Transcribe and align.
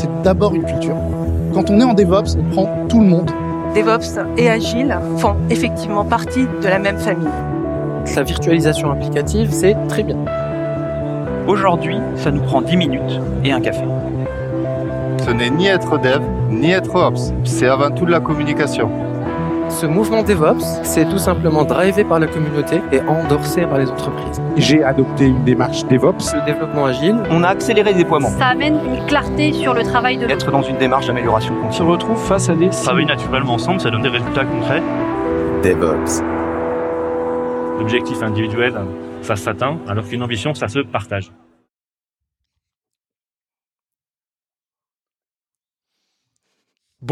c'est 0.00 0.22
d'abord 0.22 0.54
une 0.54 0.64
culture. 0.64 0.96
Quand 1.52 1.68
on 1.70 1.78
est 1.78 1.84
en 1.84 1.92
DevOps, 1.92 2.36
on 2.38 2.50
prend 2.54 2.86
tout 2.88 3.00
le 3.00 3.06
monde. 3.06 3.30
DevOps 3.74 4.18
et 4.38 4.48
Agile 4.48 4.98
font 5.18 5.36
effectivement 5.50 6.04
partie 6.04 6.46
de 6.62 6.68
la 6.68 6.78
même 6.78 6.98
famille. 6.98 7.28
La 8.16 8.22
virtualisation 8.22 8.90
applicative, 8.90 9.50
c'est 9.52 9.76
très 9.88 10.02
bien. 10.02 10.16
Aujourd'hui, 11.46 11.98
ça 12.16 12.30
nous 12.30 12.40
prend 12.40 12.62
10 12.62 12.76
minutes 12.76 13.20
et 13.44 13.52
un 13.52 13.60
café. 13.60 13.84
Ce 15.24 15.30
n'est 15.30 15.50
ni 15.50 15.66
être 15.66 15.98
dev, 15.98 16.22
ni 16.48 16.70
être 16.70 16.94
ops. 16.94 17.32
C'est 17.44 17.68
avant 17.68 17.90
tout 17.90 18.06
de 18.06 18.10
la 18.10 18.20
communication. 18.20 18.90
Ce 19.70 19.86
mouvement 19.86 20.22
DevOps, 20.22 20.64
c'est 20.82 21.08
tout 21.08 21.18
simplement 21.18 21.64
drivé 21.64 22.04
par 22.04 22.18
la 22.18 22.26
communauté 22.26 22.82
et 22.92 23.00
endorsé 23.02 23.62
par 23.62 23.78
les 23.78 23.88
entreprises. 23.90 24.42
J'ai 24.56 24.82
adopté 24.84 25.26
une 25.26 25.42
démarche 25.44 25.86
DevOps. 25.86 26.34
Le 26.34 26.44
développement 26.44 26.84
agile, 26.86 27.16
On 27.30 27.42
a 27.42 27.48
accéléré 27.48 27.92
le 27.92 27.98
déploiement. 27.98 28.28
Ça 28.28 28.46
amène 28.48 28.78
une 28.84 29.06
clarté 29.06 29.52
sur 29.52 29.72
le 29.72 29.82
travail 29.82 30.18
de 30.18 30.26
Être 30.26 30.50
dans 30.50 30.62
une 30.62 30.76
démarche 30.76 31.06
d'amélioration 31.06 31.54
On 31.64 31.70
se 31.70 31.78
continue. 31.78 31.90
retrouve 31.92 32.18
face 32.18 32.50
à 32.50 32.54
des 32.54 32.68
Travailler 32.68 33.06
naturellement 33.06 33.54
ensemble, 33.54 33.80
ça 33.80 33.90
donne 33.90 34.02
des 34.02 34.08
résultats 34.08 34.44
concrets. 34.44 34.82
DevOps. 35.62 36.22
L'objectif 37.78 38.22
individuel, 38.22 38.74
ça 39.22 39.36
s'atteint, 39.36 39.78
alors 39.88 40.04
qu'une 40.04 40.22
ambition, 40.22 40.52
ça 40.52 40.68
se 40.68 40.80
partage. 40.80 41.30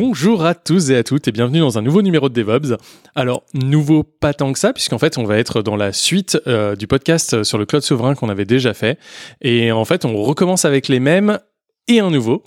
Bonjour 0.01 0.45
à 0.45 0.55
tous 0.55 0.91
et 0.91 0.97
à 0.97 1.02
toutes 1.02 1.27
et 1.27 1.33
bienvenue 1.33 1.59
dans 1.59 1.77
un 1.77 1.83
nouveau 1.83 2.02
numéro 2.02 2.29
de 2.29 2.34
DevOps. 2.41 2.77
Alors, 3.16 3.43
nouveau 3.52 4.05
pas 4.05 4.33
tant 4.33 4.52
que 4.52 4.59
ça, 4.61 4.73
puisqu'en 4.73 4.98
fait, 4.98 5.19
on 5.19 5.25
va 5.25 5.37
être 5.39 5.61
dans 5.61 5.75
la 5.75 5.93
suite 5.93 6.39
euh, 6.47 6.77
du 6.77 6.87
podcast 6.87 7.43
sur 7.43 7.59
le 7.59 7.66
cloud 7.66 7.83
souverain 7.83 8.15
qu'on 8.15 8.29
avait 8.29 8.45
déjà 8.45 8.75
fait. 8.75 8.97
Et 9.41 9.73
en 9.73 9.84
fait, 9.84 10.05
on 10.05 10.15
recommence 10.23 10.65
avec 10.65 10.87
les 10.87 11.01
mêmes 11.01 11.41
et 11.89 11.98
un 11.98 12.12
nouveau. 12.12 12.45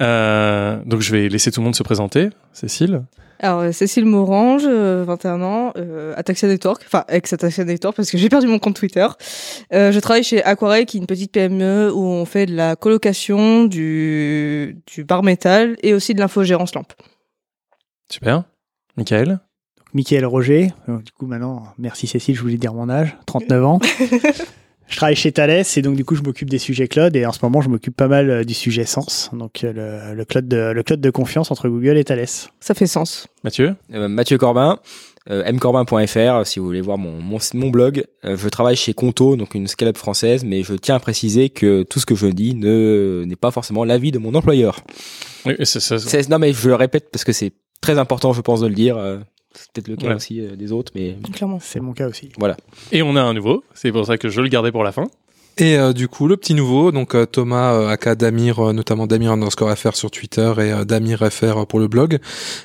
Euh, 0.00 0.78
donc, 0.86 1.00
je 1.00 1.10
vais 1.10 1.28
laisser 1.28 1.50
tout 1.50 1.58
le 1.58 1.64
monde 1.64 1.74
se 1.74 1.82
présenter. 1.82 2.30
Cécile? 2.52 3.02
Alors, 3.42 3.60
euh, 3.60 3.72
Cécile 3.72 4.04
Morange, 4.04 4.62
euh, 4.64 5.02
21 5.04 5.42
ans, 5.42 5.72
euh, 5.76 6.14
Ataxia 6.16 6.46
Network, 6.46 6.82
enfin 6.86 7.04
ex-Ataxia 7.08 7.64
Network 7.64 7.96
parce 7.96 8.08
que 8.08 8.16
j'ai 8.16 8.28
perdu 8.28 8.46
mon 8.46 8.60
compte 8.60 8.76
Twitter. 8.76 9.06
Euh, 9.72 9.90
je 9.90 9.98
travaille 9.98 10.22
chez 10.22 10.44
Aquarel, 10.44 10.86
qui 10.86 10.96
est 10.96 11.00
une 11.00 11.08
petite 11.08 11.32
PME 11.32 11.92
où 11.92 12.04
on 12.04 12.24
fait 12.24 12.46
de 12.46 12.54
la 12.54 12.76
colocation, 12.76 13.64
du, 13.64 14.80
du 14.86 15.02
bar 15.02 15.24
métal 15.24 15.76
et 15.82 15.92
aussi 15.92 16.14
de 16.14 16.20
l'infogérance 16.20 16.72
lampe. 16.76 16.92
Super. 18.08 18.44
Michael? 18.96 19.40
Michael 19.92 20.24
Roger. 20.24 20.68
Du 20.86 21.10
coup, 21.12 21.26
maintenant, 21.26 21.64
merci 21.78 22.06
Cécile, 22.06 22.36
je 22.36 22.42
voulais 22.42 22.56
dire 22.56 22.72
mon 22.72 22.88
âge, 22.88 23.16
39 23.26 23.64
ans. 23.64 23.80
je 24.92 24.96
travaille 24.98 25.16
chez 25.16 25.32
Thales 25.32 25.64
et 25.76 25.82
donc, 25.82 25.96
du 25.96 26.04
coup, 26.04 26.14
je 26.14 26.22
m'occupe 26.22 26.50
des 26.50 26.58
sujets 26.58 26.86
cloud 26.86 27.16
et 27.16 27.24
en 27.24 27.32
ce 27.32 27.38
moment, 27.42 27.62
je 27.62 27.68
m'occupe 27.70 27.96
pas 27.96 28.08
mal 28.08 28.30
euh, 28.30 28.44
du 28.44 28.52
sujet 28.52 28.84
Sens, 28.84 29.30
donc 29.32 29.64
euh, 29.64 30.10
le, 30.10 30.14
le, 30.14 30.24
cloud 30.26 30.46
de, 30.46 30.72
le 30.72 30.82
cloud 30.82 31.00
de 31.00 31.10
confiance 31.10 31.50
entre 31.50 31.68
Google 31.68 31.96
et 31.96 32.04
Thales. 32.04 32.26
Ça 32.60 32.74
fait 32.74 32.86
sens. 32.86 33.26
Mathieu 33.42 33.74
Euh, 33.94 34.08
Mathieu 34.08 34.36
Corbin, 34.36 34.78
euh, 35.30 35.50
mcorbin.fr 35.50 36.46
si 36.46 36.58
vous 36.58 36.66
voulez 36.66 36.82
voir 36.82 36.98
mon, 36.98 37.20
mon, 37.22 37.38
mon 37.54 37.70
blog. 37.70 38.04
Euh, 38.24 38.36
je 38.36 38.48
travaille 38.50 38.76
chez 38.76 38.92
Conto, 38.92 39.36
donc 39.36 39.54
une 39.54 39.66
scale-up 39.66 39.96
française, 39.96 40.44
mais 40.44 40.62
je 40.62 40.74
tiens 40.74 40.96
à 40.96 41.00
préciser 41.00 41.48
que 41.48 41.84
tout 41.84 41.98
ce 41.98 42.04
que 42.04 42.14
je 42.14 42.26
dis 42.26 42.54
ne 42.54 43.24
n'est 43.26 43.36
pas 43.36 43.50
forcément 43.50 43.84
l'avis 43.84 44.12
de 44.12 44.18
mon 44.18 44.34
employeur. 44.34 44.80
Oui, 45.46 45.54
c'est 45.62 45.80
ça. 45.80 45.96
Non 46.28 46.38
mais 46.38 46.52
je 46.52 46.68
le 46.68 46.74
répète 46.74 47.10
parce 47.10 47.24
que 47.24 47.32
c'est 47.32 47.52
très 47.80 47.98
important, 47.98 48.34
je 48.34 48.42
pense, 48.42 48.60
de 48.60 48.66
le 48.66 48.74
dire. 48.74 48.96
C'est 49.54 49.70
peut-être 49.72 49.88
le 49.88 49.96
cas 49.96 50.08
Ouais. 50.08 50.14
aussi 50.14 50.40
euh, 50.40 50.56
des 50.56 50.72
autres, 50.72 50.92
mais 50.94 51.16
Clairement. 51.32 51.58
C'est 51.60 51.80
mon 51.80 51.92
cas 51.92 52.08
aussi. 52.08 52.30
voilà. 52.38 52.56
Et 52.90 53.02
on 53.02 53.16
a 53.16 53.22
un 53.22 53.34
nouveau. 53.34 53.64
C'est 53.74 53.92
pour 53.92 54.06
ça 54.06 54.18
que 54.18 54.28
je 54.28 54.40
le 54.40 54.48
gardais 54.48 54.72
pour 54.72 54.84
la 54.84 54.92
fin. 54.92 55.04
Et 55.58 55.76
euh, 55.76 55.92
du 55.92 56.08
coup, 56.08 56.28
le 56.28 56.38
petit 56.38 56.54
nouveau, 56.54 56.92
donc 56.92 57.14
euh, 57.14 57.26
Thomas, 57.26 57.74
euh, 57.74 57.88
aka 57.88 58.14
Damir, 58.14 58.58
euh, 58.58 58.72
notamment 58.72 59.06
Damir 59.06 59.32
underscore 59.32 59.76
FR 59.76 59.94
sur 59.94 60.10
Twitter 60.10 60.50
et 60.56 60.72
euh, 60.72 60.84
Damir 60.86 61.18
FR 61.30 61.66
pour 61.66 61.78
le 61.78 61.88
blog. 61.88 62.20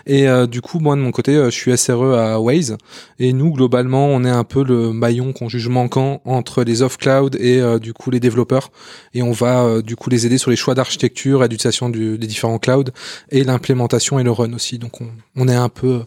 Et 0.06 0.30
euh, 0.30 0.48
du 0.48 0.62
coup, 0.62 0.80
moi 0.80 0.96
de 0.96 1.02
mon 1.02 1.12
côté, 1.12 1.36
euh, 1.36 1.50
je 1.50 1.56
suis 1.56 1.78
SRE 1.78 2.14
à 2.18 2.40
Waze. 2.40 2.78
Et 3.20 3.34
nous, 3.34 3.52
globalement, 3.52 4.08
on 4.08 4.24
est 4.24 4.30
un 4.30 4.46
peu 4.46 4.64
le 4.64 4.94
maillon 4.94 5.34
qu'on 5.34 5.50
juge 5.50 5.68
manquant 5.68 6.22
entre 6.24 6.64
les 6.64 6.82
off-cloud 6.82 7.36
et 7.42 7.60
euh, 7.60 7.78
du 7.78 7.92
coup 7.92 8.10
les 8.10 8.22
développeurs. 8.22 8.72
Et 9.14 9.22
on 9.22 9.34
va 9.34 9.66
euh, 9.66 9.82
du 9.82 9.98
coup 9.98 10.10
les 10.10 10.26
aider 10.26 10.38
sur 10.38 10.50
les 10.50 10.56
choix 10.56 10.74
d'architecture 10.74 11.44
et 11.44 11.50
d'utilisation 11.50 11.90
du- 11.90 12.18
des 12.18 12.28
différents 12.28 12.58
clouds 12.58 12.86
et 13.32 13.44
l'implémentation 13.44 14.18
et 14.18 14.24
le 14.24 14.32
run 14.32 14.54
aussi. 14.54 14.80
Donc 14.80 15.02
on, 15.02 15.08
on 15.36 15.50
est 15.50 15.56
un 15.56 15.68
peu 15.68 16.04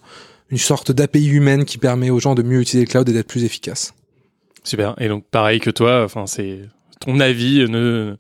une 0.51 0.59
sorte 0.59 0.93
d'API 0.93 1.29
humaine 1.29 1.65
qui 1.65 1.79
permet 1.79 2.11
aux 2.11 2.21
gens 2.21 2.35
de 2.35 2.43
mieux 2.43 2.61
utiliser 2.61 2.85
le 2.87 2.91
cloud 2.91 3.09
et 3.09 3.13
d'être 3.13 3.29
plus 3.29 3.45
efficaces. 3.45 3.95
Super. 4.65 4.95
Et 4.99 5.09
donc, 5.09 5.25
pareil 5.31 5.61
que 5.61 5.71
toi, 5.71 6.05
enfin, 6.05 6.27
c'est 6.27 6.61
ton 7.01 7.19
avis 7.21 7.67
ne 7.69 8.17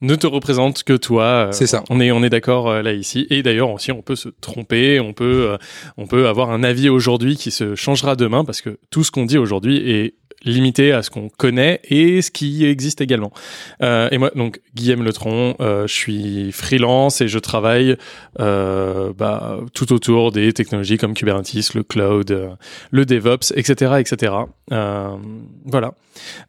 ne 0.00 0.14
te 0.16 0.26
représente 0.26 0.82
que 0.82 0.96
toi. 0.96 1.24
Euh, 1.24 1.52
C'est 1.52 1.66
ça. 1.66 1.82
On 1.88 2.00
est 2.00 2.12
on 2.12 2.22
est 2.22 2.30
d'accord 2.30 2.68
euh, 2.68 2.82
là 2.82 2.92
ici. 2.92 3.26
Et 3.30 3.42
d'ailleurs 3.42 3.70
aussi, 3.70 3.90
on 3.90 4.02
peut 4.02 4.16
se 4.16 4.28
tromper, 4.28 5.00
on 5.00 5.12
peut 5.12 5.48
euh, 5.50 5.56
on 5.96 6.06
peut 6.06 6.28
avoir 6.28 6.50
un 6.50 6.62
avis 6.62 6.88
aujourd'hui 6.88 7.36
qui 7.36 7.50
se 7.50 7.74
changera 7.74 8.16
demain 8.16 8.44
parce 8.44 8.60
que 8.60 8.78
tout 8.90 9.02
ce 9.02 9.10
qu'on 9.10 9.24
dit 9.24 9.38
aujourd'hui 9.38 9.76
est 9.88 10.14
limité 10.44 10.92
à 10.92 11.02
ce 11.02 11.10
qu'on 11.10 11.28
connaît 11.28 11.80
et 11.84 12.22
ce 12.22 12.30
qui 12.30 12.64
existe 12.64 13.00
également. 13.00 13.32
Euh, 13.82 14.08
et 14.10 14.18
moi, 14.18 14.30
donc 14.34 14.60
Guillaume 14.74 15.02
Letron, 15.02 15.56
euh, 15.60 15.86
je 15.86 15.92
suis 15.92 16.52
freelance 16.52 17.20
et 17.20 17.28
je 17.28 17.38
travaille 17.38 17.96
euh, 18.40 19.12
bah, 19.16 19.58
tout 19.72 19.92
autour 19.92 20.32
des 20.32 20.52
technologies 20.52 20.98
comme 20.98 21.14
Kubernetes, 21.14 21.74
le 21.74 21.82
cloud, 21.82 22.30
euh, 22.30 22.50
le 22.90 23.04
DevOps, 23.06 23.52
etc., 23.56 23.94
etc. 23.98 24.32
Euh, 24.72 25.16
voilà. 25.64 25.94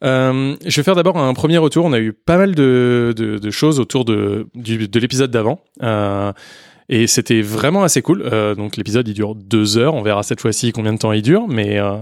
Euh, 0.04 0.56
je 0.64 0.76
vais 0.76 0.84
faire 0.84 0.94
d'abord 0.94 1.18
un 1.18 1.34
premier 1.34 1.58
retour. 1.58 1.84
On 1.84 1.92
a 1.92 1.98
eu 1.98 2.12
pas 2.12 2.38
mal 2.38 2.54
de, 2.54 3.14
de, 3.16 3.38
de 3.38 3.50
choses 3.50 3.80
autour 3.80 4.04
de, 4.04 4.46
de 4.54 5.00
l'épisode 5.00 5.30
d'avant. 5.30 5.60
Et 6.88 7.06
c'était 7.06 7.42
vraiment 7.42 7.82
assez 7.82 8.02
cool. 8.02 8.22
Euh, 8.22 8.54
donc 8.54 8.76
l'épisode 8.76 9.06
il 9.08 9.14
dure 9.14 9.34
deux 9.34 9.76
heures. 9.78 9.94
On 9.94 10.02
verra 10.02 10.22
cette 10.22 10.40
fois-ci 10.40 10.72
combien 10.72 10.92
de 10.92 10.98
temps 10.98 11.12
il 11.12 11.22
dure, 11.22 11.48
mais 11.48 11.78
euh, 11.78 11.96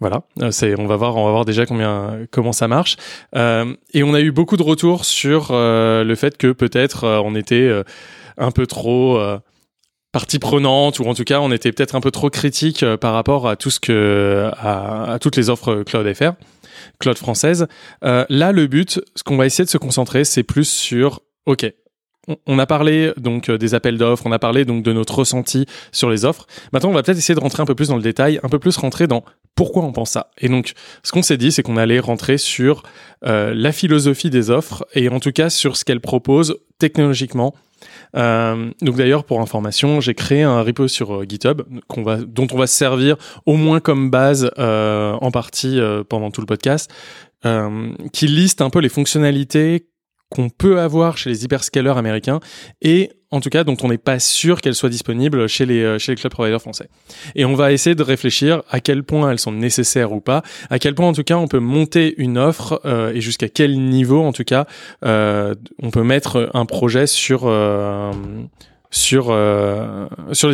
voilà. 0.00 0.22
Euh, 0.40 0.50
C'est, 0.50 0.78
on 0.78 0.86
va 0.86 0.96
voir, 0.96 1.16
on 1.16 1.26
va 1.26 1.30
voir 1.30 1.44
déjà 1.44 1.66
combien, 1.66 2.26
comment 2.30 2.52
ça 2.52 2.68
marche. 2.68 2.96
Euh, 3.36 3.74
et 3.92 4.02
on 4.02 4.14
a 4.14 4.20
eu 4.20 4.32
beaucoup 4.32 4.56
de 4.56 4.62
retours 4.62 5.04
sur 5.04 5.48
euh, 5.50 6.04
le 6.04 6.14
fait 6.14 6.38
que 6.38 6.52
peut-être 6.52 7.04
euh, 7.04 7.20
on 7.22 7.34
était 7.34 7.70
un 8.38 8.50
peu 8.50 8.66
trop 8.66 9.20
partie 10.12 10.38
prenante 10.38 10.98
ou 10.98 11.04
en 11.04 11.14
tout 11.14 11.24
cas 11.24 11.40
on 11.40 11.52
était 11.52 11.70
peut-être 11.70 11.94
un 11.94 12.00
peu 12.00 12.10
trop 12.10 12.30
critique 12.30 12.84
par 12.96 13.12
rapport 13.12 13.48
à 13.48 13.56
tout 13.56 13.70
ce 13.70 13.78
que 13.78 14.50
à, 14.56 15.18
toutes 15.20 15.36
les 15.36 15.50
offres 15.50 15.82
Cloud 15.82 16.12
FR, 16.14 16.32
Cloud 16.98 17.18
française. 17.18 17.68
Là, 18.02 18.52
le 18.52 18.66
but, 18.66 19.00
ce 19.14 19.22
qu'on 19.22 19.36
va 19.36 19.46
essayer 19.46 19.64
de 19.64 19.70
se 19.70 19.78
concentrer, 19.78 20.24
c'est 20.24 20.42
plus 20.42 20.68
sur 20.68 21.20
ok. 21.46 21.70
On- 22.46 22.58
a 22.58 22.66
parlé 22.66 23.12
donc 23.16 23.48
euh, 23.48 23.58
des 23.58 23.74
appels 23.74 23.98
d'offres, 23.98 24.24
on 24.26 24.32
a 24.32 24.38
parlé 24.38 24.64
donc 24.64 24.82
de 24.82 24.92
notre 24.92 25.18
ressenti 25.18 25.66
sur 25.92 26.10
les 26.10 26.24
offres. 26.24 26.46
Maintenant, 26.72 26.90
on 26.90 26.92
va 26.92 27.02
peut-être 27.02 27.18
essayer 27.18 27.34
de 27.34 27.40
rentrer 27.40 27.62
un 27.62 27.66
peu 27.66 27.74
plus 27.74 27.88
dans 27.88 27.96
le 27.96 28.02
détail, 28.02 28.38
un 28.42 28.48
peu 28.48 28.58
plus 28.58 28.76
rentrer 28.76 29.06
dans 29.06 29.24
pourquoi 29.54 29.82
on 29.84 29.92
pense 29.92 30.10
ça. 30.10 30.30
Et 30.38 30.48
donc, 30.48 30.72
ce 31.02 31.12
qu'on 31.12 31.22
s'est 31.22 31.36
dit, 31.36 31.52
c'est 31.52 31.62
qu'on 31.62 31.76
allait 31.76 31.98
rentrer 32.00 32.38
sur 32.38 32.82
euh, 33.26 33.52
la 33.54 33.72
philosophie 33.72 34.30
des 34.30 34.50
offres 34.50 34.86
et 34.94 35.08
en 35.08 35.20
tout 35.20 35.32
cas 35.32 35.50
sur 35.50 35.76
ce 35.76 35.84
qu'elles 35.84 36.00
proposent 36.00 36.56
technologiquement. 36.78 37.54
Euh, 38.16 38.70
donc 38.82 38.96
d'ailleurs, 38.96 39.24
pour 39.24 39.40
information, 39.40 40.00
j'ai 40.00 40.14
créé 40.14 40.42
un 40.42 40.62
repo 40.62 40.88
sur 40.88 41.26
GitHub 41.28 41.62
dont 42.26 42.46
on 42.52 42.56
va 42.56 42.66
se 42.66 42.74
servir 42.76 43.16
au 43.46 43.56
moins 43.56 43.80
comme 43.80 44.10
base 44.10 44.50
en 44.58 45.30
partie 45.30 45.80
pendant 46.08 46.30
tout 46.30 46.40
le 46.42 46.46
podcast, 46.46 46.90
qui 48.12 48.26
liste 48.26 48.60
un 48.60 48.68
peu 48.70 48.80
les 48.80 48.88
fonctionnalités 48.90 49.86
qu'on 50.30 50.48
peut 50.48 50.80
avoir 50.80 51.18
chez 51.18 51.30
les 51.30 51.44
hyperscalers 51.44 51.98
américains 51.98 52.40
et 52.80 53.10
en 53.30 53.40
tout 53.40 53.50
cas 53.50 53.64
dont 53.64 53.76
on 53.82 53.88
n'est 53.88 53.98
pas 53.98 54.18
sûr 54.18 54.60
qu'elles 54.60 54.74
soient 54.74 54.88
disponibles 54.88 55.48
chez 55.48 55.66
les, 55.66 55.82
euh, 55.82 55.98
chez 55.98 56.12
les 56.12 56.16
cloud 56.16 56.32
providers 56.32 56.60
français. 56.60 56.88
Et 57.34 57.44
on 57.44 57.54
va 57.54 57.72
essayer 57.72 57.94
de 57.94 58.02
réfléchir 58.02 58.62
à 58.70 58.80
quel 58.80 59.04
point 59.04 59.30
elles 59.30 59.38
sont 59.38 59.52
nécessaires 59.52 60.12
ou 60.12 60.20
pas, 60.20 60.42
à 60.68 60.78
quel 60.78 60.94
point 60.94 61.08
en 61.08 61.12
tout 61.12 61.24
cas 61.24 61.36
on 61.36 61.48
peut 61.48 61.58
monter 61.58 62.14
une 62.18 62.38
offre 62.38 62.80
euh, 62.84 63.12
et 63.12 63.20
jusqu'à 63.20 63.48
quel 63.48 63.80
niveau 63.80 64.22
en 64.22 64.32
tout 64.32 64.44
cas 64.44 64.66
euh, 65.04 65.54
on 65.82 65.90
peut 65.90 66.02
mettre 66.02 66.50
un 66.54 66.66
projet 66.66 67.06
sur 67.06 67.48
les 67.48 68.10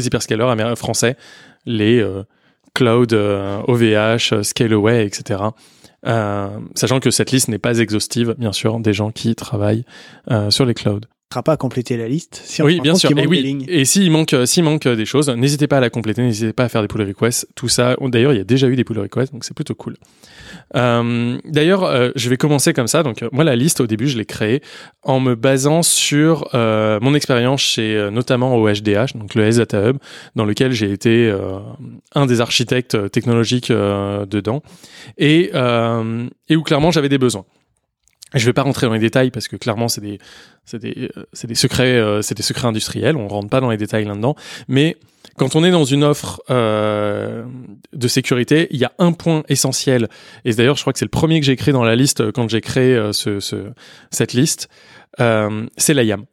hyperscalers 0.07 0.77
français, 0.77 1.17
les 1.65 2.05
cloud 2.75 3.15
OVH, 3.15 4.43
Scaleway, 4.43 5.07
etc. 5.07 5.41
Euh, 6.07 6.61
sachant 6.75 7.01
que 7.01 7.11
cette 7.11 7.33
liste 7.33 7.49
n'est 7.49 7.59
pas 7.59 7.79
exhaustive, 7.79 8.35
bien 8.39 8.53
sûr, 8.53 8.79
des 8.79 8.93
gens 8.93 9.11
qui 9.11 9.35
travaillent 9.35 9.85
euh, 10.31 10.51
sur 10.51 10.65
les 10.65 10.75
clouds. 10.75 11.01
Ne 11.31 11.35
sera 11.35 11.43
pas 11.43 11.53
à 11.53 11.57
compléter 11.57 11.97
la 11.97 12.07
liste. 12.07 12.41
Si 12.45 12.63
oui, 12.63 12.81
bien 12.81 12.95
sûr. 12.95 13.11
Et 13.11 13.27
oui. 13.27 13.43
lignes. 13.43 13.65
Et 13.69 13.85
s'il 13.85 14.11
manque, 14.13 14.33
euh, 14.33 14.47
s'il 14.47 14.63
manque 14.63 14.87
euh, 14.87 14.95
des 14.95 15.07
choses, 15.07 15.29
n'hésitez 15.29 15.67
pas 15.67 15.79
à 15.79 15.81
la 15.81 15.91
compléter, 15.91 16.23
n'hésitez 16.23 16.53
pas 16.53 16.65
à 16.65 16.69
faire 16.69 16.83
des 16.83 16.89
pull 16.89 17.03
requests, 17.03 17.49
tout 17.57 17.69
ça. 17.69 17.97
D'ailleurs, 18.01 18.33
il 18.33 18.39
y 18.39 18.41
a 18.41 18.45
déjà 18.45 18.69
eu 18.69 18.77
des 18.77 18.85
pull 18.85 19.01
requests, 19.01 19.33
donc 19.33 19.45
c'est 19.45 19.55
plutôt 19.55 19.75
cool. 19.75 19.97
Euh, 20.77 21.39
D'ailleurs, 21.45 21.83
euh, 21.83 22.11
je 22.15 22.31
vais 22.31 22.37
commencer 22.37 22.73
comme 22.73 22.87
ça. 22.87 23.03
Donc, 23.03 23.25
euh, 23.25 23.29
moi, 23.33 23.43
la 23.43 23.57
liste 23.57 23.81
au 23.81 23.89
début, 23.89 24.07
je 24.07 24.17
l'ai 24.17 24.25
créée 24.25 24.63
en 25.03 25.19
me 25.19 25.35
basant 25.35 25.83
sur 25.83 26.49
mon 26.55 27.15
expérience 27.15 27.61
chez, 27.61 28.09
notamment 28.13 28.55
au 28.57 28.69
HDH, 28.69 29.17
donc 29.17 29.35
le 29.35 29.45
S 29.45 29.57
Data 29.57 29.89
Hub, 29.89 29.99
dans 30.37 30.45
lequel 30.45 30.73
j'ai 30.73 30.91
été 30.93 31.33
un 32.15 32.27
des 32.27 32.41
architectes 32.41 33.11
technologiques 33.11 33.71
dedans, 33.71 34.63
et, 35.19 35.53
et 36.49 36.57
où 36.57 36.63
clairement 36.63 36.91
j'avais 36.91 37.09
des 37.09 37.19
besoins. 37.19 37.45
Je 38.37 38.47
vais 38.47 38.53
pas 38.53 38.63
rentrer 38.63 38.87
dans 38.87 38.93
les 38.93 38.99
détails 39.01 39.31
parce 39.31 39.49
que 39.49 39.57
clairement 39.57 39.89
c'est 39.89 40.01
des 40.01 40.19
des 40.73 41.11
euh, 41.17 41.25
des 41.45 41.55
secrets 41.55 41.97
euh, 41.97 42.21
des 42.21 42.43
secrets 42.43 42.69
industriels. 42.69 43.17
On 43.17 43.29
rentre 43.29 43.49
pas 43.49 43.61
dans 43.61 43.71
les 43.71 43.77
détails 43.77 44.05
là-dedans. 44.05 44.37
Mais 44.69 44.97
quand 45.37 45.55
on 45.55 45.65
est 45.65 45.71
dans 45.71 45.85
une 45.85 46.05
offre 46.05 46.43
euh, 46.51 47.45
de 47.93 48.09
sécurité, 48.09 48.69
il 48.71 48.79
y 48.79 48.85
a 48.85 48.93
un 48.99 49.13
point 49.13 49.43
essentiel. 49.49 50.09
Et 50.45 50.53
d'ailleurs, 50.53 50.77
je 50.77 50.83
crois 50.83 50.93
que 50.93 50.99
c'est 50.99 51.05
le 51.05 51.11
premier 51.11 51.41
que 51.41 51.47
j'ai 51.47 51.57
créé 51.57 51.73
dans 51.73 51.85
la 51.85 51.97
liste 51.97 52.21
euh, 52.21 52.33
quand 52.33 52.49
j'ai 52.49 52.61
créé 52.61 52.95
euh, 52.95 53.13
ce, 53.13 53.41
ce, 53.41 53.73
cette 54.11 54.33
liste. 54.33 54.69
C'est 55.19 55.95
la 55.95 56.03
YAM. 56.03 56.27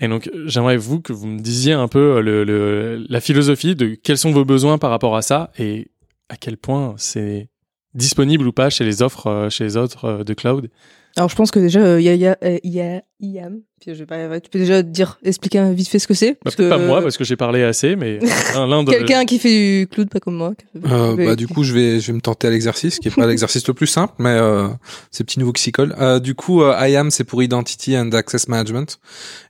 Et 0.00 0.08
donc, 0.08 0.30
j'aimerais 0.46 0.78
vous 0.78 1.00
que 1.00 1.12
vous 1.12 1.26
me 1.26 1.40
disiez 1.40 1.74
un 1.74 1.88
peu 1.88 2.22
le, 2.22 2.44
le, 2.44 3.04
la 3.08 3.20
philosophie 3.20 3.76
de 3.76 3.94
quels 3.94 4.16
sont 4.16 4.30
vos 4.30 4.46
besoins 4.46 4.78
par 4.78 4.90
rapport 4.90 5.14
à 5.14 5.20
ça 5.20 5.50
et 5.58 5.90
à 6.30 6.36
quel 6.36 6.56
point 6.56 6.94
c'est 6.96 7.49
disponible 7.94 8.46
ou 8.46 8.52
pas 8.52 8.70
chez 8.70 8.84
les 8.84 9.02
offres, 9.02 9.26
euh, 9.26 9.50
chez 9.50 9.64
les 9.64 9.76
autres 9.76 10.04
euh, 10.04 10.24
de 10.24 10.34
cloud? 10.34 10.70
Alors 11.16 11.28
je 11.28 11.36
pense 11.36 11.50
que 11.50 11.58
déjà 11.58 11.80
euh, 11.80 12.00
il 12.00 12.04
y 12.04 12.26
a, 12.26 12.36
y 12.42 12.80
a, 12.80 13.02
y 13.20 13.38
a. 13.38 13.48
Puis 13.80 13.94
je 13.94 14.00
vais 14.00 14.04
pas, 14.04 14.40
tu 14.40 14.50
peux 14.50 14.58
déjà 14.58 14.82
dire, 14.82 15.18
expliquer 15.24 15.58
un 15.58 15.72
vite 15.72 15.88
fait 15.88 15.98
ce 15.98 16.06
que 16.06 16.12
c'est. 16.12 16.32
Bah, 16.32 16.38
parce 16.44 16.56
peut-être 16.56 16.68
que- 16.68 16.76
pas 16.76 16.86
moi 16.86 17.00
parce 17.00 17.16
que 17.16 17.24
j'ai 17.24 17.36
parlé 17.36 17.62
assez, 17.62 17.96
mais 17.96 18.18
l'un 18.54 18.66
l'un 18.66 18.84
de- 18.84 18.90
Quelqu'un 18.90 19.24
qui 19.24 19.38
fait 19.38 19.80
du 19.80 19.86
cloud, 19.86 20.10
pas 20.10 20.20
comme 20.20 20.36
moi. 20.36 20.52
Euh, 20.84 21.16
bah, 21.16 21.34
du 21.34 21.48
coup, 21.48 21.64
je 21.64 21.72
vais, 21.72 21.98
je 21.98 22.08
vais 22.08 22.12
me 22.12 22.20
tenter 22.20 22.48
à 22.48 22.50
l'exercice, 22.50 22.98
qui 22.98 23.08
est 23.08 23.10
pas 23.10 23.26
l'exercice 23.26 23.66
le 23.66 23.72
plus 23.72 23.86
simple, 23.86 24.12
mais 24.18 24.34
euh, 24.34 24.68
c'est 25.10 25.24
petit 25.24 25.38
nouveau 25.38 25.52
qui 25.52 25.62
s'y 25.62 25.72
colle. 25.72 25.94
Euh, 25.98 26.18
du 26.20 26.34
coup, 26.34 26.62
euh, 26.62 26.76
IAM, 26.86 27.10
c'est 27.10 27.24
pour 27.24 27.42
Identity 27.42 27.96
and 27.96 28.10
Access 28.12 28.48
Management, 28.48 28.98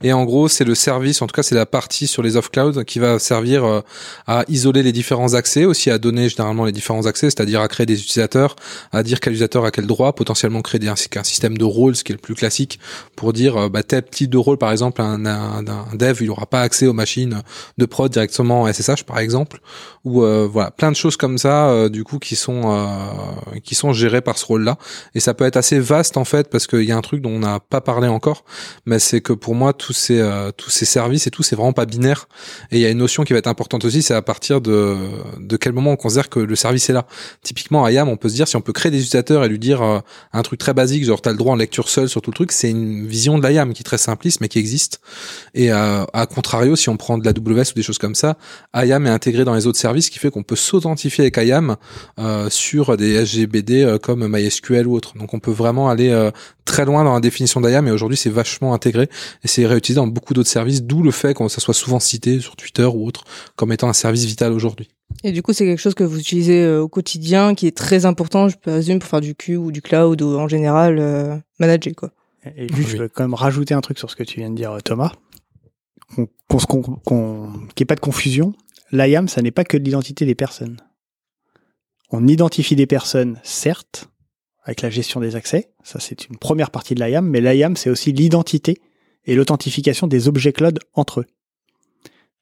et 0.00 0.12
en 0.12 0.24
gros, 0.24 0.46
c'est 0.46 0.64
le 0.64 0.76
service, 0.76 1.22
en 1.22 1.26
tout 1.26 1.34
cas, 1.34 1.42
c'est 1.42 1.56
la 1.56 1.66
partie 1.66 2.06
sur 2.06 2.22
les 2.22 2.36
off 2.36 2.52
cloud 2.52 2.84
qui 2.84 3.00
va 3.00 3.18
servir 3.18 3.64
euh, 3.64 3.80
à 4.28 4.44
isoler 4.46 4.84
les 4.84 4.92
différents 4.92 5.34
accès, 5.34 5.64
aussi 5.64 5.90
à 5.90 5.98
donner 5.98 6.28
généralement 6.28 6.66
les 6.66 6.72
différents 6.72 7.06
accès, 7.06 7.30
c'est-à-dire 7.30 7.60
à 7.62 7.66
créer 7.66 7.86
des 7.86 8.00
utilisateurs, 8.00 8.54
à 8.92 9.02
dire 9.02 9.18
quel 9.18 9.32
utilisateur 9.32 9.64
a 9.64 9.72
quel 9.72 9.88
droit, 9.88 10.12
potentiellement 10.14 10.62
créer 10.62 10.78
des, 10.78 10.92
qu'un 11.10 11.24
système 11.24 11.58
de 11.58 11.64
rôles, 11.64 11.96
ce 11.96 12.04
qui 12.04 12.12
est 12.12 12.14
le 12.14 12.20
plus 12.20 12.36
classique, 12.36 12.78
pour 13.16 13.32
dire 13.32 13.56
euh, 13.56 13.68
bah, 13.68 13.82
tel 13.82 14.04
de 14.28 14.38
rôle, 14.38 14.58
par 14.58 14.70
exemple, 14.72 15.00
un, 15.00 15.24
un, 15.26 15.66
un 15.66 15.94
dev, 15.94 16.18
il 16.20 16.30
aura 16.30 16.46
pas 16.46 16.60
accès 16.60 16.86
aux 16.86 16.92
machines 16.92 17.42
de 17.78 17.86
prod 17.86 18.10
directement 18.10 18.62
en 18.62 18.72
SSH, 18.72 19.04
par 19.04 19.18
exemple, 19.18 19.60
ou 20.04 20.22
euh, 20.22 20.48
voilà, 20.50 20.70
plein 20.70 20.90
de 20.90 20.96
choses 20.96 21.16
comme 21.16 21.38
ça, 21.38 21.68
euh, 21.68 21.88
du 21.88 22.04
coup, 22.04 22.18
qui 22.18 22.36
sont 22.36 22.62
euh, 22.64 23.60
qui 23.62 23.74
sont 23.74 23.92
gérées 23.92 24.20
par 24.20 24.38
ce 24.38 24.46
rôle-là. 24.46 24.78
Et 25.14 25.20
ça 25.20 25.34
peut 25.34 25.44
être 25.44 25.56
assez 25.56 25.78
vaste 25.78 26.16
en 26.16 26.24
fait, 26.24 26.50
parce 26.50 26.66
qu'il 26.66 26.82
y 26.82 26.92
a 26.92 26.96
un 26.96 27.00
truc 27.00 27.22
dont 27.22 27.30
on 27.30 27.40
n'a 27.40 27.60
pas 27.60 27.80
parlé 27.80 28.08
encore, 28.08 28.44
mais 28.86 28.98
c'est 28.98 29.20
que 29.20 29.32
pour 29.32 29.54
moi, 29.54 29.72
tous 29.72 29.92
ces 29.92 30.20
euh, 30.20 30.50
tous 30.56 30.70
ces 30.70 30.84
services 30.84 31.26
et 31.26 31.30
tout, 31.30 31.42
c'est 31.42 31.56
vraiment 31.56 31.72
pas 31.72 31.86
binaire. 31.86 32.28
Et 32.70 32.76
il 32.76 32.82
y 32.82 32.86
a 32.86 32.90
une 32.90 32.98
notion 32.98 33.24
qui 33.24 33.32
va 33.32 33.38
être 33.38 33.46
importante 33.46 33.84
aussi, 33.84 34.02
c'est 34.02 34.14
à 34.14 34.22
partir 34.22 34.60
de 34.60 34.96
de 35.38 35.56
quel 35.56 35.72
moment 35.72 35.92
on 35.92 35.96
considère 35.96 36.28
que 36.28 36.40
le 36.40 36.56
service 36.56 36.90
est 36.90 36.92
là. 36.92 37.06
Typiquement, 37.42 37.84
à 37.84 37.92
IAM, 37.92 38.08
on 38.08 38.16
peut 38.16 38.28
se 38.28 38.34
dire 38.34 38.48
si 38.48 38.56
on 38.56 38.60
peut 38.60 38.72
créer 38.72 38.90
des 38.90 38.98
utilisateurs 38.98 39.44
et 39.44 39.48
lui 39.48 39.58
dire 39.58 39.82
euh, 39.82 40.00
un 40.32 40.42
truc 40.42 40.58
très 40.58 40.74
basique, 40.74 41.04
genre 41.04 41.20
t'as 41.20 41.32
le 41.32 41.36
droit 41.36 41.52
en 41.52 41.56
lecture 41.56 41.88
seule 41.88 42.08
sur 42.08 42.22
tout 42.22 42.30
le 42.30 42.34
truc, 42.34 42.52
c'est 42.52 42.70
une 42.70 43.06
vision 43.06 43.38
de 43.38 43.46
l'IAM 43.46 43.72
qui 43.72 43.82
est 43.82 43.84
très 43.84 43.98
simpliste 44.10 44.40
mais 44.40 44.48
qui 44.48 44.58
existe. 44.58 45.00
Et 45.54 45.72
euh, 45.72 46.04
à 46.12 46.26
contrario, 46.26 46.76
si 46.76 46.88
on 46.88 46.96
prend 46.96 47.16
de 47.18 47.24
la 47.24 47.32
WS 47.32 47.70
ou 47.70 47.74
des 47.74 47.82
choses 47.82 47.98
comme 47.98 48.14
ça, 48.14 48.36
IAM 48.74 49.06
est 49.06 49.10
intégré 49.10 49.44
dans 49.44 49.54
les 49.54 49.66
autres 49.66 49.78
services, 49.78 50.06
ce 50.06 50.10
qui 50.10 50.18
fait 50.18 50.30
qu'on 50.30 50.42
peut 50.42 50.56
s'authentifier 50.56 51.22
avec 51.24 51.36
IAM 51.36 51.76
euh, 52.18 52.50
sur 52.50 52.96
des 52.96 53.12
SGBD 53.24 53.82
euh, 53.82 53.98
comme 53.98 54.26
MySQL 54.26 54.86
ou 54.86 54.94
autre. 54.94 55.16
Donc 55.16 55.32
on 55.34 55.38
peut 55.38 55.50
vraiment 55.50 55.88
aller 55.88 56.10
très 56.64 56.84
loin 56.84 57.04
dans 57.04 57.14
la 57.14 57.20
définition 57.20 57.60
d'IAM 57.60 57.86
et 57.88 57.90
aujourd'hui 57.90 58.16
c'est 58.16 58.30
vachement 58.30 58.74
intégré 58.74 59.08
et 59.44 59.48
c'est 59.48 59.66
réutilisé 59.66 60.00
dans 60.00 60.06
beaucoup 60.06 60.34
d'autres 60.34 60.48
services, 60.48 60.82
d'où 60.82 61.02
le 61.02 61.10
fait 61.10 61.34
que 61.34 61.48
ça 61.48 61.60
soit 61.60 61.74
souvent 61.74 62.00
cité 62.00 62.40
sur 62.40 62.56
Twitter 62.56 62.84
ou 62.84 63.06
autre 63.06 63.24
comme 63.56 63.72
étant 63.72 63.88
un 63.88 63.92
service 63.92 64.24
vital 64.24 64.52
aujourd'hui. 64.52 64.88
Et 65.24 65.32
du 65.32 65.42
coup, 65.42 65.52
c'est 65.52 65.64
quelque 65.64 65.80
chose 65.80 65.94
que 65.94 66.04
vous 66.04 66.20
utilisez 66.20 66.68
au 66.76 66.88
quotidien, 66.88 67.56
qui 67.56 67.66
est 67.66 67.76
très 67.76 68.06
important, 68.06 68.48
je 68.48 68.56
présume, 68.56 69.00
pour 69.00 69.08
faire 69.08 69.20
du 69.20 69.34
Q 69.34 69.56
ou 69.56 69.72
du 69.72 69.82
cloud 69.82 70.22
ou 70.22 70.38
en 70.38 70.46
général 70.46 71.42
manager 71.58 71.94
quoi. 71.96 72.10
Et 72.56 72.72
juste, 72.74 72.90
je 72.90 72.96
veux 72.96 73.08
quand 73.08 73.22
même 73.24 73.34
rajouter 73.34 73.74
un 73.74 73.80
truc 73.80 73.98
sur 73.98 74.10
ce 74.10 74.16
que 74.16 74.22
tu 74.22 74.40
viens 74.40 74.50
de 74.50 74.56
dire, 74.56 74.76
Thomas. 74.82 75.12
Qu'on, 76.14 76.28
qu'on, 76.48 76.58
se 76.58 76.66
con- 76.66 76.82
qu'on- 77.04 77.52
qu'il 77.52 77.60
n'y 77.80 77.82
ait 77.82 77.84
pas 77.86 77.94
de 77.94 78.00
confusion. 78.00 78.54
L'IAM, 78.92 79.28
ça 79.28 79.42
n'est 79.42 79.50
pas 79.50 79.64
que 79.64 79.76
de 79.76 79.84
l'identité 79.84 80.24
des 80.26 80.34
personnes. 80.34 80.78
On 82.10 82.26
identifie 82.26 82.74
des 82.76 82.86
personnes, 82.86 83.38
certes, 83.44 84.08
avec 84.64 84.82
la 84.82 84.90
gestion 84.90 85.20
des 85.20 85.36
accès. 85.36 85.70
Ça, 85.84 86.00
c'est 86.00 86.26
une 86.28 86.36
première 86.38 86.70
partie 86.70 86.94
de 86.94 87.04
l'IAM. 87.04 87.26
Mais 87.28 87.40
l'IAM, 87.40 87.76
c'est 87.76 87.90
aussi 87.90 88.12
l'identité 88.12 88.80
et 89.26 89.34
l'authentification 89.34 90.06
des 90.06 90.26
objets 90.26 90.52
cloud 90.52 90.78
entre 90.94 91.20
eux. 91.20 91.26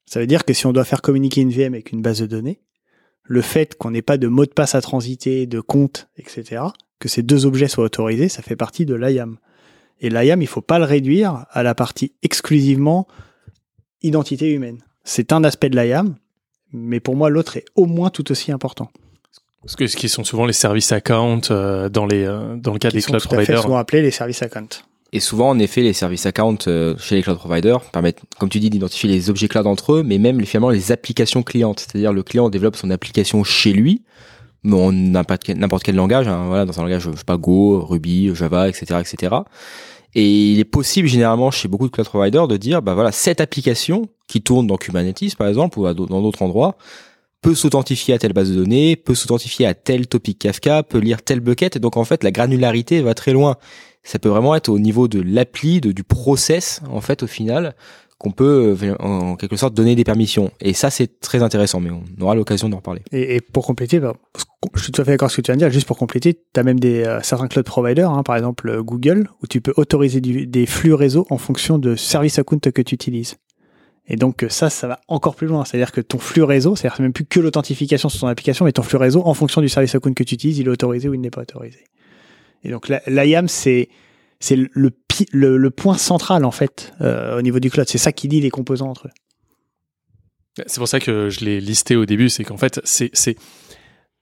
Ça 0.05 0.19
veut 0.19 0.27
dire 0.27 0.43
que 0.45 0.53
si 0.53 0.65
on 0.65 0.73
doit 0.73 0.85
faire 0.85 1.01
communiquer 1.03 1.41
une 1.41 1.51
VM 1.51 1.73
avec 1.73 1.91
une 1.91 2.01
base 2.01 2.19
de 2.21 2.25
données, 2.25 2.61
le 3.23 3.41
fait 3.41 3.75
qu'on 3.75 3.91
n'ait 3.91 4.01
pas 4.01 4.17
de 4.17 4.27
mot 4.27 4.45
de 4.45 4.51
passe 4.51 4.73
à 4.73 4.81
transiter, 4.81 5.45
de 5.45 5.59
compte, 5.59 6.09
etc., 6.17 6.63
que 6.99 7.07
ces 7.07 7.21
deux 7.21 7.45
objets 7.45 7.67
soient 7.67 7.83
autorisés, 7.85 8.27
ça 8.27 8.41
fait 8.41 8.55
partie 8.55 8.85
de 8.87 8.95
l'IAM. 8.95 9.37
Et 10.01 10.09
l'IAM, 10.09 10.41
il 10.41 10.47
faut 10.47 10.61
pas 10.61 10.79
le 10.79 10.85
réduire 10.85 11.45
à 11.51 11.63
la 11.63 11.75
partie 11.75 12.13
exclusivement 12.23 13.07
identité 14.01 14.51
humaine. 14.51 14.79
C'est 15.03 15.33
un 15.33 15.43
aspect 15.43 15.69
de 15.69 15.79
l'IAM, 15.79 16.15
mais 16.71 16.99
pour 16.99 17.15
moi, 17.15 17.29
l'autre 17.29 17.57
est 17.57 17.65
au 17.75 17.85
moins 17.85 18.09
tout 18.09 18.31
aussi 18.31 18.51
important. 18.51 18.91
Parce 19.61 19.75
que 19.75 19.87
ce 19.87 19.97
qui 19.97 20.07
sont 20.07 20.23
souvent 20.23 20.45
les 20.45 20.53
services 20.53 20.91
account 20.91 21.41
euh, 21.51 21.89
dans 21.89 22.05
les 22.05 22.23
euh, 22.23 22.55
dans 22.55 22.71
le 22.71 22.79
cas 22.79 22.89
Qui 22.89 22.97
des 22.97 23.01
sont 23.01 23.11
cloud 23.11 23.21
tout 23.21 23.27
providers. 23.27 23.61
souvent 23.61 23.77
appelés 23.77 24.01
les 24.01 24.11
services 24.11 24.41
account. 24.41 24.69
Et 25.11 25.19
souvent, 25.19 25.49
en 25.49 25.59
effet, 25.59 25.81
les 25.81 25.93
services 25.93 26.25
account 26.25 26.57
euh, 26.67 26.95
chez 26.97 27.15
les 27.15 27.23
cloud 27.23 27.37
providers 27.37 27.81
permettent, 27.91 28.21
comme 28.37 28.47
tu 28.47 28.59
dis, 28.59 28.69
d'identifier 28.69 29.09
les 29.09 29.29
objets 29.29 29.47
cloud 29.47 29.67
entre 29.67 29.93
eux, 29.93 30.03
mais 30.03 30.17
même 30.17 30.45
finalement 30.45 30.69
les 30.69 30.91
applications 30.91 31.43
clientes. 31.43 31.79
C'est-à-dire 31.79 32.13
le 32.13 32.23
client 32.23 32.49
développe 32.49 32.75
son 32.75 32.91
application 32.91 33.43
chez 33.43 33.73
lui, 33.73 34.03
en 34.65 34.91
n'importe 34.91 35.43
quel, 35.43 35.57
n'importe 35.57 35.83
quel 35.83 35.95
langage, 35.95 36.27
hein, 36.27 36.47
voilà, 36.47 36.65
dans 36.65 36.79
un 36.79 36.83
langage, 36.83 37.03
je 37.03 37.17
sais 37.17 37.23
pas, 37.23 37.37
Go, 37.37 37.85
Ruby, 37.85 38.33
Java, 38.35 38.69
etc., 38.69 38.99
etc. 38.99 39.35
Et 40.15 40.53
il 40.53 40.59
est 40.59 40.65
possible 40.65 41.07
généralement 41.07 41.51
chez 41.51 41.67
beaucoup 41.67 41.85
de 41.85 41.91
cloud 41.91 42.07
providers 42.07 42.47
de 42.47 42.57
dire, 42.57 42.81
bah 42.81 42.93
voilà, 42.93 43.11
cette 43.11 43.41
application 43.41 44.07
qui 44.27 44.41
tourne 44.41 44.65
dans 44.67 44.77
Kubernetes 44.77 45.35
par 45.37 45.47
exemple 45.47 45.79
ou 45.79 45.93
dans 45.93 46.21
d'autres 46.21 46.41
endroits 46.41 46.77
peut 47.41 47.55
s'authentifier 47.55 48.13
à 48.13 48.17
telle 48.17 48.33
base 48.33 48.49
de 48.49 48.55
données, 48.55 48.95
peut 48.95 49.15
s'authentifier 49.15 49.65
à 49.65 49.73
tel 49.73 50.07
topic 50.07 50.39
Kafka, 50.39 50.83
peut 50.83 50.97
lire 50.97 51.21
tel 51.21 51.39
bucket. 51.39 51.75
Et 51.75 51.79
donc 51.79 51.95
en 51.95 52.03
fait, 52.03 52.23
la 52.23 52.31
granularité 52.31 53.01
va 53.01 53.13
très 53.13 53.31
loin. 53.31 53.55
Ça 54.03 54.19
peut 54.19 54.29
vraiment 54.29 54.55
être 54.55 54.69
au 54.69 54.79
niveau 54.79 55.07
de 55.07 55.21
l'appli, 55.21 55.79
de, 55.79 55.91
du 55.91 56.03
process 56.03 56.81
en 56.89 57.01
fait 57.01 57.23
au 57.23 57.27
final 57.27 57.75
qu'on 58.19 58.31
peut 58.31 58.77
euh, 58.83 58.95
en 58.99 59.35
quelque 59.35 59.55
sorte 59.55 59.73
donner 59.73 59.95
des 59.95 60.03
permissions. 60.03 60.51
Et 60.61 60.73
ça 60.73 60.91
c'est 60.91 61.19
très 61.19 61.41
intéressant, 61.41 61.79
mais 61.79 61.89
on 61.89 62.03
aura 62.21 62.35
l'occasion 62.35 62.69
d'en 62.69 62.77
reparler. 62.77 63.01
Et, 63.11 63.41
pour 63.41 63.65
compléter, 63.65 63.99
bah, 63.99 64.13
je 64.75 64.83
suis 64.83 64.91
tout 64.91 65.01
à 65.01 65.05
fait 65.05 65.11
d'accord 65.11 65.27
avec 65.27 65.31
ce 65.31 65.37
que 65.37 65.41
tu 65.41 65.51
viens 65.51 65.55
de 65.55 65.61
dire. 65.61 65.71
Juste 65.71 65.87
pour 65.87 65.97
compléter, 65.97 66.35
tu 66.35 66.59
as 66.59 66.63
même 66.63 66.79
des 66.79 67.03
euh, 67.05 67.21
certains 67.23 67.47
cloud 67.47 67.65
providers, 67.65 68.11
hein, 68.11 68.23
par 68.23 68.35
exemple 68.35 68.69
euh, 68.69 68.83
Google, 68.83 69.29
où 69.41 69.47
tu 69.47 69.61
peux 69.61 69.73
autoriser 69.77 70.21
des 70.21 70.65
flux 70.65 70.93
réseau 70.93 71.25
en 71.29 71.37
fonction 71.37 71.79
de 71.79 71.95
service 71.95 72.37
account 72.37 72.59
que 72.59 72.81
tu 72.81 72.93
utilises. 72.93 73.37
Et 74.09 74.17
donc 74.17 74.43
euh, 74.43 74.49
ça, 74.49 74.69
ça 74.69 74.87
va 74.87 74.99
encore 75.07 75.35
plus 75.35 75.47
loin. 75.47 75.63
C'est-à-dire 75.63 75.93
que 75.93 76.01
ton 76.01 76.17
flux 76.17 76.43
réseau, 76.43 76.75
c'est-à-dire 76.75 76.97
c'est 76.97 77.03
même 77.03 77.13
plus 77.13 77.25
que 77.25 77.39
l'authentification 77.39 78.09
sur 78.09 78.19
ton 78.19 78.27
application, 78.27 78.65
mais 78.65 78.73
ton 78.73 78.81
flux 78.81 78.97
réseau, 78.97 79.21
en 79.25 79.33
fonction 79.33 79.61
du 79.61 79.69
service 79.69 79.95
account 79.95 80.13
que 80.13 80.23
tu 80.23 80.33
utilises, 80.33 80.59
il 80.59 80.67
est 80.67 80.71
autorisé 80.71 81.07
ou 81.07 81.13
il 81.13 81.21
n'est 81.21 81.29
pas 81.29 81.41
autorisé. 81.41 81.85
Et 82.63 82.69
donc 82.71 82.91
l'IAM, 83.07 83.47
c'est 83.47 83.87
c'est 84.39 84.55
le, 84.55 84.69
le, 85.31 85.57
le 85.57 85.69
point 85.69 85.97
central 85.97 86.45
en 86.45 86.51
fait 86.51 86.93
euh, 87.01 87.37
au 87.37 87.41
niveau 87.41 87.59
du 87.59 87.69
cloud. 87.69 87.87
C'est 87.87 87.97
ça 87.97 88.11
qui 88.11 88.27
lie 88.27 88.41
les 88.41 88.49
composants 88.49 88.89
entre 88.89 89.07
eux. 89.07 89.11
C'est 90.65 90.79
pour 90.79 90.87
ça 90.87 90.99
que 90.99 91.29
je 91.29 91.45
l'ai 91.45 91.61
listé 91.61 91.95
au 91.95 92.05
début, 92.05 92.29
c'est 92.29 92.43
qu'en 92.43 92.57
fait, 92.57 92.81
c'est 92.83 93.37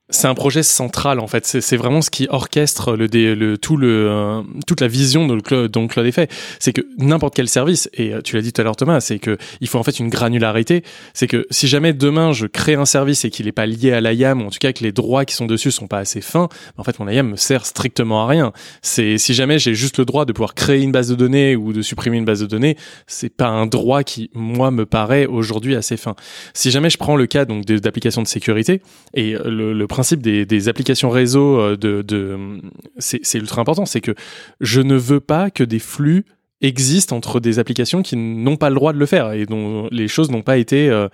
c'est 0.10 0.28
un 0.28 0.36
projet 0.36 0.64
central 0.64 1.20
en 1.20 1.28
fait. 1.28 1.46
C'est 1.46 1.76
vraiment 1.76 2.02
ce 2.02 2.10
qui 2.10 2.28
orchestre 2.30 2.96
le, 2.96 3.08
le 3.08 3.58
tout 3.58 3.76
le 3.76 4.08
euh, 4.10 4.42
toute 4.66 4.80
la 4.80 4.88
vision 4.88 5.28
le 5.28 5.42
cloud, 5.42 5.70
dont 5.70 5.88
cloud 5.88 6.06
est 6.06 6.12
fait. 6.14 6.32
C'est 6.60 6.72
que 6.72 6.82
n'importe 6.98 7.36
quel 7.36 7.50
service 7.50 7.90
et 7.94 8.14
euh, 8.14 8.22
tu 8.22 8.36
l'as 8.36 8.42
dit 8.42 8.54
tout 8.54 8.62
à 8.62 8.64
l'heure 8.64 8.78
Thomas, 8.78 9.02
c'est 9.02 9.20
que 9.20 9.38
il 9.60 9.68
faut 9.68 9.78
en 9.78 9.84
fait 9.84 10.00
une 10.00 10.10
granularité. 10.10 10.84
C'est 11.14 11.28
que 11.28 11.46
si 11.52 11.68
jamais 11.68 11.92
demain 11.94 12.32
je 12.32 12.46
crée 12.46 12.76
un 12.76 12.86
service 12.86 13.26
et 13.26 13.30
qu'il 13.30 13.48
n'est 13.48 13.52
pas 13.52 13.66
lié 13.66 13.92
à 13.92 14.00
l'IAM 14.00 14.42
ou 14.42 14.46
en 14.46 14.50
tout 14.50 14.60
cas 14.60 14.72
que 14.72 14.84
les 14.84 14.94
droits 14.94 15.26
qui 15.26 15.36
sont 15.36 15.46
dessus 15.46 15.72
sont 15.72 15.88
pas 15.88 16.00
assez 16.00 16.22
fins, 16.22 16.48
en 16.78 16.84
fait 16.84 17.00
mon 17.00 17.10
IAM 17.10 17.32
me 17.32 17.36
sert 17.36 17.66
strictement 17.66 18.24
à 18.24 18.28
rien. 18.28 18.54
C'est 18.82 19.18
si 19.18 19.34
jamais 19.34 19.60
j'ai 19.60 19.76
juste 19.76 19.98
le 19.98 20.06
droit 20.06 20.24
de 20.24 20.32
pouvoir 20.32 20.54
créer 20.54 20.82
une 20.82 20.94
base 20.94 21.10
de 21.10 21.16
données 21.16 21.58
ou 21.58 21.74
de 21.74 21.82
supprimer 21.82 22.18
une 22.18 22.26
base 22.26 22.40
de 22.40 22.46
données, 22.46 22.78
c'est 23.08 23.36
pas 23.36 23.48
un 23.48 23.66
droit 23.66 24.04
qui 24.04 24.30
moi 24.34 24.72
me 24.72 24.86
paraît 24.86 25.26
aujourd'hui 25.26 25.76
assez 25.76 25.98
fin. 25.98 26.16
Si 26.54 26.72
jamais 26.72 26.90
je 26.90 26.98
prends 26.98 27.18
le 27.18 27.26
cas 27.26 27.44
donc 27.44 27.66
d'applications 27.66 28.22
de 28.22 28.28
sécurité 28.28 28.82
et 29.14 29.36
euh, 29.36 29.50
le, 29.50 29.74
le 29.74 29.88
principe 29.98 30.22
des, 30.22 30.70
applications 30.70 31.10
réseau 31.10 31.60
euh, 31.60 31.75
de, 31.75 32.62
c'est 33.00 33.39
ultra 33.39 33.62
important, 33.62 33.88
c'est 33.88 34.01
que 34.01 34.13
je 34.62 34.80
ne 34.80 34.96
veux 34.96 35.20
pas 35.20 35.50
que 35.50 35.63
des 35.63 35.80
flux 35.80 36.25
existent 36.62 37.16
entre 37.16 37.39
des 37.39 37.58
applications 37.58 38.01
qui 38.04 38.16
n'ont 38.16 38.58
pas 38.58 38.70
le 38.70 38.75
droit 38.75 38.94
de 38.94 39.00
le 39.00 39.06
faire 39.06 39.32
et 39.32 39.46
dont 39.46 39.88
les 39.92 40.08
choses 40.08 40.30
n'ont 40.30 40.42
pas 40.42 40.58
été 40.58 40.89
euh, 40.89 41.08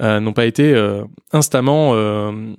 euh, 0.00 0.32
pas 0.32 0.44
été 0.46 0.74
euh, 0.74 1.02
instamment 1.32 1.94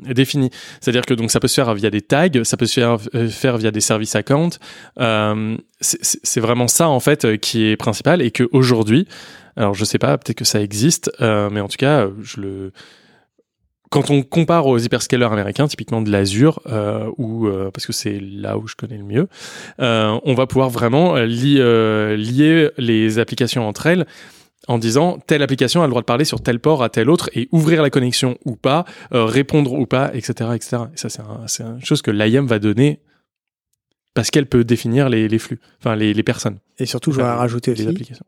définies. 0.01 0.50
C'est-à-dire 0.81 1.05
que 1.05 1.13
donc 1.13 1.29
ça 1.29 1.39
peut 1.39 1.48
se 1.48 1.55
faire 1.55 1.74
via 1.75 1.91
des 1.91 2.01
tags, 2.01 2.43
ça 2.43 2.57
peut 2.57 2.65
se 2.65 2.98
faire, 3.29 3.57
via 3.57 3.72
des 3.72 3.81
services 3.81 4.15
accounts. 4.15 4.57
Euh, 5.00 5.57
c'est- 5.79 6.39
vraiment 6.39 6.67
ça 6.67 6.89
en 6.89 7.00
fait 7.00 7.38
qui 7.39 7.65
est 7.65 7.77
principal 7.77 8.22
et 8.22 8.31
que 8.31 8.48
aujourd'hui, 8.51 9.07
alors 9.55 9.74
je 9.74 9.86
sais 9.86 10.00
pas, 10.00 10.17
peut-être 10.17 10.38
que 10.38 10.46
ça 10.46 10.62
existe, 10.62 11.12
mais 11.19 11.60
en 11.60 11.67
tout 11.67 11.77
cas, 11.77 12.07
je 12.22 12.41
le 12.41 12.72
quand 13.89 14.10
on 14.10 14.22
compare 14.24 14.67
aux 14.67 14.77
hyperscalers 14.77 15.32
américains, 15.32 15.67
typiquement 15.67 16.01
de 16.01 16.12
l'Azure, 16.12 16.62
euh, 16.67 17.10
ou 17.17 17.48
euh, 17.48 17.72
parce 17.72 17.86
que 17.86 17.94
c'est 17.94 18.20
là 18.20 18.58
où 18.58 18.67
je 18.67 18.75
connais 18.75 18.98
le 18.98 19.03
mieux, 19.03 19.27
euh, 19.79 20.20
on 20.24 20.34
va 20.34 20.46
pouvoir 20.48 20.70
vraiment 20.70 21.15
euh, 21.15 21.25
li- 21.25 21.58
euh, 21.60 22.15
lier 22.17 22.70
les 22.77 23.20
applications 23.20 23.67
entre 23.67 23.86
elles 23.88 24.06
en 24.67 24.77
disant 24.77 25.17
telle 25.27 25.41
application 25.44 25.82
a 25.82 25.86
le 25.86 25.91
droit 25.91 26.01
de 26.01 26.06
parler 26.06 26.25
sur 26.25 26.41
tel 26.41 26.60
port 26.60 26.84
à 26.84 26.89
tel 26.89 27.10
autre 27.10 27.29
et 27.34 27.48
ouvrir 27.53 27.82
la 27.82 27.89
connexion 27.89 28.38
ou 28.44 28.58
pas, 28.58 28.84
euh, 29.13 29.24
répondre 29.24 29.72
ou 29.72 29.86
pas, 29.86 30.12
etc., 30.13 30.50
etc. 30.56 30.77
Et 30.94 30.98
ça, 30.98 31.08
c'est 31.10 31.22
un, 31.63 31.75
une 31.77 31.86
chose 31.86 32.01
que 32.01 32.12
l'IAM 32.12 32.46
va 32.48 32.60
donner 32.60 33.00
parce 34.13 34.29
qu'elle 34.32 34.48
peut 34.48 34.63
définir 34.65 35.08
les, 35.10 35.27
les 35.29 35.39
flux, 35.39 35.60
enfin 35.79 35.96
les, 35.96 36.13
les 36.13 36.24
personnes. 36.24 36.58
Et 36.79 36.86
surtout, 36.86 37.12
je 37.12 37.17
vais 37.17 37.24
Enfin, 37.24 37.36
rajouter 37.36 37.74
les 37.75 37.82
aussi 37.84 37.89
applications. 37.91 38.25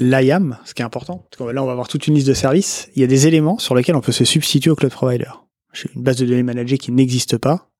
l'IAM, 0.00 0.58
ce 0.64 0.74
qui 0.74 0.82
est 0.82 0.84
important. 0.84 1.26
Parce 1.30 1.50
que 1.50 1.54
là, 1.54 1.62
on 1.62 1.66
va 1.66 1.72
avoir 1.72 1.86
toute 1.86 2.06
une 2.06 2.14
liste 2.14 2.26
de 2.26 2.34
services. 2.34 2.88
Il 2.96 3.00
y 3.00 3.04
a 3.04 3.06
des 3.06 3.26
éléments 3.26 3.58
sur 3.58 3.74
lesquels 3.74 3.94
on 3.94 4.00
peut 4.00 4.12
se 4.12 4.24
substituer 4.24 4.70
au 4.70 4.74
cloud 4.74 4.90
provider. 4.90 5.30
J'ai 5.72 5.88
une 5.94 6.02
base 6.02 6.16
de 6.16 6.26
données 6.26 6.42
managée 6.42 6.78
qui 6.78 6.90
n'existe 6.90 7.38
pas. 7.38 7.70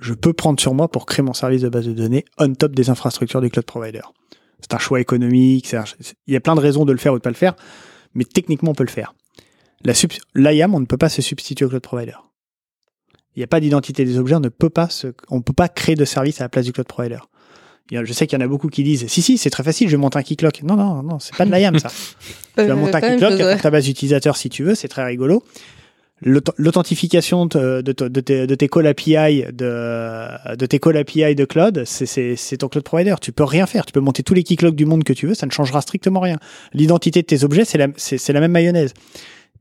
Je 0.00 0.12
peux 0.12 0.32
prendre 0.32 0.60
sur 0.60 0.74
moi 0.74 0.88
pour 0.88 1.06
créer 1.06 1.24
mon 1.24 1.32
service 1.32 1.62
de 1.62 1.68
base 1.68 1.86
de 1.86 1.92
données 1.92 2.24
on 2.38 2.52
top 2.52 2.74
des 2.74 2.90
infrastructures 2.90 3.40
du 3.40 3.50
cloud 3.50 3.64
provider. 3.64 4.02
C'est 4.60 4.74
un 4.74 4.78
choix 4.78 5.00
économique. 5.00 5.72
il 6.26 6.34
y 6.34 6.36
a 6.36 6.40
plein 6.40 6.54
de 6.54 6.60
raisons 6.60 6.84
de 6.84 6.92
le 6.92 6.98
faire 6.98 7.12
ou 7.12 7.16
de 7.16 7.22
pas 7.22 7.30
le 7.30 7.36
faire, 7.36 7.54
mais 8.14 8.24
techniquement, 8.24 8.72
on 8.72 8.74
peut 8.74 8.84
le 8.84 8.90
faire. 8.90 9.14
L'IAM, 10.34 10.74
on 10.74 10.80
ne 10.80 10.86
peut 10.86 10.96
pas 10.96 11.08
se 11.08 11.22
substituer 11.22 11.64
au 11.64 11.68
cloud 11.68 11.82
provider. 11.82 12.16
Il 13.36 13.40
n'y 13.40 13.44
a 13.44 13.46
pas 13.46 13.60
d'identité 13.60 14.04
des 14.04 14.18
objets, 14.18 14.34
on 14.34 14.40
ne 14.40 14.48
peut 14.48 14.68
pas 14.68 15.68
créer 15.68 15.94
de 15.94 16.04
service 16.04 16.40
à 16.40 16.44
la 16.44 16.48
place 16.48 16.64
du 16.64 16.72
cloud 16.72 16.88
provider. 16.88 17.20
Je 17.90 18.12
sais 18.12 18.26
qu'il 18.26 18.38
y 18.38 18.42
en 18.42 18.44
a 18.44 18.48
beaucoup 18.48 18.68
qui 18.68 18.82
disent 18.82 19.06
si 19.08 19.22
si 19.22 19.38
c'est 19.38 19.50
très 19.50 19.62
facile, 19.62 19.88
je 19.88 19.92
vais 19.96 20.00
monter 20.00 20.18
un 20.18 20.22
keyclock. 20.22 20.62
Non 20.62 20.76
non 20.76 21.02
non, 21.02 21.18
c'est 21.18 21.34
pas 21.36 21.44
de 21.46 21.52
l'IAM 21.54 21.78
ça. 21.78 21.88
tu 22.56 22.64
vas 22.64 22.72
Euh, 22.72 22.76
monter 22.76 22.96
un 22.96 23.16
la 23.16 23.28
pour 23.36 23.46
ouais. 23.46 23.58
ta 23.58 23.70
base 23.70 23.88
utilisateur 23.88 24.36
si 24.36 24.48
tu 24.50 24.62
veux, 24.64 24.74
c'est 24.74 24.88
très 24.88 25.04
rigolo. 25.04 25.42
L'aut- 26.20 26.40
L'authentification 26.56 27.46
de, 27.46 27.80
de, 27.80 27.92
de 27.92 28.20
tes, 28.20 28.46
de 28.48 28.54
tes 28.56 28.68
call 28.68 28.88
API 28.88 29.44
de, 29.52 30.56
de 30.56 30.66
tes 30.66 30.80
call 30.80 30.96
API 30.96 31.34
de 31.36 31.44
cloud, 31.44 31.84
c'est- 31.84 32.56
ton 32.58 32.68
cloud 32.68 32.82
provider. 32.84 33.14
Tu 33.22 33.30
peux 33.32 33.44
rien 33.44 33.66
faire. 33.66 33.86
Tu 33.86 33.92
peux 33.92 34.00
monter 34.00 34.22
tous 34.24 34.34
les 34.34 34.42
keylocks 34.42 34.74
du 34.74 34.84
monde 34.84 35.04
que 35.04 35.12
tu 35.12 35.28
veux, 35.28 35.34
ça 35.34 35.46
ne 35.46 35.52
changera 35.52 35.80
strictement 35.80 36.18
rien. 36.20 36.38
L'identité 36.74 37.22
de 37.22 37.26
tes 37.26 37.44
objets, 37.44 37.64
c'est 37.64 37.78
la, 37.78 37.86
la 37.86 38.40
même 38.40 38.50
mayonnaise. 38.52 38.92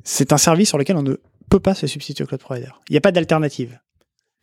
C'est 0.04 0.34
un 0.34 0.38
service 0.38 0.70
sur 0.70 0.78
lequel 0.80 0.96
on 0.98 1.04
ne 1.04 1.16
peut 1.50 1.60
pas 1.60 1.76
se 1.76 1.86
substituer 1.86 2.24
au 2.24 2.28
cloud 2.28 2.42
provider. 2.42 2.70
Il 2.90 2.94
n'y 2.94 2.98
a 2.98 3.02
pas 3.02 3.12
d'alternative. 3.12 3.78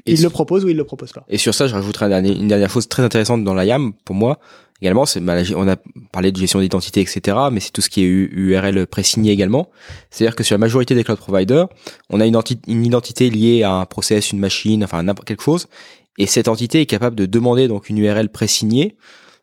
Il 0.07 0.23
le 0.23 0.31
propose 0.31 0.65
ou 0.65 0.69
il 0.69 0.77
le 0.77 0.85
propose 0.85 1.13
pas. 1.13 1.25
Et 1.29 1.39
sur 1.39 1.55
ça, 1.55 1.67
je 1.67 1.75
rajouterai 1.75 2.07
une 2.13 2.49
dernière 2.49 2.71
chose 2.71 2.89
très 2.89 3.03
intéressante 3.03 3.43
dans 3.43 3.55
la 3.55 3.65
YAM, 3.65 3.93
pour 4.05 4.15
moi, 4.15 4.39
également, 4.83 5.07
c'est, 5.07 5.21
bah, 5.21 5.37
on 5.57 5.67
a 5.67 5.77
parlé 6.13 6.31
de 6.31 6.37
gestion 6.39 6.61
d'identité, 6.61 7.01
etc., 7.01 7.37
mais 7.51 7.61
c'est 7.61 7.71
tout 7.71 7.81
ce 7.81 7.89
qui 7.89 8.03
est 8.03 8.07
URL 8.07 8.87
présigné 8.87 9.33
également. 9.33 9.71
C'est-à-dire 10.11 10.37
que 10.37 10.43
sur 10.45 10.55
la 10.55 10.59
majorité 10.59 10.95
des 10.95 11.05
cloud 11.05 11.19
providers, 11.19 11.69
on 12.11 12.21
a 12.21 12.27
une, 12.27 12.37
enti- 12.37 12.61
une 12.69 12.85
identité 12.85 13.31
liée 13.31 13.63
à 13.63 13.73
un 13.73 13.87
process, 13.87 14.33
une 14.33 14.41
machine, 14.41 14.85
enfin, 14.85 15.03
n'importe 15.03 15.27
quelque 15.27 15.43
chose, 15.43 15.69
et 16.19 16.27
cette 16.27 16.49
entité 16.49 16.83
est 16.83 16.87
capable 16.87 17.17
de 17.17 17.25
demander 17.27 17.67
donc 17.67 17.89
une 17.89 17.99
URL 17.99 18.29
présignée, 18.29 18.97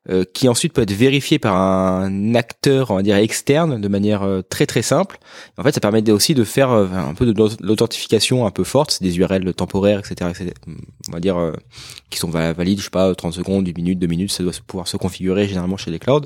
euh, 0.10 0.24
qui 0.34 0.50
ensuite 0.50 0.74
peut 0.74 0.82
être 0.82 0.92
vérifiée 0.92 1.38
par 1.38 1.56
un 1.56 2.34
acteur, 2.34 2.90
on 2.90 2.96
va 2.96 3.04
dire 3.04 3.18
externe, 3.18 3.80
de 3.80 3.88
manière 3.88 4.24
euh, 4.24 4.42
très 4.42 4.66
très 4.66 4.82
simple. 4.82 5.20
En 5.58 5.64
fait, 5.64 5.74
ça 5.74 5.80
permet 5.80 6.10
aussi 6.10 6.34
de 6.34 6.44
faire 6.44 6.72
euh, 6.72 6.88
un 6.92 7.14
peu 7.14 7.26
de 7.28 7.34
l'aut- 7.34 7.56
l'authentification 7.62 8.48
un 8.48 8.52
peu 8.52 8.64
forte, 8.64 9.02
des 9.04 9.20
URL 9.20 9.54
temporaires, 9.54 10.00
etc., 10.00 10.32
etc. 10.32 10.52
On 11.10 11.12
va 11.12 11.20
dire 11.20 11.38
euh, 11.38 11.54
qui 12.10 12.18
sont 12.18 12.30
va- 12.30 12.52
valides, 12.54 12.80
je 12.80 12.86
sais 12.86 12.90
pas, 12.90 13.14
30 13.14 13.34
secondes, 13.34 13.68
1 13.68 13.74
minute, 13.76 14.00
2 14.00 14.08
minutes, 14.08 14.32
ça 14.32 14.42
doit 14.44 14.54
pouvoir 14.66 14.88
se 14.88 14.98
configurer 14.98 15.48
généralement 15.48 15.78
chez 15.78 15.92
les 15.92 16.00
clouds. 16.00 16.26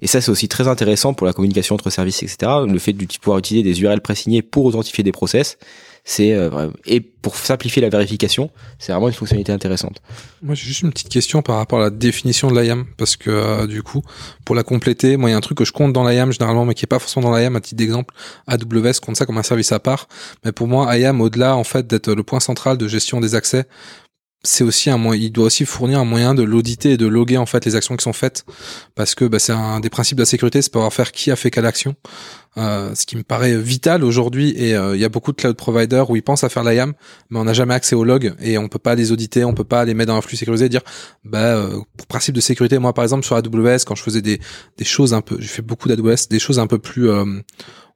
Et 0.00 0.06
ça, 0.06 0.22
c'est 0.22 0.30
aussi 0.30 0.48
très 0.48 0.66
intéressant 0.66 1.12
pour 1.12 1.26
la 1.26 1.34
communication 1.34 1.74
entre 1.74 1.90
services, 1.90 2.22
etc. 2.22 2.50
Le 2.66 2.78
fait 2.78 2.94
de 2.94 3.04
pouvoir 3.20 3.38
utiliser 3.38 3.62
des 3.62 3.82
URL 3.82 4.00
présignés 4.00 4.40
pour 4.40 4.64
authentifier 4.64 5.04
des 5.04 5.12
process, 5.12 5.58
c'est 6.10 6.32
euh, 6.32 6.70
et 6.86 6.98
pour 6.98 7.36
simplifier 7.36 7.80
la 7.80 7.88
vérification, 7.88 8.50
c'est 8.80 8.90
vraiment 8.90 9.06
une 9.06 9.14
fonctionnalité 9.14 9.52
intéressante. 9.52 10.02
Moi, 10.42 10.56
j'ai 10.56 10.66
juste 10.66 10.82
une 10.82 10.90
petite 10.90 11.08
question 11.08 11.40
par 11.40 11.56
rapport 11.56 11.78
à 11.78 11.82
la 11.82 11.90
définition 11.90 12.50
de 12.50 12.60
l'IAM, 12.60 12.86
parce 12.96 13.16
que 13.16 13.30
euh, 13.30 13.68
du 13.68 13.84
coup, 13.84 14.02
pour 14.44 14.56
la 14.56 14.64
compléter, 14.64 15.16
moi, 15.16 15.30
il 15.30 15.32
y 15.32 15.34
a 15.36 15.38
un 15.38 15.40
truc 15.40 15.58
que 15.58 15.64
je 15.64 15.70
compte 15.70 15.92
dans 15.92 16.08
l'IAM 16.08 16.32
généralement, 16.32 16.64
mais 16.64 16.74
qui 16.74 16.84
est 16.84 16.88
pas 16.88 16.98
forcément 16.98 17.30
dans 17.30 17.36
l'IAM. 17.36 17.54
À 17.54 17.60
titre 17.60 17.76
d'exemple, 17.76 18.12
AWS 18.48 18.94
compte 19.00 19.16
ça 19.16 19.24
comme 19.24 19.38
un 19.38 19.44
service 19.44 19.70
à 19.70 19.78
part. 19.78 20.08
Mais 20.44 20.50
pour 20.50 20.66
moi, 20.66 20.98
IAM, 20.98 21.20
au-delà 21.20 21.54
en 21.54 21.62
fait 21.62 21.86
d'être 21.86 22.12
le 22.12 22.24
point 22.24 22.40
central 22.40 22.76
de 22.76 22.88
gestion 22.88 23.20
des 23.20 23.36
accès, 23.36 23.66
c'est 24.42 24.64
aussi 24.64 24.90
un 24.90 24.96
moyen, 24.96 25.22
il 25.22 25.32
doit 25.32 25.46
aussi 25.46 25.66
fournir 25.66 26.00
un 26.00 26.04
moyen 26.04 26.34
de 26.34 26.42
l'auditer 26.42 26.92
et 26.92 26.96
de 26.96 27.06
loguer 27.06 27.36
en 27.36 27.46
fait 27.46 27.64
les 27.64 27.76
actions 27.76 27.96
qui 27.96 28.04
sont 28.04 28.12
faites, 28.12 28.44
parce 28.94 29.14
que 29.14 29.24
bah, 29.24 29.38
c'est 29.38 29.52
un 29.52 29.80
des 29.80 29.90
principes 29.90 30.16
de 30.16 30.22
la 30.22 30.26
sécurité, 30.26 30.62
c'est 30.62 30.72
pouvoir 30.72 30.92
faire 30.92 31.12
qui 31.12 31.30
a 31.30 31.36
fait 31.36 31.50
quelle 31.50 31.66
action. 31.66 31.94
Euh, 32.56 32.96
ce 32.96 33.06
qui 33.06 33.16
me 33.16 33.22
paraît 33.22 33.56
vital 33.56 34.02
aujourd'hui 34.02 34.52
et 34.56 34.74
euh, 34.74 34.96
il 34.96 35.00
y 35.00 35.04
a 35.04 35.08
beaucoup 35.08 35.30
de 35.30 35.36
cloud 35.36 35.54
providers 35.54 36.10
où 36.10 36.16
ils 36.16 36.22
pensent 36.22 36.42
à 36.42 36.48
faire 36.48 36.64
l'IAM 36.64 36.94
mais 37.30 37.38
on 37.38 37.44
n'a 37.44 37.52
jamais 37.52 37.74
accès 37.74 37.94
aux 37.94 38.02
logs 38.02 38.34
et 38.40 38.58
on 38.58 38.66
peut 38.66 38.80
pas 38.80 38.96
les 38.96 39.12
auditer 39.12 39.44
on 39.44 39.54
peut 39.54 39.62
pas 39.62 39.84
les 39.84 39.94
mettre 39.94 40.08
dans 40.08 40.18
un 40.18 40.20
flux 40.20 40.36
sécurisé 40.36 40.64
et 40.64 40.68
dire 40.68 40.82
bah 41.24 41.38
euh, 41.38 41.78
pour 41.96 42.08
principe 42.08 42.34
de 42.34 42.40
sécurité 42.40 42.80
moi 42.80 42.92
par 42.92 43.04
exemple 43.04 43.24
sur 43.24 43.36
AWS 43.36 43.84
quand 43.86 43.94
je 43.94 44.02
faisais 44.02 44.20
des 44.20 44.40
des 44.78 44.84
choses 44.84 45.14
un 45.14 45.20
peu 45.20 45.36
j'ai 45.38 45.46
fait 45.46 45.62
beaucoup 45.62 45.88
d'AWS 45.88 46.26
des 46.28 46.40
choses 46.40 46.58
un 46.58 46.66
peu 46.66 46.80
plus 46.80 47.08
euh, 47.08 47.24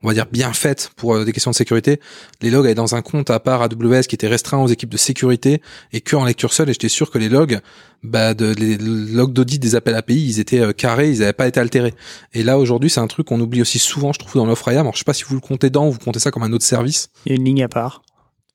on 0.04 0.08
va 0.08 0.14
dire 0.14 0.26
bien 0.30 0.52
faites 0.52 0.90
pour 0.96 1.14
euh, 1.16 1.25
des 1.25 1.32
questions 1.32 1.50
de 1.50 1.56
sécurité. 1.56 1.99
Les 2.42 2.50
logs 2.50 2.66
allaient 2.66 2.75
dans 2.75 2.94
un 2.94 3.02
compte 3.02 3.30
à 3.30 3.40
part 3.40 3.62
AWS 3.62 4.02
qui 4.02 4.14
était 4.14 4.28
restreint 4.28 4.58
aux 4.58 4.68
équipes 4.68 4.90
de 4.90 4.96
sécurité 4.96 5.61
et 5.92 6.00
que 6.00 6.14
en 6.14 6.25
lecture 6.25 6.52
seule. 6.52 6.68
Et 6.70 6.73
j'étais 6.75 6.88
sûr 6.88 7.11
que 7.11 7.18
les 7.18 7.28
logs 7.28 7.58
bah 8.02 8.34
de, 8.34 8.52
les 8.54 8.76
logs 8.76 9.32
d'audit 9.32 9.58
des 9.58 9.75
appels 9.76 9.94
API 9.94 10.23
ils 10.26 10.38
étaient 10.40 10.61
euh, 10.61 10.73
carrés 10.73 11.11
ils 11.11 11.20
n'avaient 11.20 11.32
pas 11.32 11.49
été 11.49 11.58
altérés. 11.58 11.94
Et 12.34 12.42
là 12.42 12.58
aujourd'hui 12.58 12.90
c'est 12.90 13.00
un 13.00 13.06
truc 13.06 13.26
qu'on 13.28 13.40
oublie 13.40 13.62
aussi 13.62 13.78
souvent 13.78 14.12
je 14.12 14.18
trouve 14.18 14.34
dans 14.34 14.46
l'offre 14.46 14.68
IAM 14.70 14.80
alors 14.82 14.92
je 14.92 14.99
sais 14.99 15.04
pas 15.04 15.14
si 15.14 15.25
vous 15.25 15.34
le 15.34 15.40
comptez 15.40 15.70
dans 15.70 15.88
ou 15.88 15.90
vous 15.92 15.99
comptez 15.99 16.20
ça 16.20 16.30
comme 16.30 16.42
un 16.42 16.52
autre 16.52 16.64
service. 16.66 17.08
Il 17.26 17.30
y 17.30 17.32
a 17.32 17.37
une 17.37 17.44
ligne 17.44 17.64
à 17.64 17.68
part. 17.68 18.02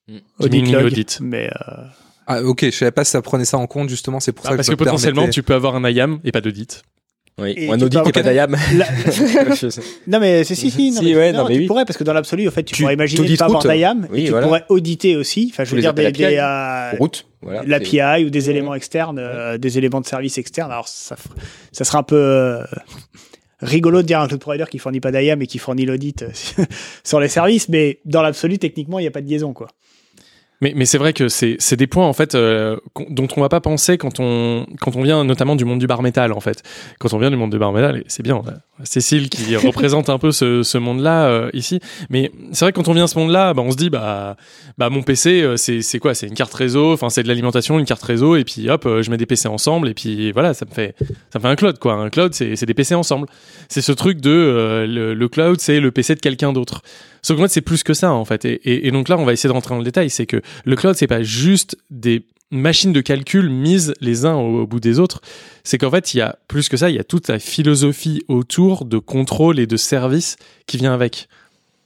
Une 0.07 0.21
ligne 0.49 0.71
log, 0.71 0.85
audit. 0.85 1.19
Mais 1.21 1.47
euh, 1.47 1.73
ah 2.27 2.43
ok 2.43 2.65
je 2.65 2.69
savais 2.71 2.91
pas 2.91 3.03
si 3.03 3.11
ça 3.11 3.21
prenait 3.23 3.45
ça 3.45 3.57
en 3.57 3.65
compte 3.65 3.89
justement 3.89 4.19
c'est 4.19 4.31
pour 4.33 4.45
Ah, 4.45 4.49
ça 4.51 4.55
parce 4.55 4.67
je 4.67 4.71
que 4.73 4.79
me 4.79 4.85
potentiellement, 4.85 5.21
permettais- 5.23 5.33
tu 5.33 5.41
peux 5.43 5.55
avoir 5.55 5.75
un 5.75 5.89
IAM 5.89 6.19
et 6.23 6.31
pas 6.31 6.41
d'audit. 6.41 6.83
Oui, 7.41 7.53
Et 7.57 7.69
un 7.69 7.79
audit 7.81 7.97
avoir- 7.97 8.11
d'IAM. 8.11 8.55
La-. 8.75 8.85
Non 10.07 10.19
mais 10.19 10.43
c'est 10.43 10.55
si 10.55 10.71
si, 10.71 10.91
non, 10.91 10.99
Si, 10.99 11.05
mais, 11.05 11.15
ouais, 11.15 11.31
non, 11.31 11.39
non, 11.39 11.47
mais 11.47 11.55
tu 11.55 11.59
oui. 11.61 11.67
pourrais 11.67 11.85
parce 11.85 11.97
que 11.97 12.03
dans 12.03 12.13
l'absolu 12.13 12.47
en 12.47 12.51
fait 12.51 12.63
tu, 12.63 12.73
Tu- 12.75 12.81
pourrais 12.83 12.93
imaginer 12.95 13.35
pas 13.37 13.45
avoir 13.45 13.63
d'IAM 13.65 14.07
Oui, 14.11 14.21
et 14.21 14.23
tu 14.25 14.29
voilà. 14.31 14.47
pourrais 14.47 14.63
auditer 14.69 15.15
aussi 15.15 15.49
enfin 15.51 15.63
je 15.63 15.69
Tous 15.69 15.75
veux 15.75 15.81
dire 15.81 15.93
des, 15.93 16.11
des, 16.11 16.37
euh, 16.39 16.91
Route, 16.97 17.25
voilà. 17.41 17.63
l'API 17.65 18.25
ou 18.25 18.29
des 18.29 18.49
éléments 18.49 18.75
externes 18.75 19.19
euh, 19.19 19.57
des 19.57 19.77
éléments 19.77 20.01
de 20.01 20.05
service 20.05 20.37
externes 20.37 20.71
alors 20.71 20.87
ça 20.87 21.15
ça 21.71 21.83
serait 21.83 21.97
un 21.97 22.03
peu 22.03 22.15
euh, 22.15 22.63
rigolo 23.61 24.01
de 24.01 24.07
dire 24.07 24.19
un 24.21 24.27
cloud 24.27 24.39
provider 24.39 24.65
qui 24.69 24.77
fournit 24.79 24.99
pas 24.99 25.11
d'IAM 25.11 25.41
et 25.41 25.47
qui 25.47 25.57
fournit 25.59 25.85
l'audit 25.85 26.23
euh, 26.23 26.29
sur 27.03 27.19
les 27.19 27.27
services 27.27 27.69
mais 27.69 27.99
dans 28.05 28.21
l'absolu 28.21 28.57
techniquement 28.57 28.99
il 28.99 29.03
n'y 29.03 29.07
a 29.07 29.11
pas 29.11 29.21
de 29.21 29.27
liaison 29.29 29.53
quoi. 29.53 29.67
Mais, 30.61 30.73
mais 30.75 30.85
c'est 30.85 30.97
vrai 30.97 31.13
que 31.13 31.29
c'est 31.29 31.75
des 31.75 31.87
points 31.87 32.07
en 32.07 32.13
fait 32.13 32.35
euh, 32.35 32.77
dont 33.09 33.27
on 33.35 33.41
va 33.41 33.49
pas 33.49 33.61
penser 33.61 33.97
quand 33.97 34.19
on 34.19 34.65
quand 34.81 34.95
on 34.95 35.03
vient 35.03 35.23
notamment 35.23 35.55
du 35.55 35.63
monde 35.65 35.79
du 35.79 35.87
bar 35.87 36.01
métal 36.01 36.33
en 36.33 36.41
fait. 36.41 36.63
Quand 36.99 37.13
on 37.13 37.17
vient 37.17 37.29
du 37.29 37.37
monde 37.37 37.51
du 37.51 37.59
bar 37.59 37.71
métal, 37.71 38.03
c'est 38.07 38.23
bien, 38.23 38.41
Cécile 38.83 39.29
qui 39.29 39.55
représente 39.57 40.09
un 40.09 40.17
peu 40.17 40.31
ce, 40.31 40.63
ce 40.63 40.77
monde-là 40.77 41.27
euh, 41.27 41.49
ici. 41.53 41.79
Mais 42.09 42.31
c'est 42.51 42.65
vrai 42.65 42.71
que 42.71 42.77
quand 42.77 42.87
on 42.87 42.93
vient 42.93 43.05
à 43.05 43.07
ce 43.07 43.17
monde-là, 43.17 43.53
bah, 43.53 43.61
on 43.61 43.71
se 43.71 43.77
dit 43.77 43.89
bah 43.89 44.37
bah 44.77 44.89
mon 44.89 45.03
PC 45.03 45.41
euh, 45.41 45.57
c'est 45.57 45.81
c'est 45.81 45.99
quoi? 45.99 46.13
C'est 46.13 46.27
une 46.27 46.33
carte 46.33 46.53
réseau, 46.53 46.93
enfin 46.93 47.09
c'est 47.09 47.23
de 47.23 47.27
l'alimentation, 47.27 47.79
une 47.79 47.85
carte 47.85 48.03
réseau 48.03 48.35
et 48.35 48.43
puis 48.43 48.69
hop 48.69 48.85
euh, 48.85 49.01
je 49.01 49.11
mets 49.11 49.17
des 49.17 49.25
PC 49.25 49.47
ensemble 49.47 49.89
et 49.89 49.93
puis 49.93 50.31
voilà 50.31 50.53
ça 50.53 50.65
me 50.65 50.73
fait 50.73 50.95
ça 51.31 51.39
me 51.39 51.41
fait 51.41 51.49
un 51.49 51.55
cloud 51.55 51.79
quoi. 51.79 51.93
Un 51.93 52.09
cloud 52.09 52.33
c'est 52.33 52.55
c'est 52.55 52.65
des 52.65 52.73
PC 52.73 52.95
ensemble. 52.95 53.27
C'est 53.67 53.81
ce 53.81 53.91
truc 53.91 54.21
de 54.21 54.85
le, 54.87 55.13
le 55.13 55.29
cloud 55.29 55.59
c'est 55.59 55.79
le 55.79 55.91
PC 55.91 56.15
de 56.15 56.19
quelqu'un 56.19 56.53
d'autre. 56.53 56.81
Sauf 57.21 57.35
que 57.35 57.39
moi, 57.39 57.47
c'est 57.49 57.61
plus 57.61 57.83
que 57.83 57.93
ça, 57.93 58.13
en 58.13 58.25
fait. 58.25 58.45
Et, 58.45 58.53
et, 58.63 58.87
et 58.87 58.91
donc 58.91 59.09
là, 59.09 59.17
on 59.17 59.25
va 59.25 59.33
essayer 59.33 59.49
de 59.49 59.53
rentrer 59.53 59.73
dans 59.73 59.79
le 59.79 59.83
détail. 59.83 60.09
C'est 60.09 60.25
que 60.25 60.41
le 60.63 60.75
cloud, 60.75 60.95
c'est 60.95 61.07
pas 61.07 61.21
juste 61.21 61.77
des 61.89 62.23
machines 62.51 62.93
de 62.93 63.01
calcul 63.01 63.49
mises 63.49 63.93
les 64.01 64.25
uns 64.25 64.35
au, 64.35 64.61
au 64.61 64.67
bout 64.67 64.79
des 64.79 64.99
autres. 64.99 65.21
C'est 65.63 65.77
qu'en 65.77 65.91
fait, 65.91 66.13
il 66.13 66.17
y 66.17 66.21
a 66.21 66.37
plus 66.47 66.69
que 66.69 66.77
ça. 66.77 66.89
Il 66.89 66.95
y 66.95 66.99
a 66.99 67.03
toute 67.03 67.27
la 67.27 67.39
philosophie 67.39 68.23
autour 68.27 68.85
de 68.85 68.97
contrôle 68.97 69.59
et 69.59 69.67
de 69.67 69.77
service 69.77 70.37
qui 70.65 70.77
vient 70.77 70.93
avec. 70.93 71.27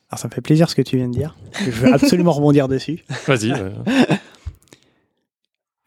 Alors 0.09 0.19
ça 0.19 0.27
me 0.27 0.33
fait 0.33 0.41
plaisir 0.41 0.69
ce 0.69 0.75
que 0.75 0.81
tu 0.81 0.97
viens 0.97 1.07
de 1.07 1.13
dire. 1.13 1.35
Je 1.65 1.71
veux 1.71 1.93
absolument 1.93 2.31
rebondir 2.33 2.67
dessus. 2.67 3.03
Vas-y. 3.27 3.51
euh. 3.51 3.71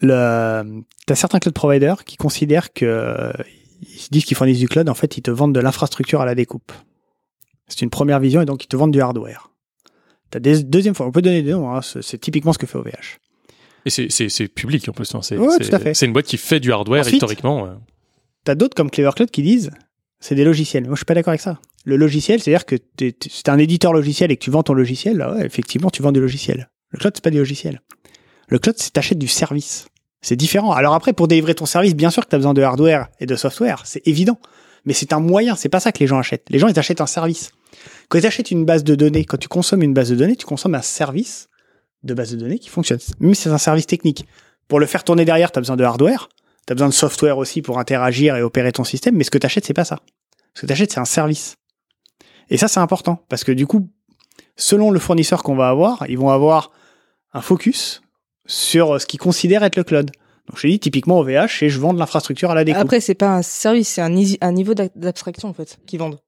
Le, 0.00 0.83
t'as 1.06 1.14
certains 1.14 1.38
cloud 1.38 1.54
providers 1.54 2.04
qui 2.04 2.16
considèrent 2.16 2.73
que 2.73 3.33
ils 3.80 3.99
se 3.99 4.09
disent 4.11 4.25
qu'ils 4.25 4.37
fournissent 4.37 4.59
du 4.59 4.68
cloud, 4.68 4.88
en 4.88 4.95
fait, 4.95 5.16
ils 5.16 5.23
te 5.23 5.30
vendent 5.30 5.54
de 5.54 5.61
l'infrastructure 5.61 6.21
à 6.21 6.26
la 6.26 6.35
découpe. 6.35 6.73
C'est 7.68 7.83
une 7.83 7.90
première 7.90 8.21
vision 8.21 8.42
et 8.42 8.45
donc 8.45 8.64
ils 8.64 8.68
te 8.68 8.76
vendent 8.76 8.92
du 8.92 9.00
hardware. 9.00 9.50
T'as 10.30 10.38
des 10.38 10.62
deuxième 10.62 10.95
fois, 10.95 11.06
on 11.06 11.12
peut 11.12 11.23
donner 11.23 11.42
des 11.42 11.52
noms, 11.52 11.71
hein, 11.73 11.83
c'est 11.83 12.02
c'est 12.02 12.18
typiquement 12.18 12.52
ce 12.52 12.59
que 12.59 12.66
fait 12.66 12.78
OVH. 12.78 13.21
Et 13.87 14.11
c'est- 14.11 14.49
public 14.49 14.88
en 14.88 14.93
plus. 14.93 15.14
hein. 15.14 15.21
C'est 15.23 15.37
Ouais, 15.38 15.57
une 16.02 16.12
boîte 16.12 16.26
qui 16.26 16.37
fait 16.37 16.61
du 16.61 16.73
hardware 16.73 17.00
Ensuite, 17.00 17.14
historiquement. 17.14 17.69
T'as 18.45 18.55
d'autres 18.55 18.75
comme 18.75 18.90
Clever 18.90 19.11
Cloud 19.16 19.31
qui 19.31 19.43
disent 19.43 19.71
c'est 20.21 20.35
des 20.35 20.45
logiciels. 20.45 20.85
Moi, 20.85 20.95
je 20.95 20.99
suis 20.99 21.05
pas 21.05 21.14
d'accord 21.14 21.31
avec 21.31 21.40
ça. 21.40 21.59
Le 21.85 21.97
logiciel, 21.97 22.40
c'est-à-dire 22.43 22.66
que 22.66 22.75
t'es- 22.76 23.14
c'est 23.31 23.49
un 23.49 23.59
éditeur 23.59 23.93
logiciel 23.93 24.33
et 24.33 24.37
que 24.37 24.43
tu 24.43 24.50
vends 24.50 24.62
ton 24.64 24.73
logiciel, 24.75 25.16
là, 25.19 25.33
ouais, 25.35 25.47
effectivement, 25.47 25.88
tu 25.90 26.02
vends 26.02 26.11
du 26.12 26.21
logiciel. 26.21 26.69
Le 26.90 26.99
cloud, 26.99 27.12
c'est 27.14 27.23
pas 27.23 27.31
du 27.31 27.38
logiciel. 27.38 27.81
Le 28.49 28.59
cloud, 28.59 28.75
c'est 28.78 28.93
t'achètes 28.93 29.19
du 29.19 29.28
service. 29.28 29.87
C'est 30.23 30.37
différent. 30.37 30.73
Alors 30.73 30.95
après, 30.95 31.12
pour 31.12 31.28
délivrer 31.28 31.55
ton 31.55 31.66
service, 31.66 31.95
bien 31.95 32.11
sûr 32.11 32.25
que 32.25 32.31
tu 32.31 32.35
as 32.35 32.38
besoin 32.38 32.55
de 32.55 32.62
hardware 32.62 33.09
et 33.21 33.26
de 33.26 33.37
software, 33.37 33.83
c'est 33.85 34.07
évident. 34.07 34.40
Mais 34.85 34.93
c'est 34.95 35.12
un 35.12 35.21
moyen, 35.21 35.55
c'est 35.57 35.69
pas 35.69 35.81
ça 35.81 35.93
que 35.93 35.99
les 36.00 36.07
gens 36.07 36.19
achètent. 36.19 36.47
Les 36.49 36.59
gens, 36.59 36.69
ils 36.69 36.78
achètent 36.78 37.00
un 37.00 37.07
service. 37.07 37.50
Quand 38.09 38.21
tu 38.21 38.26
achètes 38.26 38.50
une 38.50 38.64
base 38.64 38.83
de 38.85 38.95
données, 38.95 39.25
quand 39.25 39.37
tu 39.37 39.49
consommes 39.49 39.83
une 39.83 39.95
base 39.95 40.11
de 40.11 40.16
données, 40.16 40.37
tu 40.37 40.47
consommes 40.47 40.75
un 40.75 40.83
service 40.83 41.49
de 42.02 42.14
base 42.14 42.32
de 42.32 42.36
données 42.36 42.58
qui 42.58 42.68
fonctionne. 42.68 42.98
Même 43.20 43.34
si 43.34 43.42
c'est 43.42 43.50
un 43.50 43.58
service 43.58 43.86
technique. 43.86 44.26
Pour 44.68 44.80
le 44.80 44.86
faire 44.86 45.04
tourner 45.04 45.24
derrière, 45.24 45.52
tu 45.52 45.58
as 45.58 45.62
besoin 45.62 45.76
de 45.76 45.84
hardware. 45.84 46.28
Tu 46.66 46.72
as 46.72 46.74
besoin 46.74 46.88
de 46.88 46.94
software 46.94 47.38
aussi 47.38 47.62
pour 47.62 47.78
interagir 47.78 48.36
et 48.36 48.42
opérer 48.42 48.72
ton 48.72 48.84
système. 48.84 49.16
Mais 49.16 49.24
ce 49.24 49.30
que 49.30 49.38
tu 49.38 49.46
achètes, 49.46 49.64
c'est 49.64 49.74
pas 49.74 49.84
ça. 49.84 50.00
Ce 50.54 50.62
que 50.62 50.66
tu 50.66 50.72
achètes, 50.72 50.92
c'est 50.92 51.00
un 51.00 51.04
service. 51.04 51.56
Et 52.48 52.56
ça, 52.56 52.68
c'est 52.68 52.80
important. 52.80 53.24
Parce 53.28 53.44
que 53.44 53.52
du 53.52 53.66
coup, 53.66 53.88
selon 54.56 54.90
le 54.90 54.98
fournisseur 54.98 55.42
qu'on 55.42 55.56
va 55.56 55.68
avoir, 55.68 56.04
ils 56.08 56.18
vont 56.18 56.30
avoir 56.30 56.72
un 57.32 57.40
focus 57.40 58.02
sur 58.46 59.00
ce 59.00 59.06
qu'ils 59.06 59.20
considèrent 59.20 59.64
être 59.64 59.76
le 59.76 59.84
cloud. 59.84 60.10
Donc 60.48 60.58
je 60.58 60.68
dis 60.68 60.78
typiquement 60.78 61.18
OVH 61.18 61.62
et 61.62 61.68
je 61.68 61.80
vends 61.80 61.92
de 61.92 61.98
l'infrastructure 61.98 62.50
à 62.50 62.54
la 62.54 62.64
découpe. 62.64 62.82
Après, 62.82 63.00
c'est 63.00 63.14
pas 63.14 63.34
un 63.36 63.42
service, 63.42 63.88
c'est 63.88 64.00
un, 64.00 64.10
niveau 64.52 64.74
d'abstraction 64.74 65.48
en 65.48 65.52
fait 65.52 65.78
qu'ils 65.86 65.98
vendent. 65.98 66.20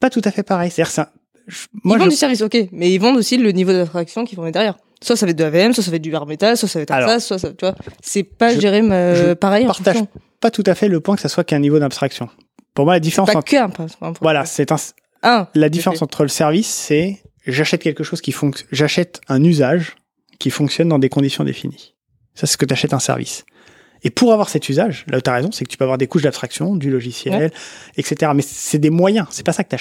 Pas 0.00 0.10
tout 0.10 0.22
à 0.24 0.30
fait 0.30 0.42
pareil. 0.42 0.70
C'est-à-dire, 0.70 1.06
ça- 1.50 1.66
Ils 1.84 1.88
vendent 1.90 2.02
je- 2.04 2.08
du 2.10 2.16
service, 2.16 2.42
ok, 2.42 2.56
mais 2.72 2.90
ils 2.92 2.98
vendent 2.98 3.16
aussi 3.16 3.36
le 3.36 3.50
niveau 3.52 3.72
d'abstraction 3.72 4.24
qu'ils 4.24 4.36
vont 4.36 4.44
mettre 4.44 4.54
derrière. 4.54 4.76
Soit 5.02 5.16
ça 5.16 5.24
va 5.26 5.30
être 5.30 5.38
de 5.38 5.44
la 5.44 5.50
VM, 5.50 5.72
soit 5.72 5.82
ça 5.82 5.90
va 5.90 5.96
être 5.96 6.02
du 6.02 6.10
bare 6.10 6.26
metal, 6.26 6.56
soit 6.56 6.68
ça 6.68 6.78
va 6.78 6.82
être 6.82 6.90
Alors, 6.90 7.08
SaaS, 7.08 7.20
soit 7.20 7.38
ça, 7.38 7.50
tu 7.50 7.64
vois. 7.64 7.74
C'est 8.02 8.22
pas 8.22 8.54
je- 8.54 8.60
géré 8.60 8.80
euh, 8.82 9.28
je 9.30 9.32
pareil. 9.34 9.64
partage 9.66 9.96
pas 10.40 10.50
tout 10.50 10.64
à 10.66 10.74
fait 10.74 10.88
le 10.88 11.00
point 11.00 11.16
que 11.16 11.22
ça 11.22 11.28
soit 11.28 11.44
qu'un 11.44 11.58
niveau 11.58 11.78
d'abstraction. 11.78 12.28
Pour 12.74 12.84
moi, 12.84 12.94
la 12.94 13.00
différence 13.00 13.30
Pas 13.32 13.38
entre 13.38 13.50
que 13.50 13.56
un, 13.56 13.68
pas- 13.68 13.86
pas 13.86 14.06
un 14.06 14.12
point. 14.12 14.18
voilà, 14.20 14.44
c'est 14.44 14.70
un 14.72 14.76
Un. 15.22 15.48
la 15.54 15.68
différence 15.68 16.02
entre 16.02 16.22
le 16.22 16.28
service, 16.28 16.68
c'est 16.68 17.20
j'achète 17.46 17.82
quelque 17.82 18.04
chose 18.04 18.20
qui 18.20 18.32
fonctionne, 18.32 18.68
j'achète 18.72 19.20
un 19.28 19.42
usage 19.42 19.96
qui 20.38 20.50
fonctionne 20.50 20.88
dans 20.88 20.98
des 20.98 21.08
conditions 21.08 21.44
définies. 21.44 21.94
Ça, 22.34 22.46
c'est 22.46 22.52
ce 22.52 22.56
que 22.56 22.64
tu 22.66 22.72
achètes 22.72 22.94
un 22.94 23.00
service. 23.00 23.44
Et 24.02 24.08
pour 24.10 24.32
avoir 24.32 24.48
cet 24.48 24.68
usage, 24.70 25.04
là 25.08 25.18
où 25.18 25.20
tu 25.20 25.28
as 25.28 25.34
raison, 25.34 25.50
c'est 25.52 25.64
que 25.64 25.70
tu 25.70 25.76
peux 25.76 25.84
avoir 25.84 25.98
des 25.98 26.06
couches 26.06 26.22
d'abstraction, 26.22 26.74
du 26.76 26.90
logiciel, 26.90 27.50
etc. 27.98 28.32
Mais 28.34 28.42
c'est 28.42 28.78
des 28.78 28.88
moyens, 28.88 29.26
c'est 29.30 29.44
pas 29.44 29.52
ça 29.52 29.62
que 29.64 29.68
tu 29.68 29.74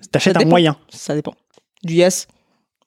achètes. 0.00 0.12
Tu 0.12 0.16
achètes 0.16 0.32
Ça 0.34 0.38
un 0.38 0.40
dépend. 0.40 0.50
moyen. 0.50 0.76
Ça 0.90 1.14
dépend. 1.14 1.34
Du 1.82 1.94
YAS 1.94 2.26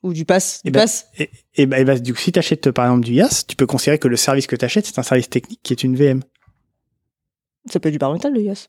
ou 0.03 0.13
du 0.13 0.25
pass. 0.25 0.62
Du 0.63 0.70
Et 0.70 0.72
pass. 0.72 1.08
et, 1.18 1.30
et 1.56 1.62
et 1.63 1.65
ben, 1.65 2.00
du 2.00 2.13
coup, 2.13 2.20
si 2.20 2.32
tu 2.32 2.39
achètes 2.39 2.72
par 2.72 2.86
exemple 2.86 3.06
du 3.06 3.13
IaaS, 3.13 3.44
tu 3.48 3.56
peux 3.56 3.65
considérer 3.68 4.00
que 4.00 4.08
le 4.08 4.18
service 4.18 4.48
que 4.48 4.56
tu 4.56 4.65
achètes, 4.65 4.86
c'est 4.86 5.00
un 5.00 5.03
service 5.03 5.30
technique 5.30 5.62
qui 5.63 5.74
est 5.74 5.84
une 5.84 5.96
VM. 5.96 6.22
Ça 7.72 7.80
peut 7.80 7.89
être 7.89 7.94
du 7.94 8.00
bare 8.00 8.13
metal, 8.13 8.34
le 8.34 8.41
YAS. 8.41 8.68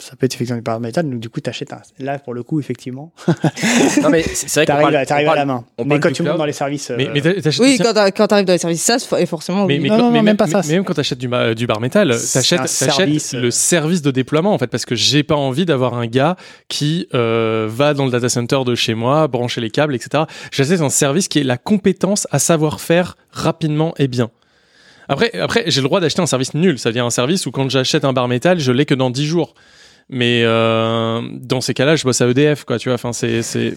Ça 0.00 0.14
peut 0.16 0.26
être 0.26 0.34
effectivement 0.34 0.58
du 0.58 0.62
paramétrage, 0.62 1.04
donc 1.04 1.18
du 1.20 1.28
coup, 1.28 1.40
tu 1.40 1.50
achètes 1.50 1.72
un. 1.72 1.80
Là, 1.98 2.18
pour 2.18 2.32
le 2.34 2.42
coup, 2.42 2.60
effectivement. 2.60 3.12
Non, 4.02 4.10
mais 4.10 4.22
c'est 4.22 4.48
vrai 4.54 4.66
T'arrives 4.66 4.82
parle- 4.82 4.96
à- 4.96 5.06
t'arrives 5.06 5.26
on 5.28 5.30
à 5.32 5.34
la 5.34 5.44
parle- 5.44 5.48
main. 5.58 5.64
on 5.78 5.82
Mais 5.84 5.88
parle 5.88 6.00
quand 6.00 6.12
tu 6.12 6.22
montes 6.22 6.36
dans 6.38 6.44
les 6.44 6.52
services. 6.52 6.92
Mais, 6.96 7.08
euh, 7.08 7.10
mais 7.14 7.20
t'as- 7.20 7.40
t'achètes- 7.40 7.60
Oui, 7.60 7.78
quand 7.82 7.92
quand 8.16 8.26
t'arrives 8.28 8.46
dans 8.46 8.52
les 8.52 8.58
services 8.58 8.82
SaaS, 8.82 9.06
et 9.18 9.26
forcément, 9.26 9.66
mais, 9.66 9.74
oui. 9.74 9.80
mais 9.80 9.88
Non, 9.88 9.96
quand- 9.96 10.02
non, 10.04 10.10
mais 10.12 10.18
non, 10.18 10.24
même 10.24 10.36
pas 10.36 10.46
ça. 10.46 10.60
mais 10.66 10.74
même 10.74 10.84
quand 10.84 10.94
tu 10.94 11.00
achètes 11.00 11.18
du, 11.18 11.26
bar 11.28 11.80
métal, 11.80 12.10
t'achètes 12.32 12.66
service, 12.68 13.34
le 13.34 13.48
euh. 13.48 13.50
service 13.50 14.02
de 14.02 14.10
déploiement 14.10 14.52
en 14.54 14.58
fait 14.58 14.68
parce 14.68 14.84
que 14.84 14.94
j'ai 14.94 15.22
pas 15.22 15.34
envie 15.36 15.64
d'avoir 15.66 15.94
un 15.94 16.06
gars 16.06 16.36
qui 16.68 17.08
euh, 17.14 17.66
va 17.68 17.94
dans 17.94 18.04
le 18.04 18.10
data 18.12 18.28
center 18.28 18.60
de 18.64 18.74
chez 18.74 18.94
moi, 18.94 19.26
brancher 19.28 19.60
les 19.60 19.70
câbles, 19.70 19.94
etc. 19.94 20.24
J'achète 20.52 20.80
un 20.80 20.90
service 20.90 21.28
qui 21.28 21.40
est 21.40 21.44
la 21.44 21.56
compétence 21.58 22.26
à 22.30 22.38
savoir 22.38 22.80
faire 22.80 23.16
rapidement 23.32 23.94
et 23.98 24.06
bien. 24.08 24.30
Après, 25.08 25.34
après 25.40 25.64
j'ai 25.68 25.80
le 25.80 25.86
droit 25.86 26.00
d'acheter 26.00 26.20
un 26.20 26.26
service 26.26 26.54
nul, 26.54 26.78
c'est-à-dire 26.78 27.04
un 27.04 27.10
service 27.10 27.46
où 27.46 27.50
quand 27.50 27.68
j'achète 27.70 28.04
un 28.04 28.12
bar 28.12 28.28
métal, 28.28 28.58
je 28.60 28.70
l'ai 28.72 28.84
que 28.84 28.94
dans 28.94 29.10
10 29.10 29.26
jours. 29.26 29.54
Mais 30.10 30.42
euh, 30.44 31.20
dans 31.32 31.60
ces 31.60 31.74
cas-là, 31.74 31.96
je 31.96 32.04
bosse 32.04 32.20
à 32.20 32.28
EDF, 32.28 32.64
quoi, 32.64 32.78
tu 32.78 32.88
vois. 32.88 32.94
Enfin, 32.94 33.12
c'est 33.12 33.42
c'est 33.42 33.76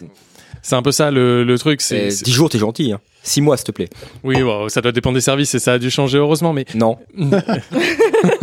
c'est 0.61 0.75
un 0.75 0.81
peu 0.81 0.91
ça 0.91 1.11
le, 1.11 1.43
le 1.43 1.57
truc. 1.59 1.81
C'est 1.81 2.05
Eh, 2.07 2.11
c'est- 2.11 2.23
10 2.25 2.31
jours, 2.31 2.49
t'es 2.49 2.59
gentil. 2.59 2.91
Hein. 2.93 2.99
6 3.23 3.41
mois, 3.41 3.55
s'il 3.57 3.65
te 3.67 3.71
plaît. 3.71 3.89
oui, 4.23 4.37
ça 4.69 4.81
doit 4.81 4.91
dépendre 4.91 5.13
des 5.15 5.21
services 5.21 5.53
et 5.53 5.59
ça 5.59 5.73
a 5.73 5.79
dû 5.79 5.91
changer 5.91 6.17
heureusement, 6.17 6.53
mais 6.53 6.65
Non. 6.73 6.97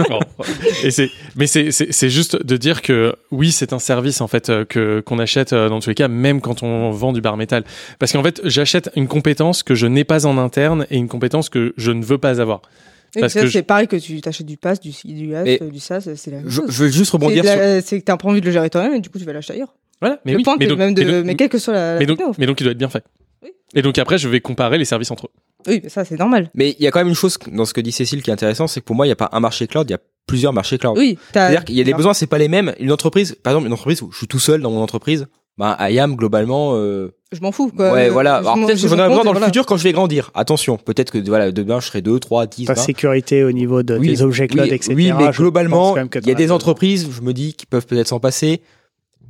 Bon, 0.09 0.19
et 0.83 0.91
c'est, 0.91 1.11
mais 1.37 1.47
c'est, 1.47 1.71
c'est, 1.71 1.93
c'est 1.93 2.11
juste 2.11 2.45
de 2.45 2.57
dire 2.57 2.83
que 2.83 3.15
oui, 3.31 3.53
c'est 3.53 3.73
un 3.73 3.79
service 3.79 4.21
en 4.21 4.27
fait 4.29 4.49
euh, 4.51 4.65
que 4.65 5.01
qu'on 5.01 5.19
achète 5.21 5.53
euh, 5.53 5.69
dans 5.69 5.79
tous 5.81 5.91
les 5.91 5.95
cas, 5.95 6.09
même 6.09 6.41
quand 6.41 6.63
on 6.65 6.91
vend 6.91 7.13
du 7.13 7.21
bar 7.21 7.37
métal, 7.37 7.63
parce 8.01 8.13
qu'en 8.13 8.23
fait, 8.25 8.41
j'achète 8.45 8.91
une 8.97 9.07
compétence 9.07 9.63
que 9.63 9.75
je 9.77 9.87
n'ai 9.87 10.03
pas 10.05 10.27
en 10.27 10.37
interne 10.39 10.87
et 10.91 10.97
une 10.97 11.07
compétence 11.09 11.49
que 11.49 11.75
je 11.77 11.93
ne 11.93 12.05
veux 12.05 12.19
pas 12.19 12.41
avoir. 12.41 12.63
Oui, 13.17 13.21
Parce 13.23 13.35
que 13.35 13.41
c'est 13.41 13.47
je- 13.49 13.59
pareil 13.61 13.89
que 13.89 13.97
tu 13.97 14.21
t'achètes 14.21 14.47
du 14.47 14.57
pass, 14.57 14.81
du, 14.81 14.91
du 15.05 15.35
euh, 15.35 15.59
du 15.71 15.79
SaaS, 15.81 16.09
c'est 16.15 16.31
la 16.31 16.39
même 16.39 16.49
Je, 16.49 16.57
chose. 16.61 16.71
je 16.71 16.85
veux 16.85 16.91
juste 16.91 17.11
rebondir 17.11 17.45
sur. 17.45 17.57
la- 17.57 17.81
C'est 17.81 17.99
que 18.01 18.05
t'as 18.05 18.17
pas 18.17 18.29
envie 18.29 18.41
de 18.41 18.47
le 18.47 18.53
gérer 18.53 18.69
toi-même 18.71 18.95
et 18.95 19.01
du 19.01 19.09
coup 19.09 19.19
tu 19.19 19.25
vas 19.25 19.33
l'acheter 19.33 19.55
ailleurs. 19.55 19.75
Voilà, 20.01 20.21
mais 20.25 20.33
le 20.33 20.39
oui, 20.39 20.45
point 20.45 20.57
mais 20.59 20.67
que 20.67 20.71
donc- 20.71 20.79
même 20.79 20.95
de, 20.95 21.03
mais 21.05 21.13
donc- 21.13 21.25
mais 21.27 21.35
quelle 21.35 21.49
que 21.49 21.59
soit 21.59 21.73
la, 21.75 21.95
la 21.95 21.99
mais 22.01 22.07
donc, 22.07 22.19
techno. 22.19 22.35
mais 22.39 22.47
donc, 22.47 22.61
il 22.61 22.65
doit 22.65 22.73
être 22.73 22.79
bien 22.79 22.89
fait. 22.89 23.03
Oui. 23.43 23.51
Et 23.75 23.83
donc 23.83 23.99
après, 23.99 24.19
je 24.19 24.29
vais 24.29 24.41
comparer 24.41 24.79
les 24.79 24.85
services 24.85 25.11
entre 25.11 25.27
eux. 25.27 25.31
Oui, 25.67 25.81
mais 25.83 25.89
ça 25.89 26.05
c'est 26.05 26.19
normal. 26.19 26.51
Mais 26.55 26.77
il 26.79 26.85
y 26.85 26.87
a 26.87 26.91
quand 26.91 27.01
même 27.01 27.09
une 27.09 27.15
chose 27.15 27.37
dans 27.51 27.65
ce 27.65 27.75
que 27.75 27.81
dit 27.81 27.91
Cécile 27.93 28.23
qui 28.23 28.31
est 28.31 28.33
intéressant, 28.33 28.67
c'est 28.69 28.81
que 28.81 28.85
pour 28.85 28.95
moi, 28.95 29.07
il 29.07 29.09
n'y 29.09 29.13
a 29.13 29.17
pas 29.17 29.29
un 29.33 29.41
marché 29.41 29.67
cloud, 29.67 29.89
il 29.89 29.93
y 29.93 29.97
a 29.97 30.01
plusieurs 30.27 30.53
marchés 30.53 30.79
cloud. 30.79 30.97
Oui. 30.99 31.19
C'est-à-dire 31.33 31.65
qu'il 31.65 31.75
y 31.77 31.81
a 31.81 31.85
des 31.85 31.95
besoins, 31.95 32.15
c'est 32.15 32.27
pas 32.29 32.39
les 32.39 32.49
mêmes. 32.49 32.75
Une 32.79 32.93
entreprise, 32.93 33.35
par 33.43 33.53
exemple, 33.55 33.67
une 33.67 33.73
entreprise 33.73 34.03
où 34.03 34.13
je 34.13 34.19
suis 34.19 34.27
tout 34.29 34.39
seul 34.39 34.61
dans 34.61 34.71
mon 34.71 34.81
entreprise, 34.83 35.27
bah, 35.59 35.77
IAM, 35.91 36.15
globalement, 36.15 36.75
euh, 36.75 37.13
Je 37.33 37.41
m'en 37.41 37.51
fous 37.51 37.73
quoi. 37.77 37.93
ouais, 37.93 38.09
voilà. 38.11 38.41
je 38.43 38.49
Alors 38.49 38.55
peut-être 38.55 38.77
que 38.77 38.77
je 38.77 38.89
j'en 38.89 38.99
aurai 38.99 39.09
besoin 39.09 39.25
dans 39.25 39.33
le 39.33 39.39
voilà. 39.39 39.47
futur 39.47 39.67
quand 39.67 39.77
je 39.77 39.83
vais 39.83 39.93
grandir. 39.93 40.31
Attention, 40.35 40.77
peut-être 40.77 41.11
que, 41.11 41.19
voilà, 41.19 41.51
demain, 41.51 41.81
je 41.81 41.87
serai 41.89 42.01
2, 42.01 42.21
3, 42.21 42.47
10, 42.47 42.67
ta 42.67 42.75
20. 42.75 42.81
sécurité 42.81 43.43
au 43.43 43.51
niveau 43.51 43.83
de, 43.83 43.99
des 43.99 44.23
objets 44.23 44.47
cloud, 44.47 44.69
oui, 44.69 44.75
etc. 44.75 44.95
Oui, 44.95 45.13
mais 45.13 45.31
globalement, 45.31 45.97
il 45.97 46.29
y 46.29 46.31
a 46.31 46.35
des 46.35 46.53
entreprises, 46.53 47.09
je 47.11 47.21
me 47.23 47.33
dis, 47.33 47.55
qui 47.55 47.67
peuvent 47.67 47.87
peut-être 47.87 48.09
s'en 48.09 48.21
passer. 48.21 48.63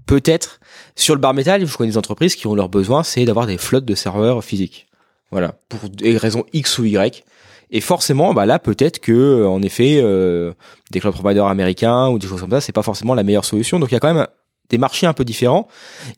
Peut-être. 0.07 0.61
Sur 0.97 1.15
le 1.15 1.21
bar 1.21 1.35
métal, 1.35 1.67
je 1.67 1.77
connais 1.77 1.91
des 1.91 1.99
entreprises 1.99 2.35
qui 2.35 2.47
ont 2.47 2.55
leur 2.55 2.69
besoin, 2.69 3.03
c'est 3.03 3.25
d'avoir 3.25 3.47
des 3.47 3.59
flottes 3.59 3.85
de 3.85 3.95
serveurs 3.95 4.45
physiques. 4.45 4.87
Voilà. 5.31 5.55
Pour 5.69 5.89
des 5.91 6.17
raisons 6.17 6.45
X 6.53 6.79
ou 6.79 6.85
Y. 6.85 7.25
Et 7.71 7.81
forcément, 7.83 8.33
bah 8.33 8.47
là, 8.47 8.59
peut-être 8.59 8.99
que, 8.99 9.13
euh, 9.13 9.49
en 9.49 9.61
effet, 9.61 10.01
euh, 10.03 10.53
des 10.91 11.01
cloud 11.01 11.13
providers 11.15 11.47
américains 11.47 12.09
ou 12.09 12.19
des 12.19 12.27
choses 12.27 12.41
comme 12.41 12.51
ça, 12.51 12.63
c'est 12.63 12.73
pas 12.73 12.83
forcément 12.83 13.15
la 13.15 13.23
meilleure 13.23 13.45
solution. 13.45 13.79
Donc 13.79 13.91
il 13.91 13.95
y 13.95 13.97
a 13.97 14.01
quand 14.01 14.13
même 14.15 14.27
des 14.71 14.79
marchés 14.79 15.07
un 15.07 15.13
peu 15.13 15.25
différents. 15.25 15.69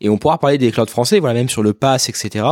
Et 0.01 0.09
on 0.09 0.19
pourra 0.19 0.39
parler 0.39 0.59
des 0.59 0.71
clouds 0.73 0.87
français, 0.87 1.19
voilà, 1.21 1.35
même 1.35 1.49
sur 1.49 1.63
le 1.63 1.73
pass, 1.73 2.09
etc. 2.09 2.45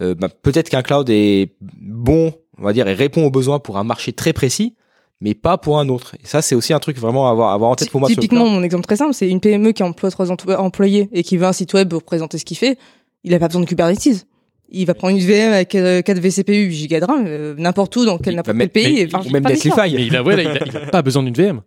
Euh, 0.00 0.14
bah, 0.14 0.28
peut-être 0.28 0.68
qu'un 0.70 0.82
cloud 0.82 1.08
est 1.10 1.54
bon, 1.60 2.32
on 2.58 2.62
va 2.64 2.72
dire, 2.72 2.86
et 2.88 2.94
répond 2.94 3.24
aux 3.24 3.30
besoins 3.30 3.58
pour 3.58 3.78
un 3.78 3.84
marché 3.84 4.12
très 4.12 4.32
précis, 4.32 4.74
mais 5.20 5.34
pas 5.34 5.58
pour 5.58 5.78
un 5.80 5.88
autre. 5.88 6.14
Et 6.22 6.26
ça, 6.26 6.42
c'est 6.42 6.54
aussi 6.54 6.72
un 6.72 6.78
truc 6.78 6.96
vraiment 6.98 7.28
à 7.28 7.32
avoir, 7.32 7.50
à 7.50 7.54
avoir 7.54 7.70
en 7.70 7.74
tête 7.74 7.90
pour 7.90 8.00
moi. 8.00 8.08
Typiquement, 8.22 8.44
mon 8.48 8.62
exemple 8.62 8.84
très 8.84 8.96
simple, 8.96 9.14
c'est 9.14 9.28
une 9.28 9.40
PME 9.40 9.72
qui 9.72 9.82
emploie 9.82 10.10
trois 10.10 10.26
emplo- 10.26 10.56
employés 10.56 11.08
et 11.12 11.22
qui 11.22 11.36
veut 11.36 11.46
un 11.46 11.52
site 11.52 11.74
web 11.74 11.88
pour 11.88 12.02
présenter 12.04 12.38
ce 12.38 12.44
qu'il 12.44 12.56
fait. 12.56 12.78
Il 13.24 13.34
a 13.34 13.38
pas 13.40 13.48
besoin 13.48 13.62
de 13.62 13.66
Kubernetes. 13.66 14.26
Il 14.70 14.84
va 14.86 14.94
prendre 14.94 15.16
une 15.16 15.24
VM 15.24 15.52
avec 15.54 15.74
euh, 15.74 16.02
4 16.02 16.18
vCPU, 16.20 16.52
8 16.66 16.88
Go 16.88 17.00
de 17.00 17.04
RAM, 17.06 17.24
euh, 17.26 17.54
n'importe 17.56 17.96
où, 17.96 18.04
dans 18.04 18.18
quel 18.18 18.36
n'importe 18.36 18.54
quel 18.58 18.68
pays. 18.84 18.84
mais- 18.94 19.00
et 19.00 19.06
ou 19.28 19.30
même. 19.32 19.42
Mais 19.96 20.02
il 20.06 20.14
a, 20.16 20.22
ouais, 20.22 20.36
là, 20.36 20.42
il 20.42 20.48
a, 20.48 20.66
il 20.66 20.76
a 20.76 20.80
pas 20.90 21.02
besoin 21.02 21.22
d'une 21.22 21.32
VM. 21.34 21.62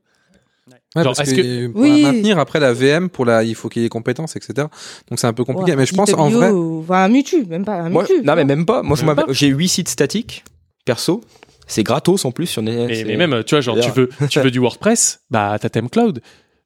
Ouais, 0.95 1.03
Genre, 1.03 1.13
parce 1.15 1.29
est-ce 1.29 1.35
que, 1.37 1.41
que- 1.41 1.67
pour 1.67 1.81
Oui. 1.81 2.01
la 2.01 2.11
maintenir 2.11 2.37
après 2.39 2.59
la 2.59 2.73
VM, 2.73 3.09
pour 3.09 3.23
la, 3.25 3.43
il 3.43 3.55
faut 3.55 3.69
qu'il 3.69 3.81
y 3.81 3.85
ait 3.85 3.87
des 3.87 3.89
compétences, 3.89 4.35
etc. 4.35 4.67
Donc 5.09 5.19
c'est 5.19 5.27
un 5.27 5.31
peu 5.33 5.45
compliqué. 5.45 5.71
Ouais, 5.71 5.77
mais 5.77 5.85
je 5.85 5.93
pense 5.95 6.13
en 6.13 6.29
vrai, 6.29 6.49
enfin, 6.51 7.05
un 7.05 7.09
Mutu, 7.09 7.45
même 7.45 7.63
pas 7.63 7.75
un 7.75 7.89
Moi, 7.89 8.03
Mutu. 8.03 8.21
non, 8.25 8.35
mais 8.35 8.43
même 8.43 8.65
pas. 8.65 8.83
Moi, 8.83 8.97
j'ai 9.29 9.47
8 9.47 9.67
sites 9.69 9.89
statiques, 9.89 10.43
perso. 10.85 11.21
C'est 11.67 11.83
gratos 11.83 12.25
en 12.25 12.31
plus 12.31 12.47
sur. 12.47 12.61
Mais, 12.61 13.15
même, 13.15 13.43
tu 13.45 13.55
vois, 13.55 13.61
genre, 13.61 13.79
tu 13.79 13.89
veux, 13.91 14.09
tu 14.29 14.39
veux 14.41 14.51
du 14.51 14.59
WordPress, 14.59 15.21
bah, 15.29 15.55
t'as 15.61 15.69
Theme 15.69 15.89
Cloud. 15.89 16.21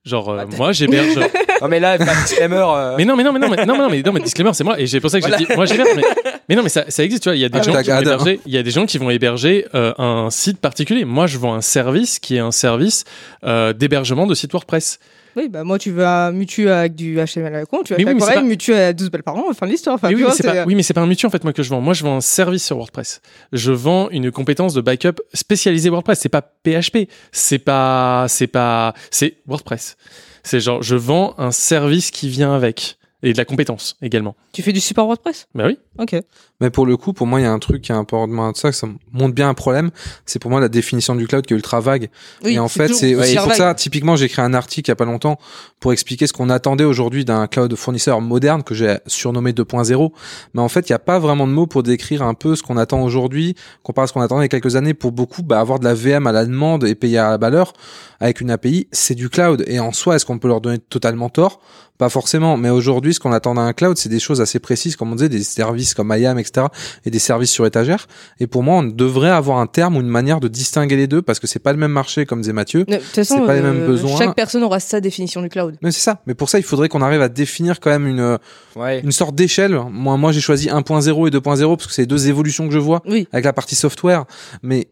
Genre, 0.06 0.30
euh, 0.30 0.46
moi, 0.58 0.72
j'héberge. 0.72 1.20
Non, 1.62 1.70
mais 1.70 1.80
là, 1.80 1.98
pas 1.98 2.04
de 2.04 2.22
disclaimer. 2.28 2.58
euh, 2.68 2.96
mais 2.98 3.06
non, 3.06 3.16
mais 3.16 3.24
non, 3.24 3.32
mais 3.32 3.40
non, 3.40 3.48
mais 3.50 3.66
non, 3.66 3.74
mais 3.78 3.82
non, 3.84 3.90
mais, 3.90 4.02
non, 4.04 4.12
mais 4.12 4.20
disclaimer, 4.20 4.52
c'est 4.54 4.66
moi. 4.66 4.78
Et 4.80 4.86
j'ai 4.88 5.00
pour 5.00 5.10
ça 5.10 5.20
que 5.20 5.26
Voilà. 5.26 5.38
j'ai 5.38 5.46
dit, 5.46 5.54
moi, 5.56 5.66
j'héberge. 5.66 5.90
Mais, 5.96 6.04
mais 6.50 6.56
non, 6.56 6.64
mais 6.64 6.70
ça, 6.70 6.84
ça 6.90 7.02
existe, 7.04 7.24
tu 7.24 7.30
vois. 7.30 7.36
Il 7.38 7.40
y 7.42 7.46
a 7.46 7.50
des 7.50 7.60
Ah, 7.60 7.62
gens 7.64 7.82
qui 7.82 7.90
vont 7.90 8.02
héberger, 8.02 8.40
il 8.46 8.54
y 8.54 8.58
a 8.58 8.64
des 8.64 8.72
gens 8.72 8.86
qui 8.86 8.98
vont 8.98 9.10
héberger 9.10 9.66
euh, 9.74 9.94
un 9.98 10.30
site 10.30 10.60
particulier. 10.60 11.06
Moi, 11.06 11.28
je 11.28 11.38
vends 11.38 11.54
un 11.54 11.62
service 11.62 12.20
qui 12.20 12.36
est 12.36 12.40
un 12.40 12.52
service 12.52 13.06
euh, 13.46 13.72
d'hébergement 13.72 14.28
de 14.28 14.36
site 14.36 14.52
WordPress. 14.52 15.00
Oui, 15.36 15.50
bah 15.50 15.64
moi, 15.64 15.78
tu 15.78 15.92
veux 15.92 16.06
un 16.06 16.32
Mutu 16.32 16.70
avec 16.70 16.96
du 16.96 17.16
HTML 17.18 17.48
à 17.56 17.60
la 17.60 17.66
con, 17.66 17.80
tu 17.84 17.94
vas 17.94 17.98
Mais 17.98 18.06
faire 18.06 18.14
oui, 18.14 18.20
pareil, 18.20 18.36
pas- 18.36 18.42
Mutu 18.44 18.74
à 18.74 18.94
12 18.94 19.12
balles 19.12 19.24
par 19.24 19.36
an, 19.36 19.52
fin 19.54 19.66
de 19.66 19.72
l'histoire. 19.72 19.96
Enfin, 19.96 20.08
Mais 20.10 20.16
oui, 20.16 20.22
vois, 20.22 20.30
mais 20.32 20.36
c'est 20.38 20.44
c'est- 20.44 20.54
pas, 20.54 20.66
oui, 20.66 20.76
mais 20.76 20.84
c'est 20.84 20.94
pas 20.94 21.02
un 21.02 21.08
mutu 21.08 21.26
en 21.26 21.30
fait 21.30 21.44
moi 21.44 21.52
que 21.54 21.62
je 21.64 21.70
vends. 21.70 21.82
Moi, 21.82 21.94
je 21.94 22.04
vends 22.04 22.18
un 22.18 22.22
service 22.22 22.64
sur 22.66 22.78
WordPress. 22.78 23.22
Je 23.52 23.72
vends 23.72 24.10
une 24.10 24.32
compétence 24.32 24.74
de 24.74 24.82
backup 24.82 25.16
spécialisée 25.34 25.90
WordPress. 25.90 26.20
C'est 26.20 26.30
pas 26.30 26.42
PHP. 26.42 27.10
C'est 27.32 27.60
pas, 27.60 28.26
c'est 28.30 28.48
pas, 28.48 28.94
c'est 29.12 29.38
WordPress. 29.48 29.98
C'est 30.44 30.60
genre, 30.60 30.82
je 30.84 30.96
vends 30.96 31.34
un 31.38 31.52
service 31.52 32.12
qui 32.12 32.30
vient 32.30 32.54
avec 32.56 32.98
et 33.24 33.34
de 33.34 33.38
la 33.38 33.46
compétence 33.46 33.98
également. 34.04 34.36
Tu 34.54 34.62
fais 34.62 34.72
du 34.74 34.80
support 34.80 35.08
WordPress? 35.08 35.48
Bah 35.56 35.66
oui. 35.66 35.80
Ok. 35.98 36.16
Mais 36.62 36.70
pour 36.70 36.86
le 36.86 36.98
coup, 36.98 37.14
pour 37.14 37.28
moi, 37.28 37.40
il 37.40 37.44
y 37.44 37.46
a 37.46 37.52
un 37.52 37.60
truc 37.60 37.82
qui 37.82 37.92
est 37.92 37.96
important 37.96 38.52
de 38.52 38.58
ça, 38.58 38.70
que 38.70 38.76
ça 38.76 38.88
montre 39.12 39.36
bien 39.36 39.50
un 39.50 39.54
problème. 39.54 39.92
C'est 40.26 40.40
pour 40.40 40.50
moi 40.50 40.60
la 40.60 40.70
définition 40.70 41.16
du 41.16 41.28
cloud 41.28 41.46
qui 41.46 41.54
est 41.54 41.58
ultra 41.58 41.80
vague. 41.82 42.10
Oui, 42.44 42.54
et 42.54 42.60
en 42.60 42.68
fait, 42.68 42.88
c'est 42.90 43.10
super 43.10 43.44
pour 43.44 43.50
vague. 43.50 43.58
ça, 43.58 43.74
typiquement, 43.76 44.16
j'ai 44.16 44.26
écrit 44.26 44.42
un 44.42 44.54
article 44.54 44.90
il 44.90 44.92
y 44.92 44.94
a 44.94 44.96
pas 44.96 45.06
longtemps 45.06 45.38
pour 45.80 45.94
expliquer 45.94 46.28
ce 46.28 46.34
qu'on 46.34 46.50
attendait 46.50 46.84
aujourd'hui 46.84 47.26
d'un 47.26 47.48
cloud 47.48 47.76
fournisseur 47.76 48.22
moderne 48.22 48.64
que 48.64 48.74
j'ai 48.74 48.98
surnommé 49.06 49.52
2.0. 49.52 50.12
Mais 50.54 50.62
en 50.62 50.70
fait, 50.70 50.90
il 50.90 50.92
n'y 50.94 50.96
a 50.96 51.00
pas 51.00 51.20
vraiment 51.20 51.46
de 51.46 51.52
mots 51.52 51.68
pour 51.68 51.84
décrire 51.84 52.24
un 52.24 52.34
peu 52.34 52.56
ce 52.56 52.64
qu'on 52.64 52.78
attend 52.78 53.04
aujourd'hui, 53.04 53.56
comparé 53.84 54.06
à 54.06 54.08
ce 54.08 54.14
qu'on 54.14 54.22
attendait 54.22 54.46
il 54.46 54.46
y 54.46 54.56
a 54.56 54.60
quelques 54.60 54.76
années. 54.76 54.94
Pour 54.94 55.12
beaucoup, 55.12 55.44
bah, 55.44 55.60
avoir 55.60 55.80
de 55.80 55.86
la 55.86 55.94
VM 55.94 56.26
à 56.26 56.32
la 56.32 56.46
demande 56.46 56.86
et 56.86 56.96
payer 56.96 57.18
à 57.18 57.32
la 57.32 57.38
valeur 57.38 57.74
avec 58.22 58.40
une 58.40 58.50
API, 58.50 58.88
c'est 58.92 59.16
du 59.16 59.30
cloud. 59.30 59.64
Et 59.68 59.80
en 59.80 59.92
soi, 59.92 60.16
est-ce 60.16 60.26
qu'on 60.26 60.40
peut 60.40 60.48
leur 60.48 60.62
donner 60.62 60.80
totalement 60.80 61.30
tort? 61.30 61.60
Pas 61.98 62.10
forcément. 62.10 62.58
Mais 62.58 62.70
aujourd'hui, 62.70 62.86
aujourd'hui, 62.86 63.14
ce 63.14 63.20
qu'on 63.20 63.32
attend 63.32 63.56
d'un 63.56 63.74
cloud, 63.74 63.98
c'est 63.98 64.10
des 64.10 64.20
choses 64.20 64.42
assez 64.42 64.60
précises, 64.60 64.96
comme 64.96 65.12
on 65.12 65.16
disait, 65.16 65.28
des 65.28 65.44
services 65.44 65.94
comme 65.94 66.14
IAM, 66.16 66.38
etc., 66.46 66.68
et 67.06 67.12
des 67.12 67.20
services 67.20 67.52
sur 67.52 67.66
étagère. 67.66 68.08
Et 68.40 68.48
pour 68.48 68.64
moi, 68.64 68.78
on 68.78 68.84
devrait 68.84 69.30
avoir 69.30 69.60
un 69.60 69.68
terme 69.68 69.98
ou 69.98 70.02
une 70.02 70.08
manière 70.08 70.40
de 70.40 70.48
distinguer 70.48 70.96
les 70.96 71.08
deux, 71.08 71.22
parce 71.22 71.40
que 71.40 71.48
c'est 71.48 71.60
pas 71.60 71.72
le 71.72 71.80
même 71.80 71.92
marché, 71.92 72.26
comme 72.26 72.42
disait 72.42 72.54
Mathieu. 72.54 72.84
De 72.86 72.96
toute 72.96 73.04
façon, 73.04 73.40
c'est 73.40 73.46
pas 73.46 73.56
les 73.56 73.62
mêmes 73.62 73.84
euh, 73.84 73.88
besoins. 73.88 74.18
chaque 74.18 74.36
personne 74.36 74.64
aura 74.64 74.80
sa 74.80 75.02
définition 75.02 75.42
du 75.42 75.50
cloud. 75.50 75.76
Mais 75.82 75.92
c'est 75.92 76.02
ça. 76.02 76.22
Mais 76.26 76.34
pour 76.34 76.50
ça, 76.50 76.60
il 76.60 76.64
faudrait 76.64 76.90
qu'on 76.90 77.02
arrive 77.02 77.22
à 77.22 77.30
définir 77.30 77.80
quand 77.80 77.90
même 77.90 78.08
une 78.08 78.38
une 78.76 79.12
sorte 79.12 79.36
d'échelle. 79.36 79.80
Moi, 79.90 80.18
moi, 80.18 80.32
j'ai 80.32 80.42
choisi 80.42 80.68
1.0 80.68 81.28
et 81.28 81.32
2.0 81.32 81.42
parce 81.78 81.88
que 81.88 81.94
c'est 81.94 82.04
les 82.04 82.08
deux 82.08 82.28
évolutions 82.28 82.68
que 82.68 82.74
je 82.74 82.80
vois 82.80 83.02
avec 83.32 83.46
la 83.46 83.54
partie 83.54 83.76
software. 83.76 84.26
Mais 84.64 84.88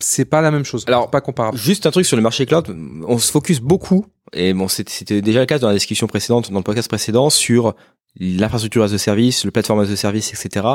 c'est 0.00 0.24
pas 0.24 0.40
la 0.40 0.50
même 0.50 0.64
chose. 0.64 0.84
Alors, 0.86 1.10
pas 1.10 1.20
comparable. 1.20 1.56
Juste 1.56 1.86
un 1.86 1.90
truc 1.90 2.06
sur 2.06 2.16
le 2.16 2.22
marché 2.22 2.46
cloud, 2.46 2.74
on 3.06 3.18
se 3.18 3.30
focus 3.30 3.60
beaucoup, 3.60 4.06
et 4.32 4.52
bon, 4.52 4.68
c'était 4.68 5.20
déjà 5.20 5.40
le 5.40 5.46
cas 5.46 5.58
dans 5.58 5.68
la 5.68 5.74
discussion 5.74 6.06
précédente, 6.06 6.50
dans 6.50 6.58
le 6.58 6.64
podcast 6.64 6.88
précédent, 6.88 7.30
sur 7.30 7.74
l'infrastructure 8.18 8.82
as 8.82 8.92
a 8.92 8.98
service, 8.98 9.44
le 9.44 9.50
plateforme 9.50 9.80
as 9.80 9.90
a 9.90 9.96
service, 9.96 10.32
etc. 10.32 10.66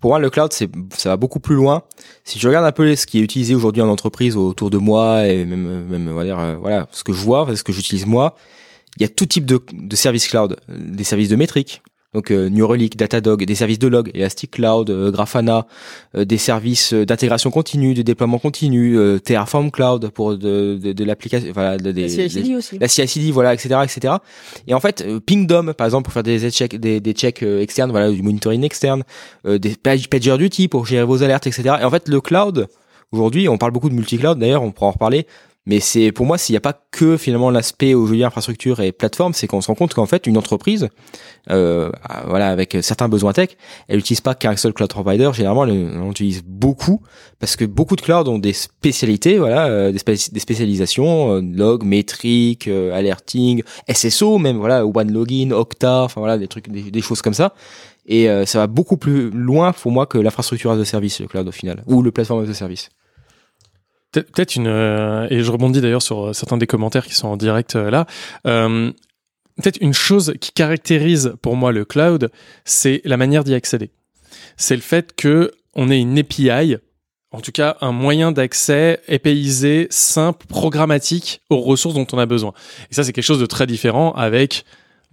Pour 0.00 0.10
moi, 0.10 0.18
le 0.18 0.28
cloud, 0.30 0.52
c'est, 0.52 0.70
ça 0.96 1.10
va 1.10 1.16
beaucoup 1.16 1.40
plus 1.40 1.54
loin. 1.54 1.82
Si 2.24 2.38
je 2.38 2.46
regarde 2.46 2.66
un 2.66 2.72
peu 2.72 2.94
ce 2.96 3.06
qui 3.06 3.18
est 3.18 3.22
utilisé 3.22 3.54
aujourd'hui 3.54 3.82
en 3.82 3.88
entreprise 3.88 4.36
autour 4.36 4.70
de 4.70 4.78
moi, 4.78 5.26
et 5.26 5.44
même, 5.44 5.86
même, 5.86 6.08
on 6.08 6.14
va 6.14 6.24
dire, 6.24 6.38
euh, 6.38 6.56
voilà, 6.56 6.86
ce 6.92 7.02
que 7.02 7.12
je 7.12 7.20
vois, 7.20 7.56
ce 7.56 7.62
que 7.62 7.72
j'utilise 7.72 8.06
moi, 8.06 8.34
il 8.96 9.02
y 9.02 9.04
a 9.04 9.08
tout 9.08 9.26
type 9.26 9.46
de, 9.46 9.60
de 9.72 9.96
services 9.96 10.28
cloud, 10.28 10.58
des 10.68 11.04
services 11.04 11.28
de 11.28 11.36
métrique, 11.36 11.82
donc 12.16 12.30
euh, 12.30 12.48
New 12.48 12.66
Relic, 12.66 12.96
Datadog, 12.96 13.44
des 13.44 13.54
services 13.54 13.78
de 13.78 13.88
log, 13.88 14.10
Elastic 14.14 14.52
Cloud, 14.52 14.88
euh, 14.88 15.10
Grafana, 15.10 15.66
euh, 16.16 16.24
des 16.24 16.38
services 16.38 16.94
euh, 16.94 17.04
d'intégration 17.04 17.50
continue, 17.50 17.92
de 17.92 18.00
déploiement 18.00 18.38
continu, 18.38 18.96
euh, 18.96 19.18
Terraform 19.18 19.70
Cloud 19.70 20.08
pour 20.08 20.36
de, 20.38 20.78
de, 20.82 20.92
de 20.94 21.04
l'application, 21.04 21.50
voilà, 21.52 21.76
de- 21.76 21.90
La 21.90 22.08
CI/CD 22.08 22.54
aussi. 22.56 22.78
la 22.78 22.88
CI/CD, 22.88 23.30
voilà, 23.32 23.52
etc., 23.52 23.80
etc. 23.84 24.14
Et 24.66 24.72
en 24.72 24.80
fait, 24.80 25.02
euh, 25.06 25.20
Pingdom, 25.20 25.74
par 25.74 25.86
exemple, 25.86 26.04
pour 26.04 26.14
faire 26.14 26.22
des 26.22 26.50
checks, 26.50 26.74
des, 26.76 27.00
des 27.00 27.12
checks 27.12 27.42
externes, 27.42 27.90
voilà, 27.90 28.10
du 28.10 28.22
monitoring 28.22 28.64
externe, 28.64 29.02
euh, 29.46 29.58
des 29.58 29.74
page, 29.76 30.08
PagerDuty 30.08 30.68
pour 30.68 30.86
gérer 30.86 31.04
vos 31.04 31.22
alertes, 31.22 31.46
etc. 31.46 31.76
Et 31.82 31.84
en 31.84 31.90
fait, 31.90 32.08
le 32.08 32.22
cloud, 32.22 32.66
aujourd'hui, 33.12 33.46
on 33.50 33.58
parle 33.58 33.72
beaucoup 33.72 33.90
de 33.90 33.94
multi-cloud, 33.94 34.38
d'ailleurs, 34.38 34.62
on 34.62 34.72
pourra 34.72 34.86
en 34.88 34.92
reparler. 34.92 35.26
Mais 35.66 35.80
c'est 35.80 36.12
pour 36.12 36.26
moi, 36.26 36.38
s'il 36.38 36.52
n'y 36.52 36.58
a 36.58 36.60
pas 36.60 36.80
que 36.90 37.16
finalement 37.16 37.50
l'aspect 37.50 37.94
aujourd'hui 37.94 38.24
infrastructure 38.24 38.80
et 38.80 38.92
plateforme, 38.92 39.34
c'est 39.34 39.46
qu'on 39.46 39.60
se 39.60 39.66
rend 39.66 39.74
compte 39.74 39.94
qu'en 39.94 40.06
fait 40.06 40.26
une 40.26 40.38
entreprise, 40.38 40.88
euh, 41.50 41.90
voilà, 42.26 42.50
avec 42.50 42.76
certains 42.82 43.08
besoins 43.08 43.32
tech, 43.32 43.50
elle 43.88 43.96
n'utilise 43.96 44.20
pas 44.20 44.34
qu'un 44.34 44.56
seul 44.56 44.72
cloud 44.72 44.90
provider. 44.90 45.30
Généralement, 45.34 45.64
elle 45.64 45.98
en 45.98 46.10
utilise 46.10 46.42
beaucoup 46.44 47.02
parce 47.40 47.56
que 47.56 47.64
beaucoup 47.64 47.96
de 47.96 48.00
clouds 48.00 48.28
ont 48.28 48.38
des 48.38 48.52
spécialités, 48.52 49.38
voilà, 49.38 49.66
euh, 49.66 49.92
des 49.92 50.40
spécialisations, 50.40 51.36
euh, 51.36 51.40
log, 51.40 51.84
métrique, 51.84 52.68
euh, 52.68 52.96
alerting, 52.96 53.62
SSO 53.92 54.38
même, 54.38 54.58
voilà, 54.58 54.86
one 54.86 55.12
login, 55.12 55.50
Okta, 55.50 56.02
enfin 56.02 56.20
voilà, 56.20 56.38
des 56.38 56.48
trucs, 56.48 56.68
des, 56.68 56.90
des 56.90 57.02
choses 57.02 57.22
comme 57.22 57.34
ça. 57.34 57.54
Et 58.06 58.28
euh, 58.28 58.46
ça 58.46 58.58
va 58.58 58.66
beaucoup 58.66 58.96
plus 58.96 59.30
loin 59.30 59.72
pour 59.72 59.90
moi 59.90 60.06
que 60.06 60.18
l'infrastructure 60.18 60.70
as 60.70 60.78
a 60.78 60.84
service, 60.84 61.20
le 61.20 61.26
cloud 61.26 61.48
au 61.48 61.52
final, 61.52 61.82
ou 61.86 62.02
le 62.02 62.12
plateforme 62.12 62.44
as 62.44 62.50
a 62.50 62.54
service. 62.54 62.88
Peut- 64.16 64.22
Peut-être 64.32 64.56
une 64.56 64.66
euh, 64.66 65.26
et 65.30 65.42
je 65.42 65.50
rebondis 65.50 65.80
d'ailleurs 65.80 66.02
sur 66.02 66.28
euh, 66.28 66.32
certains 66.32 66.56
des 66.56 66.66
commentaires 66.66 67.06
qui 67.06 67.14
sont 67.14 67.28
en 67.28 67.36
direct 67.36 67.76
euh, 67.76 67.90
là. 67.90 68.06
Peut-être 68.44 69.78
une 69.80 69.94
chose 69.94 70.34
qui 70.40 70.52
caractérise 70.52 71.34
pour 71.40 71.56
moi 71.56 71.72
le 71.72 71.84
cloud, 71.86 72.30
c'est 72.66 73.00
la 73.04 73.16
manière 73.16 73.42
d'y 73.42 73.54
accéder. 73.54 73.90
C'est 74.58 74.74
le 74.76 74.82
fait 74.82 75.14
que 75.16 75.52
on 75.74 75.90
ait 75.90 75.98
une 75.98 76.18
API, 76.18 76.76
en 77.30 77.40
tout 77.40 77.52
cas 77.52 77.76
un 77.80 77.92
moyen 77.92 78.32
d'accès 78.32 79.00
épaisé, 79.08 79.86
simple, 79.90 80.46
programmatique 80.46 81.40
aux 81.50 81.60
ressources 81.60 81.94
dont 81.94 82.06
on 82.12 82.18
a 82.18 82.26
besoin. 82.26 82.52
Et 82.90 82.94
ça, 82.94 83.02
c'est 83.04 83.12
quelque 83.14 83.24
chose 83.24 83.40
de 83.40 83.46
très 83.46 83.66
différent 83.66 84.12
avec 84.12 84.64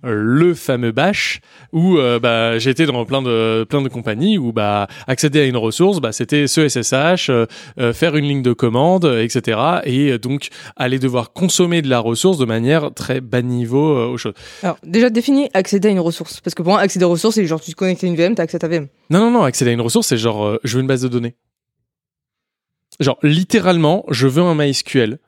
le 0.03 0.53
fameux 0.53 0.91
bash 0.91 1.39
où 1.71 1.97
euh, 1.97 2.19
bah, 2.19 2.57
été 2.57 2.85
dans 2.85 3.05
plein 3.05 3.21
de 3.21 3.65
plein 3.69 3.81
de 3.81 3.89
compagnies 3.89 4.37
où 4.37 4.51
bah 4.51 4.87
accéder 5.07 5.39
à 5.41 5.45
une 5.45 5.57
ressource 5.57 5.99
bah 6.01 6.11
c'était 6.11 6.47
ce 6.47 6.67
SSH 6.67 7.29
euh, 7.29 7.45
euh, 7.79 7.93
faire 7.93 8.15
une 8.15 8.25
ligne 8.25 8.41
de 8.41 8.53
commande 8.53 9.05
etc 9.05 9.59
et 9.85 10.11
euh, 10.11 10.19
donc 10.19 10.49
aller 10.75 10.99
devoir 10.99 11.33
consommer 11.33 11.81
de 11.81 11.89
la 11.89 11.99
ressource 11.99 12.37
de 12.37 12.45
manière 12.45 12.93
très 12.93 13.21
bas 13.21 13.41
niveau 13.41 13.97
euh, 13.97 14.07
aux 14.07 14.17
choses 14.17 14.33
Alors, 14.61 14.77
déjà, 14.83 15.09
définis 15.09 15.49
accéder 15.53 15.89
à 15.89 15.91
une 15.91 15.99
ressource. 15.99 16.41
Parce 16.41 16.53
que 16.55 16.61
pour 16.61 16.71
moi, 16.73 16.81
accéder 16.81 17.05
aux 17.05 17.09
ressources, 17.09 17.35
c'est 17.35 17.45
genre, 17.45 17.61
tu 17.61 17.71
te 17.71 17.75
connectes 17.75 18.03
à 18.03 18.07
une 18.07 18.15
VM, 18.15 18.35
t'as 18.35 18.43
accès 18.43 18.55
à 18.57 18.59
ta 18.59 18.67
VM. 18.67 18.87
non 19.09 19.19
non 19.19 19.31
non 19.31 19.43
accéder 19.43 19.71
à 19.71 19.73
une 19.73 19.81
ressource 19.81 20.07
c'est 20.07 20.17
genre 20.17 20.45
euh, 20.45 20.59
je 20.63 20.75
veux 20.75 20.81
une 20.81 20.87
base 20.87 21.01
de 21.01 21.07
données 21.07 21.35
genre 22.99 23.17
littéralement 23.23 24.05
je 24.09 24.27
veux 24.27 24.43
un 24.43 24.55
MySQL 24.55 25.19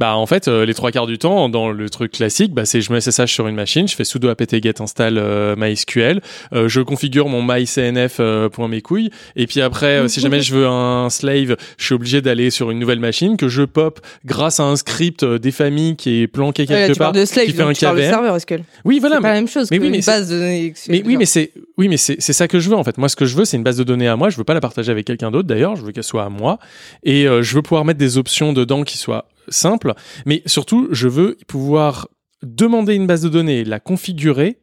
bah 0.00 0.16
en 0.16 0.26
fait 0.26 0.48
euh, 0.48 0.64
les 0.64 0.72
trois 0.74 0.90
quarts 0.90 1.06
du 1.06 1.18
temps 1.18 1.48
dans 1.50 1.70
le 1.70 1.90
truc 1.90 2.12
classique 2.12 2.52
bah 2.54 2.64
c'est 2.64 2.80
je 2.80 2.90
mets 2.92 3.00
SSH 3.00 3.26
sur 3.32 3.46
une 3.46 3.54
machine 3.54 3.86
je 3.86 3.94
fais 3.94 4.04
sudo 4.04 4.28
apt 4.30 4.62
get 4.62 4.80
install 4.80 5.18
euh, 5.18 5.54
MySQL 5.56 6.20
euh, 6.54 6.68
je 6.68 6.80
configure 6.80 7.28
mon 7.28 7.42
mycnf 7.42 8.16
euh, 8.18 8.48
point 8.48 8.66
mes 8.66 8.80
couilles 8.80 9.10
et 9.36 9.46
puis 9.46 9.60
après 9.60 9.98
euh, 9.98 10.08
si 10.08 10.20
jamais 10.20 10.40
je 10.40 10.54
veux 10.54 10.66
un 10.66 11.10
slave 11.10 11.56
je 11.76 11.84
suis 11.84 11.94
obligé 11.94 12.22
d'aller 12.22 12.50
sur 12.50 12.70
une 12.70 12.78
nouvelle 12.78 12.98
machine 12.98 13.36
que 13.36 13.48
je 13.48 13.62
pop 13.62 14.00
grâce 14.24 14.58
à 14.58 14.64
un 14.64 14.76
script 14.76 15.22
euh, 15.22 15.38
des 15.38 15.50
familles 15.52 15.96
qui 15.96 16.22
est 16.22 16.26
planqué 16.26 16.62
Ouais, 16.62 16.74
là, 16.74 16.86
quelque 16.86 16.92
tu 16.94 16.98
part 16.98 17.12
parles 17.12 17.20
de 17.20 17.24
slave, 17.26 17.44
qui 17.46 17.52
fait 17.52 17.58
donc 17.58 17.70
un 17.70 17.72
tu 17.74 17.84
parles 17.84 17.96
de 17.96 18.00
KVM 18.02 18.10
serveur 18.10 18.40
SQL. 18.40 18.62
oui 18.86 18.98
voilà 19.00 19.16
C'est 19.16 19.22
pas 19.22 19.28
la 19.28 19.34
même 19.34 19.48
chose 19.48 19.68
mais 19.70 19.78
que 19.78 19.82
oui, 19.82 19.90
mais 19.90 19.98
une 19.98 20.04
base 20.04 20.28
de 20.30 20.36
données. 20.38 20.74
mais 20.88 21.02
oui, 21.04 21.16
mais 21.18 21.26
c'est 21.26 21.52
oui, 21.76 21.88
mais 21.88 21.96
c'est 21.96 22.16
c'est 22.20 22.32
ça 22.32 22.48
que 22.48 22.58
je 22.58 22.68
veux 22.68 22.76
en 22.76 22.84
fait. 22.84 22.98
Moi, 22.98 23.08
ce 23.08 23.16
que 23.16 23.24
je 23.24 23.34
veux, 23.36 23.44
c'est 23.44 23.56
une 23.56 23.62
base 23.62 23.76
de 23.76 23.84
données 23.84 24.08
à 24.08 24.16
moi. 24.16 24.28
Je 24.30 24.36
veux 24.36 24.44
pas 24.44 24.54
la 24.54 24.60
partager 24.60 24.90
avec 24.92 25.06
quelqu'un 25.06 25.30
d'autre. 25.30 25.48
D'ailleurs, 25.48 25.76
je 25.76 25.82
veux 25.82 25.92
qu'elle 25.92 26.04
soit 26.04 26.24
à 26.24 26.28
moi 26.28 26.58
et 27.02 27.26
euh, 27.26 27.42
je 27.42 27.54
veux 27.54 27.62
pouvoir 27.62 27.84
mettre 27.84 27.98
des 27.98 28.18
options 28.18 28.52
dedans 28.52 28.82
qui 28.82 28.98
soient 28.98 29.26
simples. 29.48 29.94
Mais 30.26 30.42
surtout, 30.46 30.88
je 30.90 31.08
veux 31.08 31.36
pouvoir 31.48 32.08
demander 32.42 32.94
une 32.94 33.06
base 33.06 33.22
de 33.22 33.28
données, 33.28 33.64
la 33.64 33.80
configurer 33.80 34.58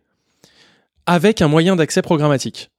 avec 1.05 1.41
un 1.41 1.47
moyen 1.47 1.75
d'accès 1.75 2.01
programmatique. 2.01 2.69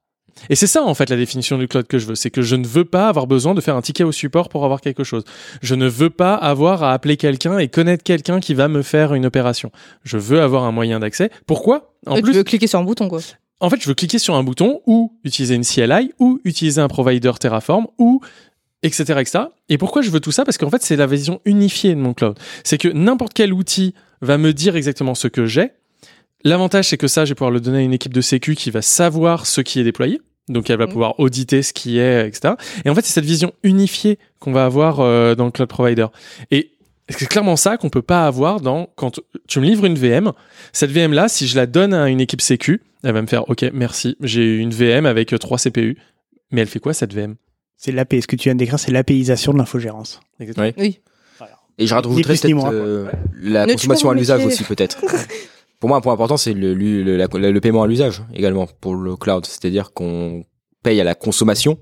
Et 0.49 0.55
c'est 0.55 0.67
ça 0.67 0.83
en 0.83 0.93
fait 0.93 1.09
la 1.09 1.17
définition 1.17 1.57
du 1.57 1.67
cloud 1.67 1.85
que 1.87 1.99
je 1.99 2.05
veux, 2.05 2.15
c'est 2.15 2.29
que 2.31 2.41
je 2.41 2.55
ne 2.55 2.65
veux 2.65 2.85
pas 2.85 3.09
avoir 3.09 3.27
besoin 3.27 3.53
de 3.53 3.59
faire 3.61 3.75
un 3.75 3.81
ticket 3.81 4.05
au 4.05 4.13
support 4.13 4.47
pour 4.47 4.63
avoir 4.63 4.79
quelque 4.79 5.03
chose. 5.03 5.23
Je 5.61 5.75
ne 5.75 5.87
veux 5.87 6.09
pas 6.09 6.35
avoir 6.35 6.81
à 6.83 6.93
appeler 6.93 7.17
quelqu'un 7.17 7.57
et 7.57 7.67
connaître 7.67 8.03
quelqu'un 8.03 8.39
qui 8.39 8.53
va 8.53 8.69
me 8.69 8.81
faire 8.81 9.13
une 9.13 9.25
opération. 9.25 9.71
Je 10.03 10.17
veux 10.17 10.41
avoir 10.41 10.63
un 10.63 10.71
moyen 10.71 10.99
d'accès. 11.01 11.29
Pourquoi? 11.45 11.93
En 12.05 12.15
plus, 12.21 12.31
Tu 12.31 12.37
veux 12.37 12.43
cliquer 12.45 12.67
sur 12.67 12.79
un 12.79 12.83
bouton, 12.85 13.09
quoi. 13.09 13.19
en 13.59 13.69
fait, 13.69 13.81
je 13.81 13.87
veux 13.89 13.95
cliquer 13.95 14.19
sur 14.19 14.35
un 14.35 14.43
bouton 14.43 14.79
ou 14.85 15.19
utiliser 15.25 15.55
une 15.55 15.65
CLI 15.65 16.13
ou 16.19 16.39
utiliser 16.45 16.79
un 16.79 16.87
provider 16.87 17.31
Terraform 17.37 17.87
ou 17.97 18.21
etc 18.83 19.19
etc. 19.19 19.43
Et 19.67 19.77
pourquoi 19.77 20.01
je 20.01 20.09
veux 20.09 20.19
tout 20.19 20.31
ça? 20.31 20.45
Parce 20.45 20.57
qu'en 20.57 20.69
fait, 20.69 20.81
c'est 20.81 20.95
la 20.95 21.07
vision 21.07 21.41
unifiée 21.45 21.95
de 21.95 21.99
mon 21.99 22.13
cloud. 22.13 22.37
C'est 22.63 22.77
que 22.77 22.87
n'importe 22.87 23.33
quel 23.33 23.53
outil 23.53 23.93
va 24.21 24.37
me 24.37 24.53
dire 24.53 24.75
exactement 24.75 25.15
ce 25.15 25.27
que 25.27 25.45
j'ai. 25.45 25.71
L'avantage, 26.43 26.89
c'est 26.89 26.97
que 26.97 27.07
ça, 27.07 27.25
je 27.25 27.31
vais 27.31 27.35
pouvoir 27.35 27.51
le 27.51 27.59
donner 27.59 27.79
à 27.79 27.81
une 27.81 27.93
équipe 27.93 28.13
de 28.13 28.21
sécu 28.21 28.55
qui 28.55 28.71
va 28.71 28.81
savoir 28.81 29.45
ce 29.45 29.61
qui 29.61 29.79
est 29.79 29.83
déployé. 29.83 30.21
Donc, 30.47 30.69
elle 30.69 30.77
va 30.77 30.87
pouvoir 30.87 31.19
auditer 31.19 31.61
ce 31.61 31.73
qui 31.73 31.99
est, 31.99 32.27
etc. 32.27 32.55
Et 32.83 32.89
en 32.89 32.95
fait, 32.95 33.05
c'est 33.05 33.13
cette 33.13 33.25
vision 33.25 33.53
unifiée 33.63 34.17
qu'on 34.39 34.51
va 34.51 34.65
avoir 34.65 34.99
euh, 34.99 35.35
dans 35.35 35.45
le 35.45 35.51
cloud 35.51 35.69
provider. 35.69 36.07
Et 36.49 36.71
c'est 37.09 37.27
clairement 37.27 37.55
ça 37.55 37.77
qu'on 37.77 37.89
peut 37.89 38.01
pas 38.01 38.25
avoir 38.25 38.61
dans 38.61 38.89
quand 38.95 39.19
tu 39.47 39.59
me 39.59 39.65
livres 39.65 39.85
une 39.85 39.95
VM. 39.95 40.31
Cette 40.73 40.91
VM 40.91 41.13
là, 41.13 41.27
si 41.27 41.47
je 41.47 41.55
la 41.55 41.65
donne 41.65 41.93
à 41.93 42.07
une 42.07 42.21
équipe 42.21 42.41
sécu, 42.41 42.81
elle 43.03 43.13
va 43.13 43.21
me 43.21 43.27
faire 43.27 43.49
OK, 43.49 43.65
merci, 43.73 44.15
j'ai 44.21 44.57
une 44.57 44.71
VM 44.71 45.05
avec 45.05 45.37
trois 45.39 45.57
CPU. 45.57 45.97
Mais 46.51 46.61
elle 46.61 46.67
fait 46.67 46.79
quoi 46.79 46.93
cette 46.93 47.13
VM 47.13 47.35
C'est 47.81 47.91
l'AP. 47.93 48.13
Ce 48.21 48.27
que 48.27 48.35
tu 48.35 48.43
viens 48.49 48.53
de 48.55 48.59
décrire, 48.59 48.77
c'est 48.77 48.91
l'APisation 48.91 49.53
de 49.53 49.57
l'infogérance. 49.57 50.19
Exactement. 50.39 50.67
Oui. 50.77 50.99
Et 51.77 51.87
je 51.87 51.95
rajouterais 51.95 52.33
peut-être 52.33 52.73
euh, 52.73 53.09
la 53.41 53.65
Ne 53.65 53.71
consommation 53.71 54.09
à 54.09 54.13
l'usage 54.13 54.45
aussi 54.45 54.63
peut-être. 54.65 54.99
pour 55.79 55.87
moi, 55.87 55.97
un 55.97 56.01
point 56.01 56.13
important, 56.13 56.35
c'est 56.35 56.53
le, 56.53 56.73
le, 56.73 57.03
le- 57.03 57.51
le 57.51 57.61
paiement 57.61 57.83
à 57.83 57.87
l'usage 57.87 58.21
également 58.33 58.67
pour 58.81 58.95
le 58.95 59.15
cloud. 59.15 59.45
C'est-à-dire 59.45 59.93
qu'on 59.93 60.43
paye 60.83 60.99
à 60.99 61.05
la 61.05 61.15
consommation 61.15 61.77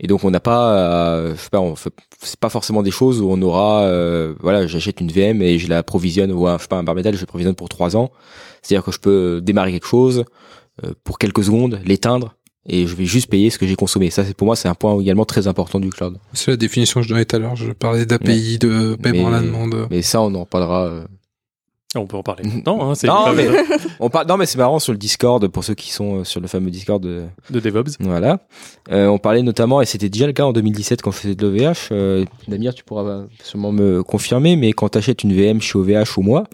et 0.00 0.06
donc 0.06 0.22
on 0.24 0.30
n'a 0.30 0.40
pas, 0.40 0.74
euh, 0.76 1.34
je 1.34 1.40
sais 1.40 1.48
pas, 1.50 1.60
on 1.60 1.76
fait, 1.76 1.92
c'est 2.20 2.38
pas 2.38 2.50
forcément 2.50 2.82
des 2.82 2.90
choses 2.90 3.22
où 3.22 3.30
on 3.30 3.40
aura, 3.40 3.84
euh, 3.84 4.34
voilà, 4.40 4.66
j'achète 4.66 5.00
une 5.00 5.10
VM 5.10 5.40
et 5.40 5.58
je 5.58 5.66
la 5.68 5.82
provisionne 5.82 6.30
ou 6.30 6.46
un, 6.46 6.58
je 6.58 6.62
sais 6.62 6.68
pas 6.68 6.76
un 6.76 6.82
bar 6.82 6.94
métal, 6.94 7.14
je 7.14 7.20
la 7.20 7.26
provisionne 7.26 7.54
pour 7.54 7.70
trois 7.70 7.96
ans. 7.96 8.10
C'est-à-dire 8.60 8.84
que 8.84 8.92
je 8.92 8.98
peux 8.98 9.40
démarrer 9.42 9.72
quelque 9.72 9.86
chose 9.86 10.24
euh, 10.84 10.92
pour 11.04 11.16
quelques 11.18 11.44
secondes, 11.44 11.80
l'éteindre 11.86 12.34
et 12.66 12.86
je 12.86 12.94
vais 12.94 13.04
juste 13.06 13.28
payer 13.28 13.50
ce 13.50 13.58
que 13.58 13.66
j'ai 13.66 13.74
consommé. 13.76 14.10
Ça, 14.10 14.24
c'est 14.24 14.34
pour 14.36 14.46
moi, 14.46 14.56
c'est 14.56 14.68
un 14.68 14.74
point 14.74 14.98
également 15.00 15.24
très 15.24 15.46
important 15.48 15.80
du 15.80 15.90
cloud. 15.90 16.18
C'est 16.32 16.50
la 16.52 16.56
définition 16.56 17.00
que 17.00 17.04
je 17.06 17.12
donnais 17.12 17.24
tout 17.24 17.36
à 17.36 17.38
l'heure. 17.38 17.56
Je 17.56 17.72
parlais 17.72 18.06
d'API, 18.06 18.58
de 18.58 18.94
paiement 18.94 19.28
à 19.28 19.32
la 19.32 19.40
demande. 19.40 19.88
Mais 19.90 20.02
ça, 20.02 20.20
on 20.22 20.32
en 20.34 20.46
parlera. 20.46 20.84
euh, 20.86 21.04
On 21.96 22.06
peut 22.06 22.16
en 22.16 22.22
parler 22.22 22.44
maintenant. 22.48 22.90
Hein, 22.90 22.94
c'est 22.94 23.08
non, 23.08 23.24
pas- 23.24 23.32
mais 23.34 23.48
on 24.00 24.08
par- 24.10 24.26
non, 24.26 24.36
mais 24.36 24.46
c'est 24.46 24.58
marrant 24.58 24.78
sur 24.78 24.92
le 24.92 24.98
Discord 24.98 25.46
pour 25.48 25.64
ceux 25.64 25.74
qui 25.74 25.90
sont 25.92 26.20
euh, 26.20 26.24
sur 26.24 26.40
le 26.40 26.46
fameux 26.46 26.70
Discord 26.70 27.02
de, 27.02 27.24
de 27.50 27.60
DevOps. 27.60 27.96
Voilà. 28.00 28.38
Euh, 28.92 29.08
on 29.08 29.18
parlait 29.18 29.42
notamment, 29.42 29.82
et 29.82 29.86
c'était 29.86 30.08
déjà 30.08 30.26
le 30.28 30.32
cas 30.32 30.44
en 30.44 30.52
2017 30.52 31.02
quand 31.02 31.10
je 31.10 31.16
faisais 31.18 31.34
de 31.34 31.46
l'OVH. 31.46 31.88
Euh, 31.90 32.24
Damir, 32.48 32.74
tu 32.74 32.84
pourras 32.84 33.24
sûrement 33.42 33.72
me 33.72 34.02
confirmer, 34.04 34.54
mais 34.56 34.72
quand 34.72 34.88
tu 34.90 34.98
achètes 34.98 35.24
une 35.24 35.34
VM 35.34 35.60
chez 35.60 35.76
OVH 35.78 36.16
au 36.16 36.22
mois, 36.22 36.44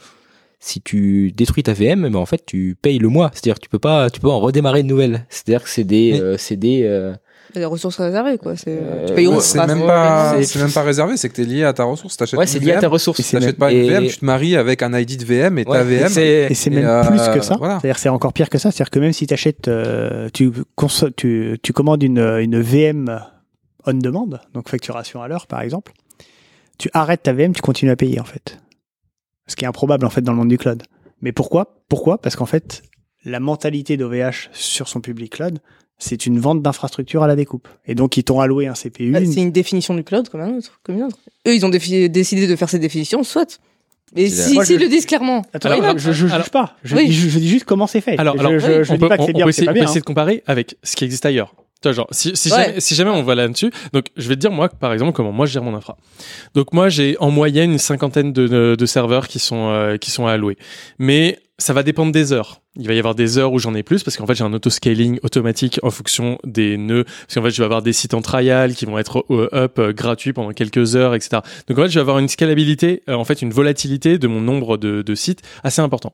si 0.61 0.81
tu 0.81 1.31
détruis 1.33 1.63
ta 1.63 1.73
VM, 1.73 2.03
ben 2.03 2.17
en 2.17 2.27
fait 2.27 2.45
tu 2.47 2.77
payes 2.81 2.99
le 2.99 3.09
mois. 3.09 3.31
C'est-à-dire 3.33 3.55
que 3.57 3.61
tu 3.61 3.69
peux 3.69 3.79
pas, 3.79 4.11
tu 4.11 4.21
peux 4.21 4.29
en 4.29 4.41
redémarrer 4.41 4.81
une 4.81 4.87
nouvelle. 4.89 5.25
C'est-à-dire 5.29 5.63
que 5.63 5.69
c'est 5.71 5.85
des, 5.85 6.13
Mais- 6.15 6.21
euh, 6.21 6.37
c'est 6.39 6.57
des, 6.57 6.83
euh, 6.85 7.15
Les 7.55 7.65
ressources 7.65 7.97
réservées, 7.99 8.37
quoi. 8.37 8.57
C'est 8.57 8.79
Euh, 8.79 9.07
tu 9.07 9.15
payes 9.15 9.27
ouais, 9.27 9.37
même 9.67 9.87
pas, 9.87 10.35
c'est- 10.37 10.45
c'est 10.45 10.59
même 10.59 10.71
pas 10.71 10.83
réservé, 10.83 11.17
c'est 11.17 11.31
que 11.31 11.35
t'es 11.35 11.45
lié 11.45 11.65
à 11.65 11.73
ta 11.73 11.85
ressource. 11.85 12.15
T'achètes 12.19 12.39
Ouais, 12.39 12.45
une 12.45 12.49
c'est 12.51 12.59
lié 12.59 12.73
à 12.73 12.75
VM, 12.75 12.81
ta 12.83 12.89
ressource. 12.89 13.17
T'achètes 13.17 13.41
même- 13.43 13.53
pas 13.55 13.73
une 13.73 13.79
et- 13.79 13.89
VM, 13.89 14.07
tu 14.07 14.19
te 14.19 14.25
maries 14.25 14.55
avec 14.57 14.83
un 14.83 14.93
ID 14.99 15.17
de 15.17 15.25
VM 15.25 15.59
et 15.59 15.65
ta 15.65 15.83
VM. 15.83 16.09
c'est- 16.11 16.49
Et 16.51 16.55
c'est 16.55 16.71
Et, 16.71 16.75
même 16.75 16.85
euh, 16.87 17.05
plus 17.05 17.19
que 17.35 17.41
ça. 17.41 17.57
voilà. 17.57 17.79
C'est-à-dire 17.81 17.99
c'est 17.99 18.11
encore 18.11 18.35
pire 18.35 18.51
que 18.51 18.59
ça. 18.59 18.71
C'est-à-dire 18.71 18.91
que 18.91 18.99
même 18.99 19.15
si 19.15 19.27
t'achètes, 19.27 19.67
euh, 19.69 20.29
tu, 20.35 20.51
tu, 21.17 21.59
tu 21.63 21.73
commandes 21.73 22.03
une, 22.03 22.19
une 22.19 22.61
VM 22.61 23.19
on 23.87 23.95
demand, 23.95 24.29
donc 24.53 24.69
facturation 24.69 25.23
à 25.23 25.29
l'heure 25.29 25.47
par 25.47 25.63
exemple, 25.63 25.93
tu 26.79 26.91
arrêtes 26.93 27.23
ta 27.23 27.33
VM, 27.33 27.55
tu 27.55 27.63
continues 27.63 27.91
à 27.93 27.97
payer 27.97 28.21
en 28.21 28.25
fait. 28.25 28.59
Ce 29.49 29.57
qui 29.57 29.65
est 29.65 29.69
improbable 29.69 30.07
en 30.07 30.11
fait 30.11 30.21
dans 30.23 30.33
le 30.33 30.39
monde 30.39 30.49
du 30.49 30.59
cloud. 30.59 30.83
Mais 31.21 31.33
pourquoi? 31.33 31.75
Pourquoi? 31.89 32.21
Parce 32.21 32.37
qu'en 32.37 32.47
fait, 32.47 32.83
la 33.25 33.41
mentalité 33.41 33.97
d'OVH 33.97 34.51
sur 34.53 34.87
son 34.89 35.01
public 35.01 35.33
cloud, 35.33 35.59
c'est 35.99 36.27
une 36.27 36.39
vente 36.39 36.63
d'infrastructure 36.63 37.25
à 37.25 37.27
la 37.27 37.35
découpe. 37.35 37.67
Et 37.87 37.97
donc 37.97 38.17
ils 38.17 38.23
t'ont 38.23 38.39
alloué 38.41 38.69
un 38.69 38.75
CPU. 38.75 39.11
Bah, 39.11 39.19
c'est 39.25 39.41
une 39.41 39.51
définition 39.51 39.95
du 39.95 40.05
cloud 40.05 40.29
comme 40.29 40.43
un 40.43 40.57
autre, 40.57 40.79
comme 40.85 40.95
une 40.97 41.03
autre. 41.05 41.19
Eux, 41.49 41.55
ils 41.57 41.67
ont 41.67 41.71
défi- 41.71 42.09
décidé 42.09 42.47
de 42.47 42.55
faire 42.55 42.71
cette 42.71 42.81
définition, 42.83 43.25
soit. 43.25 43.59
Et 44.17 44.31
C'est 44.31 44.49
si, 44.51 44.55
Moi, 44.55 44.65
s'ils 44.65 44.79
je- 44.79 44.85
le 44.85 44.89
disent 44.89 45.05
clairement. 45.07 45.43
Attends, 45.53 45.71
je, 45.75 45.83
not 45.83 45.99
je, 45.99 46.13
je 46.13 46.27
alors- 46.27 46.39
juge 46.45 46.51
pas. 46.51 46.77
Je, 46.85 46.97
Oui. 46.97 47.07
dis, 47.09 47.13
je, 47.13 47.29
je 47.29 47.39
dis 47.41 47.49
juste 47.49 47.65
comment 47.65 47.87
c'est 47.87 48.01
fait. 48.01 48.17
Alors, 48.19 48.37
je, 48.37 48.41
alors 48.41 48.53
je, 48.59 48.83
je 48.85 48.91
on 48.93 48.95
dis 48.95 49.01
peut, 49.01 49.09
pas 49.09 49.19
que 49.19 49.25
c'est 49.25 49.31
on 49.35 49.39
bien, 49.39 49.53
c'est 49.53 49.65
pas 49.65 49.71
on 49.71 49.75
peut 49.75 49.81
bien. 49.81 49.85
essayer 49.85 50.01
de 50.01 50.05
comparer 50.07 50.43
avec 50.47 50.77
ce 50.83 50.97
qui 50.97 51.05
existe 51.05 51.27
ailleurs. 51.27 51.55
Tu 51.81 51.89
vois, 51.89 51.93
genre, 51.93 52.09
si, 52.11 52.33
si, 52.35 52.51
Ouais. 52.51 52.65
jamais, 52.67 52.81
si 52.81 52.95
jamais 52.97 53.11
on 53.11 53.23
va 53.23 53.35
là-dessus, 53.37 53.71
donc 53.93 54.07
je 54.17 54.29
vais 54.29 54.35
te 54.35 54.41
dire 54.41 54.51
moi, 54.51 54.69
par 54.69 54.93
exemple, 54.93 55.13
comment 55.13 55.31
moi 55.33 55.47
je 55.47 55.53
gère 55.53 55.63
mon 55.63 55.75
infra. 55.77 55.97
Donc 56.55 56.73
moi, 56.73 56.89
j'ai 56.89 57.17
en 57.21 57.31
moyenne 57.31 57.71
une 57.73 57.79
cinquantaine 57.79 58.33
de, 58.33 58.75
de 58.77 58.87
serveurs 58.87 59.29
qui 59.29 59.39
sont 59.39 59.69
euh, 59.71 59.97
qui 59.97 60.11
sont 60.11 60.27
alloués, 60.27 60.59
mais 60.99 61.39
ça 61.61 61.73
va 61.73 61.83
dépendre 61.83 62.13
des 62.13 62.33
heures. 62.33 62.61
Il 62.77 62.87
va 62.87 62.95
y 62.95 62.99
avoir 62.99 63.17
des 63.17 63.37
heures 63.37 63.53
où 63.53 63.59
j'en 63.59 63.75
ai 63.75 63.83
plus 63.83 64.05
parce 64.05 64.17
qu'en 64.17 64.27
fait 64.27 64.37
j'ai 64.37 64.45
un 64.45 64.53
auto-scaling 64.53 65.19
automatique 65.25 65.81
en 65.83 65.91
fonction 65.91 66.39
des 66.45 66.77
nœuds. 66.77 67.03
Parce 67.05 67.35
qu'en 67.35 67.43
fait 67.43 67.51
je 67.51 67.59
vais 67.59 67.65
avoir 67.65 67.83
des 67.83 67.93
sites 67.93 68.15
en 68.15 68.23
trial 68.23 68.75
qui 68.75 68.87
vont 68.87 68.97
être 68.97 69.27
euh, 69.31 69.49
up 69.53 69.81
euh, 69.81 69.93
gratuits 69.93 70.33
pendant 70.33 70.53
quelques 70.53 70.95
heures, 70.95 71.17
etc. 71.17 71.41
Donc 71.67 71.79
en 71.79 71.83
fait 71.83 71.89
je 71.89 71.95
vais 71.95 72.01
avoir 72.01 72.21
une 72.21 72.29
scalabilité, 72.29 73.03
euh, 73.09 73.15
en 73.15 73.25
fait 73.25 73.43
une 73.43 73.51
volatilité 73.51 74.19
de 74.19 74.29
mon 74.29 74.41
nombre 74.41 74.77
de, 74.77 75.03
de 75.03 75.15
sites 75.17 75.43
assez 75.65 75.81
important. 75.81 76.13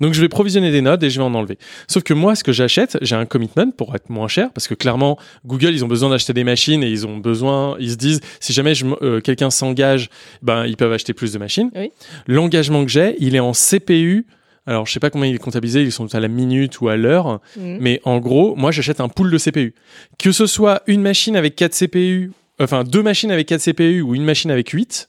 Donc 0.00 0.14
je 0.14 0.20
vais 0.22 0.30
provisionner 0.30 0.72
des 0.72 0.80
nodes 0.80 1.04
et 1.04 1.10
je 1.10 1.20
vais 1.20 1.26
en 1.26 1.34
enlever. 1.34 1.58
Sauf 1.88 2.02
que 2.02 2.14
moi 2.14 2.34
ce 2.34 2.42
que 2.42 2.52
j'achète, 2.52 2.96
j'ai 3.02 3.16
un 3.16 3.26
commitment 3.26 3.70
pour 3.72 3.94
être 3.94 4.08
moins 4.08 4.28
cher 4.28 4.50
parce 4.54 4.66
que 4.66 4.74
clairement 4.74 5.18
Google 5.44 5.74
ils 5.74 5.84
ont 5.84 5.88
besoin 5.88 6.08
d'acheter 6.08 6.32
des 6.32 6.44
machines 6.44 6.82
et 6.82 6.88
ils 6.88 7.06
ont 7.06 7.18
besoin, 7.18 7.76
ils 7.78 7.90
se 7.90 7.96
disent 7.96 8.20
si 8.40 8.54
jamais 8.54 8.72
euh, 9.02 9.20
quelqu'un 9.20 9.50
s'engage, 9.50 10.08
ben 10.40 10.64
ils 10.64 10.78
peuvent 10.78 10.92
acheter 10.92 11.12
plus 11.12 11.34
de 11.34 11.38
machines. 11.38 11.70
Oui. 11.76 11.90
L'engagement 12.26 12.82
que 12.82 12.90
j'ai, 12.90 13.16
il 13.18 13.36
est 13.36 13.40
en 13.40 13.52
CPU. 13.52 14.26
Alors, 14.66 14.86
je 14.86 14.92
sais 14.92 15.00
pas 15.00 15.10
combien 15.10 15.28
il 15.28 15.34
est 15.34 15.38
comptabilisé, 15.38 15.82
ils 15.82 15.92
sont 15.92 16.14
à 16.14 16.20
la 16.20 16.28
minute 16.28 16.80
ou 16.80 16.88
à 16.88 16.96
l'heure, 16.96 17.40
Mhm. 17.56 17.78
mais 17.80 18.00
en 18.04 18.18
gros, 18.18 18.54
moi, 18.56 18.70
j'achète 18.72 19.00
un 19.00 19.08
pool 19.08 19.30
de 19.30 19.38
CPU. 19.38 19.74
Que 20.18 20.32
ce 20.32 20.46
soit 20.46 20.82
une 20.86 21.02
machine 21.02 21.36
avec 21.36 21.54
4 21.56 21.72
CPU, 21.74 22.32
enfin, 22.60 22.82
deux 22.84 23.02
machines 23.02 23.30
avec 23.30 23.46
4 23.46 23.60
CPU 23.62 24.00
ou 24.02 24.14
une 24.14 24.24
machine 24.24 24.50
avec 24.50 24.70
8, 24.70 25.08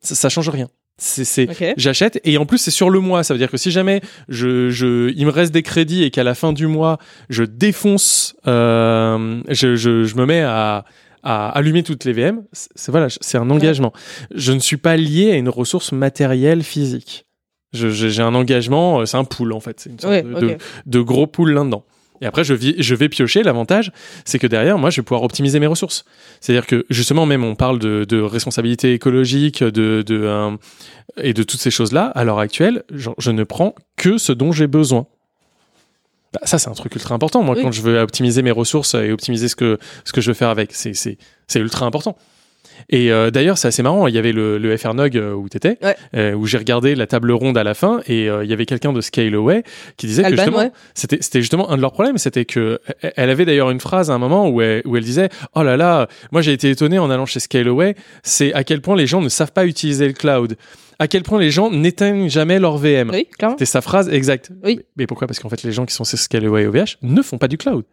ça, 0.00 0.14
ça 0.14 0.28
change 0.28 0.48
rien. 0.48 0.68
C'est, 0.96 1.24
c'est, 1.24 1.50
Ok. 1.50 1.74
j'achète 1.76 2.20
et 2.22 2.38
en 2.38 2.46
plus 2.46 2.58
c'est 2.58 2.70
sur 2.70 2.88
le 2.88 3.00
mois. 3.00 3.24
Ça 3.24 3.34
veut 3.34 3.38
dire 3.38 3.50
que 3.50 3.56
si 3.56 3.72
jamais 3.72 4.00
je, 4.28 4.70
je, 4.70 5.10
il 5.16 5.26
me 5.26 5.30
reste 5.32 5.52
des 5.52 5.62
crédits 5.64 6.04
et 6.04 6.12
qu'à 6.12 6.22
la 6.22 6.36
fin 6.36 6.52
du 6.52 6.68
mois 6.68 6.98
je 7.30 7.42
défonce, 7.42 8.36
euh, 8.46 9.42
je, 9.48 9.74
je, 9.74 10.04
je 10.04 10.14
me 10.14 10.24
mets 10.24 10.42
à, 10.42 10.84
à 11.24 11.48
allumer 11.50 11.82
toutes 11.82 12.04
les 12.04 12.12
VM, 12.12 12.44
c'est- 12.52 12.92
voilà, 12.92 13.08
c'est 13.20 13.38
un 13.38 13.50
engagement. 13.50 13.92
Je 14.36 14.52
ne 14.52 14.60
suis 14.60 14.76
pas 14.76 14.96
lié 14.96 15.32
à 15.32 15.34
une 15.34 15.48
ressource 15.48 15.90
matérielle 15.90 16.62
physique. 16.62 17.26
J'ai 17.74 18.22
un 18.22 18.34
engagement, 18.34 19.00
euh, 19.00 19.06
c'est 19.06 19.16
un 19.16 19.24
pool 19.24 19.52
en 19.52 19.60
fait, 19.60 19.80
c'est 19.80 19.90
une 19.90 19.98
sorte 19.98 20.12
Ouais, 20.12 20.22
de, 20.22 20.32
ok. 20.34 20.40
de, 20.40 20.56
de 20.86 21.00
gros 21.00 21.26
pool 21.26 21.52
là-dedans. 21.52 21.84
Et 22.20 22.26
après, 22.26 22.44
je, 22.44 22.54
vis- 22.54 22.76
je 22.78 22.94
vais 22.94 23.08
piocher. 23.08 23.42
L'avantage, 23.42 23.90
c'est 24.24 24.38
que 24.38 24.46
derrière, 24.46 24.78
moi, 24.78 24.88
je 24.88 25.00
vais 25.00 25.02
pouvoir 25.04 25.24
optimiser 25.24 25.58
mes 25.58 25.66
ressources. 25.66 26.04
C'est-à-dire 26.40 26.66
que 26.66 26.86
justement, 26.88 27.26
même 27.26 27.42
on 27.44 27.56
parle 27.56 27.78
de, 27.80 28.04
de 28.08 28.20
responsabilité 28.20 28.92
écologique, 28.94 29.62
de, 29.64 30.02
de 30.06 30.20
euh, 30.22 30.50
et 31.18 31.34
de 31.34 31.42
toutes 31.42 31.60
ces 31.60 31.72
choses-là. 31.72 32.04
À 32.14 32.24
l'heure 32.24 32.38
actuelle, 32.38 32.84
je, 32.94 33.10
je 33.18 33.30
ne 33.32 33.42
prends 33.44 33.74
que 33.96 34.16
ce 34.16 34.32
dont 34.32 34.52
j'ai 34.52 34.68
besoin. 34.68 35.06
Bah, 36.32 36.40
ça, 36.44 36.58
c'est 36.58 36.68
un 36.70 36.72
truc 36.74 36.94
ultra 36.94 37.14
important. 37.14 37.42
Moi, 37.42 37.56
Oui. 37.56 37.62
quand 37.62 37.72
je 37.72 37.82
veux 37.82 37.98
optimiser 38.00 38.42
mes 38.42 38.50
ressources 38.52 38.94
et 38.94 39.10
optimiser 39.10 39.48
ce 39.48 39.56
que 39.56 39.78
ce 40.04 40.12
que 40.12 40.20
je 40.20 40.30
veux 40.30 40.34
faire 40.34 40.48
avec, 40.48 40.72
c'est 40.72 41.18
ultra 41.56 41.84
important. 41.84 42.16
Et 42.90 43.10
euh, 43.12 43.30
d'ailleurs, 43.30 43.58
c'est 43.58 43.68
assez 43.68 43.82
marrant. 43.82 44.06
Il 44.06 44.14
y 44.14 44.18
avait 44.18 44.32
le, 44.32 44.58
le 44.58 44.76
FRNOG 44.76 45.16
euh, 45.16 45.32
où 45.34 45.48
t'étais, 45.48 45.78
Ouais. 45.82 45.96
euh, 46.16 46.34
où 46.34 46.46
j'ai 46.46 46.58
regardé 46.58 46.94
la 46.94 47.06
table 47.06 47.32
ronde 47.32 47.56
à 47.58 47.64
la 47.64 47.74
fin, 47.74 48.00
et 48.06 48.28
euh, 48.28 48.44
il 48.44 48.50
y 48.50 48.52
avait 48.52 48.66
quelqu'un 48.66 48.92
de 48.92 49.00
Scaleway 49.00 49.62
qui 49.96 50.06
disait 50.06 50.24
Alban, 50.24 50.36
que 50.36 50.42
justement, 50.42 50.58
ouais. 50.64 50.72
c'était 50.94 51.18
c'était 51.20 51.40
justement 51.40 51.70
un 51.70 51.76
de 51.76 51.80
leurs 51.82 51.92
problèmes, 51.92 52.18
c'était 52.18 52.44
que 52.44 52.78
elle- 53.02 53.12
elle 53.16 53.30
avait 53.30 53.44
d'ailleurs 53.44 53.70
une 53.70 53.80
phrase 53.80 54.10
à 54.10 54.14
un 54.14 54.18
moment 54.18 54.48
où 54.48 54.60
elle, 54.60 54.82
où 54.84 54.96
elle 54.96 55.04
disait 55.04 55.28
"Oh 55.54 55.62
là 55.62 55.76
là, 55.76 56.08
moi 56.32 56.42
j'ai 56.42 56.52
été 56.52 56.70
étonné 56.70 56.98
en 56.98 57.10
allant 57.10 57.26
chez 57.26 57.40
Scaleway, 57.40 57.94
c'est 58.22 58.52
à 58.54 58.64
quel 58.64 58.80
point 58.80 58.96
les 58.96 59.06
gens 59.06 59.20
ne 59.20 59.28
savent 59.28 59.52
pas 59.52 59.66
utiliser 59.66 60.06
le 60.06 60.12
cloud." 60.12 60.56
À 61.00 61.08
quel 61.08 61.24
point 61.24 61.40
les 61.40 61.50
gens 61.50 61.72
n'éteignent 61.72 62.28
jamais 62.30 62.60
leur 62.60 62.78
VM. 62.78 63.10
Oui, 63.12 63.26
clairement. 63.36 63.56
C'était 63.56 63.64
sa 63.66 63.80
phrase 63.80 64.08
exacte. 64.08 64.52
Oui. 64.62 64.78
Mais 64.96 65.08
pourquoi? 65.08 65.26
Parce 65.26 65.40
qu'en 65.40 65.48
fait, 65.48 65.64
les 65.64 65.72
gens 65.72 65.86
qui 65.86 65.92
sont 65.94 66.04
chez 66.04 66.16
Scaleway 66.16 66.66
OVH 66.66 66.98
ne 67.02 67.20
font 67.20 67.36
pas 67.36 67.48
du 67.48 67.58
cloud. 67.58 67.84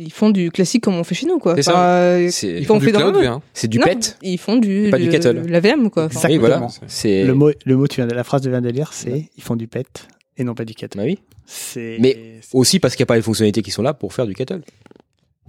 Ils 0.00 0.12
font 0.12 0.30
du 0.30 0.50
classique 0.52 0.84
comme 0.84 0.94
on 0.94 1.02
fait 1.04 1.14
chez 1.16 1.26
nous, 1.26 1.38
quoi. 1.38 1.56
C'est 1.56 1.62
ça. 1.64 1.72
Enfin, 1.72 1.80
euh, 1.82 2.30
ils 2.42 2.64
font 2.64 2.76
on 2.76 2.78
du 2.78 2.92
cloud, 2.92 3.16
hein. 3.16 3.42
C'est 3.52 3.66
du 3.68 3.78
Non, 3.78 3.84
pet. 3.84 4.16
Ils 4.22 4.38
font 4.38 4.56
du, 4.56 4.88
Pas 4.90 4.98
du 4.98 5.06
de- 5.06 5.10
kettle. 5.10 5.42
La 5.48 5.58
VM, 5.60 5.90
quoi. 5.90 6.04
Enfin, 6.04 6.28
Oui, 6.28 6.38
voilà. 6.38 6.66
C'est 6.86 7.24
Le 7.24 7.34
mot, 7.34 7.50
le 7.64 7.76
mot, 7.76 7.86
tu 7.88 7.96
viens 7.96 8.06
de, 8.06 8.14
la 8.14 8.22
phrase 8.24 8.42
tu 8.42 8.48
viens 8.48 8.60
de 8.60 8.68
lire, 8.70 8.92
c'est 8.92 9.28
ils 9.36 9.42
font 9.42 9.56
du 9.56 9.66
pet 9.66 10.06
et 10.36 10.44
non 10.44 10.54
pas 10.54 10.64
du 10.64 10.74
kettle. 10.74 10.98
Bah 10.98 11.04
oui. 11.04 11.18
C'est. 11.46 11.96
Mais 11.98 12.40
aussi 12.52 12.78
parce 12.78 12.94
qu'il 12.94 13.02
n'y 13.02 13.06
a 13.06 13.10
pas 13.10 13.16
les 13.16 13.22
fonctionnalités 13.22 13.62
qui 13.62 13.70
sont 13.72 13.82
là 13.82 13.92
pour 13.92 14.12
faire 14.12 14.26
du 14.26 14.34
kettle. 14.34 14.60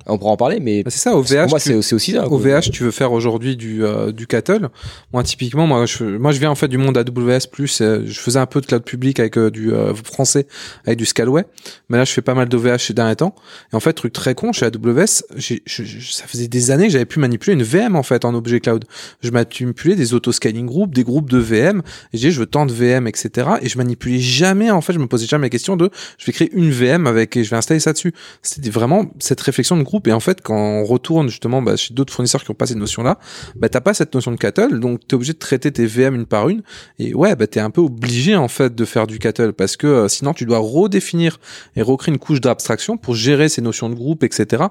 On 0.05 0.17
pourra 0.17 0.31
en 0.31 0.37
parler, 0.37 0.59
mais 0.59 0.83
Bah, 0.83 0.89
c'est 0.91 0.99
ça, 0.99 1.11
pour 1.11 1.19
OVH. 1.19 1.49
moi, 1.49 1.59
c'est 1.59 1.73
aussi 1.93 2.13
ça. 2.13 2.27
OVH, 2.27 2.71
tu 2.71 2.83
veux 2.83 2.91
faire 2.91 3.11
aujourd'hui 3.11 3.55
du 3.55 3.83
euh, 3.83 4.11
du 4.11 4.27
cattle. 4.27 4.69
Moi, 5.13 5.23
typiquement, 5.23 5.67
moi, 5.67 5.85
je, 5.85 6.03
moi, 6.03 6.31
je 6.31 6.39
viens 6.39 6.49
en 6.49 6.55
fait 6.55 6.67
du 6.67 6.77
monde 6.77 6.97
AWS 6.97 7.47
plus. 7.51 7.81
euh, 7.81 8.03
je 8.05 8.19
faisais 8.19 8.39
un 8.39 8.45
peu 8.45 8.61
de 8.61 8.65
cloud 8.65 8.83
public 8.83 9.19
avec 9.19 9.37
euh, 9.37 9.51
du 9.51 9.71
euh, 9.73 9.93
français, 9.93 10.47
avec 10.85 10.97
du 10.97 11.05
Scalway. 11.05 11.45
Mais 11.89 11.97
là, 11.97 12.05
je 12.05 12.11
fais 12.11 12.21
pas 12.21 12.33
mal 12.33 12.49
d'OVH 12.49 12.79
ces 12.79 12.93
derniers 12.93 13.15
temps. 13.17 13.35
Et 13.71 13.75
en 13.75 13.79
fait, 13.79 13.93
truc 13.93 14.13
très 14.13 14.33
con, 14.35 14.51
chez 14.53 14.65
AWS, 14.65 15.23
je- 15.35 15.55
je- 15.65 16.11
ça 16.11 16.25
faisait 16.25 16.47
des 16.47 16.71
années 16.71 16.87
que 16.87 16.93
j'avais 16.93 17.05
pu 17.05 17.19
manipuler 17.19 17.53
une 17.53 17.63
VM 17.63 17.95
en 17.95 18.03
fait 18.03 18.25
en 18.25 18.33
objet 18.33 18.59
cloud. 18.59 18.85
Je 19.21 19.29
manipulais 19.31 19.95
des 19.95 20.13
auto-scaling 20.13 20.65
groups, 20.65 20.93
des 20.93 21.03
groupes 21.03 21.29
de 21.29 21.37
VM. 21.37 21.81
Et 22.13 22.17
je 22.17 22.29
je 22.29 22.39
veux 22.39 22.45
tant 22.45 22.65
de 22.65 22.71
VM, 22.73 23.07
etc. 23.07 23.47
Et 23.61 23.69
je 23.69 23.77
manipulais 23.77 24.19
jamais. 24.19 24.71
En 24.71 24.81
fait, 24.81 24.93
je 24.93 24.99
me 24.99 25.07
posais 25.07 25.25
jamais 25.25 25.45
la 25.47 25.49
question 25.49 25.75
de, 25.75 25.89
je 26.17 26.25
vais 26.25 26.31
créer 26.31 26.49
une 26.53 26.69
VM 26.71 27.05
avec 27.07 27.35
et 27.35 27.43
je 27.43 27.49
vais 27.49 27.57
installer 27.57 27.79
ça 27.79 27.91
dessus. 27.91 28.13
C'était 28.43 28.69
vraiment 28.69 29.05
cette 29.19 29.41
réflexion 29.41 29.75
de 29.77 29.83
groupe. 29.89 30.07
Et 30.07 30.13
en 30.13 30.19
fait, 30.19 30.41
quand 30.41 30.55
on 30.55 30.83
retourne 30.83 31.29
justement 31.29 31.61
bah, 31.61 31.75
chez 31.75 31.93
d'autres 31.93 32.13
fournisseurs 32.13 32.43
qui 32.43 32.51
ont 32.51 32.55
pas 32.55 32.67
cette 32.67 32.77
notion-là, 32.77 33.19
bah 33.55 33.69
t'as 33.69 33.81
pas 33.81 33.93
cette 33.93 34.13
notion 34.13 34.31
de 34.31 34.37
cattle, 34.37 34.79
donc 34.79 35.07
t'es 35.07 35.15
obligé 35.15 35.33
de 35.33 35.39
traiter 35.39 35.71
tes 35.71 35.85
VM 35.85 36.15
une 36.15 36.25
par 36.25 36.49
une. 36.49 36.61
Et 36.99 37.13
ouais, 37.13 37.35
bah 37.35 37.47
t'es 37.47 37.59
un 37.59 37.69
peu 37.69 37.81
obligé 37.81 38.35
en 38.35 38.47
fait 38.47 38.73
de 38.73 38.85
faire 38.85 39.07
du 39.07 39.19
cattle 39.19 39.53
parce 39.53 39.75
que 39.77 39.87
euh, 39.87 40.07
sinon 40.07 40.33
tu 40.33 40.45
dois 40.45 40.59
redéfinir 40.59 41.39
et 41.75 41.81
recréer 41.81 42.13
une 42.13 42.19
couche 42.19 42.41
d'abstraction 42.41 42.97
pour 42.97 43.15
gérer 43.15 43.49
ces 43.49 43.61
notions 43.61 43.89
de 43.89 43.95
groupe, 43.95 44.23
etc. 44.23 44.63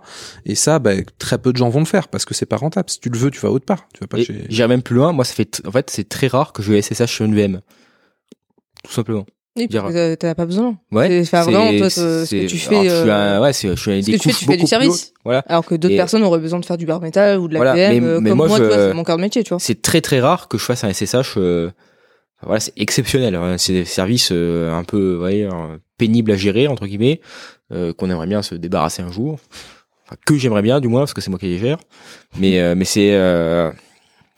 Et 0.46 0.54
ça, 0.54 0.78
bah, 0.78 0.92
très 1.18 1.38
peu 1.38 1.52
de 1.52 1.58
gens 1.58 1.68
vont 1.68 1.80
le 1.80 1.84
faire 1.84 2.08
parce 2.08 2.24
que 2.24 2.34
c'est 2.34 2.46
pas 2.46 2.56
rentable. 2.56 2.88
Si 2.90 3.00
tu 3.00 3.10
le 3.10 3.18
veux, 3.18 3.30
tu 3.30 3.40
vas 3.40 3.50
autre 3.50 3.66
part. 3.66 3.88
Tu 3.92 4.00
vas 4.00 4.06
pas 4.06 4.22
chez. 4.22 4.44
J'irai 4.48 4.68
même 4.68 4.82
plus 4.82 4.96
loin. 4.96 5.12
Moi, 5.12 5.24
ça 5.24 5.34
fait, 5.34 5.62
en 5.66 5.72
fait, 5.72 5.90
c'est 5.90 6.08
très 6.08 6.28
rare 6.28 6.52
que 6.52 6.62
je 6.62 6.80
SSH 6.80 7.06
sur 7.06 7.24
une 7.24 7.34
VM. 7.34 7.60
Tout 8.84 8.92
simplement. 8.92 9.26
Oui, 9.56 9.66
Dire- 9.66 9.84
que 9.86 10.14
t'as 10.14 10.34
pas 10.36 10.46
besoin. 10.46 10.76
Ouais. 10.92 11.08
C'est- 11.08 11.20
enfin, 11.22 11.42
vraiment, 11.50 11.76
toi, 11.78 11.90
ce 11.90 12.00
que 12.24 12.26
tu 12.28 12.36
alors, 12.36 12.48
fais, 12.48 12.48
je 12.48 12.56
suis 13.02 13.10
un- 13.10 13.40
ouais, 13.40 13.52
je 13.52 13.58
suis 13.58 13.68
un- 13.70 13.76
Ce 13.76 14.06
des 14.06 14.12
que 14.12 14.18
tu 14.22 14.28
fais, 14.30 14.34
tu 14.38 14.44
fais 14.44 14.56
du 14.56 14.66
service. 14.68 15.12
Voilà. 15.24 15.40
Alors 15.48 15.64
que 15.66 15.74
d'autres 15.74 15.94
Et- 15.94 15.96
personnes 15.96 16.22
auraient 16.22 16.38
besoin 16.38 16.60
de 16.60 16.64
faire 16.64 16.76
du 16.76 16.86
bare 16.86 17.00
metal 17.00 17.38
ou 17.40 17.48
de 17.48 17.54
la 17.54 17.58
Voilà. 17.58 17.74
Mais- 17.74 18.00
euh, 18.00 18.20
mais 18.20 18.28
comme 18.30 18.38
moi, 18.38 18.48
moi, 18.48 18.58
je- 18.58 18.64
tu 18.64 18.70
c'est 18.70 18.94
mon 18.94 19.02
cœur 19.02 19.16
de 19.16 19.22
métier, 19.22 19.42
tu 19.42 19.48
vois. 19.48 19.58
C'est 19.58 19.82
très 19.82 20.00
très 20.00 20.20
rare 20.20 20.46
que 20.48 20.58
je 20.58 20.64
fasse 20.64 20.84
un 20.84 20.90
SSH. 20.90 21.34
euh, 21.38 21.70
voilà, 22.42 22.60
c'est 22.60 22.72
exceptionnel. 22.76 23.34
hein. 23.34 23.56
C'est 23.58 23.72
des 23.72 23.84
services 23.84 24.30
euh, 24.32 24.72
un 24.72 24.84
peu, 24.84 25.14
voyez, 25.16 25.44
euh, 25.46 25.50
pénibles 25.96 26.30
à 26.30 26.36
gérer 26.36 26.68
entre 26.68 26.86
guillemets, 26.86 27.20
euh, 27.72 27.92
qu'on 27.92 28.10
aimerait 28.10 28.28
bien 28.28 28.42
se 28.42 28.54
débarrasser 28.54 29.02
un 29.02 29.10
jour. 29.10 29.40
Enfin, 30.06 30.16
que 30.24 30.36
j'aimerais 30.36 30.62
bien, 30.62 30.78
du 30.80 30.86
moins, 30.86 31.00
parce 31.00 31.14
que 31.14 31.20
c'est 31.20 31.30
moi 31.30 31.38
qui 31.40 31.46
les 31.46 31.58
gère. 31.58 31.78
Mais 32.38 32.60
euh, 32.60 32.74
mais 32.76 32.84
c'est 32.84 33.10
euh, 33.12 33.72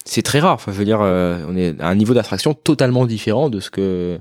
c'est 0.07 0.23
très 0.23 0.41
rare. 0.41 0.55
Enfin, 0.55 0.73
je 0.73 0.79
veux 0.79 0.87
dire, 0.87 1.01
euh, 1.03 1.45
on 1.47 1.55
est 1.59 1.79
à 1.79 1.89
un 1.89 1.95
niveau 1.95 2.15
d'abstraction 2.15 2.55
totalement 2.55 3.05
différent 3.05 3.51
de 3.51 3.61
ce 3.61 3.69
que 3.71 4.19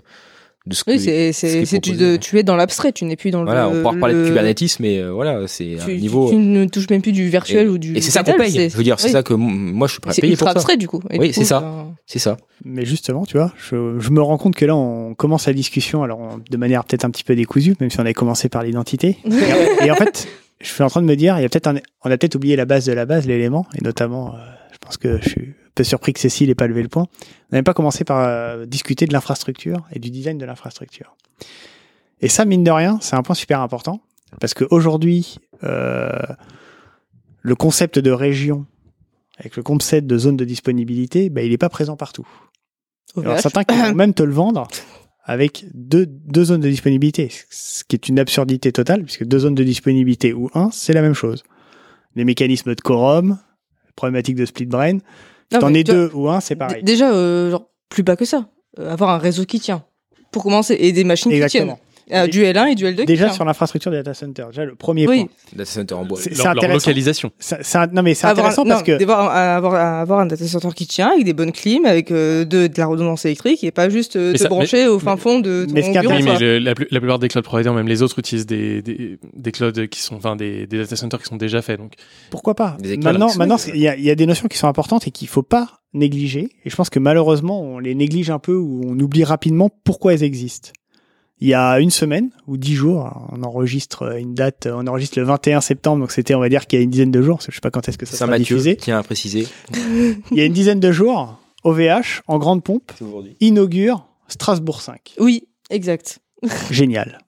de 0.65 0.73
ce 0.75 0.83
Oui, 0.87 0.95
que- 0.97 1.01
c'est, 1.01 1.31
ce 1.33 1.39
c'est, 1.47 1.59
est 1.61 1.65
c'est 1.65 1.79
tu, 1.79 1.93
de- 1.93 2.17
tu 2.17 2.37
es 2.37 2.43
dans 2.43 2.55
l'abstrait, 2.55 2.91
tu 2.91 3.05
n'es 3.05 3.15
plus 3.15 3.31
dans 3.31 3.43
Voilà, 3.43 3.63
le. 3.69 3.77
on 3.77 3.81
pourra 3.81 3.93
reparler 3.95 4.13
de 4.15 4.19
le- 4.19 4.27
Kubernetes, 4.27 4.79
mais 4.79 4.99
euh, 4.99 5.11
voilà, 5.11 5.47
c'est 5.47 5.79
un 5.79 5.87
niveau. 5.93 6.29
tu 6.29 6.35
ne 6.35 6.65
touches 6.65 6.89
même 6.89 7.01
plus 7.01 7.11
du 7.13 7.27
virtuel 7.29 7.65
et, 7.67 7.69
ou 7.69 7.77
du. 7.77 7.95
et 7.97 8.01
c'est 8.01 8.11
ça 8.11 8.23
qu'on 8.23 8.33
paye. 8.37 8.69
Je 8.69 8.75
veux 8.77 8.83
dire, 8.83 8.99
c'est 8.99 9.07
oui. 9.07 9.11
ça 9.13 9.23
que 9.23 9.33
moi 9.33 9.87
je 9.87 9.93
suis 9.93 10.01
prêt 10.01 10.11
à 10.11 10.21
payer 10.21 10.35
pour 10.35 10.47
ça. 10.47 10.51
abstrait, 10.51 10.77
du 10.77 10.87
coup. 10.87 11.01
Et 11.09 11.17
oui, 11.17 11.27
du 11.27 11.33
c'est 11.33 11.41
coup, 11.41 11.47
ça. 11.47 11.61
ben- 11.61 11.95
C'est 12.05 12.19
ça. 12.19 12.37
Mais 12.65 12.85
justement, 12.85 13.25
tu 13.25 13.37
vois, 13.37 13.53
je, 13.57 13.97
je 13.99 14.09
me 14.11 14.21
rends 14.21 14.37
compte 14.37 14.55
que 14.55 14.65
là, 14.65 14.75
on 14.75 15.15
commence 15.15 15.47
la 15.47 15.53
discussion, 15.53 16.03
alors 16.03 16.19
on- 16.19 16.39
de 16.49 16.57
manière 16.57 16.83
peut-être 16.83 17.05
un 17.05 17.09
petit 17.09 17.23
peu 17.23 17.35
décousue, 17.35 17.75
même 17.79 17.89
si 17.89 17.97
on 17.99 18.03
avait 18.03 18.13
commencé 18.13 18.49
par 18.49 18.63
l'identité. 18.63 19.17
et, 19.81 19.85
et 19.85 19.91
en 19.91 19.95
fait, 19.95 20.27
je 20.61 20.67
suis 20.67 20.83
en 20.83 20.87
train 20.89 21.01
de 21.01 21.07
me 21.07 21.15
dire, 21.15 21.37
il 21.39 21.41
y 21.41 21.45
a 21.45 21.49
peut-être 21.49 21.67
un- 21.67 21.75
on 22.03 22.11
a 22.11 22.17
peut-être 22.17 22.35
oublié 22.35 22.55
la 22.57 22.65
base 22.65 22.85
de 22.85 22.91
la 22.93 23.05
base, 23.05 23.25
l'élément, 23.25 23.65
et 23.77 23.81
notamment, 23.83 24.35
euh, 24.35 24.37
je 24.73 24.77
pense 24.79 24.97
que 24.97 25.19
je 25.21 25.29
suis 25.29 25.53
surpris 25.83 26.13
que 26.13 26.19
Cécile 26.19 26.49
n'ait 26.49 26.55
pas 26.55 26.67
levé 26.67 26.81
le 26.81 26.89
point. 26.89 27.03
On 27.03 27.53
n'avait 27.53 27.63
pas 27.63 27.73
commencé 27.73 28.03
par 28.03 28.19
euh, 28.19 28.65
discuter 28.65 29.05
de 29.05 29.13
l'infrastructure 29.13 29.87
et 29.91 29.99
du 29.99 30.09
design 30.09 30.37
de 30.37 30.45
l'infrastructure. 30.45 31.15
Et 32.21 32.27
ça, 32.27 32.45
mine 32.45 32.63
de 32.63 32.71
rien, 32.71 32.97
c'est 33.01 33.15
un 33.15 33.23
point 33.23 33.35
super 33.35 33.61
important, 33.61 34.01
parce 34.39 34.53
qu'aujourd'hui, 34.53 35.37
euh, 35.63 36.11
le 37.41 37.55
concept 37.55 37.99
de 37.99 38.11
région 38.11 38.65
avec 39.37 39.55
le 39.55 39.63
concept 39.63 40.05
de 40.05 40.17
zone 40.17 40.35
de 40.35 40.43
disponibilité, 40.43 41.29
bah, 41.29 41.41
il 41.41 41.51
n'est 41.51 41.57
pas 41.57 41.69
présent 41.69 41.95
partout. 41.95 42.27
Alors, 43.17 43.39
certains 43.39 43.63
qui 43.63 43.75
vont 43.75 43.93
même 43.93 44.13
te 44.13 44.21
le 44.21 44.33
vendre 44.33 44.67
avec 45.23 45.65
deux, 45.73 46.05
deux 46.05 46.45
zones 46.45 46.61
de 46.61 46.69
disponibilité, 46.69 47.31
ce 47.49 47.83
qui 47.83 47.95
est 47.95 48.09
une 48.09 48.19
absurdité 48.19 48.71
totale, 48.71 49.03
puisque 49.03 49.25
deux 49.25 49.39
zones 49.39 49.55
de 49.55 49.63
disponibilité 49.63 50.33
ou 50.33 50.49
un, 50.53 50.69
c'est 50.71 50.93
la 50.93 51.01
même 51.01 51.13
chose. 51.13 51.43
Les 52.15 52.25
mécanismes 52.25 52.75
de 52.75 52.81
quorum, 52.81 53.39
problématique 53.95 54.35
de 54.35 54.45
split 54.45 54.65
brain, 54.65 54.97
t'en 55.57 55.73
es 55.73 55.83
vois, 55.83 55.93
deux 55.93 56.11
ou 56.13 56.29
un, 56.29 56.39
c'est 56.39 56.55
pareil. 56.55 56.83
Déjà, 56.83 57.11
euh, 57.11 57.51
genre, 57.51 57.69
plus 57.89 58.03
bas 58.03 58.15
que 58.15 58.25
ça. 58.25 58.49
Euh, 58.79 58.91
avoir 58.91 59.09
un 59.09 59.17
réseau 59.17 59.45
qui 59.45 59.59
tient. 59.59 59.83
Pour 60.31 60.43
commencer, 60.43 60.77
et 60.79 60.91
des 60.91 61.03
machines 61.03 61.31
Exactement. 61.31 61.73
qui 61.73 61.79
tiennent. 61.79 61.88
Euh, 62.11 62.27
du 62.27 62.41
L1 62.43 62.67
et 62.71 62.75
du 62.75 62.85
L2 62.85 62.97
qui 63.01 63.05
Déjà 63.05 63.29
sur 63.31 63.45
l'infrastructure 63.45 63.91
des 63.91 63.97
data 63.97 64.13
centers, 64.13 64.47
déjà 64.47 64.65
le 64.65 64.75
premier 64.75 65.07
Oui. 65.07 65.17
point. 65.25 65.27
Data 65.53 65.65
center 65.69 65.93
en 65.95 66.05
bois. 66.05 66.19
C'est- 66.19 66.31
Leur- 66.35 66.45
leur 66.47 66.57
intéressant. 66.57 66.73
localisation. 66.89 67.31
Ça- 67.39 67.61
ça- 67.61 67.87
non 67.91 68.01
mais 68.01 68.13
c'est 68.15 68.25
Avoir 68.27 68.45
un- 68.45 68.49
intéressant 68.49 68.65
parce 68.65 68.79
non, 68.81 68.85
que 68.95 68.99
d'avoir 68.99 69.35
un- 69.35 69.55
avoir, 69.57 69.75
avoir 69.75 70.19
un 70.21 70.25
data 70.25 70.45
center 70.47 70.69
qui 70.75 70.87
tient 70.87 71.11
avec 71.13 71.23
des 71.25 71.33
bonnes 71.33 71.51
clims, 71.51 71.85
avec 71.85 72.11
euh, 72.11 72.45
de, 72.45 72.67
de 72.67 72.73
la 72.77 72.85
redondance 72.87 73.25
électrique 73.25 73.63
et 73.63 73.71
pas 73.71 73.89
juste 73.89 74.15
euh, 74.15 74.33
te 74.33 74.37
ça- 74.39 74.49
brancher 74.49 74.83
mais- 74.83 74.87
au 74.87 74.99
fin 74.99 75.17
fond 75.17 75.39
de 75.39 75.65
ton 75.67 75.73
mais 75.73 75.83
ce 75.83 75.91
qui 75.91 75.97
est 75.97 76.01
bureau. 76.01 76.15
Oui, 76.15 76.23
mais 76.23 76.39
le- 76.39 76.57
la, 76.59 76.75
plus- 76.75 76.87
la 76.89 76.99
plupart 76.99 77.19
des 77.19 77.27
cloud 77.27 77.43
providers, 77.45 77.73
même 77.73 77.87
les 77.87 78.01
autres, 78.01 78.17
utilisent 78.19 78.45
des, 78.47 78.81
des, 78.81 79.19
des 79.35 79.51
clouds 79.51 79.87
qui 79.89 80.01
sont, 80.01 80.15
enfin, 80.15 80.35
des, 80.35 80.65
des 80.67 80.77
data 80.79 80.95
centers 80.95 81.19
qui 81.19 81.25
sont 81.25 81.37
déjà 81.37 81.61
faits. 81.61 81.79
Donc, 81.79 81.93
pourquoi 82.31 82.55
pas? 82.55 82.77
Maintenant, 83.03 83.29
maintenant 83.37 83.57
il 83.73 83.79
y 83.81 83.87
a, 83.87 83.95
il 83.95 84.03
y 84.03 84.09
a 84.09 84.15
des 84.15 84.25
notions 84.25 84.47
qui 84.47 84.57
sont 84.57 84.67
importantes 84.67 85.07
et 85.07 85.11
qu'il 85.11 85.27
faut 85.27 85.43
pas 85.43 85.79
négliger. 85.93 86.49
Et 86.65 86.69
je 86.69 86.75
pense 86.75 86.89
que 86.89 86.99
malheureusement 86.99 87.61
on 87.61 87.79
les 87.79 87.95
néglige 87.95 88.29
un 88.29 88.39
peu 88.39 88.53
ou 88.55 88.81
on 88.85 88.99
oublie 88.99 89.23
rapidement 89.23 89.69
pourquoi 89.83 90.13
elles 90.13 90.23
existent. 90.23 90.69
Il 91.41 91.47
y 91.47 91.53
a 91.53 91.79
une 91.79 91.89
semaine 91.89 92.31
ou 92.47 92.57
dix 92.57 92.75
jours, 92.75 93.27
on 93.31 93.43
enregistre 93.43 94.17
une 94.17 94.33
date, 94.33 94.67
on 94.71 94.85
enregistre 94.87 95.19
le 95.19 95.25
21 95.25 95.61
septembre, 95.61 96.01
donc 96.01 96.11
c'était 96.11 96.35
on 96.35 96.39
va 96.39 96.49
dire 96.49 96.67
qu'il 96.67 96.79
y 96.79 96.81
a 96.81 96.83
une 96.83 96.89
dizaine 96.89 97.11
de 97.11 97.21
jours, 97.21 97.37
parce 97.37 97.45
que 97.45 97.51
je 97.53 97.57
sais 97.57 97.61
pas 97.61 97.71
quand 97.71 97.87
est-ce 97.87 97.97
que 97.97 98.05
ça 98.05 98.17
sera 98.17 98.25
Saint-Mathieu, 98.25 98.57
diffusé. 98.57 98.75
tiens 98.75 98.99
à 98.99 99.03
préciser. 99.03 99.47
Il 100.31 100.37
y 100.37 100.41
a 100.41 100.45
une 100.45 100.53
dizaine 100.53 100.81
de 100.81 100.91
jours, 100.91 101.39
OVH 101.63 102.23
en 102.27 102.39
grande 102.39 102.63
pompe 102.63 102.91
inaugure 103.39 104.05
Strasbourg 104.27 104.81
5. 104.81 105.15
Oui, 105.19 105.47
exact. 105.69 106.19
Génial. 106.71 107.19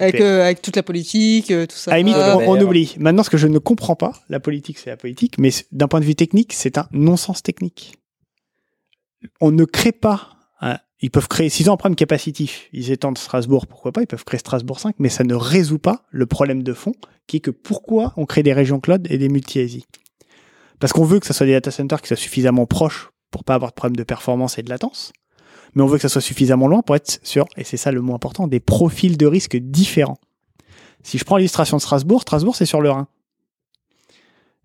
Avec, 0.00 0.20
euh, 0.20 0.42
avec 0.42 0.60
toute 0.60 0.76
la 0.76 0.82
politique, 0.82 1.50
euh, 1.50 1.66
tout 1.66 1.76
ça. 1.76 1.94
À 1.94 2.00
on, 2.00 2.56
on 2.56 2.60
oublie. 2.60 2.94
Maintenant, 2.98 3.22
ce 3.22 3.30
que 3.30 3.38
je 3.38 3.46
ne 3.46 3.58
comprends 3.58 3.96
pas, 3.96 4.12
la 4.28 4.38
politique, 4.38 4.78
c'est 4.78 4.90
la 4.90 4.98
politique, 4.98 5.38
mais 5.38 5.50
d'un 5.72 5.88
point 5.88 6.00
de 6.00 6.04
vue 6.04 6.14
technique, 6.14 6.52
c'est 6.52 6.76
un 6.76 6.86
non-sens 6.92 7.42
technique. 7.42 7.94
On 9.40 9.50
ne 9.50 9.64
crée 9.64 9.92
pas. 9.92 10.37
Ils 11.00 11.10
peuvent 11.10 11.28
créer, 11.28 11.48
s'ils 11.48 11.70
ont 11.70 11.74
un 11.74 11.76
problème 11.76 11.96
capacitif, 11.96 12.68
ils 12.72 12.90
étendent 12.90 13.18
Strasbourg, 13.18 13.66
pourquoi 13.66 13.92
pas, 13.92 14.02
ils 14.02 14.06
peuvent 14.06 14.24
créer 14.24 14.38
Strasbourg 14.38 14.80
5, 14.80 14.96
mais 14.98 15.08
ça 15.08 15.24
ne 15.24 15.34
résout 15.34 15.78
pas 15.78 16.04
le 16.10 16.26
problème 16.26 16.62
de 16.62 16.72
fond, 16.72 16.94
qui 17.26 17.36
est 17.36 17.40
que 17.40 17.50
pourquoi 17.50 18.12
on 18.16 18.26
crée 18.26 18.42
des 18.42 18.52
régions 18.52 18.80
cloud 18.80 19.06
et 19.10 19.18
des 19.18 19.28
multi-ASI 19.28 19.86
Parce 20.80 20.92
qu'on 20.92 21.04
veut 21.04 21.20
que 21.20 21.26
ce 21.26 21.32
soit 21.32 21.46
des 21.46 21.52
data 21.52 21.70
centers 21.70 22.02
qui 22.02 22.08
soient 22.08 22.16
suffisamment 22.16 22.66
proches 22.66 23.10
pour 23.30 23.44
pas 23.44 23.54
avoir 23.54 23.70
de 23.70 23.74
problème 23.74 23.96
de 23.96 24.02
performance 24.02 24.58
et 24.58 24.62
de 24.62 24.70
latence, 24.70 25.12
mais 25.74 25.82
on 25.82 25.86
veut 25.86 25.96
que 25.96 26.02
ça 26.02 26.08
soit 26.08 26.20
suffisamment 26.20 26.66
loin 26.66 26.82
pour 26.82 26.96
être 26.96 27.20
sur, 27.22 27.46
et 27.56 27.62
c'est 27.62 27.76
ça 27.76 27.92
le 27.92 28.00
mot 28.00 28.14
important, 28.14 28.48
des 28.48 28.60
profils 28.60 29.16
de 29.16 29.26
risque 29.26 29.56
différents. 29.56 30.18
Si 31.04 31.18
je 31.18 31.24
prends 31.24 31.36
l'illustration 31.36 31.76
de 31.76 31.82
Strasbourg, 31.82 32.22
Strasbourg 32.22 32.56
c'est 32.56 32.66
sur 32.66 32.80
le 32.80 32.90
Rhin. 32.90 33.06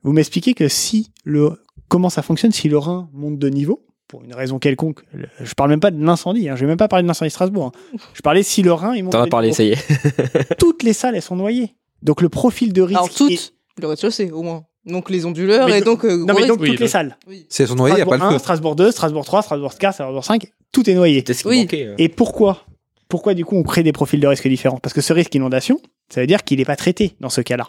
Vous 0.02 0.14
m'expliquez 0.14 0.54
que 0.56 0.68
si 0.68 1.12
le 1.24 1.62
comment 1.88 2.10
ça 2.10 2.24
fonctionne 2.24 2.52
si 2.52 2.70
le 2.70 2.78
Rhin 2.78 3.10
monte 3.14 3.38
de 3.38 3.50
niveau? 3.50 3.86
Pour 4.14 4.24
une 4.24 4.36
raison 4.36 4.60
quelconque, 4.60 5.00
je 5.42 5.54
parle 5.56 5.72
même 5.72 5.80
pas 5.80 5.90
de 5.90 6.00
l'incendie, 6.00 6.48
hein, 6.48 6.56
je 6.56 6.62
vais 6.62 6.68
même 6.68 6.78
pas 6.78 6.88
parler 6.88 7.02
de 7.02 7.08
l'incendie 7.08 7.30
de 7.30 7.34
Strasbourg. 7.34 7.72
hein. 7.74 7.98
Je 8.14 8.22
parlais 8.22 8.44
si 8.44 8.62
le 8.62 8.72
Rhin 8.72 8.94
il 8.96 9.04
monte 9.04 9.14
T'en 9.14 9.22
as 9.24 9.28
parlé, 9.28 9.52
ça 9.54 9.64
y 9.64 9.70
est. 9.72 10.58
Toutes 10.60 10.84
les 10.84 10.94
salles 10.94 11.16
elles 11.16 11.24
sont 11.24 11.36
noyées. 11.36 11.74
Donc 12.04 12.22
le 12.22 12.30
profil 12.30 12.74
de 12.74 12.84
risque 12.84 12.96
Alors 13.00 13.10
toutes, 13.10 13.32
est- 13.32 13.54
le 13.82 13.88
rez-de-chaussée 13.88 14.30
au 14.30 14.44
moins. 14.44 14.66
Donc 14.86 15.10
les 15.10 15.26
onduleurs 15.26 15.66
Mais 15.68 15.78
et 15.78 15.80
do- 15.80 15.86
donc 15.86 16.06
euh, 16.06 16.16
non 16.16 16.36
mais 16.36 16.46
donc 16.46 16.64
toutes 16.64 16.80
les 16.80 16.88
salles. 16.88 17.18
Si 17.50 17.64
elles 17.64 17.68
sont 17.70 17.74
noyées, 17.76 17.94
il 17.94 17.96
n'y 17.96 18.02
a 18.04 18.06
pas 18.06 18.18
Strasbourg 18.18 18.30
le 18.30 18.36
1, 18.36 18.38
feu. 18.38 18.40
Strasbourg 18.44 18.76
2, 18.76 18.92
Strasbourg 18.92 19.26
3, 19.26 19.42
Strasbourg 19.42 19.78
4, 19.80 19.94
Strasbourg 19.96 20.24
5, 20.26 20.46
tout 20.72 20.88
est 20.90 20.94
noyé. 20.94 21.24
C'est 21.26 21.46
Oui. 21.48 21.62
manquait. 21.62 21.88
euh. 21.88 21.96
Et 21.98 22.08
pourquoi 22.08 22.66
Pourquoi 23.10 23.34
du 23.34 23.46
coup 23.46 23.56
on 23.56 23.64
crée 23.64 23.82
des 23.82 23.94
profils 23.94 24.20
de 24.20 24.28
risque 24.28 24.48
différents? 24.48 24.78
Parce 24.78 24.94
que 24.94 25.02
ce 25.02 25.12
risque 25.14 25.34
inondation, 25.34 25.80
ça 26.14 26.22
veut 26.22 26.28
dire 26.28 26.44
qu'il 26.44 26.60
n'est 26.60 26.66
pas 26.66 26.76
traité 26.76 27.16
dans 27.20 27.30
ce 27.30 27.42
cas-là. 27.42 27.66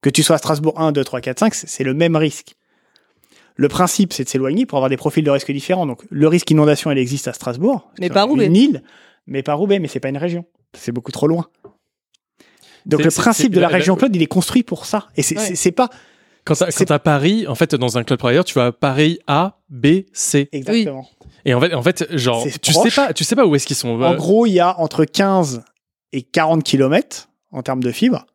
Que 0.00 0.08
tu 0.08 0.22
sois 0.22 0.36
à 0.36 0.38
Strasbourg 0.38 0.80
1, 0.80 0.92
2, 0.92 1.04
3, 1.04 1.20
4, 1.20 1.38
5, 1.40 1.54
c'est 1.54 1.68
c'est 1.68 1.84
le 1.84 1.92
même 1.94 2.16
risque. 2.16 2.54
Le 3.56 3.68
principe, 3.68 4.12
c'est 4.12 4.24
de 4.24 4.28
s'éloigner 4.28 4.66
pour 4.66 4.78
avoir 4.78 4.88
des 4.90 4.96
profils 4.96 5.22
de 5.24 5.30
risque 5.30 5.52
différents. 5.52 5.86
Donc 5.86 6.02
le 6.10 6.26
risque 6.28 6.50
inondation, 6.50 6.90
il 6.90 6.98
existe 6.98 7.28
à 7.28 7.32
Strasbourg. 7.32 7.90
Mais 8.00 8.08
pas 8.08 8.24
Roubaix. 8.24 8.46
Une 8.46 8.56
île, 8.56 8.82
mais 9.26 9.42
pas 9.42 9.54
Roubaix, 9.54 9.78
mais 9.78 9.88
c'est 9.88 10.00
pas 10.00 10.08
une 10.08 10.16
région. 10.18 10.44
C'est 10.74 10.92
beaucoup 10.92 11.12
trop 11.12 11.26
loin. 11.26 11.46
Donc 12.86 13.04
le 13.04 13.10
principe 13.10 13.52
de 13.52 13.60
la 13.60 13.68
la- 13.68 13.74
région 13.76 13.94
Claude, 13.96 14.14
il 14.16 14.22
est 14.22 14.26
construit 14.26 14.62
pour 14.62 14.86
ça. 14.86 15.08
Et 15.16 15.22
c'est 15.22 15.36
Ouais. 15.38 15.72
pas 15.72 15.88
quand 16.44 16.54
t'as, 16.56 16.98
Paris, 16.98 17.46
en 17.46 17.54
fait, 17.54 17.74
dans 17.76 17.98
un 17.98 18.02
cloud 18.02 18.18
provider, 18.18 18.42
tu 18.42 18.54
vas 18.54 18.72
Paris 18.72 19.20
A, 19.28 19.60
B, 19.68 19.86
C. 20.12 20.48
exactement. 20.50 21.08
Et 21.44 21.54
en 21.54 21.60
fait, 21.60 21.74
en 21.74 21.82
fait, 21.82 22.16
genre, 22.16 22.44
tu 22.60 22.72
proche. 22.72 22.90
sais 22.90 22.94
pas, 23.00 23.12
tu 23.12 23.22
sais 23.24 23.36
pas 23.36 23.46
où 23.46 23.54
est-ce 23.54 23.66
qu'ils 23.66 23.76
sont. 23.76 23.90
En 24.00 24.12
euh, 24.12 24.16
gros, 24.16 24.46
il 24.46 24.52
y 24.54 24.60
a 24.60 24.78
entre 24.80 25.04
15 25.04 25.62
et 26.12 26.22
40 26.22 26.64
km 26.64 27.28
en 27.52 27.62
termes 27.62 27.82
de 27.82 27.92
fibre 27.92 28.26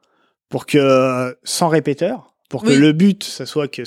pour 0.49 0.65
que, 0.65 0.77
euh, 0.77 1.34
sans 1.43 1.67
répéteur, 1.67 2.34
pour 2.49 2.63
que 2.63 2.69
Oui. 2.69 2.77
le 2.77 2.93
but, 2.93 3.23
ce 3.25 3.43
soit 3.45 3.67
que 3.67 3.84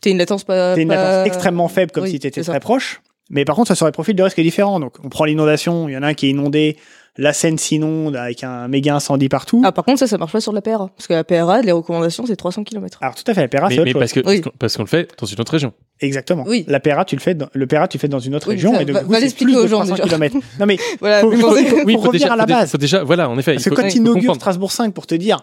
T'es 0.00 0.10
une 0.10 0.18
latence 0.18 0.44
pas. 0.44 0.74
tu 0.74 0.82
une 0.82 0.88
pas- 0.88 0.94
latence 0.96 1.26
extrêmement 1.26 1.68
faible 1.68 1.90
comme 1.92 2.04
Oui, 2.04 2.10
si 2.10 2.18
tu 2.20 2.26
étais 2.26 2.42
très 2.42 2.60
proche. 2.60 3.00
Mais 3.28 3.44
par 3.44 3.56
contre, 3.56 3.68
ça 3.68 3.74
sur 3.74 3.90
profils 3.90 4.14
de 4.14 4.22
risque 4.22 4.40
différents. 4.40 4.78
Donc, 4.78 4.94
on 5.02 5.08
prend 5.08 5.24
l'inondation, 5.24 5.88
il 5.88 5.92
y 5.92 5.96
en 5.96 6.02
a 6.04 6.08
un 6.08 6.14
qui 6.14 6.26
est 6.26 6.30
inondé, 6.30 6.76
la 7.16 7.32
Seine 7.32 7.58
s'inonde 7.58 8.14
avec 8.14 8.44
un 8.44 8.68
méga 8.68 8.94
incendie 8.94 9.28
partout. 9.28 9.62
Ah 9.64 9.72
par 9.72 9.84
contre 9.84 9.98
ça 9.98 10.06
ça 10.06 10.16
marche 10.18 10.32
pas 10.32 10.40
sur 10.40 10.52
la 10.52 10.60
PRA 10.60 10.90
parce 10.94 11.06
que 11.08 11.14
la 11.14 11.24
PRA 11.24 11.62
les 11.62 11.72
recommandations 11.72 12.24
c'est 12.26 12.36
300 12.36 12.62
km. 12.62 12.98
Alors, 13.00 13.14
tout 13.16 13.24
à 13.26 13.32
fait, 13.34 13.40
la 13.40 13.48
PERA, 13.48 13.68
mais 13.68 13.74
c'est 13.74 13.80
autre 13.80 13.86
mais 13.86 13.92
chose. 13.94 14.00
parce 14.00 14.12
que 14.12 14.20
Oui. 14.28 14.42
parce 14.58 14.76
qu'on- 14.76 14.82
le 14.82 14.88
fait 14.88 15.10
dans 15.18 15.26
une 15.26 15.40
autre 15.40 15.52
région. 15.52 15.72
Exactement. 16.00 16.44
Oui. 16.46 16.64
La 16.68 16.78
PERA, 16.78 17.04
tu 17.06 17.16
le 17.16 17.20
fais 17.22 17.34
dans, 17.34 17.48
le 17.52 17.66
PERA, 17.66 17.88
tu 17.88 17.96
le 17.96 18.00
fais 18.00 18.08
dans 18.08 18.18
une 18.20 18.34
autre 18.36 18.48
Oui, 18.48 18.54
région. 18.56 18.74
ça 18.74 18.82
et 18.82 18.84
donc, 18.84 18.94
va- 18.94 19.00
du 19.00 19.06
coup, 19.06 19.12
va 19.12 19.16
c'est 19.18 19.24
l'expliquer 19.24 19.52
plus 19.52 19.60
de 19.60 19.64
aux 19.64 19.66
gens, 19.66 19.76
300 19.78 19.94
déjà. 19.94 20.04
kilomètres. 20.04 20.36
Non, 20.60 20.66
mais 20.66 20.76
Voilà. 21.00 21.20
faut, 21.22 21.30
mais 21.30 21.36
faut- 21.38 21.48
faut- 21.48 21.54
Oui, 21.56 21.64
faut 21.64 21.74
faut 21.74 21.96
revenir 22.08 22.12
déjà, 22.12 22.32
à 22.34 22.36
la 22.36 22.46
base. 22.46 22.70
faut 22.70 22.78
déjà, 22.78 23.02
voilà, 23.02 23.28
en 23.30 23.38
effet. 23.38 23.54
Parce 23.54 23.64
que 23.64 23.70
quand 23.70 23.86
il 23.86 23.92
tu 23.92 23.98
inaugures. 23.98 24.34
Strasbourg 24.36 24.70
5 24.70 24.92
pour 24.94 25.06
te 25.06 25.14
dire 25.14 25.42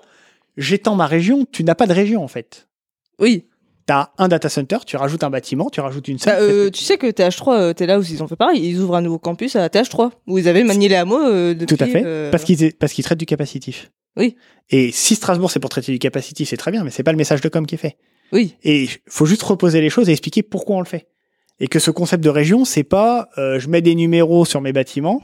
j'étends 0.58 0.96
ma 0.96 1.08
région, 1.08 1.46
tu 1.52 1.64
n'as 1.64 1.74
pas 1.76 1.88
de 1.88 1.94
région 1.94 2.24
en 2.24 2.28
fait. 2.28 2.68
Oui. 3.20 3.46
T'as 3.86 4.12
un 4.18 4.30
data 4.30 4.48
center, 4.48 4.78
tu 4.86 4.96
rajoutes 4.96 5.24
un 5.24 5.30
bâtiment, 5.30 5.70
tu 5.70 5.82
rajoutes 5.82 6.08
une 6.08 6.18
salle. 6.18 6.38
Bah, 6.40 6.42
euh, 6.44 6.70
tu 6.70 6.84
sais 6.84 6.98
que 6.98 7.08
TH3, 7.08 7.54
euh, 7.54 7.74
t'es 7.74 7.86
là 7.86 8.00
où 8.00 8.04
ils 8.04 8.24
ont 8.24 8.28
fait 8.28 8.38
pareil, 8.38 8.66
ils 8.66 8.80
ouvrent 8.80 8.96
un 8.96 9.02
nouveau 9.02 9.20
campus 9.20 9.58
à 9.58 9.68
TH3, 9.68 10.12
où 10.28 10.38
ils 10.38 10.48
avaient 10.48 10.64
manié 10.64 10.88
les 10.88 10.96
hameaux 10.96 11.20
euh, 11.20 11.54
depuis... 11.54 11.76
Tout 11.76 11.84
à 11.84 11.88
fait. 11.88 12.02
euh, 12.06 12.32
Parce 12.32 12.46
qu'ils 12.46 12.74
parce 12.76 12.94
qu'ils 12.94 13.04
traitent 13.04 13.20
du 13.20 13.26
capacitif. 13.26 13.92
Oui. 14.16 14.36
Et 14.70 14.92
si 14.92 15.16
Strasbourg 15.16 15.52
c'est 15.52 15.60
pour 15.60 15.70
traiter 15.70 15.92
du 15.92 16.00
capacitif, 16.00 16.48
c'est 16.50 16.56
très 16.58 16.72
bien, 16.72 16.84
mais 16.86 16.92
c'est 16.92 17.04
pas 17.04 17.12
le 17.12 17.18
message 17.18 17.42
de 17.42 17.50
com 17.50 17.66
qui 17.66 17.76
est 17.76 17.78
fait. 17.78 17.98
Oui. 18.32 18.56
Et 18.64 18.88
faut 19.10 19.26
juste 19.26 19.44
reposer 19.44 19.82
les 19.82 19.90
choses 19.90 20.08
et 20.08 20.14
expliquer 20.14 20.44
pourquoi 20.44 20.78
on 20.78 20.80
le 20.80 20.86
fait. 20.86 21.08
Et 21.60 21.68
que 21.68 21.80
ce 21.80 21.92
concept 21.92 22.24
de 22.24 22.30
région, 22.30 22.64
c'est 22.66 22.84
pas 22.84 23.30
euh, 23.38 23.60
je 23.60 23.68
mets 23.70 23.82
des 23.82 23.96
numéros 23.96 24.46
sur 24.46 24.62
mes 24.62 24.72
bâtiments 24.72 25.22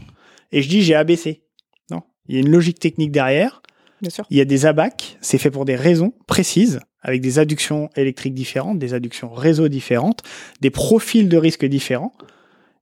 et 0.52 0.62
je 0.62 0.68
dis 0.68 0.82
j'ai 0.82 0.96
ABC. 0.96 1.44
Non, 1.92 2.02
il 2.28 2.36
y 2.36 2.38
a 2.38 2.42
une 2.42 2.50
logique 2.52 2.80
technique 2.80 3.12
derrière. 3.12 3.62
Bien 4.02 4.10
sûr. 4.12 4.26
Il 4.30 4.38
y 4.38 4.42
a 4.42 4.46
des 4.46 4.66
ABAC, 4.66 5.18
c'est 5.22 5.38
fait 5.38 5.52
pour 5.52 5.66
des 5.66 5.76
raisons 5.76 6.14
précises, 6.28 6.80
avec 7.02 7.22
des 7.22 7.40
adductions 7.40 7.90
électriques 7.96 8.34
différentes, 8.34 8.80
des 8.80 8.94
adductions 8.94 9.30
réseau 9.34 9.68
différentes, 9.70 10.22
des 10.62 10.70
profils 10.70 11.30
de 11.30 11.38
risque 11.38 11.66
différents. 11.66 12.14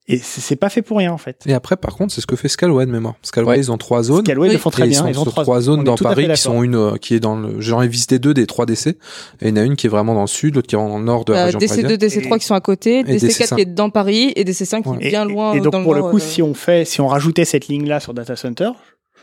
Et 0.09 0.19
c'est 0.19 0.55
pas 0.55 0.69
fait 0.69 0.81
pour 0.81 0.99
rien 0.99 1.11
en 1.11 1.17
fait. 1.17 1.43
Et 1.47 1.53
après, 1.53 1.75
par 1.75 1.93
contre, 1.97 2.13
c'est 2.13 2.21
ce 2.21 2.27
que 2.27 2.37
fait 2.37 2.47
Scalway 2.47 2.85
de 2.85 2.91
mémoire. 2.91 3.15
Scalway, 3.23 3.49
Ouais. 3.51 3.59
ils 3.59 3.73
ont 3.73 3.77
trois 3.77 4.03
zones. 4.03 4.23
Scalway, 4.23 4.47
ils 4.47 4.51
le 4.51 4.55
Oui. 4.55 4.61
font 4.61 4.69
très 4.69 4.85
Et 4.85 4.87
bien. 4.87 5.05
Ils 5.05 5.19
ont 5.19 5.23
sur 5.23 5.31
trois, 5.33 5.43
trois 5.43 5.57
on 5.57 5.61
zones 5.61 5.83
dans 5.83 5.97
Paris 5.97 6.29
qui 6.29 6.37
sont 6.37 6.63
une 6.63 6.75
euh, 6.75 6.95
qui 6.95 7.13
est 7.15 7.19
dans 7.19 7.35
le. 7.35 7.59
J'en 7.59 7.81
ai 7.81 7.89
visité 7.89 8.17
deux 8.17 8.33
des 8.33 8.47
trois 8.47 8.65
DC. 8.65 8.87
Et 8.87 8.95
il 9.41 9.49
y 9.49 9.51
en 9.51 9.57
a 9.57 9.63
une 9.63 9.75
qui 9.75 9.87
est 9.87 9.89
vraiment 9.89 10.13
dans 10.13 10.21
le 10.21 10.27
sud, 10.27 10.55
l'autre 10.55 10.67
qui 10.69 10.75
est 10.75 10.79
le 10.79 11.03
nord 11.03 11.25
de 11.25 11.33
la 11.33 11.41
euh, 11.41 11.45
région 11.47 11.59
DC2, 11.59 11.67
parisienne. 11.99 12.23
DC3 12.23 12.39
qui 12.39 12.45
sont 12.45 12.55
à 12.55 12.61
côté, 12.61 12.99
Et 12.99 13.03
DC4 13.03 13.19
DC5. 13.49 13.55
qui 13.55 13.61
est 13.63 13.65
dans 13.65 13.89
Paris 13.89 14.31
et 14.37 14.45
DC5 14.45 14.81
qui 14.83 14.87
Ouais. 14.87 14.97
est 15.01 15.09
bien 15.09 15.27
Et- 15.27 15.31
loin 15.33 15.53
Et, 15.55 15.59
donc 15.59 15.73
dans 15.73 15.83
pour 15.83 15.93
le 15.93 15.99
nord, 15.99 16.11
coup, 16.11 16.17
euh, 16.17 16.21
si 16.21 16.41
on 16.41 16.53
fait, 16.53 16.85
si 16.85 17.01
on 17.01 17.07
rajoutait 17.07 17.43
cette 17.43 17.67
ligne-là 17.67 17.99
sur 17.99 18.13
data 18.13 18.37
center, 18.37 18.69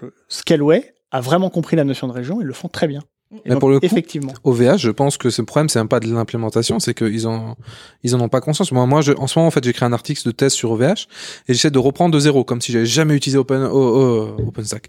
je- 0.02 0.09
Scalway 0.28 0.92
a 1.12 1.22
vraiment 1.22 1.48
compris 1.48 1.76
la 1.76 1.85
notion 1.85 2.09
de 2.09 2.12
région. 2.12 2.42
Ils 2.42 2.46
le 2.46 2.52
font 2.52 2.68
très 2.68 2.88
bien. 2.88 3.00
Et 3.37 3.40
Mais 3.47 3.51
donc, 3.53 3.61
pour 3.61 3.70
le 3.70 3.81
coup, 3.81 3.87
effectivement. 3.87 4.33
OVH, 4.44 4.79
je 4.79 4.90
pense 4.90 5.16
que 5.16 5.31
ce 5.31 5.42
problème, 5.42 5.68
c'est 5.68 5.79
même 5.79 5.88
pas 5.88 6.01
de 6.01 6.12
l'implémentation, 6.12 6.79
c'est 6.79 6.94
qu'ils 6.94 7.27
en, 7.27 7.57
ils 8.03 8.14
en 8.14 8.20
ont 8.20 8.29
pas 8.29 8.40
conscience. 8.40 8.70
Moi, 8.73 8.87
moi, 8.87 9.01
je, 9.01 9.12
en 9.12 9.27
ce 9.27 9.38
moment, 9.38 9.49
en 9.49 9.51
fait, 9.51 9.64
j'ai 9.64 9.73
créé 9.73 9.87
un 9.87 9.92
article 9.92 10.23
de 10.25 10.31
test 10.31 10.57
sur 10.57 10.70
OVH 10.73 11.07
et 11.49 11.55
j'essaie 11.55 11.70
de 11.70 11.79
reprendre 11.79 12.14
de 12.14 12.20
zéro, 12.20 12.44
comme 12.44 12.61
si 12.61 12.73
j'avais 12.73 12.87
jamais 12.87 13.14
utilisé 13.14 13.38
Open, 13.38 13.62
oh, 13.62 14.37
oh, 14.38 14.42
OpenStack. 14.49 14.88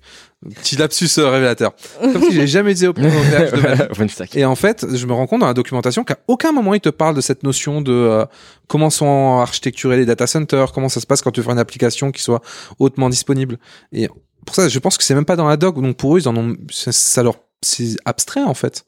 Petit 0.56 0.76
lapsus 0.76 1.10
euh, 1.18 1.30
révélateur. 1.30 1.74
Comme 2.00 2.22
si 2.24 2.34
j'avais 2.34 2.48
jamais 2.48 2.72
utilisé 2.72 2.88
Open, 2.88 3.06
OVH 3.06 3.52
de 3.56 3.62
ma 3.62 3.74
vie. 3.76 3.82
OpenStack. 3.92 4.36
Et 4.36 4.46
en 4.46 4.56
fait, 4.56 4.86
je 4.94 5.06
me 5.06 5.14
rends 5.14 5.28
compte 5.28 5.42
dans 5.42 5.48
la 5.48 5.54
documentation 5.54 6.04
qu'à 6.04 6.18
aucun 6.28 6.52
moment 6.52 6.74
il 6.74 6.82
te 6.82 6.90
parle 6.90 7.16
de 7.16 7.22
cette 7.22 7.44
notion 7.44 7.82
de 7.82 7.92
euh, 7.92 8.26
comment 8.68 8.90
sont 8.90 9.40
architecturés 9.40 9.98
les 9.98 10.06
data 10.06 10.28
centers, 10.28 10.72
comment 10.72 10.90
ça 10.90 11.00
se 11.00 11.08
passe 11.08 11.22
quand 11.22 11.32
tu 11.32 11.42
fais 11.42 11.52
une 11.52 11.60
application 11.60 12.12
qui 12.12 12.22
soit 12.22 12.42
hautement 12.80 13.10
disponible. 13.10 13.58
Et 13.92 14.10
pour 14.46 14.56
ça, 14.56 14.70
je 14.70 14.80
pense 14.80 14.98
que 14.98 15.04
c'est 15.04 15.16
même 15.16 15.26
pas 15.26 15.36
dans 15.36 15.48
la 15.48 15.58
doc, 15.58 15.82
donc 15.82 15.98
pour 15.98 16.16
eux, 16.16 16.20
ils 16.20 16.30
en 16.30 16.38
ont, 16.38 16.56
ça 16.70 17.24
leur, 17.24 17.36
c'est 17.62 17.96
abstrait 18.06 18.44
en 18.44 18.54
fait. 18.54 18.86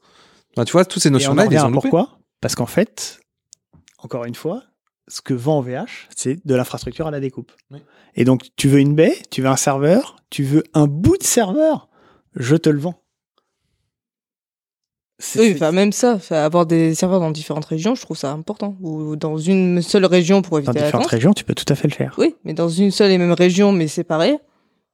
Enfin, 0.56 0.64
tu 0.64 0.72
vois, 0.72 0.84
toutes 0.84 1.02
ces 1.02 1.10
notions-là, 1.10 1.44
ils 1.44 1.50
les 1.50 1.58
revient 1.58 1.66
ont 1.66 1.68
à 1.68 1.70
loupées. 1.70 1.90
pourquoi? 1.90 2.18
Parce 2.40 2.54
qu'en 2.54 2.66
fait, 2.66 3.20
encore 3.98 4.24
une 4.24 4.34
fois, 4.34 4.62
ce 5.08 5.20
que 5.20 5.34
vend 5.34 5.58
OVH, 5.58 6.08
c'est 6.14 6.44
de 6.46 6.54
l'infrastructure 6.54 7.06
à 7.06 7.10
la 7.10 7.20
découpe. 7.20 7.52
Oui. 7.70 7.80
Et 8.14 8.24
donc, 8.24 8.48
tu 8.56 8.68
veux 8.68 8.80
une 8.80 8.94
baie, 8.94 9.16
tu 9.30 9.42
veux 9.42 9.48
un 9.48 9.56
serveur, 9.56 10.16
tu 10.30 10.42
veux 10.42 10.64
un 10.74 10.86
bout 10.86 11.16
de 11.16 11.22
serveur, 11.22 11.88
je 12.34 12.56
te 12.56 12.68
le 12.68 12.78
vends. 12.78 13.02
Oui, 15.36 15.52
enfin, 15.54 15.72
même 15.72 15.90
ça, 15.90 16.20
avoir 16.30 16.64
des 16.64 16.94
serveurs 16.94 17.18
dans 17.18 17.32
différentes 17.32 17.64
régions, 17.64 17.96
je 17.96 18.02
trouve 18.02 18.16
ça 18.16 18.30
important. 18.30 18.76
Ou 18.80 19.16
dans 19.16 19.36
une 19.36 19.82
seule 19.82 20.04
région 20.04 20.42
pour 20.42 20.58
éviter 20.58 20.72
Dans 20.78 20.84
différentes 20.84 21.06
régions, 21.06 21.32
tu 21.32 21.42
peux 21.42 21.54
tout 21.54 21.64
à 21.68 21.74
fait 21.74 21.88
le 21.88 21.94
faire. 21.94 22.14
Oui, 22.18 22.36
mais 22.44 22.54
dans 22.54 22.68
une 22.68 22.92
seule 22.92 23.10
et 23.10 23.18
même 23.18 23.32
région, 23.32 23.72
mais 23.72 23.88
séparée, 23.88 24.38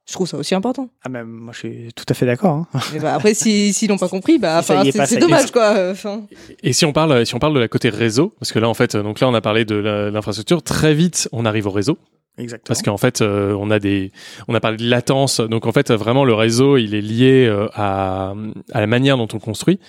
je 0.07 0.13
trouve 0.13 0.27
ça 0.27 0.37
aussi 0.37 0.53
important. 0.55 0.89
Ah, 1.03 1.09
mais 1.09 1.23
moi, 1.23 1.51
je 1.53 1.59
suis 1.59 1.93
tout 1.95 2.05
à 2.09 2.13
fait 2.13 2.25
d'accord. 2.25 2.65
hein. 2.73 2.79
Bah, 3.01 3.15
après, 3.15 3.33
si 3.33 3.73
s'ils 3.73 3.89
l'ont 3.89 3.97
pas 3.97 4.09
compris, 4.09 4.37
bah, 4.37 4.61
Si 4.61 4.91
c'est 4.91 5.17
dommage, 5.17 5.51
quoi. 5.51 5.89
Enfin, 5.91 6.21
Et 6.63 6.73
si 6.73 6.85
on 6.85 6.93
parle, 6.93 7.25
si 7.25 7.33
on 7.35 7.39
parle 7.39 7.55
de 7.55 7.59
la 7.59 7.67
côté 7.67 7.89
réseau, 7.89 8.33
parce 8.39 8.51
que 8.51 8.59
là, 8.59 8.69
en 8.69 8.73
fait, 8.73 8.95
euh, 8.95 9.03
donc 9.03 9.19
là, 9.19 9.27
on 9.27 9.33
a 9.33 9.41
parlé 9.41 9.65
de 9.65 9.75
l'infrastructure. 10.13 10.61
Très 10.61 10.93
vite, 10.93 11.27
on 11.31 11.45
arrive 11.45 11.67
au 11.67 11.71
réseau. 11.71 11.97
Exactement. 12.37 12.67
Parce 12.67 12.81
qu'en 12.81 12.97
fait, 12.97 13.21
euh, 13.21 13.55
on 13.57 13.71
a 13.71 13.79
des, 13.79 14.11
on 14.49 14.55
a 14.55 14.59
parlé 14.59 14.75
de 14.75 14.83
latence. 14.89 15.39
Donc 15.39 15.65
en 15.65 15.71
fait, 15.71 15.89
euh, 15.89 15.95
vraiment, 15.95 16.25
le 16.25 16.33
réseau, 16.33 16.75
il 16.75 16.93
est 16.93 16.99
lié 17.01 17.45
euh, 17.47 17.67
à, 17.73 18.33
à 18.73 18.79
la 18.81 18.87
manière 18.87 19.15
dont 19.15 19.27
on 19.33 19.39
construit. 19.39 19.79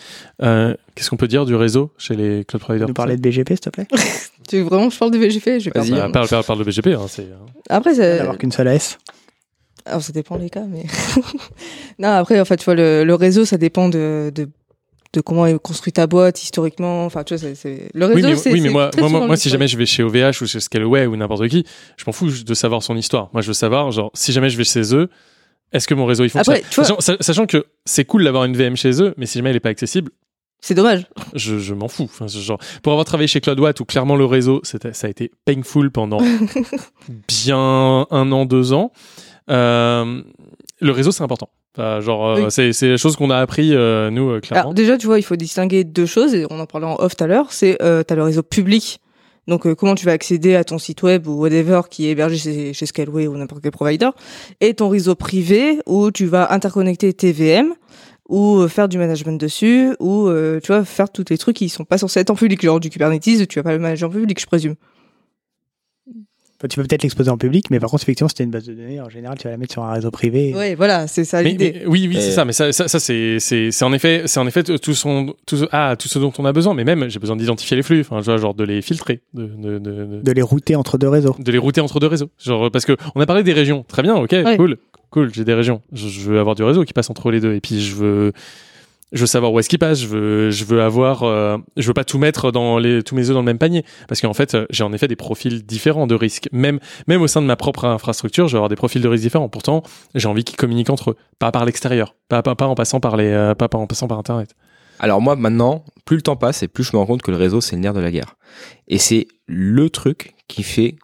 Euh, 0.44 0.72
Qu'est-ce 0.94 1.10
qu'on 1.10 1.16
peut 1.16 1.26
dire 1.26 1.44
du 1.44 1.56
réseau 1.56 1.90
chez 1.98 2.14
les 2.14 2.44
cloud 2.44 2.62
providers 2.62 2.86
nous 2.86 2.94
parler 2.94 3.16
de 3.16 3.20
BGP, 3.20 3.48
s'il 3.50 3.58
te 3.60 3.70
plaît 3.70 3.88
tu 4.48 4.58
veux 4.58 4.62
vraiment 4.62 4.86
que 4.88 4.94
je 4.94 4.98
parle 4.98 5.10
de 5.10 5.18
vais 5.18 5.28
Vas-y, 5.28 5.90
parle, 6.12 6.28
parle, 6.28 6.44
parle 6.44 6.58
de 6.60 6.64
BGP. 6.64 6.86
Hein, 6.92 7.06
euh, 7.18 7.24
Après, 7.68 7.94
c'est- 7.96 8.18
D'avoir 8.18 8.38
qu'une 8.38 8.52
seule 8.52 8.68
AS. 8.68 8.96
Alors, 9.86 10.02
ça 10.02 10.12
dépend 10.12 10.36
des 10.36 10.50
cas, 10.50 10.64
mais. 10.68 10.84
non, 11.98 12.08
après, 12.08 12.40
en 12.40 12.44
fait, 12.44 12.56
tu 12.56 12.64
vois, 12.64 12.74
le, 12.74 13.04
le 13.04 13.14
réseau, 13.14 13.44
ça 13.44 13.56
dépend 13.56 13.88
de, 13.88 14.30
de, 14.34 14.48
de 15.12 15.20
comment 15.20 15.46
est 15.46 15.58
construit 15.58 15.92
ta 15.92 16.06
boîte 16.06 16.42
historiquement. 16.42 17.04
Enfin, 17.06 17.22
tu 17.24 17.36
vois, 17.36 17.54
c'est, 17.54 17.88
le 17.94 18.06
réseau, 18.06 18.28
oui, 18.28 18.34
mais, 18.44 18.52
oui, 18.52 18.60
mais 18.60 18.68
moi, 18.70 18.88
très 18.90 19.00
moi, 19.00 19.08
moi, 19.10 19.18
souvent 19.18 19.26
moi, 19.28 19.36
si 19.36 19.48
jamais 19.48 19.68
je 19.68 19.76
vais 19.78 19.86
chez 19.86 20.02
OVH 20.02 20.42
ou 20.42 20.46
chez 20.46 20.60
Scaleway 20.60 21.06
ou 21.06 21.16
n'importe 21.16 21.48
qui, 21.48 21.64
je 21.96 22.04
m'en 22.06 22.12
fous 22.12 22.30
de 22.44 22.54
savoir 22.54 22.82
son 22.82 22.96
histoire. 22.96 23.30
Moi, 23.32 23.42
je 23.42 23.46
veux 23.48 23.54
savoir, 23.54 23.90
genre, 23.92 24.10
si 24.14 24.32
jamais 24.32 24.50
je 24.50 24.56
vais 24.58 24.64
chez 24.64 24.94
eux, 24.94 25.08
est-ce 25.72 25.86
que 25.88 25.94
mon 25.94 26.04
réseau 26.06 26.24
il 26.24 26.30
fonctionne? 26.30 26.56
Après, 26.56 26.68
tu 26.68 26.74
vois- 26.76 26.84
sachant, 26.84 27.00
sa- 27.00 27.16
sachant 27.20 27.46
que 27.46 27.64
c'est 27.84 28.04
cool 28.04 28.24
d'avoir 28.24 28.44
une 28.44 28.56
VM 28.56 28.76
chez 28.76 29.00
eux, 29.02 29.14
mais 29.16 29.26
si 29.26 29.38
jamais 29.38 29.50
elle 29.50 29.56
est 29.56 29.60
pas 29.60 29.68
accessible, 29.70 30.10
C'est 30.60 30.74
dommage. 30.74 31.06
je, 31.34 31.58
je 31.58 31.74
m'en 31.74 31.86
fous. 31.88 32.04
Enfin, 32.04 32.26
c'est 32.28 32.40
genre, 32.40 32.58
pour 32.82 32.92
avoir 32.92 33.04
travaillé 33.04 33.28
chez 33.28 33.40
CloudWatt 33.40 33.78
où 33.80 33.84
clairement 33.84 34.16
le 34.16 34.24
réseau, 34.24 34.60
ça 34.64 34.78
a 35.02 35.08
été 35.08 35.30
painful 35.44 35.90
pendant 35.90 36.18
bien 37.28 38.06
un 38.10 38.32
an, 38.32 38.44
deux 38.46 38.72
ans. 38.72 38.92
Euh, 39.50 40.22
le 40.80 40.92
réseau, 40.92 41.12
c'est 41.12 41.22
important. 41.22 41.48
Enfin, 41.76 42.00
genre, 42.00 42.26
euh, 42.28 42.40
Oui. 42.44 42.50
c'est, 42.50 42.72
c'est 42.72 42.88
la 42.90 42.96
chose 42.96 43.16
qu'on 43.16 43.30
a 43.30 43.38
appris 43.38 43.74
euh, 43.74 44.10
nous 44.10 44.40
clairement. 44.40 44.60
Alors, 44.62 44.74
déjà, 44.74 44.96
tu 44.98 45.06
vois, 45.06 45.18
il 45.18 45.22
faut 45.22 45.36
distinguer 45.36 45.84
deux 45.84 46.06
choses, 46.06 46.34
et 46.34 46.46
on 46.50 46.58
en 46.58 46.66
parlait 46.66 46.86
en 46.86 46.96
off 46.98 47.16
tout 47.16 47.24
à 47.24 47.26
l'heure. 47.26 47.52
C'est, 47.52 47.80
euh, 47.82 48.02
t'as 48.02 48.14
le 48.14 48.22
réseau 48.22 48.42
public. 48.42 49.00
Donc, 49.46 49.72
comment 49.74 49.94
tu 49.94 50.06
vas 50.06 50.12
accéder 50.12 50.56
à 50.56 50.64
ton 50.64 50.78
site 50.78 51.02
web 51.04 51.28
ou 51.28 51.34
whatever 51.40 51.82
qui 51.88 52.06
est 52.08 52.10
hébergé 52.10 52.36
chez, 52.36 52.72
chez 52.72 52.86
Scaleway 52.86 53.28
ou 53.28 53.36
n'importe 53.36 53.62
quel 53.62 53.70
provider. 53.70 54.08
Et 54.60 54.74
ton 54.74 54.88
réseau 54.88 55.14
privé 55.14 55.78
où 55.86 56.10
tu 56.10 56.26
vas 56.26 56.52
interconnecter 56.52 57.12
tes 57.12 57.30
VM 57.30 57.72
ou 58.28 58.66
faire 58.66 58.88
du 58.88 58.98
management 58.98 59.40
dessus 59.40 59.94
ou, 60.00 60.26
euh, 60.26 60.58
tu 60.60 60.72
vois, 60.72 60.84
faire 60.84 61.08
tous 61.10 61.22
les 61.30 61.38
trucs 61.38 61.54
qui 61.54 61.68
sont 61.68 61.84
pas 61.84 61.96
censés 61.96 62.18
être 62.18 62.30
en 62.30 62.34
public. 62.34 62.60
Genre 62.60 62.80
du 62.80 62.90
Kubernetes, 62.90 63.46
tu 63.46 63.60
vas 63.60 63.62
pas 63.62 63.72
le 63.72 63.78
manager 63.78 64.08
en 64.10 64.12
public, 64.12 64.40
je 64.40 64.46
présume. 64.46 64.74
Enfin, 66.66 66.68
Tu 66.68 66.76
peux 66.80 66.86
peut-être 66.86 67.02
l'exposer 67.02 67.30
en 67.30 67.38
public, 67.38 67.70
mais 67.70 67.78
par 67.80 67.90
contre, 67.90 68.02
effectivement, 68.02 68.28
si 68.28 68.34
tu 68.34 68.42
une 68.42 68.50
base 68.50 68.64
de 68.66 68.74
données, 68.74 69.00
en 69.00 69.08
général, 69.08 69.38
tu 69.38 69.44
vas 69.44 69.50
la 69.50 69.56
mettre 69.56 69.72
sur 69.72 69.82
un 69.84 69.92
réseau 69.92 70.10
privé. 70.10 70.52
Ouais, 70.54 70.74
voilà, 70.74 71.06
c'est 71.06 71.24
ça 71.24 71.42
l'idée. 71.42 71.82
oui, 71.86 72.06
oui, 72.08 72.16
c'est 72.20 72.28
Et- 72.28 72.32
ça. 72.32 72.44
Mais 72.44 72.52
ça, 72.52 72.72
ça, 72.72 72.88
ça, 72.88 72.98
c'est, 72.98 73.38
c'est, 73.40 73.70
c'est 73.70 73.84
en 73.84 73.92
effet, 73.92 74.22
c'est 74.26 74.40
en 74.40 74.46
effet 74.46 74.62
tout 74.62 74.94
son, 74.94 75.34
tout, 75.46 75.56
ce- 75.56 75.64
ah, 75.72 75.94
tout 75.98 76.08
ce 76.08 76.18
dont 76.18 76.32
on 76.38 76.44
a 76.44 76.52
besoin. 76.52 76.74
Mais 76.74 76.84
même, 76.84 77.08
j'ai 77.08 77.18
besoin 77.18 77.36
d'identifier 77.36 77.76
les 77.76 77.82
flux. 77.82 78.00
Enfin, 78.08 78.20
genre 78.36 78.54
de 78.54 78.64
les 78.64 78.82
filtrer, 78.82 79.20
de, 79.34 79.46
de, 79.46 79.78
de, 79.78 80.04
de- 80.04 80.20
De 80.22 80.32
les 80.32 80.42
router 80.42 80.76
entre 80.76 80.98
deux 80.98 81.08
réseaux. 81.08 81.36
de 81.38 81.52
les 81.52 81.58
router 81.58 81.80
entre 81.80 82.00
deux 82.00 82.06
réseaux. 82.08 82.30
Genre, 82.38 82.70
parce 82.70 82.84
que 82.84 82.96
on 83.14 83.20
a 83.20 83.26
parlé 83.26 83.42
des 83.42 83.52
régions. 83.52 83.84
Très 83.88 84.02
bien, 84.02 84.14
ok, 84.16 84.32
Ouais. 84.32 84.56
cool, 84.56 84.76
cool. 85.10 85.30
J'ai 85.34 85.44
des 85.44 85.54
régions. 85.54 85.82
Je, 85.92 86.08
je 86.08 86.20
veux 86.30 86.38
avoir 86.40 86.54
du 86.54 86.62
réseau 86.64 86.84
qui 86.84 86.92
passe 86.92 87.10
entre 87.10 87.30
les 87.30 87.40
deux. 87.40 87.54
Et 87.54 87.60
puis, 87.60 87.80
je 87.80 87.94
veux, 87.94 88.32
je 89.12 89.20
veux 89.20 89.26
savoir 89.26 89.52
où 89.52 89.60
est-ce 89.60 89.68
qu'il 89.68 89.78
passe. 89.78 90.00
Je 90.00 90.06
veux, 90.06 90.50
je 90.50 90.64
veux 90.64 90.82
avoir, 90.82 91.22
euh, 91.22 91.58
je 91.76 91.86
veux 91.86 91.94
pas 91.94 92.04
tout 92.04 92.18
mettre 92.18 92.50
dans 92.50 92.78
les, 92.78 93.02
tous 93.02 93.14
mes 93.14 93.28
œufs 93.28 93.34
dans 93.34 93.40
le 93.40 93.46
même 93.46 93.58
panier. 93.58 93.84
Parce 94.08 94.20
qu'en 94.20 94.34
fait, 94.34 94.54
euh, 94.54 94.66
j'ai 94.70 94.84
en 94.84 94.92
effet 94.92 95.08
des 95.08 95.16
profils 95.16 95.64
différents 95.64 96.06
de 96.06 96.14
risques. 96.14 96.48
Même, 96.52 96.80
même 97.06 97.22
au 97.22 97.26
sein 97.28 97.40
de 97.40 97.46
ma 97.46 97.56
propre 97.56 97.84
infrastructure, 97.84 98.48
je 98.48 98.52
vais 98.52 98.58
avoir 98.58 98.68
des 98.68 98.76
profils 98.76 99.00
de 99.00 99.08
risques 99.08 99.22
différents. 99.22 99.48
Pourtant, 99.48 99.82
j'ai 100.14 100.28
envie 100.28 100.44
qu'ils 100.44 100.56
communiquent 100.56 100.90
entre 100.90 101.10
eux, 101.10 101.16
pas 101.38 101.52
par 101.52 101.64
l'extérieur, 101.64 102.14
pas, 102.28 102.42
pas, 102.42 102.54
pas 102.54 102.66
en 102.66 102.74
passant 102.74 103.00
par 103.00 103.16
les, 103.16 103.30
euh, 103.30 103.54
pas, 103.54 103.68
pas 103.68 103.78
en 103.78 103.86
passant 103.86 104.08
par 104.08 104.18
Internet. 104.18 104.54
Alors 104.98 105.20
moi 105.20 105.36
maintenant, 105.36 105.84
plus 106.04 106.16
le 106.16 106.22
temps 106.22 106.36
passe 106.36 106.62
et 106.62 106.68
plus 106.68 106.84
je 106.84 106.92
me 106.94 106.98
rends 106.98 107.06
compte 107.06 107.22
que 107.22 107.30
le 107.30 107.36
réseau 107.36 107.60
c'est 107.60 107.76
le 107.76 107.82
nerf 107.82 107.92
de 107.92 108.00
la 108.00 108.10
guerre. 108.10 108.36
Et 108.88 108.98
c'est 108.98 109.28
le 109.46 109.90
truc 109.90 110.34
qui 110.48 110.62
fait, 110.62 110.96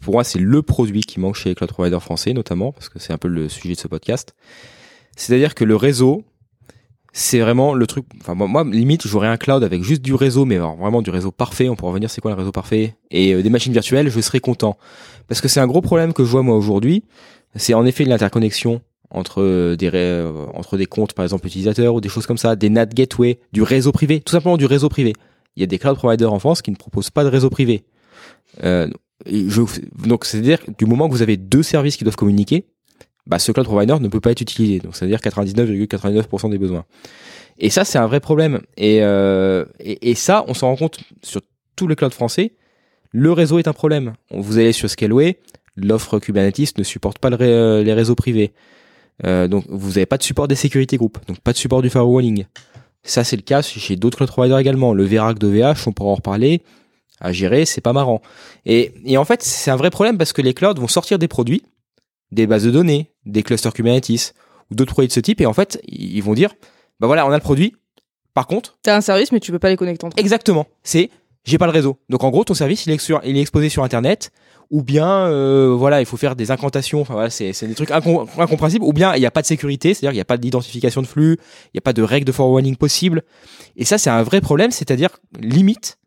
pour 0.00 0.14
moi 0.14 0.24
c'est 0.24 0.40
le 0.40 0.62
produit 0.62 1.02
qui 1.02 1.20
manque 1.20 1.36
chez 1.36 1.50
les 1.50 1.54
cloud 1.54 1.70
providers 1.70 2.02
français 2.02 2.32
notamment 2.32 2.72
parce 2.72 2.88
que 2.88 2.98
c'est 2.98 3.12
un 3.12 3.18
peu 3.18 3.28
le 3.28 3.48
sujet 3.48 3.74
de 3.74 3.78
ce 3.78 3.86
podcast. 3.86 4.34
C'est-à-dire 5.16 5.54
que 5.54 5.64
le 5.64 5.76
réseau, 5.76 6.24
c'est 7.18 7.40
vraiment 7.40 7.72
le 7.72 7.86
truc. 7.86 8.04
Enfin 8.20 8.34
moi, 8.34 8.62
limite 8.62 9.06
j'aurais 9.06 9.28
un 9.28 9.38
cloud 9.38 9.64
avec 9.64 9.82
juste 9.82 10.02
du 10.02 10.12
réseau, 10.12 10.44
mais 10.44 10.58
vraiment 10.58 11.00
du 11.00 11.08
réseau 11.08 11.30
parfait. 11.32 11.70
On 11.70 11.74
pourra 11.74 11.92
revenir 11.92 12.10
c'est 12.10 12.20
quoi 12.20 12.30
le 12.30 12.36
réseau 12.36 12.52
parfait? 12.52 12.94
Et 13.10 13.32
euh, 13.32 13.42
des 13.42 13.48
machines 13.48 13.72
virtuelles, 13.72 14.10
je 14.10 14.20
serais 14.20 14.38
content 14.38 14.76
parce 15.26 15.40
que 15.40 15.48
c'est 15.48 15.58
un 15.58 15.66
gros 15.66 15.80
problème 15.80 16.12
que 16.12 16.24
je 16.24 16.30
vois 16.30 16.42
moi 16.42 16.54
aujourd'hui. 16.54 17.04
C'est 17.54 17.72
en 17.72 17.86
effet 17.86 18.04
l'interconnexion 18.04 18.82
entre 19.08 19.40
euh, 19.40 19.76
des 19.76 19.90
euh, 19.94 20.30
entre 20.52 20.76
des 20.76 20.84
comptes 20.84 21.14
par 21.14 21.24
exemple 21.24 21.46
utilisateurs 21.46 21.94
ou 21.94 22.02
des 22.02 22.10
choses 22.10 22.26
comme 22.26 22.36
ça, 22.36 22.54
des 22.54 22.68
NAT 22.68 22.84
gateway, 22.84 23.38
du 23.50 23.62
réseau 23.62 23.92
privé, 23.92 24.20
tout 24.20 24.32
simplement 24.32 24.58
du 24.58 24.66
réseau 24.66 24.90
privé. 24.90 25.14
Il 25.56 25.60
y 25.60 25.62
a 25.62 25.66
des 25.66 25.78
cloud 25.78 25.96
providers 25.96 26.30
en 26.30 26.38
France 26.38 26.60
qui 26.60 26.70
ne 26.70 26.76
proposent 26.76 27.10
pas 27.10 27.24
de 27.24 27.30
réseau 27.30 27.48
privé. 27.48 27.84
Euh, 28.62 28.90
je, 29.24 29.62
donc 30.06 30.26
c'est-à-dire 30.26 30.58
du 30.76 30.84
moment 30.84 31.08
que 31.08 31.14
vous 31.14 31.22
avez 31.22 31.38
deux 31.38 31.62
services 31.62 31.96
qui 31.96 32.04
doivent 32.04 32.16
communiquer, 32.16 32.66
bah 33.26 33.38
ce 33.38 33.52
cloud 33.52 33.66
provider 33.66 33.96
ne 34.00 34.08
peut 34.08 34.20
pas 34.20 34.30
être 34.30 34.40
utilisé. 34.40 34.78
Donc 34.80 34.94
c'est-à-dire 34.96 35.18
99,99% 35.20 36.50
des 36.50 36.58
besoins. 36.58 36.84
Et 37.58 37.70
ça 37.70 37.84
c'est 37.84 37.98
un 37.98 38.06
vrai 38.06 38.20
problème. 38.20 38.60
Et, 38.76 38.98
euh, 39.02 39.64
et, 39.80 40.10
et 40.10 40.14
ça 40.14 40.44
on 40.48 40.54
s'en 40.54 40.68
rend 40.68 40.76
compte 40.76 40.98
sur 41.22 41.40
tous 41.74 41.88
les 41.88 41.96
clouds 41.96 42.10
français. 42.10 42.52
Le 43.12 43.32
réseau 43.32 43.58
est 43.58 43.68
un 43.68 43.72
problème. 43.72 44.14
Vous 44.30 44.58
allez 44.58 44.72
sur 44.72 44.90
Scaleway, 44.90 45.38
l'offre 45.76 46.18
Kubernetes 46.18 46.76
ne 46.78 46.82
supporte 46.82 47.18
pas 47.18 47.30
le 47.30 47.36
ré- 47.36 47.46
euh, 47.48 47.82
les 47.82 47.92
réseaux 47.94 48.14
privés. 48.14 48.52
Euh, 49.24 49.48
donc 49.48 49.64
vous 49.68 49.88
n'avez 49.90 50.06
pas 50.06 50.18
de 50.18 50.22
support 50.22 50.46
des 50.48 50.54
sécurités 50.56 50.98
groupes, 50.98 51.18
donc 51.26 51.40
pas 51.40 51.52
de 51.52 51.56
support 51.56 51.80
du 51.80 51.88
firewalling. 51.88 52.44
Ça 53.02 53.24
c'est 53.24 53.36
le 53.36 53.42
cas 53.42 53.62
chez 53.62 53.96
d'autres 53.96 54.18
cloud 54.18 54.28
providers 54.30 54.58
également. 54.58 54.92
Le 54.92 55.04
Verac 55.04 55.38
d'OVH, 55.38 55.86
on 55.86 55.92
pourra 55.92 56.10
en 56.10 56.14
reparler. 56.16 56.60
À 57.18 57.32
gérer, 57.32 57.64
c'est 57.64 57.80
pas 57.80 57.94
marrant. 57.94 58.20
Et, 58.66 58.92
et 59.06 59.16
en 59.16 59.24
fait, 59.24 59.42
c'est 59.42 59.70
un 59.70 59.76
vrai 59.76 59.88
problème 59.88 60.18
parce 60.18 60.34
que 60.34 60.42
les 60.42 60.52
clouds 60.52 60.74
vont 60.74 60.86
sortir 60.88 61.18
des 61.18 61.28
produits, 61.28 61.62
des 62.32 62.46
bases 62.46 62.64
de 62.64 62.70
données, 62.70 63.12
des 63.24 63.42
clusters 63.42 63.72
Kubernetes 63.72 64.34
ou 64.70 64.74
d'autres 64.74 64.92
produits 64.92 65.08
de 65.08 65.12
ce 65.12 65.20
type, 65.20 65.40
et 65.40 65.46
en 65.46 65.52
fait, 65.52 65.80
ils 65.86 66.20
vont 66.22 66.34
dire, 66.34 66.52
bah 67.00 67.06
voilà, 67.06 67.26
on 67.26 67.30
a 67.30 67.36
le 67.36 67.40
produit. 67.42 67.74
Par 68.34 68.46
contre, 68.46 68.76
T'as 68.82 68.96
un 68.96 69.00
service, 69.00 69.32
mais 69.32 69.40
tu 69.40 69.52
peux 69.52 69.58
pas 69.58 69.70
les 69.70 69.76
connecter 69.76 70.04
entre 70.06 70.16
eux. 70.18 70.20
Exactement. 70.20 70.66
C'est 70.82 71.10
j'ai 71.44 71.58
pas 71.58 71.66
le 71.66 71.72
réseau. 71.72 71.96
Donc 72.08 72.24
en 72.24 72.30
gros, 72.30 72.42
ton 72.42 72.54
service, 72.54 72.86
il 72.86 72.92
est, 72.92 72.98
sur- 72.98 73.20
il 73.24 73.36
est 73.36 73.40
exposé 73.40 73.68
sur 73.68 73.84
Internet, 73.84 74.32
ou 74.70 74.82
bien 74.82 75.08
euh, 75.26 75.72
voilà, 75.78 76.00
il 76.00 76.06
faut 76.06 76.16
faire 76.16 76.34
des 76.34 76.50
incantations. 76.50 77.00
Enfin 77.02 77.14
voilà, 77.14 77.30
c'est 77.30 77.52
des 77.62 77.74
trucs 77.74 77.90
incom- 77.90 78.26
incompréhensibles. 78.36 78.84
Ou 78.84 78.92
bien 78.92 79.14
il 79.14 79.20
n'y 79.20 79.26
a 79.26 79.30
pas 79.30 79.42
de 79.42 79.46
sécurité, 79.46 79.94
c'est-à-dire 79.94 80.10
il 80.10 80.16
n'y 80.16 80.20
a 80.20 80.24
pas 80.24 80.38
d'identification 80.38 81.02
de 81.02 81.06
flux, 81.06 81.36
il 81.66 81.76
n'y 81.76 81.78
a 81.78 81.82
pas 81.82 81.92
de 81.92 82.02
règles 82.02 82.26
de 82.26 82.32
forwarding 82.32 82.74
possible. 82.76 83.22
Et 83.76 83.84
ça, 83.84 83.96
c'est 83.96 84.10
un 84.10 84.24
vrai 84.24 84.40
problème. 84.40 84.72
C'est-à-dire 84.72 85.10
limite, 85.40 85.98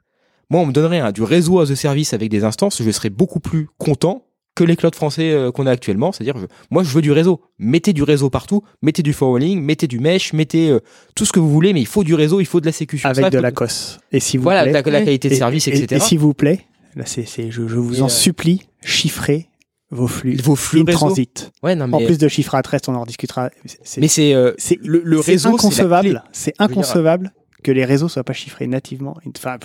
moi, 0.49 0.59
on 0.59 0.65
me 0.65 0.73
donnerait 0.73 0.99
un- 0.99 1.13
du 1.13 1.23
réseau 1.23 1.61
as 1.61 1.71
a 1.71 1.75
service 1.77 2.13
avec 2.13 2.29
des 2.29 2.43
instances, 2.43 2.83
je 2.83 2.91
serais 2.91 3.09
beaucoup 3.09 3.39
plus 3.39 3.69
content 3.77 4.25
que 4.55 4.63
les 4.63 4.75
clouds 4.75 4.91
français 4.93 5.31
euh, 5.31 5.51
qu'on 5.51 5.65
a 5.67 5.71
actuellement. 5.71 6.11
C'est-à-dire, 6.11 6.37
je- 6.37 6.45
moi, 6.69 6.83
je 6.83 6.89
veux 6.89 7.01
du 7.01 7.11
réseau. 7.11 7.41
Mettez 7.59 7.93
du 7.93 8.03
réseau 8.03 8.29
partout, 8.29 8.61
mettez 8.81 9.03
du 9.03 9.13
forwarding, 9.13 9.61
mettez 9.61 9.87
du 9.87 9.99
mesh, 9.99 10.33
mettez 10.33 10.69
euh, 10.69 10.79
tout 11.15 11.25
ce 11.25 11.31
que 11.31 11.39
vous 11.39 11.49
voulez, 11.49 11.71
mais 11.73 11.79
il 11.81 11.87
faut 11.87 12.03
du 12.03 12.13
réseau, 12.13 12.39
il 12.41 12.45
faut 12.45 12.59
de 12.59 12.65
la 12.65 12.71
sécurité. 12.71 13.07
Avec 13.07 13.31
de 13.31 13.39
la 13.39 13.51
COS. 13.51 13.99
Et 14.11 14.19
si 14.19 14.37
vous 14.37 14.43
Voilà, 14.43 14.63
plaît, 14.63 14.71
la- 14.73 14.81
la 14.91 15.01
qualité 15.03 15.29
de 15.29 15.35
service, 15.35 15.67
et, 15.67 15.71
et- 15.71 15.77
etc. 15.83 15.95
Et 15.95 15.99
s'il 15.99 16.19
vous 16.19 16.33
plaît, 16.33 16.65
là, 16.95 17.03
c'est, 17.05 17.25
c'est, 17.25 17.51
je, 17.51 17.67
je 17.67 17.75
vous 17.77 17.99
Et, 17.99 18.01
en 18.01 18.05
euh, 18.05 18.09
supplie, 18.09 18.63
chiffrez 18.83 19.47
vos 19.91 20.07
flux. 20.07 20.35
Vos 20.35 20.55
flux 20.55 20.81
in 20.81 20.85
réseau. 20.85 20.97
transit. 20.99 21.51
Ouais, 21.63 21.75
non, 21.75 21.85
En 21.91 21.99
mais- 21.99 22.05
plus 22.05 22.17
de 22.17 22.27
chiffres 22.27 22.53
à 22.55 22.61
reste, 22.63 22.89
on 22.89 22.95
en 22.95 23.01
rediscutera. 23.01 23.49
Mais 23.97 24.07
c'est 24.07 24.33
euh, 24.33 24.51
c'est 24.57 24.77
le, 24.83 25.01
le 25.03 25.19
réseau, 25.19 25.49
inconcevable. 25.49 26.23
C'est 26.31 26.53
inconcevable 26.59 27.31
que 27.63 27.71
les 27.71 27.85
réseaux 27.85 28.07
soient 28.07 28.23
pas 28.23 28.33
chiffrés 28.33 28.67
nativement. 28.67 29.17
Enfin, 29.37 29.57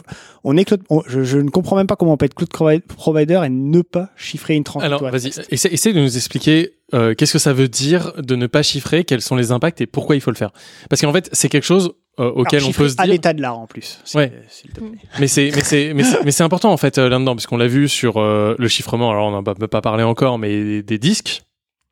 on 0.43 0.57
est 0.57 0.65
cloud- 0.65 0.83
on- 0.91 1.03
je, 1.07 1.23
je 1.23 1.39
ne 1.39 1.49
comprends 1.51 1.77
même 1.77 1.87
pas 1.87 1.97
comment 1.97 2.13
on 2.13 2.17
peut 2.17 2.27
être 2.27 2.35
cloud 2.35 2.51
provi- 2.51 2.81
provider 2.81 3.41
et 3.45 3.49
ne 3.49 3.81
pas 3.83 4.11
chiffrer 4.17 4.55
une 4.55 4.65
transit. 4.65 4.87
Alors, 4.87 5.03
vas-y, 5.03 5.29
essaie, 5.51 5.69
essaie 5.73 5.93
de 5.93 6.01
nous 6.01 6.17
expliquer 6.17 6.73
euh, 6.93 7.15
qu'est-ce 7.15 7.33
que 7.33 7.39
ça 7.39 7.53
veut 7.53 7.69
dire 7.69 8.13
de 8.19 8.37
ne 8.37 8.47
pas 8.47 8.63
chiffrer, 8.63 9.05
quels 9.05 9.21
sont 9.23 9.37
les 9.37 9.53
impacts 9.53 9.81
et 9.81 9.87
pourquoi 9.87 10.17
il 10.17 10.21
faut 10.21 10.31
le 10.31 10.37
faire. 10.37 10.51
Parce 10.91 11.01
qu'en 11.03 11.13
fait, 11.13 11.29
c'est 11.33 11.49
quelque 11.49 11.65
chose 11.65 11.93
euh, 12.21 12.31
auquel 12.31 12.59
Alors, 12.61 12.71
on 12.71 12.73
peut 12.73 12.89
se 12.89 12.95
à 12.99 13.05
dire. 13.05 13.13
l'état 13.13 13.33
de 13.33 13.41
l'art 13.43 13.59
en 13.59 13.67
plus. 13.67 14.01
Ouais. 14.15 14.33
s'il 14.49 14.71
te 14.71 14.81
plaît. 14.81 14.89
Mais 15.19 15.27
c'est 15.27 15.51
mais 15.55 15.63
c'est 15.65 15.93
mais 15.95 16.05
c'est 16.05 16.25
mais 16.25 16.31
c'est 16.31 16.45
important 16.45 16.73
en 16.73 16.77
fait 16.77 16.99
euh, 16.99 17.09
là-dedans 17.09 17.35
parce 17.35 17.47
qu'on 17.47 17.57
l'a 17.57 17.67
vu 17.67 17.89
sur 17.89 18.19
euh, 18.21 18.55
le 18.59 18.69
chiffrement. 18.69 19.11
Alors 19.11 19.27
on 19.29 19.31
n'en 19.33 19.41
a 19.41 19.55
pas, 19.55 19.55
pas 19.67 19.81
parlé 19.81 20.05
encore, 20.05 20.39
mais 20.39 20.51
des, 20.63 20.83
des 20.85 20.99
disques. 20.99 21.43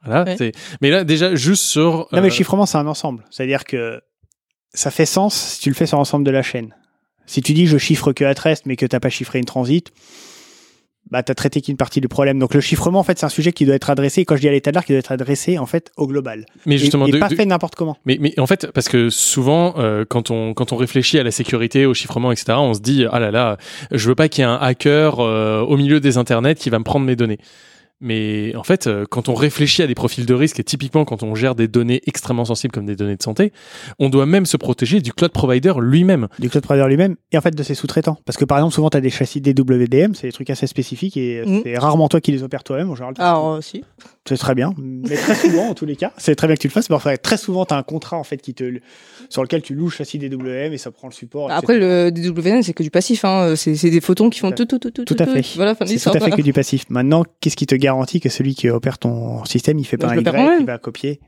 Voilà. 0.05 0.25
Ouais. 0.25 0.37
c'est- 0.37 0.53
Mais 0.81 0.91
là 0.91 1.03
déjà 1.05 1.35
juste 1.35 1.65
sur. 1.65 1.91
Non, 1.93 2.07
mais 2.13 2.21
le 2.23 2.27
euh, 2.27 2.31
chiffrement, 2.31 2.67
c'est 2.67 2.79
un 2.79 2.87
ensemble. 2.87 3.25
C'est-à-dire 3.31 3.65
que 3.65 4.01
ça 4.75 4.91
fait 4.91 5.07
sens 5.07 5.35
si 5.35 5.61
tu 5.61 5.69
le 5.69 5.75
fais 5.75 5.87
sur 5.87 5.99
l'ensemble 5.99 6.25
de 6.25 6.31
la 6.31 6.43
chaîne. 6.43 6.75
Si 7.27 7.41
tu 7.43 7.53
dis 7.53 7.67
je 7.67 7.79
chiffre 7.79 8.13
que 8.13 8.25
at 8.25 8.35
rest, 8.39 8.65
mais 8.67 8.77
que 8.77 8.87
t'as 8.87 9.01
pas 9.01 9.11
chiffré 9.11 9.39
une 9.39 9.45
transit, 9.45 9.91
bah, 11.11 11.23
tu 11.23 11.31
as 11.31 11.35
traité 11.35 11.61
qu'une 11.61 11.77
partie 11.77 12.01
du 12.01 12.09
problème. 12.09 12.39
Donc 12.39 12.55
le 12.55 12.61
chiffrement, 12.61 13.01
en 13.01 13.03
fait, 13.03 13.19
c'est 13.19 13.27
un 13.27 13.31
sujet 13.31 13.53
qui 13.53 13.67
doit 13.67 13.75
être 13.75 13.91
adressé, 13.91 14.23
et 14.23 14.25
quand 14.25 14.37
je 14.37 14.41
dis 14.41 14.49
à 14.49 14.53
l'état 14.53 14.71
de 14.71 14.77
l'art, 14.77 14.85
qui 14.85 14.93
doit 14.93 14.99
être 15.01 15.13
adressé, 15.13 15.59
en 15.59 15.67
fait, 15.67 15.91
au 15.97 16.07
global. 16.07 16.47
Mais 16.65 16.77
Et- 16.77 16.79
justement, 16.79 17.07
et, 17.07 17.11
de- 17.13 17.19
pas 17.19 17.29
de- 17.29 17.35
fait 17.35 17.45
n'importe 17.45 17.75
comment. 17.75 17.97
Mais, 18.07 18.17
mais 18.21 18.39
en 18.41 18.47
fait, 18.47 18.71
parce 18.73 18.89
que 18.89 19.11
souvent, 19.11 19.75
euh, 19.79 20.05
quand 20.09 20.31
on 20.31 20.55
quand 20.55 20.73
on 20.73 20.77
réfléchit 20.77 21.19
à 21.19 21.23
la 21.23 21.31
sécurité, 21.31 21.85
au 21.87 21.93
chiffrement, 21.95 22.33
etc., 22.33 22.55
on 22.59 22.73
se 22.75 22.81
dit 22.81 23.05
ah 23.11 23.19
là 23.21 23.31
là, 23.31 23.59
je 23.91 24.09
veux 24.09 24.15
pas 24.15 24.29
qu'il 24.29 24.43
y 24.43 24.45
ait 24.47 24.51
un 24.51 24.57
hacker 24.57 25.21
euh, 25.21 25.61
au 25.61 25.77
milieu 25.77 26.01
des 26.01 26.17
internets 26.17 26.55
qui 26.55 26.71
va 26.71 26.79
me 26.79 26.85
prendre 26.85 27.05
mes 27.05 27.17
données. 27.17 27.39
Mais 28.03 28.55
en 28.57 28.65
fait, 28.65 28.87
euh, 28.89 29.05
quand 29.09 29.29
on 29.29 29.35
réfléchit 29.35 29.83
à 29.83 29.87
des 29.87 29.95
profils 29.95 30.27
de 30.27 30.35
risque 30.35 30.59
et 30.61 30.65
typiquement 30.65 31.05
quand 31.05 31.23
on 31.23 31.35
gère 31.35 31.55
des 31.55 31.69
données 31.69 32.03
extrêmement 32.07 32.45
sensibles 32.45 32.73
comme 32.73 32.85
des 32.85 32.97
données 32.97 33.17
de 33.17 33.23
santé, 33.23 33.53
on 34.01 34.09
doit 34.11 34.27
même 34.27 34.45
se 34.45 34.57
protéger 34.57 35.01
du 35.01 35.13
cloud 35.13 35.31
provider 35.31 35.73
lui-même. 35.81 36.27
Du 36.41 36.51
cloud 36.51 36.65
provider 36.65 36.87
lui-même, 36.89 37.15
et 37.31 37.39
en 37.39 37.41
fait 37.41 37.55
de 37.55 37.63
ses 37.63 37.75
sous-traitants. 37.75 38.19
Parce 38.27 38.37
que 38.37 38.45
par 38.45 38.59
exemple, 38.59 38.75
souvent, 38.75 38.91
tu 38.91 38.97
as 38.97 39.01
des 39.01 39.11
châssis 39.11 39.41
DWDM, 39.41 40.15
c'est 40.15 40.27
des 40.27 40.33
trucs 40.33 40.51
assez 40.51 40.67
spécifiques, 40.67 41.17
et 41.17 41.43
Mhm. 41.47 41.61
c'est 41.65 41.79
rarement 41.79 42.09
toi 42.09 42.21
qui 42.21 42.33
les 42.33 42.43
opères 42.43 42.65
toi-même, 42.65 42.91
en 42.91 42.95
général. 42.97 43.15
Alors, 43.19 43.55
euh, 43.55 43.61
si. 43.61 43.85
C'est 44.29 44.37
très 44.37 44.55
bien, 44.55 44.73
mais 44.79 45.17
très 45.17 45.35
souvent 45.35 45.71
en 45.71 45.75
tous 45.75 45.85
les 45.85 45.97
cas, 45.97 46.13
c'est 46.17 46.37
très 46.37 46.47
bien 46.47 46.55
que 46.55 46.61
tu 46.61 46.69
le 46.69 46.73
fasses. 46.73 46.89
Mais 46.89 46.95
enfin, 46.95 47.17
très 47.17 47.37
souvent, 47.37 47.65
tu 47.65 47.75
as 47.75 47.77
un 47.77 47.83
contrat 47.83 48.17
en 48.17 48.23
fait 48.23 48.37
qui 48.37 48.55
te, 48.55 48.79
sur 49.29 49.43
lequel 49.43 49.63
tu 49.63 49.75
loues 49.75 49.87
le 49.87 49.91
châssis 49.91 50.19
DWM 50.19 50.73
et 50.73 50.79
ça 50.79 50.93
prend 50.93 51.09
le 51.09 51.13
support. 51.13 51.51
Après, 51.51 51.77
le 51.77 52.11
DWN, 52.13 52.63
c'est 52.63 52.73
que 52.73 52.85
du 52.85 52.91
passif. 52.91 53.25
Hein. 53.25 53.55
C'est 53.57 53.75
c'est 53.75 53.91
des 53.91 54.01
photons 54.01 54.31
qui 54.31 54.39
font 54.39 54.53
tout, 54.53 54.65
tout, 54.65 54.79
tout, 54.79 54.93
tout. 54.93 55.05
Tout 55.05 55.17
à 55.19 55.27
fait. 55.27 55.45
Voilà, 55.57 55.75
fin 55.75 55.87
tout 55.87 56.11
à 56.11 56.21
fait 56.21 56.31
que 56.31 56.43
du 56.43 56.53
passif. 56.53 56.85
Maintenant, 56.89 57.25
qu'est-ce 57.41 57.57
qui 57.57 57.67
te 57.67 57.75
garantit 57.75 58.21
que 58.21 58.29
celui 58.29 58.55
qui 58.55 58.71
opère 58.71 58.99
ton 58.99 59.45
système, 59.45 59.81
il 59.81 59.85
fait 59.85 59.97
Bah, 59.97 60.09
pas 60.09 60.13
un 60.15 60.57
Y, 60.57 60.61
il 60.61 60.67
va 60.67 60.79
copier 60.79 61.21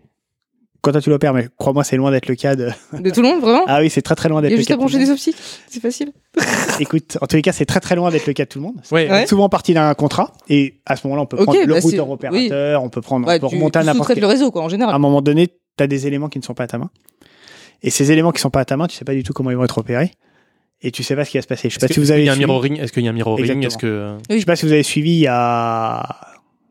Quand 0.85 0.93
toi 0.93 1.01
tu 1.01 1.11
l'opères, 1.11 1.32
mais 1.35 1.49
crois-moi, 1.59 1.82
c'est 1.82 1.97
loin 1.97 2.11
d'être 2.11 2.28
le 2.28 2.35
cas 2.35 2.55
de. 2.57 2.68
De 2.93 3.11
tout 3.11 3.22
le 3.22 3.28
monde, 3.28 3.41
vraiment 3.41 3.64
Ah 3.66 3.80
oui, 3.80 3.91
c'est 3.91 4.03
très 4.03 4.14
très 4.14 4.28
loin 4.28 4.41
Il 4.41 4.43
d'être 4.43 4.51
y 4.51 4.55
a 4.55 4.57
le 4.57 4.61
juste 4.61 4.68
cas. 4.68 4.74
à 4.74 4.76
brancher 4.76 4.99
le 4.99 5.05
des 5.07 5.11
optiques. 5.11 5.37
C'est 5.68 5.80
facile. 5.80 6.12
Écoute, 6.80 7.16
en 7.20 7.26
tous 7.26 7.37
les 7.37 7.43
cas, 7.43 7.53
c'est 7.53 7.64
très 7.64 7.80
très 7.80 7.97
loin 7.97 8.11
d'être 8.11 8.26
le 8.26 8.32
cas 8.35 8.45
de 8.45 8.49
tout 8.51 8.59
le 8.59 8.64
monde. 8.64 8.76
Ouais. 8.93 9.11
Ouais. 9.11 9.26
Souvent 9.26 9.49
partie 9.49 9.74
d'un 9.74 9.93
contrat. 9.95 10.32
Et 10.49 10.80
à 10.87 10.97
ce 10.97 11.07
moment-là, 11.07 11.22
on 11.22 11.26
peut 11.26 11.37
prendre 11.39 11.59
le 11.59 11.66
bah, 11.74 11.80
routeur 11.80 12.11
opérateur, 12.11 12.82
on 12.85 12.89
peut 12.91 13.01
prendre, 13.01 13.26
Ouais, 13.26 13.37
on 13.37 13.41
peut 13.41 13.49
tu, 13.49 13.55
remonter 13.57 13.78
à 13.78 13.82
tu 13.82 13.87
n'importe 13.87 13.99
sous-traites 14.09 14.14
quel. 14.16 14.22
le 14.22 14.28
réseau, 14.28 14.51
quoi, 14.51 14.62
en 14.62 14.66
À 14.66 14.68
général. 14.68 14.95
un 14.95 14.99
moment 14.99 15.22
donné, 15.22 15.49
tu 15.49 15.82
as 15.82 15.87
des 15.87 16.07
éléments 16.07 16.28
qui 16.28 16.39
ne 16.39 16.45
sont 16.45 16.55
pas 16.55 16.64
à 16.64 16.68
ta 16.68 16.78
main. 16.78 16.91
Et 17.82 17.91
ces 17.91 18.12
éléments 18.12 18.32
qui 18.32 18.41
sont 18.41 18.51
pas 18.51 18.61
à 18.61 18.64
ta 18.64 18.76
main, 18.76 18.87
tu 18.87 18.97
sais 18.97 19.05
pas 19.05 19.14
du 19.14 19.22
tout 19.22 19.32
comment 19.32 19.51
ils 19.51 19.57
vont 19.57 19.64
être 19.64 19.78
opérés. 19.78 20.12
Et 20.82 20.91
tu 20.91 21.03
sais 21.03 21.16
pas 21.16 21.24
ce 21.24 21.30
qui 21.30 21.39
va 21.39 21.43
se 21.43 21.47
passer. 21.47 21.70
Je 21.70 21.74
sais 21.74 21.80
pas 21.80 21.87
Est-ce 21.87 21.95
si 21.95 22.01
vous 22.01 22.11
avez 22.11 22.22
il 22.22 22.26
y 22.26 22.28
a 22.28 22.32
un 22.32 22.35
suivi- 22.35 22.47
mirroring 22.47 22.78
Est-ce 22.78 22.93
qu'il 22.93 23.05
y 23.05 23.07
a 23.07 23.11
un 23.11 23.14
mirroring 23.14 23.43
Exactement. 23.45 23.66
Est-ce 23.68 23.78
que 23.78 24.35
Je 24.35 24.39
sais 24.39 24.45
pas 24.45 24.57
si 24.57 24.66
vous 24.66 24.72
avez 24.72 24.82
suivi, 24.82 25.12
il 25.12 25.20
y 25.20 25.26
a. 25.26 26.18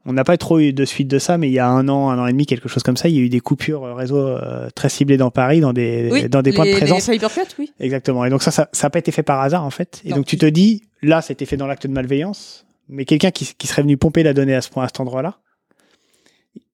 On 0.06 0.12
n'a 0.14 0.24
pas 0.26 0.36
trop 0.38 0.60
eu 0.60 0.74
de 0.74 0.84
suite 0.84 1.08
de 1.08 1.18
ça, 1.18 1.38
mais 1.38 1.48
il 1.50 1.54
y 1.54 1.60
a 1.60 1.68
un 1.68 1.88
an, 1.88 2.10
un 2.10 2.20
an 2.20 2.28
et 2.28 2.32
demi, 2.34 2.46
quelque 2.46 2.68
chose 2.68 2.84
comme 2.84 2.98
ça, 2.98 3.08
il 3.08 3.16
y 3.16 3.20
a 3.20 3.22
eu 3.22 3.30
des 3.30 3.40
coupures 3.40 3.86
euh, 3.86 3.94
réseau 3.94 4.18
euh, 4.18 4.68
très 4.76 4.90
ciblées 4.90 5.16
dans 5.16 5.32
Paris, 5.32 5.62
dans 5.62 5.72
des, 5.72 6.10
Oui, 6.12 6.28
dans 6.30 6.42
des 6.42 6.52
points 6.52 6.66
de 6.66 6.72
présence. 6.76 7.08
Les 7.08 7.20
oui. 7.58 7.72
Exactement. 7.80 8.26
Et 8.26 8.30
donc 8.30 8.44
ça, 8.44 8.52
ça 8.52 8.68
n'a 8.84 8.90
pas 8.90 9.00
été 9.00 9.12
fait 9.14 9.24
par 9.24 9.40
hasard, 9.40 9.64
en 9.64 9.70
fait. 9.70 10.02
Et 10.04 10.10
Non. 10.10 10.18
donc 10.18 10.26
tu 10.26 10.38
te 10.38 10.46
dis, 10.46 10.84
là, 11.02 11.22
c'était 11.22 11.46
fait 11.46 11.56
dans 11.56 11.68
l'acte 11.68 11.88
de 11.88 11.94
malveillance, 11.94 12.66
mais 12.90 13.06
quelqu'un 13.06 13.32
qui, 13.32 13.54
qui 13.58 13.66
serait 13.68 13.82
venu 13.82 13.96
pomper 13.96 14.24
la 14.24 14.34
donnée 14.34 14.56
à 14.56 14.62
ce 14.62 14.70
point, 14.70 14.84
à 14.84 14.88
cet 14.88 15.00
endroit-là, 15.00 15.38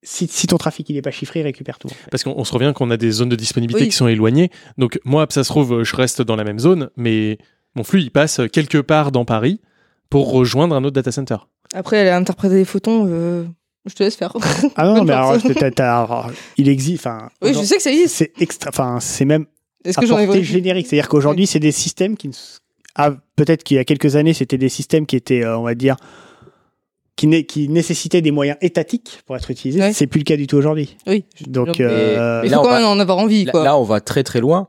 si, 0.01 0.27
si 0.27 0.47
ton 0.47 0.57
trafic 0.57 0.89
il 0.89 0.97
est 0.97 1.01
pas 1.01 1.11
chiffré, 1.11 1.41
il 1.41 1.43
récupère 1.43 1.77
tout. 1.77 1.89
Parce 2.09 2.23
qu'on 2.23 2.33
on 2.35 2.43
se 2.43 2.53
revient 2.53 2.71
qu'on 2.75 2.89
a 2.89 2.97
des 2.97 3.11
zones 3.11 3.29
de 3.29 3.35
disponibilité 3.35 3.83
Oui. 3.83 3.89
qui 3.89 3.95
sont 3.95 4.07
éloignées. 4.07 4.49
Donc 4.77 4.99
moi, 5.03 5.27
ça 5.29 5.43
se 5.43 5.49
trouve, 5.49 5.83
je 5.83 5.95
reste 5.95 6.21
dans 6.21 6.35
la 6.35 6.43
même 6.43 6.57
zone, 6.59 6.89
mais 6.97 7.37
mon 7.75 7.83
flux, 7.83 8.01
il 8.01 8.09
passe 8.11 8.41
quelque 8.51 8.77
part 8.79 9.11
dans 9.11 9.25
Paris 9.25 9.59
pour 10.09 10.31
rejoindre 10.31 10.75
un 10.75 10.83
autre 10.83 10.95
data 10.95 11.11
center. 11.11 11.37
Après, 11.73 11.97
elle 11.97 12.07
a 12.07 12.17
interprété 12.17 12.55
des 12.55 12.65
photons. 12.65 13.05
euh, 13.07 13.43
Je 13.85 13.93
te 13.93 14.03
laisse 14.03 14.15
faire. 14.15 14.33
Ah 14.75 14.85
non, 14.85 15.03
mais 15.05 15.13
alors, 15.13 15.35
t'as- 15.75 15.97
alors, 16.03 16.31
il 16.57 16.67
existe, 16.67 17.05
enfin. 17.05 17.29
Oui, 17.41 17.53
je 17.53 17.59
sais 17.63 17.77
que 17.77 17.83
ça 17.83 17.91
existe. 17.91 18.15
C'est 18.15 18.33
extra, 18.41 18.69
enfin, 18.69 18.99
c'est 18.99 19.25
même 19.25 19.45
Est-ce 19.85 19.97
que 19.99 20.05
j'en 20.05 20.17
ai 20.19 20.43
générique. 20.43 20.87
C'est-à-dire 20.87 21.09
qu'aujourd'hui, 21.09 21.47
c'est 21.47 21.59
des 21.59 21.71
systèmes 21.71 22.17
qui 22.17 22.29
ah, 22.95 23.11
peut-être 23.35 23.63
qu'il 23.63 23.77
y 23.77 23.79
a 23.79 23.85
quelques 23.85 24.15
années, 24.15 24.33
c'était 24.33 24.57
des 24.57 24.67
systèmes 24.67 25.05
qui 25.05 25.15
étaient, 25.15 25.43
euh, 25.45 25.57
on 25.57 25.63
va 25.63 25.73
dire, 25.75 25.95
qui, 27.15 27.27
né- 27.27 27.45
qui 27.45 27.69
nécessitaient 27.69 28.21
des 28.21 28.31
moyens 28.31 28.57
étatiques 28.61 29.21
pour 29.25 29.35
être 29.37 29.49
utilisés. 29.51 29.79
Ouais. 29.79 29.93
C'est 29.93 30.07
plus 30.07 30.19
le 30.19 30.23
cas 30.25 30.35
du 30.35 30.47
tout 30.47 30.57
aujourd'hui. 30.57 30.97
Oui. 31.07 31.23
Donc, 31.47 31.79
Mais- 31.79 31.85
euh, 31.85 32.41
mais 32.41 32.47
Il 32.47 32.53
faut 32.53 32.59
on 32.59 32.63
quand 32.63 32.69
va- 32.69 32.79
même 32.79 32.87
en 32.87 32.99
avoir 32.99 33.19
envie, 33.19 33.45
quoi. 33.45 33.63
là, 33.63 33.77
on 33.77 33.83
va 33.83 34.01
très 34.01 34.23
très 34.23 34.41
loin. 34.41 34.67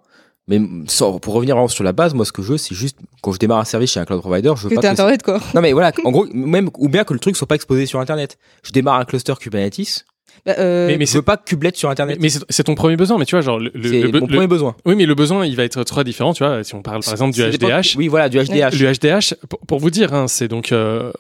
Mais 0.49 0.61
sans- 0.89 1.19
pour 1.21 1.35
revenir 1.35 1.55
vraiment 1.55 1.69
sur 1.69 1.85
la 1.85 1.93
base, 1.93 2.13
moi, 2.15 2.25
ce 2.25 2.33
que 2.33 2.43
je 2.43 2.49
veux, 2.53 2.59
c'est 2.59 2.75
juste 2.75 2.99
quand 3.23 3.31
je 3.33 3.39
démarre 3.39 3.59
un 3.59 3.65
service 3.65 3.93
chez 3.93 4.01
un 4.01 4.05
cloud 4.05 4.21
provider, 4.21 4.53
je 4.57 4.63
veux 4.69 4.71
Que 4.75 4.81
pas 4.81 4.89
Internet, 4.91 5.23
quoi. 5.23 5.41
Non 5.55 5.61
mais 5.61 5.73
voilà, 5.73 5.93
en 6.05 6.11
gros, 6.11 6.27
même 6.33 6.71
ou 6.79 6.89
bien 6.89 7.05
que 7.05 7.13
le 7.13 7.21
truc 7.21 7.37
soit 7.37 7.47
pas 7.47 7.55
exposé 7.55 7.87
sur 7.87 8.01
Internet. 8.01 8.37
Je 8.65 8.73
démarre 8.73 8.97
un 8.99 9.05
cluster 9.05 9.35
Kubernetes. 9.41 10.05
Bah, 10.47 10.55
euh, 10.59 10.87
Mais, 10.87 10.97
mais 10.97 11.05
je 11.07 11.11
c'est 11.11 11.19
veux 11.19 11.23
pas 11.23 11.37
kublet 11.37 11.71
sur 11.75 11.91
Internet. 11.91 12.17
mais 12.21 12.31
c'est 12.31 12.41
c'est 12.49 12.65
ton 12.65 12.75
premier 12.75 12.97
besoin, 12.97 13.19
mais 13.19 13.27
tu 13.27 13.35
vois, 13.37 13.43
genre 13.43 13.59
le, 13.59 13.71
le- 13.75 14.07
mon 14.13 14.27
le- 14.27 14.27
premier 14.27 14.47
besoin. 14.47 14.75
Oui, 14.87 14.97
mais 14.97 15.05
le 15.05 15.15
besoin, 15.15 15.45
il 15.45 15.55
va 15.55 15.65
être 15.65 15.85
très 15.85 16.03
différent, 16.03 16.33
tu 16.33 16.43
vois. 16.45 16.65
Si 16.65 16.75
on 16.75 16.83
parle 16.83 17.03
par 17.05 17.13
exemple 17.13 17.35
du 17.35 17.43
HDH, 17.43 17.97
Oui, 17.97 18.09
voilà, 18.09 18.29
du 18.31 18.39
HDH. 18.39 18.79
Le 18.81 18.93
HDH, 18.93 19.35
pour, 19.49 19.59
pour 19.61 19.79
vous 19.81 19.91
dire, 19.91 20.15
hein, 20.15 20.29
c'est 20.29 20.49
donc 20.49 20.73
euh, 20.73 21.13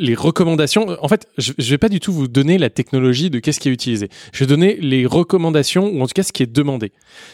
les 0.00 0.14
recommandations. 0.16 0.88
En 1.00 1.08
fait, 1.08 1.28
je, 1.38 1.52
je 1.56 1.70
vais 1.70 1.78
pas 1.78 1.88
du 1.88 2.00
tout 2.00 2.12
vous 2.12 2.26
donner 2.26 2.58
la 2.58 2.68
technologie 2.68 3.30
de 3.30 3.38
qu'est-ce 3.38 3.60
qui 3.60 3.68
est 3.68 3.72
utilisé. 3.72 4.08
Je 4.32 4.40
vais 4.40 4.46
donner 4.48 4.76
les 4.80 5.06
recommandations 5.06 5.86
ou 5.86 6.02
en 6.02 6.06
tout 6.08 6.14
cas 6.14 6.24
ce 6.24 6.32
qui 6.32 6.42
est 6.42 6.52
demandé. 6.52 6.90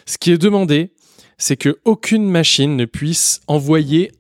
Ce 0.07 0.19
qui 0.19 0.33
est 0.33 0.39
demandé, 0.39 0.91
c'est 1.41 1.57
que 1.57 1.81
aucune 1.85 2.31
machine 2.31 2.77
ne 2.77 2.85
puisse 2.85 3.41
envoyer 3.49 4.13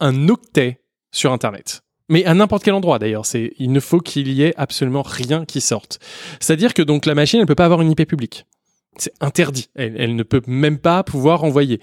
un 0.00 0.28
octet 0.28 0.80
sur 1.12 1.32
Internet. 1.32 1.82
Mais 2.08 2.24
à 2.24 2.34
n'importe 2.34 2.64
quel 2.64 2.74
endroit 2.74 2.98
d'ailleurs, 2.98 3.26
c'est 3.26 3.52
il 3.58 3.70
ne 3.70 3.78
faut 3.78 4.00
qu'il 4.00 4.32
y 4.32 4.42
ait 4.42 4.54
absolument 4.56 5.02
rien 5.02 5.44
qui 5.44 5.60
sorte. 5.60 6.00
C'est-à-dire 6.40 6.74
que 6.74 6.82
donc 6.82 7.06
la 7.06 7.14
machine, 7.14 7.40
elle 7.40 7.46
peut 7.46 7.54
pas 7.54 7.66
avoir 7.66 7.82
une 7.82 7.90
IP 7.90 8.06
publique. 8.08 8.46
C'est 8.96 9.12
interdit. 9.20 9.68
Elle, 9.74 10.16
ne 10.16 10.22
peut 10.22 10.42
même 10.46 10.78
pas 10.78 11.02
pouvoir 11.02 11.44
envoyer. 11.44 11.80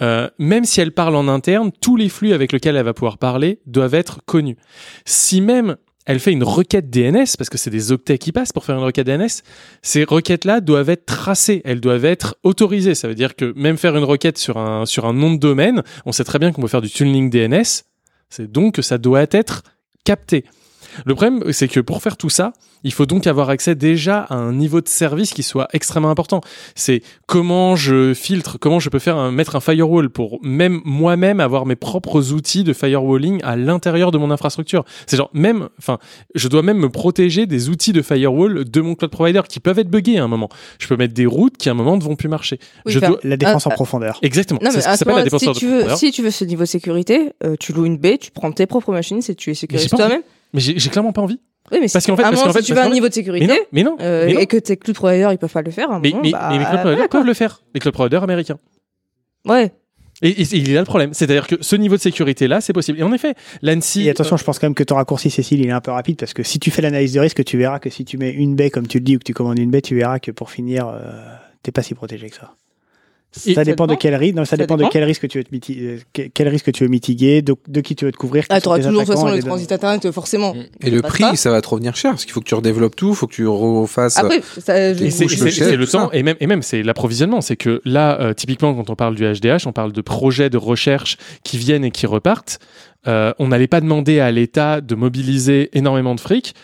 Euh, 0.00 0.30
même 0.38 0.64
si 0.64 0.80
elle 0.80 0.92
parle 0.92 1.16
en 1.16 1.26
interne, 1.26 1.72
tous 1.72 1.96
les 1.96 2.08
flux 2.08 2.32
avec 2.32 2.52
lesquels 2.52 2.76
elle 2.76 2.84
va 2.84 2.94
pouvoir 2.94 3.18
parler 3.18 3.60
doivent 3.66 3.94
être 3.94 4.20
connus. 4.24 4.56
Si 5.04 5.40
même 5.40 5.76
elle 6.06 6.20
fait 6.20 6.32
une 6.32 6.42
requête 6.42 6.90
DNS, 6.90 7.26
parce 7.38 7.48
que 7.48 7.58
c'est 7.58 7.70
des 7.70 7.92
octets 7.92 8.18
qui 8.18 8.32
passent 8.32 8.52
pour 8.52 8.64
faire 8.64 8.76
une 8.76 8.84
requête 8.84 9.06
DNS, 9.06 9.42
ces 9.82 10.04
requêtes-là 10.04 10.60
doivent 10.60 10.90
être 10.90 11.06
tracées, 11.06 11.62
elles 11.64 11.80
doivent 11.80 12.04
être 12.04 12.36
autorisées. 12.42 12.94
Ça 12.94 13.08
veut 13.08 13.14
dire 13.14 13.36
que 13.36 13.52
même 13.56 13.76
faire 13.76 13.96
une 13.96 14.04
requête 14.04 14.38
sur 14.38 14.58
un, 14.58 14.84
nom 15.12 15.32
de 15.32 15.38
domaine, 15.38 15.82
on 16.06 16.12
sait 16.12 16.24
très 16.24 16.38
bien 16.38 16.52
qu'on 16.52 16.62
peut 16.62 16.68
faire 16.68 16.80
du 16.80 16.90
tuning 16.90 17.30
DNS, 17.30 17.84
c'est 18.30 18.50
donc 18.50 18.74
que 18.74 18.82
ça 18.82 18.98
doit 18.98 19.26
être 19.30 19.62
capté. 20.04 20.44
Le 21.04 21.14
problème, 21.14 21.52
c'est 21.52 21.68
que 21.68 21.80
pour 21.80 22.02
faire 22.02 22.16
tout 22.16 22.30
ça, 22.30 22.52
il 22.84 22.92
faut 22.92 23.06
donc 23.06 23.26
avoir 23.26 23.48
accès 23.50 23.74
déjà 23.74 24.20
à 24.20 24.34
un 24.34 24.52
niveau 24.52 24.80
de 24.80 24.88
service 24.88 25.32
qui 25.32 25.42
soit 25.42 25.68
extrêmement 25.72 26.10
important. 26.10 26.40
C'est 26.74 27.02
comment 27.26 27.76
je 27.76 28.14
filtre, 28.14 28.58
comment 28.58 28.80
je 28.80 28.88
peux 28.88 28.98
faire 28.98 29.16
un, 29.16 29.30
mettre 29.30 29.56
un 29.56 29.60
firewall 29.60 30.10
pour 30.10 30.38
même 30.42 30.80
moi-même 30.84 31.40
avoir 31.40 31.64
mes 31.66 31.76
propres 31.76 32.32
outils 32.32 32.64
de 32.64 32.72
firewalling 32.72 33.40
à 33.44 33.56
l'intérieur 33.56 34.10
de 34.10 34.18
mon 34.18 34.30
infrastructure. 34.30 34.84
C'est 35.06 35.16
genre 35.16 35.30
même, 35.32 35.68
enfin, 35.78 35.98
je 36.34 36.48
dois 36.48 36.62
même 36.62 36.78
me 36.78 36.88
protéger 36.88 37.46
des 37.46 37.68
outils 37.68 37.92
de 37.92 38.02
firewall 38.02 38.64
de 38.64 38.80
mon 38.80 38.94
cloud 38.94 39.10
provider 39.10 39.42
qui 39.48 39.60
peuvent 39.60 39.78
être 39.78 39.90
buggés 39.90 40.18
à 40.18 40.24
un 40.24 40.28
moment. 40.28 40.48
Je 40.78 40.88
peux 40.88 40.96
mettre 40.96 41.14
des 41.14 41.26
routes 41.26 41.56
qui 41.56 41.68
à 41.68 41.72
un 41.72 41.76
moment 41.76 41.96
ne 41.96 42.02
vont 42.02 42.16
plus 42.16 42.28
marcher. 42.28 42.58
Oui, 42.86 42.92
je 42.92 42.98
dois... 42.98 43.18
la 43.22 43.36
défense 43.36 43.66
Ah, 43.66 43.70
en 43.70 43.72
profondeur. 43.74 44.18
Exactement. 44.22 44.60
Non, 44.62 44.70
C'est 44.70 44.78
mais 44.78 44.96
s'appelle 44.96 45.16
la 45.16 45.22
défense 45.24 45.40
si 45.42 45.48
de 45.48 45.52
tu 45.52 45.66
veux, 45.66 45.72
profondeur. 45.78 45.98
si 45.98 46.10
tu 46.10 46.22
veux 46.22 46.30
ce 46.30 46.44
niveau 46.44 46.62
de 46.62 46.68
sécurité, 46.68 47.32
euh, 47.44 47.56
tu 47.58 47.72
loues 47.72 47.86
une 47.86 47.98
baie, 47.98 48.18
tu 48.18 48.30
prends 48.30 48.50
tes 48.52 48.66
propres 48.66 48.92
machines, 48.92 49.22
c'est 49.22 49.34
tu 49.34 49.50
es 49.50 49.54
sécurisé 49.54 49.88
toi-même. 49.88 50.22
Mais 50.52 50.60
j'ai 50.60 50.90
clairement 50.90 51.12
pas 51.12 51.22
envie. 51.22 51.40
Oui, 51.70 51.78
mais 51.80 51.86
Parce 51.92 52.04
qu'en 52.06 52.16
fait- 52.16 52.22
à 52.24 52.30
parce 52.30 52.40
si 52.42 52.46
tu 52.64 52.74
parce 52.74 52.84
veux 52.86 52.90
un 52.90 52.92
niveau 52.92 53.06
de 53.06 53.12
Mais 53.12 53.14
sécurité, 53.14 53.46
non, 53.46 53.56
mais 53.72 53.82
non. 53.84 53.96
euh, 54.00 54.26
mais 54.26 54.34
non. 54.34 54.40
et 54.40 54.46
que 54.46 54.56
tes 54.56 54.76
cloud 54.76 54.94
providers 54.96 55.32
ils 55.32 55.38
peuvent 55.38 55.52
pas 55.52 55.62
le 55.62 55.70
faire, 55.70 55.90
à 55.90 55.96
un 55.96 56.00
Mais, 56.00 56.10
moment, 56.10 56.22
mais, 56.22 56.32
bah, 56.32 56.48
mais 56.50 56.56
cloud 56.56 56.66
providers 56.68 56.92
voilà, 56.96 57.08
peuvent 57.08 57.24
le 57.26 57.34
faire. 57.34 57.62
Les 57.74 57.80
cloud 57.80 57.94
providers 57.94 58.22
américains. 58.24 58.58
Ouais. 59.46 59.72
Et, 60.22 60.28
et- 60.28 60.42
et 60.42 60.56
il 60.56 60.70
est 60.70 60.74
là 60.74 60.80
le 60.80 60.86
problème. 60.86 61.14
C'est-à-dire 61.14 61.46
que 61.46 61.56
ce 61.60 61.74
niveau 61.76 61.96
de 61.96 62.00
sécurité-là, 62.00 62.60
c'est 62.60 62.72
possible. 62.72 62.98
Et 62.98 63.02
en 63.02 63.12
effet, 63.12 63.34
l'ANSI. 63.62 64.06
Et 64.06 64.10
attention, 64.10 64.36
je 64.36 64.44
pense 64.44 64.58
quand 64.58 64.66
même 64.66 64.74
que 64.74 64.84
ton 64.84 64.96
raccourci, 64.96 65.30
Cécile, 65.30 65.60
il 65.60 65.66
est 65.68 65.72
un 65.72 65.80
peu 65.80 65.90
rapide 65.92 66.16
parce 66.16 66.34
que 66.34 66.42
si 66.42 66.58
tu 66.60 66.70
fais 66.70 66.82
l'analyse 66.82 67.12
de 67.14 67.20
risque, 67.20 67.42
tu 67.44 67.56
verras 67.58 67.78
que 67.78 67.90
si 67.90 68.04
tu 68.04 68.18
mets 68.18 68.30
une 68.32 68.54
baie 68.54 68.70
comme 68.70 68.86
tu 68.86 68.98
le 68.98 69.04
dis 69.04 69.16
ou 69.16 69.18
que 69.18 69.24
tu 69.24 69.34
commandes 69.34 69.58
une 69.58 69.70
baie, 69.70 69.82
tu 69.82 69.94
verras 69.96 70.18
que 70.18 70.30
pour 70.30 70.50
finir, 70.50 70.86
euh, 70.88 71.22
t'es 71.62 71.72
pas 71.72 71.82
si 71.82 71.94
protégé 71.94 72.28
que 72.28 72.36
ça. 72.36 72.54
Ça 73.34 73.54
Ça 73.54 73.64
dépend 73.64 73.86
de 73.86 73.94
quel 73.94 74.14
risque. 74.14 74.34
Non, 74.36 74.44
ça, 74.44 74.50
Ça 74.50 74.56
dépend, 74.58 74.76
dépend. 74.76 74.88
de 74.88 74.92
quel 74.92 75.04
risque 75.04 75.26
tu 75.26 75.38
veux 75.38 75.44
euh, 75.70 75.98
que- 76.12 76.22
quel 76.34 76.48
risque 76.48 76.70
tu 76.70 76.84
veux 76.84 76.90
mitiguer, 76.90 77.40
de, 77.40 77.54
de 77.66 77.80
qui 77.80 77.96
tu 77.96 78.04
veux 78.04 78.12
te 78.12 78.16
couvrir. 78.18 78.44
Ah, 78.50 78.60
t'auras 78.60 78.76
toujours 78.78 78.92
de 78.92 78.98
toute 78.98 79.06
façon 79.06 79.28
le 79.28 79.36
les 79.36 79.42
transit 79.42 79.72
internet, 79.72 80.10
forcément. 80.10 80.54
Et 80.82 80.90
le 80.90 81.00
prix, 81.00 81.22
pas. 81.22 81.36
ça 81.36 81.50
va 81.50 81.62
te 81.62 81.68
revenir 81.68 81.96
cher 81.96 82.10
parce 82.10 82.24
qu'il 82.24 82.32
faut 82.34 82.40
que 82.40 82.46
tu 82.48 82.54
redéveloppes 82.54 82.94
tout, 82.94 83.08
il 83.10 83.14
faut 83.16 83.26
que 83.26 83.34
tu 83.34 83.46
refasses. 83.46 84.18
Après, 84.18 84.36
Et 84.38 85.10
c'est 85.10 85.26
le 85.76 85.86
temps 85.86 86.10
et 86.12 86.22
même 86.22 86.36
et 86.40 86.46
même 86.46 86.62
c'est 86.62 86.82
l'approvisionnement. 86.82 87.40
C'est 87.40 87.56
que 87.56 87.80
là, 87.84 88.20
euh, 88.20 88.34
typiquement, 88.34 88.74
quand 88.74 88.90
on 88.90 88.96
parle 88.96 89.14
du 89.14 89.24
HDH, 89.24 89.66
on 89.66 89.72
parle 89.72 89.92
de 89.92 90.00
projets 90.02 90.50
de 90.50 90.58
recherche 90.58 91.16
qui 91.42 91.56
viennent 91.56 91.84
et 91.84 91.90
qui 91.90 92.06
repartent. 92.06 92.58
Euh, 93.08 93.32
on 93.38 93.48
n'allait 93.48 93.66
pas 93.66 93.80
demander 93.80 94.20
à 94.20 94.30
l'État 94.30 94.80
de 94.80 94.94
mobiliser 94.94 95.70
énormément 95.76 96.14
de 96.14 96.20
fric 96.20 96.54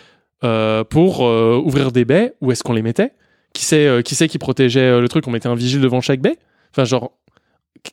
euh, 0.45 0.85
pour 0.85 1.27
euh, 1.27 1.61
ouvrir 1.65 1.93
des 1.93 2.05
baies. 2.05 2.35
Où 2.41 2.53
est-ce 2.53 2.63
qu'on 2.63 2.75
les 2.75 2.83
mettait? 2.83 3.13
Qui 3.55 3.65
c'est 3.65 3.87
euh, 3.87 4.03
qui 4.03 4.15
c'est 4.15 4.29
qui 4.29 4.39
protégeait 4.39 4.81
euh, 4.81 5.01
le 5.01 5.09
truc? 5.09 5.27
On 5.27 5.31
mettait 5.31 5.49
un 5.49 5.55
vigile 5.55 5.81
devant 5.81 6.01
chaque 6.01 6.21
baie? 6.21 6.37
Enfin, 6.71 6.85
genre, 6.85 7.13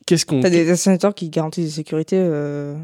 qu'est-ce 0.06 0.26
qu'on 0.26 0.40
T'as 0.40 0.50
des 0.50 0.64
dessinateurs 0.64 1.14
qui 1.14 1.28
garantissent 1.30 1.64
des 1.66 1.70
sécurités. 1.70 2.18
euh, 2.18 2.74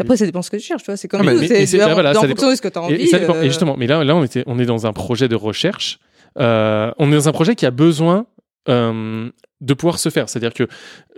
Après, 0.00 0.16
ça 0.16 0.26
dépend 0.26 0.42
ce 0.42 0.50
que 0.50 0.56
tu 0.56 0.64
cherches, 0.64 0.82
tu 0.82 0.90
vois. 0.90 0.96
C'est 0.96 1.06
comme 1.08 1.20
Ah, 1.20 1.24
mais- 1.24 1.34
nous, 1.34 1.40
mais- 1.40 1.66
c'est 1.66 1.82
en- 1.82 1.92
voilà, 1.94 2.10
en 2.10 2.20
ça 2.22 2.28
fonction 2.28 2.50
de 2.50 2.56
ce 2.56 2.62
que 2.62 2.68
t'as 2.68 2.80
Et- 2.80 2.84
envie. 2.84 2.94
Et, 2.94 3.06
ça 3.06 3.18
dépend. 3.20 3.34
euh, 3.36 3.42
Et 3.42 3.46
justement, 3.48 3.76
mais 3.78 3.86
là, 3.86 4.02
là, 4.02 4.16
on, 4.16 4.24
était, 4.24 4.42
on 4.46 4.58
est 4.58 4.66
dans 4.66 4.86
un 4.86 4.92
projet 4.92 5.28
de 5.28 5.36
recherche. 5.36 5.98
Euh, 6.40 6.90
on 6.98 7.12
est 7.12 7.14
dans 7.14 7.28
un 7.28 7.32
projet 7.32 7.54
qui 7.54 7.64
a 7.66 7.70
besoin 7.70 8.26
euh, 8.68 9.30
de 9.64 9.74
pouvoir 9.74 9.98
se 9.98 10.08
faire. 10.08 10.28
C'est-à-dire 10.28 10.54
que 10.54 10.68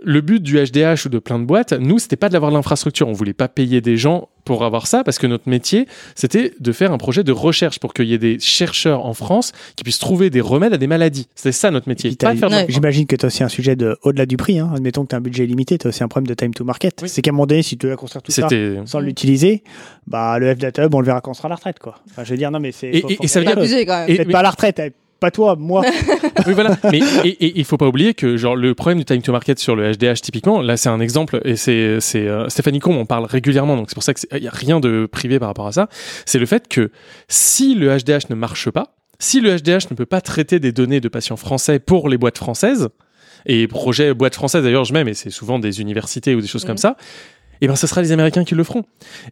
le 0.03 0.21
but 0.21 0.41
du 0.41 0.55
HDH 0.57 1.05
ou 1.05 1.09
de 1.09 1.19
plein 1.19 1.39
de 1.39 1.45
boîtes, 1.45 1.73
nous, 1.73 1.99
c'était 1.99 2.15
pas 2.15 2.29
d'avoir 2.29 2.51
l'infrastructure. 2.51 3.07
On 3.07 3.13
voulait 3.13 3.33
pas 3.33 3.47
payer 3.47 3.81
des 3.81 3.97
gens 3.97 4.29
pour 4.45 4.63
avoir 4.63 4.87
ça 4.87 5.03
parce 5.03 5.19
que 5.19 5.27
notre 5.27 5.49
métier, 5.49 5.87
c'était 6.15 6.53
de 6.59 6.71
faire 6.71 6.93
un 6.93 6.97
projet 6.97 7.23
de 7.25 7.33
recherche 7.33 7.79
pour 7.79 7.93
qu'il 7.93 8.05
y 8.05 8.13
ait 8.13 8.17
des 8.17 8.39
chercheurs 8.39 9.05
en 9.05 9.13
France 9.13 9.51
qui 9.75 9.83
puissent 9.83 9.99
trouver 9.99 10.29
des 10.29 10.39
remèdes 10.39 10.73
à 10.73 10.77
des 10.77 10.87
maladies. 10.87 11.27
C'était 11.35 11.51
ça 11.51 11.69
notre 11.71 11.89
métier. 11.89 12.11
Pas 12.15 12.33
faire 12.39 12.49
de- 12.49 12.71
J'imagine 12.71 13.05
que 13.05 13.15
tu 13.17 13.25
as 13.25 13.27
aussi 13.27 13.43
un 13.43 13.49
sujet 13.49 13.75
de 13.75 13.97
au-delà 14.03 14.25
du 14.25 14.37
prix. 14.37 14.59
Hein. 14.59 14.71
Admettons 14.73 15.03
que 15.03 15.09
tu 15.09 15.15
as 15.15 15.17
un 15.17 15.21
budget 15.21 15.45
limité, 15.45 15.77
tu 15.77 15.87
as 15.87 15.89
aussi 15.89 16.03
un 16.03 16.07
problème 16.07 16.27
de 16.27 16.33
time 16.33 16.53
to 16.53 16.63
market. 16.63 17.03
C'est 17.07 17.21
qu'à 17.21 17.31
un 17.31 17.33
moment 17.33 17.45
donné, 17.47 17.61
si 17.61 17.77
tu 17.77 17.87
veux 17.87 17.95
construire 17.97 18.21
tout 18.23 18.31
ça 18.31 18.47
sans 18.85 18.99
l'utiliser, 18.99 19.63
bah, 20.05 20.39
le 20.39 20.53
FData 20.55 20.85
Hub, 20.85 20.95
on 20.95 20.99
le 21.01 21.05
verra 21.05 21.19
quand 21.19 21.31
on 21.31 21.33
sera 21.33 21.47
à 21.47 21.49
la 21.49 21.55
retraite. 21.55 21.79
Quoi. 21.79 21.95
Enfin, 22.09 22.23
je 22.23 22.31
veux 22.31 22.37
dire, 22.37 22.49
non, 22.51 22.59
mais 22.61 22.71
c'est. 22.71 22.87
Et- 22.89 23.01
faut- 23.01 23.09
et- 23.09 23.15
faut 23.15 23.23
et 23.23 23.27
ça 23.27 23.39
veut 23.41 23.45
dire- 23.45 23.55
Peut-être 24.07 24.27
mais- 24.27 24.31
pas 24.31 24.39
à 24.39 24.43
la 24.43 24.49
retraite, 24.51 24.79
eh, 24.79 24.93
pas 25.19 25.31
toi, 25.31 25.55
moi. 25.57 25.83
oui, 26.47 26.53
voilà. 26.53 26.77
Mais 26.91 26.99
il 27.39 27.63
faut 27.65 27.77
pas 27.77 27.87
oublier 27.87 28.13
que 28.13 28.37
genre 28.37 28.55
le 28.55 28.73
problème 28.75 28.99
du 28.99 29.05
time 29.05 29.21
to 29.21 29.31
market 29.31 29.59
sur 29.59 29.75
le 29.75 29.91
HDH 29.91 30.21
typiquement, 30.21 30.61
là 30.61 30.77
c'est 30.77 30.89
un 30.89 30.99
exemple 30.99 31.41
et 31.45 31.55
c'est 31.55 31.99
c'est 31.99 32.27
euh, 32.27 32.49
Stéphanie 32.49 32.79
Combe 32.79 32.97
en 32.97 33.05
parle 33.05 33.25
régulièrement 33.25 33.75
donc 33.75 33.89
c'est 33.89 33.95
pour 33.95 34.03
ça 34.03 34.13
que 34.13 34.19
c'est- 34.19 34.27
il 34.33 34.43
y 34.43 34.47
a 34.47 34.51
rien 34.51 34.79
de 34.79 35.07
privé 35.11 35.39
par 35.39 35.47
rapport 35.49 35.67
à 35.67 35.71
ça. 35.71 35.89
C'est 36.25 36.39
le 36.39 36.45
fait 36.45 36.67
que 36.67 36.91
si 37.27 37.75
le 37.75 37.89
HDH 37.97 38.29
ne 38.29 38.35
marche 38.35 38.69
pas, 38.69 38.95
si 39.19 39.41
le 39.41 39.55
HDH 39.57 39.89
ne 39.91 39.95
peut 39.95 40.05
pas 40.05 40.21
traiter 40.21 40.59
des 40.59 40.71
données 40.71 40.99
de 41.01 41.09
patients 41.09 41.37
français 41.37 41.79
pour 41.79 42.09
les 42.09 42.17
boîtes 42.17 42.37
françaises 42.37 42.89
et 43.45 43.67
projets 43.67 44.13
boîtes 44.13 44.35
françaises 44.35 44.63
d'ailleurs 44.63 44.83
je 44.85 44.93
mets 44.93 45.03
mais 45.03 45.13
c'est 45.13 45.29
souvent 45.29 45.57
des 45.59 45.81
universités 45.81 46.35
ou 46.35 46.41
des 46.41 46.47
choses 46.47 46.65
comme 46.65 46.77
ça. 46.77 46.97
Et 47.61 47.67
ben 47.67 47.75
ce 47.75 47.87
sera 47.87 48.01
les 48.03 48.11
Américains 48.11 48.43
qui 48.43 48.53
le 48.53 48.63
feront. 48.63 48.83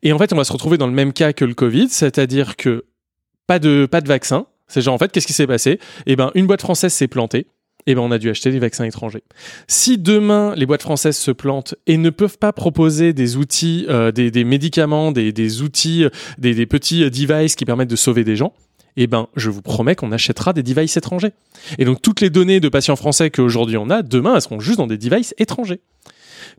Et 0.02 0.12
en 0.12 0.18
fait 0.18 0.34
on 0.34 0.36
va 0.36 0.44
se 0.44 0.52
retrouver 0.52 0.78
dans 0.80 0.88
le 0.88 0.94
même 0.94 1.14
cas 1.14 1.32
que 1.34 1.46
le 1.46 1.54
Covid, 1.54 1.90
c'est-à-dire 1.90 2.56
que 2.56 2.86
pas 3.46 3.60
de 3.60 3.86
pas 3.86 4.02
de 4.02 4.08
vaccin. 4.08 4.48
C'est 4.68 4.82
genre 4.82 4.94
en 4.94 4.98
fait 4.98 5.12
qu'est-ce 5.12 5.28
qui 5.28 5.34
s'est 5.34 5.48
passé? 5.48 5.80
Eh 6.06 6.16
ben 6.16 6.32
une 6.36 6.48
boîte 6.48 6.62
française 6.62 6.94
s'est 6.94 7.08
plantée. 7.08 7.48
Eh 7.88 7.94
ben 7.94 8.02
on 8.02 8.12
a 8.12 8.18
dû 8.18 8.30
acheter 8.30 8.52
des 8.52 8.60
vaccins 8.60 8.86
étrangers. 8.86 9.24
Si 9.68 9.98
demain 9.98 10.56
les 10.56 10.66
boîtes 10.66 10.82
françaises 10.82 11.18
se 11.18 11.32
plantent 11.32 11.76
et 11.86 11.98
ne 11.98 12.10
peuvent 12.10 12.40
pas 12.40 12.52
proposer 12.52 13.14
des 13.14 13.38
outils, 13.38 13.86
euh, 13.90 14.12
des, 14.12 14.32
des 14.32 14.44
médicaments, 14.44 15.12
des, 15.12 15.32
des 15.32 15.62
outils, 15.62 16.04
euh, 16.04 16.10
des, 16.40 16.56
des 16.56 16.66
petits 16.66 17.04
euh, 17.04 17.10
devices 17.10 17.56
qui 17.56 17.66
permettent 17.66 17.90
de 17.90 17.96
sauver 17.96 18.24
des 18.24 18.36
gens, 18.36 18.54
eh 18.98 19.06
ben 19.06 19.28
je 19.36 19.52
vous 19.52 19.62
promets 19.62 19.96
qu'on 19.96 20.12
achètera 20.12 20.52
des 20.52 20.64
devices 20.64 20.98
étrangers. 20.98 21.34
Et 21.78 21.86
donc 21.86 22.02
toutes 22.02 22.22
les 22.22 22.32
données 22.32 22.60
de 22.60 22.70
patients 22.70 22.96
français 22.96 23.30
qu'aujourd'hui 23.30 23.78
on 23.78 23.92
a, 23.92 24.02
demain 24.02 24.34
elles 24.34 24.42
seront 24.42 24.60
juste 24.60 24.80
dans 24.80 24.88
des 24.88 24.98
devices 24.98 25.36
étrangers. 25.38 25.82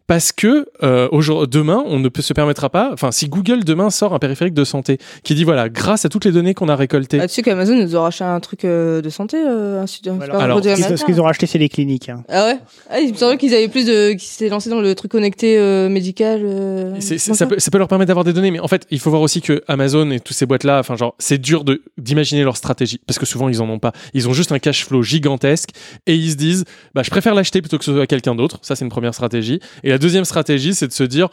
Parce 0.06 0.30
que 0.30 0.66
euh, 0.84 1.08
aujourd'hui- 1.10 1.48
demain, 1.50 1.82
on 1.86 1.98
ne 1.98 2.08
peut 2.08 2.22
se 2.22 2.32
permettra 2.32 2.70
pas. 2.70 2.90
Enfin, 2.92 3.10
si 3.10 3.28
Google 3.28 3.64
demain 3.64 3.90
sort 3.90 4.14
un 4.14 4.18
périphérique 4.20 4.54
de 4.54 4.62
santé 4.64 4.98
qui 5.24 5.34
dit 5.34 5.42
voilà, 5.42 5.68
grâce 5.68 6.04
à 6.04 6.08
toutes 6.08 6.24
les 6.24 6.30
données 6.32 6.54
qu'on 6.54 6.68
a 6.68 6.76
récoltées, 6.76 7.18
Ah, 7.20 7.26
tu 7.26 7.34
sais 7.34 7.42
qu'Amazon 7.42 7.74
nous 7.74 7.94
aura 7.96 8.08
acheté 8.08 8.22
un 8.24 8.38
truc 8.38 8.64
euh, 8.64 9.02
de 9.02 9.10
santé, 9.10 9.36
euh, 9.36 9.82
un 9.82 9.86
super 9.86 10.14
alors, 10.14 10.62
Ce 10.62 11.04
qu'ils- 11.04 11.20
ont 11.20 11.24
racheté, 11.24 11.46
c'est 11.46 11.58
les 11.58 11.68
cliniques. 11.68 12.08
hein. 12.08 12.22
Ah 12.28 12.46
ouais? 12.46 12.58
Ah, 12.88 13.00
Il 13.00 13.12
me 13.12 13.16
semblait 13.16 13.36
qu'ils 13.36 13.52
avaient 13.54 13.68
plus 13.68 13.84
de. 13.86 14.10
qu'ils 14.12 14.20
s'étaient 14.20 14.48
lancés 14.50 14.70
dans 14.70 14.80
le 14.80 14.94
truc 14.94 15.10
connecté 15.10 15.58
euh, 15.58 15.88
médical. 15.88 16.40
euh, 16.44 17.00
ça, 17.00 17.46
peut, 17.46 17.58
ça 17.58 17.70
peut 17.70 17.78
leur 17.78 17.88
permettre 17.88 18.08
d'avoir 18.08 18.24
des 18.24 18.32
données, 18.32 18.50
mais 18.52 18.60
en 18.60 18.68
fait, 18.68 18.86
il 18.90 19.00
faut 19.00 19.10
voir 19.10 19.22
aussi 19.22 19.40
que 19.40 19.62
Amazon 19.66 20.10
et 20.12 20.20
toutes 20.20 20.36
ces 20.36 20.46
boîtes-là, 20.46 20.78
enfin, 20.78 20.96
genre, 20.96 21.14
c'est 21.18 21.38
dur 21.38 21.64
de 21.64 21.82
d'imaginer 21.98 22.44
leur 22.44 22.56
stratégie 22.56 23.00
parce 23.06 23.18
que 23.18 23.26
souvent 23.26 23.48
ils 23.48 23.60
en 23.60 23.68
ont 23.68 23.78
pas. 23.80 23.92
Ils 24.14 24.28
ont 24.28 24.32
juste 24.32 24.52
un 24.52 24.58
cash 24.58 24.84
flow 24.84 25.02
gigantesque 25.02 25.70
et 26.06 26.14
ils 26.14 26.30
se 26.30 26.36
disent, 26.36 26.64
bah, 26.94 27.02
je 27.02 27.10
préfère 27.10 27.34
l'acheter 27.34 27.60
plutôt 27.60 27.78
que 27.78 27.84
ce 27.84 27.92
soit 27.92 28.06
quelqu'un 28.06 28.34
d'autre. 28.34 28.58
Ça, 28.62 28.76
c'est 28.76 28.84
une 28.84 28.90
première 28.90 29.14
stratégie. 29.14 29.58
Et 29.82 29.90
la 29.90 29.95
deuxième 29.98 30.24
stratégie, 30.24 30.74
c'est 30.74 30.88
de 30.88 30.92
se 30.92 31.04
dire, 31.04 31.28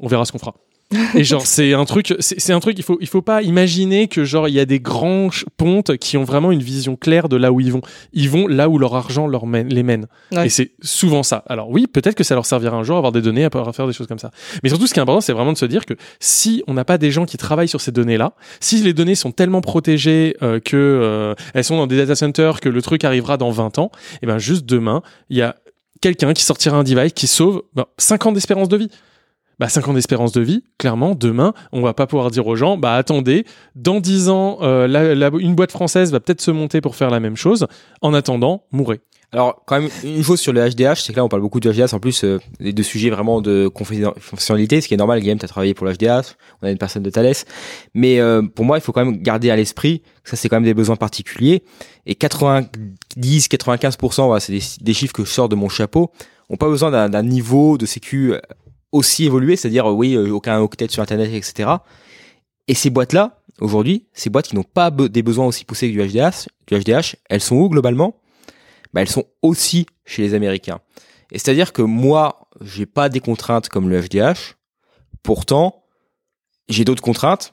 on 0.00 0.08
verra 0.08 0.24
ce 0.24 0.32
qu'on 0.32 0.38
fera. 0.38 0.54
et 1.14 1.22
genre 1.22 1.46
c'est 1.46 1.72
un 1.72 1.84
truc 1.84 2.12
c'est 2.18 2.52
un 2.52 2.58
truc 2.58 2.76
il 2.76 2.82
faut 2.82 2.98
il 3.00 3.06
faut 3.06 3.22
pas 3.22 3.42
imaginer 3.42 4.08
que 4.08 4.24
genre 4.24 4.48
il 4.48 4.54
y 4.54 4.58
a 4.58 4.64
des 4.64 4.80
grands 4.80 5.28
pontes 5.56 5.96
qui 5.98 6.16
ont 6.16 6.24
vraiment 6.24 6.50
une 6.50 6.64
vision 6.64 6.96
claire 6.96 7.28
de 7.28 7.36
là 7.36 7.52
où 7.52 7.60
ils 7.60 7.72
vont 7.72 7.80
ils 8.12 8.28
vont 8.28 8.48
là 8.48 8.68
où 8.68 8.76
leur 8.76 8.96
argent 8.96 9.28
leur 9.28 9.46
mène, 9.46 9.68
les 9.68 9.84
mène 9.84 10.08
Ouais. 10.32 10.46
et 10.46 10.48
c'est 10.48 10.72
souvent 10.82 11.22
ça 11.22 11.44
alors 11.46 11.70
oui 11.70 11.86
peut-être 11.86 12.16
que 12.16 12.24
ça 12.24 12.34
leur 12.34 12.44
servira 12.44 12.76
un 12.76 12.82
jour 12.82 12.96
à 12.96 12.98
avoir 12.98 13.12
des 13.12 13.22
données 13.22 13.44
à 13.44 13.50
pouvoir 13.50 13.72
faire 13.72 13.86
des 13.86 13.92
choses 13.92 14.08
comme 14.08 14.18
ça 14.18 14.32
mais 14.64 14.68
surtout 14.68 14.88
ce 14.88 14.92
qui 14.92 14.98
est 14.98 15.02
important 15.02 15.20
c'est 15.20 15.32
vraiment 15.32 15.52
de 15.52 15.58
se 15.58 15.64
dire 15.64 15.86
que 15.86 15.94
si 16.18 16.64
on 16.66 16.74
n'a 16.74 16.84
pas 16.84 16.98
des 16.98 17.12
gens 17.12 17.24
qui 17.24 17.36
travaillent 17.36 17.68
sur 17.68 17.80
ces 17.80 17.92
données 17.92 18.16
là 18.16 18.32
si 18.58 18.82
les 18.82 18.92
données 18.92 19.14
sont 19.14 19.30
tellement 19.30 19.60
protégées 19.60 20.36
euh, 20.42 20.58
que 20.58 20.76
euh, 20.76 21.34
elles 21.54 21.62
sont 21.62 21.76
dans 21.76 21.86
des 21.86 21.98
data 21.98 22.16
centers 22.16 22.60
que 22.60 22.68
le 22.68 22.82
truc 22.82 23.04
arrivera 23.04 23.36
dans 23.36 23.52
20 23.52 23.78
ans 23.78 23.92
et 24.22 24.26
ben 24.26 24.38
juste 24.38 24.66
demain 24.66 25.02
il 25.28 25.36
y 25.36 25.42
a 25.42 25.54
quelqu'un 26.00 26.32
qui 26.32 26.42
sortira 26.42 26.76
un 26.76 26.84
device 26.84 27.12
qui 27.12 27.26
sauve 27.26 27.62
ben, 27.74 27.86
5 27.98 28.26
ans 28.26 28.32
d'espérance 28.32 28.68
de 28.68 28.76
vie 28.76 28.90
bah 29.60 29.68
5 29.68 29.88
ans 29.88 29.92
d'espérance 29.92 30.32
de 30.32 30.40
vie, 30.40 30.64
clairement, 30.78 31.14
demain, 31.14 31.52
on 31.70 31.82
va 31.82 31.92
pas 31.92 32.06
pouvoir 32.06 32.30
dire 32.30 32.46
aux 32.46 32.56
gens, 32.56 32.78
bah 32.78 32.94
attendez, 32.94 33.44
dans 33.74 34.00
10 34.00 34.30
ans, 34.30 34.56
euh, 34.62 35.30
une 35.38 35.54
boîte 35.54 35.70
française 35.70 36.12
va 36.12 36.18
peut-être 36.18 36.40
se 36.40 36.50
monter 36.50 36.80
pour 36.80 36.96
faire 36.96 37.10
la 37.10 37.20
même 37.20 37.36
chose. 37.36 37.66
En 38.00 38.14
attendant, 38.14 38.64
mourrez. 38.72 39.02
Alors, 39.32 39.62
quand 39.64 39.80
même, 39.80 39.88
une 40.02 40.24
chose 40.24 40.40
sur 40.40 40.52
le 40.52 40.68
HDH, 40.68 40.96
c'est 40.96 41.12
que 41.12 41.18
là, 41.18 41.24
on 41.24 41.28
parle 41.28 41.42
beaucoup 41.42 41.60
du 41.60 41.68
HDH, 41.68 41.94
en 41.94 42.00
plus, 42.00 42.24
euh, 42.24 42.40
deux 42.58 42.82
sujets 42.82 43.10
vraiment 43.10 43.40
de 43.40 43.68
confidentialité, 43.68 44.80
ce 44.80 44.88
qui 44.88 44.94
est 44.94 44.96
normal. 44.96 45.20
Guillaume, 45.20 45.38
tu 45.38 45.46
travaillé 45.46 45.72
pour 45.72 45.86
le 45.86 45.92
HDH, 45.92 46.34
on 46.62 46.66
a 46.66 46.70
une 46.70 46.78
personne 46.78 47.04
de 47.04 47.10
Thales. 47.10 47.36
Mais 47.94 48.18
euh, 48.18 48.42
pour 48.42 48.64
moi, 48.64 48.78
il 48.78 48.80
faut 48.80 48.90
quand 48.90 49.04
même 49.04 49.22
garder 49.22 49.50
à 49.50 49.56
l'esprit 49.56 50.02
que 50.24 50.30
ça, 50.30 50.36
c'est 50.36 50.48
quand 50.48 50.56
même 50.56 50.64
des 50.64 50.74
besoins 50.74 50.96
particuliers. 50.96 51.62
Et 52.06 52.14
90-95%, 52.14 54.26
voilà, 54.26 54.40
c'est 54.40 54.58
des, 54.80 54.94
chiffres 54.94 55.12
que 55.12 55.24
je 55.24 55.30
sors 55.30 55.48
de 55.48 55.54
mon 55.54 55.68
chapeau, 55.68 56.10
ont 56.48 56.56
pas 56.56 56.68
besoin 56.68 57.08
d'un 57.08 57.22
niveau 57.22 57.78
de 57.78 57.86
sécu 57.86 58.34
aussi 58.92 59.24
évolué, 59.24 59.56
c'est-à-dire, 59.56 59.88
euh, 59.88 59.92
oui, 59.92 60.14
euh, 60.14 60.30
aucun 60.30 60.60
octet 60.60 60.88
sur 60.88 61.02
Internet, 61.02 61.30
etc. 61.32 61.70
Et 62.68 62.74
ces 62.74 62.90
boîtes-là, 62.90 63.40
aujourd'hui, 63.60 64.06
ces 64.12 64.30
boîtes 64.30 64.48
qui 64.48 64.56
n'ont 64.56 64.62
pas 64.62 64.90
des 64.90 65.22
besoins 65.22 65.46
aussi 65.46 65.64
poussés 65.64 65.92
que 65.92 66.00
du 66.00 66.08
HDH, 66.08 66.48
du 66.66 66.78
HDH, 66.78 67.16
elles 67.28 67.40
sont 67.40 67.56
où 67.56 67.68
globalement? 67.68 68.16
Bah, 68.92 69.02
elles 69.02 69.08
sont 69.08 69.26
aussi 69.42 69.86
chez 70.04 70.22
les 70.22 70.34
Américains. 70.34 70.80
Et 71.32 71.38
c'est-à-dire 71.38 71.72
que 71.72 71.82
moi, 71.82 72.48
j'ai 72.60 72.86
pas 72.86 73.08
des 73.08 73.20
contraintes 73.20 73.68
comme 73.68 73.88
le 73.88 74.00
HDH. 74.00 74.56
Pourtant, 75.22 75.84
j'ai 76.68 76.84
d'autres 76.84 77.02
contraintes, 77.02 77.52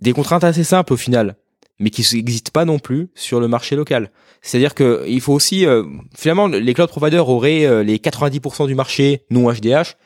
des 0.00 0.12
contraintes 0.12 0.44
assez 0.44 0.64
simples 0.64 0.92
au 0.92 0.96
final, 0.96 1.36
mais 1.78 1.90
qui 1.90 2.06
n'existent 2.14 2.50
pas 2.52 2.64
non 2.64 2.78
plus 2.78 3.10
sur 3.14 3.40
le 3.40 3.48
marché 3.48 3.76
local. 3.76 4.10
C'est-à-dire 4.40 4.74
que 4.74 5.04
il 5.06 5.20
faut 5.20 5.32
aussi, 5.32 5.66
euh, 5.66 5.84
finalement, 6.16 6.48
les 6.48 6.74
cloud 6.74 6.88
providers 6.88 7.28
auraient 7.28 7.64
euh, 7.64 7.82
les 7.82 7.98
90% 7.98 8.66
du 8.66 8.74
marché 8.74 9.24
non 9.30 9.50
HDH, 9.50 9.96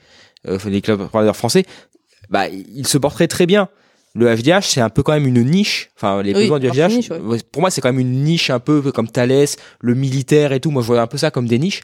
euh, 0.47 0.59
les 0.67 0.81
cloud 0.81 1.09
providers 1.09 1.37
français, 1.37 1.65
bah, 2.31 2.49
ils 2.49 2.87
se 2.87 2.99
porteraient 2.99 3.29
très 3.29 3.47
bien. 3.47 3.69
Le 4.19 4.35
HDH, 4.35 4.63
c'est 4.63 4.81
un 4.81 4.89
peu 4.89 5.03
quand 5.03 5.13
même 5.13 5.27
une 5.27 5.43
niche. 5.45 5.91
Enfin, 5.97 6.23
les 6.23 6.33
Oui, 6.35 6.43
besoins 6.43 6.59
du 6.59 6.71
niche, 6.71 7.11
ouais. 7.11 7.19
ouais, 7.19 7.39
pour 7.53 7.61
moi, 7.61 7.71
c'est 7.71 7.81
quand 7.81 7.91
même 7.93 8.01
une 8.01 8.23
niche 8.25 8.51
un 8.51 8.61
peu 8.61 8.81
comme 8.93 9.09
Thales, 9.09 9.47
le 9.81 9.95
militaire 9.95 10.53
et 10.53 10.61
tout. 10.61 10.71
Moi, 10.71 10.83
je 10.83 10.87
vois 10.87 11.01
un 11.01 11.07
peu 11.07 11.19
ça 11.19 11.31
comme 11.31 11.47
des 11.47 11.59
niches. 11.59 11.83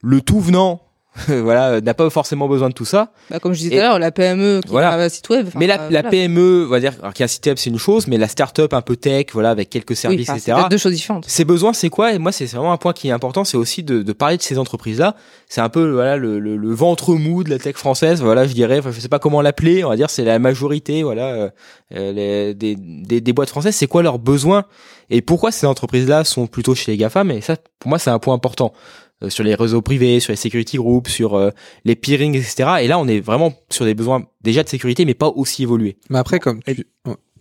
Le 0.00 0.20
tout 0.20 0.40
venant, 0.40 0.80
voilà, 1.28 1.80
n'a 1.80 1.94
pas 1.94 2.08
forcément 2.08 2.48
besoin 2.48 2.68
de 2.70 2.74
tout 2.74 2.84
ça. 2.86 3.12
Bah, 3.30 3.38
comme 3.38 3.52
je 3.52 3.58
disais 3.58 3.74
Et- 3.74 3.78
tout 3.78 3.84
à 3.84 3.88
l'heure, 3.88 3.98
la 3.98 4.10
PME 4.10 4.60
qui 4.64 4.70
Voilà. 4.70 4.90
a 4.92 4.98
un 4.98 5.08
site 5.10 5.28
web. 5.28 5.48
mais 5.56 5.66
la, 5.66 5.74
euh, 5.74 5.90
la 5.90 6.00
voilà. 6.00 6.08
PME, 6.10 6.64
on 6.66 6.70
va 6.70 6.80
dire, 6.80 6.94
alors 7.00 7.12
qu'il 7.12 7.20
y 7.20 7.24
a 7.24 7.26
un 7.26 7.28
site 7.28 7.46
web, 7.46 7.56
c'est 7.58 7.68
une 7.70 7.78
chose, 7.78 8.06
mais 8.06 8.16
la 8.16 8.28
start-up 8.28 8.72
un 8.72 8.80
peu 8.80 8.96
tech, 8.96 9.26
voilà, 9.32 9.50
avec 9.50 9.68
quelques 9.68 9.94
services, 9.94 10.26
c'est 10.26 10.32
etc. 10.36 10.52
peut-être 10.56 10.68
deux 10.70 10.78
choses 10.78 10.92
différentes. 10.94 11.24
Ces 11.28 11.44
besoins, 11.44 11.72
c'est 11.74 11.90
quoi? 11.90 12.12
Et 12.14 12.18
moi, 12.18 12.32
c'est 12.32 12.46
c'est 12.46 12.56
vraiment 12.56 12.72
un 12.72 12.78
point 12.78 12.92
qui 12.94 13.08
est 13.08 13.12
important, 13.12 13.44
c'est 13.44 13.56
aussi 13.58 13.82
de, 13.82 14.02
de 14.02 14.12
parler 14.12 14.36
de 14.38 14.42
ces 14.42 14.58
entreprises-là. 14.58 15.14
C'est 15.48 15.60
un 15.60 15.68
peu 15.68 15.90
voilà 15.90 16.16
le, 16.16 16.38
le, 16.38 16.56
le 16.56 16.74
ventre 16.74 17.14
mou 17.14 17.44
de 17.44 17.50
la 17.50 17.58
tech 17.58 17.76
française, 17.76 18.22
voilà, 18.22 18.46
je 18.46 18.54
dirais. 18.54 18.78
Enfin, 18.78 18.90
je 18.90 18.98
sais 19.00 19.08
pas 19.08 19.18
comment 19.18 19.42
l'appeler. 19.42 19.84
On 19.84 19.90
va 19.90 19.96
dire, 19.96 20.08
c'est 20.08 20.24
la 20.24 20.38
majorité, 20.38 21.02
voilà, 21.02 21.26
euh, 21.26 21.50
euh, 21.94 22.12
les, 22.12 22.54
des, 22.54 22.74
des, 22.76 23.20
des 23.20 23.32
boîtes 23.34 23.50
françaises. 23.50 23.76
C'est 23.76 23.86
quoi 23.86 24.02
leurs 24.02 24.18
besoins? 24.18 24.64
Et 25.10 25.20
pourquoi 25.20 25.52
ces 25.52 25.66
entreprises-là 25.66 26.24
sont 26.24 26.46
plutôt 26.46 26.74
chez 26.74 26.90
les 26.92 26.96
GAFA? 26.96 27.22
Mais 27.22 27.42
ça, 27.42 27.56
pour 27.78 27.90
moi, 27.90 27.98
c'est 27.98 28.08
un 28.10 28.18
point 28.18 28.32
important 28.34 28.72
Euh, 28.74 29.01
sur 29.28 29.44
les 29.44 29.54
réseaux 29.54 29.82
privés, 29.82 30.20
sur 30.20 30.32
les 30.32 30.36
security 30.36 30.76
groups, 30.76 31.08
sur 31.08 31.34
euh, 31.34 31.50
les 31.84 31.96
peering, 31.96 32.34
etc. 32.34 32.70
Et 32.80 32.88
là, 32.88 32.98
on 32.98 33.06
est 33.08 33.20
vraiment 33.20 33.52
sur 33.70 33.84
des 33.84 33.94
besoins 33.94 34.24
déjà 34.42 34.62
de 34.62 34.68
sécurité, 34.68 35.04
mais 35.04 35.14
pas 35.14 35.28
aussi 35.28 35.62
évolués. 35.62 35.96
Mais 36.10 36.18
après, 36.18 36.38
comme 36.38 36.62
tu... 36.62 36.86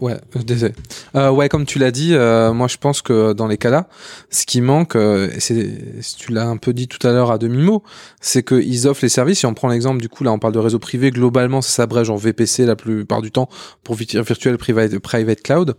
Ouais, 0.01 0.17
euh, 0.35 0.39
désolé. 0.41 0.73
Euh, 1.15 1.29
ouais, 1.29 1.47
comme 1.47 1.65
tu 1.67 1.77
l'as 1.77 1.91
dit, 1.91 2.15
euh, 2.15 2.53
moi 2.53 2.67
je 2.67 2.77
pense 2.77 3.03
que 3.03 3.33
dans 3.33 3.45
les 3.45 3.57
cas-là, 3.57 3.87
ce 4.31 4.47
qui 4.47 4.59
manque, 4.59 4.95
euh, 4.95 5.29
et 5.35 5.39
c'est, 5.39 5.71
tu 6.17 6.31
l'as 6.31 6.47
un 6.47 6.57
peu 6.57 6.73
dit 6.73 6.87
tout 6.87 7.05
à 7.05 7.11
l'heure 7.11 7.29
à 7.29 7.37
demi-mot, 7.37 7.83
c'est 8.19 8.41
qu'ils 8.41 8.87
offrent 8.87 9.03
les 9.03 9.09
services. 9.09 9.37
Si 9.39 9.45
on 9.45 9.53
prend 9.53 9.67
l'exemple, 9.69 10.01
du 10.01 10.09
coup, 10.09 10.23
là 10.23 10.31
on 10.31 10.39
parle 10.39 10.53
de 10.53 10.59
réseau 10.59 10.79
privé, 10.79 11.11
globalement 11.11 11.61
ça 11.61 11.69
s'abrège 11.69 12.09
en 12.09 12.15
VPC 12.15 12.65
la 12.65 12.75
plupart 12.75 13.21
du 13.21 13.31
temps 13.31 13.47
pour 13.83 13.93
vi- 13.95 14.07
Virtual 14.19 14.57
Private, 14.57 14.97
private 14.97 15.41
Cloud. 15.43 15.75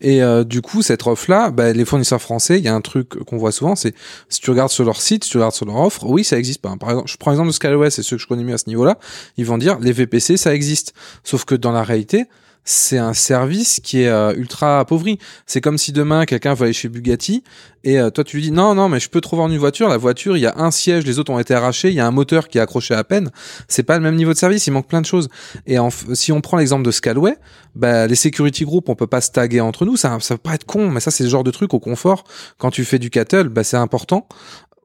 Et 0.00 0.22
euh, 0.22 0.44
du 0.44 0.62
coup, 0.62 0.80
cette 0.82 1.04
offre-là, 1.04 1.50
bah, 1.50 1.72
les 1.72 1.84
fournisseurs 1.84 2.22
français, 2.22 2.58
il 2.58 2.64
y 2.64 2.68
a 2.68 2.74
un 2.76 2.80
truc 2.80 3.08
qu'on 3.24 3.38
voit 3.38 3.50
souvent, 3.50 3.74
c'est 3.74 3.92
si 4.28 4.40
tu 4.40 4.50
regardes 4.50 4.70
sur 4.70 4.84
leur 4.84 5.00
site, 5.00 5.24
si 5.24 5.30
tu 5.30 5.36
regardes 5.38 5.54
sur 5.54 5.66
leur 5.66 5.78
offre, 5.80 6.04
oui, 6.06 6.22
ça 6.22 6.38
existe. 6.38 6.60
Par 6.62 6.74
exemple, 6.90 7.08
je 7.10 7.16
prends 7.16 7.32
l'exemple 7.32 7.48
de 7.48 7.54
Scalaway, 7.54 7.90
c'est 7.90 8.04
ceux 8.04 8.14
que 8.16 8.22
je 8.22 8.28
connais 8.28 8.44
mieux 8.44 8.54
à 8.54 8.58
ce 8.58 8.68
niveau-là, 8.68 8.98
ils 9.36 9.44
vont 9.46 9.58
dire 9.58 9.80
les 9.80 9.90
VPC, 9.90 10.36
ça 10.36 10.54
existe. 10.54 10.94
Sauf 11.24 11.44
que 11.44 11.56
dans 11.56 11.72
la 11.72 11.82
réalité, 11.82 12.26
c'est 12.64 12.98
un 12.98 13.12
service 13.12 13.80
qui 13.82 14.02
est 14.02 14.08
euh, 14.08 14.34
ultra 14.34 14.80
appauvri. 14.80 15.18
C'est 15.46 15.60
comme 15.60 15.78
si 15.78 15.92
demain 15.92 16.24
quelqu'un 16.24 16.54
va 16.54 16.64
aller 16.64 16.72
chez 16.72 16.88
Bugatti 16.88 17.44
et 17.86 18.00
euh, 18.00 18.08
toi 18.08 18.24
tu 18.24 18.36
lui 18.36 18.44
dis 18.44 18.50
non 18.50 18.74
non 18.74 18.88
mais 18.88 18.98
je 18.98 19.10
peux 19.10 19.20
revendre 19.22 19.52
une 19.52 19.60
voiture. 19.60 19.88
La 19.88 19.98
voiture 19.98 20.36
il 20.36 20.40
y 20.40 20.46
a 20.46 20.54
un 20.56 20.70
siège, 20.70 21.04
les 21.04 21.18
autres 21.18 21.30
ont 21.30 21.38
été 21.38 21.54
arrachés, 21.54 21.88
il 21.88 21.94
y 21.94 22.00
a 22.00 22.06
un 22.06 22.10
moteur 22.10 22.48
qui 22.48 22.58
est 22.58 22.60
accroché 22.60 22.94
à 22.94 23.04
peine. 23.04 23.30
C'est 23.68 23.82
pas 23.82 23.96
le 23.96 24.02
même 24.02 24.16
niveau 24.16 24.32
de 24.32 24.38
service, 24.38 24.66
il 24.66 24.70
manque 24.70 24.88
plein 24.88 25.02
de 25.02 25.06
choses. 25.06 25.28
Et 25.66 25.78
en 25.78 25.90
si 25.90 26.32
on 26.32 26.40
prend 26.40 26.56
l'exemple 26.56 26.84
de 26.84 26.90
Scalway, 26.90 27.36
bah 27.74 28.06
les 28.06 28.14
security 28.14 28.64
groups 28.64 28.88
on 28.88 28.94
peut 28.94 29.06
pas 29.06 29.20
se 29.20 29.30
taguer 29.30 29.60
entre 29.60 29.84
nous. 29.84 29.96
Ça 29.96 30.16
ça 30.20 30.36
peut 30.36 30.42
pas 30.42 30.54
être 30.54 30.64
con, 30.64 30.88
mais 30.88 31.00
ça 31.00 31.10
c'est 31.10 31.24
le 31.24 31.30
genre 31.30 31.44
de 31.44 31.50
truc 31.50 31.74
au 31.74 31.80
confort. 31.80 32.24
Quand 32.56 32.70
tu 32.70 32.84
fais 32.84 32.98
du 32.98 33.10
cattle, 33.10 33.48
bah 33.48 33.62
c'est 33.62 33.76
important 33.76 34.26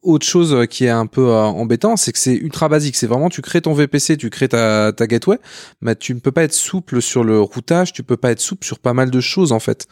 autre 0.01 0.25
chose 0.25 0.53
euh, 0.53 0.65
qui 0.65 0.85
est 0.85 0.89
un 0.89 1.05
peu 1.05 1.29
euh, 1.29 1.43
embêtant, 1.43 1.97
c'est 1.97 2.11
que 2.11 2.19
c'est 2.19 2.35
ultra 2.35 2.69
basique. 2.69 2.95
C'est 2.95 3.07
vraiment, 3.07 3.29
tu 3.29 3.41
crées 3.41 3.61
ton 3.61 3.73
VPC, 3.73 4.17
tu 4.17 4.29
crées 4.29 4.47
ta, 4.47 4.91
ta 4.93 5.07
gateway, 5.07 5.39
mais 5.81 5.95
tu 5.95 6.13
ne 6.13 6.19
peux 6.19 6.31
pas 6.31 6.43
être 6.43 6.53
souple 6.53 7.01
sur 7.01 7.23
le 7.23 7.39
routage, 7.41 7.93
tu 7.93 8.03
peux 8.03 8.17
pas 8.17 8.31
être 8.31 8.39
souple 8.39 8.65
sur 8.65 8.79
pas 8.79 8.93
mal 8.93 9.11
de 9.11 9.19
choses 9.19 9.51
en 9.51 9.59
fait. 9.59 9.87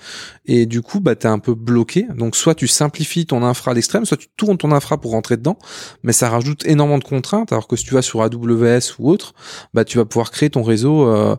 Et 0.46 0.66
du 0.66 0.82
coup, 0.82 1.00
bah 1.00 1.16
t'es 1.16 1.28
un 1.28 1.40
peu 1.40 1.54
bloqué. 1.56 2.08
Donc 2.16 2.36
soit 2.36 2.56
tu 2.56 2.68
simplifies 2.68 3.26
ton 3.26 3.44
infra 3.44 3.72
à 3.72 3.74
l'extrême, 3.74 4.06
soit 4.06 4.18
tu 4.18 4.28
tournes 4.38 4.58
ton 4.58 4.72
infra 4.72 4.98
pour 5.00 5.12
rentrer 5.12 5.38
dedans, 5.38 5.58
mais 6.04 6.14
ça 6.14 6.30
rajoute 6.30 6.66
énormément 6.66 7.00
de 7.00 7.04
contraintes. 7.04 7.52
Alors 7.52 7.68
que 7.68 7.76
si 7.76 7.86
tu 7.86 7.94
vas 7.94 8.02
sur 8.02 8.22
AWS 8.22 8.96
ou 9.00 9.10
autre, 9.10 9.34
bah 9.74 9.84
tu 9.86 9.98
vas 9.98 10.06
pouvoir 10.06 10.32
créer 10.32 10.50
ton 10.50 10.64
réseau. 10.64 11.08
euh, 11.08 11.36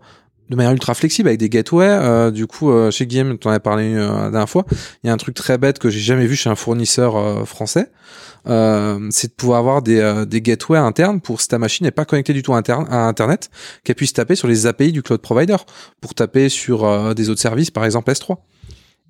de 0.51 0.57
manière 0.57 0.73
ultra 0.73 0.95
flexible 0.95 1.29
avec 1.29 1.39
des 1.41 1.49
gateways. 1.49 1.87
Euh, 1.89 2.31
du 2.31 2.47
coup, 2.47 2.71
euh, 2.71 2.91
chez 2.91 3.07
Guillaume, 3.07 3.39
tu 3.39 3.49
en 3.49 3.51
as 3.51 3.61
parlé 3.61 3.95
euh, 3.95 4.07
la 4.25 4.31
dernière 4.31 4.49
fois, 4.49 4.65
il 5.03 5.07
y 5.07 5.11
a 5.11 5.13
un 5.13 5.17
truc 5.17 5.35
très 5.35 5.59
bête 5.59 5.79
que 5.79 5.91
j'ai 5.91 6.01
jamais 6.01 6.27
vu 6.27 6.37
chez 6.37 6.49
un 6.51 6.55
fournisseur 6.55 7.17
euh, 7.17 7.45
français. 7.45 7.91
Euh, 8.47 9.09
c'est 9.11 9.29
de 9.29 9.33
pouvoir 9.35 9.59
avoir 9.59 9.83
des, 9.83 10.25
des 10.27 10.41
gateways 10.41 10.79
internes 10.79 11.21
pour 11.21 11.41
si 11.41 11.49
ta 11.49 11.59
machine 11.59 11.85
n'est 11.85 11.91
pas 11.91 12.05
connectée 12.07 12.33
du 12.33 12.43
tout 12.43 12.55
à, 12.55 12.59
interne- 12.59 12.87
à 12.91 13.07
Internet, 13.07 13.51
qu'elle 13.85 13.97
puisse 13.97 14.13
taper 14.15 14.37
sur 14.37 14.49
les 14.49 14.67
API 14.67 14.93
du 14.93 15.03
cloud 15.03 15.21
provider 15.21 15.57
pour 16.01 16.15
taper 16.15 16.49
sur 16.49 17.15
des 17.15 17.29
autres 17.29 17.41
services, 17.41 17.71
par 17.71 17.85
exemple 17.85 18.11
S3. 18.11 18.37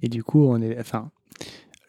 Et 0.02 0.08
du 0.08 0.24
coup, 0.24 0.46
on 0.48 0.60
est, 0.60 0.76
enfin, 0.80 1.10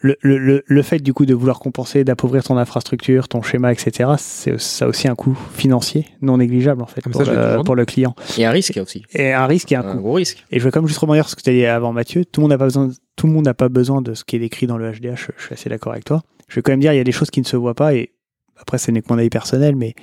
le, 0.02 0.16
le, 0.22 0.38
le, 0.38 0.64
le 0.66 0.82
fait 0.82 1.00
du 1.00 1.14
coup 1.14 1.26
de 1.26 1.34
vouloir 1.34 1.60
compenser, 1.60 2.04
d'appauvrir 2.06 2.44
ton 2.44 2.58
infrastructure, 2.58 3.28
ton 3.28 3.42
schéma, 3.42 3.72
etc., 3.74 4.12
c'est 4.18 4.58
ça 4.60 4.86
a 4.86 4.88
aussi 4.88 5.08
un 5.10 5.16
coût 5.16 5.38
financier 5.54 6.06
non 6.22 6.38
négligeable 6.38 6.82
en 6.82 6.86
fait 6.86 7.02
Ah, 7.06 7.10
pour, 7.10 7.26
ça, 7.26 7.58
le, 7.58 7.64
pour 7.64 7.76
le 7.76 7.84
client. 7.86 8.16
Et 8.38 8.46
un 8.46 8.52
risque 8.52 8.80
aussi. 8.82 9.04
Et 9.14 9.34
un 9.34 9.46
risque 9.46 9.72
et 9.74 9.76
un, 9.76 9.82
Un 9.82 9.96
coût. 9.96 10.00
gros 10.02 10.14
risque. 10.14 10.46
Et 10.52 10.60
je 10.60 10.64
veux 10.64 10.72
comme 10.72 10.88
juste 10.88 11.00
rebondir 11.00 11.24
sur 11.26 11.32
ce 11.32 11.36
que 11.36 11.42
tu 11.42 11.50
as 11.50 11.54
dit 11.54 11.66
avant 11.66 11.92
Mathieu. 11.92 12.24
Tout 12.24 12.40
le 12.40 12.44
monde 12.44 12.52
n'a 12.52 12.58
pas 12.58 12.66
besoin, 12.66 12.90
tout 13.18 13.28
le 13.28 13.34
monde 13.34 13.46
n'a 13.46 13.54
pas 13.54 13.68
besoin 13.70 14.02
de 14.02 14.14
ce 14.14 14.24
qui 14.24 14.38
est 14.38 14.40
décrit 14.40 14.68
dans 14.68 14.78
le 14.78 14.90
HDH. 14.90 15.16
Je, 15.18 15.26
je 15.38 15.44
suis 15.46 15.54
assez 15.54 15.70
d'accord 15.70 15.92
avec 15.92 16.06
toi. 16.06 16.22
Je 16.48 16.56
vais 16.56 16.62
quand 16.62 16.72
même 16.72 16.80
dire, 16.80 16.94
il 16.94 16.98
y 16.98 17.02
a 17.02 17.04
des 17.04 17.12
choses 17.12 17.30
qui 17.30 17.42
ne 17.42 17.46
se 17.46 17.58
voient 17.58 17.76
pas 17.76 17.94
et 17.94 18.14
après, 18.58 18.78
ce 18.78 18.92
n'est 18.92 19.02
que 19.02 19.08
mon 19.12 19.18
avis 19.20 19.30
personnel, 19.30 19.76
mais 19.76 19.96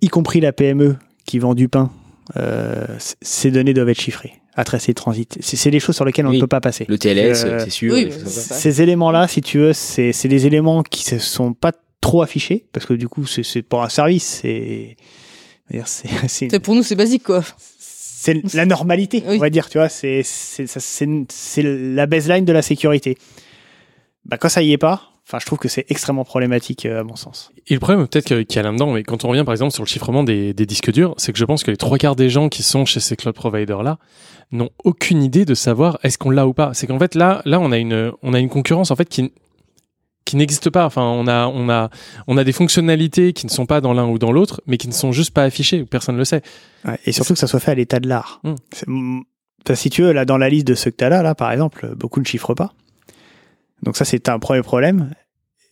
y 0.00 0.08
compris 0.08 0.40
la 0.40 0.52
PME 0.52 0.96
qui 1.26 1.38
vend 1.38 1.54
du 1.54 1.68
pain, 1.68 1.90
euh, 2.36 2.86
ces 3.20 3.50
données 3.50 3.74
doivent 3.74 3.88
être 3.90 4.00
chiffrées 4.00 4.34
à 4.54 4.64
tracer 4.64 4.92
transit. 4.94 5.38
C'est 5.40 5.56
c'est 5.56 5.70
des 5.70 5.80
choses 5.80 5.94
sur 5.96 6.04
lesquelles 6.04 6.26
on 6.26 6.30
Oui. 6.30 6.36
ne 6.36 6.40
peut 6.42 6.46
pas 6.46 6.60
passer. 6.60 6.84
Le 6.88 6.98
TLS, 6.98 7.44
Euh, 7.44 7.60
c'est 7.64 7.70
sûr. 7.70 7.92
oui, 7.94 8.10
ces 8.26 8.82
éléments-là, 8.82 9.26
si 9.28 9.40
tu 9.40 9.58
veux, 9.58 9.72
c'est 9.72 10.12
c'est 10.12 10.28
des 10.28 10.46
éléments 10.46 10.82
qui 10.82 11.14
ne 11.14 11.18
sont 11.18 11.52
pas 11.54 11.72
trop 12.00 12.20
affichés 12.22 12.66
parce 12.72 12.84
que 12.86 12.94
du 12.94 13.08
coup, 13.08 13.26
c'est 13.26 13.42
c'est 13.44 13.62
pour 13.62 13.82
un 13.82 13.88
service. 13.88 14.40
C'est 14.42 14.96
Pour 16.62 16.74
nous, 16.74 16.82
c'est 16.82 16.96
basique, 16.96 17.22
quoi. 17.22 17.42
c'est 17.78 18.54
la 18.54 18.66
normalité, 18.66 19.22
on 19.26 19.38
va 19.38 19.48
dire, 19.50 19.68
tu 19.70 19.78
vois, 19.78 19.88
c'est 19.88 20.22
c'est 20.22 20.66
ça- 20.66 20.80
c'est 20.80 21.08
c'est 21.30 21.62
la 21.62 22.06
baseline 22.06 22.44
de 22.44 22.52
la 22.52 22.60
sécurité. 22.62 23.16
Bah 24.24 24.36
quand 24.38 24.48
ça 24.48 24.62
y 24.62 24.72
est 24.72 24.78
pas, 24.78 25.02
enfin 25.26 25.38
je 25.40 25.46
trouve 25.46 25.58
que 25.58 25.68
c'est 25.68 25.84
extrêmement 25.88 26.24
problématique 26.24 26.86
euh, 26.86 27.00
à 27.00 27.04
mon 27.04 27.16
sens. 27.16 27.50
Et 27.66 27.74
le 27.74 27.80
problème 27.80 28.06
peut-être 28.06 28.24
qu'il 28.24 28.56
y 28.56 28.58
a 28.58 28.62
là-dedans, 28.62 28.92
mais 28.92 29.02
quand 29.02 29.24
on 29.24 29.28
revient 29.28 29.44
par 29.44 29.52
exemple 29.52 29.72
sur 29.72 29.82
le 29.82 29.88
chiffrement 29.88 30.22
des, 30.22 30.54
des 30.54 30.66
disques 30.66 30.92
durs, 30.92 31.14
c'est 31.16 31.32
que 31.32 31.38
je 31.38 31.44
pense 31.44 31.64
que 31.64 31.70
les 31.70 31.76
trois 31.76 31.98
quarts 31.98 32.16
des 32.16 32.30
gens 32.30 32.48
qui 32.48 32.62
sont 32.62 32.84
chez 32.84 33.00
ces 33.00 33.16
cloud 33.16 33.34
providers-là 33.34 33.98
n'ont 34.52 34.70
aucune 34.84 35.22
idée 35.22 35.44
de 35.44 35.54
savoir 35.54 35.98
est-ce 36.02 36.18
qu'on 36.18 36.30
l'a 36.30 36.46
ou 36.46 36.52
pas. 36.52 36.72
C'est 36.74 36.86
qu'en 36.86 36.98
fait 36.98 37.14
là, 37.14 37.42
là 37.44 37.58
on 37.60 37.72
a 37.72 37.78
une, 37.78 38.12
on 38.22 38.34
a 38.34 38.38
une 38.38 38.48
concurrence 38.48 38.90
en 38.90 38.96
fait 38.96 39.08
qui 39.08 39.32
qui 40.24 40.36
n'existe 40.36 40.70
pas. 40.70 40.86
Enfin, 40.86 41.02
on 41.02 41.26
a, 41.26 41.46
on 41.48 41.68
a, 41.68 41.90
on 42.26 42.36
a 42.36 42.44
des 42.44 42.52
fonctionnalités 42.52 43.32
qui 43.32 43.46
ne 43.46 43.50
sont 43.50 43.66
pas 43.66 43.80
dans 43.80 43.92
l'un 43.92 44.06
ou 44.06 44.18
dans 44.18 44.32
l'autre, 44.32 44.60
mais 44.66 44.76
qui 44.76 44.88
ne 44.88 44.92
sont 44.92 45.12
juste 45.12 45.32
pas 45.32 45.42
affichées. 45.42 45.84
Personne 45.84 46.14
ne 46.14 46.20
le 46.20 46.24
sait. 46.24 46.42
Ouais, 46.84 46.98
et 47.06 47.12
surtout 47.12 47.32
que 47.32 47.38
ça 47.38 47.46
soit 47.46 47.60
fait 47.60 47.72
à 47.72 47.74
l'état 47.74 48.00
de 48.00 48.08
l'art. 48.08 48.40
Enfin, 48.44 49.74
si 49.74 49.90
tu 49.90 50.02
veux, 50.02 50.12
là 50.12 50.24
dans 50.24 50.38
la 50.38 50.48
liste 50.48 50.66
de 50.66 50.74
ceux 50.74 50.90
que 50.90 50.96
tu 50.96 51.04
as 51.04 51.08
là, 51.08 51.22
là 51.22 51.34
par 51.34 51.50
exemple, 51.52 51.94
beaucoup 51.96 52.20
ne 52.20 52.24
chiffrent 52.24 52.54
pas. 52.54 52.72
Donc 53.82 53.96
ça 53.96 54.04
c'est 54.04 54.28
un 54.28 54.38
premier 54.38 54.62
problème. 54.62 55.10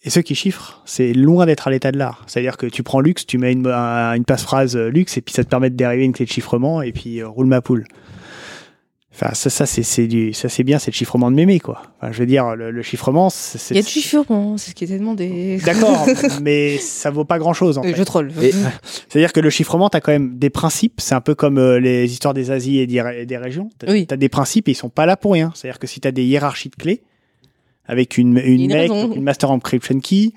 Et 0.03 0.09
ceux 0.09 0.23
qui 0.23 0.35
chiffrent, 0.35 0.81
c'est 0.87 1.13
loin 1.13 1.45
d'être 1.45 1.69
à 1.69 1.71
l'état 1.71 1.93
de 1.93 1.99
l'art. 1.99 2.25
C'est-à-dire 2.27 2.57
que 2.57 2.65
tu 2.67 2.83
prends 2.83 3.01
Lux, 3.01 3.27
tu 3.27 3.37
mets 3.37 3.53
une, 3.53 3.67
un- 3.67 4.15
une 4.15 4.25
passe-phrase 4.25 4.75
euh, 4.77 4.89
Lux, 4.89 5.17
et 5.19 5.21
puis 5.21 5.35
ça 5.35 5.45
te 5.45 5.49
permet 5.51 5.69
de 5.69 5.77
dériver 5.77 6.05
une 6.05 6.13
clé 6.15 6.25
de 6.25 6.31
chiffrement, 6.31 6.81
et 6.81 6.91
puis 6.93 7.21
euh, 7.21 7.29
roule 7.29 7.45
ma 7.47 7.61
poule. 7.61 7.85
Enfin, 9.13 9.35
ça, 9.35 9.51
ça 9.51 9.67
c'est 9.67 9.83
c'est 9.83 10.07
du, 10.07 10.33
ça 10.33 10.49
c'est 10.49 10.63
bien, 10.63 10.79
c'est 10.79 10.91
le 10.93 10.95
chiffrement 10.95 11.31
de 11.31 11.37
mémé, 11.37 11.59
quoi. 11.61 11.83
Enfin, 12.01 12.13
je 12.13 12.21
veux 12.21 12.27
dire, 12.27 12.55
le, 12.57 12.71
le 12.71 12.83
chiffrement, 12.83 13.29
c'est. 13.29 13.59
c'est- 13.59 13.75
Il 13.75 13.77
y 13.77 13.81
a 13.81 13.83
du 13.83 13.89
chiffrement, 13.91 14.57
c'est 14.57 14.71
ce 14.71 14.75
qui 14.75 14.85
était 14.85 14.99
demandé. 14.99 15.59
D'accord, 15.67 16.07
mais 16.41 16.79
ça 16.79 17.11
vaut 17.11 17.25
pas 17.27 17.39
grand-chose 17.39 17.77
en 17.77 17.83
Euh, 17.85 17.89
fait. 17.91 17.97
Je 17.97 18.03
troll. 18.05 18.33
Et- 18.41 18.53
C'est-à-dire 19.09 19.35
que 19.35 19.41
le 19.41 19.51
chiffrement, 19.51 19.91
tu 19.91 19.97
as 19.99 20.01
quand 20.01 20.13
même 20.13 20.39
des 20.39 20.49
principes. 20.49 21.01
C'est 21.03 21.15
un 21.15 21.21
peu 21.21 21.35
comme 21.35 21.59
euh, 21.59 21.79
les 21.81 22.11
histoires 22.11 22.33
des 22.33 22.51
Asies 22.53 22.79
et 22.79 22.87
des, 22.87 23.03
et 23.19 23.27
des 23.27 23.37
régions. 23.37 23.69
Tu 23.81 23.87
as, 24.11 24.17
des 24.17 24.29
principes 24.31 24.69
et 24.69 24.71
ils 24.73 24.77
sont 24.77 24.89
pas 24.89 25.05
là 25.05 25.19
pour 25.19 25.33
rien. 25.33 25.53
C'est-à-dire 25.55 25.79
que 25.81 25.89
si 25.89 26.01
tu 26.01 26.09
as 26.09 26.13
des 26.13 26.25
hiérarchies 26.25 26.71
de 26.71 26.77
clés, 26.77 27.03
avec 27.91 28.17
une, 28.19 28.39
une 28.39 28.69
MEC, 28.69 28.89
donc 28.89 29.17
une 29.17 29.23
Master 29.23 29.51
Encryption 29.51 29.99
Key, 30.01 30.31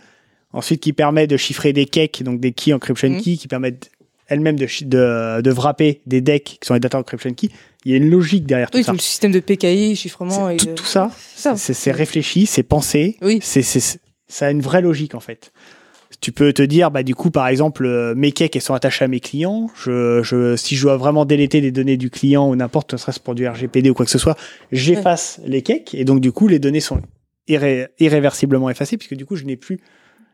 ensuite 0.52 0.82
qui 0.82 0.92
permet 0.94 1.28
de 1.28 1.38
chiffrer 1.38 1.72
des 1.72 1.86
cakes, 1.86 2.24
donc 2.24 2.40
des 2.40 2.52
Key 2.52 2.74
Encryption 2.74 3.10
Mhm. 3.10 3.22
Key, 3.22 3.38
qui 3.38 3.48
permettent 3.48 3.92
elles-mêmes 4.28 4.58
de, 4.58 4.66
de, 4.86 5.42
de 5.42 5.52
wrapper 5.52 6.02
des 6.08 6.22
decks 6.22 6.44
qui 6.62 6.68
sont 6.68 6.74
les 6.74 6.80
Data 6.80 6.98
Encryption 6.98 7.34
Key. 7.34 7.50
Il 7.86 7.92
y 7.92 7.94
a 7.94 7.98
une 7.98 8.10
logique 8.10 8.46
derrière 8.46 8.72
tout 8.72 8.78
Oui, 8.78 8.84
ça. 8.84 8.92
tout 8.92 8.98
le 8.98 9.02
système 9.02 9.32
de 9.32 9.40
PKI, 9.40 9.96
chiffrement. 9.96 10.50
et 10.50 10.58
Tout, 10.58 10.84
ça, 10.86 11.12
Ça. 11.36 11.56
c'est 11.58 11.92
réfléchi, 11.92 12.46
c'est 12.46 12.64
pensé, 12.64 13.18
Oui. 13.22 13.40
c'est 13.42 13.62
ça 13.64 14.48
a 14.48 14.52
une 14.52 14.62
vraie 14.62 14.82
logique 14.82 15.14
en 15.16 15.20
fait. 15.20 15.52
Tu 16.22 16.32
peux 16.32 16.54
te 16.54 16.62
dire, 16.62 16.90
bah 16.90 17.04
du 17.04 17.14
coup, 17.16 17.32
par 17.32 17.48
exemple, 17.50 17.86
euh, 17.86 18.14
mes 18.16 18.32
cakes 18.32 18.56
elles 18.56 18.62
sont 18.62 18.74
attachées 18.74 19.04
à 19.04 19.08
mes 19.10 19.20
clients. 19.20 19.70
Je, 19.76 20.24
je, 20.24 20.56
si 20.56 20.76
je 20.78 20.84
dois 20.84 20.96
vraiment 20.96 21.26
déléter 21.26 21.60
les 21.60 21.72
données 21.72 21.98
du 21.98 22.10
client 22.10 22.48
ou 22.50 22.56
n'importe, 22.56 22.94
ne 22.94 22.98
serait-ce 22.98 23.20
pour 23.20 23.36
du 23.36 23.46
RGPD 23.46 23.90
ou 23.90 23.94
quoi 23.94 24.06
que 24.06 24.12
ce 24.12 24.18
soit, 24.18 24.38
j'efface 24.72 25.42
les 25.46 25.62
cakes 25.62 25.94
et 25.94 26.06
donc 26.06 26.22
du 26.22 26.32
coup, 26.32 26.48
les 26.48 26.60
données 26.60 26.80
sont 26.80 27.02
irré- 27.48 27.88
irréversiblement 28.00 28.70
effacées 28.70 28.98
puisque 28.98 29.16
du 29.16 29.26
coup, 29.26 29.36
je 29.36 29.44
n'ai 29.46 29.56
plus 29.58 29.80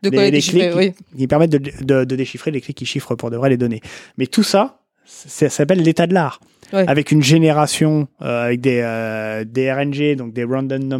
De 0.02 0.10
quoi 0.10 0.22
les 0.24 0.30
déchiffrer, 0.30 0.70
qui, 0.70 0.76
oui. 0.76 0.92
qui 1.16 1.26
permettent 1.26 1.50
de, 1.50 1.58
de, 1.84 2.04
de 2.04 2.16
déchiffrer 2.16 2.50
les 2.50 2.60
clés 2.60 2.74
qui 2.74 2.86
chiffrent 2.86 3.14
pour 3.14 3.30
de 3.30 3.36
vrai 3.36 3.50
les 3.50 3.56
données. 3.56 3.80
Mais 4.18 4.26
tout 4.26 4.42
ça, 4.42 4.80
c'est- 5.04 5.48
ça 5.48 5.56
s'appelle 5.56 5.82
l'état 5.82 6.06
de 6.06 6.14
l'art. 6.14 6.40
Ouais. 6.72 6.84
Avec 6.86 7.10
une 7.10 7.20
génération, 7.22 8.06
euh, 8.22 8.44
avec 8.46 8.60
des, 8.60 8.80
euh, 8.84 9.44
des 9.44 9.72
RNG, 9.72 10.14
donc 10.14 10.32
des 10.32 10.44
Random 10.44 10.78
Oui, 10.80 10.86
Number. 10.88 10.98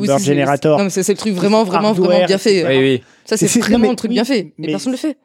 Non, 0.65 0.85
mais 0.85 0.91
c'est 0.91 1.09
le 1.09 1.15
truc 1.17 1.33
vraiment, 1.33 1.63
vraiment, 1.63 1.89
Hardware, 1.91 2.09
vraiment 2.11 2.27
bien 2.27 2.39
fait. 2.39 2.67
Oui, 2.67 2.79
oui. 2.79 3.03
Ça, 3.25 3.37
c'est 3.37 3.47
vraiment 3.61 3.79
mais 3.79 3.91
le 3.91 3.95
truc 3.97 4.09
oui, 4.11 4.15
bien 4.17 4.25
fait. 4.25 4.39
Et 4.41 4.55
mais- 4.59 4.67
personne 4.69 4.91
ne 4.93 4.97
le 4.97 5.01
fait. 5.01 5.17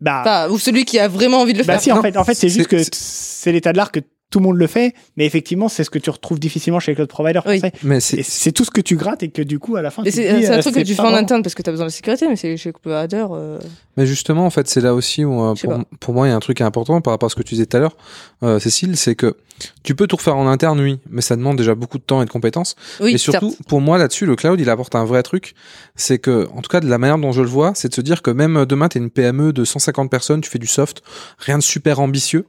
Bah, 0.00 0.22
Enfin, 0.22 0.48
ou 0.50 0.58
celui 0.58 0.84
qui 0.86 0.98
a 0.98 1.06
vraiment 1.08 1.42
envie 1.42 1.52
de 1.52 1.58
le 1.58 1.64
bah 1.64 1.74
faire. 1.74 1.82
si, 1.82 1.92
en 1.92 1.96
Non. 1.96 2.02
fait, 2.02 2.16
en 2.16 2.24
fait 2.24 2.34
c'est 2.34 2.48
juste 2.48 2.66
que 2.68 2.78
c'est 2.90 3.52
l'état 3.52 3.70
de 3.72 3.76
l'art 3.76 3.92
que 3.92 4.00
tout 4.32 4.40
le 4.40 4.46
monde 4.46 4.56
le 4.56 4.66
fait, 4.66 4.94
mais 5.16 5.26
effectivement, 5.26 5.68
c'est 5.68 5.84
ce 5.84 5.90
que 5.90 5.98
tu 5.98 6.10
retrouves 6.10 6.40
difficilement 6.40 6.80
chez 6.80 6.90
les 6.92 6.96
cloud 6.96 7.08
providers. 7.08 7.44
Mais 7.84 8.00
c'est 8.00 8.50
tout 8.50 8.64
ce 8.64 8.70
que 8.70 8.80
tu 8.80 8.96
grattes 8.96 9.22
et 9.22 9.28
que 9.28 9.42
du 9.42 9.58
coup, 9.58 9.76
à 9.76 9.82
la 9.82 9.90
fin, 9.90 10.02
c'est 10.08 10.28
un 10.28 10.58
euh, 10.58 10.60
truc 10.60 10.74
que 10.74 10.80
tu 10.80 10.94
fais 10.94 11.02
en 11.02 11.14
interne 11.14 11.42
parce 11.42 11.54
que 11.54 11.62
tu 11.62 11.68
as 11.68 11.72
besoin 11.72 11.84
de 11.84 11.90
la 11.90 11.94
sécurité, 11.94 12.26
mais 12.28 12.36
c'est 12.36 12.56
chez 12.56 12.70
le 12.70 12.72
provider. 12.72 13.26
euh, 13.30 13.60
Mais 13.98 14.06
justement, 14.06 14.46
en 14.46 14.50
fait, 14.50 14.68
c'est 14.68 14.80
là 14.80 14.94
aussi 14.94 15.24
où, 15.24 15.44
euh, 15.44 15.54
pour, 16.00 16.14
moi, 16.14 16.26
il 16.26 16.30
y 16.30 16.32
a 16.32 16.36
un 16.36 16.40
truc 16.40 16.62
important 16.62 17.00
par 17.02 17.12
rapport 17.12 17.26
à 17.26 17.30
ce 17.30 17.36
que 17.36 17.42
tu 17.42 17.54
disais 17.54 17.66
tout 17.66 17.76
à 17.76 17.80
l'heure, 17.80 17.96
euh, 18.42 18.58
Cécile, 18.58 18.96
c'est 18.96 19.14
que 19.14 19.36
tu 19.82 19.94
peux 19.94 20.06
tout 20.06 20.16
refaire 20.16 20.36
en 20.36 20.48
interne, 20.48 20.80
oui, 20.80 20.98
mais 21.10 21.20
ça 21.20 21.36
demande 21.36 21.58
déjà 21.58 21.74
beaucoup 21.74 21.98
de 21.98 22.02
temps 22.02 22.22
et 22.22 22.24
de 22.24 22.30
compétences. 22.30 22.74
Oui, 23.00 23.12
et 23.12 23.18
surtout, 23.18 23.50
certes. 23.50 23.68
pour 23.68 23.82
moi, 23.82 23.98
là-dessus, 23.98 24.24
le 24.24 24.34
cloud, 24.34 24.58
il 24.58 24.70
apporte 24.70 24.94
un 24.94 25.04
vrai 25.04 25.22
truc. 25.22 25.54
C'est 25.94 26.18
que, 26.18 26.48
en 26.54 26.62
tout 26.62 26.70
cas, 26.70 26.80
de 26.80 26.88
la 26.88 26.96
manière 26.96 27.18
dont 27.18 27.32
je 27.32 27.42
le 27.42 27.48
vois, 27.48 27.72
c'est 27.74 27.88
de 27.88 27.94
se 27.94 28.00
dire 28.00 28.22
que 28.22 28.30
même 28.30 28.64
demain, 28.64 28.88
tu 28.88 28.96
es 28.96 29.00
une 29.00 29.10
PME 29.10 29.52
de 29.52 29.64
150 29.64 30.10
personnes, 30.10 30.40
tu 30.40 30.50
fais 30.50 30.58
du 30.58 30.66
soft, 30.66 31.02
rien 31.38 31.58
de 31.58 31.62
super 31.62 32.00
ambitieux. 32.00 32.46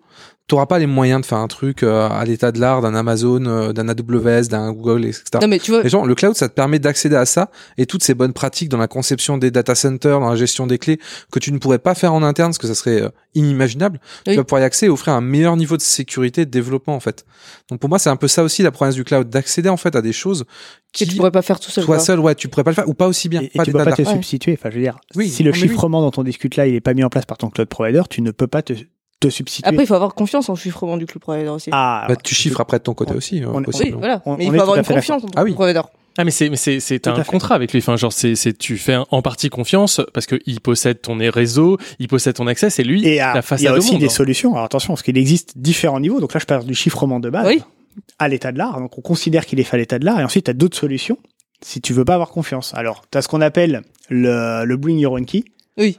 T'auras 0.47 0.65
pas 0.65 0.77
les 0.77 0.87
moyens 0.87 1.21
de 1.21 1.25
faire 1.25 1.37
un 1.37 1.47
truc 1.47 1.83
euh, 1.83 2.09
à 2.09 2.25
l'état 2.25 2.51
de 2.51 2.59
l'art 2.59 2.81
d'un 2.81 2.93
Amazon, 2.95 3.45
euh, 3.45 3.71
d'un 3.71 3.87
AWS, 3.87 4.49
d'un 4.49 4.73
Google, 4.73 5.05
etc. 5.05 5.23
Non, 5.41 5.47
mais 5.47 5.57
tu 5.57 5.71
vois- 5.71 5.83
Les 5.83 5.89
gens, 5.89 6.03
le 6.03 6.13
cloud, 6.15 6.35
ça 6.35 6.49
te 6.49 6.53
permet 6.53 6.79
d'accéder 6.79 7.15
à 7.15 7.25
ça 7.25 7.49
et 7.77 7.85
toutes 7.85 8.03
ces 8.03 8.13
bonnes 8.13 8.33
pratiques 8.33 8.67
dans 8.67 8.77
la 8.77 8.89
conception 8.89 9.37
des 9.37 9.51
data 9.51 9.73
centers, 9.73 10.19
dans 10.19 10.29
la 10.29 10.35
gestion 10.35 10.67
des 10.67 10.77
clés, 10.79 10.99
que 11.31 11.39
tu 11.39 11.53
ne 11.53 11.59
pourrais 11.59 11.79
pas 11.79 11.95
faire 11.95 12.13
en 12.13 12.23
interne, 12.23 12.49
parce 12.49 12.57
que 12.57 12.67
ça 12.67 12.75
serait 12.75 13.01
euh, 13.03 13.09
inimaginable. 13.35 14.01
Oui. 14.27 14.33
Tu 14.33 14.35
vas 14.37 14.43
pouvoir 14.43 14.61
y 14.61 14.65
accéder 14.65 14.89
et 14.89 14.93
offrir 14.93 15.13
un 15.13 15.21
meilleur 15.21 15.55
niveau 15.55 15.77
de 15.77 15.81
sécurité 15.81 16.41
et 16.41 16.45
de 16.45 16.51
développement, 16.51 16.95
en 16.95 16.99
fait. 16.99 17.25
Donc 17.69 17.79
pour 17.79 17.87
moi, 17.89 17.97
c'est 17.97 18.09
un 18.09 18.17
peu 18.17 18.27
ça 18.27 18.43
aussi 18.43 18.63
la 18.63 18.71
promesse 18.71 18.95
du 18.95 19.05
cloud, 19.05 19.29
d'accéder 19.29 19.69
en 19.69 19.77
fait 19.77 19.95
à 19.95 20.01
des 20.01 20.13
choses 20.13 20.43
que 20.93 21.05
tu 21.05 21.15
pourrais 21.15 21.31
pas 21.31 21.41
faire 21.41 21.59
tout 21.61 21.71
seul. 21.71 21.85
Toi 21.85 21.99
seul, 21.99 22.19
ouais, 22.19 22.35
tu 22.35 22.49
pourrais 22.49 22.65
pas 22.65 22.71
le 22.71 22.75
faire 22.75 22.89
ou 22.89 22.93
pas 22.93 23.07
aussi 23.07 23.29
bien. 23.29 23.41
Et 23.41 23.47
pas 23.47 23.63
tu 23.63 23.71
d'état 23.71 23.85
peux 23.85 23.91
pas 23.91 23.95
te 23.95 24.03
substituer. 24.03 24.57
Enfin, 24.59 24.69
je 24.71 24.75
veux 24.75 24.81
dire, 24.81 24.97
Oui, 25.15 25.29
si 25.29 25.41
le 25.43 25.51
oui. 25.51 25.57
chiffrement 25.59 26.01
dont 26.01 26.11
on 26.19 26.23
discute 26.25 26.57
là, 26.57 26.67
il 26.67 26.75
est 26.75 26.81
pas 26.81 26.93
mis 26.93 27.03
en 27.05 27.09
place 27.09 27.25
par 27.25 27.37
ton 27.37 27.49
cloud 27.49 27.69
provider, 27.69 28.01
tu 28.09 28.21
ne 28.21 28.31
peux 28.31 28.47
pas 28.47 28.61
te, 28.61 28.73
te 29.28 29.30
substituer. 29.30 29.67
Après, 29.67 29.84
il 29.84 29.88
faut 29.88 29.93
avoir 29.95 30.13
confiance 30.15 30.49
en 30.49 30.55
chiffrement 30.55 30.97
du 30.97 31.05
cloud 31.05 31.21
provider 31.21 31.49
aussi. 31.49 31.69
Ah, 31.71 32.05
Bah, 32.07 32.15
tu 32.15 32.36
chiffres 32.36 32.59
après 32.61 32.78
de 32.80 32.84
ton 32.84 32.93
côté 32.93 33.13
aussi. 33.13 33.41
on- 33.45 33.59
euh, 33.59 33.63
possible. 33.63 33.91
oui, 33.93 33.99
voilà. 33.99 34.21
on- 34.26 34.38
mais 34.38 34.45
on 34.47 34.51
il 34.53 34.55
faut 34.55 34.61
avoir 34.61 34.76
à 34.78 34.80
une 34.80 34.86
confiance 34.86 35.24
en 35.24 35.28
Ah 35.36 35.41
ton 35.41 35.43
oui. 35.43 35.53
provider. 35.53 35.82
Ah 36.15 36.24
mais 36.26 36.30
c'est 36.32 36.47
mais 36.49 36.57
c'est 36.57 36.80
c'est 36.80 37.07
à 37.07 37.13
un 37.15 37.24
contrat 37.24 37.55
avec 37.55 37.71
lui. 37.74 37.80
Enfin 37.80 37.95
genre 37.97 38.13
c'est 38.13 38.36
c'est 38.36 38.55
tu 38.55 38.78
fais 38.78 38.97
en 39.09 39.21
partie 39.24 39.49
confiance 39.49 39.99
parce 40.13 40.28
que 40.28 40.39
il 40.45 40.61
possède 40.61 41.01
ton 41.01 41.17
réseau, 41.17 41.80
il 41.97 42.07
possède 42.07 42.36
ton 42.36 42.45
accès, 42.45 42.69
c'est 42.69 42.84
lui 42.84 43.03
Et 43.07 43.19
ah, 43.19 43.34
la 43.34 43.39
il 43.39 43.39
y 43.39 43.41
façade 43.41 43.67
a 43.67 43.74
au 43.74 43.78
aussi 43.80 43.93
monde. 43.93 44.01
des 44.01 44.05
hein. 44.05 44.09
solutions. 44.09 44.53
Alors 44.53 44.65
attention, 44.65 44.93
parce 44.93 45.01
qu'il 45.01 45.17
existe 45.17 45.57
différents 45.57 45.99
niveaux. 45.99 46.19
Donc 46.19 46.32
là, 46.36 46.39
je 46.39 46.45
parle 46.45 46.65
du 46.65 46.76
chiffrement 46.76 47.19
de 47.19 47.32
base 47.32 47.47
Oui. 47.47 47.63
à 48.19 48.28
l'état 48.28 48.51
de 48.51 48.59
l'art. 48.59 48.80
Donc 48.80 48.95
on 48.95 49.01
considère 49.01 49.47
qu'il 49.47 49.59
est 49.59 49.63
fait 49.63 49.76
à 49.76 49.80
l'état 49.80 49.97
de 49.97 50.05
l'art. 50.05 50.19
Et 50.19 50.24
ensuite, 50.24 50.45
tu 50.45 50.51
as 50.51 50.53
d'autres 50.53 50.78
solutions 50.78 51.17
si 51.61 51.82
tu 51.82 51.93
veux 51.93 52.05
pas 52.05 52.13
avoir 52.13 52.30
confiance. 52.30 52.74
Alors, 52.76 53.05
tu 53.11 53.17
as 53.17 53.24
ce 53.24 53.28
qu'on 53.28 53.41
appelle 53.41 53.82
le, 54.09 54.65
le 54.65 54.78
Bring 54.78 54.99
Your 54.99 55.13
Own 55.13 55.26
Key. 55.26 55.43
Oui. 55.80 55.97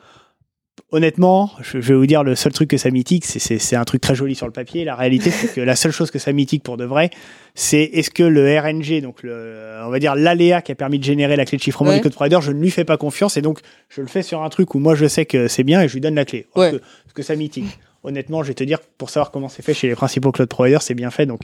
Honnêtement, 0.94 1.50
je, 1.60 1.78
vais 1.78 1.94
vous 1.94 2.06
dire, 2.06 2.22
le 2.22 2.36
seul 2.36 2.52
truc 2.52 2.70
que 2.70 2.76
ça 2.76 2.88
mitique, 2.90 3.24
c'est- 3.26 3.74
un 3.74 3.84
truc 3.84 4.00
très 4.00 4.14
joli 4.14 4.36
sur 4.36 4.46
le 4.46 4.52
papier. 4.52 4.84
La 4.84 4.94
réalité, 4.94 5.30
c'est 5.32 5.52
que 5.52 5.60
la 5.60 5.74
seule 5.74 5.90
chose 5.90 6.12
que 6.12 6.20
ça 6.20 6.32
mitique 6.32 6.62
pour 6.62 6.76
de 6.76 6.84
vrai, 6.84 7.10
c'est 7.56 7.82
est-ce 7.82 8.10
que 8.10 8.22
le 8.22 8.56
RNG, 8.60 9.00
donc 9.02 9.24
le, 9.24 9.80
on 9.84 9.90
va 9.90 9.98
dire 9.98 10.14
l'aléa 10.14 10.62
qui 10.62 10.70
a 10.70 10.76
permis 10.76 11.00
de 11.00 11.04
générer 11.04 11.34
la 11.34 11.44
clé 11.46 11.58
de 11.58 11.62
chiffrement 11.62 11.90
Ouais. 11.90 11.96
du 11.96 12.02
code 12.02 12.14
provider, 12.14 12.38
je 12.40 12.52
ne 12.52 12.60
lui 12.60 12.70
fais 12.70 12.84
pas 12.84 12.96
confiance 12.96 13.36
et 13.36 13.42
donc 13.42 13.58
je 13.88 14.02
le 14.02 14.06
fais 14.06 14.22
sur 14.22 14.42
un 14.42 14.48
truc 14.50 14.74
où 14.76 14.78
moi 14.78 14.94
je 14.94 15.06
sais 15.06 15.26
que 15.26 15.48
c'est 15.48 15.64
bien 15.64 15.82
et 15.82 15.88
je 15.88 15.94
lui 15.94 16.00
donne 16.00 16.14
la 16.14 16.24
clé. 16.24 16.46
Ouais. 16.54 16.70
que, 16.70 16.80
ce 17.08 17.12
que 17.12 17.22
ça 17.24 17.34
mitique. 17.34 17.66
Honnêtement, 18.04 18.42
je 18.44 18.48
vais 18.48 18.54
te 18.54 18.62
dire, 18.62 18.78
pour 18.96 19.10
savoir 19.10 19.30
comment 19.32 19.48
c'est 19.48 19.62
fait 19.62 19.74
chez 19.74 19.88
les 19.88 19.96
principaux 19.96 20.30
cloud 20.30 20.48
providers, 20.48 20.82
c'est 20.82 20.94
bien 20.94 21.10
fait, 21.10 21.26
donc 21.26 21.40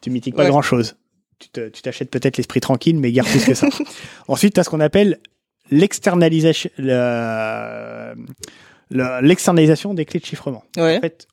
tu 0.00 0.08
mitiques 0.08 0.34
pas 0.34 0.44
Ouais. 0.44 0.48
grand 0.48 0.62
chose. 0.62 0.96
Tu 1.40 1.48
te- 1.50 1.68
tu 1.68 1.82
t'achètes 1.82 2.10
peut-être 2.10 2.38
l'esprit 2.38 2.60
tranquille, 2.60 2.96
mais 2.98 3.12
garde 3.12 3.28
plus 3.28 3.44
que 3.44 3.52
ça. 3.54 3.66
Ensuite, 4.28 4.54
tu 4.54 4.60
as 4.60 4.64
ce 4.64 4.70
qu'on 4.70 4.80
appelle 4.80 5.18
l'externalisation, 5.70 6.70
le- 6.78 8.14
le- 8.90 9.20
l'externalisation 9.26 9.94
des 9.94 10.04
clés 10.04 10.20
de 10.20 10.24
chiffrement. 10.26 10.64
Ouais. 10.76 10.98
En 10.98 11.00
fait, 11.00 11.26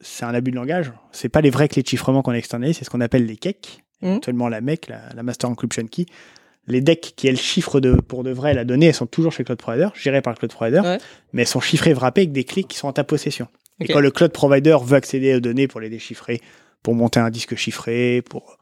c'est 0.00 0.24
un 0.24 0.34
abus 0.34 0.50
de 0.50 0.56
langage. 0.56 0.92
C'est 1.12 1.28
pas 1.28 1.40
les 1.40 1.50
vraies 1.50 1.68
clés 1.68 1.82
de 1.82 1.88
chiffrement 1.88 2.22
qu'on 2.22 2.32
externalise, 2.32 2.76
c'est 2.78 2.84
ce 2.84 2.90
qu'on 2.90 3.00
appelle 3.00 3.26
les 3.26 3.36
KEC, 3.36 3.82
Mhm. 4.02 4.16
actuellement 4.16 4.48
la 4.48 4.60
MEC, 4.60 4.88
la, 4.88 5.00
la 5.14 5.22
Master 5.22 5.48
Encryption 5.50 5.86
Key. 5.86 6.06
Les 6.68 6.80
decks 6.80 7.12
qui, 7.16 7.28
elles, 7.28 7.38
chiffrent 7.38 7.80
de, 7.80 7.92
pour 7.94 8.24
de 8.24 8.30
vrai 8.30 8.52
la 8.52 8.64
donnée, 8.64 8.86
elles 8.86 8.94
sont 8.94 9.06
toujours 9.06 9.32
chez 9.32 9.42
le 9.42 9.46
cloud 9.46 9.58
provider, 9.58 9.88
gérées 9.94 10.20
par 10.20 10.32
le 10.32 10.38
cloud 10.38 10.52
provider, 10.52 10.80
Ouais. 10.80 10.98
mais 11.32 11.42
elles 11.42 11.48
sont 11.48 11.60
chiffrées 11.60 11.94
wrappées 11.94 12.22
avec 12.22 12.32
des 12.32 12.44
clés 12.44 12.64
qui 12.64 12.76
sont 12.76 12.88
en 12.88 12.92
ta 12.92 13.04
possession. 13.04 13.46
Et 13.80 13.86
quand 13.86 14.00
le 14.00 14.10
cloud 14.10 14.32
provider 14.32 14.76
veut 14.82 14.96
accéder 14.96 15.34
aux 15.36 15.40
données 15.40 15.68
pour 15.68 15.80
les 15.80 15.88
déchiffrer, 15.90 16.40
pour 16.82 16.94
monter 16.94 17.20
un 17.20 17.30
disque 17.30 17.54
chiffré, 17.56 18.22
pour 18.28 18.55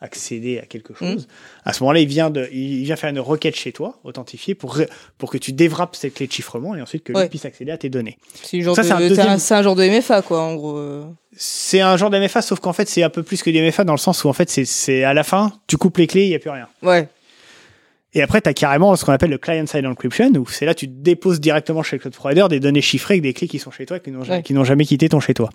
accéder 0.00 0.58
à 0.58 0.66
quelque 0.66 0.94
chose, 0.94 1.28
à 1.64 1.72
ce 1.72 1.82
moment-là, 1.82 2.00
il 2.00 2.06
vient 2.08 2.30
de, 2.30 2.48
il 2.52 2.84
vient 2.84 2.96
faire 2.96 3.10
une 3.10 3.20
requête 3.20 3.54
chez 3.56 3.70
toi, 3.72 3.98
authentifiée, 4.04 4.54
pour, 4.54 4.78
pour 5.18 5.30
que 5.30 5.36
tu 5.38 5.52
déwrappes 5.52 5.94
cette 5.94 6.14
clé 6.14 6.26
de 6.26 6.32
chiffrement 6.32 6.74
et 6.74 6.80
ensuite 6.82 7.04
que 7.04 7.12
Ouais. 7.12 7.22
lui 7.22 7.28
puisse 7.28 7.44
accéder 7.44 7.70
à 7.70 7.78
tes 7.78 7.90
données. 7.90 8.16
C'est 8.42 8.56
une 8.56 8.62
genre 8.62 8.74
Ça, 8.76 8.82
de- 8.82 8.86
c'est 8.86 8.92
un 8.94 8.98
c'est 8.98 9.08
deuxième- 9.08 9.28
un, 9.28 9.38
c'est 9.38 9.54
un 9.54 9.62
genre 9.62 9.76
de 9.76 9.82
MFA, 9.84 10.22
quoi, 10.22 10.40
en 10.40 10.54
gros. 10.54 10.76
euh. 10.78 11.04
C'est 11.36 11.80
un 11.80 11.96
genre 11.96 12.10
d'MFA, 12.10 12.42
sauf 12.42 12.60
qu'en 12.60 12.72
fait, 12.72 12.88
c'est 12.88 13.02
un 13.02 13.10
peu 13.10 13.22
plus 13.22 13.42
que 13.42 13.50
du 13.50 13.58
MFA 13.58 13.84
dans 13.84 13.92
le 13.92 13.98
sens 13.98 14.24
où, 14.24 14.28
en 14.28 14.32
fait, 14.32 14.48
c'est- 14.50 14.64
c'est 14.64 15.04
à 15.04 15.12
la 15.14 15.22
fin, 15.22 15.52
tu 15.66 15.76
coupes 15.76 15.98
les 15.98 16.06
clés, 16.06 16.24
il 16.24 16.28
n'y 16.30 16.34
a 16.34 16.38
plus 16.38 16.50
rien. 16.50 16.66
Ouais. 16.82 17.08
Et 18.12 18.22
après, 18.22 18.40
tu 18.40 18.48
as 18.48 18.54
carrément 18.54 18.96
ce 18.96 19.04
qu'on 19.04 19.12
appelle 19.12 19.30
le 19.30 19.38
client-side 19.38 19.86
encryption, 19.86 20.32
où 20.36 20.46
c'est 20.48 20.66
là, 20.66 20.74
tu 20.74 20.88
déposes 20.88 21.38
directement 21.40 21.84
chez 21.84 21.94
le 21.96 22.00
cloud 22.00 22.14
provider 22.14 22.46
des 22.50 22.58
données 22.58 22.80
chiffrées 22.80 23.14
avec 23.14 23.22
des 23.22 23.32
clés 23.32 23.46
qui 23.46 23.60
sont 23.60 23.70
chez 23.70 23.86
toi 23.86 23.98
et 23.98 24.00
qui 24.00 24.10
n'ont 24.10 24.22
Ouais. 24.60 24.64
jamais 24.66 24.84
quitté 24.84 25.08
ton 25.08 25.20
chez 25.20 25.32
toi. 25.32 25.48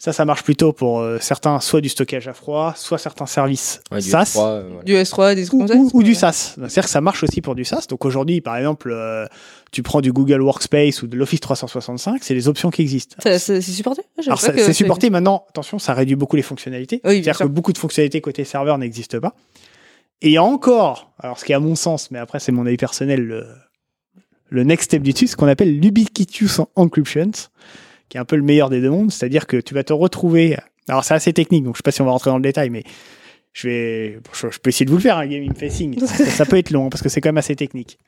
Ça, 0.00 0.12
ça 0.12 0.24
marche 0.24 0.42
plutôt 0.42 0.72
pour 0.72 0.98
euh, 0.98 1.18
certains, 1.20 1.60
soit 1.60 1.80
du 1.80 1.88
stockage 1.88 2.26
à 2.26 2.32
froid, 2.32 2.74
soit 2.76 2.98
certains 2.98 3.26
services 3.26 3.80
Ouais, 3.92 4.00
du 4.00 4.10
SaaS. 4.10 4.34
S3, 4.34 4.40
euh, 4.48 4.62
voilà. 4.68 4.82
Du 4.82 4.94
S3, 4.96 5.34
des 5.36 5.54
Ou, 5.54 5.62
ou- 5.62 5.90
ou 5.94 6.02
du 6.02 6.16
SaaS. 6.16 6.54
C'est-à-dire 6.56 6.82
que 6.82 6.90
ça 6.90 7.00
marche 7.00 7.22
aussi 7.22 7.40
pour 7.40 7.54
du 7.54 7.64
SaaS. 7.64 7.86
Donc 7.88 8.04
aujourd'hui, 8.04 8.40
par 8.40 8.56
exemple, 8.56 8.90
euh, 8.92 9.26
tu 9.70 9.84
prends 9.84 10.00
du 10.00 10.12
Google 10.12 10.40
Workspace 10.42 11.02
ou 11.02 11.06
de 11.06 11.16
l'Office 11.16 11.38
365, 11.38 12.24
c'est 12.24 12.34
les 12.34 12.48
options 12.48 12.70
qui 12.70 12.82
existent. 12.82 13.14
C'est 13.20 13.60
supporté? 13.60 14.02
Ah, 14.18 14.22
Alors 14.26 14.40
c'est 14.40 14.72
supporté 14.72 15.08
maintenant. 15.08 15.44
Attention, 15.50 15.78
ça 15.78 15.94
réduit 15.94 16.16
beaucoup 16.16 16.34
les 16.34 16.42
fonctionnalités. 16.42 17.00
Oui, 17.04 17.20
bien 17.20 17.22
C'est-à-dire 17.32 17.46
que 17.46 17.52
beaucoup 17.52 17.72
de 17.72 17.78
fonctionnalités 17.78 18.20
côté 18.20 18.42
serveur 18.44 18.78
n'existent 18.78 19.20
pas. 19.20 19.36
Et 20.22 20.38
encore, 20.38 21.12
alors 21.18 21.38
ce 21.38 21.44
qui 21.44 21.52
est 21.52 21.54
à 21.56 21.60
mon 21.60 21.74
sens, 21.74 22.10
mais 22.10 22.18
après 22.18 22.38
c'est 22.40 22.52
mon 22.52 22.64
avis 22.64 22.76
personnel, 22.76 23.20
le, 23.26 23.46
le 24.48 24.64
next 24.64 24.84
step 24.86 25.02
du 25.02 25.12
dessus, 25.12 25.26
ce 25.26 25.36
qu'on 25.36 25.48
appelle 25.48 25.78
l'ubiquitous 25.78 26.60
encryption, 26.76 27.30
qui 28.08 28.16
est 28.16 28.20
un 28.20 28.24
peu 28.24 28.36
le 28.36 28.42
meilleur 28.42 28.70
des 28.70 28.80
deux 28.80 28.90
mondes. 28.90 29.10
C'est-à-dire 29.10 29.46
que 29.46 29.56
tu 29.56 29.74
vas 29.74 29.82
te 29.84 29.92
retrouver. 29.92 30.56
Alors 30.88 31.04
c'est 31.04 31.14
assez 31.14 31.32
technique, 31.32 31.64
donc 31.64 31.74
je 31.74 31.78
sais 31.78 31.82
pas 31.82 31.90
si 31.90 32.02
on 32.02 32.04
va 32.04 32.12
rentrer 32.12 32.30
dans 32.30 32.36
le 32.36 32.42
détail, 32.42 32.70
mais 32.70 32.84
je 33.52 33.68
vais, 33.68 34.20
je, 34.32 34.48
je 34.50 34.58
peux 34.60 34.68
essayer 34.68 34.86
de 34.86 34.90
vous 34.90 34.96
le 34.96 35.02
faire, 35.02 35.18
un 35.18 35.26
gaming 35.26 35.54
facing. 35.54 35.98
ça, 36.06 36.24
ça 36.24 36.46
peut 36.46 36.56
être 36.56 36.70
long 36.70 36.88
parce 36.88 37.02
que 37.02 37.08
c'est 37.08 37.20
quand 37.20 37.28
même 37.28 37.38
assez 37.38 37.56
technique. 37.56 37.98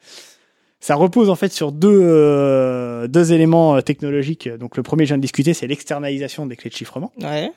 Ça 0.80 0.94
repose 0.96 1.30
en 1.30 1.34
fait 1.34 1.50
sur 1.52 1.72
deux, 1.72 1.98
euh, 2.02 3.08
deux 3.08 3.32
éléments 3.32 3.76
euh, 3.76 3.80
technologiques. 3.80 4.48
Donc 4.48 4.76
le 4.76 4.82
premier, 4.82 5.04
je 5.04 5.08
viens 5.10 5.16
de 5.16 5.22
discuter, 5.22 5.52
c'est 5.54 5.66
l'externalisation 5.66 6.46
des 6.46 6.56
clés 6.56 6.70
de 6.70 6.76
chiffrement 6.76 7.10
Ouais. 7.20 7.50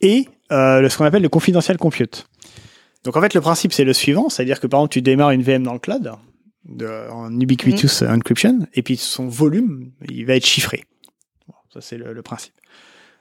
et 0.00 0.28
euh, 0.52 0.88
ce 0.88 0.96
qu'on 0.96 1.04
appelle 1.04 1.22
le 1.22 1.28
confidential 1.28 1.76
compute. 1.76 2.26
Donc 3.04 3.16
en 3.16 3.20
fait, 3.20 3.34
le 3.34 3.40
principe 3.40 3.72
c'est 3.72 3.84
le 3.84 3.92
suivant, 3.92 4.28
c'est-à-dire 4.28 4.60
que 4.60 4.66
par 4.66 4.80
exemple, 4.80 4.92
tu 4.92 5.02
démarres 5.02 5.30
une 5.30 5.42
VM 5.42 5.62
dans 5.62 5.72
le 5.72 5.78
cloud 5.78 6.12
de, 6.66 7.10
en 7.10 7.38
ubiquitous 7.40 8.02
encryption, 8.02 8.66
et 8.74 8.82
puis 8.82 8.96
son 8.96 9.28
volume, 9.28 9.92
il 10.08 10.26
va 10.26 10.36
être 10.36 10.46
chiffré. 10.46 10.84
Bon, 11.48 11.54
ça 11.72 11.80
c'est 11.80 11.96
le, 11.96 12.12
le 12.12 12.22
principe. 12.22 12.54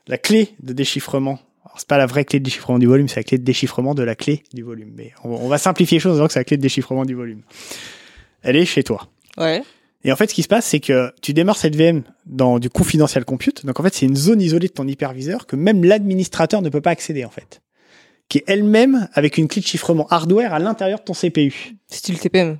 La 0.07 0.17
clé 0.17 0.55
de 0.61 0.73
déchiffrement, 0.73 1.39
alors 1.65 1.79
c'est 1.79 1.87
pas 1.87 1.97
la 1.97 2.05
vraie 2.05 2.25
clé 2.25 2.39
de 2.39 2.43
déchiffrement 2.43 2.79
du 2.79 2.87
volume, 2.87 3.07
c'est 3.07 3.19
la 3.19 3.23
clé 3.23 3.37
de 3.37 3.43
déchiffrement 3.43 3.95
de 3.95 4.03
la 4.03 4.15
clé 4.15 4.43
du 4.53 4.63
volume. 4.63 4.91
Mais 4.95 5.13
on, 5.23 5.29
on 5.29 5.47
va 5.47 5.57
simplifier 5.57 5.97
les 5.97 5.99
choses 5.99 6.13
en 6.13 6.15
disant 6.15 6.27
que 6.27 6.33
c'est 6.33 6.39
la 6.39 6.45
clé 6.45 6.57
de 6.57 6.61
déchiffrement 6.61 7.05
du 7.05 7.15
volume. 7.15 7.43
Elle 8.41 8.55
est 8.55 8.65
chez 8.65 8.83
toi. 8.83 9.07
Ouais. 9.37 9.63
Et 10.03 10.11
en 10.11 10.15
fait, 10.15 10.29
ce 10.29 10.33
qui 10.33 10.43
se 10.43 10.47
passe, 10.47 10.65
c'est 10.65 10.79
que 10.79 11.13
tu 11.21 11.33
démarres 11.33 11.57
cette 11.57 11.75
VM 11.75 12.03
dans 12.25 12.59
du 12.59 12.69
confidential 12.69 13.25
compute. 13.25 13.65
Donc, 13.65 13.79
en 13.79 13.83
fait, 13.83 13.93
c'est 13.93 14.05
une 14.05 14.15
zone 14.15 14.41
isolée 14.41 14.67
de 14.67 14.73
ton 14.73 14.87
hyperviseur 14.87 15.45
que 15.45 15.55
même 15.55 15.83
l'administrateur 15.83 16.61
ne 16.61 16.69
peut 16.69 16.81
pas 16.81 16.91
accéder, 16.91 17.25
en 17.25 17.29
fait. 17.29 17.61
Qui 18.29 18.37
est 18.39 18.43
elle-même 18.47 19.07
avec 19.13 19.37
une 19.37 19.47
clé 19.47 19.61
de 19.61 19.67
chiffrement 19.67 20.07
hardware 20.09 20.53
à 20.53 20.59
l'intérieur 20.59 20.99
de 20.99 21.03
ton 21.03 21.13
CPU. 21.13 21.75
Style 21.87 22.19
TPM. 22.19 22.57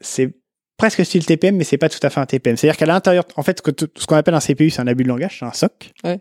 C'est 0.00 0.34
presque 0.76 1.04
style 1.06 1.24
TPM, 1.24 1.56
mais 1.56 1.64
c'est 1.64 1.78
pas 1.78 1.88
tout 1.88 2.00
à 2.02 2.10
fait 2.10 2.20
un 2.20 2.26
TPM. 2.26 2.56
C'est-à-dire 2.56 2.76
qu'à 2.76 2.86
l'intérieur, 2.86 3.24
en 3.36 3.42
fait, 3.42 3.62
ce 3.98 4.06
qu'on 4.06 4.16
appelle 4.16 4.34
un 4.34 4.40
CPU, 4.40 4.68
c'est 4.68 4.82
un 4.82 4.86
abus 4.86 5.04
de 5.04 5.08
langage, 5.08 5.36
c'est 5.38 5.46
un 5.46 5.52
SOC. 5.52 5.92
Ouais. 6.04 6.18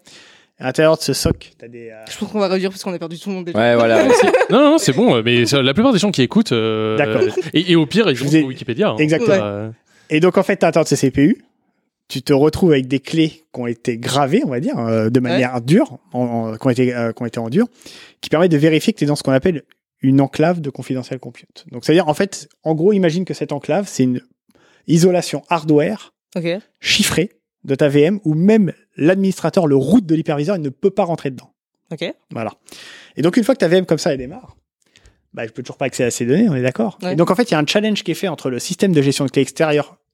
À 0.57 0.65
l'intérieur 0.67 0.95
de 0.97 1.01
ce 1.01 1.11
SOC, 1.11 1.51
t'as 1.57 1.67
des, 1.67 1.89
euh, 1.89 1.95
Je 2.09 2.17
pense 2.17 2.31
qu'on 2.31 2.39
va 2.39 2.47
réduire 2.47 2.69
parce 2.69 2.81
qu'on 2.81 2.93
a 2.93 2.99
perdu 2.99 3.19
tout 3.19 3.27
le 3.29 3.35
monde 3.35 3.45
déjà. 3.45 3.57
Ouais, 3.59 3.75
voilà. 3.75 4.05
non, 4.49 4.59
non, 4.71 4.77
c'est 4.77 4.93
bon, 4.93 5.21
mais 5.21 5.43
la 5.43 5.73
plupart 5.73 5.91
des 5.91 5.99
gens 5.99 6.11
qui 6.11 6.21
écoutent, 6.21 6.53
euh, 6.53 6.95
D'accord. 6.95 7.23
et, 7.53 7.71
et 7.71 7.75
au 7.75 7.85
pire, 7.85 8.09
ils 8.09 8.15
Je 8.15 8.23
vont 8.23 8.29
sur 8.31 8.45
Wikipédia. 8.45 8.91
hein. 8.91 8.95
Exactement. 8.97 9.71
Et 10.09 10.21
donc, 10.21 10.37
en 10.37 10.43
fait, 10.43 10.63
à 10.63 10.67
l'intérieur 10.67 10.85
de 10.85 10.95
ces 10.95 11.09
CPU, 11.09 11.43
tu 12.07 12.21
te 12.21 12.33
retrouves 12.33 12.71
avec 12.71 12.87
des 12.87 12.99
clés 12.99 13.29
qui 13.53 13.59
ont 13.59 13.67
été 13.67 13.97
gravées, 13.97 14.41
on 14.45 14.49
va 14.49 14.59
dire, 14.59 14.77
euh, 14.79 15.09
de 15.09 15.19
manière 15.19 15.59
dure, 15.61 15.97
en, 16.13 16.19
en- 16.53 16.57
qui, 16.57 16.67
ont 16.67 16.69
été, 16.69 16.93
euh, 16.95 17.11
qui 17.13 17.23
ont 17.23 17.25
été 17.25 17.39
en 17.39 17.49
dur, 17.49 17.67
qui 18.21 18.29
permettent 18.29 18.51
de 18.51 18.57
vérifier 18.57 18.93
que 18.93 18.99
tu 18.99 19.03
es 19.05 19.07
dans 19.07 19.15
ce 19.15 19.23
qu'on 19.23 19.31
appelle 19.31 19.63
une 20.01 20.21
enclave 20.21 20.61
de 20.61 20.69
confidential 20.69 21.19
compute. 21.19 21.65
Donc, 21.71 21.83
c'est-à-dire, 21.83 22.07
en 22.07 22.13
fait, 22.13 22.47
en 22.63 22.75
gros, 22.75 22.93
imagine 22.93 23.25
que 23.25 23.33
cette 23.33 23.51
enclave, 23.51 23.87
c'est 23.87 24.03
une 24.03 24.21
isolation 24.87 25.41
hardware 25.49 26.13
chiffrée 26.79 27.31
de 27.63 27.73
ta 27.75 27.89
VM 27.89 28.19
où 28.23 28.35
même 28.35 28.71
l'administrateur, 28.97 29.65
le 29.65 29.75
root 29.75 30.01
de 30.01 30.13
l'hyperviseur, 30.13 30.55
il 30.57 30.61
ne 30.61 30.69
peut 30.69 30.91
pas 30.91 31.03
rentrer 31.05 31.31
dedans. 31.31 31.51
Ok. 31.91 32.05
Voilà. 32.31 32.51
Et 33.15 33.21
donc, 33.23 33.37
une 33.37 33.43
fois 33.43 33.55
que 33.55 33.59
ta 33.59 33.67
VM 33.67 33.85
comme 33.85 33.97
ça, 33.97 34.11
elle 34.11 34.19
démarre, 34.19 34.55
bah, 35.33 35.47
je 35.47 35.51
peux 35.51 35.63
toujours 35.63 35.77
pas 35.77 35.85
accéder 35.85 36.07
à 36.07 36.11
ces 36.11 36.25
données, 36.25 36.47
on 36.49 36.55
est 36.55 36.61
d'accord. 36.61 36.99
Ouais. 37.01 37.13
Et 37.13 37.15
donc, 37.15 37.31
en 37.31 37.35
fait, 37.35 37.49
il 37.49 37.51
y 37.51 37.55
a 37.55 37.59
un 37.59 37.65
challenge 37.65 38.03
qui 38.03 38.11
est 38.11 38.15
fait 38.15 38.27
entre 38.27 38.49
le 38.51 38.59
système 38.59 38.91
de 38.93 39.01
gestion 39.01 39.25
de 39.25 39.31
clés 39.31 39.41
extérieure 39.41 39.97
qui 39.97 40.04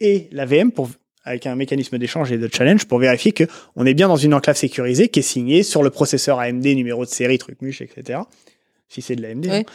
et 0.00 0.28
la 0.32 0.44
VM 0.46 0.70
pour, 0.72 0.90
avec 1.24 1.46
un 1.46 1.54
mécanisme 1.56 1.98
d'échange 1.98 2.30
et 2.32 2.38
de 2.38 2.48
challenge 2.52 2.84
pour 2.86 2.98
vérifier 2.98 3.32
que 3.32 3.44
on 3.76 3.86
est 3.86 3.94
bien 3.94 4.08
dans 4.08 4.16
une 4.16 4.34
enclave 4.34 4.56
sécurisée 4.56 5.08
qui 5.08 5.20
est 5.20 5.22
signée 5.22 5.62
sur 5.62 5.82
le 5.82 5.90
processeur 5.90 6.38
AMD, 6.38 6.64
numéro 6.66 7.04
de 7.04 7.10
série, 7.10 7.38
truc 7.38 7.62
muche, 7.62 7.80
etc. 7.80 8.20
Si 8.88 9.00
c'est 9.02 9.16
de 9.16 9.22
l'AMD. 9.22 9.46
Hein. 9.48 9.58
Donc, 9.60 9.66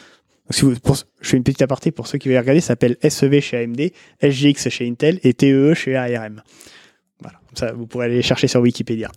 si 0.52 0.62
vous, 0.62 0.80
pour- 0.80 0.98
je 1.22 1.30
fais 1.30 1.38
une 1.38 1.44
petite 1.44 1.62
aparté 1.62 1.92
pour 1.92 2.08
ceux 2.08 2.18
qui 2.18 2.28
veulent 2.30 2.38
regarder, 2.38 2.62
ça 2.62 2.68
s'appelle 2.68 2.98
SEV 3.08 3.42
chez 3.42 3.58
AMD, 3.58 3.92
SGX 4.22 4.70
chez 4.70 4.88
Intel 4.88 5.20
et 5.24 5.34
TEE 5.34 5.74
chez 5.76 5.96
ARM. 5.96 6.42
Voilà. 7.20 7.40
Comme 7.48 7.56
ça, 7.58 7.72
vous 7.74 7.86
pourrez 7.88 8.06
aller 8.06 8.22
chercher 8.22 8.48
sur 8.48 8.62
Wikipédia. 8.62 9.12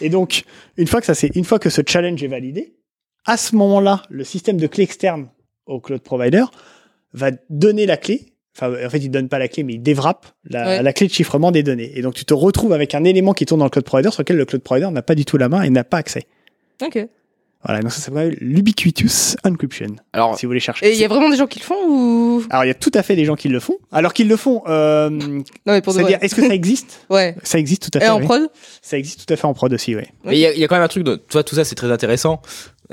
Et 0.00 0.08
donc, 0.08 0.44
une 0.76 0.86
fois 0.86 1.00
que 1.00 1.06
ça 1.06 1.14
c'est, 1.14 1.34
une 1.36 1.44
fois 1.44 1.58
que 1.58 1.70
ce 1.70 1.82
challenge 1.86 2.22
est 2.22 2.28
validé, 2.28 2.74
à 3.26 3.36
ce 3.36 3.54
moment-là, 3.56 4.02
le 4.10 4.24
système 4.24 4.56
de 4.58 4.66
clé 4.66 4.84
externe 4.84 5.28
au 5.66 5.80
cloud 5.80 6.00
provider 6.02 6.44
va 7.12 7.30
donner 7.48 7.86
la 7.86 7.96
clé. 7.96 8.26
Enfin, 8.56 8.72
en 8.86 8.88
fait, 8.90 8.98
il 8.98 9.08
donne 9.10 9.28
pas 9.28 9.38
la 9.40 9.48
clé, 9.48 9.62
mais 9.64 9.74
il 9.74 9.82
déwrappe 9.82 10.26
la, 10.48 10.66
Ouais. 10.66 10.82
la 10.82 10.92
clé 10.92 11.08
de 11.08 11.12
chiffrement 11.12 11.50
des 11.50 11.62
données. 11.64 11.90
Et 11.96 12.02
donc, 12.02 12.14
tu 12.14 12.24
te 12.24 12.34
retrouves 12.34 12.72
avec 12.72 12.94
un 12.94 13.02
élément 13.04 13.32
qui 13.32 13.46
tourne 13.46 13.58
dans 13.58 13.64
le 13.66 13.70
cloud 13.70 13.84
provider 13.84 14.10
sur 14.12 14.22
lequel 14.22 14.36
le 14.36 14.44
cloud 14.44 14.62
provider 14.62 14.90
n'a 14.90 15.02
pas 15.02 15.14
du 15.16 15.24
tout 15.24 15.36
la 15.36 15.48
main 15.48 15.62
et 15.62 15.70
n'a 15.70 15.82
pas 15.84 15.96
accès. 15.98 16.22
Ok. 16.84 17.04
Voilà. 17.64 17.80
Donc, 17.80 17.92
ça 17.92 18.00
s'appelle 18.00 18.36
l'ubiquitous 18.40 19.36
encryption. 19.44 19.96
Alors, 20.12 20.38
si 20.38 20.44
vous 20.46 20.50
voulez 20.50 20.60
chercher. 20.60 20.86
Et 20.86 20.92
il 20.92 20.98
y 21.00 21.04
a 21.04 21.08
vraiment 21.08 21.30
des 21.30 21.36
gens 21.36 21.46
qui 21.46 21.58
le 21.58 21.64
font 21.64 21.74
ou? 21.88 22.44
Alors, 22.50 22.64
il 22.64 22.68
y 22.68 22.70
a 22.70 22.74
tout 22.74 22.90
à 22.94 23.02
fait 23.02 23.16
des 23.16 23.24
gens 23.24 23.36
qui 23.36 23.48
le 23.48 23.58
font. 23.58 23.78
Alors 23.90 24.12
qu'ils 24.12 24.28
le 24.28 24.36
font, 24.36 24.62
euh, 24.68 25.08
Non 25.10 25.42
mais 25.66 25.80
pour 25.82 25.92
de 25.94 25.98
c'est-à-dire, 25.98 26.18
est-ce 26.20 26.34
que 26.34 26.46
ça 26.46 26.54
existe? 26.54 27.06
Ouais. 27.10 27.34
Ça 27.42 27.58
existe 27.58 27.90
tout 27.90 27.98
à 27.98 28.00
fait. 28.00 28.06
Et 28.06 28.10
en 28.10 28.18
oui. 28.20 28.24
prod? 28.26 28.42
Ça 28.82 28.98
existe 28.98 29.26
tout 29.26 29.32
à 29.32 29.36
fait 29.36 29.46
en 29.46 29.54
prod 29.54 29.72
aussi, 29.72 29.96
oui. 29.96 30.02
Mais 30.24 30.36
il 30.36 30.40
y, 30.40 30.46
a- 30.46 30.54
y 30.54 30.62
a 30.62 30.68
quand 30.68 30.74
même 30.76 30.84
un 30.84 30.88
truc, 30.88 31.04
de, 31.04 31.16
toi, 31.16 31.42
tout 31.42 31.54
ça 31.54 31.64
c'est 31.64 31.74
très 31.74 31.90
intéressant, 31.90 32.40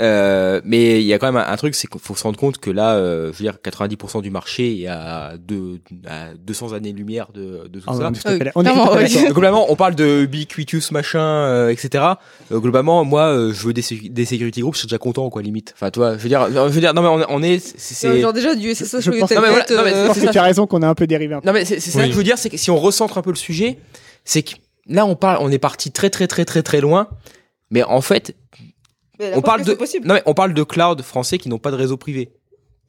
euh, 0.01 0.61
mais 0.65 0.99
il 1.01 1.05
y 1.05 1.13
a 1.13 1.19
quand 1.19 1.31
même 1.31 1.37
un, 1.41 1.47
un 1.51 1.55
truc, 1.57 1.75
c'est 1.75 1.87
qu'il 1.87 2.01
faut 2.01 2.15
se 2.15 2.23
rendre 2.23 2.37
compte 2.39 2.57
que 2.57 2.69
là, 2.71 2.95
euh, 2.95 3.31
je 3.31 3.37
veux 3.37 3.43
dire, 3.43 3.57
90% 3.63 4.21
du 4.21 4.31
marché 4.31 4.81
est 4.81 4.87
à, 4.87 5.33
deux, 5.37 5.79
à 6.07 6.33
200 6.35 6.73
années-lumière 6.73 7.27
de, 7.33 7.67
de 7.67 7.79
tout 7.79 7.85
Ah, 7.87 7.93
ça. 7.93 8.09
on 8.09 8.13
est 8.13 8.19
Ah 8.25 8.31
oui, 8.33 8.51
on 8.55 8.61
est 8.61 8.63
d'accord. 8.63 8.95
Donc, 8.95 9.31
globalement, 9.33 9.71
on 9.71 9.75
parle 9.75 9.95
de 9.95 10.23
ubiquitous 10.23 10.91
machin, 10.91 11.21
euh, 11.21 11.69
etc. 11.69 12.03
Euh, 12.51 12.59
globalement, 12.59 13.03
moi, 13.05 13.27
euh, 13.27 13.53
je 13.53 13.67
veux 13.67 13.73
des, 13.73 13.81
security 13.81 14.61
groups, 14.61 14.75
je 14.75 14.79
suis 14.79 14.87
déjà 14.87 14.97
content, 14.97 15.29
quoi, 15.29 15.41
limite. 15.41 15.73
Enfin, 15.75 15.91
toi, 15.91 16.17
je 16.17 16.23
veux 16.23 16.29
dire, 16.29 16.47
je 16.51 16.59
veux 16.73 16.81
dire, 16.81 16.93
non 16.93 17.01
mais 17.01 17.07
on, 17.27 17.35
on 17.37 17.43
est, 17.43 17.59
c'est, 17.59 18.19
Genre 18.21 18.33
déjà 18.33 18.55
du 18.55 18.73
SSH 18.73 18.95
Je 18.97 19.01
sur 19.01 19.17
pense-. 19.19 19.31
Non, 19.31 19.41
mais 19.41 19.49
voilà, 19.49 19.65
non, 19.69 19.81
mais 19.83 19.93
euh, 19.93 20.01
Je 20.03 20.07
pense 20.07 20.19
que 20.19 20.31
tu 20.31 20.37
as 20.37 20.43
raison 20.43 20.67
qu'on 20.67 20.81
a 20.81 20.87
un 20.87 20.95
peu 20.95 21.07
dérivé 21.07 21.35
un 21.35 21.41
peu. 21.41 21.47
Non 21.47 21.53
mais 21.53 21.65
c'est 21.65 21.79
c'est 21.79 21.91
ça 21.91 21.99
Oui. 21.99 22.05
que 22.07 22.11
je 22.13 22.17
veux 22.17 22.23
dire, 22.23 22.37
c'est 22.37 22.49
que 22.49 22.57
si 22.57 22.71
on 22.71 22.77
recentre 22.77 23.17
un 23.17 23.21
peu 23.21 23.29
le 23.29 23.35
sujet, 23.35 23.77
c'est 24.25 24.43
que 24.43 24.55
là 24.87 25.05
on 25.05 25.15
parle, 25.15 25.37
on 25.41 25.51
est 25.51 25.59
parti 25.59 25.91
très 25.91 26.09
très 26.09 26.27
très 26.27 26.45
très 26.45 26.63
très 26.63 26.81
loin, 26.81 27.07
mais 27.69 27.83
en 27.83 28.01
fait 28.01 28.35
on 29.35 29.41
parle 29.41 29.63
de 29.63 29.71
non 30.05 30.13
mais 30.15 30.23
on 30.25 30.33
parle 30.33 30.53
de 30.53 30.63
cloud 30.63 31.01
français 31.01 31.37
qui 31.37 31.49
n'ont 31.49 31.59
pas 31.59 31.71
de 31.71 31.75
réseau 31.77 31.97
privé. 31.97 32.29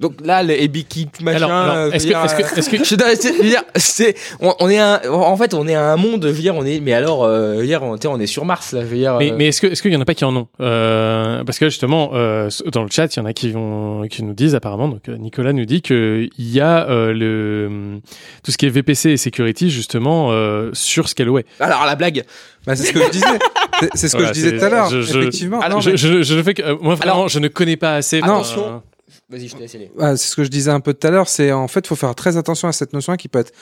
Donc 0.00 0.14
là, 0.24 0.42
le 0.42 0.60
Ebiki 0.60 1.06
machin. 1.20 1.36
Alors, 1.36 1.50
alors, 1.52 1.74
euh, 1.76 1.90
est-ce 1.92 2.06
que- 2.08 2.58
est-ce 2.58 2.70
que- 2.70 2.82
c'est- 2.84 3.42
dire, 3.42 3.62
c'est, 3.76 4.16
on, 4.40 4.52
on 4.58 4.68
est 4.68 4.78
un, 4.78 5.00
en 5.08 5.36
fait, 5.36 5.54
on 5.54 5.68
est 5.68 5.76
à 5.76 5.92
un 5.92 5.96
monde, 5.96 6.24
je 6.24 6.32
veux 6.32 6.40
dire, 6.40 6.56
on 6.56 6.64
est, 6.64 6.80
mais 6.80 6.92
alors, 6.92 7.22
euh, 7.22 7.54
je 7.54 7.60
veux 7.60 7.66
dire, 7.66 7.84
on, 7.84 7.94
tu 7.96 8.02
sais, 8.02 8.08
on 8.08 8.18
est 8.18 8.26
sur 8.26 8.44
Mars, 8.44 8.72
là, 8.72 8.80
je 8.80 8.86
veux 8.86 8.96
dire. 8.96 9.16
Mais, 9.18 9.30
euh, 9.30 9.34
mais 9.38 9.46
est-ce 9.48 9.60
que 9.60 9.68
est-ce 9.68 9.80
qu'il 9.80 9.92
y 9.92 9.96
en 9.96 10.00
a 10.00 10.04
pas 10.04 10.14
qui 10.14 10.24
en 10.24 10.34
ont 10.34 10.48
euh, 10.60 11.44
Parce 11.44 11.60
que 11.60 11.66
justement, 11.68 12.10
euh, 12.14 12.48
dans 12.72 12.82
le 12.82 12.88
chat, 12.90 13.14
il 13.14 13.20
y 13.20 13.22
en 13.22 13.26
a 13.26 13.32
qui 13.32 13.52
vont 13.52 14.02
qui 14.10 14.24
nous 14.24 14.34
disent 14.34 14.56
apparemment. 14.56 14.88
Donc 14.88 15.06
Nicolas 15.06 15.52
nous 15.52 15.66
dit 15.66 15.82
que 15.82 16.28
il 16.36 16.50
y 16.52 16.58
a 16.60 16.88
euh, 16.90 17.12
le 17.12 18.00
tout 18.42 18.50
ce 18.50 18.58
qui 18.58 18.66
est 18.66 18.70
VPC 18.70 19.10
et 19.10 19.16
security 19.16 19.70
justement 19.70 20.32
euh, 20.32 20.70
sur 20.72 21.08
Scaleway. 21.08 21.44
Alors 21.60 21.84
la 21.86 21.94
blague. 21.94 22.24
Bah, 22.66 22.74
c'est 22.74 22.86
ce 22.86 22.92
que 22.92 23.00
je 23.04 23.10
disais. 23.10 23.26
C'est- 23.82 23.90
C'est 23.96 24.08
ce 24.08 24.12
que 24.12 24.18
Voilà, 24.22 24.28
je 24.32 24.34
disais 24.34 24.50
c'est- 24.50 24.58
tout 24.58 24.64
à 24.64 24.68
l'heure. 24.70 24.92
Effectivement. 24.94 25.60
Alors, 25.60 25.78
Non, 25.78 25.80
je, 25.82 25.90
mais- 25.90 25.96
je, 25.96 26.22
je 26.22 26.34
le 26.34 26.42
fais 26.42 26.54
que 26.54 26.62
euh, 26.62 26.76
moi 26.80 26.94
vraiment, 26.94 27.12
Alors, 27.14 27.28
je 27.28 27.38
ne 27.38 27.48
connais 27.48 27.76
pas 27.76 27.94
assez. 27.96 28.20
Non. 28.20 28.26
Attention. 28.26 28.82
Vas-y, 29.30 29.48
je 29.48 29.54
te 29.54 29.60
laisse 29.60 29.74
aller. 29.74 29.90
Ouais, 29.98 30.16
c'est 30.16 30.28
ce 30.28 30.36
que 30.36 30.44
je 30.44 30.48
disais 30.50 30.70
un 30.70 30.80
peu 30.80 30.94
tout 30.94 31.06
à 31.06 31.10
l'heure. 31.10 31.28
C'est 31.28 31.52
en 31.52 31.68
fait, 31.68 31.86
faut 31.86 31.96
faire 31.96 32.14
très 32.14 32.36
attention 32.36 32.68
à 32.68 32.72
cette 32.72 32.92
notion 32.92 33.14
qui 33.16 33.28
peut 33.28 33.38
être 33.38 33.52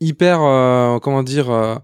hyper, 0.00 0.40
euh, 0.42 0.98
comment 0.98 1.22
dire, 1.22 1.50
euh, 1.50 1.74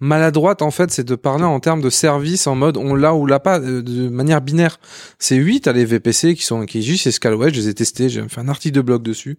maladroite. 0.00 0.62
En 0.62 0.70
fait, 0.70 0.90
c'est 0.90 1.04
de 1.04 1.14
parler 1.14 1.44
en 1.44 1.60
termes 1.60 1.80
de 1.80 1.90
service 1.90 2.46
en 2.46 2.54
mode 2.54 2.76
on 2.76 2.94
l'a 2.94 3.14
ou 3.14 3.24
l'a 3.26 3.40
pas 3.40 3.60
euh, 3.60 3.82
de 3.82 4.08
manière 4.08 4.40
binaire. 4.40 4.78
C'est 5.18 5.38
oui, 5.40 5.60
t'as 5.60 5.72
les 5.72 5.84
VPC 5.84 6.34
qui 6.34 6.44
sont 6.44 6.66
qui 6.66 6.78
existent 6.78 7.04
chez 7.04 7.12
Scalway. 7.12 7.50
Je 7.50 7.60
les 7.60 7.68
ai 7.68 7.74
testés. 7.74 8.08
J'ai 8.08 8.26
fait 8.28 8.40
un 8.40 8.48
article 8.48 8.74
de 8.76 8.80
blog 8.82 9.02
dessus. 9.02 9.38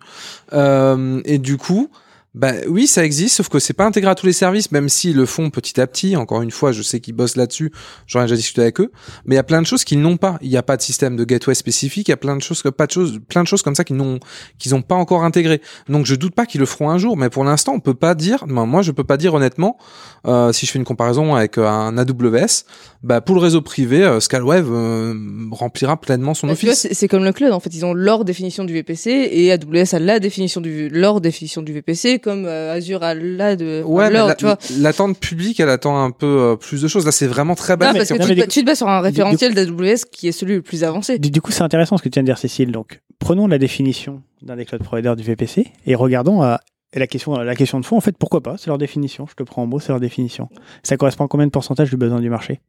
Euh, 0.54 1.22
et 1.26 1.38
du 1.38 1.58
coup. 1.58 1.90
Bah 2.36 2.54
oui, 2.68 2.88
ça 2.88 3.06
existe, 3.06 3.36
sauf 3.36 3.48
que 3.48 3.60
c'est 3.60 3.74
pas 3.74 3.86
intégré 3.86 4.10
à 4.10 4.16
tous 4.16 4.26
les 4.26 4.34
services, 4.34 4.72
même 4.72 4.90
s'ils 4.90 5.16
le 5.16 5.28
font 5.28 5.52
petit 5.52 5.80
à 5.80 5.86
petit. 5.86 6.16
Encore 6.16 6.42
une 6.42 6.50
fois, 6.50 6.72
je 6.72 6.82
sais 6.82 7.00
qu'ils 7.00 7.14
bossent 7.14 7.36
là-dessus. 7.36 7.72
J'en 8.08 8.22
ai 8.22 8.24
déjà 8.24 8.36
discuté 8.36 8.62
avec 8.62 8.80
eux. 8.80 8.92
Mais 9.26 9.36
il 9.36 9.38
y 9.38 9.40
a 9.40 9.44
plein 9.44 9.62
de 9.62 9.68
choses 9.68 9.84
qu'ils 9.84 10.02
n'ont 10.02 10.18
pas. 10.18 10.40
Il 10.42 10.50
n'y 10.50 10.58
a 10.58 10.64
pas 10.64 10.76
de 10.76 10.82
système 10.82 11.16
de 11.16 11.26
gateway 11.26 11.54
spécifique. 11.54 12.08
Il 12.08 12.12
y 12.12 12.14
a 12.14 12.18
plein 12.18 12.36
de 12.36 12.42
choses, 12.42 12.64
que- 12.64 12.70
pas 12.70 12.88
de 12.88 12.92
choses, 12.92 13.20
plein 13.30 13.44
de 13.44 13.48
choses 13.48 13.62
comme 13.62 13.76
ça 13.76 13.84
qu'ils 13.84 13.98
n'ont, 13.98 14.20
qu'ils 14.58 14.74
ont 14.74 14.82
pas 14.82 14.96
encore 14.96 15.24
intégré. 15.24 15.62
Donc 15.90 16.08
je 16.08 16.16
doute 16.16 16.34
pas 16.34 16.48
qu'ils 16.48 16.60
le 16.60 16.66
feront 16.66 16.90
un 16.90 16.98
jour. 16.98 17.18
Mais 17.18 17.30
pour 17.30 17.44
l'instant, 17.44 17.74
on 17.76 17.80
peut 17.80 17.94
pas 17.94 18.16
dire. 18.16 18.46
ben, 18.48 18.66
moi, 18.66 18.82
je 18.82 18.92
peux 18.92 19.04
pas 19.04 19.18
dire 19.18 19.36
honnêtement. 19.36 19.78
euh, 20.26 20.52
si 20.54 20.66
je 20.66 20.72
fais 20.72 20.80
une 20.80 20.86
comparaison 20.86 21.36
avec 21.36 21.58
euh, 21.60 21.68
un 21.68 21.96
AWS, 22.00 22.64
bah 23.04 23.22
pour 23.22 23.36
le 23.36 23.42
réseau 23.42 23.62
privé, 23.62 24.04
euh, 24.04 24.20
Scalwave 24.20 24.70
euh, 24.72 25.14
remplira 25.52 26.00
pleinement 26.00 26.34
son 26.34 26.48
Bah, 26.48 26.54
office. 26.54 26.74
c'est 26.80 26.94
c'est 26.94 27.08
comme 27.08 27.24
le 27.26 27.34
cloud, 27.34 27.52
en 27.52 27.60
fait, 27.60 27.74
ils 27.76 27.86
ont 27.86 27.94
leur 27.94 28.24
définition 28.26 28.64
du 28.64 28.74
VPC 28.74 29.12
et 29.32 29.52
AWS 29.52 29.94
a 29.96 30.00
la 30.00 30.20
définition 30.20 30.62
du 30.62 30.90
leur 30.90 31.22
définition 31.22 31.62
du 31.62 31.74
VPC, 31.74 32.20
comme 32.24 32.46
euh, 32.46 32.74
Azure 32.74 33.04
a 33.04 33.14
la 33.14 33.56
de 33.56 33.84
Ouais, 33.86 34.10
la- 34.10 34.34
tu 34.36 34.46
vois. 34.46 34.58
l'attente 34.80 35.20
publique, 35.20 35.60
elle 35.60 35.70
attend 35.70 36.04
un 36.04 36.12
peu 36.12 36.26
euh, 36.26 36.56
plus 36.56 36.82
de 36.82 36.88
choses. 36.88 37.06
Là, 37.06 37.12
c'est 37.12 37.28
vraiment 37.28 37.56
très 37.56 37.78
bas. 37.78 37.88
Non, 37.88 37.94
parce 37.98 38.10
que 38.10 38.14
tu, 38.26 38.36
te- 38.36 38.48
tu 38.50 38.62
te 38.62 38.66
bases 38.66 38.78
sur 38.78 38.88
un 38.88 39.02
référentiel 39.02 39.54
d'AWS 39.54 40.06
qui 40.12 40.28
est 40.28 40.32
celui 40.32 40.56
le 40.56 40.62
plus 40.62 40.84
avancé. 40.84 41.20
Du, 41.20 41.30
du 41.30 41.42
coup, 41.42 41.52
c'est 41.52 41.64
intéressant 41.64 41.98
ce 41.98 42.04
que 42.04 42.10
tu 42.10 42.14
viens 42.16 42.24
de 42.24 42.28
dire, 42.28 42.38
Cécile. 42.38 42.72
Donc, 42.72 43.02
prenons 43.20 43.48
la 43.48 43.58
définition 43.58 44.22
d'un 44.42 44.56
des 44.56 44.66
cloud 44.66 44.82
providers 44.84 45.16
du 45.16 45.24
VPC 45.24 45.68
et 45.86 45.96
regardons 45.96 46.42
à 46.42 46.60
la 46.96 47.08
question, 47.08 47.34
la 47.38 47.56
question 47.56 47.80
de 47.80 47.86
fond. 47.86 47.98
En 47.98 48.02
fait, 48.02 48.16
pourquoi 48.18 48.42
pas? 48.42 48.56
C'est 48.58 48.68
leur 48.68 48.78
définition. 48.78 49.26
Je 49.30 49.34
te 49.36 49.44
prends 49.44 49.64
en 49.64 49.66
mot, 49.68 49.80
c'est 49.80 49.90
leur 49.92 50.00
définition. 50.00 50.50
Ça 50.84 50.96
correspond 50.98 51.26
à 51.26 51.28
combien 51.28 51.48
de 51.48 51.52
pourcentage 51.52 51.90
du 51.90 51.98
besoin 51.98 52.20
du 52.20 52.30
marché? 52.30 52.60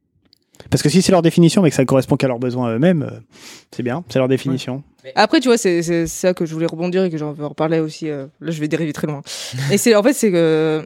Parce 0.69 0.81
que 0.81 0.89
si 0.89 1.01
c'est 1.01 1.11
leur 1.11 1.21
définition, 1.21 1.61
mais 1.61 1.69
que 1.69 1.75
ça 1.75 1.85
correspond 1.85 2.15
qu'à 2.15 2.27
leurs 2.27 2.39
besoins 2.39 2.73
eux-mêmes, 2.73 3.03
euh, 3.03 3.19
c'est 3.71 3.83
bien. 3.83 4.03
C'est 4.09 4.19
leur 4.19 4.27
définition. 4.27 4.83
Après, 5.15 5.39
tu 5.39 5.47
vois, 5.47 5.57
c'est 5.57 5.83
c'est 5.83 6.07
ça 6.07 6.33
que 6.33 6.45
je 6.45 6.53
voulais 6.53 6.65
rebondir 6.65 7.03
et 7.03 7.09
que 7.09 7.17
j'en 7.17 7.31
veux 7.31 7.45
reparler 7.45 7.79
aussi. 7.79 8.09
euh, 8.09 8.25
là, 8.39 8.51
je 8.51 8.59
vais 8.59 8.67
dériver 8.67 8.93
très 8.93 9.07
loin. 9.07 9.21
et 9.71 9.77
c'est 9.77 9.95
en 9.95 10.03
fait, 10.03 10.13
c'est 10.13 10.31
que 10.31 10.85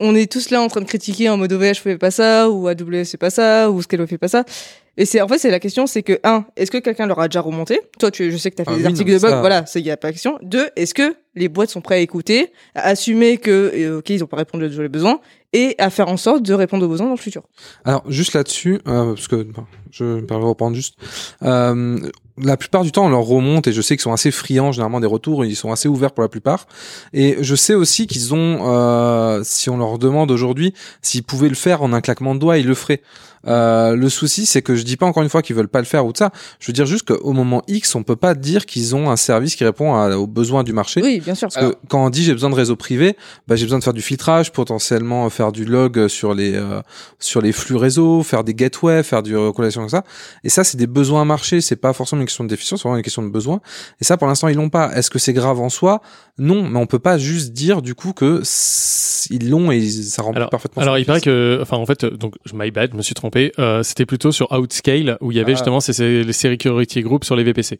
on 0.00 0.14
est 0.14 0.30
tous 0.30 0.50
là 0.50 0.60
en 0.62 0.68
train 0.68 0.80
de 0.80 0.86
critiquer 0.86 1.28
en 1.28 1.36
mode 1.36 1.52
OVH 1.52 1.74
fait 1.74 1.98
pas 1.98 2.12
ça 2.12 2.48
ou 2.50 2.68
AWS 2.68 3.04
fait 3.04 3.16
pas 3.16 3.30
ça 3.30 3.70
ou 3.70 3.82
Scalo 3.82 4.06
fait 4.06 4.18
pas 4.18 4.28
ça. 4.28 4.44
Et 5.00 5.04
c'est 5.06 5.20
en 5.22 5.28
fait 5.28 5.38
c'est 5.38 5.50
la 5.50 5.60
question 5.60 5.86
c'est 5.86 6.02
que 6.02 6.18
un 6.24 6.44
est-ce 6.56 6.70
que 6.70 6.76
quelqu'un 6.78 7.06
leur 7.06 7.18
a 7.20 7.28
déjà 7.28 7.40
remonté? 7.40 7.80
Toi 7.98 8.10
tu 8.10 8.30
je 8.30 8.36
sais 8.36 8.50
que 8.50 8.56
tu 8.56 8.62
as 8.62 8.64
fait 8.66 8.72
Ah 8.72 8.76
des 8.76 8.80
oui, 8.82 8.86
articles 8.88 9.10
non, 9.10 9.16
de 9.16 9.20
blog 9.20 9.30
ça- 9.32 9.40
voilà, 9.40 9.64
c'est 9.66 9.80
il 9.80 9.86
y 9.86 9.90
a 9.90 9.96
pas 9.96 10.10
question. 10.12 10.38
Deux, 10.42 10.68
est-ce 10.76 10.92
que 10.92 11.14
les 11.36 11.48
boîtes 11.48 11.70
sont 11.70 11.80
prêtes 11.80 11.98
à 11.98 12.00
écouter, 12.00 12.52
à 12.74 12.88
assumer 12.88 13.36
que 13.38 13.72
euh, 13.74 13.98
OK, 13.98 14.10
ils 14.10 14.22
ont 14.24 14.26
pas 14.26 14.36
répondu 14.38 14.68
les 14.68 14.88
besoins 14.88 15.20
et 15.52 15.76
à 15.78 15.88
faire 15.88 16.08
en 16.08 16.16
sorte 16.16 16.42
de 16.42 16.52
répondre 16.52 16.84
aux 16.84 16.88
besoins 16.88 17.06
dans 17.06 17.12
le 17.14 17.18
futur? 17.18 17.44
Alors 17.84 18.02
juste 18.08 18.34
là-dessus, 18.34 18.80
euh, 18.88 19.14
parce 19.14 19.28
que 19.28 19.36
bon, 19.44 19.64
je 19.92 20.04
me 20.04 20.26
permets 20.26 20.42
de 20.42 20.48
reprendre 20.48 20.74
juste. 20.74 20.96
Euh, 21.44 21.98
la 22.40 22.56
plupart 22.56 22.82
du 22.82 22.92
temps, 22.92 23.06
on 23.06 23.08
leur 23.08 23.22
remonte 23.22 23.66
et 23.66 23.72
je 23.72 23.80
sais 23.80 23.96
qu'ils 23.96 24.02
sont 24.02 24.12
assez 24.12 24.30
friands 24.30 24.72
généralement 24.72 25.00
des 25.00 25.06
retours. 25.06 25.44
Ils 25.44 25.56
sont 25.56 25.72
assez 25.72 25.88
ouverts 25.88 26.12
pour 26.12 26.22
la 26.22 26.28
plupart. 26.28 26.66
Et 27.12 27.36
je 27.40 27.54
sais 27.56 27.74
aussi 27.74 28.06
qu'ils 28.06 28.34
ont, 28.34 28.58
euh, 28.72 29.40
si 29.44 29.70
on 29.70 29.76
leur 29.76 29.98
demande 29.98 30.30
aujourd'hui 30.30 30.72
s'ils 31.02 31.24
pouvaient 31.24 31.48
le 31.48 31.54
faire 31.56 31.82
en 31.82 31.92
un 31.92 32.00
claquement 32.00 32.34
de 32.34 32.40
doigts, 32.40 32.58
ils 32.58 32.66
le 32.66 32.74
feraient. 32.74 33.00
Euh, 33.46 33.94
le 33.94 34.08
souci, 34.08 34.46
c'est 34.46 34.62
que 34.62 34.74
je 34.74 34.82
dis 34.82 34.96
pas 34.96 35.06
encore 35.06 35.22
une 35.22 35.28
fois 35.28 35.42
qu'ils 35.42 35.54
veulent 35.56 35.68
pas 35.68 35.78
le 35.78 35.84
faire 35.84 36.04
ou 36.06 36.12
de 36.12 36.16
ça. 36.18 36.30
Je 36.60 36.66
veux 36.66 36.72
dire 36.72 36.86
juste 36.86 37.06
qu'au 37.08 37.32
moment 37.32 37.62
X, 37.68 37.94
on 37.94 38.02
peut 38.02 38.16
pas 38.16 38.34
dire 38.34 38.66
qu'ils 38.66 38.96
ont 38.96 39.10
un 39.10 39.16
service 39.16 39.54
qui 39.56 39.64
répond 39.64 39.94
à- 39.94 40.16
aux 40.16 40.26
besoins 40.26 40.64
du 40.64 40.72
marché. 40.72 41.00
Oui, 41.02 41.20
bien 41.20 41.34
sûr. 41.34 41.48
Parce 41.52 41.66
que 41.70 41.76
quand 41.88 42.04
on 42.04 42.10
dit 42.10 42.24
j'ai 42.24 42.32
besoin 42.32 42.50
de 42.50 42.54
réseau 42.54 42.76
privé, 42.76 43.16
bah, 43.46 43.56
j'ai 43.56 43.64
besoin 43.64 43.78
de 43.78 43.84
faire 43.84 43.92
du 43.92 44.02
filtrage, 44.02 44.52
potentiellement 44.52 45.28
faire 45.30 45.52
du 45.52 45.64
log 45.64 46.08
sur 46.08 46.34
les 46.34 46.54
euh, 46.54 46.80
sur 47.18 47.40
les 47.40 47.52
flux 47.52 47.76
réseau, 47.76 48.22
faire 48.22 48.44
des 48.44 48.54
gateways, 48.54 49.02
faire 49.02 49.22
du 49.22 49.36
recollation 49.36 49.82
comme 49.82 49.88
ça. 49.90 50.04
Et 50.44 50.48
ça, 50.48 50.64
c'est 50.64 50.76
des 50.76 50.86
besoins 50.86 51.24
marché. 51.24 51.60
C'est 51.60 51.76
pas 51.76 51.92
forcément 51.92 52.20
une 52.22 52.26
question 52.26 52.44
de 52.44 52.48
déficience, 52.48 52.80
c'est 52.80 52.88
vraiment 52.88 52.96
une 52.98 53.02
question 53.04 53.22
de 53.22 53.28
besoin. 53.30 53.60
Et 54.00 54.04
ça, 54.04 54.16
pour 54.16 54.26
l'instant, 54.28 54.48
ils 54.48 54.56
l'ont 54.56 54.70
pas. 54.70 54.90
Est-ce 54.96 55.10
que 55.10 55.18
c'est 55.18 55.32
grave 55.32 55.60
en 55.60 55.68
soi? 55.68 56.00
Non, 56.38 56.68
mais 56.68 56.78
on 56.78 56.86
peut 56.86 56.98
pas 57.00 57.18
juste 57.18 57.52
dire 57.52 57.82
du 57.82 57.94
coup 57.94 58.12
que 58.12 58.42
ils 59.30 59.50
l'ont 59.50 59.70
et 59.70 59.80
ça 59.88 60.22
remplit 60.22 60.38
Alors, 60.38 60.50
parfaitement. 60.50 60.80
alors 60.82 60.96
il 60.98 61.04
paraît 61.04 61.20
que, 61.20 61.58
enfin 61.60 61.76
en 61.76 61.84
fait, 61.86 62.04
donc 62.04 62.34
je 62.44 62.52
my 62.54 62.70
bad, 62.70 62.90
je 62.92 62.96
me 62.96 63.02
suis 63.02 63.14
trompé. 63.14 63.27
Euh, 63.36 63.82
C'était 63.82 64.06
plutôt 64.06 64.32
sur 64.32 64.50
Outscale 64.52 65.18
où 65.20 65.30
il 65.32 65.36
y 65.36 65.40
avait 65.40 65.52
Ah. 65.52 65.56
justement 65.56 65.80
ces, 65.80 65.92
ces, 65.92 66.24
les 66.24 66.32
security 66.32 67.00
groups 67.02 67.24
sur 67.26 67.36
les 67.36 67.44
VPC. 67.44 67.78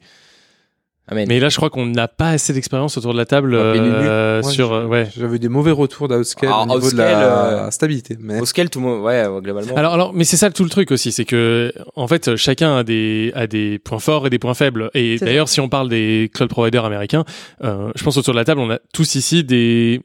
Mais 1.11 1.39
là, 1.39 1.49
je 1.49 1.55
crois 1.55 1.71
qu'on 1.71 1.87
n'a 1.87 2.07
pas 2.07 2.29
assez 2.29 2.53
d'expérience 2.53 2.95
autour 2.95 3.13
de 3.13 3.17
la 3.17 3.25
table 3.25 3.55
euh. 3.55 4.43
Ouais, 4.43 4.51
sur. 4.51 4.71
euh, 4.73 4.85
ouais. 4.85 5.07
J'avais 5.17 5.39
des 5.39 5.49
mauvais 5.49 5.71
retours 5.71 6.07
d'Outscale 6.07 6.51
Ah, 6.53 6.61
au 6.61 6.65
niveau 6.67 6.79
de 6.81 6.85
Outscale, 6.85 7.11
la 7.19 7.65
euh, 7.65 7.71
stabilité. 7.71 8.15
Mais... 8.19 8.39
Outscale, 8.39 8.69
tout 8.69 8.79
le 8.79 8.85
monde, 8.85 9.01
ouais, 9.01 9.25
ouais, 9.25 9.41
globalement. 9.41 9.75
Alors, 9.75 9.93
alors, 9.95 10.13
mais 10.13 10.23
c'est 10.23 10.37
ça 10.37 10.51
tout 10.51 10.63
le 10.63 10.69
truc 10.69 10.91
aussi, 10.91 11.11
c'est 11.11 11.25
que 11.25 11.73
en 11.95 12.07
fait 12.07 12.35
chacun 12.35 12.77
a 12.77 12.83
des 12.83 13.31
a 13.33 13.47
des 13.47 13.79
points 13.79 13.97
forts 13.97 14.27
et 14.27 14.29
des 14.29 14.37
points 14.37 14.53
faibles. 14.53 14.91
Et 14.93 15.17
d'ailleurs, 15.17 15.49
si 15.49 15.59
on 15.59 15.67
parle 15.67 15.89
des 15.89 16.29
cloud 16.31 16.47
providers 16.49 16.85
américains, 16.85 17.25
euh, 17.63 17.91
je 17.95 18.03
pense 18.03 18.15
autour 18.17 18.35
de 18.35 18.39
la 18.39 18.45
table, 18.45 18.61
on 18.61 18.69
a 18.69 18.77
tous 18.93 19.15
ici 19.15 19.43
des 19.43 20.01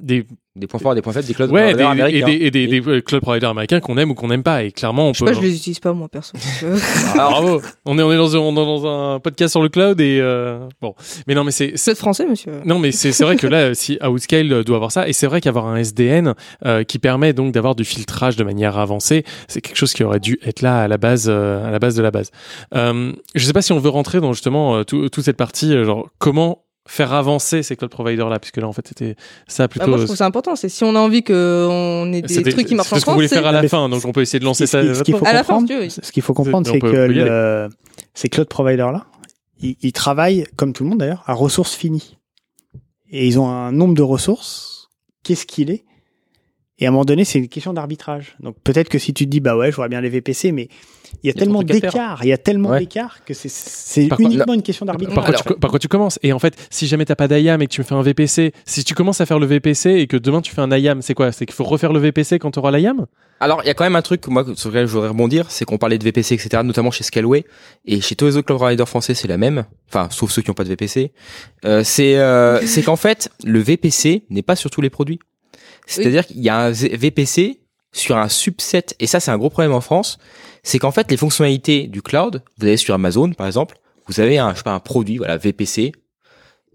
des 0.00 0.26
des 0.54 0.66
points 0.66 0.80
forts, 0.80 0.94
des 0.94 1.00
points 1.00 1.14
faibles, 1.14 1.26
des 1.26 1.32
cloud 1.34 1.50
ouais, 1.50 1.74
des, 1.74 1.82
providers 1.82 2.06
et 2.08 2.22
américains. 2.22 2.26
des, 2.26 2.32
et 2.46 2.50
des, 2.50 2.66
des, 2.66 2.86
euh, 2.88 3.00
cloud 3.00 3.22
providers 3.22 3.48
américains 3.50 3.80
qu'on 3.80 3.96
aime 3.96 4.10
ou 4.10 4.14
qu'on 4.14 4.28
n'aime 4.28 4.42
pas. 4.42 4.64
Et 4.64 4.70
clairement, 4.70 5.08
on 5.08 5.12
Je 5.14 5.20
sais 5.20 5.24
peut. 5.24 5.30
pas, 5.32 5.36
je 5.38 5.42
les 5.46 5.56
utilise 5.56 5.80
pas 5.80 5.94
moi 5.94 6.08
perso. 6.08 6.34
euh. 6.64 6.78
Ah, 7.14 7.28
bravo. 7.30 7.62
On 7.86 7.98
est 7.98 8.02
on 8.02 8.12
est 8.12 8.16
dans 8.16 8.36
un, 8.36 8.38
on 8.40 8.52
dans 8.52 8.86
un 9.14 9.20
podcast 9.20 9.52
sur 9.52 9.62
le 9.62 9.70
cloud 9.70 9.98
et 10.00 10.18
euh, 10.20 10.58
bon. 10.82 10.94
Mais 11.26 11.34
non, 11.34 11.44
mais 11.44 11.52
c'est 11.52 11.72
c'est 11.76 11.96
français, 11.96 12.26
monsieur. 12.26 12.52
non, 12.66 12.78
mais 12.78 12.92
c'est 12.92 13.12
c'est 13.12 13.24
vrai 13.24 13.36
que 13.36 13.46
là, 13.46 13.74
si 13.74 13.98
Outscale 14.06 14.62
doit 14.64 14.76
avoir 14.76 14.92
ça, 14.92 15.08
et 15.08 15.12
c'est 15.14 15.26
vrai 15.26 15.40
qu'avoir 15.40 15.66
un 15.68 15.76
SDN 15.76 16.34
euh, 16.66 16.84
qui 16.84 16.98
permet 16.98 17.32
donc 17.32 17.52
d'avoir 17.52 17.74
du 17.74 17.84
filtrage 17.84 18.36
de 18.36 18.44
manière 18.44 18.76
avancée, 18.78 19.24
c'est 19.48 19.62
quelque 19.62 19.76
chose 19.76 19.94
qui 19.94 20.04
aurait 20.04 20.20
dû 20.20 20.38
être 20.44 20.60
là 20.60 20.82
à 20.82 20.88
la 20.88 20.98
base, 20.98 21.26
euh, 21.30 21.66
à 21.66 21.70
la 21.70 21.78
base 21.78 21.94
de 21.94 22.02
la 22.02 22.10
base. 22.10 22.30
Euh, 22.74 23.12
je 23.34 23.46
sais 23.46 23.52
pas 23.54 23.62
si 23.62 23.72
on 23.72 23.78
veut 23.78 23.88
rentrer 23.88 24.20
dans 24.20 24.32
justement 24.34 24.76
euh, 24.76 24.84
tout- 24.84 25.08
toute 25.08 25.24
cette 25.24 25.36
partie, 25.38 25.74
euh, 25.74 25.84
genre 25.84 26.08
comment 26.18 26.64
faire 26.88 27.12
avancer 27.12 27.62
ces 27.62 27.76
cloud 27.76 27.90
providers 27.90 28.28
là, 28.28 28.38
puisque 28.40 28.56
là 28.56 28.66
en 28.66 28.72
fait 28.72 28.86
c'était 28.88 29.14
ça 29.46 29.64
Bah, 29.64 29.68
plutôt. 29.68 29.86
moi 29.88 29.98
je 29.98 30.04
trouve 30.04 30.16
ça 30.16 30.26
important, 30.26 30.56
c'est 30.56 30.68
si 30.68 30.82
on 30.84 30.94
a 30.96 30.98
envie 30.98 31.22
que 31.22 31.66
on 31.70 32.12
ait 32.12 32.22
des 32.22 32.42
trucs 32.52 32.66
qui 32.66 32.74
marchent 32.74 32.92
en 32.92 32.96
c'est 32.96 33.00
ce 33.00 33.04
qu'on 33.04 33.12
France, 33.12 33.14
voulait 33.16 33.28
faire 33.28 33.46
à 33.46 33.52
la 33.52 33.68
fin, 33.68 33.88
donc 33.88 34.04
on 34.04 34.12
peut 34.12 34.22
essayer 34.22 34.40
de 34.40 34.44
lancer 34.44 34.66
ce 34.66 34.72
ça. 34.72 34.94
ce 34.94 35.02
qu'il 35.04 35.14
faut 35.16 35.24
ce 35.24 36.10
qu'il 36.12 36.22
faut 36.22 36.34
comprendre, 36.34 36.68
c'est 36.70 36.80
que 36.80 36.86
le- 36.86 37.68
ces 38.14 38.28
cloud 38.28 38.48
providers-là, 38.48 39.06
ils, 39.60 39.76
ils 39.80 39.92
travaillent, 39.92 40.44
comme 40.56 40.72
tout 40.72 40.82
le 40.82 40.90
monde 40.90 40.98
d'ailleurs, 40.98 41.22
à 41.26 41.34
ressources 41.34 41.74
finies. 41.74 42.18
Et 43.10 43.26
ils 43.26 43.38
ont 43.38 43.48
un 43.48 43.70
nombre 43.72 43.94
de 43.94 44.02
ressources, 44.02 44.88
qu'est-ce 45.22 45.46
qu'il 45.46 45.70
est? 45.70 45.84
Et 46.78 46.86
à 46.86 46.88
un 46.88 46.92
moment 46.92 47.04
donné, 47.04 47.24
c'est 47.24 47.38
une 47.38 47.48
question 47.48 47.72
d'arbitrage. 47.72 48.36
Donc 48.40 48.56
peut-être 48.64 48.88
que 48.88 48.98
si 48.98 49.14
tu 49.14 49.24
te 49.26 49.30
dis, 49.30 49.38
bah 49.40 49.56
ouais, 49.56 49.70
je 49.70 49.76
vois 49.76 49.88
bien 49.88 50.00
les 50.00 50.08
VPC, 50.08 50.50
mais 50.50 50.68
il 51.22 51.28
y 51.28 51.30
a, 51.30 51.32
tellement 51.34 51.62
d'écart, 51.62 52.20
il 52.24 52.28
y 52.28 52.32
a 52.32 52.38
tellement 52.38 52.70
Ouais. 52.70 52.80
d'écart 52.80 53.24
que 53.24 53.34
c'est- 53.34 54.08
uniquement 54.18 54.54
une 54.54 54.62
question 54.62 54.84
d'arbitrage. 54.86 55.14
Par 55.14 55.24
quoi, 55.24 55.34
tu, 55.34 55.42
co- 55.44 55.54
par 55.54 55.70
quoi 55.70 55.78
tu 55.78 55.88
commences 55.88 56.18
Et 56.22 56.32
en 56.32 56.38
fait, 56.38 56.54
si 56.70 56.86
jamais 56.86 57.04
t'as 57.04 57.14
pas 57.14 57.28
d'IAM 57.28 57.60
et 57.62 57.66
que 57.66 57.72
tu 57.72 57.80
me 57.80 57.84
fais 57.84 57.94
un 57.94 58.02
VPC, 58.02 58.52
si 58.64 58.84
tu 58.84 58.94
commences 58.94 59.20
à 59.20 59.26
faire 59.26 59.38
le 59.38 59.46
VPC 59.46 59.90
et 59.90 60.06
que 60.06 60.16
demain 60.16 60.40
tu 60.40 60.52
fais 60.54 60.60
un 60.60 60.70
IAM, 60.76 61.02
c'est 61.02 61.14
quoi? 61.14 61.32
C'est 61.32 61.46
qu'il 61.46 61.54
faut 61.54 61.64
refaire 61.64 61.92
le 61.92 62.00
VPC 62.00 62.38
quand 62.38 62.50
tu 62.50 62.58
auras 62.58 62.70
l'IAM? 62.70 63.06
Alors, 63.40 63.60
il 63.64 63.66
y 63.66 63.70
a 63.70 63.74
quand 63.74 63.82
même 63.84 63.96
un 63.96 64.02
truc, 64.02 64.26
moi, 64.28 64.44
sur 64.54 64.68
lequel 64.68 64.86
je 64.86 64.92
voudrais 64.92 65.08
rebondir, 65.08 65.50
c'est 65.50 65.64
qu'on 65.64 65.76
parlait 65.78 65.98
de 65.98 66.04
VPC, 66.04 66.34
etc., 66.34 66.62
notamment 66.64 66.92
chez 66.92 67.02
Scaleway, 67.02 67.44
et 67.86 68.00
chez 68.00 68.14
tous 68.14 68.26
les 68.26 68.36
autres 68.36 68.46
cloud 68.46 68.58
providers 68.60 68.88
français, 68.88 69.14
c'est 69.14 69.26
la 69.26 69.36
même. 69.36 69.64
Enfin, 69.88 70.06
sauf 70.12 70.30
ceux 70.30 70.42
qui 70.42 70.50
n'ont 70.50 70.54
pas 70.54 70.62
de 70.62 70.68
VPC. 70.68 71.12
Euh, 71.64 71.82
c'est, 71.82 72.16
euh, 72.18 72.60
c'est 72.66 72.82
qu'en 72.82 72.94
fait, 72.96 73.30
le 73.44 73.58
VPC 73.58 74.24
n'est 74.30 74.42
pas 74.42 74.54
sur 74.54 74.70
tous 74.70 74.80
les 74.80 74.90
produits. 74.90 75.18
C'est-à-dire 75.86 76.24
qu'il 76.26 76.40
y 76.40 76.48
a 76.48 76.56
un 76.56 76.70
VPC 76.70 77.58
sur 77.92 78.16
un 78.16 78.28
subset, 78.28 78.86
et 79.00 79.06
ça, 79.08 79.18
c'est 79.20 79.30
un 79.32 79.38
gros 79.38 79.50
problème 79.50 79.72
en 79.72 79.80
France, 79.80 80.18
c'est 80.62 80.78
qu'en 80.78 80.90
fait, 80.92 81.10
les 81.10 81.16
fonctionnalités 81.16 81.86
du 81.86 82.02
cloud, 82.02 82.42
vous 82.58 82.66
allez 82.66 82.76
sur 82.76 82.94
Amazon, 82.94 83.32
par 83.32 83.46
exemple, 83.46 83.76
vous 84.06 84.20
avez 84.20 84.38
un, 84.38 84.52
je 84.52 84.58
sais 84.58 84.62
pas, 84.62 84.72
un 84.74 84.80
produit, 84.80 85.18
voilà, 85.18 85.36
VPC, 85.36 85.92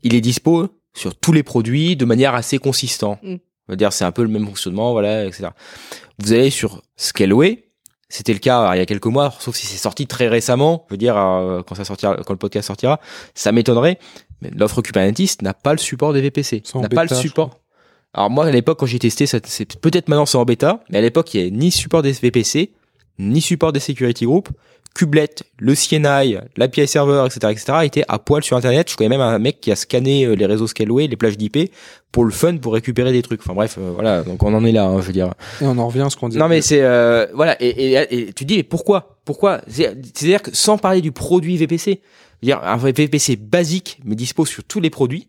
il 0.04 0.16
est 0.16 0.22
dispo 0.22 0.68
sur 0.96 1.16
tous 1.16 1.32
les 1.32 1.44
produits 1.44 1.96
de 1.96 2.06
manière 2.06 2.34
assez 2.36 2.58
consistante. 2.58 3.20
Mm. 3.24 3.36
On 3.70 3.74
va 3.74 3.76
dire, 3.76 3.92
c'est 3.94 4.06
un 4.06 4.12
peu 4.12 4.24
le 4.24 4.30
même 4.30 4.46
fonctionnement, 4.46 4.92
voilà, 4.94 5.26
etc. 5.26 5.50
Vous 6.20 6.32
allez 6.34 6.50
sur 6.50 6.82
Scaleway, 6.96 7.66
C'était 8.10 8.32
le 8.32 8.40
cas 8.40 8.74
il 8.74 8.78
y 8.78 8.82
a 8.82 8.86
quelques 8.86 9.06
mois, 9.08 9.34
sauf 9.40 9.56
si 9.56 9.66
c'est 9.68 9.76
sorti 9.78 10.08
très 10.08 10.30
récemment. 10.30 10.86
Je 10.88 10.94
veux 10.94 10.98
dire, 10.98 11.18
euh, 11.18 11.62
quand 11.64 11.76
ça 11.76 11.84
sortira, 11.84 12.16
quand 12.16 12.32
le 12.32 12.38
podcast 12.40 12.68
sortira, 12.68 13.02
ça 13.36 13.52
m'étonnerait. 13.52 14.00
Mais 14.42 14.50
l'offre 14.56 14.82
Kubernetes 14.82 15.42
n'a 15.42 15.54
pas 15.54 15.74
le 15.74 15.78
support 15.80 16.14
des 16.14 16.22
VPC, 16.22 16.64
n'a 16.84 16.88
pas 16.96 17.04
le 17.04 17.10
support. 17.22 17.60
Alors 18.14 18.30
moi, 18.30 18.46
à 18.46 18.52
l'époque, 18.52 18.80
quand 18.80 18.86
j'ai 18.86 19.00
testé, 19.00 19.26
ça- 19.26 19.40
c'est 19.44 19.78
peut-être 19.80 20.08
maintenant 20.08 20.26
c'est 20.26 20.38
en 20.38 20.46
bêta, 20.46 20.82
mais 20.90 21.00
à 21.00 21.02
l'époque, 21.02 21.34
il 21.34 21.38
y 21.38 21.42
avait 21.42 21.52
ni 21.52 21.70
support 21.72 22.02
des 22.02 22.14
VPC, 22.14 22.72
ni 23.20 23.41
support 23.41 23.72
des 23.72 23.80
security 23.80 24.26
groups. 24.26 24.49
Kublet, 24.95 25.30
le 25.59 25.76
CNI, 25.76 26.38
l'API 26.55 26.88
server, 26.88 27.24
etc., 27.28 27.51
etc., 27.51 27.74
étaient 27.84 28.03
à 28.07 28.18
poil 28.18 28.43
sur 28.43 28.57
Internet. 28.57 28.89
Je 28.89 28.95
connais 28.97 29.09
même 29.09 29.22
un 29.22 29.38
mec 29.38 29.61
qui 29.61 29.72
a 29.72 29.76
scanné 29.76 30.26
euh, 30.26 30.34
les 30.34 30.47
réseaux 30.47 30.65
Scaleway, 30.65 31.05
les 31.05 31.15
plages 31.15 31.38
d'IP, 31.38 31.72
pour 32.11 32.26
le 32.26 32.32
fun, 32.32 32.57
pour 32.57 32.74
récupérer 32.74 33.11
des 33.11 33.22
trucs. 33.22 33.41
Enfin 33.41 33.53
bref, 33.53 33.76
euh, 33.78 33.91
voilà. 33.93 34.24
Donc 34.24 34.41
on 34.41 34.51
en 34.55 34.65
est 34.65 34.72
là, 34.72 34.86
hein, 34.86 34.99
je 35.01 35.05
veux 35.05 35.13
dire. 35.13 35.36
Et 35.61 35.65
on 35.65 35.78
en 35.78 35.88
revient 35.88 36.01
à 36.01 36.09
ce 36.09 36.18
qu'on 36.18 36.30
dit. 36.30 36.38
Non 36.39 36.47
mais 36.47 36.61
c'est 36.63 36.82
euh, 36.82 37.28
voilà 37.36 37.61
et, 37.61 37.68
et, 37.68 37.93
et 38.22 38.26
tu 38.28 38.34
te 38.34 38.43
dis 38.45 38.57
mais 38.57 38.63
pourquoi? 38.63 39.20
Pourquoi? 39.24 39.61
C'est- 39.68 39.95
c'est-à-dire 40.15 40.41
que 40.41 40.55
sans 40.55 40.80
parler 40.80 41.01
du 41.01 41.11
produit 41.11 41.57
VPC, 41.57 42.01
dire 42.41 42.59
un 42.63 42.78
VPC 42.78 43.36
basique 43.36 43.99
mais 44.03 44.15
dispo 44.15 44.47
sur 44.47 44.63
tous 44.63 44.80
les 44.80 44.89
produits, 44.89 45.28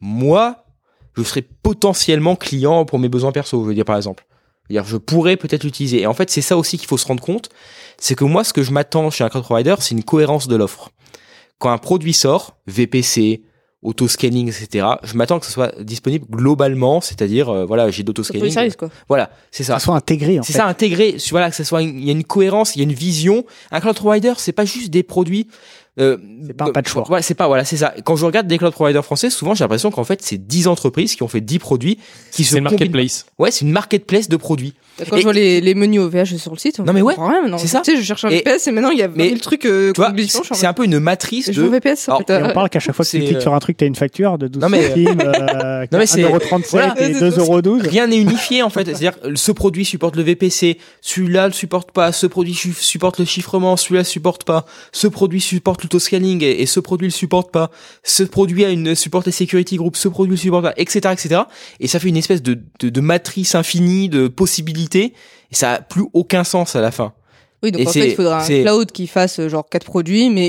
moi 0.00 0.64
je 1.16 1.22
serais 1.24 1.42
potentiellement 1.62 2.36
client 2.36 2.84
pour 2.84 2.98
mes 3.00 3.08
besoins 3.08 3.32
perso, 3.32 3.62
je 3.64 3.68
veux 3.68 3.74
dire 3.74 3.84
par 3.84 3.96
exemple. 3.96 4.24
Je 4.72 4.78
veux 4.78 4.82
dire 4.82 4.90
je 4.90 4.96
pourrais 4.96 5.36
peut-être 5.36 5.64
l'utiliser 5.64 6.00
et 6.00 6.06
en 6.06 6.14
fait 6.14 6.30
c'est 6.30 6.40
ça 6.40 6.56
aussi 6.56 6.78
qu'il 6.78 6.88
faut 6.88 6.96
se 6.96 7.06
rendre 7.06 7.22
compte, 7.22 7.50
c'est 7.98 8.14
que 8.14 8.24
moi 8.24 8.42
ce 8.44 8.52
que 8.52 8.62
je 8.62 8.72
m'attends 8.72 9.10
chez 9.10 9.22
un 9.24 9.28
cloud 9.28 9.44
provider 9.44 9.74
c'est 9.80 9.94
une 9.94 10.04
cohérence 10.04 10.48
de 10.48 10.56
l'offre. 10.56 10.90
Quand 11.58 11.70
un 11.70 11.78
produit 11.78 12.12
sort, 12.14 12.56
VPC, 12.66 13.42
auto-scaling, 13.82 14.48
etc. 14.48 14.86
Je 15.02 15.14
m'attends 15.14 15.40
que 15.40 15.46
ce 15.46 15.52
soit 15.52 15.74
disponible 15.82 16.24
globalement, 16.30 17.00
c'est-à-dire, 17.00 17.48
euh, 17.50 17.64
voilà, 17.64 17.90
j'ai 17.90 18.04
d'auto-scaling. 18.04 18.52
Voilà, 19.08 19.30
c'est 19.50 19.64
ça. 19.64 19.74
Ça 19.74 19.84
soit 19.84 19.96
intégré, 19.96 20.38
en 20.38 20.42
C'est 20.42 20.52
fait. 20.52 20.60
ça, 20.60 20.66
intégré. 20.66 21.16
Voilà, 21.30 21.50
que 21.50 21.56
ça 21.56 21.64
soit, 21.64 21.82
il 21.82 22.04
y 22.04 22.08
a 22.08 22.12
une 22.12 22.24
cohérence, 22.24 22.76
il 22.76 22.78
y 22.78 22.82
a 22.82 22.84
une 22.84 22.92
vision. 22.92 23.44
Un 23.72 23.80
cloud 23.80 23.96
provider, 23.96 24.34
c'est 24.36 24.52
pas 24.52 24.64
juste 24.64 24.90
des 24.90 25.02
produits. 25.02 25.48
Euh, 26.00 26.16
C'est 26.46 26.54
pas 26.54 26.64
un 26.66 26.72
patchwork. 26.72 27.06
Voilà, 27.08 27.22
c'est 27.22 27.34
pas, 27.34 27.46
voilà, 27.46 27.64
c'est 27.66 27.76
ça. 27.76 27.92
Quand 28.04 28.16
je 28.16 28.24
regarde 28.24 28.46
des 28.46 28.56
cloud 28.56 28.72
providers 28.72 29.04
français, 29.04 29.28
souvent 29.28 29.54
j'ai 29.54 29.62
l'impression 29.64 29.90
qu'en 29.90 30.04
fait 30.04 30.22
c'est 30.22 30.38
10 30.38 30.66
entreprises 30.68 31.14
qui 31.16 31.22
ont 31.22 31.28
fait 31.28 31.42
10 31.42 31.58
produits 31.58 31.98
qui 32.30 32.44
se 32.44 32.50
C'est 32.50 32.56
combinent. 32.56 32.70
marketplace. 32.70 33.26
Ouais, 33.38 33.50
c'est 33.50 33.64
une 33.66 33.72
marketplace 33.72 34.28
de 34.30 34.36
produits. 34.36 34.72
Quand 35.08 35.16
Et- 35.16 35.20
je 35.20 35.24
vois 35.24 35.32
les, 35.32 35.60
les 35.60 35.74
menus 35.74 36.00
OVH 36.00 36.36
sur 36.36 36.52
le 36.52 36.58
site, 36.58 36.78
Non, 36.78 36.92
mais 36.92 37.00
ouais, 37.02 37.14
c'est 37.58 37.66
ça. 37.66 37.80
Tu 37.80 37.92
sais, 37.92 37.96
je 37.96 38.02
cherche 38.02 38.24
un 38.24 38.28
Et- 38.28 38.36
VPS 38.44 38.66
et 38.68 38.72
maintenant 38.72 38.90
il 38.90 38.98
y 38.98 39.02
a 39.02 39.08
20 39.08 39.14
mais 39.16 39.28
000 39.28 39.38
trucs 39.40 39.64
euh, 39.64 39.92
c'est 40.52 40.66
un 40.66 40.72
peu 40.72 40.84
une 40.84 40.98
matrice 40.98 41.50
Je 41.50 41.62
de. 41.62 41.66
VPS, 41.66 42.08
en 42.08 42.16
Alors, 42.16 42.26
fait, 42.26 42.38
Et 42.40 42.42
on 42.42 42.52
parle 42.52 42.68
qu'à 42.68 42.78
chaque 42.80 42.94
fois 42.94 43.04
que 43.04 43.10
tu 43.10 43.18
cliques 43.20 43.36
euh, 43.36 43.40
sur 43.40 43.54
un 43.54 43.58
truc, 43.58 43.76
t'as 43.78 43.86
une 43.86 43.94
facture 43.94 44.36
de 44.38 44.48
12 44.48 44.62
Non, 44.62 44.68
mais- 44.68 44.88
centimes, 44.88 45.20
euh, 45.20 45.86
Non, 45.92 45.98
mais 45.98 46.06
c'est- 46.06 46.22
1,37€ 46.22 46.70
voilà. 46.70 46.94
et 47.00 47.12
2,12€. 47.14 47.88
Rien 47.88 48.06
n'est 48.06 48.18
unifié 48.18 48.62
en 48.62 48.70
fait. 48.70 48.84
C'est-à-dire 48.84 49.18
que 49.20 49.34
ce 49.34 49.52
produit 49.52 49.84
supporte 49.84 50.16
le 50.16 50.22
VPC, 50.22 50.78
celui-là 51.00 51.46
le 51.46 51.52
supporte 51.52 51.90
pas, 51.92 52.12
ce 52.12 52.26
produit 52.26 52.54
su- 52.54 52.72
supporte 52.74 53.18
le 53.18 53.24
chiffrement, 53.24 53.76
celui-là 53.76 54.00
le 54.00 54.04
supporte 54.04 54.44
pas, 54.44 54.66
ce 54.92 55.06
produit 55.06 55.40
supporte 55.40 55.82
l'autoscaling 55.82 56.42
et, 56.42 56.62
et 56.62 56.66
ce 56.66 56.80
produit 56.80 57.06
le 57.08 57.12
supporte 57.12 57.50
pas, 57.50 57.70
ce 58.04 58.22
produit 58.24 58.64
a 58.64 58.70
une 58.70 58.94
supporte 58.94 59.26
les 59.26 59.32
security 59.32 59.76
groups, 59.76 59.98
ce 59.98 60.08
produit 60.08 60.32
le 60.32 60.36
supporte 60.36 60.64
pas, 60.64 60.74
etc., 60.76 61.00
etc. 61.12 61.40
Et 61.80 61.88
ça 61.88 61.98
fait 61.98 62.08
une 62.08 62.16
espèce 62.16 62.42
de, 62.42 62.58
de, 62.80 62.88
de 62.90 63.00
matrice 63.00 63.54
infinie 63.54 64.08
de 64.08 64.28
possibilités 64.28 64.81
et 65.50 65.54
ça 65.54 65.72
a 65.72 65.80
plus 65.80 66.04
aucun 66.12 66.44
sens 66.44 66.76
à 66.76 66.80
la 66.80 66.90
fin. 66.90 67.12
Oui, 67.62 67.70
donc 67.70 67.82
Et 67.82 67.86
en 67.86 67.90
fait, 67.92 68.08
il 68.10 68.14
faudra 68.16 68.42
un 68.42 68.62
cloud 68.62 68.90
qui 68.90 69.06
fasse 69.06 69.38
euh, 69.38 69.48
genre 69.48 69.68
quatre 69.68 69.84
produits, 69.84 70.30
mais 70.30 70.48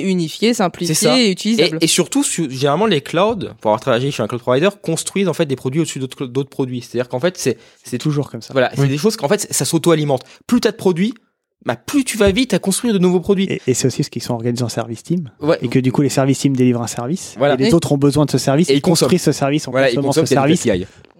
simplifiés 0.56 0.96
ça. 0.96 1.20
et 1.20 1.30
utilisables. 1.30 1.78
Et, 1.80 1.84
et 1.86 1.88
surtout, 1.88 2.24
su- 2.24 2.50
généralement, 2.50 2.88
les 2.88 3.02
clouds, 3.02 3.36
pour 3.62 3.70
avoir 3.70 3.80
travaillé 3.80 4.10
chez 4.10 4.24
un 4.24 4.28
cloud 4.28 4.42
provider, 4.42 4.70
construisent 4.82 5.28
en 5.28 5.34
fait 5.34 5.46
des 5.46 5.56
produits 5.56 5.82
au-dessus 5.82 6.00
d'autres 6.00 6.26
d'autres 6.26 6.50
produits. 6.50 6.82
C'est-à-dire 6.82 7.10
qu'en 7.10 7.20
fait, 7.20 7.38
c'est 7.38 7.60
c'est 7.84 8.00
toujours 8.00 8.32
comme 8.32 8.42
ça. 8.42 8.54
Voilà, 8.54 8.72
c'est 8.76 8.88
des 8.88 8.98
choses 8.98 9.16
qu'en 9.16 9.28
fait, 9.28 9.46
ça 9.54 9.64
s'auto-alimente. 9.64 10.24
Plus 10.48 10.60
t'as 10.60 10.72
de 10.72 10.76
produits, 10.76 11.14
bah 11.66 11.76
plus 11.76 12.04
tu 12.04 12.18
vas 12.18 12.30
vite 12.32 12.54
à 12.54 12.60
construire 12.60 12.94
de 12.94 13.00
nouveaux 13.00 13.20
produits. 13.22 13.46
Et, 13.46 13.62
et 13.68 13.74
c'est 13.74 13.88
aussi 13.88 14.04
ce 14.04 14.10
qu'ils 14.10 14.22
sont 14.22 14.34
organisés 14.34 14.64
en 14.64 14.70
service 14.70 15.02
team. 15.04 15.32
Ouais. 15.40 15.58
Et 15.62 15.70
que 15.70 15.80
du 15.80 15.92
coup, 15.92 16.02
les 16.02 16.10
services 16.10 16.40
team 16.40 16.56
délivrent 16.56 16.82
un 16.82 16.88
service. 16.88 17.36
Voilà. 17.38 17.54
Et 17.56 17.58
les 17.58 17.74
autres 17.74 17.92
ont 17.92 17.98
besoin 17.98 18.26
de 18.26 18.32
ce 18.32 18.38
service. 18.38 18.70
Et 18.70 18.74
ils 18.74 18.78
ils 18.78 18.82
consomment. 18.82 19.08
construisent 19.08 19.24
ce 19.24 19.32
service 19.32 19.68
en 19.68 19.72
Voilà, 19.72 19.90
ils 19.90 19.96
consommant 19.96 20.10
consomment 20.10 20.26
ce 20.26 20.34
service. 20.34 20.68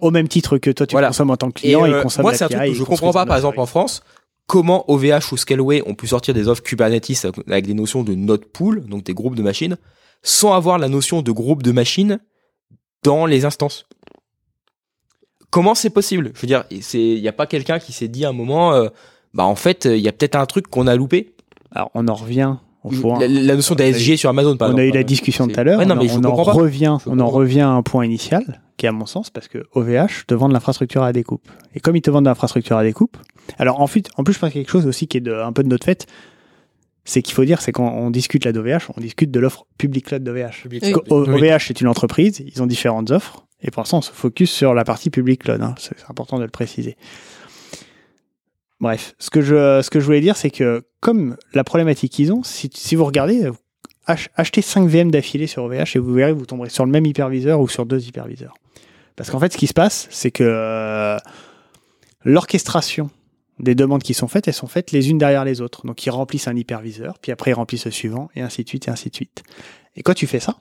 Au 0.00 0.10
même 0.10 0.28
titre 0.28 0.58
que 0.58 0.70
toi, 0.70 0.86
tu 0.86 0.92
Voilà. 0.92 1.08
consommes 1.08 1.30
en 1.30 1.36
tant 1.36 1.50
que 1.50 1.60
client, 1.60 1.86
Et, 1.86 1.88
ils 1.88 1.94
euh, 1.94 2.02
consomment 2.02 2.24
moi, 2.24 2.34
c'est 2.34 2.44
un 2.44 2.48
truc 2.48 2.60
que 2.60 2.66
ils 2.68 2.74
je 2.74 2.84
comprends 2.84 3.12
pas, 3.12 3.24
par 3.26 3.36
exemple, 3.36 3.58
en 3.60 3.66
France. 3.66 4.02
Comment 4.46 4.84
OVH 4.90 5.32
ou 5.32 5.36
Scaleway 5.38 5.82
ont 5.86 5.94
pu 5.94 6.06
sortir 6.08 6.34
des 6.34 6.48
offres 6.48 6.62
Kubernetes 6.62 7.26
avec 7.48 7.66
des 7.66 7.72
notions 7.72 8.02
de 8.02 8.14
node 8.14 8.44
pool, 8.44 8.84
donc 8.84 9.04
des 9.04 9.14
groupes 9.14 9.36
de 9.36 9.42
machines, 9.42 9.78
sans 10.22 10.52
avoir 10.52 10.78
la 10.78 10.88
notion 10.90 11.22
de 11.22 11.32
groupe 11.32 11.62
de 11.62 11.72
machines 11.72 12.18
dans 13.02 13.24
les 13.24 13.46
instances? 13.46 13.86
Comment 15.48 15.74
c'est 15.74 15.90
possible? 15.90 16.32
Je 16.34 16.40
veux 16.40 16.46
dire, 16.48 16.64
il 16.70 17.20
n'y 17.20 17.28
a 17.28 17.32
pas 17.32 17.46
quelqu'un 17.46 17.78
qui 17.78 17.92
s'est 17.92 18.08
dit 18.08 18.24
à 18.24 18.30
un 18.30 18.32
moment, 18.32 18.74
euh, 18.74 18.88
bah 19.34 19.44
en 19.44 19.54
fait, 19.56 19.84
il 19.86 19.98
y 20.00 20.08
a 20.08 20.12
peut-être 20.12 20.36
un 20.36 20.46
truc 20.46 20.68
qu'on 20.68 20.86
a 20.86 20.96
loupé. 20.96 21.34
Alors, 21.72 21.90
on 21.94 22.06
en 22.08 22.14
revient. 22.14 22.54
La, 23.18 23.26
la 23.28 23.56
notion 23.56 23.74
d'ASG 23.74 24.16
sur 24.16 24.28
Amazon, 24.28 24.56
par 24.58 24.68
on 24.68 24.72
exemple. 24.72 24.82
a 24.82 24.86
eu 24.86 24.92
la 24.92 25.02
discussion 25.04 25.48
tout 25.48 25.58
à 25.58 25.64
l'heure. 25.64 25.78
Ouais, 25.78 25.86
non, 25.86 25.94
on 25.94 26.02
mais 26.04 26.10
en, 26.12 26.20
on 26.22 26.24
en 26.26 26.42
revient, 26.58 26.96
on 27.06 27.18
en 27.18 27.28
revient 27.28 27.60
à 27.62 27.70
un 27.70 27.82
point 27.82 28.04
initial, 28.04 28.60
qui 28.76 28.84
est 28.84 28.90
à 28.90 28.92
mon 28.92 29.06
sens, 29.06 29.30
parce 29.30 29.48
que 29.48 29.64
OVH 29.72 30.26
te 30.26 30.34
vend 30.34 30.48
de 30.48 30.52
l'infrastructure 30.52 31.02
à 31.02 31.12
découpe. 31.14 31.48
Et 31.74 31.80
comme 31.80 31.96
ils 31.96 32.02
te 32.02 32.10
vendent 32.10 32.24
de 32.24 32.28
l'infrastructure 32.28 32.76
à 32.76 32.84
découpe, 32.84 33.16
alors 33.58 33.80
ensuite, 33.80 34.10
en 34.18 34.22
plus, 34.22 34.34
je 34.34 34.38
pense 34.38 34.50
qu'il 34.50 34.58
y 34.60 34.62
a 34.62 34.64
quelque 34.64 34.72
chose 34.72 34.86
aussi 34.86 35.06
qui 35.08 35.16
est 35.16 35.20
de- 35.22 35.32
un 35.32 35.52
peu 35.52 35.62
de 35.62 35.68
notre 35.68 35.86
fait, 35.86 36.06
c'est 37.06 37.22
qu'il 37.22 37.34
faut 37.34 37.44
dire, 37.46 37.62
c'est 37.62 37.72
quand 37.72 37.90
on 37.90 38.10
discute 38.10 38.44
la 38.44 38.52
d'OVH, 38.52 38.90
on 38.96 39.00
discute 39.00 39.30
de 39.30 39.40
l'offre 39.40 39.64
public 39.78 40.04
cloud 40.04 40.22
d'OVH. 40.22 40.64
Cloud. 40.92 41.04
Oui. 41.10 41.34
OVH, 41.50 41.64
c'est 41.68 41.80
une 41.80 41.88
entreprise, 41.88 42.42
ils 42.46 42.62
ont 42.62 42.66
différentes 42.66 43.10
offres, 43.10 43.46
et 43.62 43.70
pour 43.70 43.80
l'instant, 43.80 43.98
on 43.98 44.02
se 44.02 44.10
focus 44.12 44.50
sur 44.50 44.74
la 44.74 44.84
partie 44.84 45.08
public 45.08 45.42
cloud. 45.44 45.62
hein. 45.62 45.74
C'est 45.78 45.98
c'est 45.98 46.10
important 46.10 46.36
de 46.38 46.44
le 46.44 46.50
préciser. 46.50 46.96
Bref, 48.84 49.14
ce 49.18 49.30
que 49.30 49.40
je, 49.40 49.80
ce 49.80 49.88
que 49.88 49.98
je 49.98 50.04
voulais 50.04 50.20
dire, 50.20 50.36
c'est 50.36 50.50
que 50.50 50.84
comme 51.00 51.38
la 51.54 51.64
problématique 51.64 52.12
qu'ils 52.12 52.34
ont, 52.34 52.42
si, 52.42 52.94
vous 52.94 53.06
regardez, 53.06 53.48
ach- 54.04 54.28
achetez 54.36 54.60
5 54.60 54.86
VM 54.86 55.10
d'affilée 55.10 55.46
sur 55.46 55.64
OVH 55.64 55.96
et 55.96 55.98
vous 55.98 56.12
verrez, 56.12 56.34
vous 56.34 56.44
tomberez 56.44 56.68
sur 56.68 56.84
le 56.84 56.92
même 56.92 57.06
hyperviseur 57.06 57.62
ou 57.62 57.66
sur 57.66 57.86
deux 57.86 58.06
hyperviseurs. 58.06 58.52
Parce 59.16 59.30
qu'en 59.30 59.40
fait, 59.40 59.54
ce 59.54 59.56
qui 59.56 59.68
se 59.68 59.72
passe, 59.72 60.06
c'est 60.10 60.30
que 60.30 60.44
euh, 60.46 61.16
l'orchestration 62.24 63.08
des 63.58 63.74
demandes 63.74 64.02
qui 64.02 64.12
sont 64.12 64.28
faites, 64.28 64.48
elles 64.48 64.52
sont 64.52 64.66
faites 64.66 64.92
les 64.92 65.08
unes 65.08 65.16
derrière 65.16 65.46
les 65.46 65.62
autres. 65.62 65.86
Donc, 65.86 66.04
ils 66.04 66.10
remplissent 66.10 66.48
un 66.48 66.56
hyperviseur, 66.56 67.18
puis 67.20 67.32
après, 67.32 67.52
ils 67.52 67.54
remplissent 67.54 67.86
le 67.86 67.90
suivant, 67.90 68.28
et 68.36 68.42
ainsi 68.42 68.64
de 68.64 68.68
suite, 68.68 68.86
et 68.88 68.90
ainsi 68.90 69.08
de 69.08 69.14
suite. 69.16 69.44
Et 69.96 70.02
quand 70.02 70.12
tu 70.12 70.26
fais 70.26 70.40
ça, 70.40 70.58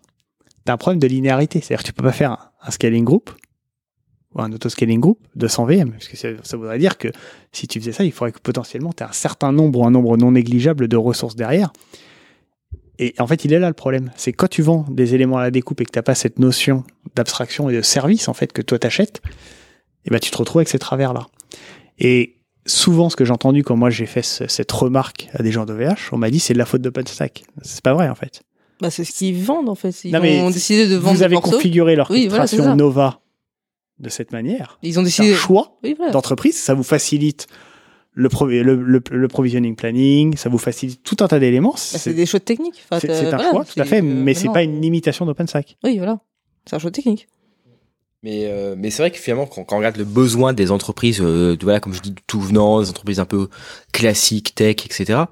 tu 0.66 0.72
as 0.72 0.74
un 0.74 0.78
problème 0.78 1.00
de 1.02 1.08
linéarité. 1.08 1.60
C'est-à-dire 1.60 1.84
que 1.84 1.88
tu 1.90 1.94
peux 1.94 2.04
pas 2.06 2.14
faire 2.14 2.52
un 2.62 2.72
scaling 2.72 3.04
group 3.04 3.32
ou 4.36 4.42
un 4.42 4.52
auto-scaling 4.52 5.00
group 5.00 5.20
de 5.36 5.48
100 5.48 5.66
VM. 5.66 5.92
Parce 5.92 6.08
que 6.08 6.18
ça, 6.18 6.30
ça 6.44 6.58
voudrait 6.58 6.80
dire 6.80 6.98
que 6.98 7.08
si 7.52 7.68
tu 7.68 7.80
faisais 7.80 7.92
ça, 7.92 8.04
il 8.04 8.12
faudrait 8.12 8.32
que 8.32 8.40
potentiellement 8.40 8.92
tu 8.94 9.04
aies 9.04 9.08
un 9.08 9.12
certain 9.12 9.52
nombre 9.52 9.80
ou 9.80 9.86
un 9.86 9.92
nombre 9.92 10.18
non 10.18 10.32
négligeable 10.32 10.88
de 10.88 10.98
ressources 10.98 11.36
derrière. 11.36 11.72
Et 13.00 13.16
en 13.20 13.26
fait, 13.28 13.44
il 13.46 13.54
est 13.54 13.60
là 13.60 13.68
le 13.68 13.74
problème. 13.74 14.12
C'est 14.16 14.34
quand 14.34 14.48
tu 14.48 14.62
vends 14.62 14.86
des 14.90 15.16
éléments 15.16 15.38
à 15.38 15.42
la 15.42 15.52
découpe 15.52 15.82
et 15.82 15.86
que 15.86 15.92
tu 15.92 15.98
n'as 15.98 16.04
pas 16.04 16.16
cette 16.16 16.40
notion 16.40 16.84
d'abstraction 17.16 17.70
et 17.70 17.76
de 17.76 17.82
service 17.82 18.28
en 18.28 18.34
fait 18.34 18.54
que 18.54 18.62
toi 18.62 18.78
t'achètes, 18.80 19.22
et 20.06 20.10
ben 20.10 20.20
tu 20.20 20.30
te 20.32 20.38
retrouves 20.38 20.60
avec 20.60 20.70
ces 20.70 20.80
travers-là. 20.80 21.26
Et 22.00 22.38
souvent, 22.66 23.10
ce 23.10 23.16
que 23.16 23.26
j'ai 23.26 23.32
entendu 23.34 23.64
quand 23.64 23.76
moi 23.76 23.90
j'ai 23.90 24.06
fait 24.06 24.22
ce- 24.22 24.48
cette 24.48 24.72
remarque 24.72 25.28
à 25.34 25.42
des 25.44 25.52
gens 25.52 25.66
d'OVH, 25.66 26.10
on 26.12 26.18
m'a 26.18 26.30
dit 26.30 26.40
c'est 26.40 26.54
de 26.54 26.60
la 26.60 26.66
faute 26.66 26.82
d'OpenStack. 26.82 27.44
C'est 27.64 27.82
pas 27.82 27.94
vrai 27.94 28.10
en 28.10 28.16
fait. 28.16 28.42
Bah, 28.82 28.90
c'est 28.92 29.04
ce 29.04 29.12
qu'ils 29.12 29.42
vendent 29.44 29.70
en 29.70 29.76
fait. 29.76 30.04
Ils 30.04 30.12
Non, 30.12 30.20
ont 30.46 30.50
décidé 30.52 30.88
de 30.88 30.96
vendre 30.96 31.16
Vous 31.18 31.24
avez 31.24 31.36
morceaux. 31.36 31.52
configuré 31.52 31.94
Oui, 32.10 32.28
voilà, 32.28 32.44
l'orchestration 32.44 32.64
ça. 32.64 32.76
Nova 32.76 33.20
de 34.00 34.10
cette 34.10 34.32
manière. 34.32 34.80
Ils 34.84 35.00
ont 35.00 35.04
décidé. 35.04 35.32
un 35.34 35.36
choix 35.36 35.78
Oui, 35.84 35.94
voilà. 35.98 36.12
d'entreprise, 36.12 36.58
ça 36.58 36.74
vous 36.74 36.84
facilite 36.84 37.48
le, 38.16 38.30
pro- 38.30 38.46
le, 38.48 38.62
le, 38.62 39.02
le 39.12 39.28
provisioning 39.28 39.76
planning, 39.76 40.36
ça 40.38 40.50
vous 40.50 40.58
facilite 40.58 41.02
tout 41.04 41.18
un 41.22 41.28
tas 41.28 41.40
d'éléments. 41.40 41.72
Bah, 41.72 41.78
c'est 41.78 42.14
des 42.14 42.26
choix 42.26 42.40
techniques. 42.40 42.82
Enfin, 42.90 43.00
c'est- 43.00 43.12
un 43.12 43.30
voilà, 43.30 43.50
choix, 43.52 43.66
tout 43.66 43.80
à 43.80 43.86
fait, 43.86 44.00
euh, 44.00 44.04
mais 44.04 44.34
c'est 44.34 44.50
pas 44.50 44.64
une 44.64 44.82
limitation 44.82 45.26
d'OpenStack. 45.26 45.78
Oui, 45.84 45.98
voilà. 45.98 46.20
C'est 46.66 46.76
un 46.76 46.80
choix 46.80 46.92
technique. 46.92 47.28
Mais, 48.22 48.46
euh, 48.46 48.76
mais 48.78 48.90
c'est 48.90 49.02
vrai 49.02 49.12
que 49.12 49.18
finalement, 49.18 49.46
quand, 49.48 49.64
quand 49.66 49.76
on 49.76 49.80
regarde 49.80 49.98
le 49.98 50.06
besoin 50.06 50.54
des 50.54 50.72
entreprises, 50.72 51.20
euh, 51.22 51.58
de- 51.58 51.64
voilà, 51.64 51.80
comme 51.80 51.94
je 51.94 52.02
dis, 52.02 52.16
tout 52.28 52.40
venant, 52.40 52.82
des 52.82 52.90
entreprises 52.90 53.20
un 53.20 53.26
peu 53.26 53.50
classiques, 53.92 54.56
tech, 54.56 54.76
etc. 54.86 55.24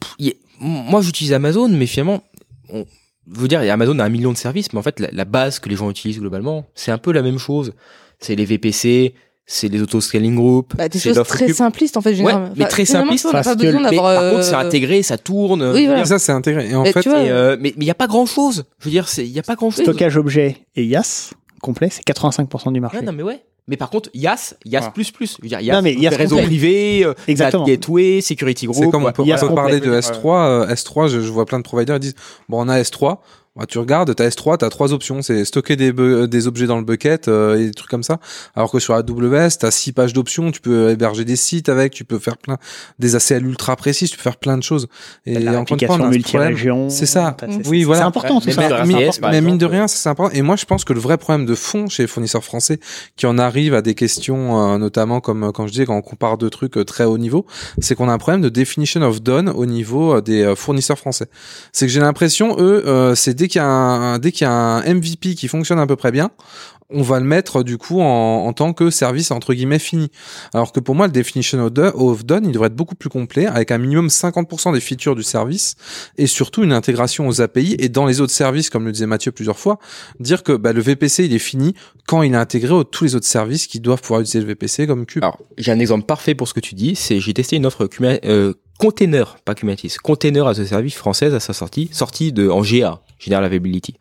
pff, 0.00 0.14
a- 0.20 0.36
moi, 0.60 1.02
j'utilise 1.02 1.32
Amazon, 1.34 1.68
mais 1.68 1.86
finalement, 1.86 2.22
on, 2.70 2.86
je 3.34 3.40
veux 3.40 3.48
dire, 3.48 3.60
Amazon 3.60 3.98
a 3.98 4.04
un 4.04 4.08
million 4.08 4.32
de 4.32 4.36
services, 4.36 4.72
mais 4.72 4.78
en 4.78 4.82
fait, 4.82 5.00
la, 5.00 5.08
la 5.12 5.24
base 5.24 5.58
que 5.58 5.68
les 5.68 5.76
gens 5.76 5.90
utilisent 5.90 6.20
globalement, 6.20 6.66
c'est 6.74 6.90
un 6.92 6.98
peu 6.98 7.12
la 7.12 7.22
même 7.22 7.38
chose. 7.38 7.72
C'est 8.20 8.34
les 8.36 8.44
VPC, 8.44 9.14
c'est 9.44 9.68
les 9.68 9.80
auto-scaling 9.82 10.34
group, 10.34 10.74
Bah, 10.76 10.88
des 10.88 10.98
choses 10.98 11.20
très 11.28 11.46
cube. 11.46 11.54
simplistes 11.54 11.96
en 11.96 12.00
fait. 12.00 12.10
Ouais, 12.10 12.16
généralement. 12.16 12.48
mais 12.56 12.62
Enfin, 12.64 12.70
très 12.70 12.84
simplistes. 12.84 13.28
parce 13.30 13.54
que- 13.56 13.62
mais 13.76 13.82
d'avoir. 13.82 14.14
par 14.20 14.30
contre, 14.32 14.44
c'est 14.44 14.54
euh, 14.54 14.58
intégré, 14.58 15.02
ça 15.02 15.18
tourne. 15.18 15.62
Oui, 15.72 15.86
voilà. 15.86 16.04
Ça, 16.04 16.18
c'est 16.18 16.32
intégré. 16.32 16.70
Et 16.70 16.74
en 16.74 16.82
Mais 16.82 16.92
fait, 16.92 17.06
vois, 17.06 17.22
Et, 17.22 17.30
euh, 17.30 17.56
mais 17.60 17.72
il 17.76 17.82
n'y 17.82 17.90
a 17.90 17.94
pas 17.94 18.06
grand 18.06 18.26
chose. 18.26 18.64
Je 18.80 18.84
veux 18.86 18.90
dire, 18.90 19.08
c'est- 19.08 19.26
il 19.26 19.32
n'y 19.32 19.38
a 19.38 19.42
pas 19.42 19.54
grand 19.54 19.70
chose. 19.70 19.82
Stockage 19.82 20.16
objet 20.16 20.56
et 20.74 20.84
IaaS 20.84 21.30
complet, 21.62 21.88
c'est 21.90 22.02
85% 22.04 22.72
du 22.72 22.80
marché. 22.80 22.98
Ouais, 22.98 23.04
non, 23.04 23.12
mais 23.12 23.22
ouais. 23.22 23.40
Mais 23.68 23.76
par 23.76 23.90
contre, 23.90 24.10
YAS, 24.14 24.54
YAS 24.64 24.84
Ah. 24.86 24.90
plus 24.92 25.10
plus. 25.10 25.36
Je 25.38 25.42
veux 25.42 25.48
dire, 25.48 25.58
Non, 25.58 25.64
YAS, 25.64 25.82
mais 25.82 25.94
YAS 25.94 26.10
réseau 26.16 26.36
complet. 26.36 26.46
privé, 26.46 27.04
euh, 27.04 27.14
Exactement. 27.26 27.64
Gateway, 27.64 28.20
security 28.20 28.66
group. 28.66 28.76
c'est 28.84 28.90
comme 28.90 29.04
on 29.04 29.12
peut, 29.12 29.22
on 29.22 29.38
peut 29.48 29.54
parler 29.54 29.80
de 29.80 29.92
S3. 30.00 30.46
euh, 30.46 30.66
S3, 30.74 31.08
je, 31.08 31.20
je 31.20 31.30
vois 31.30 31.46
plein 31.46 31.58
de 31.58 31.64
providers 31.64 31.96
ils 31.96 32.00
disent 32.00 32.14
bon, 32.48 32.64
on 32.64 32.68
a 32.68 32.78
S3, 32.80 33.18
Bah, 33.56 33.64
tu 33.66 33.78
regardes, 33.78 34.14
t'as 34.14 34.28
S3, 34.28 34.58
t'as 34.58 34.68
trois 34.68 34.92
options, 34.92 35.22
c'est 35.22 35.44
stocker 35.44 35.76
des, 35.76 35.92
bu- 35.92 36.28
des 36.28 36.46
objets 36.46 36.66
dans 36.66 36.76
le 36.78 36.84
bucket 36.84 37.28
euh, 37.28 37.58
et 37.58 37.64
des 37.66 37.70
trucs 37.72 37.90
comme 37.90 38.02
ça. 38.02 38.18
Alors 38.54 38.70
que 38.70 38.78
sur 38.78 38.94
AWS, 38.94 39.48
t'as 39.58 39.70
six 39.70 39.92
pages 39.92 40.12
d'options, 40.12 40.50
tu 40.50 40.60
peux 40.60 40.90
héberger 40.90 41.24
des 41.24 41.36
sites 41.36 41.68
avec, 41.68 41.92
tu 41.94 42.04
peux 42.04 42.18
faire 42.18 42.36
plein 42.36 42.58
des 42.98 43.16
ACL 43.16 43.46
ultra 43.46 43.74
précises, 43.76 44.10
tu 44.10 44.16
peux 44.16 44.22
faire 44.22 44.36
plein 44.36 44.58
de 44.58 44.62
choses. 44.62 44.88
Et 45.24 45.34
la 45.38 45.52
encore 45.60 45.76
une 45.80 45.86
fois, 45.86 45.96
multi-région. 46.10 46.90
C'est 46.90 47.06
ça. 47.06 47.34
C'est- 47.40 47.66
Oui, 47.68 47.78
c'est 47.80 47.84
voilà. 47.84 48.06
important, 48.06 48.40
tout 48.40 48.50
ça. 48.52 48.60
mais- 48.86 49.10
mais 49.30 49.40
mine 49.40 49.58
de 49.58 49.66
rien, 49.66 49.88
c'est 49.88 50.08
important. 50.08 50.34
Et 50.36 50.42
moi, 50.42 50.56
je 50.56 50.64
pense 50.66 50.84
que 50.84 50.92
le 50.92 51.00
vrai 51.00 51.16
problème 51.16 51.46
de 51.46 51.54
fond 51.54 51.88
chez 51.88 52.02
les 52.02 52.06
fournisseurs 52.08 52.44
français, 52.44 52.78
qui 53.16 53.26
en 53.26 53.38
arrivent 53.38 53.74
à 53.74 53.80
des 53.82 53.94
questions, 53.94 54.74
euh, 54.74 54.78
notamment 54.78 55.20
comme 55.20 55.44
euh, 55.44 55.50
quand 55.52 55.66
je 55.66 55.72
dis 55.72 55.84
quand 55.86 55.96
on 55.96 56.02
compare 56.02 56.36
deux 56.36 56.50
trucs 56.50 56.76
euh, 56.76 56.84
très 56.84 57.04
haut 57.04 57.18
niveau, 57.18 57.46
c'est 57.80 57.94
qu'on 57.94 58.08
a 58.08 58.12
un 58.12 58.18
problème 58.18 58.42
de 58.42 58.48
definition 58.50 59.00
of 59.02 59.22
done 59.22 59.48
au 59.48 59.64
niveau 59.66 60.16
euh, 60.16 60.20
des 60.20 60.42
euh, 60.42 60.54
fournisseurs 60.54 60.98
français. 60.98 61.26
C'est 61.72 61.86
que 61.86 61.92
j'ai 61.92 62.00
l'impression, 62.00 62.56
eux, 62.58 62.82
euh, 62.86 63.14
c'est 63.14 63.32
dès 63.34 63.45
qu'il 63.48 63.60
y 63.60 63.64
a 63.64 63.66
un, 63.66 64.18
dès 64.18 64.32
qu'il 64.32 64.44
y 64.46 64.48
a 64.48 64.52
un 64.52 64.82
MVP 64.94 65.34
qui 65.34 65.48
fonctionne 65.48 65.78
à 65.78 65.86
peu 65.86 65.96
près 65.96 66.12
bien, 66.12 66.30
on 66.88 67.02
va 67.02 67.18
le 67.18 67.26
mettre 67.26 67.64
du 67.64 67.78
coup 67.78 68.00
en, 68.00 68.04
en 68.46 68.52
tant 68.52 68.72
que 68.72 68.90
service 68.90 69.32
entre 69.32 69.54
guillemets 69.54 69.80
fini. 69.80 70.08
Alors 70.54 70.70
que 70.72 70.78
pour 70.78 70.94
moi, 70.94 71.06
le 71.08 71.12
definition 71.12 71.58
of 71.64 71.72
do- 71.72 71.82
of 71.94 72.24
done, 72.24 72.44
il 72.44 72.52
devrait 72.52 72.68
être 72.68 72.76
beaucoup 72.76 72.94
plus 72.94 73.08
complet, 73.08 73.46
avec 73.46 73.72
un 73.72 73.78
minimum 73.78 74.06
50% 74.06 74.72
des 74.72 74.78
features 74.80 75.16
du 75.16 75.24
service 75.24 75.74
et 76.16 76.28
surtout 76.28 76.62
une 76.62 76.72
intégration 76.72 77.26
aux 77.26 77.40
API 77.40 77.74
et 77.80 77.88
dans 77.88 78.06
les 78.06 78.20
autres 78.20 78.32
services, 78.32 78.70
comme 78.70 78.84
le 78.84 78.92
disait 78.92 79.06
Mathieu 79.06 79.32
plusieurs 79.32 79.58
fois, 79.58 79.80
dire 80.20 80.44
que 80.44 80.52
bah, 80.52 80.72
le 80.72 80.80
VPC 80.80 81.24
il 81.24 81.34
est 81.34 81.40
fini 81.40 81.74
quand 82.06 82.22
il 82.22 82.32
est 82.34 82.36
intégré 82.36 82.72
aux 82.72 82.84
tous 82.84 83.02
les 83.02 83.14
autres 83.16 83.26
services 83.26 83.66
qui 83.66 83.80
doivent 83.80 84.00
pouvoir 84.00 84.20
utiliser 84.20 84.40
le 84.40 84.46
VPC 84.46 84.86
comme 84.86 85.06
Cube. 85.06 85.24
Alors, 85.24 85.40
j'ai 85.58 85.72
un 85.72 85.80
exemple 85.80 86.06
parfait 86.06 86.36
pour 86.36 86.46
ce 86.46 86.54
que 86.54 86.60
tu 86.60 86.76
dis. 86.76 86.94
C'est 86.94 87.18
j'ai 87.18 87.34
testé 87.34 87.56
une 87.56 87.66
offre 87.66 87.86
Kuma- 87.86 88.20
euh, 88.24 88.54
container, 88.78 89.36
pas 89.44 89.54
Kubernetes, 89.54 89.98
container 89.98 90.46
as 90.46 90.60
a 90.60 90.66
service 90.66 90.94
française 90.94 91.34
à 91.34 91.40
sa 91.40 91.52
sortie, 91.52 91.88
sortie 91.92 92.32
de 92.32 92.48
en 92.48 92.62
GA, 92.62 93.00
General 93.18 93.44
Availability. 93.44 93.94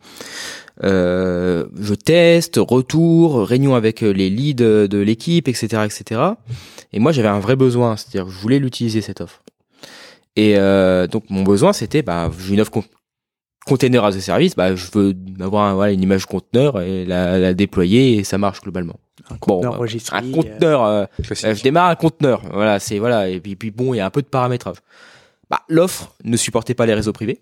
Euh, 0.83 1.65
je 1.79 1.93
teste, 1.93 2.59
retour, 2.61 3.47
réunion 3.47 3.75
avec 3.75 4.03
euh, 4.03 4.11
les 4.11 4.29
leads 4.29 4.87
de 4.87 4.97
l'équipe, 4.97 5.47
etc., 5.47 5.83
etc. 5.85 6.21
Et 6.91 6.99
moi, 6.99 7.11
j'avais 7.11 7.29
un 7.29 7.39
vrai 7.39 7.55
besoin, 7.55 7.95
c'est-à-dire 7.95 8.29
je 8.29 8.37
voulais 8.37 8.59
l'utiliser 8.59 9.01
cette 9.01 9.21
offre. 9.21 9.41
Et 10.35 10.57
euh, 10.57 11.07
donc, 11.07 11.23
mon 11.29 11.43
besoin, 11.43 11.71
c'était, 11.71 12.01
bah, 12.01 12.29
j'ai 12.37 12.53
une 12.53 12.61
offre 12.61 12.71
container 13.65 14.03
as 14.05 14.15
a 14.15 14.21
service, 14.21 14.55
bah, 14.55 14.75
je 14.75 14.85
veux 14.93 15.15
avoir 15.39 15.65
un- 15.65 15.73
voilà, 15.73 15.91
une 15.93 16.03
image 16.03 16.25
conteneur 16.25 16.81
et 16.81 17.03
la, 17.05 17.39
la 17.39 17.53
déployer 17.53 18.17
et 18.17 18.23
ça 18.23 18.37
marche 18.37 18.61
globalement. 18.61 18.99
Un 19.29 19.37
conteneur 19.37 19.79
bah, 19.79 19.85
Un 20.11 20.31
conteneur. 20.31 20.83
euh, 20.85 21.05
Classique. 21.23 21.45
euh, 21.47 21.55
je 21.55 21.63
démarre 21.63 21.89
un 21.89 21.95
conteneur. 21.95 22.41
Voilà, 22.53 22.79
c'est 22.79 22.99
voilà. 22.99 23.27
Et 23.29 23.39
puis, 23.39 23.55
puis 23.55 23.71
bon, 23.71 23.93
il 23.93 23.97
y 23.97 23.99
a 23.99 24.05
un 24.05 24.09
peu 24.11 24.21
de 24.21 24.27
paramétrage. 24.27 24.77
Bah, 25.49 25.61
l'offre 25.67 26.13
ne 26.23 26.37
supportait 26.37 26.75
pas 26.75 26.85
les 26.85 26.93
réseaux 26.93 27.11
privés, 27.13 27.41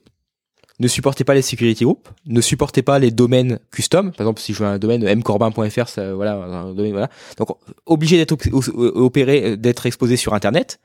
ne 0.80 0.88
supportait 0.88 1.24
pas 1.26 1.34
les 1.34 1.42
security 1.42 1.84
groups, 1.84 2.08
ne 2.26 2.40
supportait 2.42 2.82
pas 2.84 3.00
les 3.00 3.12
domaines 3.12 3.60
custom. 3.72 4.12
Par 4.12 4.22
exemple, 4.22 4.40
si 4.42 4.54
je 4.54 4.64
veux 4.64 4.70
un 4.70 4.80
domaine 4.80 5.04
mcorbin.fr, 5.18 5.88
ça, 5.90 6.14
voilà, 6.14 6.36
un 6.36 6.74
domaine, 6.74 6.92
voilà. 6.94 7.10
Donc, 7.38 7.50
obligé 7.86 8.16
d'être 8.18 8.32
op- 8.32 8.48
op- 8.54 8.72
opéré, 8.96 9.44
euh, 9.52 9.56
d'être 9.58 9.86
exposé 9.86 10.16
sur 10.16 10.34
Internet. 10.34 10.80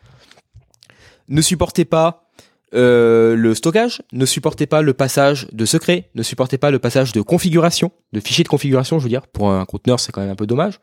Ne 1.28 1.43
supportait 1.43 1.85
pas 1.85 2.24
euh, 2.74 3.35
le 3.35 3.55
stockage, 3.55 4.03
ne 4.12 4.27
supportait 4.27 4.66
pas 4.66 4.82
le 4.82 4.93
passage 4.93 5.49
de 5.53 5.65
secret, 5.65 6.11
ne 6.15 6.23
supportait 6.23 6.59
pas 6.59 6.70
le 6.70 6.78
passage 6.78 7.12
de 7.12 7.20
configuration, 7.23 7.90
de 8.12 8.20
fichiers 8.20 8.45
de 8.45 8.49
configuration, 8.49 8.99
je 8.99 9.05
veux 9.05 9.09
dire. 9.09 9.27
Pour 9.27 9.51
un 9.53 9.65
conteneur, 9.65 10.01
c'est 10.01 10.12
quand 10.12 10.20
même 10.20 10.31
un 10.31 10.36
peu 10.36 10.47
dommage. 10.47 10.81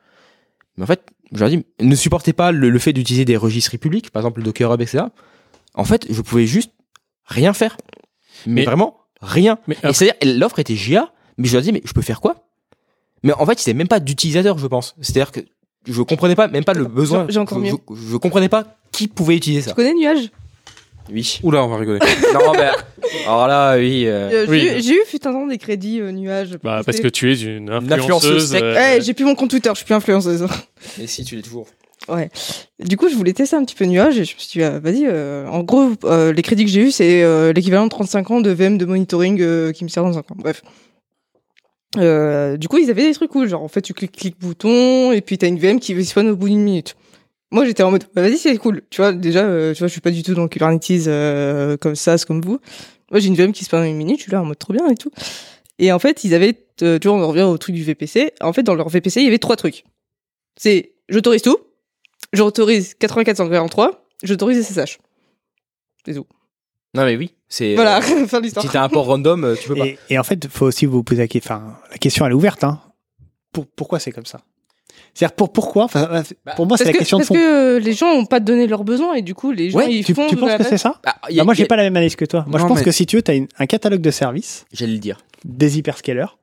Mais 0.78 0.84
en 0.84 0.88
fait, 0.88 1.02
je 1.32 1.40
leur 1.40 1.50
dis, 1.50 1.66
ne 1.80 1.96
supportez 1.96 2.34
pas 2.34 2.52
le, 2.52 2.70
le 2.70 2.80
fait 2.80 2.94
d'utiliser 2.94 3.26
des 3.26 3.38
registres 3.38 3.78
publics, 3.78 4.10
par 4.12 4.22
exemple 4.22 4.40
le 4.40 4.46
Docker 4.46 4.74
Hub, 4.74 4.82
etc. 4.82 5.06
En 5.74 5.84
fait, 5.86 6.06
je 6.10 6.22
pouvais 6.22 6.46
juste 6.48 6.72
rien 7.26 7.54
faire. 7.54 7.78
Mais, 8.46 8.54
Mais- 8.62 8.66
vraiment, 8.66 8.98
rien. 9.22 9.58
Mais 9.68 9.78
Et 9.84 9.94
c'est-à-dire, 9.94 10.38
l'offre 10.40 10.60
était 10.60 10.76
GA, 10.76 11.12
mais 11.38 11.48
je 11.48 11.54
leur 11.54 11.62
dis, 11.62 11.72
mais 11.72 11.82
je 11.86 11.94
peux 11.94 12.02
faire 12.02 12.20
quoi? 12.22 12.48
Mais 13.24 13.34
en 13.34 13.46
fait, 13.46 13.58
c'était 13.60 13.74
même 13.74 13.88
pas 13.88 14.00
d'utilisateur, 14.00 14.58
je 14.58 14.68
pense. 14.68 14.96
C'est-à-dire 15.02 15.32
que 15.32 15.40
je 15.88 16.02
comprenais 16.02 16.36
pas, 16.36 16.48
même 16.48 16.64
pas 16.66 16.74
le 16.74 16.86
besoin. 16.86 17.26
j'ai 17.30 17.40
encore 17.40 17.60
je, 17.60 17.64
mieux. 17.64 17.74
Je, 17.94 18.12
je 18.12 18.18
comprenais 18.18 18.50
pas 18.50 18.78
qui 18.92 19.08
pouvait 19.08 19.36
utiliser 19.36 19.62
ça. 19.62 19.72
Tu 19.72 19.76
connais 19.76 19.94
Nuage? 19.94 20.32
Oui. 21.12 21.40
Oula, 21.44 21.64
on 21.64 21.68
va 21.68 21.78
rigoler. 21.78 22.00
non, 22.34 22.52
ben, 22.54 22.72
alors 23.26 23.48
là, 23.48 23.76
oui. 23.78 24.06
euh, 24.08 24.30
Euh, 24.32 24.46
Oui. 24.50 24.62
J'ai 24.62 24.78
eu- 24.78 24.82
j'ai 24.82 24.94
eu 24.94 25.02
fut 25.06 25.26
un 25.28 25.32
temps 25.34 25.46
des 25.48 25.58
crédits 25.58 26.02
euh, 26.02 26.12
Nuage. 26.12 26.58
Bah, 26.64 26.82
parce 26.86 27.00
que 27.00 27.08
tu 27.08 27.32
es 27.32 27.36
une 27.42 27.70
influenceuse 27.70 27.92
influenceuse. 28.04 28.50
sec. 28.52 28.64
euh, 28.64 28.74
Ouais, 28.76 29.02
j'ai 29.02 29.14
plus 29.14 29.26
mon 29.26 29.36
compte 29.36 29.50
Twitter, 29.52 29.70
je 29.70 29.76
suis 29.78 29.86
plus 29.86 29.94
influenceuse. 29.94 30.48
Mais 30.98 31.08
si, 31.08 31.24
tu 31.24 31.36
l'es 31.36 31.42
toujours. 31.42 31.68
Ouais. 32.08 32.30
Du 32.80 32.98
coup, 32.98 33.10
je 33.10 33.16
voulais 33.16 33.34
tester 33.34 33.56
un 33.56 33.64
petit 33.66 33.76
peu 33.76 33.86
Nuage 33.86 34.20
et 34.20 34.26
je 34.26 34.36
me 34.36 34.40
suis 34.40 34.60
dit, 34.60 34.64
ah, 34.64 34.80
vas-y, 34.80 35.06
euh, 35.08 35.48
en 35.48 35.64
gros, 35.64 35.92
euh, 36.04 36.34
les 36.34 36.42
crédits 36.42 36.66
que 36.66 36.72
j'ai 36.72 36.82
eu, 36.82 36.92
c'est 36.92 37.24
euh, 37.24 37.52
l'équivalent 37.54 37.86
de 37.86 37.90
35 37.90 38.32
ans 38.32 38.42
de 38.42 38.52
VM 38.52 38.78
de 38.78 38.86
monitoring 38.86 39.40
euh, 39.42 39.72
qui 39.72 39.84
me 39.84 39.90
sert 39.90 40.04
dans 40.04 40.14
5 40.14 40.20
ans. 40.32 40.36
Bref. 40.38 40.62
Euh, 41.98 42.58
du 42.58 42.68
coup, 42.68 42.78
ils 42.78 42.90
avaient 42.90 43.04
des 43.08 43.14
trucs 43.14 43.32
cool, 43.32 43.48
genre 43.48 43.64
en 43.64 43.68
fait, 43.70 43.82
tu 43.82 43.94
cliques 43.94 44.12
clic 44.12 44.36
bouton 44.40 45.12
et 45.14 45.22
puis 45.22 45.38
t'as 45.38 45.48
une 45.48 45.58
VM 45.58 45.80
qui 45.80 46.04
spawn 46.04 46.28
au 46.30 46.36
bout 46.36 46.50
d'une 46.50 46.62
minute. 46.62 46.96
Moi, 47.56 47.66
j'étais 47.66 47.84
en 47.84 47.92
mode, 47.92 48.04
bah, 48.14 48.22
vas-y, 48.22 48.38
c'est 48.38 48.58
cool. 48.58 48.82
Tu 48.90 49.00
vois, 49.00 49.14
déjà, 49.14 49.46
euh, 49.46 49.74
tu 49.74 49.80
vois, 49.80 49.88
je 49.88 49.94
suis 49.94 50.02
pas 50.02 50.12
du 50.12 50.24
tout 50.24 50.34
dans 50.34 50.42
le 50.42 50.50
Kubernetes 50.50 51.08
euh, 51.08 51.78
comme 51.78 51.96
ça, 51.96 52.18
c'est 52.18 52.26
comme 52.26 52.42
vous. 52.42 52.60
Moi, 53.12 53.22
j'ai 53.22 53.30
une 53.30 53.36
VM 53.36 53.54
qui 53.54 53.64
spawn 53.64 53.82
en 53.82 53.86
une 53.86 53.96
minute, 53.96 54.18
je 54.18 54.24
suis 54.24 54.32
là 54.34 54.42
en 54.42 54.46
mode 54.46 54.60
trop 54.60 54.74
bien 54.74 54.90
et 54.90 54.96
tout. 54.96 55.10
Et 55.80 55.94
en 55.94 55.98
fait, 55.98 56.26
ils 56.26 56.34
avaient, 56.34 56.66
euh, 56.82 57.00
tu 57.00 57.08
vois, 57.08 57.16
on 57.16 57.26
revient 57.26 57.44
au 57.44 57.58
truc 57.58 57.74
du 57.74 57.82
VPC. 57.82 58.34
En 58.42 58.52
fait, 58.52 58.64
dans 58.64 58.76
leur 58.76 58.90
VPC, 58.90 59.22
il 59.22 59.24
y 59.24 59.28
avait 59.28 59.38
trois 59.38 59.56
trucs. 59.56 59.86
C'est, 60.58 60.96
j'autorise 61.08 61.44
tout, 61.44 61.58
j'autorise 62.34 62.96
8443, 63.02 64.06
j'autorise 64.24 64.62
SSH. 64.62 65.00
C'est 66.06 66.14
tout. 66.14 66.28
Non, 66.94 67.06
mais 67.06 67.16
oui. 67.16 67.36
C'est, 67.48 67.76
Voilà, 67.76 68.00
euh, 68.00 68.02
fin 68.28 68.40
de 68.40 68.44
l'histoire. 68.44 68.66
Si 68.66 68.72
t'as 68.74 68.84
un 68.84 68.90
port 68.90 69.06
random, 69.06 69.56
tu 69.62 69.70
peux 69.70 69.76
pas. 69.76 69.88
Et, 69.88 69.98
et 70.10 70.20
en 70.20 70.24
fait, 70.26 70.46
faut 70.50 70.66
aussi 70.66 70.86
vous 70.88 71.04
poser 71.04 71.22
la 71.22 71.30
question. 71.30 71.56
Enfin, 71.56 71.78
la 71.90 71.98
question 72.00 72.26
elle 72.26 72.34
est 72.34 72.36
ouverte. 72.36 72.66
Hein. 72.66 72.82
Pour, 73.54 73.66
pourquoi 73.66 74.00
c'est 74.00 74.12
comme 74.12 74.26
ça? 74.26 74.42
C'est-à-dire 75.18 75.36
pour 75.36 75.52
pourquoi? 75.54 75.86
Enfin, 75.86 76.08
euh, 76.12 76.24
Pour 76.58 76.68
moi, 76.68 76.78
c'est 76.78 76.84
Parce 76.84 76.88
la 76.88 76.92
que, 76.94 76.98
question 77.00 77.18
de 77.18 77.22
parce 77.22 77.28
fond. 77.30 77.34
que 77.36 77.76
euh, 77.78 77.80
les 77.80 77.94
gens 77.94 78.12
ont 78.12 78.26
pas 78.26 78.40
donné 78.42 78.68
leurs 78.68 78.84
besoins 78.84 79.14
et 79.16 79.22
du 79.22 79.34
coup, 79.34 79.52
les 79.52 79.70
gens, 79.72 79.80
Ouais, 79.80 79.92
ils 79.92 80.04
tu, 80.06 80.14
font. 80.14 80.28
tu 80.28 80.36
de 80.36 80.40
penses 80.42 80.56
que 80.58 80.64
c'est 80.64 80.78
ça? 80.78 81.00
Bah, 81.04 81.16
Bah, 81.34 81.44
Moi, 81.46 81.54
j'ai 81.54 81.64
a- 81.64 81.68
pas 81.68 81.78
la 81.78 81.84
même 81.84 81.96
analyse 81.96 82.16
que 82.18 82.26
toi. 82.26 82.44
Moi, 82.48 82.60
Non, 82.60 82.66
je 82.66 82.70
pense 82.70 82.80
mais- 82.80 82.84
que 82.86 82.92
si 82.92 83.06
tu 83.06 83.16
veux, 83.16 83.22
tu 83.24 83.32
as 83.32 83.36
un 83.58 83.66
catalogue 83.66 84.02
de 84.02 84.12
services, 84.12 84.66
J'allais 84.74 84.92
le 84.94 85.00
dire. 85.00 85.18
des 85.46 85.78
hyperscalers. 85.80 86.38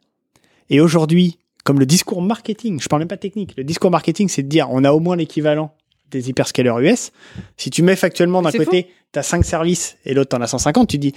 Et 0.70 0.80
aujourd'hui, 0.80 1.38
comme 1.64 1.78
le 1.78 1.86
discours 1.86 2.22
marketing, 2.22 2.80
je 2.80 2.88
parle 2.88 3.02
même 3.02 3.08
pas 3.08 3.18
technique, 3.18 3.52
le 3.58 3.62
discours 3.64 3.90
marketing, 3.90 4.28
c'est 4.28 4.42
de 4.42 4.48
dire 4.48 4.68
on 4.70 4.82
a 4.84 4.92
au 4.92 5.00
moins 5.00 5.16
l'équivalent 5.16 5.74
des 6.10 6.30
hyperscalers 6.30 6.72
US. 6.80 7.12
Si 7.58 7.68
tu 7.70 7.82
mets 7.82 7.94
factuellement 7.96 8.40
d'un 8.42 8.52
côté, 8.52 8.88
tu 9.12 9.18
as 9.18 9.22
5 9.22 9.44
services 9.44 9.96
et 10.06 10.14
l'autre, 10.14 10.30
t'en 10.30 10.40
as 10.42 10.46
150, 10.46 10.88
tu 10.88 10.96
dis 10.98 11.12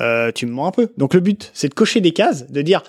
euh, 0.00 0.32
tu 0.32 0.44
me 0.46 0.52
mens 0.52 0.66
un 0.66 0.70
peu. 0.70 0.90
Donc 0.98 1.14
le 1.14 1.20
but, 1.20 1.50
c'est 1.54 1.68
de 1.68 1.74
cocher 1.74 2.00
des 2.00 2.12
cases, 2.12 2.50
de 2.50 2.62
dire, 2.62 2.82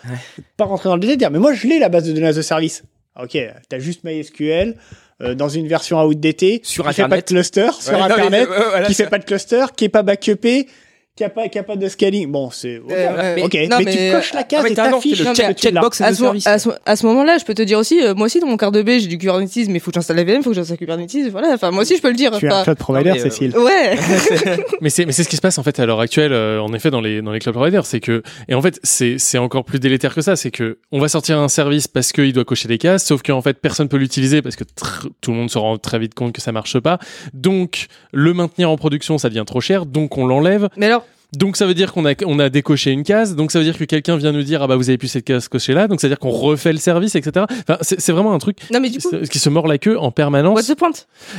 pas 0.57 0.65
rentrer 0.65 0.89
dans 0.89 0.95
le 0.95 1.01
détail, 1.01 1.15
de 1.15 1.19
dire 1.19 1.31
mais 1.31 1.39
moi 1.39 1.53
je 1.53 1.67
l'ai 1.67 1.79
la 1.79 1.87
base 1.89 2.03
de 2.05 2.11
données 2.13 2.27
as 2.27 2.37
a 2.37 2.41
service. 2.43 2.83
Ok, 3.21 3.31
tu 3.31 3.75
as 3.75 3.79
juste 3.79 4.03
MySQL. 4.03 4.75
euh, 5.21 5.33
dans 5.33 5.47
une 5.47 5.65
version 5.67 6.01
outdated, 6.03 6.65
Sur 6.65 6.85
qui 6.89 6.93
fait 6.95 7.01
pas 7.03 7.07
de 7.07 7.13
Internet. 7.13 7.25
cluster, 7.25 7.69
sur 7.79 7.93
Ouais, 7.93 7.99
non, 7.99 8.05
mais, 8.07 8.13
Internet, 8.13 8.49
euh, 8.51 8.69
voilà, 8.69 8.85
qui 8.87 8.93
fait 8.93 9.07
pas 9.07 9.17
de 9.17 9.23
cluster, 9.23 9.63
qui 9.77 9.85
est 9.85 9.89
pas 9.89 10.03
backupé, 10.03 10.67
qui 11.15 11.23
a 11.23 11.29
pas, 11.29 11.47
qui 11.47 11.57
a 11.57 11.63
pas 11.63 11.77
de 11.77 11.87
scaling. 11.87 12.29
Bon, 12.29 12.49
c'est 12.51 12.77
ok, 12.79 12.91
Euh, 12.91 13.37
ok, 13.45 13.53
non, 13.69 13.77
mais, 13.77 13.85
mais, 13.85 13.91
tu 14.09 14.11
coches 14.13 14.33
la 14.33 14.43
case 14.43 14.59
Ah, 14.59 14.63
mais 14.63 14.71
et 14.71 14.75
t'affiches 14.75 15.19
le 15.23 15.33
check- 15.33 15.57
checkbox 15.57 16.01
à 16.01 16.09
de 16.09 16.15
ce, 16.15 16.21
service. 16.23 16.45
à 16.45 16.59
ce- 16.59 16.69
à 16.85 16.95
ce 16.97 17.05
moment-là, 17.05 17.37
je 17.37 17.45
peux 17.45 17.53
te 17.53 17.61
dire 17.61 17.79
aussi, 17.79 18.03
euh, 18.03 18.13
moi 18.13 18.25
aussi 18.25 18.41
dans 18.41 18.47
mon 18.47 18.57
carte 18.57 18.73
de 18.73 18.81
B, 18.81 18.99
j'ai 18.99 19.07
du 19.07 19.17
Kubernetes, 19.17 19.55
mais 19.69 19.75
il 19.75 19.79
faut 19.79 19.91
que 19.91 19.95
j'installe 19.95 20.17
la 20.17 20.25
VM, 20.25 20.39
il 20.39 20.43
faut 20.43 20.49
que 20.49 20.57
j'installe 20.57 20.77
Kubernetes, 20.77 21.29
voilà. 21.31 21.53
Enfin, 21.53 21.71
moi 21.71 21.83
aussi, 21.83 21.95
je 21.95 22.01
peux 22.01 22.09
le 22.09 22.15
dire. 22.15 22.31
Tu 22.37 22.47
es 22.47 22.51
un 22.51 22.63
cloud 22.63 22.77
provider, 22.77 23.09
Non, 23.11 23.15
mais, 23.15 23.21
euh, 23.21 23.29
Cécile. 23.29 23.57
Ouais. 23.57 23.95
mais 24.81 24.89
c'est 24.89 25.05
mais 25.05 25.13
c'est 25.13 25.23
ce 25.23 25.29
qui 25.29 25.37
se 25.37 25.41
passe 25.41 25.57
en 25.57 25.63
fait 25.63 25.79
à 25.79 25.85
l'heure 25.85 26.01
actuelle 26.01 26.33
euh, 26.33 26.59
en 26.59 26.73
effet 26.73 26.91
dans 26.91 26.99
les 26.99 27.21
dans 27.21 27.31
les 27.31 27.39
cloud 27.39 27.55
providers 27.55 27.85
c'est 27.85 28.01
que 28.01 28.21
et 28.49 28.53
en 28.55 28.61
fait 28.61 28.79
c'est 28.83 29.15
c'est 29.17 29.37
encore 29.37 29.63
plus 29.63 29.79
délétère 29.79 30.13
que 30.13 30.21
ça 30.21 30.35
c'est 30.35 30.51
que 30.51 30.79
on 30.91 30.99
va 30.99 31.07
sortir 31.07 31.39
un 31.39 31.47
service 31.47 31.87
parce 31.87 32.11
qu'il 32.11 32.33
doit 32.33 32.43
cocher 32.43 32.67
des 32.67 32.77
cases 32.77 33.05
sauf 33.05 33.21
qu'en 33.23 33.41
fait 33.41 33.53
personne 33.59 33.87
peut 33.87 33.97
l'utiliser 33.97 34.41
parce 34.41 34.55
que 34.57 34.63
tr- 34.65 35.07
tout 35.21 35.31
le 35.31 35.37
monde 35.37 35.49
se 35.49 35.57
rend 35.57 35.77
très 35.77 35.97
vite 35.99 36.13
compte 36.13 36.33
que 36.33 36.41
ça 36.41 36.51
marche 36.51 36.77
pas 36.79 36.99
donc 37.33 37.87
le 38.11 38.33
maintenir 38.33 38.69
en 38.69 38.75
production 38.77 39.17
ça 39.17 39.29
devient 39.29 39.43
trop 39.45 39.61
cher 39.61 39.85
donc 39.85 40.17
on 40.17 40.25
l'enlève 40.25 40.69
Mais 40.77 40.87
alors, 40.87 41.04
donc 41.37 41.57
ça 41.57 41.65
veut 41.65 41.73
dire 41.73 41.93
qu'on 41.93 42.05
a 42.05 42.13
on 42.25 42.39
a 42.39 42.49
décoché 42.49 42.91
une 42.91 43.03
case 43.03 43.35
donc 43.35 43.51
ça 43.51 43.59
veut 43.59 43.65
dire 43.65 43.77
que 43.77 43.83
quelqu'un 43.83 44.17
vient 44.17 44.31
nous 44.31 44.43
dire 44.43 44.61
ah 44.61 44.67
bah 44.67 44.75
vous 44.75 44.89
avez 44.89 44.97
plus 44.97 45.07
cette 45.07 45.25
case 45.25 45.47
cochée 45.47 45.73
là 45.73 45.87
donc 45.87 46.01
ça 46.01 46.07
veut 46.07 46.11
dire 46.11 46.19
qu'on 46.19 46.29
refait 46.29 46.73
le 46.73 46.79
service 46.79 47.15
etc 47.15 47.45
enfin 47.49 47.77
c'est 47.81 47.99
c'est 47.99 48.11
vraiment 48.11 48.33
un 48.33 48.39
truc 48.39 48.57
non, 48.71 48.79
mais 48.79 48.89
du 48.89 48.99
coup, 48.99 49.09
qui 49.29 49.39
se 49.39 49.49
mord 49.49 49.67
la 49.67 49.77
queue 49.77 49.97
en 49.99 50.11
permanence 50.11 50.55
what's 50.55 50.67
the 50.67 50.77
point? 50.77 50.91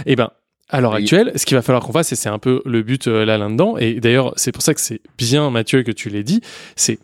eh 0.07 0.17
ben, 0.17 0.31
à 0.69 0.81
l'heure 0.81 0.95
actuelle, 0.95 1.33
ce 1.37 1.47
qu'il 1.47 1.57
va 1.57 1.63
falloir 1.63 1.85
qu'on 1.85 1.93
fasse, 1.93 2.13
et 2.13 2.17
c'est 2.17 2.29
un 2.29 2.39
peu 2.39 2.61
le 2.65 2.83
but 2.83 3.07
euh, 3.07 3.25
là 3.25 3.39
là-dedans, 3.39 3.77
et 3.77 4.01
d'ailleurs, 4.01 4.33
c'est 4.37 4.53
pour 4.53 4.63
ça 4.63 4.75
que 4.75 4.81
c'est 4.81 5.01
bien, 5.17 5.51
Mathieu, 5.51 5.83
que 5.83 5.93
tu 5.93 6.09
l'aies 6.09 6.25
dit, 6.25 6.41
c'est 6.75 6.99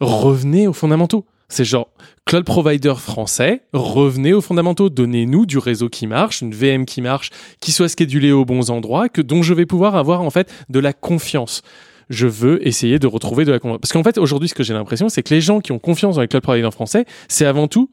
revenez 0.00 0.66
aux 0.66 0.72
fondamentaux. 0.72 1.24
C'est 1.48 1.64
genre, 1.64 1.88
cloud 2.24 2.44
provider 2.44 2.94
français, 2.96 3.62
revenez 3.72 4.32
aux 4.32 4.40
fondamentaux, 4.40 4.90
donnez-nous 4.90 5.46
du 5.46 5.58
réseau 5.58 5.88
qui 5.88 6.08
marche, 6.08 6.40
une 6.40 6.52
VM 6.52 6.84
qui 6.84 7.00
marche, 7.00 7.30
qui 7.60 7.70
soit 7.70 7.88
schedulée 7.88 8.32
aux 8.32 8.44
bons 8.44 8.70
endroits, 8.70 9.08
que, 9.08 9.22
dont 9.22 9.42
je 9.42 9.54
vais 9.54 9.64
pouvoir 9.64 9.94
avoir, 9.94 10.22
en 10.22 10.30
fait, 10.30 10.52
de 10.68 10.80
la 10.80 10.92
confiance. 10.92 11.62
Je 12.08 12.26
veux 12.26 12.66
essayer 12.66 12.98
de 12.98 13.06
retrouver 13.06 13.44
de 13.44 13.52
la 13.52 13.58
confiance. 13.58 13.80
Parce 13.80 13.92
qu'en 13.92 14.02
fait, 14.04 14.16
aujourd'hui, 14.18 14.48
ce 14.48 14.54
que 14.54 14.62
j'ai 14.62 14.74
l'impression, 14.74 15.08
c'est 15.08 15.22
que 15.22 15.34
les 15.34 15.40
gens 15.40 15.60
qui 15.60 15.72
ont 15.72 15.78
confiance 15.78 16.14
dans 16.16 16.20
les 16.22 16.28
cloud 16.28 16.42
providers 16.42 16.72
français, 16.72 17.04
c'est 17.28 17.46
avant 17.46 17.66
tout 17.68 17.90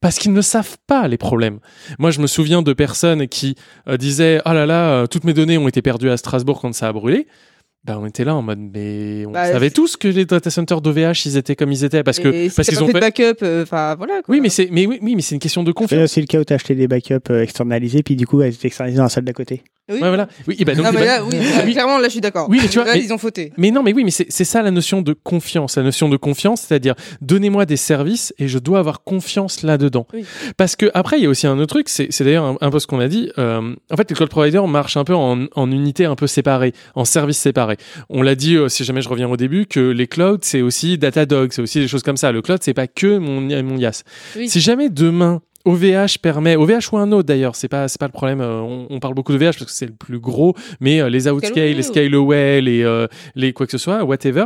parce 0.00 0.18
qu'ils 0.18 0.32
ne 0.32 0.40
savent 0.42 0.76
pas 0.86 1.08
les 1.08 1.16
problèmes. 1.18 1.58
Moi, 1.98 2.10
je 2.10 2.20
me 2.20 2.26
souviens 2.26 2.62
de 2.62 2.72
personnes 2.72 3.26
qui 3.28 3.54
euh, 3.88 3.96
disaient 3.96 4.40
"Ah 4.44 4.54
là 4.54 4.66
là, 4.66 4.90
euh, 5.02 5.06
toutes 5.06 5.24
mes 5.24 5.32
données 5.34 5.58
ont 5.58 5.68
été 5.68 5.82
perdues 5.82 6.10
à 6.10 6.16
Strasbourg 6.16 6.60
quand 6.60 6.72
ça 6.74 6.88
a 6.88 6.92
brûlé." 6.92 7.26
Bah, 7.84 7.98
on 8.00 8.06
était 8.06 8.24
là 8.24 8.34
en 8.34 8.40
mode, 8.40 8.60
mais 8.60 9.26
on 9.26 9.32
Bah, 9.32 9.44
savait 9.52 9.68
c'est- 9.68 9.74
tous 9.74 9.96
que 9.98 10.08
les 10.08 10.24
data 10.24 10.48
centers 10.50 10.80
d'OVH, 10.80 11.26
ils 11.26 11.36
étaient 11.36 11.54
comme 11.54 11.70
ils 11.70 11.84
étaient 11.84 12.02
parce 12.02 12.18
que 12.18 12.48
si 12.48 12.54
parce 12.54 12.66
qu'ils 12.68 12.82
ont 12.82 12.86
fait 12.86 12.94
de 12.94 12.98
backup, 13.00 13.42
euh, 13.42 13.62
enfin 13.64 13.94
voilà. 13.96 14.22
Quoi. 14.22 14.34
Oui, 14.34 14.40
mais 14.40 14.48
c'est 14.48 14.68
mais 14.72 14.86
oui, 14.86 14.98
oui, 15.02 15.14
mais 15.16 15.20
c'est 15.20 15.34
une 15.34 15.38
question 15.38 15.62
de 15.62 15.68
C'est 15.68 15.74
confiance. 15.74 16.02
aussi 16.04 16.20
le 16.22 16.26
cas 16.26 16.40
où 16.40 16.44
t'as 16.44 16.54
acheté 16.54 16.74
des 16.74 16.88
backups 16.88 17.30
externalisés, 17.42 18.02
puis 18.02 18.16
du 18.16 18.26
coup, 18.26 18.40
elles 18.40 18.54
étaient 18.54 18.68
externalisées 18.68 18.96
dans 18.96 19.02
la 19.02 19.10
salle 19.10 19.24
d'à 19.24 19.34
côté. 19.34 19.62
Oui. 19.90 19.96
Ouais, 20.00 20.08
voilà. 20.08 20.28
Oui, 20.48 20.56
et 20.58 20.64
bah, 20.64 20.74
donc, 20.74 20.84
bah- 20.94 21.04
là, 21.04 21.22
oui, 21.22 21.32
là, 21.38 21.62
clairement, 21.70 21.98
là, 21.98 22.04
je 22.08 22.12
suis 22.12 22.20
d'accord. 22.22 22.48
Oui, 22.48 22.58
mais 22.62 22.68
tu 22.68 22.78
vois, 22.78 22.86
là, 22.86 22.94
mais- 22.94 23.02
ils 23.04 23.12
ont 23.12 23.18
fauté. 23.18 23.52
Mais 23.58 23.70
non, 23.70 23.82
mais 23.82 23.92
oui, 23.92 24.02
mais 24.04 24.10
c'est 24.10 24.44
ça 24.44 24.62
la 24.62 24.70
notion 24.70 25.02
de 25.02 25.12
confiance. 25.12 25.76
La 25.76 25.82
notion 25.82 26.08
de 26.08 26.16
confiance, 26.16 26.62
c'est-à-dire 26.62 26.94
donnez-moi 27.20 27.66
des 27.66 27.76
services 27.76 28.32
et 28.38 28.48
je 28.48 28.58
dois 28.58 28.78
avoir 28.78 29.02
confiance 29.04 29.62
là-dedans. 29.62 30.06
Oui. 30.14 30.24
Parce 30.56 30.74
que 30.74 30.90
après, 30.94 31.18
il 31.18 31.24
y 31.24 31.26
a 31.26 31.28
aussi 31.28 31.46
un 31.46 31.58
autre 31.58 31.74
truc, 31.74 31.88
c'est 31.90 32.08
d'ailleurs 32.22 32.44
un, 32.44 32.56
un 32.62 32.70
peu 32.70 32.78
ce 32.78 32.86
qu'on 32.86 32.98
a 33.00 33.08
dit. 33.08 33.30
euh, 33.38 33.74
en 33.90 33.96
fait, 33.96 34.08
les 34.08 34.16
cloud 34.16 34.30
providers 34.30 34.66
marchent 34.66 34.96
un 34.96 35.04
peu 35.04 35.14
en, 35.14 35.46
en 35.54 35.70
unités 35.70 36.06
un 36.06 36.14
peu 36.16 36.26
séparées, 36.26 36.72
en 36.94 37.04
services 37.04 37.38
séparés. 37.38 37.76
On 38.08 38.22
l'a 38.22 38.36
dit, 38.36 38.56
euh, 38.56 38.68
si 38.70 38.84
jamais 38.84 39.02
je 39.02 39.08
reviens 39.10 39.28
au 39.28 39.36
début, 39.36 39.66
que 39.66 39.80
les 39.80 40.06
clouds, 40.06 40.38
c'est 40.40 40.62
aussi 40.62 40.96
Datadog, 40.96 41.52
c'est 41.52 41.60
aussi 41.62 41.80
des 41.80 41.88
choses 41.88 42.02
comme 42.02 42.16
ça. 42.16 42.32
Le 42.32 42.40
cloud, 42.40 42.60
c'est 42.62 42.72
pas 42.74 42.86
que 42.86 43.18
mon, 43.18 43.40
mon 43.42 43.76
IaaS. 43.76 44.02
Oui. 44.36 44.48
Si 44.48 44.60
jamais 44.60 44.88
demain, 44.88 45.42
OVH 45.64 46.18
permet, 46.20 46.56
OVH 46.56 46.92
ou 46.92 46.98
un 46.98 47.10
autre 47.12 47.26
d'ailleurs, 47.26 47.56
c'est 47.56 47.68
pas 47.68 47.88
c'est 47.88 47.98
pas 47.98 48.06
le 48.06 48.12
problème. 48.12 48.40
euh, 48.40 48.60
on, 48.60 48.86
on 48.90 49.00
parle 49.00 49.14
beaucoup 49.14 49.32
de 49.32 49.38
OVH 49.38 49.58
parce 49.58 49.64
que 49.64 49.70
c'est 49.70 49.86
le 49.86 49.94
plus 49.94 50.18
gros, 50.18 50.54
mais 50.80 51.00
euh, 51.00 51.08
les 51.08 51.26
Outscale, 51.28 51.72
les 51.74 51.82
Scaleway, 51.82 52.60
les 52.60 52.82
euh, 52.82 53.06
les 53.34 53.52
quoi 53.52 53.66
que 53.66 53.72
ce 53.72 53.78
soit, 53.78 54.04
whatever. 54.04 54.44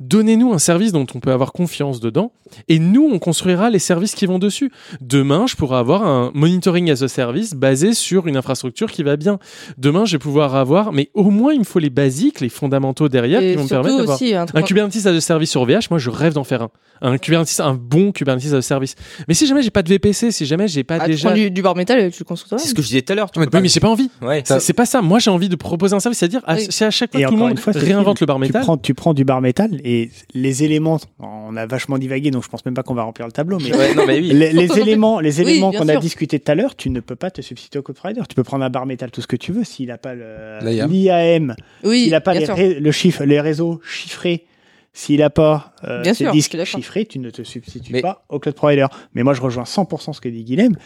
Donnez-nous 0.00 0.52
un 0.52 0.58
service 0.58 0.92
dont 0.92 1.06
on 1.14 1.20
peut 1.20 1.32
avoir 1.32 1.52
confiance 1.52 2.00
dedans, 2.00 2.32
et 2.68 2.78
nous 2.78 3.08
on 3.12 3.18
construira 3.18 3.70
les 3.70 3.78
services 3.78 4.14
qui 4.14 4.26
vont 4.26 4.38
dessus. 4.38 4.70
Demain, 5.00 5.46
je 5.46 5.56
pourrai 5.56 5.76
avoir 5.78 6.06
un 6.06 6.30
monitoring 6.34 6.90
as 6.90 7.02
a 7.02 7.08
service 7.08 7.54
basé 7.54 7.94
sur 7.94 8.26
une 8.26 8.36
infrastructure 8.36 8.90
qui 8.90 9.02
va 9.02 9.16
bien. 9.16 9.38
Demain, 9.78 10.04
je 10.04 10.12
vais 10.12 10.18
pouvoir 10.18 10.54
avoir, 10.54 10.92
mais 10.92 11.10
au 11.14 11.30
moins 11.30 11.52
il 11.52 11.60
me 11.60 11.64
faut 11.64 11.78
les 11.78 11.90
basiques, 11.90 12.40
les 12.40 12.48
fondamentaux 12.48 13.08
derrière 13.08 13.42
Et 13.42 13.52
qui 13.52 13.56
vont 13.56 13.64
me 13.64 13.68
permettre 13.68 13.96
d'avoir 13.98 14.18
un 14.22 14.46
un 14.54 14.62
Kubernetes 14.62 15.06
as 15.06 15.10
a 15.10 15.20
service 15.20 15.50
sur 15.50 15.62
OVH. 15.62 15.90
Moi, 15.90 15.98
je 15.98 16.10
rêve 16.10 16.32
d'en 16.34 16.44
faire 16.44 16.62
un, 16.62 16.70
un 17.02 17.18
Kubernetes, 17.18 17.60
un 17.60 17.74
bon 17.74 18.12
Kubernetes 18.12 18.52
as 18.52 18.56
a 18.56 18.62
service. 18.62 18.94
Mais 19.28 19.34
si 19.34 19.46
jamais 19.46 19.62
j'ai 19.62 19.70
pas 19.70 19.82
de 19.82 19.88
VPC, 19.88 20.30
si 20.30 20.46
jamais 20.46 20.68
j'ai 20.68 20.84
pas 20.84 20.96
Ah, 21.00 21.04
tu 21.04 21.10
déjà 21.12 21.28
prends 21.28 21.36
du, 21.36 21.50
du 21.50 21.62
bar 21.62 21.76
métal 21.76 22.00
et 22.00 22.10
tu 22.10 22.20
le 22.20 22.24
construis 22.24 22.48
toi 22.48 22.58
C'est 22.58 22.68
ce 22.68 22.74
que 22.74 22.82
je 22.82 22.88
disais 22.88 23.02
tout 23.02 23.12
à 23.12 23.16
l'heure. 23.16 23.30
tu 23.30 23.40
oui, 23.40 23.46
mais 23.52 23.68
j'ai 23.68 23.80
pas 23.80 23.88
envie. 23.88 24.10
Ouais. 24.22 24.42
C'est 24.44 24.72
pas 24.72 24.86
ça. 24.86 25.02
Moi, 25.02 25.18
j'ai 25.18 25.30
envie 25.30 25.48
de 25.48 25.56
proposer 25.56 25.94
un 25.94 26.00
service, 26.00 26.18
c'est-à-dire, 26.18 26.42
c'est 26.70 26.84
à 26.84 26.90
chaque 26.90 27.12
fois 27.12 27.20
que 27.20 27.26
tout 27.26 27.32
le 27.34 27.38
monde 27.38 27.60
réinvente 27.66 28.20
le 28.20 28.26
bar 28.26 28.36
tu 28.36 28.40
métal. 28.42 28.62
prends, 28.62 28.76
tu 28.76 28.94
prends 28.94 29.14
du 29.14 29.24
bar 29.24 29.40
métal 29.40 29.73
et 29.84 30.10
les 30.34 30.62
éléments, 30.64 30.98
on 31.18 31.56
a 31.56 31.66
vachement 31.66 31.98
divagué, 31.98 32.30
donc 32.30 32.44
je 32.44 32.48
pense 32.48 32.64
même 32.64 32.74
pas 32.74 32.82
qu'on 32.82 32.94
va 32.94 33.02
remplir 33.02 33.26
le 33.26 33.32
tableau, 33.32 33.58
mais 33.58 33.74
Ouais, 33.74 33.94
non, 33.94 34.06
mais 34.06 34.18
oui. 34.20 34.28
les, 34.32 34.52
les 34.52 34.78
éléments, 34.78 35.20
les 35.20 35.40
éléments 35.40 35.72
qu'on 35.72 35.88
a 35.88 35.96
discuté 35.96 36.38
tout 36.38 36.52
à 36.52 36.54
l'heure, 36.54 36.76
tu 36.76 36.90
ne 36.90 37.00
peux 37.00 37.16
pas 37.16 37.30
te 37.30 37.40
substituer 37.42 37.78
au 37.78 37.82
code 37.82 37.96
provider. 37.96 38.20
Tu 38.28 38.34
peux 38.34 38.44
prendre 38.44 38.64
un 38.64 38.70
bar 38.70 38.86
métal 38.86 39.10
tout 39.10 39.20
ce 39.20 39.26
que 39.26 39.36
tu 39.36 39.52
veux 39.52 39.64
s'il 39.64 39.88
n'a 39.88 39.98
pas 39.98 40.14
L'IAM. 40.14 41.54
Oui, 41.82 42.02
s'il 42.02 42.10
n'a 42.10 42.20
pas 42.20 42.34
les, 42.34 42.80
le 42.80 42.90
chiffre, 42.92 43.24
les 43.24 43.40
réseaux 43.40 43.80
chiffrés, 43.84 44.44
s'il 44.92 45.20
n'a 45.20 45.30
pas 45.30 45.74
euh, 45.84 46.02
Bien 46.02 46.14
ses 46.14 46.24
sûr, 46.24 46.32
disques 46.32 46.64
chiffrés, 46.64 47.04
tu 47.06 47.18
ne 47.18 47.30
te 47.30 47.42
substitues 47.42 47.92
Mais- 47.92 48.00
pas 48.02 48.24
au 48.28 48.38
cloud 48.38 48.54
provider. 48.54 48.86
Mais 49.14 49.22
moi, 49.22 49.34
je 49.34 49.40
rejoins 49.40 49.64
100% 49.64 50.12
ce 50.12 50.20
que 50.20 50.28
dit 50.28 50.44
Guilhem. 50.44 50.76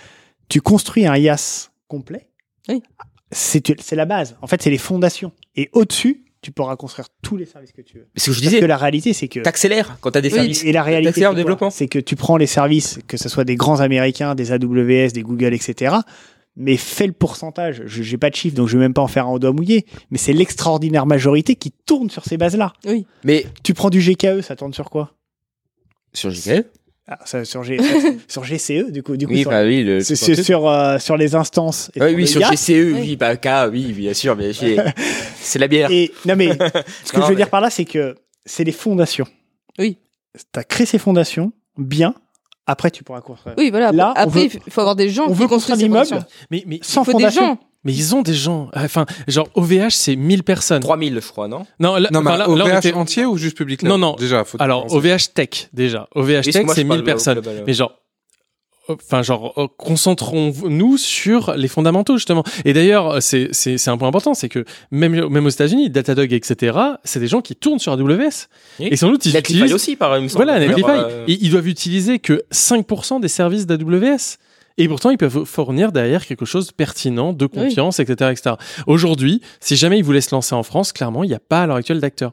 Tu 0.49 0.61
construis 0.63 1.07
un 1.07 1.15
IaaS 1.17 1.69
complet. 1.89 2.27
Oui. 2.69 2.83
C'est 3.31 3.93
la 3.93 4.07
base. 4.07 4.37
En 4.41 4.47
fait, 4.47 4.63
c'est 4.63 4.71
les 4.71 4.79
fondations. 4.79 5.33
Et 5.57 5.69
au-dessus, 5.73 6.25
tu 6.41 6.53
pourras 6.53 6.77
construire 6.77 7.09
tous 7.23 7.37
les 7.37 7.47
services 7.47 7.73
que 7.73 7.83
tu 7.83 7.99
veux. 7.99 8.07
C'est 8.17 8.25
ce 8.25 8.27
que 8.31 8.33
je 8.35 8.41
Parce 8.41 8.51
disais. 8.51 8.61
que 8.61 8.67
la 8.67 8.77
réalité, 8.77 9.13
c'est 9.13 9.29
que 9.29 9.41
T'accélères 9.41 9.97
quand 10.01 10.11
t'as 10.13 10.21
des 10.21 10.29
oui, 10.29 10.35
services. 10.35 10.65
Et 10.65 10.73
la 10.73 10.83
réalité, 10.83 11.21
le 11.23 11.35
développement. 11.35 11.71
c'est 11.71 11.89
que 11.89 11.99
tu 11.99 12.15
prends 12.17 12.37
les 12.37 12.47
services, 12.47 13.01
que 13.07 13.17
ce 13.17 13.29
soit 13.29 13.45
des 13.45 13.57
grands 13.57 13.81
américains, 13.81 14.35
des 14.35 14.53
AWS, 14.53 15.13
des 15.13 15.23
Google, 15.23 15.53
etc. 15.55 15.97
Mais 16.57 16.77
fais 16.77 17.07
le 17.07 17.13
pourcentage. 17.13 17.83
Je 17.87 18.09
n'ai 18.11 18.19
pas 18.19 18.31
de 18.31 18.35
chiffre, 18.35 18.57
donc 18.57 18.69
je 18.69 18.77
vais 18.77 18.83
même 18.83 18.95
pas 18.95 19.03
en 19.03 19.07
faire 19.09 19.27
un 19.27 19.31
au 19.33 19.39
doigt 19.39 19.53
mouillé. 19.53 19.87
Mais 20.11 20.19
c'est 20.19 20.33
l'extraordinaire 20.33 21.07
majorité 21.07 21.55
qui 21.55 21.71
tourne 21.87 22.11
sur 22.11 22.25
ces 22.25 22.37
bases-là. 22.37 22.73
Oui. 22.85 23.07
Mais 23.25 23.47
Tu 23.63 23.75
prends 23.75 23.91
du 23.91 24.01
GKE, 24.01 24.41
ça 24.41 24.57
tourne 24.57 24.75
sur 24.75 24.91
quoi? 24.91 25.15
Sur 26.13 26.31
GKE. 26.31 26.65
Ah, 27.09 27.19
ça, 27.25 27.45
sur, 27.45 27.63
G- 27.65 27.79
sur 28.29 28.45
GCE, 28.45 28.91
du 28.91 29.03
coup. 29.03 29.17
Du 29.17 29.27
coup 29.27 29.33
Oui, 29.33 29.41
sur, 29.43 29.51
bah 29.51 29.65
oui, 29.65 29.83
le. 29.83 30.01
c'est- 30.01 30.15
sur 30.15 30.37
sur, 30.45 30.69
euh, 30.69 30.99
sur 30.99 31.17
les 31.17 31.35
instances. 31.35 31.91
et 31.97 32.01
Ouais, 32.01 32.09
sur 32.09 32.17
oui, 32.17 32.23
le 32.23 32.27
sur. 32.27 32.41
GCE, 32.53 32.69
Oui. 32.95 33.01
oui, 33.01 33.17
bah 33.17 33.37
K, 33.37 33.49
oui, 33.73 33.93
bien 33.93 34.13
sûr, 34.15 34.37
mais 34.37 34.53
j'ai- 34.53 34.77
c'est 35.41 35.59
la 35.59 35.69
bière. 35.69 35.91
Et, 35.91 36.13
non, 36.27 36.37
mais 36.37 36.49
ce 37.05 37.13
que 37.13 37.17
Non, 37.19 37.23
je 37.23 37.29
veux 37.29 37.29
mais- 37.31 37.37
dire 37.37 37.51
par 37.51 37.61
là, 37.61 37.71
c'est 37.71 37.85
que 37.87 38.15
c'est 38.45 38.65
les 38.65 38.73
fondations. 38.73 39.27
Oui. 39.79 39.99
Tu 40.35 40.61
as 40.61 40.65
créé 40.65 40.87
ces 40.87 40.99
fondations 40.99 41.53
bien. 41.77 42.15
Après, 42.67 42.91
tu 42.91 43.03
pourras 43.03 43.23
construire. 43.23 43.55
Oui, 43.57 43.71
voilà. 43.71 43.93
Là, 43.93 44.13
Après, 44.15 44.47
veut- 44.49 44.61
il 44.67 44.71
faut 44.73 44.83
avoir 44.83 44.95
des 44.95 45.09
gens 45.09 45.25
on 45.25 45.29
qui 45.29 45.39
veut 45.39 45.49
construisent 45.49 45.81
construire 45.81 46.05
l'immeuble. 46.05 46.27
Mais, 46.51 46.63
mais, 46.67 46.79
Sans 46.83 47.01
Il 47.03 47.05
faut 47.07 47.13
des 47.13 47.25
fondation. 47.25 47.43
gens. 47.47 47.59
Mais 47.85 47.93
ils 47.93 48.15
ont 48.15 48.23
des 48.23 48.35
gens. 48.35 48.69
Enfin, 48.75 49.07
genre, 49.29 49.49
OVH, 49.55 49.91
c'est 49.91 50.17
1000 50.17 50.43
personnes. 50.43 50.81
3000, 50.83 51.21
je 51.23 51.29
crois, 51.29 51.49
non? 51.49 51.65
Non, 51.81 51.97
là, 51.97 52.09
Non, 52.13 52.23
mais 52.23 52.37
là- 52.37 52.49
OVH 52.49 52.79
était- 52.79 52.93
entier 52.95 53.25
ou 53.25 53.37
juste 53.39 53.57
public 53.57 53.83
là 53.83 53.89
Non, 53.91 53.99
non. 53.99 54.17
Déjà, 54.17 54.45
faut 54.45 54.59
Alors, 54.61 54.93
OVH 54.93 55.33
Tech, 55.35 55.69
déjà. 55.73 56.09
OVH 56.15 56.43
Tech, 56.43 56.67
c'est 56.75 56.85
parle 56.85 56.85
1000 56.85 57.01
au 57.01 57.03
personnes. 57.05 57.35
global, 57.35 57.57
ouais. 57.59 57.65
Mais 57.67 57.75
genre, 57.75 57.93
euh, 58.91 58.97
enfin, 59.05 59.23
genre, 59.23 59.53
euh, 59.59 59.67
concentrons-nous 59.77 60.97
sur 60.99 61.53
les 61.57 61.69
fondamentaux, 61.69 62.17
justement. 62.17 62.43
Et 62.65 62.73
d'ailleurs, 62.73 63.11
euh, 63.17 63.21
c'est, 63.21 63.49
c'est, 63.53 63.79
c'est 63.79 63.91
un 63.91 63.97
point 63.99 64.09
important, 64.09 64.35
c'est 64.35 64.49
que 64.49 64.65
même, 64.91 65.29
même 65.29 65.47
aux 65.47 65.51
États-Unis, 65.51 65.91
Datadog, 65.91 66.33
etc., 66.33 66.77
c'est 67.05 67.21
des 67.21 67.27
gens 67.29 67.41
qui 67.43 67.55
tournent 67.55 67.79
sur 67.79 67.93
AWS. 67.93 68.49
Oui. 68.81 68.89
Et 68.91 68.97
sans 68.97 69.09
doute, 69.09 69.25
ils 69.27 69.33
Netlify 69.35 69.59
utilisent... 69.61 69.75
aussi, 69.75 69.97
par 69.97 70.17
exemple. 70.17 70.45
Voilà, 70.45 70.59
Netlify. 70.59 70.89
Euh, 70.91 71.25
ils 71.29 71.51
doivent 71.51 71.69
utiliser 71.69 72.19
que 72.19 72.43
5% 72.51 73.21
des 73.21 73.29
services 73.29 73.67
d'AWS. 73.67 74.39
Et 74.79 74.89
pourtant, 74.89 75.11
ils 75.11 75.19
peuvent 75.19 75.45
fournir 75.45 75.93
derrière 75.93 76.25
quelque 76.25 76.45
chose 76.47 76.69
de 76.69 76.73
pertinent, 76.73 77.33
de 77.33 77.47
confiance, 77.47 77.99
etc., 78.01 78.31
etc. 78.33 78.55
Aujourd'hui, 78.87 79.43
si 79.61 79.77
jamais 79.77 79.99
ils 79.99 80.05
voulaient 80.05 80.21
se 80.21 80.35
lancer 80.35 80.55
en 80.55 80.63
France, 80.63 80.93
clairement, 80.93 81.25
il 81.25 81.29
n'y 81.29 81.35
a 81.35 81.41
pas 81.41 81.63
à 81.63 81.67
l'heure 81.67 81.77
actuelle 81.77 82.01
d'acteur 82.01 82.33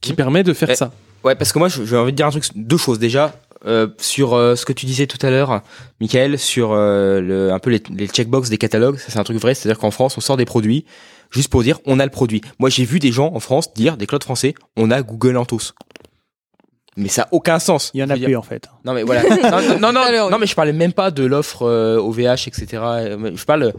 qui 0.00 0.10
Mhm. 0.12 0.16
permet 0.16 0.42
de 0.42 0.52
faire 0.52 0.70
Eh, 0.70 0.74
ça. 0.74 0.90
Ouais, 1.22 1.34
parce 1.36 1.52
que 1.52 1.58
moi, 1.58 1.68
je- 1.68 1.84
j'ai 1.84 1.96
envie 1.96 2.10
de 2.12 2.16
dire 2.16 2.26
un 2.26 2.30
truc, 2.30 2.44
deux 2.56 2.76
choses 2.78 2.98
déjà. 2.98 3.34
Euh, 3.64 3.86
sur 4.00 4.34
euh, 4.34 4.56
ce 4.56 4.66
que 4.66 4.72
tu 4.72 4.86
disais 4.86 5.06
tout 5.06 5.24
à 5.24 5.30
l'heure, 5.30 5.62
Michael, 6.00 6.36
sur 6.36 6.72
euh, 6.72 7.20
le, 7.20 7.52
un 7.52 7.60
peu 7.60 7.70
les, 7.70 7.80
les 7.94 8.08
checkbox 8.08 8.48
des 8.50 8.58
catalogues, 8.58 8.96
ça 8.98 9.04
c'est 9.10 9.18
un 9.20 9.22
truc 9.22 9.36
vrai, 9.38 9.54
c'est-à-dire 9.54 9.78
qu'en 9.78 9.92
France, 9.92 10.18
on 10.18 10.20
sort 10.20 10.36
des 10.36 10.44
produits 10.44 10.84
juste 11.30 11.48
pour 11.48 11.62
dire 11.62 11.78
on 11.86 12.00
a 12.00 12.04
le 12.04 12.10
produit. 12.10 12.40
Moi, 12.58 12.70
j'ai 12.70 12.84
vu 12.84 12.98
des 12.98 13.12
gens 13.12 13.30
en 13.32 13.38
France 13.38 13.72
dire, 13.72 13.96
des 13.96 14.06
clouds 14.08 14.18
français, 14.20 14.54
on 14.76 14.90
a 14.90 15.02
Google 15.02 15.36
Anthos. 15.36 15.74
Mais 16.96 17.08
ça 17.08 17.22
a 17.22 17.28
aucun 17.32 17.58
sens. 17.58 17.90
Il 17.94 18.00
y 18.00 18.02
en 18.04 18.10
a 18.10 18.14
plus, 18.14 18.26
dire- 18.26 18.38
en 18.38 18.42
fait. 18.42 18.68
Non 18.84 18.92
mais 18.92 19.02
voilà. 19.02 19.22
non, 19.80 19.92
non, 19.92 20.30
non, 20.30 20.38
mais 20.38 20.46
je 20.46 20.54
parlais 20.54 20.72
même 20.74 20.92
pas 20.92 21.10
de 21.10 21.24
l'offre 21.24 21.62
euh, 21.62 21.96
OVH, 21.98 22.48
etc. 22.48 22.66
Euh, 22.82 23.32
Je 23.34 23.44
parle, 23.44 23.72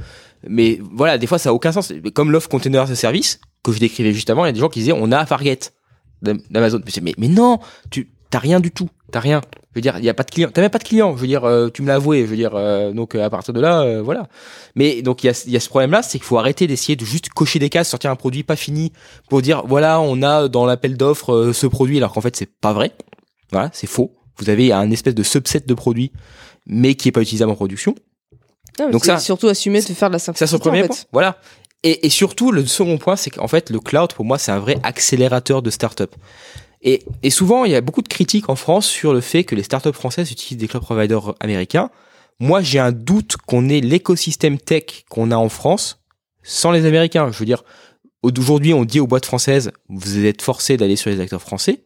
mais 0.48 0.80
voilà, 0.92 1.18
des 1.20 1.28
fois 1.28 1.38
ça 1.38 1.50
a 1.50 1.54
aucun 1.54 1.72
sens. 1.72 1.94
Comme 2.16 2.32
l'offre 2.32 2.50
container 2.50 2.80
a 2.90 2.96
service 2.96 3.40
que 3.64 3.72
je 3.72 3.80
décrivais 3.80 4.14
juste 4.14 4.30
avant, 4.30 4.46
il 4.46 4.48
y 4.48 4.50
a 4.50 4.54
des 4.54 4.60
gens 4.60 4.70
qui 4.70 4.80
disaient 4.80 4.94
on 4.96 5.12
a 5.12 5.26
Fargate 5.28 5.74
d'Am- 6.24 6.42
d'Amazon. 6.50 6.82
Mais, 6.86 6.92
c'est- 6.92 7.02
mais 7.02 7.14
mais 7.18 7.28
non, 7.28 7.60
tu 7.92 8.10
t'as 8.34 8.40
rien 8.40 8.60
du 8.60 8.72
tout, 8.72 8.90
t'as 9.12 9.20
rien. 9.20 9.42
Je 9.74 9.76
veux 9.76 9.82
dire, 9.82 9.96
il 10.00 10.06
y 10.06 10.10
a 10.10 10.14
pas 10.16 10.24
de 10.24 10.32
client, 10.32 10.50
t'as 10.52 10.62
même 10.62 10.72
pas 10.72 10.80
de 10.80 10.84
client. 10.84 11.16
Je 11.16 11.22
veux 11.22 11.28
dire, 11.28 11.44
euh, 11.46 11.70
tu 11.70 11.84
me 11.84 11.88
l'as 11.88 11.96
avoué. 11.96 12.22
Je 12.22 12.26
veux 12.26 12.36
dire, 12.36 12.54
euh, 12.56 12.92
donc 12.94 13.14
euh, 13.14 13.24
à 13.24 13.30
partir 13.30 13.54
de 13.54 13.62
là, 13.62 13.82
euh, 13.82 14.02
voilà. 14.02 14.28
Mais 14.76 15.04
donc 15.04 15.24
il 15.24 15.28
y 15.28 15.30
a, 15.30 15.44
y 15.48 15.56
a 15.56 15.60
ce 15.60 15.70
problème-là, 15.70 16.02
c'est 16.02 16.18
qu'il 16.18 16.26
faut 16.26 16.40
arrêter 16.40 16.66
d'essayer 16.66 16.96
de 16.96 17.06
juste 17.06 17.30
cocher 17.30 17.60
des 17.60 17.70
cases, 17.70 17.90
sortir 17.90 18.10
un 18.10 18.16
produit 18.16 18.42
pas 18.44 18.56
fini 18.56 18.92
pour 19.30 19.44
dire 19.44 19.64
voilà, 19.68 20.00
on 20.02 20.24
a 20.24 20.48
dans 20.48 20.66
l'appel 20.66 20.98
d'offres 20.98 21.52
ce 21.54 21.68
produit, 21.68 21.98
alors 21.98 22.12
qu'en 22.12 22.22
fait 22.22 22.36
c'est 22.36 22.50
pas 22.60 22.74
vrai. 22.74 22.92
Voilà, 23.52 23.70
c'est 23.72 23.86
faux. 23.88 24.16
Vous 24.40 24.50
avez 24.50 24.72
un 24.74 24.90
espèce 24.90 25.14
de 25.14 25.22
subset 25.24 25.60
de 25.60 25.74
produits, 25.76 26.12
mais 26.66 26.96
qui 26.96 27.10
est 27.10 27.12
pas 27.12 27.22
utilisable 27.22 27.52
en 27.52 27.56
production. 27.56 27.94
Donc 28.80 29.06
c'est 29.06 29.12
ça- 29.12 29.20
surtout 29.20 29.48
assumer 29.48 29.80
de 29.82 29.86
faire 29.94 30.10
de 30.10 30.14
la 30.14 30.20
Ça, 30.20 30.34
simplicité. 30.34 30.48
c'est 30.48 30.56
le 30.56 30.60
premier 30.60 30.80
en 30.80 30.84
fait. 30.84 30.88
point. 30.88 30.98
Voilà. 31.12 31.38
Et, 31.84 32.06
et 32.08 32.10
surtout, 32.10 32.52
le 32.52 32.66
second 32.66 32.98
point, 32.98 33.16
c'est 33.16 33.30
qu'en 33.30 33.48
fait, 33.48 33.70
le 33.70 33.80
cloud, 33.80 34.14
pour 34.14 34.24
moi, 34.26 34.38
c'est 34.38 34.52
un 34.54 34.60
vrai 34.60 34.78
accélérateur 34.84 35.62
de 35.62 35.70
start-up. 35.70 36.16
Et, 36.84 37.04
et 37.24 37.30
souvent, 37.30 37.66
il 37.66 37.72
y 37.72 37.76
a 37.76 37.82
beaucoup 37.82 38.02
de 38.02 38.08
critiques 38.08 38.50
en 38.50 38.56
France 38.56 38.86
sur 38.86 39.14
le 39.14 39.22
fait 39.22 39.46
que 39.46 39.56
les 39.56 39.64
startups 39.64 39.94
françaises 39.94 40.32
utilisent 40.32 40.58
des 40.58 40.68
cloud 40.68 40.84
providers 40.84 41.34
américains. 41.40 41.90
Moi, 42.40 42.62
j'ai 42.62 42.80
un 42.80 42.92
doute 42.92 43.38
qu'on 43.48 43.70
ait 43.70 43.80
l'écosystème 43.80 44.58
tech 44.58 45.06
qu'on 45.10 45.32
a 45.32 45.38
en 45.38 45.50
France 45.50 46.04
sans 46.44 46.72
les 46.72 46.86
Américains. 46.86 47.32
Je 47.32 47.40
veux 47.40 47.46
dire, 47.46 47.64
aujourd'hui, 48.22 48.74
on 48.74 48.84
dit 48.84 49.00
aux 49.00 49.08
boîtes 49.08 49.26
françaises, 49.26 49.72
vous 49.88 50.26
êtes 50.26 50.42
forcés 50.42 50.76
d'aller 50.76 50.98
sur 50.98 51.10
les 51.10 51.22
acteurs 51.22 51.42
français. 51.42 51.86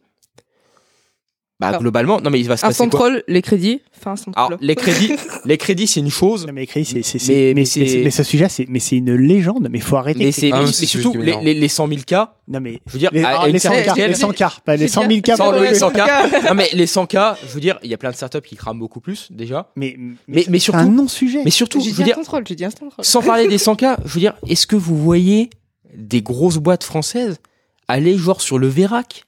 Bah, 1.60 1.68
Alors, 1.68 1.80
globalement, 1.80 2.20
non, 2.20 2.30
mais 2.30 2.38
il 2.38 2.46
va 2.46 2.56
se 2.56 2.64
Un 2.64 2.68
passer 2.68 2.78
quoi 2.88 2.88
contrôle, 2.88 3.24
les 3.26 3.42
crédits. 3.42 3.80
Enfin, 3.98 4.12
un 4.12 4.32
Alors, 4.36 4.50
contrôle. 4.50 4.58
les 4.66 4.76
crédits, 4.76 5.12
les 5.44 5.58
crédits, 5.58 5.88
c'est 5.88 5.98
une 5.98 6.08
chose. 6.10 6.46
Non, 6.46 6.52
mais 6.52 6.62
écrit, 6.62 6.84
c'est, 6.84 7.02
c'est, 7.02 7.14
Mais- 7.14 7.18
c'est- 7.18 7.32
mais, 7.32 7.54
mais 7.54 7.64
c'est- 7.64 7.86
c'est- 7.88 8.04
mais 8.04 8.10
ce 8.12 8.22
sujet, 8.22 8.48
c'est, 8.48 8.66
mais 8.68 8.78
c'est 8.78 8.96
une 8.98 9.12
légende, 9.16 9.66
mais 9.68 9.80
faut 9.80 9.96
arrêter. 9.96 10.20
Mais 10.26 10.30
c'est, 10.30 10.52
Ah, 10.52 10.60
mais 10.60 10.66
mais 10.66 10.72
c'est 10.72 10.86
surtout, 10.86 11.14
juste 11.14 11.24
les, 11.24 11.30
énorme. 11.32 11.44
les, 11.44 11.54
les 11.54 11.66
100 11.68 11.88
000 11.88 12.00
cas. 12.06 12.34
Non, 12.46 12.60
mais. 12.60 12.78
Je 12.86 12.92
veux 12.92 12.98
dire, 13.00 13.10
Les, 13.12 13.24
à 13.24 13.40
ah, 13.40 13.46
une 13.48 13.54
les 13.54 13.58
100 13.58 13.70
certaine 13.72 13.94
cas, 13.96 14.06
les 14.06 14.14
100 14.14 14.30
cas, 14.32 14.52
pas 14.64 14.76
les 14.76 14.82
J'ai 14.82 14.88
100 14.88 15.00
000 15.00 15.08
bien- 15.14 15.20
cas. 15.20 15.36
Sans 15.36 15.44
pour 15.50 15.52
le 15.54 15.68
le- 15.68 15.74
100 15.74 15.90
cas. 15.90 16.28
Non, 16.48 16.54
mais 16.54 16.68
les 16.74 16.86
100 16.86 17.06
cas, 17.06 17.36
je 17.44 17.52
veux 17.52 17.60
dire, 17.60 17.76
il 17.82 17.90
y 17.90 17.94
a 17.94 17.98
plein 17.98 18.10
de 18.10 18.16
startups 18.16 18.40
qui 18.40 18.54
crament 18.54 18.78
beaucoup 18.78 19.00
plus, 19.00 19.26
déjà. 19.32 19.72
Mais, 19.74 19.96
Mais, 19.98 20.44
mais 20.48 20.58
c'est 20.60 20.66
surtout, 20.66 20.78
un 20.78 20.86
non-sujet. 20.88 21.40
mais 21.44 21.50
surtout, 21.50 21.80
J'ai 21.80 21.86
je 21.86 21.94
dit 21.94 21.98
veux 21.98 22.04
dire, 22.04 22.14
contrôle, 22.14 22.44
j'ai 22.46 22.54
dit 22.54 22.64
un 22.66 22.70
contrôle. 22.70 23.04
sans 23.04 23.20
parler 23.20 23.48
des 23.48 23.58
100 23.58 23.74
cas, 23.74 23.96
je 24.04 24.14
veux 24.14 24.20
dire, 24.20 24.34
est-ce 24.46 24.68
que 24.68 24.76
vous 24.76 24.96
voyez 24.96 25.50
des 25.96 26.22
grosses 26.22 26.58
boîtes 26.58 26.84
françaises 26.84 27.38
aller 27.88 28.16
genre 28.16 28.40
sur 28.42 28.58
le 28.60 28.68
Vérac, 28.68 29.24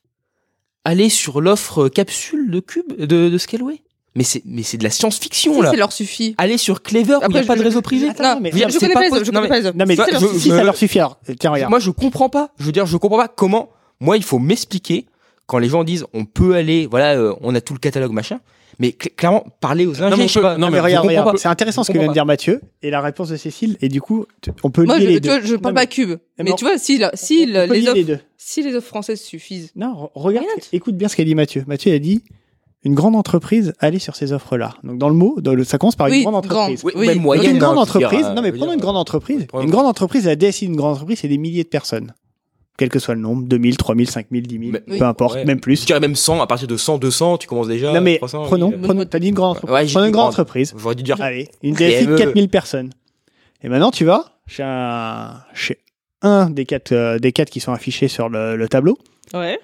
aller 0.90 1.08
sur 1.08 1.40
l'offre 1.40 1.88
capsule 1.88 2.50
de 2.50 2.60
Cube, 2.60 2.92
de, 2.98 3.28
de 3.28 3.38
Scaleway? 3.38 3.80
Mais 4.16 4.24
c'est, 4.24 4.42
mais 4.44 4.62
c'est 4.64 4.76
de 4.76 4.82
la 4.84 4.90
science-fiction, 4.90 5.54
Si, 5.54 5.62
là. 5.62 5.70
ça 5.70 5.76
leur 5.76 5.92
suffit. 5.92 6.34
Aller 6.36 6.58
sur 6.58 6.82
Clever, 6.82 7.14
où 7.16 7.30
il 7.30 7.34
n'y 7.40 7.46
pas 7.46 7.54
je- 7.54 7.60
de 7.60 7.64
réseau 7.64 7.80
privé. 7.80 8.08
Attends, 8.08 8.34
Non, 8.34 8.40
mais- 8.40 8.50
je, 8.50 8.56
dire, 8.56 8.66
connais 8.80 8.92
pas 8.92 8.98
pas 9.00 9.04
les 9.04 9.10
possible. 9.10 9.16
autres, 9.16 9.26
je 9.26 9.30
Non, 9.30 9.38
connais 9.38 9.48
pas 9.48 9.58
les 9.60 9.66
autres. 9.66 9.76
Non, 9.78 9.84
mais 9.86 9.94
Ça, 9.96 10.06
si, 10.06 10.12
je- 10.34 10.38
si, 10.40 10.48
ça 10.48 10.64
leur 10.64 10.76
suffit. 10.76 10.98
Alors, 10.98 11.18
tiens, 11.38 11.50
regarde. 11.52 11.70
Moi, 11.70 11.78
je 11.78 11.90
comprends 11.90 12.28
pas. 12.28 12.50
Je 12.58 12.64
veux 12.64 12.72
dire, 12.72 12.86
je 12.86 12.96
comprends 12.96 13.18
pas 13.18 13.28
comment. 13.28 13.70
Moi, 14.00 14.16
il 14.16 14.24
faut 14.24 14.38
m'expliquer 14.40 15.06
quand 15.46 15.58
les 15.58 15.68
gens 15.68 15.84
disent 15.84 16.04
on 16.12 16.24
peut 16.24 16.54
aller, 16.54 16.86
voilà, 16.90 17.14
euh, 17.16 17.34
on 17.40 17.54
a 17.54 17.60
tout 17.60 17.72
le 17.72 17.78
catalogue 17.78 18.12
machin. 18.12 18.40
Mais 18.80 18.88
cl- 18.88 19.14
clairement, 19.14 19.44
parler 19.60 19.86
aux 19.86 20.02
ingés, 20.02 20.16
mais 20.16 20.24
on 20.24 20.26
je 20.26 20.32
sais 20.32 20.38
peut- 20.40 20.42
pas. 20.42 20.56
non, 20.58 20.66
mais 20.66 20.72
mais 20.72 20.80
regarde, 20.80 21.06
regarde, 21.06 21.36
c'est 21.38 21.48
intéressant 21.48 21.84
ce 21.84 21.92
que 21.92 21.98
vient 21.98 22.08
de 22.08 22.12
dire 22.12 22.26
Mathieu 22.26 22.60
et 22.82 22.90
la 22.90 23.00
réponse 23.00 23.28
de 23.28 23.36
Cécile. 23.36 23.76
Et 23.82 23.88
du 23.88 24.00
coup, 24.00 24.24
on 24.64 24.70
peut 24.70 24.84
Moi, 24.84 24.98
lier 24.98 25.04
je, 25.04 25.08
les 25.10 25.14
tu 25.16 25.20
deux. 25.20 25.28
vois, 25.28 25.40
je 25.46 25.54
parle 25.56 25.74
Non, 25.74 25.80
pas 25.80 25.86
cube. 25.86 26.08
mais 26.38 26.44
Mais, 26.44 26.50
non. 26.50 26.56
tu 26.56 26.64
vois, 26.64 26.78
si, 26.78 26.98
la- 26.98 27.10
si 27.14 27.42
on 27.46 27.52
les 27.72 27.86
offres, 27.86 27.94
les 27.94 28.04
deux. 28.04 28.18
si 28.38 28.62
les 28.62 28.74
offres 28.74 28.88
françaises 28.88 29.20
suffisent. 29.20 29.70
Non, 29.76 29.92
re- 29.92 30.10
regarde, 30.14 30.46
écoute 30.72 30.96
bien 30.96 31.08
ce 31.08 31.14
qu'a 31.16 31.24
dit 31.24 31.34
Mathieu. 31.34 31.62
Mathieu 31.68 31.92
a 31.94 31.98
dit 31.98 32.22
une 32.82 32.94
grande 32.94 33.14
entreprise 33.16 33.74
aller 33.80 33.98
sur 33.98 34.16
ces 34.16 34.32
offres-là. 34.32 34.74
Donc 34.82 34.96
dans 34.98 35.10
le 35.10 35.14
mot, 35.14 35.36
dans 35.42 35.54
le- 35.54 35.64
ça 35.64 35.76
commence 35.76 35.96
par 35.96 36.06
une 36.06 36.14
Oui, 36.14 36.22
grande 36.22 36.36
entreprise. 36.36 36.80
grande, 36.82 36.94
Oui, 36.96 37.06
même 37.06 37.16
Donc, 37.16 37.22
moyenne. 37.24 37.50
une 37.50 37.58
grande 37.58 37.76
hein, 37.76 37.84
je 37.86 37.92
veux 37.92 37.98
dire, 37.98 38.06
entreprise. 38.08 38.26
euh, 38.30 38.34
non 38.34 38.40
mais 38.40 38.52
prenons 38.52 38.72
une 38.72 38.80
grande 38.80 38.96
entreprise. 38.96 39.46
Une 39.60 39.70
grande 39.70 39.84
entreprise, 39.86 40.24
la 40.24 40.36
DSI 40.36 40.66
d'une 40.66 40.76
grande 40.76 40.92
entreprise, 40.94 41.18
c'est 41.20 41.28
des 41.28 41.36
milliers 41.36 41.64
de 41.64 41.68
personnes. 41.68 42.14
Quel 42.80 42.88
que 42.88 42.98
soit 42.98 43.14
le 43.14 43.20
nombre, 43.20 43.42
2000, 43.46 43.76
3000, 43.76 44.08
5000, 44.10 44.46
10 44.46 44.58
000, 44.58 44.70
Mais- 44.86 44.98
peu 44.98 45.04
importe, 45.04 45.34
ouais. 45.34 45.44
même 45.44 45.60
plus. 45.60 45.82
Je 45.82 45.84
dirais 45.84 46.00
même 46.00 46.14
100, 46.16 46.40
à 46.40 46.46
partir 46.46 46.66
de 46.66 46.78
100, 46.78 46.96
200, 46.96 47.36
tu 47.36 47.46
commences 47.46 47.68
déjà. 47.68 47.92
Non 47.92 48.00
mais 48.00 48.16
300, 48.16 48.44
prenons, 48.44 48.68
oui. 48.70 48.76
prenons, 48.82 49.04
t'as 49.04 49.18
dit 49.18 49.28
une 49.28 49.34
grande 49.34 49.50
entreprise. 49.58 49.74
Ouais, 49.74 49.92
prenons 49.92 50.06
une 50.06 50.12
grande 50.12 50.28
entreprise. 50.28 50.74
J'aurais 50.78 50.94
dû 50.94 51.02
dire. 51.02 51.20
Allez, 51.20 51.50
une 51.62 51.74
DSI 51.74 52.06
de 52.06 52.16
PME. 52.16 52.16
4000 52.16 52.48
personnes. 52.48 52.90
Et 53.62 53.68
maintenant, 53.68 53.90
tu 53.90 54.06
vas 54.06 54.24
chez 54.46 54.62
un, 54.62 55.42
chez 55.52 55.78
un 56.22 56.48
des 56.48 56.64
quatre, 56.64 56.92
euh, 56.92 57.18
des 57.18 57.32
quatre 57.32 57.50
qui 57.50 57.60
sont 57.60 57.72
affichés 57.74 58.08
sur 58.08 58.30
le, 58.30 58.56
le 58.56 58.66
tableau. 58.66 58.96
Ouais. 59.34 59.58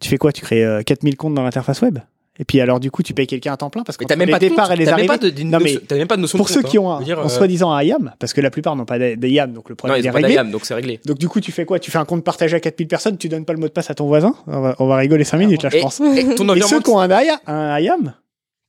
Tu 0.00 0.08
fais 0.08 0.16
quoi? 0.16 0.30
Tu 0.32 0.42
crées 0.42 0.64
euh, 0.64 0.82
4000 0.82 1.16
comptes 1.16 1.34
dans 1.34 1.42
l'interface 1.42 1.80
web? 1.82 1.98
Et 2.40 2.44
puis 2.44 2.60
alors, 2.60 2.78
du 2.78 2.90
coup, 2.90 3.02
tu 3.02 3.14
payes 3.14 3.26
quelqu'un 3.26 3.52
à 3.52 3.56
temps 3.56 3.68
plein 3.68 3.82
parce 3.82 3.96
que 3.96 4.04
t'as 4.04 4.14
même 4.14 4.26
les 4.28 4.32
pas 4.32 4.38
de 4.38 4.48
départs 4.48 4.68
compte, 4.68 4.76
et 4.76 4.78
les 4.78 4.84
même 4.84 4.94
arrivées. 4.94 5.08
pas 5.08 5.18
de- 5.18 5.42
Non, 5.42 5.58
mais 5.60 5.76
t'as 5.88 5.96
même 5.96 6.06
pas 6.06 6.16
de 6.16 6.20
notion 6.22 6.38
pour 6.38 6.46
de 6.46 6.52
ceux 6.52 6.62
compte, 6.62 6.70
qui 6.70 6.76
hein. 6.78 6.82
ont 6.82 6.90
un, 6.92 7.02
dire, 7.02 7.18
en 7.18 7.24
euh, 7.24 7.28
soi-disant 7.28 7.72
un 7.72 7.82
IAM, 7.82 8.14
parce 8.20 8.32
que 8.32 8.40
la 8.40 8.50
plupart 8.50 8.76
n'ont 8.76 8.84
pas 8.84 8.98
de, 8.98 9.16
de 9.16 9.26
IAM, 9.26 9.52
donc 9.52 9.68
le 9.68 9.72
Non, 9.72 9.76
problème 9.76 10.00
ils 10.00 10.06
est 10.06 10.10
réglé. 10.10 10.28
d'IAM, 10.30 10.50
donc 10.52 10.64
c'est 10.64 10.74
réglé. 10.74 11.00
Donc 11.04 11.18
du 11.18 11.28
coup, 11.28 11.40
tu 11.40 11.50
fais 11.50 11.64
quoi? 11.64 11.80
Tu 11.80 11.90
fais 11.90 11.98
un 11.98 12.04
compte 12.04 12.22
partagé 12.22 12.54
à 12.56 12.60
4000 12.60 12.86
personnes, 12.86 13.18
tu 13.18 13.28
donnes 13.28 13.44
pas 13.44 13.54
le 13.54 13.58
mot 13.58 13.66
de 13.66 13.72
passe 13.72 13.90
à 13.90 13.94
ton 13.94 14.06
voisin? 14.06 14.34
On 14.46 14.60
va, 14.60 14.76
on 14.78 14.86
va 14.86 14.96
rigoler 14.96 15.24
5 15.24 15.38
minutes 15.38 15.62
là, 15.64 15.70
je 15.70 15.78
Et- 15.78 15.80
pense. 15.80 16.00
et 16.00 16.34
ton 16.36 16.54
Et 16.54 16.60
ceux 16.62 16.80
qui 16.80 16.90
ont 16.90 17.00
un, 17.00 17.08
IA 17.08 17.40
un 17.48 17.78
IAM, 17.80 18.14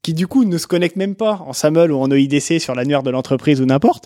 qui 0.01 0.13
du 0.15 0.25
coup 0.25 0.45
ne 0.45 0.57
se 0.57 0.65
connectent 0.65 0.95
même 0.95 1.13
pas 1.15 1.43
en 1.45 1.53
SAML 1.53 1.91
ou 1.91 1.99
en 1.99 2.09
EIDC 2.09 2.59
sur 2.59 2.73
l'annuaire 2.73 3.03
de 3.03 3.11
l'entreprise 3.11 3.61
ou 3.61 3.65
n'importe, 3.65 4.05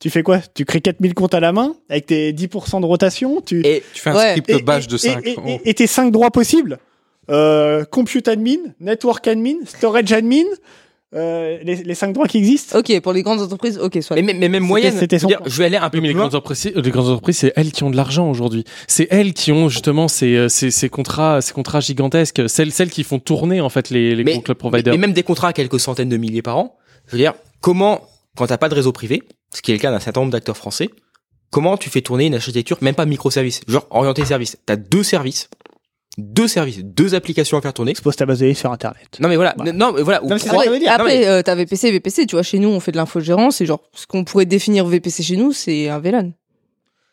tu 0.00 0.10
fais 0.10 0.22
quoi? 0.22 0.38
Tu 0.54 0.64
crées 0.66 0.80
4000 0.82 1.14
comptes 1.14 1.32
à 1.34 1.40
la 1.40 1.52
main 1.52 1.74
avec 1.88 2.06
tes 2.06 2.32
10% 2.32 2.80
de 2.82 2.86
rotation, 2.86 3.40
tu... 3.40 3.66
Et 3.66 3.82
Tu 3.94 4.00
fais 4.02 4.10
un 4.10 4.16
Ouais. 4.16 4.36
script 4.36 4.64
bash 4.64 4.86
de 4.86 4.96
5. 4.96 5.26
Et, 5.26 5.30
et- 5.46 5.70
et 5.70 5.74
tes 5.74 5.86
5 5.86 6.12
droits 6.12 6.30
possibles? 6.30 6.78
Euh, 7.30 7.84
Compute 7.84 8.28
admin, 8.28 8.56
Network 8.80 9.26
admin, 9.26 9.54
Storage 9.66 10.12
admin, 10.12 10.44
euh, 11.14 11.58
les, 11.62 11.76
les 11.76 11.94
5 11.94 12.12
droits 12.12 12.26
qui 12.26 12.36
existent. 12.38 12.78
Ok, 12.78 13.00
pour 13.00 13.12
les 13.14 13.22
grandes 13.22 13.40
entreprises, 13.40 13.78
ok, 13.78 13.98
soit. 14.02 14.16
Mais, 14.16 14.22
mais, 14.22 14.34
mais 14.34 14.48
même 14.50 14.62
moyenne, 14.64 14.94
c'était 14.98 15.16
je 15.16 15.22
son 15.22 15.28
dire, 15.28 15.40
je 15.46 15.56
vais 15.58 15.64
aller 15.64 15.76
un 15.78 15.88
peu 15.88 15.98
mais 15.98 16.02
plus 16.02 16.08
les 16.08 16.12
loin. 16.14 16.22
grandes 16.28 16.34
entreprises, 16.34 16.70
les 16.74 16.90
grandes 16.90 17.08
entreprises, 17.08 17.38
c'est 17.38 17.52
elles 17.56 17.72
qui 17.72 17.82
ont 17.82 17.90
de 17.90 17.96
l'argent 17.96 18.28
aujourd'hui. 18.30 18.64
C'est 18.88 19.08
elles 19.10 19.32
qui 19.32 19.50
ont 19.52 19.68
justement 19.70 20.06
ces, 20.08 20.34
euh, 20.36 20.48
ces, 20.50 20.70
ces 20.70 20.88
contrats, 20.90 21.40
ces 21.40 21.54
contrats 21.54 21.80
gigantesques. 21.80 22.42
Celles, 22.48 22.72
celles 22.72 22.90
qui 22.90 23.04
font 23.04 23.18
tourner 23.18 23.60
en 23.62 23.70
fait 23.70 23.88
les, 23.90 24.14
les 24.14 24.24
Mais- 24.24 24.32
gros 24.32 24.42
club 24.42 24.56
Mais, 24.56 24.58
providers. 24.58 24.92
mais 24.94 24.98
même 24.98 25.12
des 25.14 25.22
contrats 25.22 25.48
à 25.48 25.52
quelques 25.54 25.80
centaines 25.80 26.10
de 26.10 26.16
milliers 26.18 26.42
par 26.42 26.58
an. 26.58 26.76
Je 27.06 27.12
veux 27.12 27.18
dire, 27.18 27.32
comment, 27.62 28.02
quand 28.36 28.46
t'as 28.46 28.58
pas 28.58 28.68
de 28.68 28.74
réseau 28.74 28.92
privé, 28.92 29.22
ce 29.54 29.62
qui 29.62 29.70
est 29.70 29.74
le 29.74 29.80
cas 29.80 29.90
d'un 29.90 30.00
certain 30.00 30.20
nombre 30.20 30.32
d'acteurs 30.32 30.58
français, 30.58 30.90
comment 31.50 31.78
tu 31.78 31.88
fais 31.88 32.02
tourner 32.02 32.26
une 32.26 32.34
architecture, 32.34 32.76
même 32.82 32.94
pas 32.94 33.06
microservice, 33.06 33.62
genre 33.66 33.86
orienté 33.88 34.26
service. 34.26 34.58
T'as 34.66 34.76
deux 34.76 35.02
services, 35.02 35.48
deux 36.18 36.48
services, 36.48 36.80
deux 36.84 37.14
applications 37.14 37.56
à 37.56 37.62
faire 37.62 37.72
tourner. 37.72 37.92
Expose 37.92 38.16
ta 38.16 38.26
base 38.26 38.38
de 38.40 38.44
données 38.44 38.54
sur 38.54 38.70
Internet. 38.72 39.16
Non 39.20 39.28
mais 39.28 39.36
voilà, 39.36 39.54
Voilà. 39.56 39.72
non 39.72 39.92
mais 39.94 40.02
voilà. 40.02 40.22
ou 40.22 40.28
Non, 40.28 40.34
mais 40.34 40.38
c'est 40.40 40.48
trois- 40.48 40.64
ça 40.64 40.64
que 40.64 40.70
ça 40.70 40.72
veut 40.74 40.80
dire. 40.80 40.92
Après, 40.92 41.18
mais- 41.20 41.26
euh, 41.26 41.42
t'as 41.42 41.54
VPC 41.54 41.88
et 41.88 41.92
VPC, 41.92 42.26
tu 42.26 42.34
vois, 42.36 42.42
chez 42.42 42.58
nous, 42.58 42.68
on 42.68 42.80
fait 42.80 42.92
de 42.92 42.96
l'infogérance, 42.96 43.60
et 43.60 43.66
genre, 43.66 43.80
ce 43.94 44.06
qu'on 44.06 44.24
pourrait 44.24 44.44
définir 44.46 44.84
VPC 44.86 45.22
chez 45.22 45.36
nous, 45.36 45.52
c'est 45.52 45.88
un 45.88 45.98
VLAN. 46.00 46.32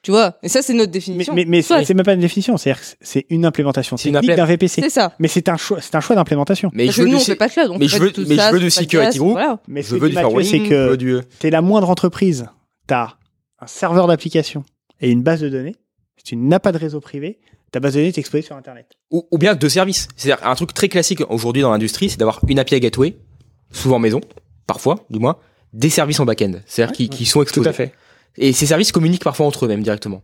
Tu 0.01 0.11
vois, 0.11 0.37
et 0.43 0.49
ça, 0.49 0.61
c'est 0.61 0.73
notre 0.73 0.89
Mais, 0.89 0.93
définition. 0.93 1.33
mais, 1.33 1.45
mais 1.47 1.63
Soit- 1.63 1.79
c'est 1.79 1.85
c'est 1.85 1.93
même 1.95 2.05
pas 2.05 2.13
une 2.13 2.19
définition, 2.19 2.57
c'est-à-dire 2.57 2.79
que 2.81 2.87
c'est 3.01 3.25
une 3.31 3.43
implémentation 3.43 3.95
technique 3.95 4.15
implé- 4.23 4.35
d'un 4.35 4.45
VPC. 4.45 4.81
c'est 4.81 4.89
ça. 4.91 5.13
Mais 5.17 5.27
c'est 5.27 5.49
un 5.49 5.57
choix, 5.57 5.81
c'est 5.81 5.95
un 5.95 5.99
choix 5.99 6.15
d'implémentation. 6.15 6.69
mais 6.75 6.85
Parce 6.85 6.97
je 6.97 7.01
que 7.01 7.07
veux 7.07 7.11
nous, 7.11 7.17
on 7.17 7.21
fait 7.21 7.35
pas 7.35 7.47
de 7.47 7.53
cloud, 7.53 7.71
on 7.71 7.79
mais 7.79 7.87
je 7.87 7.97
veux- 7.97 8.11
tout 8.11 8.23
mais 8.27 8.35
je 8.37 8.51
veux 8.51 8.59
du 8.59 8.69
security 8.69 9.17
group. 9.17 9.31
Voilà. 9.31 9.59
Mais 9.67 9.81
je 9.81 9.89
que 9.89 9.95
veux 9.95 10.09
du 10.09 10.15
Mathieu, 10.15 10.43
c'est 10.43 10.59
que 10.59 11.21
t'es 11.39 11.49
la 11.49 11.61
moindre 11.63 11.89
entreprise, 11.89 12.45
t'as 12.85 13.13
un 13.59 13.65
serveur 13.67 14.05
d'application 14.05 14.63
et 15.01 15.09
une 15.09 15.23
base 15.23 15.41
de 15.41 15.49
données. 15.49 15.75
Si 16.17 16.23
tu 16.23 16.35
n'as 16.35 16.59
pas 16.59 16.71
de 16.71 16.77
réseau 16.77 16.99
privé, 16.99 17.39
ta 17.75 17.79
base 17.81 17.93
de 17.93 17.99
données 17.99 18.07
est 18.07 18.17
exposée 18.17 18.41
sur 18.41 18.55
Internet. 18.55 18.87
ou, 19.11 19.27
ou 19.31 19.37
bien 19.37 19.53
deux 19.53 19.69
services. 19.69 20.07
C'est-à-dire 20.15 20.47
un 20.47 20.55
truc 20.55 20.73
très 20.73 20.87
classique 20.89 21.21
aujourd'hui 21.29 21.61
dans 21.61 21.71
l'industrie, 21.71 22.09
c'est 22.09 22.17
d'avoir 22.17 22.39
une 22.47 22.57
API 22.57 22.79
gateway, 22.79 23.17
souvent 23.71 23.99
maison, 23.99 24.21
parfois, 24.65 25.05
du 25.09 25.19
moins, 25.19 25.37
des 25.73 25.89
services 25.89 26.19
en 26.21 26.25
back-end, 26.25 26.53
c'est-à-dire 26.65 26.95
qui, 26.95 27.09
qui 27.09 27.25
sont 27.25 27.41
exposés. 27.41 27.73
fait. 27.73 27.93
Et 28.37 28.53
ces 28.53 28.65
services 28.65 28.91
communiquent 28.93 29.23
parfois 29.23 29.45
entre 29.45 29.65
eux 29.65 29.67
même 29.67 29.83
directement. 29.83 30.21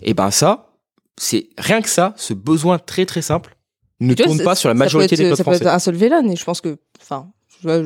Et 0.00 0.14
ben 0.14 0.30
ça, 0.30 0.70
c'est 1.16 1.48
rien 1.58 1.82
que 1.82 1.88
ça, 1.88 2.14
ce 2.16 2.32
besoin 2.32 2.78
très 2.78 3.04
très 3.06 3.22
simple 3.22 3.56
ne 4.00 4.14
tourne 4.14 4.40
pas 4.44 4.54
sur 4.54 4.68
la 4.68 4.74
ça 4.74 4.78
majorité 4.78 5.16
des 5.16 5.22
être- 5.22 5.28
clubs 5.30 5.36
Ça 5.38 5.44
peut 5.44 5.50
français. 5.50 5.64
être 5.64 5.74
un 5.74 5.78
seul 5.80 5.96
VLAN, 5.96 6.28
et 6.30 6.36
je 6.36 6.44
pense 6.44 6.60
que, 6.60 6.78
enfin, 7.02 7.28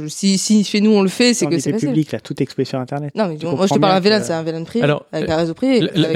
si, 0.09 0.39
si 0.39 0.65
chez 0.65 0.81
nous 0.81 0.91
on 0.93 1.03
le 1.03 1.09
fait, 1.09 1.35
c'est 1.35 1.47
que 1.47 1.59
c'est 1.59 1.73
public, 1.73 2.13
là, 2.13 2.21
tout 2.21 2.35
est 2.35 2.43
exposé 2.43 2.65
sur 2.69 2.79
Internet. 2.79 3.15
Non, 3.15 3.27
mais 3.29 3.37
Tu 3.37 3.47
moi, 3.47 3.67
je 3.67 3.75
te 3.75 3.79
parle 3.79 3.95
d'un 3.95 4.01
VLAN, 4.01 4.19
que- 4.21 4.27
c'est 4.27 4.33
un 4.33 4.43
VLAN 4.43 4.65
privé. 4.65 4.85
Alors, 4.85 5.07
avec 5.13 5.29
un 5.31 5.37
réseau 5.37 5.55
privé. 5.55 5.81
la- 5.81 5.89
la- 5.95 6.13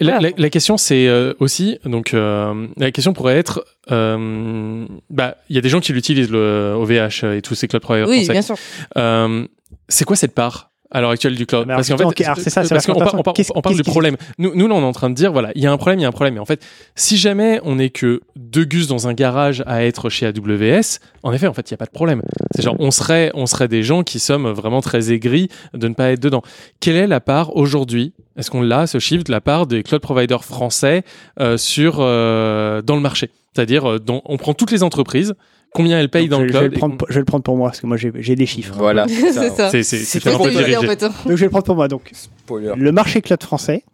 la- 0.00 0.20
la- 0.20 0.30
la 0.36 0.50
question 0.50 0.76
c'est 0.76 1.06
euh, 1.08 1.34
aussi 1.40 1.78
donc 1.84 2.14
euh, 2.14 2.66
la 2.76 2.90
question 2.90 3.12
pourrait 3.12 3.36
être 3.36 3.64
euh, 3.90 4.86
bah 5.10 5.36
il 5.48 5.56
y 5.56 5.58
a 5.58 5.62
des 5.62 5.68
gens 5.68 5.80
qui 5.80 5.92
l'utilisent 5.92 6.30
le 6.30 6.74
OVH 6.76 7.24
et 7.36 7.42
tous 7.42 7.54
ces 7.54 7.68
cloud 7.68 7.82
providers 7.82 8.08
Oui, 8.08 8.16
français. 8.24 8.32
bien 8.32 8.42
sûr. 8.42 8.56
Euh, 8.96 9.46
c'est 9.88 10.04
quoi 10.04 10.16
cette 10.16 10.34
part? 10.34 10.71
À 10.92 11.00
l'heure 11.00 11.10
actuelle 11.10 11.34
du 11.34 11.46
cloud 11.46 11.66
Mais 11.66 11.72
alors, 11.72 11.86
Parce 11.86 12.00
qu'en 12.00 12.34
fait, 12.34 12.42
c'est 12.42 12.50
ça, 12.50 12.62
parce 12.68 12.86
qu'on 12.86 12.92
on, 12.94 13.60
parle 13.62 13.76
du 13.76 13.82
problème. 13.82 14.16
Nous, 14.38 14.54
nous 14.54 14.68
là, 14.68 14.74
on 14.74 14.80
est 14.80 14.84
en 14.84 14.92
train 14.92 15.10
de 15.10 15.14
dire 15.14 15.32
voilà, 15.32 15.50
il 15.54 15.62
y 15.62 15.66
a 15.66 15.72
un 15.72 15.76
problème, 15.76 15.98
il 15.98 16.02
y 16.02 16.04
a 16.04 16.08
un 16.08 16.12
problème. 16.12 16.36
Et 16.36 16.38
en 16.38 16.44
fait, 16.44 16.64
si 16.94 17.16
jamais 17.16 17.60
on 17.64 17.78
est 17.78 17.90
que 17.90 18.20
deux 18.36 18.64
gus 18.64 18.86
dans 18.86 19.08
un 19.08 19.14
garage 19.14 19.62
à 19.66 19.84
être 19.84 20.10
chez 20.10 20.26
AWS, 20.26 20.98
en 21.22 21.32
effet, 21.32 21.46
en 21.46 21.54
fait, 21.54 21.70
il 21.70 21.72
y 21.72 21.74
a 21.74 21.78
pas 21.78 21.86
de 21.86 21.90
problème. 21.90 22.22
C'est 22.54 22.62
genre 22.62 22.76
on 22.78 22.90
serait, 22.90 23.30
on 23.34 23.46
serait 23.46 23.68
des 23.68 23.82
gens 23.82 24.02
qui 24.02 24.18
sommes 24.18 24.48
vraiment 24.50 24.80
très 24.80 25.12
aigris 25.12 25.48
de 25.74 25.88
ne 25.88 25.94
pas 25.94 26.10
être 26.10 26.20
dedans. 26.20 26.42
Quelle 26.80 26.96
est 26.96 27.06
la 27.06 27.20
part 27.20 27.56
aujourd'hui 27.56 28.12
Est-ce 28.36 28.50
qu'on 28.50 28.62
l'a 28.62 28.86
ce 28.86 28.98
chiffre 28.98 29.24
de 29.24 29.32
la 29.32 29.40
part 29.40 29.66
des 29.66 29.82
cloud 29.82 30.02
providers 30.02 30.44
français 30.44 31.04
euh, 31.40 31.56
sur 31.56 31.96
euh, 31.98 32.82
dans 32.82 32.94
le 32.96 33.02
marché? 33.02 33.30
C'est-à-dire, 33.54 33.88
euh, 33.88 33.98
on 34.08 34.36
prend 34.38 34.54
toutes 34.54 34.70
les 34.70 34.82
entreprises, 34.82 35.34
combien 35.74 35.98
elles 35.98 36.08
payent 36.08 36.28
Donc, 36.28 36.40
dans 36.40 36.46
je, 36.46 36.46
le 36.46 36.52
je 36.52 36.58
vais 36.58 36.58
cloud 36.68 36.72
le 36.72 36.78
prendre, 36.78 36.96
pour- 36.96 37.08
je 37.08 37.14
vais 37.14 37.20
le 37.20 37.24
prendre 37.24 37.42
pour 37.44 37.56
moi, 37.56 37.68
parce 37.70 37.80
que 37.80 37.86
moi 37.86 37.96
j'ai 37.96 38.36
des 38.36 38.46
chiffres. 38.46 38.74
Voilà. 38.76 39.06
C'est 39.08 39.32
ça. 39.32 39.70
C'est 39.70 40.26
un 40.26 40.38
peu 40.38 40.76
en 40.76 40.82
fait. 40.82 41.02
hein. 41.02 41.12
Donc 41.24 41.32
je 41.32 41.32
vais 41.34 41.44
le 41.46 41.50
prendre 41.50 41.64
pour 41.64 41.76
moi. 41.76 41.88
Donc 41.88 42.10
Spoiler. 42.12 42.72
le 42.76 42.92
marché 42.92 43.20
cloud 43.22 43.42
français, 43.42 43.84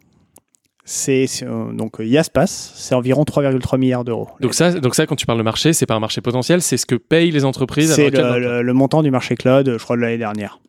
c'est 0.85 1.25
euh, 1.43 1.71
donc 1.71 1.99
euh, 1.99 2.05
Yaspace, 2.05 2.73
c'est 2.75 2.95
environ 2.95 3.23
3,3 3.23 3.77
milliards 3.77 4.03
d'euros. 4.03 4.27
Donc 4.41 4.53
ça, 4.53 4.71
donc 4.73 4.95
ça, 4.95 5.05
quand 5.05 5.15
tu 5.15 5.25
parles 5.25 5.37
de 5.37 5.43
marché, 5.43 5.71
c'est 5.73 5.85
pas 5.85 5.93
un 5.95 5.99
marché 5.99 6.19
potentiel, 6.21 6.61
c'est 6.61 6.77
ce 6.77 6.85
que 6.85 6.95
payent 6.95 7.31
les 7.31 7.45
entreprises. 7.45 7.91
à 7.91 7.95
C'est 7.95 8.09
le, 8.09 8.39
le- 8.39 8.61
le 8.63 8.73
montant 8.73 9.03
du 9.03 9.11
marché 9.11 9.35
cloud, 9.35 9.75
je 9.77 9.83
crois, 9.83 9.95
de 9.95 10.01
l'année 10.01 10.17
dernière. 10.17 10.59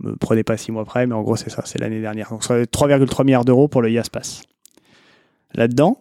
Me 0.00 0.16
prenez 0.16 0.42
pas 0.42 0.56
six 0.56 0.72
mois 0.72 0.84
près, 0.84 1.06
mais 1.06 1.14
en 1.14 1.22
gros, 1.22 1.36
c'est 1.36 1.50
ça, 1.50 1.62
c'est 1.64 1.78
l'année 1.78 2.00
dernière. 2.00 2.30
Donc, 2.30 2.42
ça 2.42 2.54
va 2.54 2.60
être 2.60 2.72
3,3 2.76 3.24
milliards 3.24 3.44
d'euros 3.44 3.68
pour 3.68 3.82
le 3.82 3.90
Yaspace. 3.90 4.42
Là-dedans, 5.54 5.98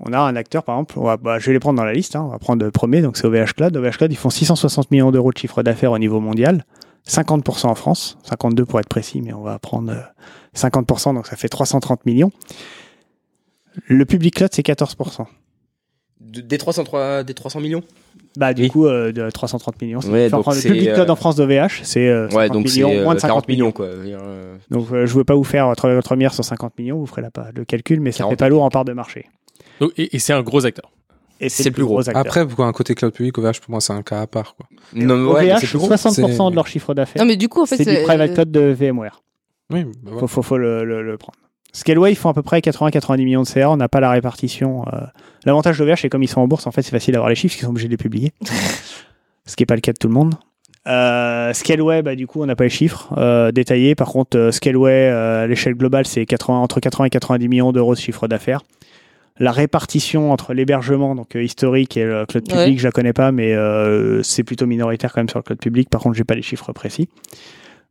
on 0.00 0.12
a 0.12 0.18
un 0.18 0.36
acteur, 0.36 0.62
par 0.62 0.76
exemple, 0.76 0.94
on 0.98 1.04
va, 1.04 1.16
bah, 1.16 1.38
je 1.38 1.46
vais 1.46 1.52
les 1.52 1.58
prendre 1.58 1.76
dans 1.76 1.84
la 1.84 1.92
liste, 1.92 2.14
hein, 2.16 2.22
on 2.26 2.28
va 2.30 2.38
prendre 2.38 2.64
le 2.64 2.70
premier, 2.70 3.02
donc 3.02 3.16
c'est 3.16 3.26
OVH 3.26 3.54
Cloud. 3.56 3.76
OVH 3.76 3.96
Cloud, 3.98 4.12
ils 4.12 4.16
font 4.16 4.30
660 4.30 4.90
millions 4.90 5.10
d'euros 5.10 5.32
de 5.32 5.38
chiffre 5.38 5.62
d'affaires 5.62 5.92
au 5.92 5.98
niveau 5.98 6.20
mondial, 6.20 6.64
50% 7.08 7.66
en 7.66 7.74
France, 7.74 8.18
52 8.24 8.64
pour 8.64 8.78
être 8.80 8.88
précis, 8.88 9.20
mais 9.22 9.32
on 9.32 9.42
va 9.42 9.58
prendre 9.58 9.90
euh, 9.92 10.00
50%, 10.56 11.14
donc 11.14 11.26
ça 11.26 11.36
fait 11.36 11.48
330 11.48 12.06
millions. 12.06 12.30
Le 13.86 14.04
public 14.04 14.34
cloud, 14.36 14.50
c'est 14.52 14.66
14%. 14.66 15.26
De- 16.20 16.40
des 16.40 16.58
303, 16.58 17.22
des 17.22 17.32
300 17.34 17.60
millions? 17.60 17.82
Bah, 18.36 18.52
du 18.52 18.62
Oui. 18.62 18.68
coup, 18.70 18.86
euh, 18.86 19.12
de 19.12 19.30
330 19.30 19.80
millions. 19.80 20.00
Ouais, 20.00 20.26
Enfin, 20.26 20.36
donc 20.38 20.46
le 20.56 20.60
public 20.62 20.92
cloud 20.94 21.08
euh, 21.08 21.12
en 21.12 21.16
France 21.16 21.36
d'OVH, 21.36 21.80
c'est 21.84 22.08
euh, 22.08 22.28
50 22.28 22.36
Ouais, 22.36 22.48
donc 22.48 22.68
c'est 22.68 22.76
millions, 22.82 22.90
euh, 22.92 23.04
moins 23.04 23.14
de 23.14 23.20
50 23.20 23.30
40 23.46 23.48
millions. 23.48 23.64
millions 23.66 23.72
quoi. 23.72 23.86
Euh, 23.86 24.56
Donc 24.70 24.90
euh, 24.92 25.06
je 25.06 25.12
ne 25.12 25.18
veux 25.18 25.24
pas 25.24 25.34
vous 25.34 25.44
faire 25.44 25.72
3,3 25.72 26.16
milliards 26.16 26.34
sur 26.34 26.44
50 26.44 26.76
millions, 26.78 26.98
vous 26.98 27.06
ferez 27.06 27.22
la, 27.22 27.30
le 27.54 27.64
calcul, 27.64 28.00
mais 28.00 28.10
ça 28.12 28.18
40. 28.18 28.32
fait 28.32 28.36
pas 28.36 28.48
lourd 28.48 28.64
en 28.64 28.70
part 28.70 28.84
de 28.84 28.92
marché. 28.92 29.26
Donc, 29.80 29.92
et, 29.96 30.14
et 30.16 30.18
c'est 30.18 30.32
un 30.32 30.42
gros 30.42 30.64
acteur. 30.66 30.90
Et 31.40 31.48
C'est 31.48 31.64
le 31.64 31.70
plus 31.70 31.84
gros. 31.84 32.00
acteur. 32.00 32.16
Après, 32.16 32.46
pour 32.46 32.64
un 32.64 32.72
côté 32.72 32.94
cloud 32.96 33.12
public, 33.12 33.38
OVH, 33.38 33.60
pour 33.60 33.70
moi, 33.70 33.80
c'est 33.80 33.92
un 33.92 34.02
cas 34.02 34.22
à 34.22 34.26
part. 34.26 34.56
Quoi. 34.56 34.66
Non, 34.94 35.32
ouais, 35.32 35.50
OVH, 35.52 35.60
c'est 35.60 35.66
plus 35.68 35.78
gros. 35.78 35.86
60% 35.88 36.10
C'est- 36.46 36.50
de 36.50 36.54
leur 36.56 36.66
chiffre 36.66 36.94
d'affaires, 36.94 37.22
Non, 37.22 37.28
mais 37.28 37.36
du 37.36 37.48
coup, 37.48 37.62
en 37.62 37.66
fait, 37.66 37.76
c'est 37.76 37.84
du 37.84 37.90
c'est- 37.96 38.02
private 38.02 38.34
cloud 38.34 38.50
de 38.50 38.60
VMware. 38.76 39.22
Oui, 39.70 39.84
bah. 40.02 40.12
Faut, 40.18 40.26
faut, 40.26 40.42
faut 40.42 40.58
le, 40.58 40.84
le- 40.84 41.02
le 41.02 41.16
prendre. 41.16 41.38
Scaleway, 41.72 42.10
ils 42.12 42.16
font 42.16 42.30
à 42.30 42.34
peu 42.34 42.42
près 42.42 42.60
80-90 42.60 43.24
millions 43.24 43.42
de 43.42 43.46
CA, 43.46 43.70
on 43.70 43.76
n'a 43.76 43.88
pas 43.88 44.00
la 44.00 44.10
répartition. 44.10 44.84
euh. 44.92 45.00
L'avantage 45.44 45.78
d'OVH, 45.78 46.00
c'est 46.00 46.08
comme 46.08 46.22
ils 46.22 46.28
sont 46.28 46.40
en 46.40 46.48
bourse, 46.48 46.66
en 46.66 46.72
fait, 46.72 46.82
c'est 46.82 46.90
facile 46.90 47.12
d'avoir 47.12 47.28
les 47.28 47.36
chiffres, 47.36 47.54
ils 47.58 47.62
sont 47.62 47.68
obligés 47.70 47.86
de 47.86 47.92
les 47.92 47.96
publier. 47.98 48.32
Ce 49.46 49.54
qui 49.54 49.62
n'est 49.62 49.66
pas 49.66 49.74
le 49.76 49.80
cas 49.80 49.92
de 49.92 49.98
tout 49.98 50.08
le 50.08 50.14
monde. 50.14 50.34
Euh, 50.86 51.52
Scaleway, 51.52 52.02
bah, 52.02 52.14
du 52.16 52.26
coup, 52.26 52.42
on 52.42 52.46
n'a 52.46 52.56
pas 52.56 52.64
les 52.64 52.70
chiffres 52.70 53.12
euh, 53.18 53.52
détaillés. 53.52 53.94
Par 53.94 54.08
contre, 54.08 54.36
euh, 54.38 54.50
Scaleway, 54.50 55.10
euh, 55.10 55.44
à 55.44 55.46
l'échelle 55.46 55.74
globale, 55.74 56.06
c'est 56.06 56.24
80, 56.24 56.58
entre 56.58 56.80
80 56.80 57.04
et 57.06 57.10
90 57.10 57.48
millions 57.48 57.72
d'euros 57.72 57.94
de 57.94 58.00
chiffre 58.00 58.26
d'affaires. 58.26 58.62
La 59.40 59.52
répartition 59.52 60.32
entre 60.32 60.52
l'hébergement, 60.54 61.14
donc 61.14 61.36
euh, 61.36 61.42
historique, 61.42 61.96
et 61.96 62.04
le 62.04 62.26
cloud 62.26 62.44
public, 62.48 62.66
Ouais. 62.66 62.76
je 62.76 62.84
la 62.84 62.90
connais 62.92 63.12
pas, 63.12 63.30
mais 63.32 63.52
euh, 63.54 64.22
c'est 64.22 64.42
plutôt 64.44 64.66
minoritaire 64.66 65.12
quand 65.12 65.20
même 65.20 65.28
sur 65.28 65.38
le 65.38 65.44
cloud 65.44 65.58
public. 65.60 65.88
Par 65.90 66.00
contre, 66.00 66.16
j'ai 66.16 66.24
pas 66.24 66.34
les 66.34 66.42
chiffres 66.42 66.72
précis. 66.72 67.08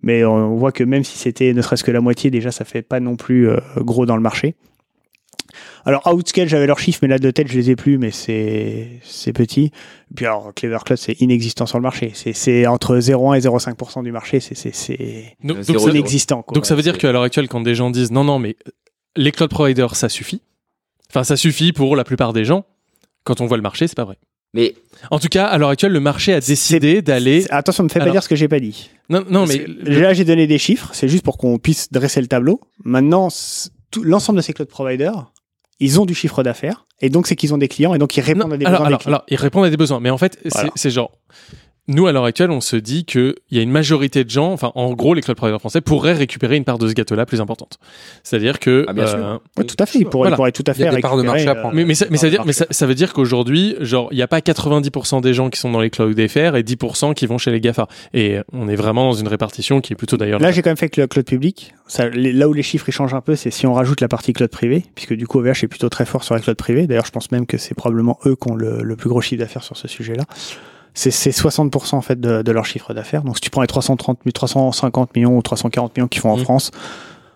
Mais 0.02 0.24
on 0.26 0.56
voit 0.56 0.72
que 0.72 0.84
même 0.84 1.04
si 1.04 1.18
c'était 1.18 1.54
ne 1.54 1.62
serait-ce 1.62 1.84
que 1.84 1.92
la 1.92 2.02
moitié, 2.02 2.30
déjà, 2.30 2.52
ça 2.52 2.66
fait 2.66 2.82
pas 2.84 3.00
non 3.00 3.16
plus 3.16 3.50
euh, 3.50 3.58
gros 3.78 4.06
dans 4.06 4.16
le 4.16 4.22
marché. 4.22 4.56
Alors 5.86 6.06
Outscale, 6.14 6.50
j'avais 6.50 6.68
leurs 6.68 6.78
chiffres, 6.80 7.00
mais 7.02 7.08
là 7.08 7.18
de 7.18 7.32
tête, 7.32 7.48
je 7.48 7.58
les 7.58 7.72
ai 7.72 7.76
plus, 7.76 7.98
mais 7.98 8.12
c'est 8.12 9.00
c'est 9.04 9.32
petit. 9.34 9.72
Et 10.12 10.14
puis 10.16 10.26
alors 10.26 10.52
Clever 10.54 10.78
Cloud, 10.86 11.00
c'est 11.00 11.14
inexistant 11.22 11.66
sur 11.66 11.78
le 11.78 11.82
marché. 11.84 12.12
C'est 12.14 12.34
c'est 12.34 12.68
entre 12.68 12.98
0,1 13.00 13.38
et 13.38 13.40
0,5% 13.42 14.04
du 14.04 14.12
marché. 14.12 14.40
C'est 14.40 14.56
c'est 14.56 14.76
c'est 14.76 15.36
Donc, 15.44 15.58
c'est 15.62 15.72
donc 15.74 15.82
ça- 15.84 15.90
inexistant. 15.90 16.42
Quoi. 16.44 16.54
Donc 16.56 16.66
ça 16.66 16.76
veut 16.76 16.82
dire 16.82 16.98
qu'à 16.98 17.12
l'heure 17.12 17.24
actuelle, 17.24 17.48
quand 17.48 17.62
des 17.62 17.74
gens 17.76 17.90
disent 17.90 18.12
non, 18.12 18.24
non, 18.26 18.38
mais 18.40 18.58
les 19.16 19.32
cloud 19.32 19.50
providers, 19.50 19.96
ça 19.96 20.10
suffit. 20.10 20.42
Enfin, 21.10 21.24
ça 21.24 21.38
suffit 21.38 21.72
pour 21.74 21.96
la 21.96 22.04
plupart 22.04 22.34
des 22.34 22.46
gens. 22.46 22.66
Quand 23.24 23.42
on 23.42 23.46
voit 23.46 23.58
le 23.58 23.64
marché, 23.64 23.88
c'est 23.88 23.96
pas 23.96 24.06
vrai. 24.06 24.18
Mais 24.54 24.76
en 25.12 25.20
tout 25.20 25.28
cas, 25.28 25.46
à 25.46 25.58
l'heure 25.58 25.70
actuelle, 25.70 25.92
le 25.92 26.00
marché 26.00 26.34
a 26.34 26.40
décidé 26.40 27.02
d'aller. 27.02 27.46
Attention, 27.50 27.84
me 27.84 27.90
fais 27.90 28.00
pas 28.00 28.10
dire 28.10 28.24
ce 28.24 28.30
que 28.30 28.36
j'ai 28.36 28.48
pas 28.48 28.60
dit. 28.60 28.90
Non, 29.10 29.24
non, 29.30 29.46
mais 29.46 29.66
là 29.84 30.14
j'ai 30.14 30.24
donné 30.24 30.48
des 30.48 30.58
chiffres. 30.58 30.90
C'est 30.94 31.08
juste 31.08 31.24
pour 31.24 31.38
qu'on 31.38 31.58
puisse 31.60 31.92
dresser 31.92 32.22
le 32.22 32.28
tableau. 32.28 32.62
Maintenant, 32.84 33.28
l'ensemble 34.02 34.38
de 34.38 34.42
ces 34.42 34.54
cloud 34.54 34.70
providers, 34.70 35.32
ils 35.80 36.00
ont 36.00 36.06
du 36.06 36.16
chiffre 36.16 36.44
d'affaires 36.44 36.86
et 37.02 37.10
donc 37.10 37.28
c'est 37.28 37.36
qu'ils 37.36 37.54
ont 37.54 37.58
des 37.58 37.68
clients 37.68 37.94
et 37.94 38.00
donc 38.00 38.16
ils 38.18 38.22
répondent 38.22 38.54
à 38.54 38.58
des 38.58 38.66
alors, 38.66 38.80
besoins 38.80 38.88
alors, 38.88 39.00
des 39.00 39.04
clients. 39.04 39.16
alors, 39.16 39.26
ils 39.30 39.38
répondent 39.38 39.66
à 39.66 39.70
des 39.70 39.78
besoins. 39.78 40.00
Mais 40.00 40.10
en 40.10 40.18
fait, 40.18 40.40
Voilà. 40.46 40.70
c'est 40.76 40.90
genre. 40.90 41.12
Nous, 41.90 42.06
à 42.06 42.12
l'heure 42.12 42.26
actuelle, 42.26 42.52
on 42.52 42.60
se 42.60 42.76
dit 42.76 43.06
qu'il 43.06 43.34
y 43.52 43.60
a 43.60 43.62
une 43.62 43.72
majorité 43.72 44.26
de 44.26 44.30
gens, 44.30 44.52
enfin, 44.52 44.74
en 44.76 44.94
gros, 44.94 45.14
les 45.14 45.22
cloud 45.22 45.38
providers 45.38 45.60
français 45.62 45.80
pourraient 45.80 46.14
récupérer 46.14 46.58
une 46.58 46.66
part 46.66 46.78
de 46.78 46.88
ce 46.90 46.94
gâteau-là 46.94 47.26
plus 47.26 47.40
importante. 47.40 47.80
C'est-à-dire 48.24 48.60
que. 48.60 48.84
Ah, 48.90 48.94
bien 48.94 49.08
sûr. 49.08 49.42
Ouais, 49.58 49.64
tout 49.64 49.76
à 49.80 49.86
fait, 49.86 50.00
ils 50.00 50.06
pourraient, 50.06 50.30
ils 50.32 50.36
pourraient 50.36 50.52
tout 50.52 50.64
à 50.68 50.74
fait 50.74 50.90
récupérer, 50.90 51.48
euh, 51.48 51.54
Mais, 51.74 51.86
mais, 51.86 51.94
ça, 51.96 52.06
mais, 52.10 52.18
ça, 52.18 52.28
veut 52.28 52.32
dire, 52.32 52.42
de 52.42 52.48
mais 52.48 52.54
ça, 52.54 52.66
ça 52.70 52.86
veut 52.88 52.96
dire 52.96 53.14
qu'aujourd'hui, 53.14 53.76
genre, 53.80 54.10
il 54.12 54.16
n'y 54.16 54.22
a 54.22 54.28
pas 54.28 54.40
90% 54.40 55.22
des 55.22 55.34
gens 55.34 55.50
qui 55.50 55.60
sont 55.60 55.72
dans 55.72 55.80
les 55.80 55.90
cloud 55.90 56.14
FR 56.28 56.56
et 56.58 56.64
10% 56.64 57.14
qui 57.14 57.26
vont 57.26 57.38
chez 57.38 57.52
les 57.52 57.62
GAFA. 57.62 57.88
Et 58.14 58.40
on 58.52 58.68
est 58.68 58.76
vraiment 58.76 59.06
dans 59.12 59.18
une 59.18 59.28
répartition 59.30 59.80
qui 59.80 59.94
est 59.94 59.96
plutôt 59.96 60.18
d'ailleurs. 60.18 60.40
Là, 60.42 60.52
j'ai 60.52 60.62
quand 60.62 60.70
même 60.72 60.78
fait 60.78 60.90
que 60.90 61.00
le 61.00 61.08
cloud 61.08 61.26
public, 61.26 61.74
ça, 61.88 62.10
les- 62.10 62.34
là 62.34 62.50
où 62.50 62.54
les 62.54 62.64
chiffres 62.64 62.90
ils 62.90 62.94
changent 62.94 63.14
un 63.14 63.22
peu, 63.22 63.38
c'est 63.38 63.50
si 63.52 63.66
on 63.66 63.74
rajoute 63.74 64.02
la 64.02 64.10
partie 64.10 64.34
cloud 64.34 64.50
privé, 64.52 64.84
puisque 64.96 65.14
du 65.14 65.26
coup 65.26 65.40
OVH 65.40 65.64
est 65.64 65.68
plutôt 65.68 65.88
très 65.88 66.06
fort 66.06 66.24
sur 66.26 66.36
la 66.36 66.42
cloud 66.42 66.58
privée. 66.58 66.86
D'ailleurs, 66.86 67.06
je 67.06 67.12
pense 67.12 67.32
même 67.32 67.46
que 67.46 67.58
c'est 67.58 67.76
probablement 67.76 68.20
eux 68.26 68.36
qui 68.36 68.52
ont 68.52 68.56
le, 68.56 68.84
le 68.84 68.96
plus 68.98 69.08
gros 69.08 69.22
chiffre 69.22 69.40
d'affaires 69.40 69.64
sur 69.64 69.78
ce 69.78 69.88
sujet-là. 69.88 70.24
C'est 71.00 71.12
c'est 71.12 71.30
60% 71.30 71.94
en 71.96 72.02
fait 72.02 72.20
de, 72.20 72.42
de 72.42 72.52
leur 72.52 72.66
chiffre 72.66 72.92
d'affaires. 72.96 73.22
Donc, 73.22 73.36
si 73.38 73.42
tu 73.42 73.52
prends 73.52 73.62
les 73.62 73.68
330, 73.68 74.18
350 74.34 75.16
millions 75.16 75.38
ou 75.38 75.42
340 75.44 75.96
millions 75.96 76.08
qu'ils 76.08 76.22
font 76.22 76.32
en 76.32 76.38
France, 76.38 76.72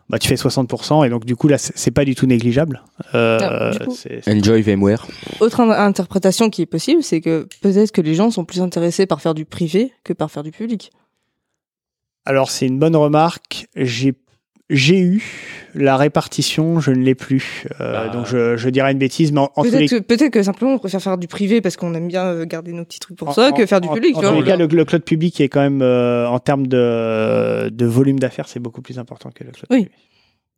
bah, 0.09 0.17
tu 0.17 0.27
fais 0.27 0.33
60%. 0.35 1.05
Et 1.05 1.09
donc, 1.09 1.25
du 1.25 1.35
coup, 1.35 1.47
là, 1.47 1.59
c'est 1.59 1.91
pas 1.91 2.03
du 2.03 2.15
tout 2.15 2.25
négligeable. 2.25 2.81
Euh, 3.13 3.37
Non, 3.39 3.69
du 3.77 3.79
coup- 3.85 3.95
c'est- 3.95 4.27
Enjoy 4.27 4.63
VMware. 4.63 5.05
Autre 5.41 5.59
in- 5.59 5.69
interprétation 5.69 6.49
qui 6.49 6.63
est 6.63 6.65
possible, 6.65 7.03
c'est 7.03 7.21
que 7.21 7.47
peut-être 7.61 7.91
que 7.91 8.01
les 8.01 8.15
gens 8.15 8.31
sont 8.31 8.45
plus 8.45 8.61
intéressés 8.61 9.05
par 9.05 9.21
faire 9.21 9.35
du 9.35 9.45
privé 9.45 9.93
que 10.03 10.13
par 10.13 10.31
faire 10.31 10.41
du 10.41 10.51
public. 10.51 10.91
Alors, 12.25 12.49
c'est 12.49 12.65
une 12.65 12.79
bonne 12.79 12.95
remarque. 12.95 13.67
J'ai 13.75 14.13
j'ai 14.71 14.99
eu 14.99 15.23
la 15.75 15.95
répartition, 15.97 16.79
je 16.79 16.91
ne 16.91 17.01
l'ai 17.03 17.15
plus. 17.15 17.65
Euh, 17.79 18.09
Donc, 18.11 18.25
je, 18.25 18.57
je 18.57 18.69
dirais 18.69 18.91
une 18.91 18.97
bêtise, 18.97 19.31
mais 19.31 19.39
en, 19.39 19.51
en 19.55 19.63
tous 19.63 19.69
Peut-être 19.69 19.79
les 19.79 19.87
que, 19.87 19.99
peut-être 19.99 20.31
que 20.31 20.43
simplement 20.43 20.73
on 20.73 20.79
préfère 20.79 21.01
faire 21.01 21.17
du 21.17 21.27
privé 21.27 21.61
parce 21.61 21.77
qu'on 21.77 21.93
aime 21.93 22.07
bien 22.07 22.25
euh, 22.25 22.45
garder 22.45 22.73
nos 22.73 22.83
petits 22.83 22.99
trucs 22.99 23.17
pour 23.17 23.29
En- 23.29 23.33
ça 23.33 23.49
en- 23.49 23.51
que 23.53 23.65
faire 23.65 23.79
du 23.81 23.87
en- 23.87 23.93
public. 23.93 24.15
En, 24.17 24.19
tu 24.19 24.25
tous 24.25 24.31
vois. 24.33 24.41
les 24.41 24.47
cas, 24.47 24.57
le, 24.57 24.65
le 24.67 24.85
cloud 24.85 25.03
public 25.03 25.39
est 25.39 25.47
quand 25.49 25.61
même, 25.61 25.81
euh, 25.81 26.27
en 26.27 26.39
termes 26.39 26.67
de, 26.67 27.69
de 27.69 27.85
volume 27.85 28.19
d'affaires, 28.19 28.47
c'est 28.47 28.59
beaucoup 28.59 28.81
plus 28.81 28.97
important 28.99 29.29
que 29.29 29.43
le 29.43 29.51
cloud 29.51 29.65
Oui. 29.69 29.83
privé. 29.85 29.91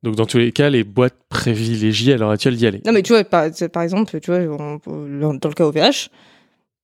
Donc, 0.03 0.15
dans 0.15 0.25
tous 0.25 0.37
les 0.37 0.51
cas, 0.51 0.69
les 0.69 0.83
boîtes 0.83 1.15
privilégiées 1.29 2.13
à 2.13 2.17
l'heure 2.17 2.31
actuelle 2.31 2.55
d'y 2.57 2.67
aller. 2.67 2.81
Non 2.85 2.91
mais 2.91 3.03
tu 3.03 3.13
vois, 3.13 3.23
par, 3.23 3.45
par 3.71 3.83
exemple, 3.83 4.19
tu 4.19 4.31
vois, 4.31 4.39
on- 4.39 4.79
dans 5.19 5.33
dans 5.35 5.49
le 5.49 5.53
cas 5.55 5.63
OVH, 5.65 6.09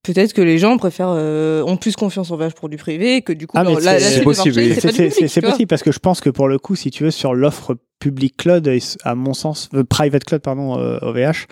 peut-être 0.03 0.33
que 0.33 0.41
les 0.41 0.57
gens 0.57 0.77
préfèrent 0.77 1.13
euh, 1.15 1.63
ont 1.63 1.77
plus 1.77 1.95
confiance 1.95 2.31
en 2.31 2.35
OVH 2.35 2.53
pour 2.53 2.69
du 2.69 2.77
privé 2.77 3.21
que 3.21 3.33
du 3.33 3.47
coup 3.47 3.57
Ah, 3.57 3.63
la 3.63 3.99
c'est 3.99 4.23
marché, 4.25 5.27
c'est 5.27 5.41
possible 5.41 5.67
parce 5.67 5.83
que 5.83 5.91
je 5.91 5.99
pense 5.99 6.21
que 6.21 6.29
pour 6.29 6.47
le 6.47 6.57
coup, 6.59 6.75
si 6.75 6.91
tu 6.91 7.03
veux, 7.03 7.11
sur 7.11 7.33
l'offre 7.33 7.77
public 7.99 8.37
cloud, 8.37 8.69
à 9.03 9.15
mon 9.15 9.33
sens, 9.33 9.69
euh, 9.73 9.83
private 9.83 10.23
cloud, 10.23 10.41
pardon, 10.41 10.77
euh, 10.79 10.99
OVH, 11.01 11.47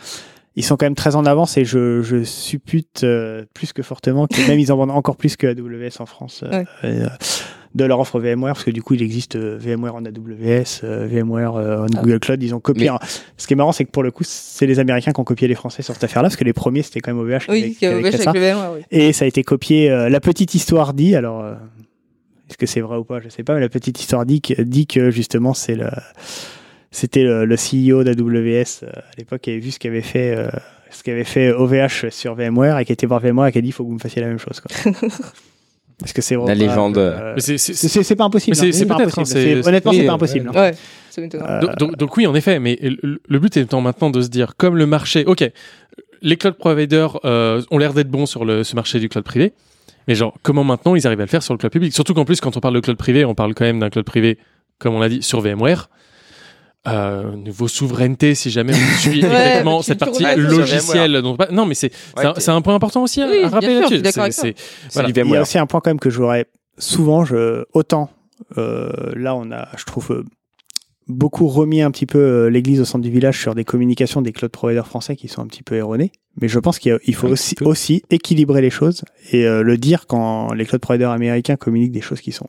ils 0.55 0.63
sont 0.63 0.75
quand 0.75 0.87
même 0.87 0.95
très 0.95 1.15
en 1.15 1.25
avance 1.25 1.55
et 1.57 1.65
je, 1.65 2.01
je 2.01 2.23
suppute 2.23 3.03
euh, 3.03 3.45
plus 3.53 3.73
que 3.73 3.83
fortement 3.83 4.25
que 4.25 4.47
même 4.47 4.59
ils 4.59 4.71
en 4.71 4.77
vendent 4.77 4.91
encore 4.91 5.15
plus 5.15 5.35
que 5.37 5.45
AWS 5.47 6.01
en 6.01 6.07
France 6.07 6.43
euh, 6.43 6.63
Ouais. 6.83 7.05
De 7.77 7.85
leur 7.85 7.99
offre 7.99 8.19
VMware 8.19 8.53
parce 8.53 8.63
que 8.65 8.71
du 8.71 8.81
coup 8.81 8.95
il 8.95 9.01
existe 9.01 9.35
euh, 9.37 9.57
VMware 9.57 9.95
en 9.95 10.03
AWS, 10.03 10.81
euh, 10.83 11.07
VMware 11.09 11.55
euh, 11.55 11.83
en 11.83 12.01
Google 12.01 12.19
Cloud, 12.19 12.43
ils 12.43 12.53
ont 12.53 12.59
copié. 12.59 12.89
Mais- 12.91 13.07
Ce 13.37 13.47
qui 13.47 13.53
est 13.53 13.55
marrant, 13.55 13.71
c'est 13.71 13.85
que 13.85 13.91
pour 13.91 14.03
le 14.03 14.11
coup, 14.11 14.23
c'est 14.25 14.65
les 14.67 14.79
Américains 14.79 15.11
qui 15.13 15.19
ont 15.19 15.23
copié 15.23 15.47
les 15.47 15.55
Français 15.55 15.81
sur 15.83 15.93
cette 15.93 16.03
affaire-là 16.03 16.27
parce 16.29 16.35
que 16.35 16.43
les 16.43 16.53
premiers 16.53 16.81
c'était 16.81 16.99
quand 16.99 17.13
même 17.13 17.21
OVH 17.21 17.45
qui 17.45 17.51
Oui, 17.51 17.59
avait- 17.59 17.69
qui 17.69 17.75
qui 17.75 17.85
avait 17.85 17.95
avait 17.95 18.03
OVH 18.09 18.13
avec 18.15 18.21
ça. 18.23 18.33
le 18.33 18.39
VMware, 18.39 18.71
oui. 18.73 18.81
Et 18.91 19.13
ça 19.13 19.25
a 19.25 19.27
été 19.29 19.43
copié. 19.43 19.89
euh, 19.89 20.09
la 20.09 20.19
petite 20.19 20.53
histoire 20.55 20.93
dit, 20.93 21.15
alors 21.15 21.43
euh, 21.43 21.53
est-ce 22.49 22.57
que 22.57 22.65
c'est 22.65 22.81
vrai 22.81 22.97
ou 22.97 23.03
pas, 23.03 23.19
je 23.21 23.29
sais 23.29 23.43
pas, 23.43 23.53
mais 23.55 23.61
la 23.61 23.69
petite 23.69 23.99
histoire 23.99 24.25
dit 24.25 24.41
que, 24.41 24.61
dit 24.61 24.87
que 24.87 25.09
justement 25.11 25.53
c'est 25.53 25.75
le 25.75 25.87
c'était 26.91 27.23
le, 27.23 27.45
le 27.45 27.55
CEO 27.55 28.03
d'AWS 28.03 28.83
euh, 28.83 28.87
à 28.95 29.01
l'époque 29.17 29.41
qui 29.41 29.51
avait 29.51 29.59
vu 29.59 29.71
ce 29.71 29.79
qu'avait 29.79 30.01
fait 30.01 30.35
euh, 30.35 30.49
ce 30.89 31.03
qu'avait 31.03 31.25
fait 31.25 31.51
OVH 31.51 32.09
sur 32.09 32.33
VMware 32.33 32.79
et 32.79 32.85
qui 32.85 32.93
était 32.93 33.05
voir 33.05 33.19
VMware 33.19 33.47
et 33.47 33.51
qui 33.51 33.57
a 33.57 33.61
dit 33.61 33.67
il 33.67 33.71
faut 33.73 33.83
que 33.83 33.89
vous 33.89 33.95
me 33.95 33.99
fassiez 33.99 34.21
la 34.21 34.29
même 34.29 34.39
chose. 34.39 34.61
Quoi. 34.61 34.91
Est-ce 36.03 36.13
que 36.13 36.21
c'est 36.21 36.35
La 36.35 36.53
légende. 36.53 36.97
euh, 36.99 37.33
c'est- 37.37 38.15
pas 38.15 38.25
impossible. 38.25 38.55
C'est- 38.55 38.67
hein, 38.67 38.97
peut-être, 38.97 39.19
hein, 39.19 39.23
Honnêtement, 39.67 39.91
c'est 39.91 40.05
pas 40.05 40.11
euh, 40.11 40.15
impossible. 40.15 40.49
Ouais, 40.51 40.73
étonnant. 41.25 41.45
Euh, 41.47 41.59
Donc, 41.61 41.75
donc, 41.77 41.97
donc 41.97 42.17
oui, 42.17 42.27
en 42.27 42.35
effet, 42.35 42.59
mais 42.59 42.77
le, 42.81 43.19
le 43.27 43.39
but 43.39 43.57
étant 43.57 43.81
maintenant 43.81 44.11
de 44.11 44.21
se 44.21 44.27
dire, 44.27 44.55
comme 44.57 44.75
le 44.77 44.85
marché, 44.85 45.25
ok, 45.25 45.49
les 46.21 46.37
cloud 46.37 46.53
providers 46.55 47.19
euh, 47.25 47.61
ont 47.71 47.79
l'air 47.79 47.93
d'être 47.93 48.09
bons 48.11 48.27
sur 48.27 48.45
le, 48.45 48.63
ce 48.63 48.75
marché 48.75 48.99
du 48.99 49.09
cloud 49.09 49.23
privé, 49.23 49.53
mais 50.07 50.13
genre, 50.13 50.35
comment 50.43 50.63
maintenant 50.63 50.93
ils 50.95 51.07
arrivent 51.07 51.19
à 51.21 51.23
le 51.25 51.29
faire 51.29 51.41
sur 51.41 51.53
le 51.55 51.57
cloud 51.57 51.71
public? 51.73 51.91
Surtout 51.93 52.13
qu'en 52.13 52.25
plus, 52.25 52.41
quand 52.41 52.55
on 52.55 52.59
parle 52.59 52.75
de 52.75 52.79
cloud 52.79 52.97
privé, 52.97 53.25
on 53.25 53.33
parle 53.33 53.55
quand 53.55 53.65
même 53.65 53.79
d'un 53.79 53.89
cloud 53.89 54.05
privé, 54.05 54.37
comme 54.77 54.93
on 54.93 54.99
l'a 54.99 55.09
dit, 55.09 55.23
sur 55.23 55.41
VMware. 55.41 55.89
Euh, 56.88 57.35
niveau 57.35 57.68
souveraineté, 57.68 58.34
si 58.35 58.49
jamais 58.49 58.73
on 58.76 58.97
suit 58.99 59.18
exactement 59.19 59.81
cette 59.81 59.99
partie 59.99 60.23
logicielle. 60.38 61.22
dont 61.22 61.35
non, 61.51 61.65
mais 61.65 61.76
c'est 61.76 61.91
c'est 62.15 62.26
un, 62.26 62.34
t'es- 62.34 62.39
c'est 62.41 62.51
un 62.51 62.61
point 62.61 62.76
important 62.76 63.03
aussi 63.03 63.22
à, 63.22 63.27
Oui, 63.27 63.43
à 63.43 63.49
rappeler 63.49 63.80
sûr, 63.80 63.89
je 63.89 63.95
suis 63.95 64.03
là-dessus. 64.03 64.53
voilà. 64.93 65.09
Il 65.09 65.30
y 65.31 65.35
a 65.35 65.41
aussi 65.41 65.57
un 65.57 65.65
point 65.65 65.81
quand 65.81 65.89
même 65.89 65.99
que 65.99 66.09
j'aurais 66.09 66.45
souvent, 66.77 67.26
je, 67.26 67.65
autant 67.73 68.09
euh, 68.57 68.91
là 69.15 69.35
on 69.35 69.51
a, 69.51 69.68
je 69.77 69.84
trouve, 69.85 70.11
euh, 70.11 70.23
beaucoup 71.07 71.47
remis 71.47 71.81
un 71.81 71.89
petit 71.91 72.05
peu 72.05 72.19
euh, 72.19 72.49
l'église 72.49 72.81
au 72.81 72.85
centre 72.85 73.03
du 73.03 73.09
village 73.11 73.39
sur 73.39 73.55
des 73.55 73.64
communications 73.64 74.22
des 74.22 74.31
cloud 74.34 74.51
providers 74.51 74.88
français 74.88 75.15
qui 75.15 75.27
sont 75.27 75.41
un 75.41 75.47
petit 75.47 75.64
peu 75.64 75.76
erronées. 75.76 76.11
Mais 76.39 76.47
je 76.47 76.59
pense 76.59 76.80
qu'il 76.80 77.15
faut 77.15 77.30
aussi 77.65 78.03
équilibrer 78.11 78.61
les 78.61 78.69
choses 78.69 79.03
et 79.31 79.45
euh, 79.45 79.61
le 79.64 79.77
dire 79.77 80.05
quand 80.07 80.53
les 80.53 80.65
cloud 80.65 80.81
providers 80.81 81.09
américains 81.11 81.55
communiquent 81.55 81.91
des 81.93 82.01
choses 82.01 82.22
qui 82.22 82.31
sont, 82.31 82.47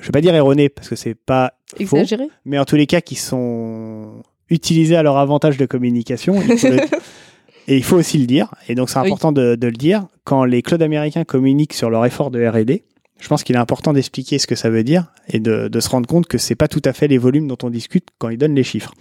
je 0.00 0.06
vais 0.06 0.12
pas 0.12 0.20
dire 0.20 0.34
erronées 0.34 0.68
parce 0.68 0.88
que 0.88 0.96
c'est 0.96 1.14
pas 1.14 1.54
faux, 1.86 1.96
Exagéré. 1.96 2.28
mais 2.44 2.58
en 2.58 2.64
tous 2.64 2.76
les 2.76 2.86
cas 2.86 3.00
qui 3.00 3.14
sont 3.14 4.22
utilisés 4.50 4.96
à 4.96 5.02
leur 5.02 5.16
avantage 5.16 5.56
de 5.56 5.66
communication. 5.66 6.40
il 6.42 6.58
faut 6.58 6.68
le- 6.68 6.76
et 7.68 7.76
il 7.76 7.82
faut 7.82 7.96
aussi 7.96 8.18
le 8.18 8.26
dire. 8.26 8.54
Et 8.68 8.74
donc 8.74 8.90
c'est 8.90 8.98
Oui. 9.00 9.06
important 9.06 9.32
de, 9.32 9.54
de 9.56 9.66
le 9.66 9.72
dire. 9.76 10.06
Quand 10.24 10.44
les 10.44 10.62
clouds 10.62 10.82
américains 10.82 11.24
communiquent 11.24 11.72
sur 11.74 11.90
leur 11.90 12.04
effort 12.06 12.30
de 12.30 12.44
R&D, 12.46 12.84
je 13.18 13.28
pense 13.28 13.42
qu'il 13.42 13.56
est 13.56 13.58
important 13.58 13.92
d'expliquer 13.92 14.38
ce 14.38 14.46
que 14.46 14.54
ça 14.54 14.68
veut 14.70 14.84
dire 14.84 15.06
et 15.28 15.40
de, 15.40 15.68
de 15.68 15.80
se 15.80 15.88
rendre 15.88 16.06
compte 16.06 16.26
que 16.26 16.36
c'est 16.38 16.54
pas 16.54 16.68
tout 16.68 16.82
à 16.84 16.92
fait 16.92 17.08
les 17.08 17.18
volumes 17.18 17.48
dont 17.48 17.56
on 17.62 17.70
discute 17.70 18.08
quand 18.18 18.28
ils 18.28 18.36
donnent 18.38 18.54
les 18.54 18.62
chiffres. 18.64 18.92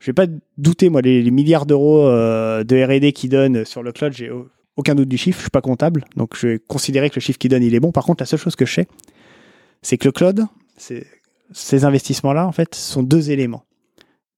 Je 0.00 0.06
vais 0.06 0.12
pas 0.12 0.26
douter 0.58 0.90
moi 0.90 1.00
les, 1.00 1.22
les 1.22 1.30
milliards 1.30 1.64
d'euros 1.64 2.06
euh, 2.08 2.62
de 2.64 2.76
R&D 2.84 3.12
qu'ils 3.12 3.30
donnent 3.30 3.64
sur 3.64 3.82
le 3.82 3.92
cloud. 3.92 4.12
J'ai 4.12 4.30
au- 4.30 4.48
aucun 4.76 4.94
doute 4.94 5.08
du 5.08 5.16
chiffre. 5.16 5.38
Je 5.38 5.42
suis 5.44 5.50
pas 5.50 5.60
comptable, 5.60 6.04
donc 6.16 6.36
je 6.36 6.46
vais 6.48 6.58
considérer 6.58 7.08
que 7.08 7.14
le 7.16 7.20
chiffre 7.20 7.38
qu'ils 7.38 7.50
donnent 7.50 7.62
il 7.62 7.74
est 7.74 7.80
bon. 7.80 7.92
Par 7.92 8.04
contre, 8.04 8.22
la 8.22 8.26
seule 8.26 8.38
chose 8.40 8.56
que 8.56 8.66
je 8.66 8.74
sais, 8.74 8.86
c'est 9.82 9.98
que 9.98 10.06
le 10.08 10.12
cloud, 10.12 10.46
ces 11.52 11.84
investissements-là, 11.84 12.46
en 12.46 12.52
fait, 12.52 12.74
sont 12.74 13.02
deux 13.02 13.30
éléments. 13.30 13.64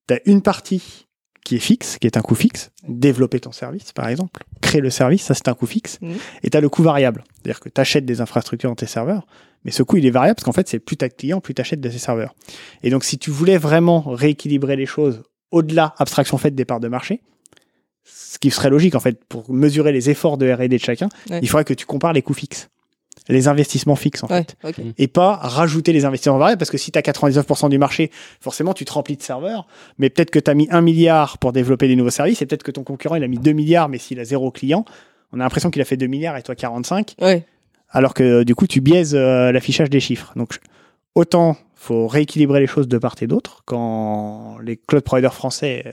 Tu 0.08 0.14
as 0.14 0.20
une 0.26 0.42
partie 0.42 1.06
qui 1.44 1.56
est 1.56 1.60
fixe, 1.60 1.98
qui 1.98 2.06
est 2.06 2.16
un 2.16 2.22
coût 2.22 2.34
fixe, 2.34 2.70
développer 2.88 3.38
ton 3.38 3.52
service, 3.52 3.92
par 3.92 4.08
exemple, 4.08 4.44
créer 4.62 4.80
le 4.80 4.88
service, 4.88 5.22
ça 5.24 5.34
c'est 5.34 5.46
un 5.48 5.54
coût 5.54 5.66
fixe, 5.66 5.98
et 6.42 6.48
tu 6.48 6.56
as 6.56 6.60
le 6.62 6.70
coût 6.70 6.82
variable, 6.82 7.22
c'est-à-dire 7.34 7.60
que 7.60 7.68
tu 7.68 7.78
achètes 7.80 8.06
des 8.06 8.22
infrastructures 8.22 8.70
dans 8.70 8.74
tes 8.76 8.86
serveurs, 8.86 9.26
mais 9.64 9.70
ce 9.70 9.82
coût 9.82 9.98
il 9.98 10.06
est 10.06 10.10
variable 10.10 10.36
parce 10.36 10.44
qu'en 10.46 10.52
fait 10.52 10.66
c'est 10.70 10.78
plus 10.78 10.96
tu 10.96 11.04
as 11.04 11.08
de 11.10 11.12
clients, 11.14 11.42
plus 11.42 11.52
tu 11.54 11.60
achètes 11.60 11.82
de 11.82 11.90
ces 11.90 11.98
serveurs. 11.98 12.34
Et 12.82 12.88
donc 12.88 13.04
si 13.04 13.18
tu 13.18 13.30
voulais 13.30 13.58
vraiment 13.58 14.00
rééquilibrer 14.00 14.74
les 14.76 14.86
choses 14.86 15.22
au-delà, 15.50 15.94
abstraction 15.98 16.38
faite 16.38 16.54
des 16.54 16.64
parts 16.64 16.80
de 16.80 16.88
marché, 16.88 17.20
ce 18.04 18.38
qui 18.38 18.50
serait 18.50 18.70
logique 18.70 18.94
en 18.94 19.00
fait 19.00 19.22
pour 19.26 19.52
mesurer 19.52 19.92
les 19.92 20.08
efforts 20.08 20.38
de 20.38 20.50
R&D 20.50 20.68
de 20.68 20.78
chacun, 20.78 21.08
Ouais. 21.28 21.40
il 21.42 21.48
faudrait 21.48 21.64
que 21.66 21.74
tu 21.74 21.84
compares 21.84 22.14
les 22.14 22.22
coûts 22.22 22.32
fixes, 22.34 22.70
les 23.28 23.48
investissements 23.48 23.96
fixes 23.96 24.22
en 24.22 24.26
Ouais, 24.28 24.44
fait 24.44 24.56
ok. 24.80 24.84
et 24.98 25.08
pas 25.08 25.36
rajouter 25.36 25.92
les 25.92 26.04
investissements 26.04 26.36
variables 26.38 26.58
parce 26.58 26.70
que 26.70 26.76
si 26.78 26.92
tu 26.92 26.98
as 26.98 27.02
99% 27.02 27.70
du 27.70 27.78
marché, 27.78 28.10
forcément 28.40 28.74
tu 28.74 28.84
te 28.84 28.92
remplis 28.92 29.16
de 29.16 29.22
serveurs, 29.22 29.66
mais 29.98 30.10
peut-être 30.10 30.30
que 30.30 30.38
tu 30.38 30.50
as 30.50 30.54
mis 30.54 30.68
1 30.70 30.80
milliard 30.82 31.38
pour 31.38 31.52
développer 31.52 31.88
des 31.88 31.96
nouveaux 31.96 32.10
services 32.10 32.42
et 32.42 32.46
peut-être 32.46 32.62
que 32.62 32.70
ton 32.70 32.84
concurrent 32.84 33.14
il 33.16 33.24
a 33.24 33.28
mis 33.28 33.38
2 33.38 33.52
milliards 33.52 33.88
mais 33.88 33.98
s'il 33.98 34.20
a 34.20 34.24
zéro 34.24 34.50
client, 34.50 34.84
on 35.32 35.40
a 35.40 35.42
l'impression 35.42 35.70
qu'il 35.70 35.80
a 35.80 35.84
fait 35.86 35.96
2 35.96 36.06
milliards 36.06 36.36
et 36.36 36.42
toi 36.42 36.54
45 36.54 37.14
Ouais. 37.20 37.46
alors 37.90 38.12
que 38.14 38.42
du 38.42 38.54
coup 38.54 38.66
tu 38.66 38.80
biaises 38.80 39.14
euh, 39.14 39.52
l'affichage 39.52 39.88
des 39.90 40.00
chiffres. 40.00 40.32
Donc 40.36 40.58
autant 41.14 41.56
faut 41.76 42.06
rééquilibrer 42.08 42.60
les 42.60 42.66
choses 42.66 42.88
de 42.88 42.98
part 42.98 43.14
et 43.20 43.26
d'autre 43.26 43.62
quand 43.64 44.58
les 44.62 44.76
cloud 44.76 45.02
providers 45.02 45.34
français 45.34 45.92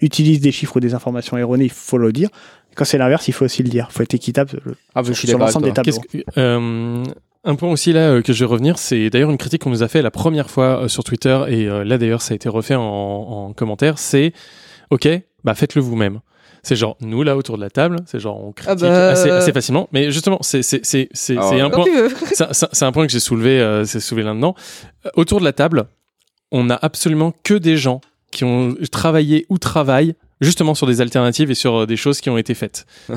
utilisent 0.00 0.40
des 0.40 0.52
chiffres 0.52 0.76
ou 0.76 0.80
des 0.80 0.94
informations 0.94 1.36
erronées, 1.36 1.64
il 1.64 1.70
faut 1.70 1.98
le 1.98 2.12
dire. 2.12 2.28
Quand 2.76 2.84
c'est 2.84 2.98
l'inverse, 2.98 3.26
il 3.28 3.32
faut 3.32 3.44
aussi 3.44 3.62
le 3.62 3.68
dire. 3.68 3.88
Il 3.90 3.94
faut 3.94 4.02
être 4.02 4.14
équitable 4.14 4.60
Ah, 4.94 5.02
je 5.04 5.12
suis 5.12 5.28
sur 5.28 5.38
l'ensemble 5.38 5.66
des 5.66 5.72
tableaux. 5.72 5.98
Que- 6.12 6.18
euh, 6.38 7.04
Un 7.44 7.54
point 7.56 7.70
aussi 7.70 7.92
là 7.92 8.10
euh, 8.10 8.22
que 8.22 8.32
je 8.32 8.40
vais 8.44 8.48
revenir, 8.50 8.78
c'est 8.78 9.10
d'ailleurs 9.10 9.30
une 9.30 9.38
critique 9.38 9.62
qu'on 9.62 9.70
nous 9.70 9.82
a 9.82 9.88
fait 9.88 10.02
la 10.02 10.10
première 10.10 10.50
fois 10.50 10.82
euh, 10.84 10.88
sur 10.88 11.02
Twitter 11.04 11.42
et 11.48 11.66
euh, 11.68 11.84
là 11.84 11.96
d'ailleurs 11.98 12.22
ça 12.22 12.32
a 12.32 12.36
été 12.36 12.48
refait 12.48 12.74
en, 12.74 12.82
en 12.82 13.52
commentaire, 13.54 13.98
c'est 13.98 14.32
ok, 14.90 15.08
bah 15.42 15.54
faites-le 15.54 15.80
vous-même. 15.82 16.20
C'est 16.62 16.76
genre 16.76 16.98
nous 17.00 17.22
là 17.22 17.38
autour 17.38 17.56
de 17.56 17.62
la 17.62 17.70
table, 17.70 17.96
c'est 18.04 18.20
genre 18.20 18.44
on 18.44 18.52
critique 18.52 18.80
bah, 18.82 19.08
assez, 19.12 19.30
euh, 19.30 19.38
assez 19.38 19.52
facilement, 19.52 19.88
mais 19.92 20.10
justement 20.12 20.36
c'est 20.42 20.60
c'est 20.62 20.80
c'est 20.84 21.08
c'est 21.14 21.36
Ah 21.38 21.64
un 21.64 21.70
point 21.70 21.86
c'est- 22.34 22.82
un 22.84 22.92
point 22.92 23.06
que 23.06 23.12
j'ai 23.12 23.20
soulevé 23.20 23.58
euh, 23.58 23.84
c'est 23.86 24.00
soulevé 24.00 24.26
là-dedans. 24.26 24.54
Euh, 25.06 25.10
Autour 25.16 25.40
de 25.40 25.44
la 25.46 25.54
table, 25.54 25.86
on 26.52 26.68
a 26.68 26.74
absolument 26.74 27.32
que 27.42 27.54
des 27.54 27.78
gens 27.78 28.02
qui 28.30 28.44
ont 28.44 28.74
travaillé 28.90 29.46
ou 29.48 29.58
travaillent 29.58 30.14
justement 30.40 30.74
sur 30.74 30.86
des 30.86 31.00
alternatives 31.00 31.50
et 31.50 31.54
sur 31.54 31.74
euh, 31.74 31.86
des 31.86 31.96
choses 31.96 32.20
qui 32.20 32.30
ont 32.30 32.38
été 32.38 32.54
faites. 32.54 32.86
Ça, 33.08 33.14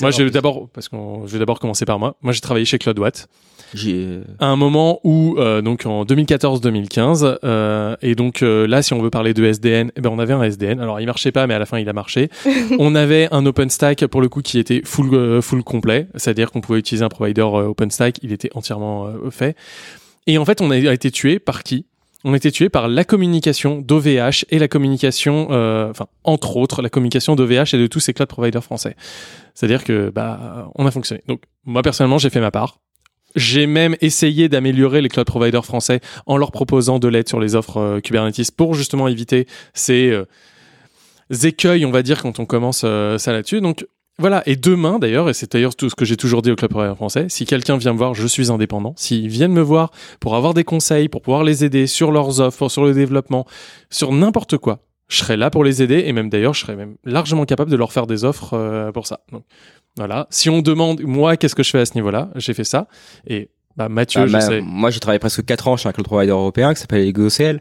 moi, 0.00 0.10
je 0.10 0.22
vais 0.22 0.30
d'abord 0.30 0.68
parce 0.72 0.88
qu'on 0.88 1.26
je 1.26 1.32
vais 1.32 1.38
d'abord 1.38 1.58
commencer 1.58 1.84
par 1.84 1.98
moi. 1.98 2.16
Moi, 2.22 2.32
j'ai 2.32 2.40
travaillé 2.40 2.64
chez 2.64 2.78
CloudWatt 2.78 3.28
J'ai 3.74 4.20
à 4.38 4.46
un 4.46 4.56
moment 4.56 5.00
où 5.02 5.36
euh, 5.38 5.60
donc 5.60 5.86
en 5.86 6.04
2014-2015 6.04 7.38
euh, 7.42 7.96
et 8.02 8.14
donc 8.14 8.42
euh, 8.42 8.66
là 8.66 8.82
si 8.82 8.92
on 8.92 9.02
veut 9.02 9.10
parler 9.10 9.34
de 9.34 9.44
SDN 9.44 9.90
eh 9.96 10.00
ben 10.00 10.10
on 10.10 10.18
avait 10.18 10.34
un 10.34 10.42
SDN 10.42 10.78
alors 10.78 11.00
il 11.00 11.06
marchait 11.06 11.32
pas 11.32 11.46
mais 11.46 11.54
à 11.54 11.58
la 11.58 11.66
fin 11.66 11.78
il 11.78 11.88
a 11.88 11.92
marché. 11.92 12.28
On 12.78 12.94
avait 12.94 13.28
un 13.32 13.44
OpenStack 13.46 14.06
pour 14.06 14.20
le 14.20 14.28
coup 14.28 14.42
qui 14.42 14.58
était 14.58 14.82
full 14.84 15.14
euh, 15.14 15.42
full 15.42 15.62
complet. 15.62 16.08
C'est-à-dire 16.14 16.50
qu'on 16.50 16.60
pouvait 16.60 16.78
utiliser 16.78 17.04
un 17.04 17.08
provider 17.08 17.42
euh, 17.42 17.68
OpenStack. 17.68 18.18
Il 18.22 18.32
était 18.32 18.50
entièrement 18.54 19.06
euh, 19.06 19.30
fait. 19.30 19.56
Et 20.26 20.38
en 20.38 20.44
fait 20.44 20.60
on 20.60 20.70
a 20.70 20.76
été 20.76 21.10
tué 21.10 21.38
par 21.38 21.62
qui? 21.62 21.86
On 22.24 22.32
a 22.32 22.36
été 22.36 22.52
tué 22.52 22.68
par 22.68 22.88
la 22.88 23.04
communication 23.04 23.80
d'OVH 23.80 24.44
et 24.50 24.58
la 24.58 24.68
communication, 24.68 25.48
euh, 25.50 25.90
enfin 25.90 26.06
entre 26.24 26.56
autres 26.56 26.82
la 26.82 26.88
communication 26.88 27.34
d'OVH 27.34 27.74
et 27.74 27.78
de 27.78 27.86
tous 27.86 28.00
ces 28.00 28.14
cloud 28.14 28.28
providers 28.28 28.62
français. 28.62 28.96
C'est-à-dire 29.54 29.84
que 29.84 30.10
bah 30.10 30.70
on 30.74 30.86
a 30.86 30.90
fonctionné. 30.90 31.22
Donc 31.26 31.42
moi 31.64 31.82
personnellement 31.82 32.18
j'ai 32.18 32.30
fait 32.30 32.40
ma 32.40 32.50
part. 32.50 32.80
J'ai 33.34 33.66
même 33.66 33.96
essayé 34.02 34.48
d'améliorer 34.48 35.00
les 35.00 35.08
cloud 35.08 35.26
providers 35.26 35.64
français 35.64 36.00
en 36.26 36.36
leur 36.36 36.52
proposant 36.52 36.98
de 36.98 37.08
l'aide 37.08 37.28
sur 37.28 37.40
les 37.40 37.54
offres 37.54 37.78
euh, 37.78 38.00
Kubernetes 38.00 38.50
pour 38.56 38.74
justement 38.74 39.08
éviter 39.08 39.46
ces 39.72 40.10
euh, 40.10 40.26
écueils, 41.42 41.86
on 41.86 41.90
va 41.90 42.02
dire, 42.02 42.20
quand 42.22 42.38
on 42.40 42.44
commence 42.44 42.80
ça 42.80 43.32
là-dessus. 43.32 43.62
Donc 43.62 43.86
voilà, 44.18 44.42
et 44.46 44.56
demain 44.56 44.98
d'ailleurs, 44.98 45.28
et 45.28 45.34
c'est 45.34 45.50
d'ailleurs 45.50 45.74
tout 45.74 45.88
ce 45.88 45.94
que 45.94 46.04
j'ai 46.04 46.16
toujours 46.16 46.42
dit 46.42 46.50
au 46.50 46.56
Club 46.56 46.70
Provider 46.70 46.94
français, 46.94 47.26
si 47.28 47.46
quelqu'un 47.46 47.76
vient 47.76 47.92
me 47.92 47.98
voir, 47.98 48.14
je 48.14 48.26
suis 48.26 48.50
indépendant, 48.50 48.94
s'ils 48.96 49.28
viennent 49.28 49.52
me 49.52 49.62
voir 49.62 49.90
pour 50.20 50.36
avoir 50.36 50.54
des 50.54 50.64
conseils, 50.64 51.08
pour 51.08 51.22
pouvoir 51.22 51.44
les 51.44 51.64
aider 51.64 51.86
sur 51.86 52.12
leurs 52.12 52.40
offres, 52.40 52.68
sur 52.68 52.84
le 52.84 52.92
développement, 52.92 53.46
sur 53.90 54.12
n'importe 54.12 54.58
quoi, 54.58 54.80
je 55.08 55.18
serai 55.18 55.36
là 55.36 55.50
pour 55.50 55.64
les 55.64 55.82
aider, 55.82 56.04
et 56.06 56.12
même 56.12 56.28
d'ailleurs, 56.28 56.54
je 56.54 56.60
serai 56.60 56.76
même 56.76 56.96
largement 57.04 57.44
capable 57.44 57.70
de 57.70 57.76
leur 57.76 57.92
faire 57.92 58.06
des 58.06 58.24
offres 58.24 58.54
euh, 58.54 58.92
pour 58.92 59.06
ça. 59.06 59.20
Voilà, 59.96 60.26
si 60.30 60.50
on 60.50 60.62
demande, 60.62 61.02
moi, 61.02 61.36
qu'est-ce 61.36 61.54
que 61.54 61.62
je 61.62 61.70
fais 61.70 61.80
à 61.80 61.86
ce 61.86 61.94
niveau-là, 61.94 62.30
j'ai 62.36 62.54
fait 62.54 62.64
ça, 62.64 62.88
et 63.26 63.50
bah, 63.76 63.88
Mathieu, 63.88 64.22
Ah, 64.22 64.26
je 64.26 64.38
sais. 64.40 64.60
Moi, 64.60 64.90
j'ai 64.90 65.00
travaillé 65.00 65.18
presque 65.18 65.44
4 65.44 65.68
ans 65.68 65.76
chez 65.76 65.88
un 65.88 65.92
cloud 65.92 66.06
provider 66.06 66.32
européen 66.32 66.74
qui 66.74 66.80
s'appelle 66.80 67.06
EgoCL, 67.06 67.60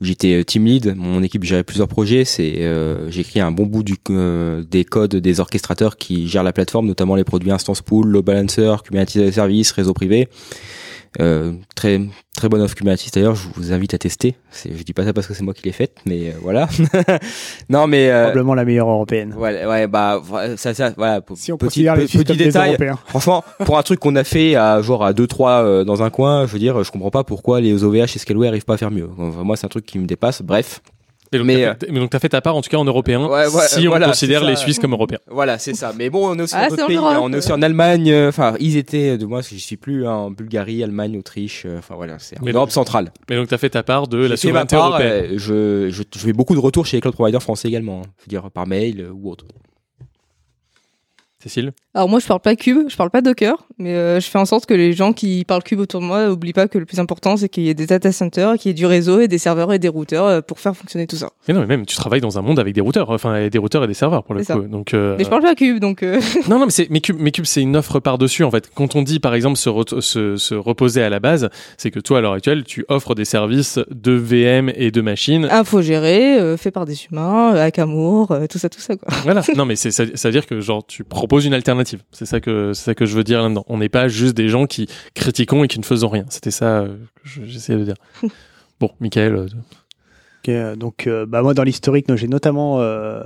où 0.00 0.04
j'étais 0.04 0.40
euh, 0.40 0.44
team 0.44 0.64
lead. 0.64 0.94
Mon 0.96 1.22
équipe 1.22 1.44
gérait 1.44 1.64
plusieurs 1.64 1.88
projets. 1.88 2.24
C'est, 2.24 2.62
euh, 2.62 3.10
j'ai 3.10 3.20
écrit 3.20 3.40
un 3.40 3.50
bon 3.50 3.66
bout 3.66 3.82
du, 3.82 3.96
euh, 4.10 4.62
des 4.62 4.84
codes 4.84 5.16
des 5.16 5.40
orchestrateurs 5.40 5.96
qui 5.96 6.28
gèrent 6.28 6.42
la 6.42 6.52
plateforme, 6.52 6.86
notamment 6.86 7.14
les 7.14 7.24
produits 7.24 7.50
Instance 7.50 7.82
Pool, 7.82 8.08
Load 8.08 8.24
Balancer, 8.24 8.76
Kubernetes 8.84 9.32
Service, 9.32 9.72
réseau 9.72 9.92
privé. 9.92 10.28
Euh, 11.18 11.52
très 11.74 12.00
très 12.36 12.48
bonne 12.48 12.62
offre 12.62 12.76
Kubernetes 12.76 13.12
d'ailleurs, 13.12 13.34
je 13.34 13.48
vous 13.54 13.72
invite 13.72 13.94
à 13.94 13.98
tester. 13.98 14.36
Je 14.64 14.82
dis 14.82 14.92
pas 14.92 15.04
ça 15.04 15.12
parce 15.12 15.26
que 15.26 15.34
c'est 15.34 15.42
moi 15.42 15.52
qui 15.52 15.64
l'ai 15.64 15.72
faite, 15.72 15.96
mais 16.06 16.28
euh, 16.28 16.32
voilà. 16.40 16.68
non 17.68 17.86
mais 17.88 18.10
euh, 18.10 18.22
Probablement 18.22 18.54
la 18.54 18.64
meilleure 18.64 18.88
européenne. 18.88 19.34
Ouais, 19.36 19.66
ouais, 19.66 19.86
bah, 19.88 20.22
ça, 20.56 20.72
ça, 20.72 20.92
voilà. 20.96 21.20
Si 21.34 21.52
on 21.52 21.58
petit, 21.58 21.82
les 21.82 21.90
petit 22.06 22.24
des 22.24 22.36
détail. 22.36 22.78
Franchement, 23.06 23.44
pour 23.64 23.76
un 23.76 23.82
truc 23.82 23.98
qu'on 23.98 24.14
a 24.16 24.24
fait 24.24 24.54
à 24.54 24.80
genre 24.82 25.04
à 25.04 25.12
2-3 25.12 25.64
euh, 25.64 25.84
dans 25.84 26.02
un 26.02 26.10
coin, 26.10 26.46
je 26.46 26.52
veux 26.52 26.58
dire, 26.58 26.82
je 26.84 26.90
comprends 26.90 27.10
pas 27.10 27.24
pourquoi 27.24 27.60
les 27.60 27.82
OVH 27.82 27.96
et 27.96 28.18
Scaleway 28.18 28.48
arrivent 28.48 28.64
pas 28.64 28.74
à 28.74 28.78
faire 28.78 28.90
mieux. 28.90 29.10
Enfin, 29.18 29.42
moi, 29.42 29.56
c'est 29.56 29.66
un 29.66 29.70
truc 29.70 29.84
qui 29.84 29.98
me 29.98 30.06
dépasse. 30.06 30.42
Bref. 30.42 30.80
Mais 31.32 31.38
donc, 31.38 31.46
Mais, 31.46 31.62
t'as 31.62 31.74
fait, 31.86 31.92
mais 31.92 32.00
donc 32.00 32.10
t'as 32.10 32.18
fait 32.18 32.28
ta 32.28 32.40
part, 32.40 32.56
en 32.56 32.60
tout 32.60 32.68
cas 32.70 32.76
en 32.76 32.84
européen, 32.84 33.24
Ouais, 33.24 33.46
ouais, 33.46 33.66
si 33.68 33.86
on 33.86 33.90
voilà, 33.90 34.06
considère 34.08 34.42
les 34.44 34.56
Suisses 34.56 34.80
comme 34.80 34.92
européens. 34.94 35.20
Voilà, 35.28 35.58
c'est 35.58 35.74
ça. 35.74 35.92
Mais 35.96 36.10
bon, 36.10 36.28
on 36.28 36.36
est 36.36 36.42
aussi 36.42 36.54
Ah, 36.56 36.66
en 36.72 36.86
pays. 36.86 36.96
Europe. 36.96 37.18
On 37.20 37.32
est 37.32 37.36
aussi 37.36 37.52
en 37.52 37.62
Allemagne. 37.62 38.10
euh, 38.10 38.28
Enfin, 38.30 38.54
ils 38.58 38.76
étaient, 38.76 39.16
de 39.16 39.26
moi, 39.26 39.40
j'y 39.40 39.60
suis 39.60 39.76
plus, 39.76 40.08
hein, 40.08 40.12
en 40.12 40.30
Bulgarie, 40.32 40.82
Allemagne, 40.82 41.16
Autriche. 41.16 41.62
euh, 41.66 41.78
Enfin, 41.78 41.94
voilà, 41.94 42.18
c'est 42.18 42.36
en 42.40 42.44
Mais 42.44 42.50
Europe 42.50 42.68
donc- 42.70 42.72
centrale. 42.72 43.12
Mais 43.28 43.36
donc 43.36 43.46
t'as 43.46 43.58
fait 43.58 43.70
ta 43.70 43.84
part 43.84 44.08
de 44.08 44.18
la 44.18 44.36
souveraineté 44.36 44.74
part, 44.74 44.88
européenne. 44.88 45.24
euh, 45.34 45.38
je, 45.38 45.90
je, 45.90 46.02
je 46.12 46.18
fais 46.18 46.32
beaucoup 46.32 46.54
de 46.54 46.60
retours 46.60 46.84
chez 46.86 46.96
les 46.96 47.00
cloud 47.00 47.14
providers 47.14 47.42
français 47.42 47.68
également. 47.68 48.00
hein. 48.00 48.10
Je 48.18 48.24
veux 48.24 48.28
dire, 48.28 48.50
par 48.50 48.66
mail 48.66 49.00
euh, 49.00 49.10
ou 49.12 49.30
autre. 49.30 49.44
Cécile? 51.42 51.72
Alors 51.92 52.08
moi 52.08 52.20
je 52.20 52.26
parle 52.28 52.38
pas 52.38 52.54
cube, 52.54 52.88
je 52.88 52.96
parle 52.96 53.10
pas 53.10 53.20
Docker, 53.20 53.66
mais 53.78 53.94
euh, 53.94 54.20
je 54.20 54.26
fais 54.28 54.38
en 54.38 54.44
sorte 54.44 54.64
que 54.64 54.74
les 54.74 54.92
gens 54.92 55.12
qui 55.12 55.44
parlent 55.44 55.64
cube 55.64 55.80
autour 55.80 56.00
de 56.00 56.06
moi 56.06 56.28
oublient 56.30 56.52
pas 56.52 56.68
que 56.68 56.78
le 56.78 56.84
plus 56.86 57.00
important 57.00 57.36
c'est 57.36 57.48
qu'il 57.48 57.64
y 57.64 57.68
ait 57.68 57.74
des 57.74 57.86
data 57.86 58.12
centers, 58.12 58.54
qu'il 58.58 58.68
y 58.68 58.70
ait 58.70 58.74
du 58.74 58.86
réseau 58.86 59.18
et 59.18 59.26
des 59.26 59.38
serveurs 59.38 59.72
et 59.72 59.80
des 59.80 59.88
routeurs 59.88 60.24
euh, 60.26 60.40
pour 60.40 60.60
faire 60.60 60.76
fonctionner 60.76 61.08
tout 61.08 61.16
ça. 61.16 61.30
Mais 61.48 61.54
non, 61.54 61.60
mais 61.62 61.66
même 61.66 61.86
tu 61.86 61.96
travailles 61.96 62.20
dans 62.20 62.38
un 62.38 62.42
monde 62.42 62.60
avec 62.60 62.74
des 62.74 62.80
routeurs, 62.80 63.10
enfin 63.10 63.48
des 63.48 63.58
routeurs 63.58 63.82
et 63.82 63.88
des 63.88 63.94
serveurs 63.94 64.22
pour 64.22 64.34
le 64.34 64.42
coup. 64.42 64.46
ça. 64.46 64.54
Donc 64.54 64.94
euh, 64.94 65.16
Mais 65.18 65.24
je 65.24 65.28
parle 65.30 65.42
pas 65.42 65.56
cube 65.56 65.80
donc 65.80 66.02
non, 66.48 66.60
non, 66.60 66.66
mais 66.66 66.70
c'est 66.70 66.88
mais 66.90 67.00
Cube, 67.00 67.16
mais 67.18 67.32
Cube 67.32 67.44
c'est 67.44 67.60
une 67.62 67.74
offre 67.76 67.98
par 67.98 68.18
dessus 68.18 68.44
en 68.44 68.52
fait. 68.52 68.70
Quand 68.72 68.94
on 68.94 69.02
dit 69.02 69.18
par 69.18 69.34
exemple 69.34 69.56
se, 69.56 69.68
re- 69.68 70.00
se, 70.00 70.36
se 70.36 70.54
reposer 70.54 71.02
à 71.02 71.10
la 71.10 71.18
base, 71.18 71.50
c'est 71.76 71.90
que 71.90 71.98
toi 71.98 72.18
à 72.18 72.20
l'heure 72.20 72.34
actuelle 72.34 72.62
tu 72.62 72.84
offres 72.88 73.16
des 73.16 73.24
services 73.24 73.80
de 73.90 74.12
VM 74.12 74.70
et 74.76 74.92
de 74.92 75.00
machines. 75.00 75.48
infogéré, 75.50 76.56
fait 76.56 76.70
par 76.70 76.84
des 76.84 76.94
humains, 77.10 77.48
avec 77.48 77.80
amour, 77.80 78.30
euh, 78.30 78.46
tout 78.48 78.58
ça 78.58 78.68
tout 78.68 78.80
ça 78.80 78.94
quoi. 78.94 79.08
Voilà. 79.24 79.42
Non, 79.56 79.64
mais 79.64 79.74
c'est 79.74 79.90
ça, 79.90 80.04
ça 80.14 80.28
veut 80.28 80.32
dire 80.32 80.46
que 80.46 80.60
genre 80.60 80.86
tu 80.86 81.02
proposes 81.02 81.44
une 81.46 81.52
alternative. 81.54 81.79
C'est 82.12 82.26
ça 82.26 82.40
que 82.40 82.72
c'est 82.74 82.84
ça 82.84 82.94
que 82.94 83.06
je 83.06 83.16
veux 83.16 83.24
dire 83.24 83.42
là-dedans. 83.42 83.64
On 83.68 83.78
n'est 83.78 83.88
pas 83.88 84.08
juste 84.08 84.36
des 84.36 84.48
gens 84.48 84.66
qui 84.66 84.88
critiquons 85.14 85.64
et 85.64 85.68
qui 85.68 85.78
ne 85.78 85.84
faisons 85.84 86.08
rien. 86.08 86.24
C'était 86.28 86.50
ça 86.50 86.80
euh, 86.80 86.88
que 86.88 87.28
je- 87.28 87.44
j'essayais 87.44 87.78
de 87.78 87.84
dire. 87.84 87.96
Bon, 88.80 88.90
Michael. 89.00 89.34
euh, 89.36 89.46
Ok, 90.42 90.48
euh, 90.48 90.74
donc, 90.74 91.06
euh, 91.06 91.26
bah, 91.26 91.42
moi, 91.42 91.52
dans 91.52 91.64
l'historique, 91.64 92.06
j'ai 92.16 92.28
notamment 92.28 92.80
euh, 92.80 93.22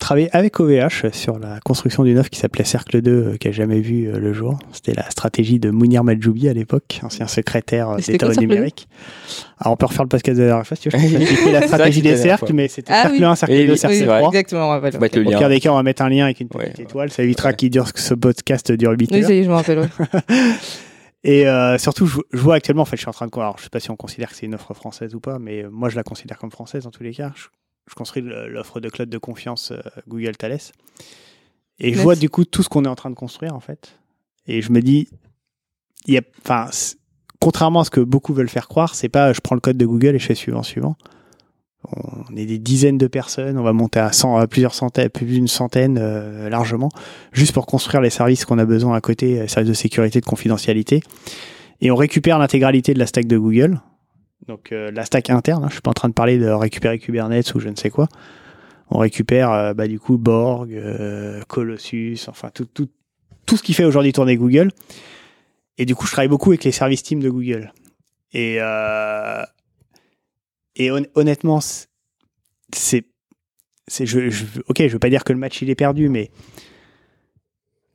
travaillé 0.00 0.28
avec 0.34 0.58
OVH 0.58 1.10
sur 1.12 1.38
la 1.38 1.60
construction 1.60 2.02
d'une 2.02 2.18
offre 2.18 2.30
qui 2.30 2.40
s'appelait 2.40 2.64
Cercle 2.64 3.00
2, 3.00 3.10
euh, 3.10 3.36
qui 3.36 3.46
a 3.48 3.52
jamais 3.52 3.80
vu 3.80 4.06
euh, 4.08 4.18
le 4.18 4.32
jour. 4.32 4.58
C'était 4.72 4.94
la 4.94 5.08
stratégie 5.10 5.58
de 5.60 5.70
Mounir 5.70 6.02
Majoubi 6.02 6.48
à 6.48 6.52
l'époque, 6.52 6.98
ancien 7.04 7.26
secrétaire 7.28 7.94
Et 7.98 8.02
c'était 8.02 8.26
d'État 8.26 8.34
2 8.34 8.40
numérique. 8.40 8.88
Alors, 9.58 9.74
on 9.74 9.76
peut 9.76 9.86
refaire 9.86 10.02
le 10.02 10.08
podcast 10.08 10.36
de 10.36 10.42
la 10.42 10.48
dernière 10.48 10.66
fois, 10.66 10.76
si 10.76 10.88
tu 10.88 10.96
veux. 10.96 10.98
Expliquer 11.20 11.52
la 11.52 11.62
stratégie 11.66 12.00
c'était 12.00 12.10
des 12.10 12.16
cercles, 12.16 12.52
mais 12.52 12.68
c'était 12.68 12.92
Ah 12.92 13.02
Cercle 13.02 13.16
oui. 13.18 13.24
1, 13.24 13.34
Cercle 13.36 13.54
Oui, 13.54 13.66
2, 13.66 13.72
oui, 13.72 13.78
Cercle 13.78 13.96
Oui, 14.00 14.04
3. 14.06 14.28
exactement, 14.28 14.72
ouais, 14.72 14.80
voilà. 14.80 14.92
Faut 14.92 15.00
mettre 15.00 15.18
le 15.18 15.26
Au 15.26 15.30
lien. 15.30 15.38
pire 15.38 15.48
des 15.48 15.60
cas, 15.60 15.70
on 15.70 15.76
va 15.76 15.82
mettre 15.82 16.02
un 16.02 16.08
lien 16.08 16.24
avec 16.24 16.40
une 16.40 16.48
petite 16.48 16.78
Ouais. 16.78 16.84
étoile. 16.84 17.10
Ça 17.10 17.22
évitera 17.22 17.52
qu'il 17.52 17.70
dure 17.70 17.92
que 17.92 18.00
ce 18.00 18.14
podcast 18.14 18.72
dure 18.72 18.92
8 18.98 19.10
Oui, 19.12 19.18
heures. 19.20 19.28
ça 19.28 19.34
y 19.34 19.38
est, 19.38 19.44
je 19.44 19.48
me 19.50 19.54
rappelle. 19.54 19.78
ouais. 19.78 19.88
Et 21.22 21.46
euh, 21.46 21.76
surtout, 21.76 22.06
je, 22.06 22.18
je 22.32 22.38
vois 22.38 22.54
actuellement, 22.54 22.82
en 22.82 22.86
fait, 22.86 22.96
je 22.96 23.02
suis 23.02 23.08
en 23.10 23.12
train 23.12 23.26
de. 23.26 23.32
Alors, 23.38 23.58
je 23.58 23.64
sais 23.64 23.68
pas 23.68 23.78
si 23.80 23.90
on 23.90 23.96
considère 23.96 24.30
que 24.30 24.36
c'est 24.36 24.46
une 24.46 24.54
offre 24.54 24.72
française 24.72 25.14
ou 25.14 25.20
pas, 25.20 25.38
mais 25.38 25.64
moi, 25.70 25.90
je 25.90 25.96
la 25.96 26.02
considère 26.02 26.38
comme 26.38 26.50
française 26.50 26.86
en 26.86 26.90
tous 26.90 27.02
les 27.02 27.12
cas. 27.12 27.30
Je, 27.36 27.44
je 27.90 27.94
construis 27.96 28.22
l'offre 28.22 28.80
de 28.80 28.88
cloud 28.88 29.08
de 29.08 29.18
confiance 29.18 29.72
euh, 29.72 29.80
Google 30.08 30.36
Thales. 30.36 30.60
Et 31.80 31.94
je 31.94 32.00
vois 32.00 32.14
du 32.14 32.28
coup 32.28 32.44
tout 32.44 32.62
ce 32.62 32.68
qu'on 32.68 32.84
est 32.84 32.88
en 32.88 32.94
train 32.94 33.10
de 33.10 33.14
construire, 33.14 33.54
en 33.54 33.60
fait. 33.60 33.98
Et 34.46 34.62
je 34.62 34.70
me 34.70 34.80
dis, 34.80 35.08
y 36.06 36.18
a, 36.18 36.22
contrairement 37.40 37.80
à 37.80 37.84
ce 37.84 37.90
que 37.90 38.00
beaucoup 38.00 38.34
veulent 38.34 38.48
faire 38.48 38.68
croire, 38.68 38.94
c'est 38.94 39.08
pas 39.08 39.32
je 39.32 39.40
prends 39.40 39.54
le 39.54 39.60
code 39.60 39.76
de 39.76 39.86
Google 39.86 40.14
et 40.14 40.18
je 40.18 40.26
fais 40.26 40.34
suivant, 40.34 40.62
suivant. 40.62 40.96
On 41.96 42.36
est 42.36 42.44
des 42.44 42.58
dizaines 42.58 42.98
de 42.98 43.06
personnes, 43.06 43.58
on 43.58 43.62
va 43.62 43.72
monter 43.72 43.98
à, 43.98 44.12
100, 44.12 44.36
à 44.36 44.46
plusieurs 44.46 44.74
centaines, 44.74 45.08
plus 45.08 45.24
d'une 45.24 45.48
centaine 45.48 45.98
euh, 45.98 46.50
largement, 46.50 46.90
juste 47.32 47.52
pour 47.52 47.64
construire 47.64 48.02
les 48.02 48.10
services 48.10 48.44
qu'on 48.44 48.58
a 48.58 48.66
besoin 48.66 48.94
à 48.94 49.00
côté, 49.00 49.40
les 49.40 49.48
services 49.48 49.70
de 49.70 49.74
sécurité, 49.74 50.20
de 50.20 50.26
confidentialité. 50.26 51.02
Et 51.80 51.90
on 51.90 51.96
récupère 51.96 52.38
l'intégralité 52.38 52.92
de 52.92 52.98
la 52.98 53.06
stack 53.06 53.26
de 53.26 53.38
Google, 53.38 53.80
donc 54.46 54.72
euh, 54.72 54.90
la 54.90 55.04
stack 55.04 55.30
interne. 55.30 55.64
hein, 55.64 55.68
je 55.68 55.74
suis 55.74 55.82
pas 55.82 55.90
en 55.90 55.94
train 55.94 56.08
de 56.08 56.14
parler 56.14 56.38
de 56.38 56.48
récupérer 56.48 56.98
Kubernetes 56.98 57.54
ou 57.54 57.60
je 57.60 57.68
ne 57.68 57.76
sais 57.76 57.90
quoi. 57.90 58.08
On 58.90 58.98
récupère 58.98 59.52
euh, 59.52 59.74
bah, 59.74 59.86
du 59.86 60.00
coup 60.00 60.18
Borg, 60.18 60.72
euh, 60.72 61.40
Colossus, 61.48 62.18
enfin 62.28 62.50
tout, 62.52 62.64
tout, 62.64 62.88
tout 63.46 63.56
ce 63.56 63.62
qui 63.62 63.72
fait 63.74 63.84
aujourd'hui 63.84 64.12
tourner 64.12 64.36
Google. 64.36 64.70
Et 65.78 65.86
du 65.86 65.94
coup, 65.94 66.06
je 66.06 66.12
travaille 66.12 66.28
beaucoup 66.28 66.50
avec 66.50 66.64
les 66.64 66.72
services 66.72 67.02
team 67.02 67.20
de 67.20 67.30
Google. 67.30 67.72
Et, 68.32 68.56
euh, 68.60 69.42
et 70.76 70.90
hon- 70.90 71.06
honnêtement, 71.14 71.60
c'est- 71.60 71.86
c'est, 73.86 74.06
je, 74.06 74.28
je, 74.30 74.44
ok, 74.68 74.78
je 74.86 74.88
veux 74.92 74.98
pas 74.98 75.08
dire 75.10 75.24
que 75.24 75.32
le 75.32 75.38
match 75.38 75.62
il 75.62 75.70
est 75.70 75.74
perdu, 75.74 76.08
mais 76.08 76.30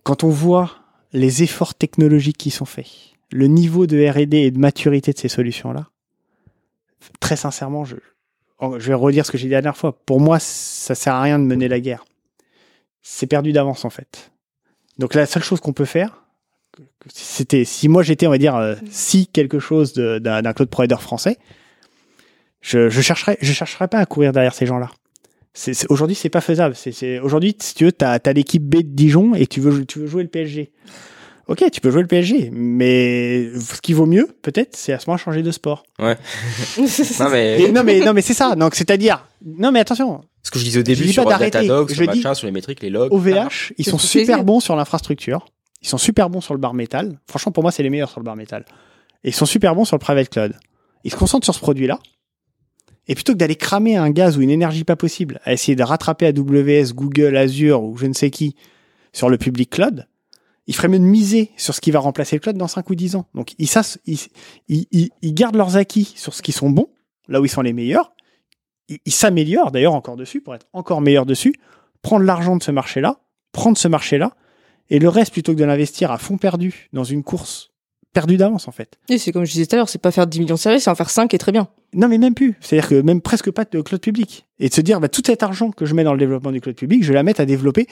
quand 0.03 0.23
on 0.23 0.29
voit 0.29 0.71
les 1.13 1.43
efforts 1.43 1.75
technologiques 1.75 2.37
qui 2.37 2.51
sont 2.51 2.65
faits, 2.65 2.87
le 3.31 3.47
niveau 3.47 3.87
de 3.87 4.05
R&D 4.07 4.37
et 4.37 4.51
de 4.51 4.59
maturité 4.59 5.13
de 5.13 5.17
ces 5.17 5.29
solutions-là, 5.29 5.89
très 7.19 7.35
sincèrement, 7.35 7.85
je, 7.85 7.95
vais 8.59 8.93
redire 8.93 9.25
ce 9.25 9.31
que 9.31 9.37
j'ai 9.37 9.47
dit 9.47 9.53
la 9.53 9.61
dernière 9.61 9.77
fois. 9.77 9.97
Pour 10.05 10.19
moi, 10.19 10.39
ça 10.39 10.95
sert 10.95 11.13
à 11.13 11.21
rien 11.21 11.39
de 11.39 11.43
mener 11.43 11.67
la 11.67 11.79
guerre. 11.79 12.05
C'est 13.01 13.27
perdu 13.27 13.51
d'avance 13.51 13.85
en 13.85 13.89
fait. 13.89 14.31
Donc 14.97 15.13
la 15.13 15.25
seule 15.25 15.43
chose 15.43 15.59
qu'on 15.59 15.73
peut 15.73 15.85
faire, 15.85 16.23
c'était 17.07 17.65
si 17.65 17.87
moi 17.87 18.01
j'étais, 18.01 18.27
on 18.27 18.31
va 18.31 18.37
dire, 18.37 18.55
euh, 18.55 18.75
si 18.89 19.27
quelque 19.27 19.59
chose 19.59 19.93
d'un 19.93 20.53
cloud 20.53 20.69
provider 20.69 20.95
français, 20.97 21.37
je, 22.61 22.89
je 22.89 23.01
chercherais, 23.01 23.37
je 23.41 23.53
chercherais 23.53 23.87
pas 23.87 23.99
à 23.99 24.05
courir 24.05 24.31
derrière 24.31 24.53
ces 24.53 24.65
gens-là. 24.65 24.89
Aujourd'hui, 25.89 26.15
c'est 26.15 26.29
pas 26.29 26.41
faisable. 26.41 26.75
Aujourd'hui, 27.21 27.55
si 27.59 27.75
tu 27.75 27.85
veux, 27.85 27.91
t'as, 27.91 28.19
t'as 28.19 28.33
l'équipe 28.33 28.63
B 28.63 28.77
de 28.77 28.81
Dijon 28.81 29.35
et 29.35 29.47
tu 29.47 29.61
veux, 29.61 29.85
tu 29.85 29.99
veux 29.99 30.07
jouer 30.07 30.23
le 30.23 30.29
PSG. 30.29 30.71
Ok, 31.47 31.63
tu 31.71 31.79
peux 31.79 31.91
jouer 31.91 32.01
le 32.01 32.07
PSG, 32.07 32.49
mais 32.51 33.49
ce 33.59 33.79
qui 33.79 33.93
vaut 33.93 34.07
mieux, 34.07 34.27
peut-être, 34.41 34.75
c'est 34.75 34.93
à 34.93 34.99
ce 34.99 35.07
moment 35.07 35.17
changer 35.17 35.43
de 35.43 35.51
sport. 35.51 35.83
Ouais. 35.99 36.17
non 37.19 37.29
mais 37.29 37.61
Et 37.61 37.71
non 37.71 37.83
mais 37.83 37.99
non 37.99 38.13
mais 38.13 38.21
c'est 38.21 38.33
ça. 38.33 38.55
Donc 38.55 38.73
c'est-à-dire, 38.73 39.27
non 39.45 39.71
mais 39.71 39.79
attention. 39.79 40.21
ce 40.41 40.49
que 40.49 40.57
je 40.57 40.63
disais 40.63 40.79
au 40.79 40.83
début 40.83 41.03
dis 41.03 41.13
sur 41.13 41.25
Datadog, 41.25 41.91
sur 41.91 42.05
machin, 42.05 42.33
sur 42.33 42.47
les 42.47 42.51
métriques, 42.51 42.81
les 42.81 42.89
logs. 42.89 43.13
OVH, 43.13 43.73
ils 43.77 43.85
sont 43.85 43.99
super 43.99 44.25
plaisir. 44.25 44.43
bons 44.43 44.59
sur 44.59 44.75
l'infrastructure. 44.75 45.45
Ils 45.83 45.87
sont 45.87 45.99
super 45.99 46.31
bons 46.31 46.41
sur 46.41 46.55
le 46.55 46.59
bar 46.59 46.73
métal. 46.73 47.19
Franchement, 47.27 47.51
pour 47.51 47.61
moi, 47.61 47.71
c'est 47.71 47.83
les 47.83 47.91
meilleurs 47.91 48.09
sur 48.09 48.19
le 48.19 48.25
bar 48.25 48.35
métal. 48.35 48.65
Et 49.23 49.29
ils 49.29 49.35
sont 49.35 49.45
super 49.45 49.75
bons 49.75 49.85
sur 49.85 49.95
le 49.95 49.99
private 49.99 50.29
cloud. 50.29 50.53
Ils 51.03 51.11
se 51.11 51.15
concentrent 51.15 51.45
sur 51.45 51.53
ce 51.53 51.59
produit-là. 51.59 51.99
Et 53.07 53.13
plutôt 53.13 53.33
que 53.33 53.37
d'aller 53.37 53.55
cramer 53.55 53.95
un 53.97 54.09
gaz 54.09 54.35
ou 54.35 54.41
une 54.41 54.49
énergie 54.49 54.83
pas 54.83 54.95
possible, 54.95 55.39
à 55.43 55.53
essayer 55.53 55.75
de 55.75 55.83
rattraper 55.83 56.25
AWS, 56.25 56.93
Google, 56.93 57.37
Azure 57.37 57.83
ou 57.83 57.97
je 57.97 58.07
ne 58.07 58.13
sais 58.13 58.31
qui 58.31 58.55
sur 59.13 59.29
le 59.29 59.37
public 59.37 59.69
cloud, 59.69 60.07
il 60.67 60.75
ferait 60.75 60.87
mieux 60.87 60.99
de 60.99 61.03
miser 61.03 61.51
sur 61.57 61.73
ce 61.75 61.81
qui 61.81 61.91
va 61.91 61.99
remplacer 61.99 62.35
le 62.35 62.39
cloud 62.39 62.57
dans 62.57 62.67
5 62.67 62.89
ou 62.89 62.95
10 62.95 63.15
ans. 63.15 63.25
Donc, 63.35 63.53
ils, 63.59 63.69
ils, 64.05 64.19
ils, 64.67 65.09
ils- 65.21 65.33
gardent 65.33 65.55
leurs 65.55 65.77
acquis 65.77 66.13
sur 66.15 66.33
ce 66.33 66.41
qui 66.41 66.51
sont 66.51 66.69
bons, 66.69 66.89
là 67.27 67.39
où 67.41 67.45
ils 67.45 67.49
sont 67.49 67.61
les 67.61 67.73
meilleurs. 67.73 68.13
Ils 68.89 68.97
ils 69.05 69.13
s'améliorent 69.13 69.71
d'ailleurs 69.71 69.93
encore 69.93 70.15
dessus 70.17 70.41
pour 70.41 70.55
être 70.55 70.67
encore 70.73 71.01
meilleurs 71.01 71.25
dessus, 71.25 71.53
prendre 72.01 72.25
l'argent 72.25 72.55
de 72.55 72.63
ce 72.63 72.71
marché-là, 72.71 73.19
prendre 73.51 73.77
ce 73.77 73.87
marché-là, 73.87 74.35
et 74.89 74.99
le 74.99 75.09
reste, 75.09 75.31
plutôt 75.33 75.53
que 75.53 75.57
de 75.59 75.65
l'investir 75.65 76.11
à 76.11 76.17
fond 76.17 76.37
perdu 76.37 76.89
dans 76.93 77.03
une 77.03 77.23
course 77.23 77.71
perdue 78.13 78.37
d'avance, 78.37 78.67
en 78.67 78.71
fait. 78.71 78.97
Et 79.09 79.17
c'est 79.17 79.31
comme 79.31 79.43
je 79.45 79.51
disais 79.51 79.65
tout 79.65 79.75
à 79.75 79.77
l'heure, 79.77 79.89
c'est 79.89 79.99
pas 80.01 80.11
faire 80.11 80.25
10 80.27 80.39
millions 80.39 80.55
de 80.55 80.59
services, 80.59 80.83
c'est 80.83 80.89
en 80.89 80.95
faire 80.95 81.09
5 81.09 81.33
et 81.33 81.37
très 81.37 81.51
bien. 81.51 81.67
Non, 81.93 82.07
mais 82.07 82.17
même 82.17 82.33
plus. 82.33 82.55
C'est-à-dire 82.61 82.87
que 82.89 83.01
même 83.01 83.19
presque 83.21 83.51
pas 83.51 83.65
de 83.65 83.81
cloud 83.81 83.99
public. 84.01 84.45
Et 84.59 84.69
de 84.69 84.73
se 84.73 84.81
dire, 84.81 84.99
bah, 85.01 85.09
tout 85.09 85.21
cet 85.25 85.43
argent 85.43 85.71
que 85.71 85.85
je 85.85 85.93
mets 85.93 86.03
dans 86.05 86.13
le 86.13 86.19
développement 86.19 86.51
du 86.51 86.61
cloud 86.61 86.75
public, 86.75 87.03
je 87.03 87.09
vais 87.09 87.13
la 87.15 87.23
mettre 87.23 87.41
à 87.41 87.45
développer. 87.45 87.87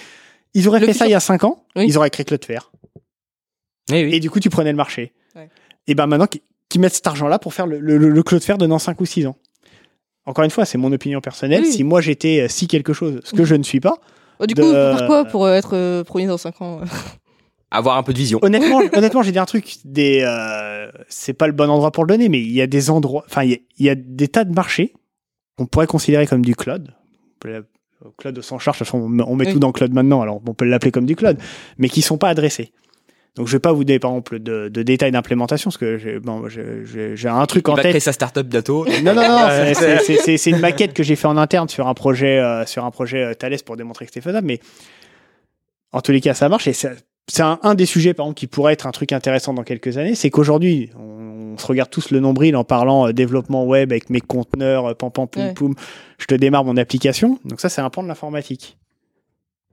Ils 0.53 0.67
auraient 0.67 0.79
Le 0.79 0.87
fait 0.87 0.93
ça 0.93 1.05
il 1.07 1.11
y 1.11 1.15
a 1.15 1.19
5 1.19 1.43
ans, 1.43 1.65
Oui. 1.75 1.85
ils 1.87 1.97
auraient 1.97 2.09
créé 2.09 2.25
Cloudflare. 2.25 2.71
Eh 3.91 4.05
oui. 4.05 4.15
Et 4.15 4.19
du 4.19 4.29
coup, 4.29 4.39
tu 4.39 4.49
prenais 4.49 4.71
le 4.71 4.77
marché. 4.77 5.13
Ouais. 5.35 5.49
Et 5.87 5.95
ben 5.95 6.07
maintenant, 6.07 6.27
qu'ils 6.69 6.81
mettent 6.81 6.93
cet 6.95 7.07
argent-là 7.07 7.39
pour 7.39 7.53
faire 7.53 7.67
le, 7.67 7.79
le, 7.79 7.97
le, 7.97 8.09
le 8.09 8.23
Cloudflare 8.23 8.57
de 8.57 8.65
dans 8.67 8.79
5 8.79 8.99
ou 9.01 9.05
6 9.05 9.27
ans. 9.27 9.35
Encore 10.25 10.45
une 10.45 10.51
fois, 10.51 10.63
c'est 10.65 10.77
mon 10.77 10.91
opinion 10.93 11.19
personnelle. 11.21 11.63
Oui. 11.63 11.71
Si 11.73 11.83
moi 11.83 11.99
j'étais 12.01 12.41
euh, 12.41 12.47
si 12.47 12.67
quelque 12.67 12.93
chose, 12.93 13.19
ce 13.23 13.33
que 13.33 13.43
je 13.45 13.55
ne 13.55 13.63
suis 13.63 13.79
pas, 13.79 13.95
Oh, 14.39 14.45
du 14.47 14.53
De- 14.55 14.61
coup, 14.63 14.71
faire 14.71 15.05
quoi 15.07 15.25
pour 15.25 15.45
euh, 15.45 15.53
être 15.53 15.75
euh, 15.75 16.03
premier 16.03 16.25
dans 16.27 16.37
5 16.37 16.61
ans 16.61 16.81
Avoir 17.69 17.97
un 17.97 18.03
peu 18.03 18.13
de 18.13 18.17
vision. 18.17 18.39
honnêtement, 18.41 18.81
honnêtement, 18.93 19.21
j'ai 19.23 19.31
dit 19.31 19.39
un 19.39 19.45
truc. 19.45 19.77
Des, 19.85 20.21
euh, 20.25 20.91
c'est 21.07 21.33
pas 21.33 21.47
le 21.47 21.53
bon 21.53 21.69
endroit 21.69 21.91
pour 21.91 22.03
le 22.03 22.07
donner, 22.07 22.29
mais 22.29 22.39
il 22.39 22.51
y 22.51 22.61
a 22.61 22.67
des 22.67 22.89
endroits, 22.89 23.23
enfin, 23.27 23.43
il 23.43 23.51
y 23.51 23.83
y 23.83 23.89
a 23.89 23.95
des 23.95 24.27
tas 24.27 24.43
de 24.43 24.53
marchés 24.53 24.93
qu'on 25.57 25.65
pourrait 25.67 25.87
considérer 25.87 26.25
comme 26.27 26.43
du 26.43 26.55
cloud. 26.55 26.93
La- 28.03 28.09
Cloud 28.17 28.41
sans 28.41 28.59
charge, 28.59 28.77
de 28.77 28.79
toute 28.79 28.87
façon, 28.87 28.99
on 28.99 29.35
met- 29.35 29.45
Oui. 29.47 29.53
tout 29.53 29.59
dans 29.59 29.71
cloud 29.71 29.93
maintenant, 29.93 30.21
alors 30.21 30.41
on 30.45 30.53
peut 30.53 30.65
l'appeler 30.65 30.91
comme 30.91 31.05
du 31.05 31.15
cloud, 31.15 31.37
mais 31.77 31.89
qui 31.89 32.01
sont 32.01 32.17
pas 32.17 32.29
adressés. 32.29 32.71
Donc 33.35 33.47
je 33.47 33.53
vais 33.53 33.59
pas 33.59 33.71
vous 33.73 33.83
donner 33.83 33.97
par 33.97 34.11
exemple 34.11 34.37
de, 34.39 34.69
de 34.69 34.83
détails 34.83 35.11
d'implémentation, 35.11 35.69
parce 35.69 35.77
que 35.77 35.97
j'ai 35.97 36.19
bon, 36.19 36.43
un 36.45 37.45
truc 37.47 37.65
Il 37.67 37.71
en 37.71 37.73
va 37.75 37.81
tête. 37.81 37.91
créer 37.91 37.99
sa 37.99 38.11
startup 38.13 38.45
bientôt. 38.45 38.85
Non, 39.03 39.15
non, 39.15 39.23
non, 39.23 39.47
Euh, 39.49 39.73
c'est- 39.73 40.45
une 40.51 40.59
maquette 40.59 40.93
que 40.93 41.01
j'ai 41.01 41.15
fait 41.15 41.25
en 41.27 41.37
interne 41.37 41.67
sur 41.67 41.87
un 41.87 41.95
projet, 41.95 42.37
euh, 42.37 42.65
sur 42.67 42.85
un 42.85 42.91
projet 42.91 43.23
euh, 43.23 43.33
Thales 43.33 43.57
pour 43.65 43.75
démontrer 43.75 44.05
que 44.05 44.11
c'était 44.13 44.21
faisable, 44.23 44.45
mais 44.45 44.59
en 45.93 46.01
tous 46.01 46.11
les 46.11 46.21
cas, 46.21 46.33
ça 46.35 46.47
marche 46.49 46.67
et 46.67 46.73
c'est 46.73 46.91
c'est 47.27 47.43
un, 47.43 47.59
un 47.63 47.75
des 47.75 47.85
sujets, 47.85 48.13
par 48.13 48.25
exemple, 48.25 48.37
qui 48.39 48.47
pourrait 48.47 48.73
être 48.73 48.85
un 48.87 48.91
truc 48.91 49.11
intéressant 49.13 49.53
dans 49.53 49.63
quelques 49.63 49.97
années, 49.97 50.15
c'est 50.15 50.29
qu'aujourd'hui, 50.29 50.89
on, 50.97 51.53
on 51.53 51.57
se 51.57 51.65
regarde 51.67 51.89
tous 51.89 52.11
le 52.11 52.19
nombril 52.19 52.55
en 52.55 52.63
parlant 52.63 53.07
euh, 53.07 53.13
développement 53.13 53.65
web 53.65 53.91
avec 53.91 54.09
mes 54.09 54.21
conteneurs, 54.21 54.87
euh, 54.87 54.93
pam 54.93 55.11
pam 55.11 55.27
poum 55.27 55.43
Ouais. 55.43 55.53
poum, 55.53 55.75
je 56.17 56.25
te 56.25 56.35
démarre 56.35 56.63
mon 56.65 56.77
application. 56.77 57.39
Donc 57.45 57.61
ça, 57.61 57.69
c'est 57.69 57.81
un 57.81 57.89
pan 57.89 58.03
de 58.03 58.07
l'informatique. 58.07 58.77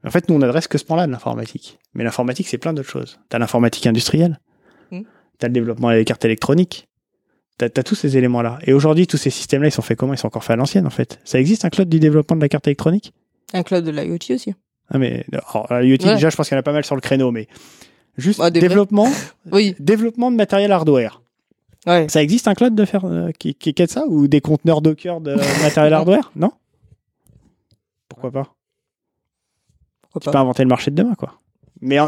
En 0.05 0.11
fait, 0.11 0.29
nous, 0.29 0.35
on 0.35 0.43
adresse 0.43 0.67
que 0.69 0.79
ce 0.79 0.85
pan-là 0.85 1.07
de 1.07 1.13
l'informatique. 1.13 1.79
Mais 1.95 2.05
l'informatique, 2.05 2.49
c'est 2.49 2.59
plein 2.59 2.73
d'autres 2.73 2.89
choses. 2.89 3.19
T'as 3.29 3.39
l'informatique 3.39 3.87
industrielle, 3.87 4.41
Mm. 4.91 5.03
t'as 5.39 5.47
le 5.49 5.53
développement 5.53 5.91
des 5.93 6.05
cartes 6.05 6.25
électroniques, 6.25 6.87
T'as 7.59 7.67
as 7.67 7.83
tous 7.83 7.95
ces 7.95 8.17
éléments-là. 8.17 8.59
Et 8.67 8.73
aujourd'hui, 8.73 9.07
tous 9.07 9.19
ces 9.19 9.29
systèmes-là, 9.29 9.69
ils 9.69 9.73
sont 9.73 9.83
faits 9.83 9.99
comment? 9.99 10.15
Ils 10.15 10.19
sont 10.19 10.29
encore 10.29 10.43
faits 10.45 10.55
à 10.55 10.57
l'ancienne, 10.57 10.87
en 10.87 10.91
fait. 10.91 11.21
Ça 11.25 11.39
existe 11.39 11.67
un 11.67 11.69
cloud 11.69 11.91
du 11.91 12.01
développement 12.01 12.35
de 12.37 12.41
la 12.41 12.49
carte 12.49 12.67
électronique? 12.67 13.13
Un 13.53 13.63
cloud 13.63 13.85
de 13.85 13.91
l'IoT 13.91 14.35
aussi. 14.35 14.55
Ah, 14.91 14.99
mais 14.99 15.25
alors, 15.33 15.67
la 15.71 15.83
IoT, 15.85 16.05
Ouais. 16.05 16.15
déjà, 16.15 16.31
je 16.31 16.37
pense 16.37 16.49
qu'il 16.49 16.55
y 16.55 16.59
en 16.59 16.61
a 16.61 16.65
pas 16.65 16.73
mal 16.73 16.85
sur 16.85 16.95
le 16.97 17.01
créneau, 17.01 17.31
mais 17.31 17.47
juste 18.17 18.43
développement, 18.51 19.09
Oui, 19.53 19.75
développement 19.79 20.31
de 20.31 20.37
matériel 20.37 20.73
hardware. 20.73 21.23
ouais. 21.87 22.09
Ça 22.09 22.23
existe 22.23 22.49
un 22.49 22.55
cloud 22.55 22.75
de 22.75 22.85
faire 22.85 23.05
euh, 23.05 23.31
qui, 23.39 23.55
qui, 23.55 23.73
qui 23.75 23.83
est 23.83 23.87
de 23.87 23.91
ça 23.91 24.05
ou 24.07 24.27
des 24.29 24.41
conteneurs 24.41 24.81
Docker 24.83 25.21
de 25.21 25.35
matériel 25.63 25.93
hardware? 25.95 26.33
Non? 26.37 26.51
Pourquoi 28.09 28.31
pas? 28.33 28.55
Pourquoi 30.03 30.21
Tu 30.21 30.25
pas 30.27 30.33
peux 30.33 30.39
inventer 30.39 30.63
le 30.65 30.69
marché 30.69 30.91
de 30.91 30.97
demain, 30.97 31.15
quoi. 31.15 31.39
Mais 31.81 31.99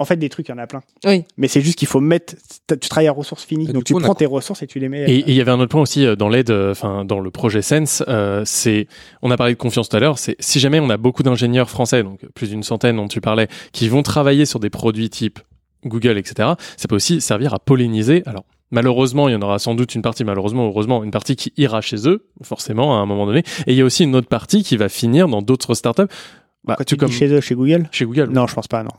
en, 0.00 0.04
fait, 0.04 0.16
des 0.16 0.28
trucs, 0.28 0.48
il 0.48 0.50
y 0.50 0.54
en 0.54 0.58
a 0.58 0.66
plein. 0.66 0.80
Oui. 1.04 1.24
Mais 1.36 1.46
c'est 1.46 1.60
juste 1.60 1.78
qu'il 1.78 1.88
faut 1.88 2.00
mettre. 2.00 2.34
Tu 2.68 2.88
travailles 2.88 3.08
à 3.08 3.12
ressources 3.12 3.44
finies, 3.44 3.68
Et 3.70 3.72
donc 3.72 3.84
tu 3.84 3.94
a 3.94 4.00
prends 4.00 4.14
tes 4.14 4.26
ressources 4.26 4.62
et 4.62 4.66
tu 4.66 4.80
les 4.80 4.88
mets. 4.88 5.08
Et 5.08 5.20
et 5.20 5.32
il 5.32 5.36
y 5.36 5.40
avait 5.40 5.50
un 5.50 5.60
autre 5.60 5.70
point 5.70 5.82
aussi 5.82 6.04
euh, 6.04 6.16
dans 6.16 6.28
l'aide, 6.28 6.50
euh, 6.50 6.72
enfin 6.72 7.04
dans 7.04 7.20
le 7.20 7.30
projet 7.30 7.62
Sense, 7.62 8.02
euh, 8.08 8.42
c'est, 8.44 8.88
on 9.22 9.30
a 9.30 9.36
parlé 9.36 9.52
de 9.52 9.58
confiance 9.58 9.88
tout 9.88 9.96
à 9.96 10.00
l'heure, 10.00 10.18
c'est 10.18 10.36
si 10.40 10.58
jamais 10.58 10.80
on 10.80 10.90
a 10.90 10.96
beaucoup 10.96 11.22
d'ingénieurs 11.22 11.70
français, 11.70 12.02
donc 12.02 12.20
plus 12.34 12.50
d'une 12.50 12.62
centaine 12.62 12.96
dont 12.96 13.08
tu 13.08 13.20
parlais, 13.20 13.48
qui 13.72 13.88
vont 13.88 14.02
travailler 14.02 14.46
sur 14.46 14.60
des 14.60 14.70
produits 14.70 15.10
type 15.10 15.38
Google, 15.84 16.18
etc., 16.18 16.50
ça 16.76 16.88
peut 16.88 16.96
aussi 16.96 17.20
servir 17.20 17.54
à 17.54 17.58
polliniser. 17.58 18.22
Alors 18.26 18.44
malheureusement, 18.70 19.28
il 19.28 19.32
y 19.32 19.34
en 19.34 19.42
aura 19.42 19.58
sans 19.58 19.74
doute 19.74 19.94
une 19.94 20.02
partie, 20.02 20.24
malheureusement, 20.24 20.66
heureusement, 20.66 21.04
une 21.04 21.10
partie 21.10 21.36
qui 21.36 21.52
ira 21.56 21.80
chez 21.80 22.08
eux, 22.08 22.26
forcément 22.42 22.98
à 22.98 23.00
un 23.00 23.06
moment 23.06 23.26
donné, 23.26 23.40
et 23.66 23.72
il 23.72 23.74
y 23.74 23.80
a 23.82 23.84
aussi 23.84 24.04
une 24.04 24.16
autre 24.16 24.28
partie 24.28 24.62
qui 24.62 24.76
va 24.76 24.88
finir 24.88 25.28
dans 25.28 25.42
d'autres 25.42 25.74
startups. 25.74 26.02
Bah, 26.64 26.74
Quand 26.76 26.84
tu 26.84 26.96
comme 26.96 27.08
dis 27.08 27.16
chez 27.16 27.28
eux, 27.28 27.40
chez 27.40 27.54
Google? 27.54 27.88
Chez 27.90 28.04
Google. 28.04 28.30
Non, 28.30 28.46
je 28.46 28.54
pense 28.54 28.68
pas, 28.68 28.82
non. 28.82 28.90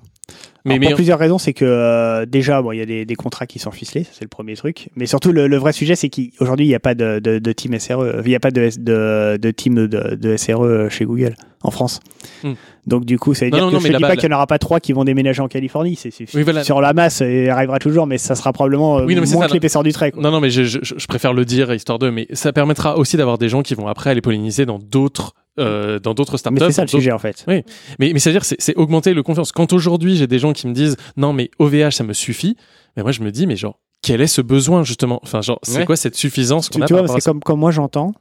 Mais, 0.65 0.79
mais 0.79 0.87
pour 0.87 0.95
plusieurs 0.95 1.19
raisons, 1.19 1.37
c'est 1.37 1.53
que 1.53 1.65
euh, 1.65 2.25
déjà, 2.25 2.61
bon, 2.61 2.71
il 2.71 2.77
y 2.77 2.81
a 2.81 2.85
des, 2.85 3.05
des 3.05 3.15
contrats 3.15 3.47
qui 3.47 3.59
sont 3.59 3.71
ficelés, 3.71 4.05
c'est 4.11 4.23
le 4.23 4.29
premier 4.29 4.55
truc. 4.55 4.89
Mais 4.95 5.05
surtout, 5.05 5.31
le, 5.31 5.47
le 5.47 5.57
vrai 5.57 5.73
sujet, 5.73 5.95
c'est 5.95 6.09
qu'aujourd'hui, 6.09 6.65
il 6.65 6.69
n'y 6.69 6.75
a 6.75 6.79
pas 6.79 6.95
de, 6.95 7.19
de, 7.19 7.39
de 7.39 7.51
team 7.51 7.77
SRE, 7.79 8.21
il 8.23 8.29
n'y 8.29 8.35
a 8.35 8.39
pas 8.39 8.51
de, 8.51 8.69
de, 8.79 9.37
de 9.37 9.51
team 9.51 9.75
de, 9.75 9.87
de, 9.87 10.15
de 10.15 10.37
SRE 10.37 10.89
chez 10.89 11.05
Google 11.05 11.35
en 11.63 11.71
France. 11.71 11.99
Hmm. 12.43 12.53
Donc 12.87 13.05
du 13.05 13.19
coup, 13.19 13.33
ça 13.33 13.45
veut 13.45 13.51
Non, 13.51 13.57
dire 13.57 13.65
non, 13.65 13.69
que 13.71 13.75
non, 13.75 13.79
je 13.81 13.87
ne 13.89 13.97
dis 13.97 14.01
pas 14.01 14.15
qu'il 14.15 14.27
n'y 14.29 14.33
en 14.33 14.37
aura 14.37 14.47
pas 14.47 14.57
trois 14.57 14.79
qui 14.79 14.93
vont 14.93 15.03
déménager 15.03 15.41
en 15.41 15.47
Californie. 15.47 15.95
C'est 15.95 16.09
c'est- 16.11 16.33
Oui, 16.35 16.41
voilà. 16.43 16.63
sur 16.63 16.81
la 16.81 16.93
masse, 16.93 17.19
il 17.21 17.49
arrivera 17.49 17.77
toujours, 17.79 18.07
mais 18.07 18.17
ça 18.17 18.33
sera 18.35 18.51
probablement 18.53 18.97
euh, 18.99 19.05
Oui, 19.05 19.15
c'est 19.25 19.35
moins 19.35 19.47
que 19.47 19.53
l'épaisseur 19.53 19.83
du 19.83 19.91
trait. 19.93 20.11
quoi. 20.11 20.21
Non, 20.23 20.31
non, 20.31 20.39
mais 20.39 20.49
je, 20.49 20.63
je, 20.63 20.79
je 20.81 21.05
préfère 21.07 21.33
le 21.33 21.45
dire 21.45 21.71
histoire 21.73 21.99
de, 21.99 22.09
mais 22.09 22.27
ça 22.33 22.51
permettra 22.53 22.97
aussi 22.97 23.17
d'avoir 23.17 23.37
des 23.37 23.49
gens 23.49 23.61
qui 23.61 23.75
vont 23.75 23.87
après 23.87 24.09
aller 24.09 24.21
polliniser 24.21 24.65
dans 24.65 24.79
d'autres, 24.79 25.33
euh, 25.59 25.99
dans 25.99 26.13
d'autres 26.15 26.37
startups. 26.37 26.59
Mais 26.59 26.65
c'est 26.67 26.71
ça 26.73 26.81
le 26.83 26.87
sujet 26.87 27.11
en 27.11 27.19
fait. 27.19 27.43
Oui, 27.47 27.61
mais, 27.99 28.11
mais 28.13 28.19
c'est-à-dire, 28.19 28.43
c'est, 28.45 28.55
c'est 28.59 28.75
augmenter 28.75 29.13
le 29.13 29.21
confiance. 29.21 29.51
Quand 29.51 29.73
aujourd'hui, 29.73 30.15
j'ai 30.15 30.27
des 30.27 30.39
gens 30.39 30.53
qui 30.53 30.67
me 30.67 30.73
disent, 30.73 30.97
non, 31.17 31.33
mais 31.33 31.51
OVH, 31.59 31.91
ça 31.91 32.03
me 32.03 32.13
suffit, 32.13 32.57
mais 32.97 33.03
moi, 33.03 33.11
je 33.11 33.21
me 33.21 33.31
dis, 33.31 33.45
mais 33.45 33.55
genre, 33.55 33.79
quel 34.01 34.21
est 34.21 34.27
ce 34.27 34.41
besoin, 34.41 34.83
justement? 34.83 35.19
Enfin, 35.21 35.41
genre, 35.41 35.59
c'est 35.61 35.77
Ouais. 35.79 35.85
quoi 35.85 35.95
cette 35.95 36.15
suffisance 36.15 36.69
qu'on 36.69 36.79
Tu, 36.79 36.83
a 36.83 36.87
tu 36.87 36.93
vois, 36.93 37.03
que 37.03 37.23
comme, 37.23 37.39
comme 37.41 37.59
moi 37.59 37.69
j'entends, 37.69 38.13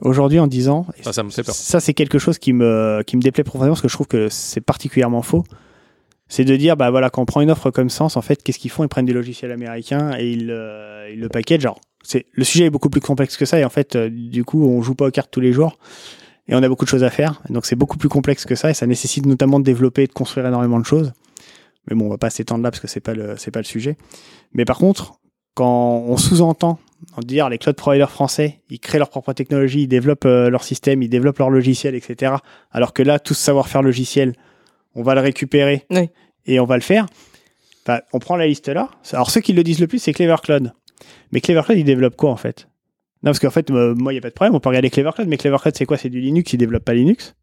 aujourd'hui 0.00 0.38
en 0.38 0.46
disant, 0.46 0.86
et 0.98 1.02
ça, 1.02 1.12
ça 1.12 1.22
me 1.22 1.30
fait 1.30 1.42
peur. 1.42 1.54
ça 1.54 1.80
c'est 1.80 1.94
quelque 1.94 2.18
chose 2.18 2.38
qui 2.38 2.52
me, 2.52 3.02
qui 3.06 3.16
me 3.16 3.22
déplaît 3.22 3.44
profondément 3.44 3.74
parce 3.74 3.82
que 3.82 3.88
je 3.88 3.94
trouve 3.94 4.08
que 4.08 4.28
c'est 4.28 4.60
particulièrement 4.60 5.22
faux. 5.22 5.44
C'est 6.28 6.44
de 6.44 6.56
dire, 6.56 6.78
bah 6.78 6.90
voilà, 6.90 7.10
quand 7.10 7.20
on 7.20 7.26
prend 7.26 7.42
une 7.42 7.50
offre 7.50 7.70
comme 7.70 7.90
Sens, 7.90 8.16
en 8.16 8.22
fait, 8.22 8.42
qu'est-ce 8.42 8.58
qu'ils 8.58 8.70
font? 8.70 8.84
Ils 8.84 8.88
prennent 8.88 9.04
des 9.04 9.12
logiciels 9.12 9.52
américains 9.52 10.12
et 10.18 10.30
ils, 10.30 10.50
euh, 10.50 11.10
ils 11.12 11.20
le 11.20 11.28
packagent. 11.28 11.60
Genre, 11.60 11.78
c'est, 12.02 12.24
le 12.32 12.44
sujet 12.44 12.64
est 12.64 12.70
beaucoup 12.70 12.88
plus 12.88 13.02
complexe 13.02 13.36
que 13.36 13.44
ça 13.44 13.58
et 13.58 13.64
en 13.64 13.68
fait, 13.68 13.96
euh, 13.96 14.08
du 14.10 14.44
coup, 14.44 14.64
on 14.66 14.80
joue 14.80 14.94
pas 14.94 15.06
aux 15.06 15.10
cartes 15.10 15.30
tous 15.30 15.40
les 15.40 15.52
jours 15.52 15.78
et 16.48 16.54
on 16.54 16.62
a 16.62 16.68
beaucoup 16.68 16.84
de 16.84 16.90
choses 16.90 17.04
à 17.04 17.10
faire. 17.10 17.42
Donc 17.50 17.66
c'est 17.66 17.76
beaucoup 17.76 17.98
plus 17.98 18.08
complexe 18.08 18.44
que 18.44 18.54
ça 18.54 18.70
et 18.70 18.74
ça 18.74 18.86
nécessite 18.86 19.26
notamment 19.26 19.60
de 19.60 19.64
développer 19.64 20.04
et 20.04 20.06
de 20.06 20.12
construire 20.12 20.46
énormément 20.46 20.80
de 20.80 20.86
choses. 20.86 21.12
Mais 21.88 21.96
bon, 21.96 22.06
on 22.06 22.10
va 22.10 22.18
pas 22.18 22.30
s'étendre 22.30 22.62
là 22.62 22.70
parce 22.70 22.80
que 22.80 22.88
c'est 22.88 23.00
pas 23.00 23.14
le, 23.14 23.34
c'est 23.36 23.50
pas 23.50 23.60
le 23.60 23.64
sujet. 23.64 23.96
Mais 24.52 24.64
par 24.64 24.78
contre, 24.78 25.14
quand 25.54 26.04
on 26.06 26.16
sous-entend 26.16 26.70
en 26.70 26.78
dire 27.18 27.48
les 27.48 27.58
cloud 27.58 27.76
providers 27.76 28.10
français, 28.10 28.60
ils 28.70 28.78
créent 28.80 28.98
leur 28.98 29.10
propre 29.10 29.32
technologie, 29.32 29.82
ils 29.82 29.88
développent 29.88 30.24
euh, 30.24 30.50
leur 30.50 30.64
système, 30.64 31.02
ils 31.02 31.08
développent 31.08 31.38
leur 31.38 31.50
logiciel, 31.50 31.94
etc. 31.94 32.34
Alors 32.70 32.92
que 32.92 33.02
là, 33.02 33.18
tout 33.18 33.34
ce 33.34 33.42
savoir-faire 33.42 33.82
logiciel, 33.82 34.34
on 34.94 35.02
va 35.02 35.14
le 35.14 35.20
récupérer 35.20 35.84
Oui. 35.90 36.10
et 36.46 36.60
on 36.60 36.64
va 36.64 36.76
le 36.76 36.82
faire. 36.82 37.06
Enfin, 37.84 38.00
on 38.12 38.18
prend 38.18 38.36
la 38.36 38.46
liste 38.46 38.68
là. 38.68 38.90
Alors 39.12 39.30
ceux 39.30 39.40
qui 39.40 39.52
le 39.52 39.62
disent 39.62 39.80
le 39.80 39.86
plus, 39.88 39.98
c'est 39.98 40.12
Clever 40.12 40.36
Cloud. 40.42 40.72
Mais 41.32 41.40
Clever 41.40 41.62
Cloud, 41.64 41.78
ils 41.78 41.84
développent 41.84 42.16
quoi 42.16 42.30
en 42.30 42.36
fait? 42.36 42.68
Non, 43.24 43.30
parce 43.30 43.38
qu'en 43.38 43.50
fait, 43.50 43.70
euh, 43.70 43.94
moi, 43.94 44.12
il 44.12 44.16
n'y 44.16 44.18
a 44.18 44.22
pas 44.22 44.30
de 44.30 44.34
problème, 44.34 44.54
on 44.54 44.60
peut 44.60 44.68
regarder 44.68 44.90
Clever 44.90 45.10
Cloud, 45.14 45.28
mais 45.28 45.36
Clever 45.36 45.56
Cloud, 45.60 45.74
c'est 45.76 45.86
quoi? 45.86 45.96
C'est 45.96 46.08
du 46.10 46.20
Linux, 46.20 46.52
ils 46.52 46.58
développent 46.58 46.84
pas 46.84 46.94
Linux. 46.94 47.34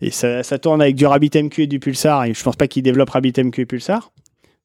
Et 0.00 0.10
ça, 0.10 0.42
ça 0.42 0.58
tourne 0.58 0.82
avec 0.82 0.94
du 0.94 1.06
RabbitMQ 1.06 1.62
et 1.62 1.66
du 1.66 1.80
Pulsar, 1.80 2.24
et 2.24 2.34
je 2.34 2.42
pense 2.42 2.54
pas 2.56 2.68
qu'ils 2.68 2.82
développent 2.82 3.10
RabbitMQ 3.10 3.62
et 3.62 3.66
Pulsar. 3.66 4.12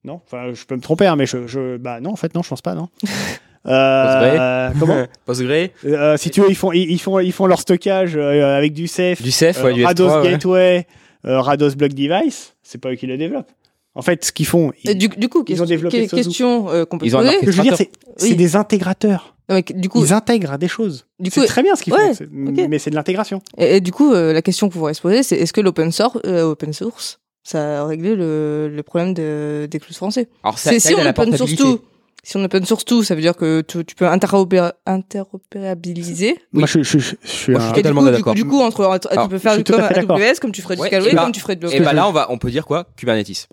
Non, 0.03 0.19
enfin, 0.25 0.51
je 0.53 0.65
peux 0.65 0.75
me 0.75 0.81
tromper, 0.81 1.07
hein, 1.07 1.15
mais 1.15 1.25
je, 1.25 1.47
je, 1.47 1.77
bah 1.77 1.99
non, 2.01 2.11
en 2.11 2.15
fait, 2.15 2.35
non, 2.35 2.41
je 2.43 2.49
pense 2.49 2.61
pas, 2.61 2.75
non. 2.75 2.89
Euh, 3.67 4.69
comment 4.79 5.05
Postgre 5.25 5.69
Euh, 5.85 6.17
Si 6.17 6.29
tu 6.31 6.41
veux, 6.41 6.49
ils 6.49 6.55
font, 6.55 6.71
ils, 6.71 6.91
ils 6.91 6.99
font, 6.99 7.19
ils 7.19 7.31
font 7.31 7.45
leur 7.45 7.59
stockage 7.59 8.13
euh, 8.15 8.57
avec 8.57 8.73
du 8.73 8.87
Ceph, 8.87 9.21
Du 9.21 9.31
Ceph, 9.31 9.63
ouais, 9.63 9.73
du 9.73 9.85
Rados 9.85 10.07
S3, 10.09 10.21
ouais. 10.23 10.31
Gateway, 10.31 10.87
euh, 11.25 11.39
Rados 11.41 11.75
Block 11.75 11.93
Device. 11.93 12.55
C'est 12.63 12.79
pas 12.79 12.91
eux 12.91 12.95
qui 12.95 13.07
le 13.07 13.17
développent. 13.17 13.51
En 13.93 14.01
fait, 14.01 14.23
ce 14.23 14.31
qu'ils 14.31 14.45
font, 14.45 14.71
Et 14.85 14.95
du, 14.95 15.09
du 15.09 15.27
coup, 15.27 15.39
ils 15.41 15.45
question, 15.45 15.63
ont 15.65 15.67
développé 15.67 16.07
que- 16.07 16.15
question 16.15 16.69
euh, 16.69 16.85
qu'on 16.85 16.97
peut 16.97 17.05
Ils 17.05 17.11
poser. 17.11 17.29
Ce 17.41 17.45
que 17.45 17.51
je 17.51 17.57
veux 17.57 17.63
dire, 17.63 17.75
c'est 17.75 17.91
Oui. 18.21 18.35
des 18.35 18.55
intégrateurs. 18.55 19.35
Non, 19.49 19.55
mais 19.55 19.63
que- 19.63 19.73
du 19.73 19.89
coup, 19.89 20.01
Ils 20.03 20.13
intègrent 20.13 20.57
des 20.57 20.69
choses. 20.69 21.05
du 21.19 21.29
C'est 21.29 21.41
coup, 21.41 21.45
très 21.45 21.61
bien 21.61 21.75
ce 21.75 21.83
qu'ils 21.83 21.91
ouais, 21.93 22.13
font, 22.13 22.25
mais 22.31 22.79
c'est 22.79 22.89
de 22.89 22.95
l'intégration. 22.95 23.41
et, 23.57 23.75
et 23.77 23.81
du 23.81 23.91
coup, 23.91 24.13
euh, 24.13 24.31
la 24.31 24.41
question 24.41 24.69
qu'on 24.69 24.79
pourrait 24.79 24.93
se 24.93 25.01
poser, 25.01 25.23
c'est 25.23 25.35
est-ce 25.35 25.51
que 25.51 25.59
l'open 25.59 25.91
source, 25.91 26.17
euh, 26.25 26.43
open 26.43 26.71
source 26.71 27.19
ça 27.43 27.81
a 27.81 27.85
réglé 27.85 28.15
le, 28.15 28.69
le 28.73 28.83
problème 28.83 29.13
de, 29.13 29.67
des 29.69 29.79
clouds 29.79 29.95
français? 29.95 30.29
Alors, 30.43 30.57
c'est 30.57 30.79
si 30.79 30.93
on 30.95 31.05
open 31.05 31.35
source 31.35 31.55
tout. 31.55 31.81
Si 32.23 32.37
on 32.37 32.43
open 32.43 32.63
source 32.65 32.85
tout, 32.85 33.03
ça 33.03 33.15
veut 33.15 33.21
dire 33.21 33.35
que 33.35 33.61
tu, 33.61 33.83
tu 33.83 33.95
peux 33.95 34.05
interopéra- 34.05 34.73
interopérabiliser. 34.85 36.37
Moi, 36.53 36.67
je, 36.67 36.83
je, 36.83 36.99
je, 36.99 37.15
je 37.21 37.27
suis 37.27 37.51
Moi, 37.51 37.61
je 37.61 37.65
un- 37.65 37.69
suis 37.73 37.79
Et 37.79 37.83
du 37.83 37.89
totalement 37.89 38.01
coup, 38.01 38.05
du, 38.07 38.11
d'accord. 38.13 38.33
coup, 38.33 38.39
du 38.39 38.45
coup, 38.45 38.59
entre, 38.61 38.85
entre- 38.85 39.11
Alors, 39.11 39.23
tu 39.25 39.29
peux 39.31 39.39
faire 39.39 39.63
comme. 39.63 40.11
AWS, 40.11 40.39
comme 40.41 40.51
tu 40.51 40.61
ferais 40.61 40.75
du 40.75 40.81
Ouais, 40.81 40.87
Scalway, 40.87 41.11
et 41.11 41.15
bah- 41.15 41.23
comme 41.23 41.31
tu 41.31 41.39
ferais 41.41 41.55
de 41.55 41.61
Et 41.67 41.69
l'Open. 41.71 41.83
bah 41.83 41.93
là, 41.93 42.07
on 42.07 42.11
va, 42.11 42.31
on 42.31 42.37
peut 42.37 42.51
dire 42.51 42.65
quoi? 42.65 42.87
Kubernetes. 42.95 43.47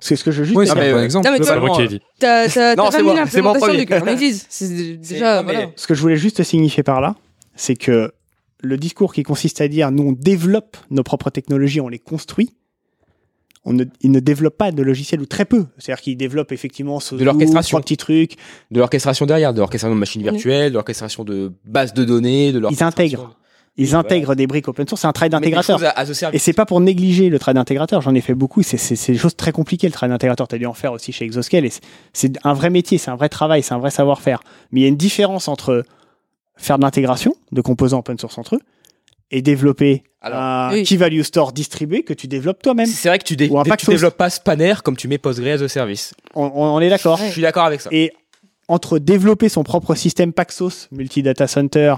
C'est 0.00 0.14
ce 0.16 0.22
que 0.24 0.30
je 0.30 0.44
juste. 0.44 0.56
Oui, 0.56 0.66
c'est 0.66 0.74
mais, 0.76 0.90
un 0.90 0.92
bon 0.92 0.98
euh, 0.98 1.04
exemple. 1.04 1.28
C'est 1.42 1.58
moi 1.60 1.70
qui 1.70 1.82
ai 1.82 1.88
dit. 1.88 2.00
T'as 2.18 2.48
t'as- 2.48 2.76
Non, 2.76 2.84
t'as 2.84 2.90
c'est 2.90 2.96
pas 2.98 3.02
mis 3.02 3.08
moi, 3.10 3.14
c'est 3.28 3.42
mon 3.42 3.52
l'implémentation 3.52 3.66
premier. 3.66 3.78
du 3.78 3.86
Kubernetes. 3.86 4.46
C'est 4.48 4.96
déjà, 4.96 5.42
voilà. 5.42 5.66
Ce 5.76 5.86
que 5.86 5.94
je 5.94 6.00
voulais 6.00 6.16
juste 6.16 6.42
signifier 6.44 6.82
par 6.82 7.00
là, 7.00 7.14
c'est 7.56 7.74
que 7.76 8.12
le 8.60 8.76
discours 8.76 9.12
qui 9.12 9.22
consiste 9.22 9.60
à 9.60 9.68
dire 9.68 9.90
nous 9.92 10.02
on 10.08 10.12
développe 10.12 10.76
nos 10.90 11.02
propres 11.04 11.30
technologies, 11.30 11.80
on 11.80 11.88
les 11.88 11.98
construit. 12.00 12.50
On 13.68 13.74
ne, 13.74 13.84
il 14.00 14.10
ne 14.10 14.20
développe 14.20 14.56
pas 14.56 14.72
de 14.72 14.82
logiciel 14.82 15.20
ou 15.20 15.26
très 15.26 15.44
peu. 15.44 15.66
C'est-à-dire 15.76 16.02
qu'il 16.02 16.16
développe 16.16 16.52
effectivement 16.52 17.00
ce 17.00 17.14
De 17.14 17.22
l'orchestration. 17.24 17.78
petits 17.80 17.98
trucs. 17.98 18.36
De 18.70 18.78
l'orchestration 18.80 19.26
derrière, 19.26 19.52
de 19.52 19.58
l'orchestration 19.58 19.94
de 19.94 20.00
machines 20.00 20.22
virtuelles, 20.22 20.70
de 20.70 20.74
l'orchestration 20.74 21.22
de 21.22 21.52
bases 21.66 21.92
de 21.92 22.04
données, 22.04 22.50
de 22.52 22.62
Ils 22.70 22.82
intègrent. 22.82 23.36
Ils 23.76 23.94
intègrent 23.94 24.34
des 24.34 24.46
briques 24.46 24.66
open 24.68 24.88
source. 24.88 25.02
C'est 25.02 25.06
un 25.06 25.12
travail 25.12 25.30
d'intégrateur. 25.30 25.78
Et 26.32 26.38
c'est 26.38 26.52
pas 26.54 26.66
pour 26.66 26.80
négliger 26.80 27.28
le 27.28 27.38
travail 27.38 27.54
d'intégrateur. 27.56 28.00
J'en 28.00 28.14
ai 28.14 28.20
fait 28.22 28.34
beaucoup. 28.34 28.62
C'est- 28.62 29.12
des 29.12 29.18
choses 29.18 29.36
très 29.36 29.52
compliquées 29.52 29.86
le 29.86 29.92
travail 29.92 30.12
d'intégrateur. 30.14 30.48
Tu 30.48 30.54
as 30.54 30.58
dû 30.58 30.66
en 30.66 30.72
faire 30.74 30.92
aussi 30.92 31.12
chez 31.12 31.24
Exoscale. 31.26 31.64
Et 31.66 31.72
c'est 32.12 32.32
un 32.44 32.54
vrai 32.54 32.70
métier, 32.70 32.96
c'est 32.98 33.10
un 33.10 33.16
vrai 33.16 33.28
travail, 33.28 33.62
c'est 33.62 33.74
un 33.74 33.78
vrai 33.78 33.90
savoir-faire. 33.90 34.40
Mais 34.72 34.80
il 34.80 34.82
y 34.82 34.86
a 34.86 34.88
une 34.88 34.96
différence 34.96 35.46
entre 35.46 35.84
faire 36.56 36.78
de 36.78 36.82
l'intégration 36.82 37.34
de 37.52 37.60
composants 37.60 37.98
open 38.00 38.18
source 38.18 38.36
entre 38.38 38.56
eux 38.56 38.60
et 39.30 39.42
développer 39.42 40.02
Alors, 40.20 40.38
un 40.40 40.72
Oui. 40.72 40.82
key 40.84 40.96
value 40.96 41.20
store 41.22 41.52
distribué 41.52 42.02
que 42.02 42.14
tu 42.14 42.26
développes 42.28 42.62
toi-même. 42.62 42.86
C'est 42.86 43.08
vrai 43.08 43.18
que 43.18 43.24
tu, 43.24 43.36
dé- 43.36 43.50
tu 43.78 43.86
développes 43.90 44.16
pas 44.16 44.30
Spanner 44.30 44.74
comme 44.82 44.96
tu 44.96 45.06
mets 45.08 45.18
Postgre 45.18 45.48
as 45.48 45.62
a 45.62 45.68
service. 45.68 46.14
On, 46.34 46.44
on- 46.44 46.76
on 46.76 46.80
est 46.80 46.88
d'accord. 46.88 47.18
Je 47.18 47.30
suis 47.32 47.42
d'accord 47.42 47.64
avec 47.64 47.80
ça. 47.80 47.90
Et 47.92 48.12
entre 48.68 48.98
développer 48.98 49.48
son 49.48 49.64
propre 49.64 49.94
système 49.94 50.32
Paxos 50.32 50.88
multi-data 50.92 51.46
center, 51.46 51.94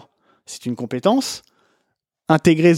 c'est 0.47 0.67
une 0.67 0.77
compétence. 0.77 1.43
Intégrer 2.29 2.75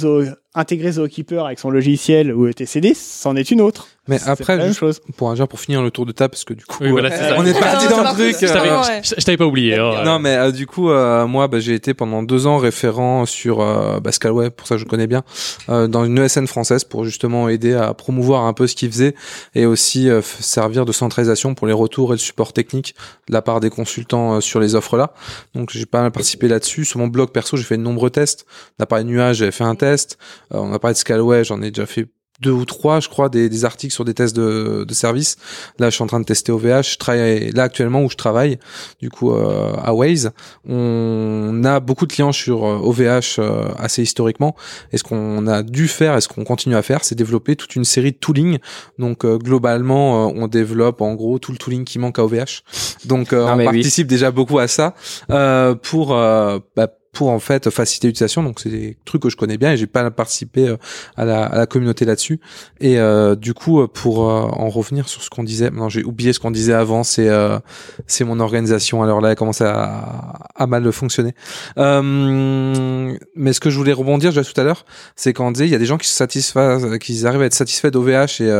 intégrer 0.55 0.93
Zookeeper 0.93 1.47
avec 1.47 1.59
son 1.59 1.71
logiciel 1.71 2.33
ou 2.35 2.47
ETCD, 2.47 2.95
c'en 2.95 3.37
est 3.37 3.51
une 3.51 3.61
autre. 3.61 3.87
Mais 4.09 4.19
après, 4.27 4.57
la 4.57 4.65
même 4.65 4.75
chose. 4.75 4.99
pour, 5.17 5.33
pour 5.49 5.61
finir 5.61 5.81
le 5.81 5.93
tour 5.93 6.05
de 6.07 6.11
table, 6.11 6.33
parce 6.33 6.45
que 6.45 6.55
du 6.55 6.65
coup, 6.65 6.79
Oui, 6.81 6.91
voilà, 6.91 7.09
euh, 7.09 7.17
c'est 7.17 7.29
ça. 7.29 7.37
on 7.39 7.47
est 7.47 7.57
parti 7.59 7.87
Non, 7.89 7.97
dans 7.99 8.03
le 8.03 8.15
truc. 8.33 8.37
Je 8.41 8.47
t'avais, 8.53 8.69
euh, 8.69 8.81
ouais. 8.81 9.01
je- 9.05 9.15
t'avais 9.25 9.37
pas 9.37 9.47
oublié. 9.47 9.77
hein. 9.77 10.03
Non, 10.05 10.19
mais 10.19 10.35
euh, 10.37 10.51
du 10.51 10.67
coup, 10.67 10.91
euh, 10.91 11.25
moi, 11.29 11.47
bah, 11.47 11.61
j'ai 11.61 11.75
été 11.75 11.95
pendant 11.95 12.25
deux 12.25 12.49
ans 12.49 12.57
référent 12.59 13.27
sur 13.27 13.61
euh, 13.61 14.01
bah, 14.01 14.11
Scalway, 14.11 14.51
pour 14.51 14.67
ça 14.67 14.77
je 14.77 14.85
connais 14.87 15.07
bien, 15.07 15.23
euh, 15.69 15.87
dans 15.87 16.05
une 16.05 16.19
ESN 16.19 16.49
française 16.49 16.83
pour 16.83 17.05
justement 17.05 17.49
aider 17.49 17.75
à 17.75 17.95
promouvoir 17.95 18.43
un 18.45 18.53
peu 18.55 18.67
ce 18.67 18.75
qu'ils 18.75 18.91
faisaient 18.91 19.15
et 19.55 19.67
aussi 19.67 20.11
euh, 20.11 20.21
servir 20.21 20.85
de 20.85 20.91
centralisation 20.91 21.55
pour 21.55 21.69
les 21.69 21.73
retours 21.73 22.11
et 22.11 22.17
le 22.17 22.19
support 22.19 22.53
technique 22.53 22.97
de 23.29 23.33
la 23.33 23.41
part 23.41 23.61
des 23.61 23.71
consultants 23.71 24.35
euh, 24.35 24.41
sur 24.41 24.59
les 24.59 24.75
offres 24.75 24.97
là. 24.97 25.13
Donc 25.55 25.71
j'ai 25.71 25.87
pas 25.87 26.03
mal 26.03 26.11
participé 26.11 26.49
là-dessus. 26.49 26.85
Sur 26.85 26.99
mon 26.99 27.07
blog 27.07 27.31
perso, 27.31 27.57
j'ai 27.57 27.63
fait 27.63 27.77
de 27.77 27.83
nombreux 27.83 28.11
tests. 28.11 28.47
De 28.81 29.03
nuages, 29.05 29.37
j'avais 29.37 29.53
fait 29.53 29.63
un 29.65 29.77
test. 29.77 30.19
Euh, 30.53 30.59
on 30.59 30.73
a 30.73 30.79
parlé 30.79 30.95
de 30.95 30.99
Scalway, 30.99 31.45
j'en 31.45 31.63
ai 31.63 31.71
déjà 31.71 31.87
fait 31.87 32.07
deux 32.41 32.51
ou 32.51 32.65
trois, 32.65 32.99
je 32.99 33.09
crois, 33.09 33.29
des, 33.29 33.49
des 33.49 33.65
articles 33.65 33.95
sur 33.95 34.05
des 34.05 34.15
tests 34.15 34.35
de, 34.35 34.85
de 34.89 34.95
service. 34.95 35.37
Là, 35.79 35.91
je 35.91 35.95
suis 35.95 36.03
en 36.03 36.09
train 36.09 36.19
de 36.19 36.25
tester 36.25 36.51
OVH. 36.51 36.83
Je 36.95 36.97
travaille 36.99 37.53
là 37.53 37.63
actuellement 37.65 38.03
où 38.03 38.11
je 38.11 38.17
travaille, 38.17 38.59
du 39.01 39.11
coup, 39.11 39.31
euh, 39.33 39.73
à 39.81 39.95
Waze. 39.95 40.33
On 40.69 41.63
a 41.65 41.79
beaucoup 41.79 42.07
de 42.07 42.13
clients 42.13 42.33
sur 42.33 42.65
euh, 42.65 42.79
OVH 42.79 43.39
euh, 43.39 43.69
assez 43.79 44.03
historiquement. 44.03 44.57
Et 44.93 44.99
ce 44.99 45.05
qu'on 45.05 45.47
a 45.47 45.63
dû 45.63 45.87
faire 45.87 46.17
et 46.17 46.21
ce 46.21 46.27
qu'on 46.27 46.43
continue 46.43 46.75
à 46.75 46.83
faire, 46.83 47.05
c'est 47.05 47.15
développer 47.15 47.55
toute 47.55 47.77
une 47.77 47.85
série 47.85 48.11
de 48.11 48.17
tooling. 48.17 48.59
Donc, 48.99 49.25
euh, 49.25 49.39
globalement, 49.39 50.27
euh, 50.29 50.33
on 50.35 50.49
développe 50.49 51.01
en 51.01 51.15
gros 51.15 51.39
tout 51.39 51.53
le 51.53 51.59
tooling 51.59 51.85
qui 51.85 52.01
manque 52.01 52.19
à 52.19 52.25
OVH. 52.25 52.63
Donc, 53.05 53.33
euh, 53.33 53.45
Non, 53.47 53.53
on 53.53 53.59
oui. 53.59 53.65
participe 53.67 54.09
déjà 54.09 54.33
beaucoup 54.33 54.59
à 54.59 54.67
ça 54.67 54.95
euh, 55.31 55.75
pour 55.77 56.17
euh, 56.17 56.59
bah, 56.75 56.89
pour 57.13 57.29
en 57.29 57.39
fait 57.39 57.69
faciliter 57.69 58.09
l'utilisation. 58.09 58.43
Donc 58.43 58.59
c'est 58.59 58.71
des 58.71 58.97
trucs 59.05 59.23
que 59.23 59.29
je 59.29 59.37
connais 59.37 59.59
bien 59.59 59.73
et 59.73 59.77
j'ai 59.77 59.87
pas 59.87 60.11
participé 60.11 60.67
euh, 60.67 60.77
à, 61.17 61.27
la, 61.27 61.45
à 61.45 61.57
la 61.59 61.67
communauté 61.67 62.07
là-dessus. 62.07 62.41
Et 62.81 62.99
euh, 62.99 63.37
du 63.37 63.53
coup, 63.53 63.83
euh, 63.83 63.87
pour 63.87 64.29
euh, 64.29 64.43
en 64.45 64.71
revenir 64.71 65.09
sur 65.09 65.23
ce 65.23 65.29
qu'on 65.29 65.45
disait, 65.45 65.71
non 65.71 65.91
j'ai 65.91 66.03
oublié 66.05 66.33
ce 66.33 66.41
qu'on 66.41 66.51
disait 66.51 66.73
avant. 66.73 67.05
C'est 67.05 67.29
euh, 67.29 67.59
c'est 68.07 68.25
mon 68.25 68.41
organisation. 68.41 69.03
Alors 69.03 69.21
là, 69.21 69.31
elle 69.31 69.37
commence 69.37 69.61
à, 69.61 70.49
à 70.55 70.67
mal 70.67 70.91
fonctionner. 70.91 71.35
Euh, 71.77 73.15
mais 73.37 73.53
ce 73.53 73.61
que 73.61 73.69
je 73.69 73.77
voulais 73.77 73.93
rebondir 73.93 74.31
déjà 74.31 74.43
tout 74.43 74.59
à 74.59 74.65
l'heure, 74.65 74.87
c'est 75.15 75.35
quand 75.35 75.47
on 75.47 75.53
disait 75.53 75.67
il 75.67 75.73
y 75.73 75.75
a 75.75 75.79
des 75.79 75.87
gens 75.87 75.99
qui 75.99 76.09
se 76.09 76.15
satisfont, 76.15 76.99
qui 76.99 77.27
arrivent 77.27 77.43
à 77.43 77.47
être 77.47 77.55
satisfaits 77.55 77.89
d'OVH 77.89 78.41
et 78.41 78.51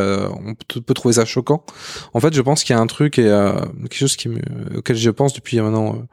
on 0.45 0.53
peut, 0.53 0.93
trouver 0.93 1.15
ça 1.15 1.25
choquant. 1.25 1.65
En 2.13 2.19
fait, 2.19 2.33
je 2.35 2.41
pense 2.41 2.63
qu'il 2.63 2.75
y 2.75 2.77
a 2.77 2.81
un 2.81 2.87
truc 2.87 3.17
et 3.17 3.23
quelque 3.23 3.95
chose 3.95 4.15
qui 4.15 4.29
me, 4.29 4.39
auquel 4.77 4.95
je 4.95 5.09
pense 5.09 5.33
depuis 5.33 5.59
maintenant. 5.59 6.03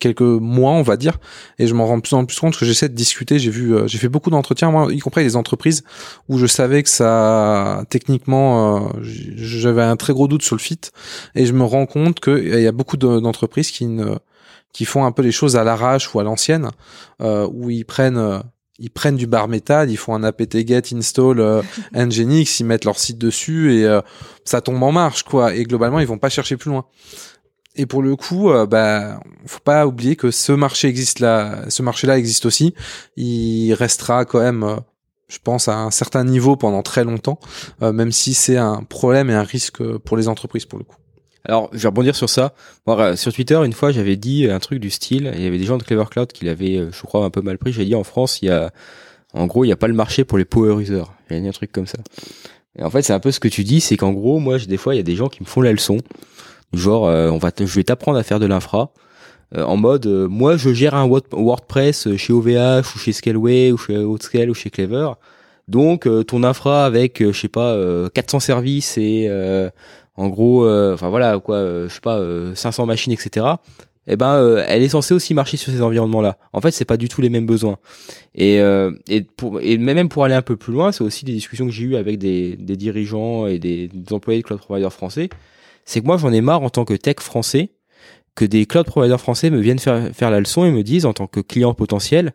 Quelques 0.00 0.22
mois, 0.22 0.72
on 0.72 0.82
va 0.82 0.96
dire, 0.96 1.18
et 1.60 1.68
je 1.68 1.74
m'en 1.74 1.86
rends 1.86 1.98
de 1.98 2.02
plus 2.02 2.14
en 2.14 2.24
plus 2.24 2.40
compte 2.40 2.56
que 2.56 2.64
j'essaie 2.64 2.88
de 2.88 2.94
discuter. 2.94 3.38
J'ai 3.38 3.50
vu, 3.50 3.74
euh, 3.76 3.86
j'ai 3.86 3.98
fait 3.98 4.08
beaucoup 4.08 4.30
d'entretiens, 4.30 4.72
moi, 4.72 4.92
y 4.92 4.98
compris 4.98 5.22
des 5.22 5.36
entreprises 5.36 5.84
où 6.28 6.38
je 6.38 6.46
savais 6.46 6.82
que 6.82 6.88
ça, 6.88 7.84
techniquement, 7.90 8.88
euh, 8.88 8.88
j'avais 9.02 9.82
un 9.82 9.96
très 9.96 10.12
gros 10.12 10.26
doute 10.26 10.42
sur 10.42 10.56
le 10.56 10.60
fit, 10.60 10.80
et 11.36 11.46
je 11.46 11.52
me 11.52 11.62
rends 11.64 11.86
compte 11.86 12.18
qu'il 12.18 12.48
y 12.60 12.66
a 12.66 12.72
beaucoup 12.72 12.96
de- 12.96 13.20
d'entreprises 13.20 13.70
qui 13.70 13.86
qui 14.72 14.84
font 14.84 15.04
un 15.04 15.10
peu 15.10 15.22
les 15.22 15.32
choses 15.32 15.56
à 15.56 15.64
l'arrache 15.64 16.14
ou 16.14 16.20
à 16.20 16.22
l'ancienne, 16.22 16.70
euh, 17.20 17.46
où 17.52 17.70
ils 17.70 17.84
prennent 17.84 18.16
euh, 18.16 18.38
ils 18.78 18.88
prennent 18.90 19.16
du 19.16 19.26
bar 19.26 19.48
métal, 19.48 19.90
ils 19.90 19.96
font 19.98 20.14
un 20.14 20.22
apt 20.22 20.66
get 20.66 20.94
install 20.94 21.62
nginx, 21.94 22.60
ils 22.60 22.64
mettent 22.64 22.86
leur 22.86 22.98
site 22.98 23.18
dessus 23.18 23.74
et 23.74 24.00
ça 24.46 24.62
tombe 24.62 24.82
en 24.82 24.90
marche 24.92 25.22
quoi. 25.24 25.54
Et 25.54 25.64
globalement, 25.64 26.00
ils 26.00 26.06
vont 26.06 26.16
pas 26.16 26.30
chercher 26.30 26.56
plus 26.56 26.70
loin. 26.70 26.86
Et 27.76 27.86
pour 27.86 28.02
le 28.02 28.16
coup, 28.16 28.50
euh, 28.50 28.66
bah, 28.66 29.20
faut 29.46 29.60
pas 29.60 29.86
oublier 29.86 30.16
que 30.16 30.30
ce 30.30 30.52
marché 30.52 30.88
existe 30.88 31.20
là, 31.20 31.68
ce 31.68 31.82
marché-là 31.82 32.18
existe 32.18 32.46
aussi. 32.46 32.74
Il 33.16 33.72
restera 33.74 34.24
quand 34.24 34.40
même, 34.40 34.64
euh, 34.64 34.76
je 35.28 35.38
pense, 35.42 35.68
à 35.68 35.78
un 35.78 35.90
certain 35.90 36.24
niveau 36.24 36.56
pendant 36.56 36.82
très 36.82 37.04
longtemps, 37.04 37.38
euh, 37.82 37.92
même 37.92 38.10
si 38.10 38.34
c'est 38.34 38.56
un 38.56 38.82
problème 38.82 39.30
et 39.30 39.34
un 39.34 39.44
risque 39.44 39.82
pour 39.98 40.16
les 40.16 40.26
entreprises 40.26 40.66
pour 40.66 40.78
le 40.78 40.84
coup. 40.84 40.96
Alors, 41.44 41.70
je 41.72 41.78
vais 41.78 41.88
rebondir 41.88 42.14
sur 42.14 42.28
ça. 42.28 42.52
Sur 43.14 43.32
Twitter, 43.32 43.58
une 43.64 43.72
fois, 43.72 43.92
j'avais 43.92 44.16
dit 44.16 44.50
un 44.50 44.58
truc 44.58 44.78
du 44.78 44.90
style. 44.90 45.32
Il 45.34 45.42
y 45.42 45.46
avait 45.46 45.56
des 45.56 45.64
gens 45.64 45.78
de 45.78 45.82
Clever 45.82 46.04
Cloud 46.10 46.32
qui 46.32 46.44
l'avaient, 46.44 46.88
je 46.92 47.02
crois, 47.02 47.24
un 47.24 47.30
peu 47.30 47.40
mal 47.40 47.56
pris. 47.56 47.72
J'ai 47.72 47.86
dit 47.86 47.94
en 47.94 48.04
France, 48.04 48.42
il 48.42 48.46
y 48.46 48.50
a, 48.50 48.70
en 49.32 49.46
gros, 49.46 49.64
il 49.64 49.68
n'y 49.68 49.72
a 49.72 49.76
pas 49.76 49.88
le 49.88 49.94
marché 49.94 50.24
pour 50.24 50.36
les 50.36 50.44
power 50.44 50.82
users. 50.82 51.04
J'ai 51.30 51.40
dit 51.40 51.48
un 51.48 51.52
truc 51.52 51.72
comme 51.72 51.86
ça. 51.86 51.96
Et 52.78 52.82
en 52.82 52.90
fait, 52.90 53.00
c'est 53.00 53.14
un 53.14 53.20
peu 53.20 53.32
ce 53.32 53.40
que 53.40 53.48
tu 53.48 53.64
dis, 53.64 53.80
c'est 53.80 53.96
qu'en 53.96 54.12
gros, 54.12 54.38
moi, 54.38 54.58
des 54.58 54.76
fois, 54.76 54.94
il 54.94 54.98
y 54.98 55.00
a 55.00 55.04
des 55.04 55.16
gens 55.16 55.28
qui 55.28 55.42
me 55.42 55.48
font 55.48 55.62
la 55.62 55.72
leçon. 55.72 55.96
Genre, 56.72 57.06
euh, 57.08 57.30
on 57.30 57.38
va, 57.38 57.50
je 57.58 57.64
vais 57.64 57.84
t'apprendre 57.84 58.18
à 58.18 58.22
faire 58.22 58.38
de 58.40 58.46
l'infra. 58.46 58.92
euh, 59.56 59.64
en 59.64 59.76
mode, 59.76 60.06
euh, 60.06 60.28
moi, 60.28 60.56
je 60.56 60.72
gère 60.72 60.94
un 60.94 61.06
Word- 61.06 61.22
WordPress 61.32 62.16
chez 62.16 62.32
OVH 62.32 62.94
ou 62.94 62.98
chez 62.98 63.12
Scaleway 63.12 63.72
ou 63.72 63.78
chez 63.78 63.98
Outscale 63.98 64.50
ou 64.50 64.54
chez 64.54 64.70
Clever. 64.70 65.10
Donc, 65.68 66.08
ton 66.26 66.42
infra 66.44 66.84
avec, 66.84 67.22
je 67.24 67.32
sais 67.38 67.48
pas, 67.48 67.72
euh, 67.74 68.08
400 68.08 68.40
services 68.40 68.98
et 68.98 69.28
en 70.16 70.28
gros, 70.28 70.68
enfin 70.68 71.08
voilà 71.08 71.38
quoi, 71.38 71.86
je 71.86 71.88
sais 71.88 72.00
pas, 72.00 72.18
euh, 72.18 72.54
500 72.54 72.86
machines, 72.86 73.12
etc. 73.12 73.46
Eh 74.06 74.16
ben, 74.16 74.34
euh, 74.34 74.64
elle 74.66 74.82
est 74.82 74.88
censée 74.88 75.14
aussi 75.14 75.34
marcher 75.34 75.56
sur 75.56 75.72
ces 75.72 75.82
environnements-là. 75.82 76.36
En 76.52 76.60
fait, 76.60 76.72
c'est 76.72 76.84
pas 76.84 76.96
du 76.96 77.08
tout 77.08 77.20
les 77.20 77.28
mêmes 77.28 77.46
besoins. 77.46 77.76
Et 78.34 78.60
euh, 78.60 78.90
et 79.08 79.22
pour 79.22 79.60
et 79.60 79.78
même 79.78 80.08
pour 80.08 80.24
aller 80.24 80.34
un 80.34 80.42
peu 80.42 80.56
plus 80.56 80.72
loin, 80.72 80.90
c'est 80.90 81.04
aussi 81.04 81.24
des 81.24 81.32
discussions 81.32 81.66
que 81.66 81.72
j'ai 81.72 81.84
eues 81.84 81.96
avec 81.96 82.18
des, 82.18 82.56
dirigeants 82.56 83.46
et 83.46 83.58
des, 83.58 83.88
des 83.88 84.12
employés 84.12 84.40
de 84.40 84.46
cloud 84.46 84.60
providers 84.60 84.92
français. 84.92 85.28
C'est 85.90 86.00
que 86.02 86.06
moi, 86.06 86.18
j'en 86.18 86.32
ai 86.32 86.40
marre 86.40 86.62
en 86.62 86.70
tant 86.70 86.84
que 86.84 86.94
tech 86.94 87.16
français 87.18 87.72
que 88.36 88.44
des 88.44 88.64
cloud 88.64 88.86
providers 88.86 89.20
français 89.20 89.50
me 89.50 89.58
viennent 89.58 89.80
faire 89.80 90.10
faire 90.14 90.30
la 90.30 90.38
leçon 90.38 90.64
et 90.64 90.70
me 90.70 90.84
disent 90.84 91.04
en 91.04 91.12
tant 91.12 91.26
que 91.26 91.40
client 91.40 91.74
potentiel, 91.74 92.32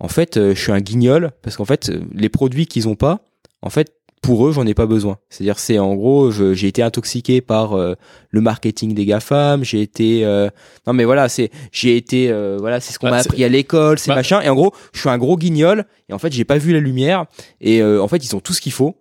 en 0.00 0.08
fait, 0.08 0.36
euh, 0.36 0.56
je 0.56 0.60
suis 0.60 0.72
un 0.72 0.80
guignol 0.80 1.30
parce 1.42 1.56
qu'en 1.56 1.64
fait, 1.64 1.88
euh, 1.88 2.00
les 2.12 2.28
produits 2.28 2.66
qu'ils 2.66 2.88
ont 2.88 2.96
pas, 2.96 3.20
en 3.62 3.70
fait, 3.70 3.92
pour 4.22 4.44
eux, 4.48 4.50
j'en 4.50 4.66
ai 4.66 4.74
pas 4.74 4.86
besoin. 4.86 5.18
C'est-à-dire, 5.30 5.60
c'est 5.60 5.78
en 5.78 5.94
gros, 5.94 6.32
j'ai 6.32 6.66
été 6.66 6.82
intoxiqué 6.82 7.40
par 7.40 7.74
euh, 7.74 7.94
le 8.30 8.40
marketing 8.40 8.92
des 8.92 9.06
GAFAM, 9.06 9.62
j'ai 9.62 9.82
été, 9.82 10.24
euh, 10.24 10.48
non 10.88 10.92
mais 10.92 11.04
voilà, 11.04 11.28
c'est, 11.28 11.50
j'ai 11.70 11.96
été, 11.96 12.28
euh, 12.32 12.56
voilà, 12.58 12.80
c'est 12.80 12.92
ce 12.92 12.98
qu'on 12.98 13.06
Bah, 13.06 13.12
m'a 13.12 13.18
appris 13.20 13.44
à 13.44 13.48
l'école, 13.48 14.00
c'est 14.00 14.08
Bah- 14.08 14.16
machin. 14.16 14.40
Et 14.40 14.48
en 14.48 14.56
gros, 14.56 14.72
je 14.92 14.98
suis 14.98 15.08
un 15.08 15.18
gros 15.18 15.36
guignol 15.36 15.84
et 16.08 16.12
en 16.12 16.18
fait, 16.18 16.32
j'ai 16.32 16.44
pas 16.44 16.58
vu 16.58 16.72
la 16.72 16.80
lumière. 16.80 17.26
Et 17.60 17.80
euh, 17.80 18.02
en 18.02 18.08
fait, 18.08 18.16
ils 18.24 18.34
ont 18.34 18.40
tout 18.40 18.52
ce 18.52 18.60
qu'il 18.60 18.72
faut. 18.72 18.96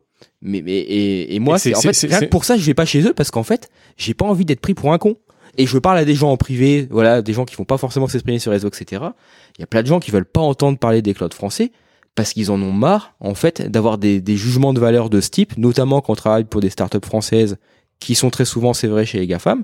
Mais, 0.46 0.62
mais 0.64 0.74
et, 0.78 1.36
et 1.36 1.40
moi, 1.40 1.56
c'est- 1.60 1.76
en 1.76 1.82
fait 1.82 1.94
rien 2.08 2.20
que 2.26 2.30
pour 2.30 2.46
ça, 2.46 2.56
je 2.58 2.64
vais 2.64 2.74
pas 2.74 2.86
chez 2.86 3.02
eux 3.02 3.14
parce 3.14 3.32
qu'en 3.32 3.44
fait, 3.44 3.70
j'ai 3.98 4.14
pas 4.14 4.26
envie 4.26 4.46
d'être 4.46 4.62
pris 4.62 4.74
pour 4.74 4.94
un 4.94 4.98
con. 4.98 5.18
Et 5.58 5.66
je 5.68 5.78
parle 5.78 5.98
à 5.98 6.06
des 6.06 6.16
gens 6.16 6.32
en 6.32 6.38
privé, 6.38 6.86
voilà, 6.92 7.22
des 7.22 7.32
gens 7.34 7.46
qui 7.46 7.56
vont 7.56 7.64
pas 7.64 7.78
forcément 7.78 8.08
s'exprimer 8.08 8.40
sur 8.40 8.52
les 8.52 8.58
réseaux, 8.58 8.68
etc. 8.68 9.02
Il 9.58 9.62
y 9.62 9.64
a 9.64 9.68
plein 9.68 9.82
de 9.84 9.88
gens 9.88 10.00
qui 10.02 10.12
veulent 10.12 10.26
pas 10.26 10.42
entendre 10.42 10.78
parler 10.78 11.02
des 11.02 11.14
clouds 11.14 11.30
français 11.34 11.72
parce 12.14 12.34
qu'ils 12.34 12.52
en 12.52 12.62
ont 12.62 12.74
marre, 12.74 13.14
en 13.22 13.36
fait, 13.36 13.62
d'avoir 13.72 13.98
des, 13.98 14.20
des 14.22 14.36
jugements 14.38 14.74
de 14.74 14.80
valeur 14.82 15.10
de 15.10 15.22
ce 15.22 15.30
type, 15.30 15.58
notamment 15.58 16.02
quand 16.02 16.14
on 16.14 16.16
travaille 16.18 16.44
pour 16.44 16.60
des 16.62 16.70
startups 16.70 17.06
françaises 17.06 17.58
qui 18.02 18.16
sont 18.16 18.30
très 18.30 18.44
souvent, 18.46 18.74
c'est 18.74 18.88
vrai, 18.88 19.06
chez 19.06 19.20
les 19.20 19.28
GAFAM. 19.28 19.64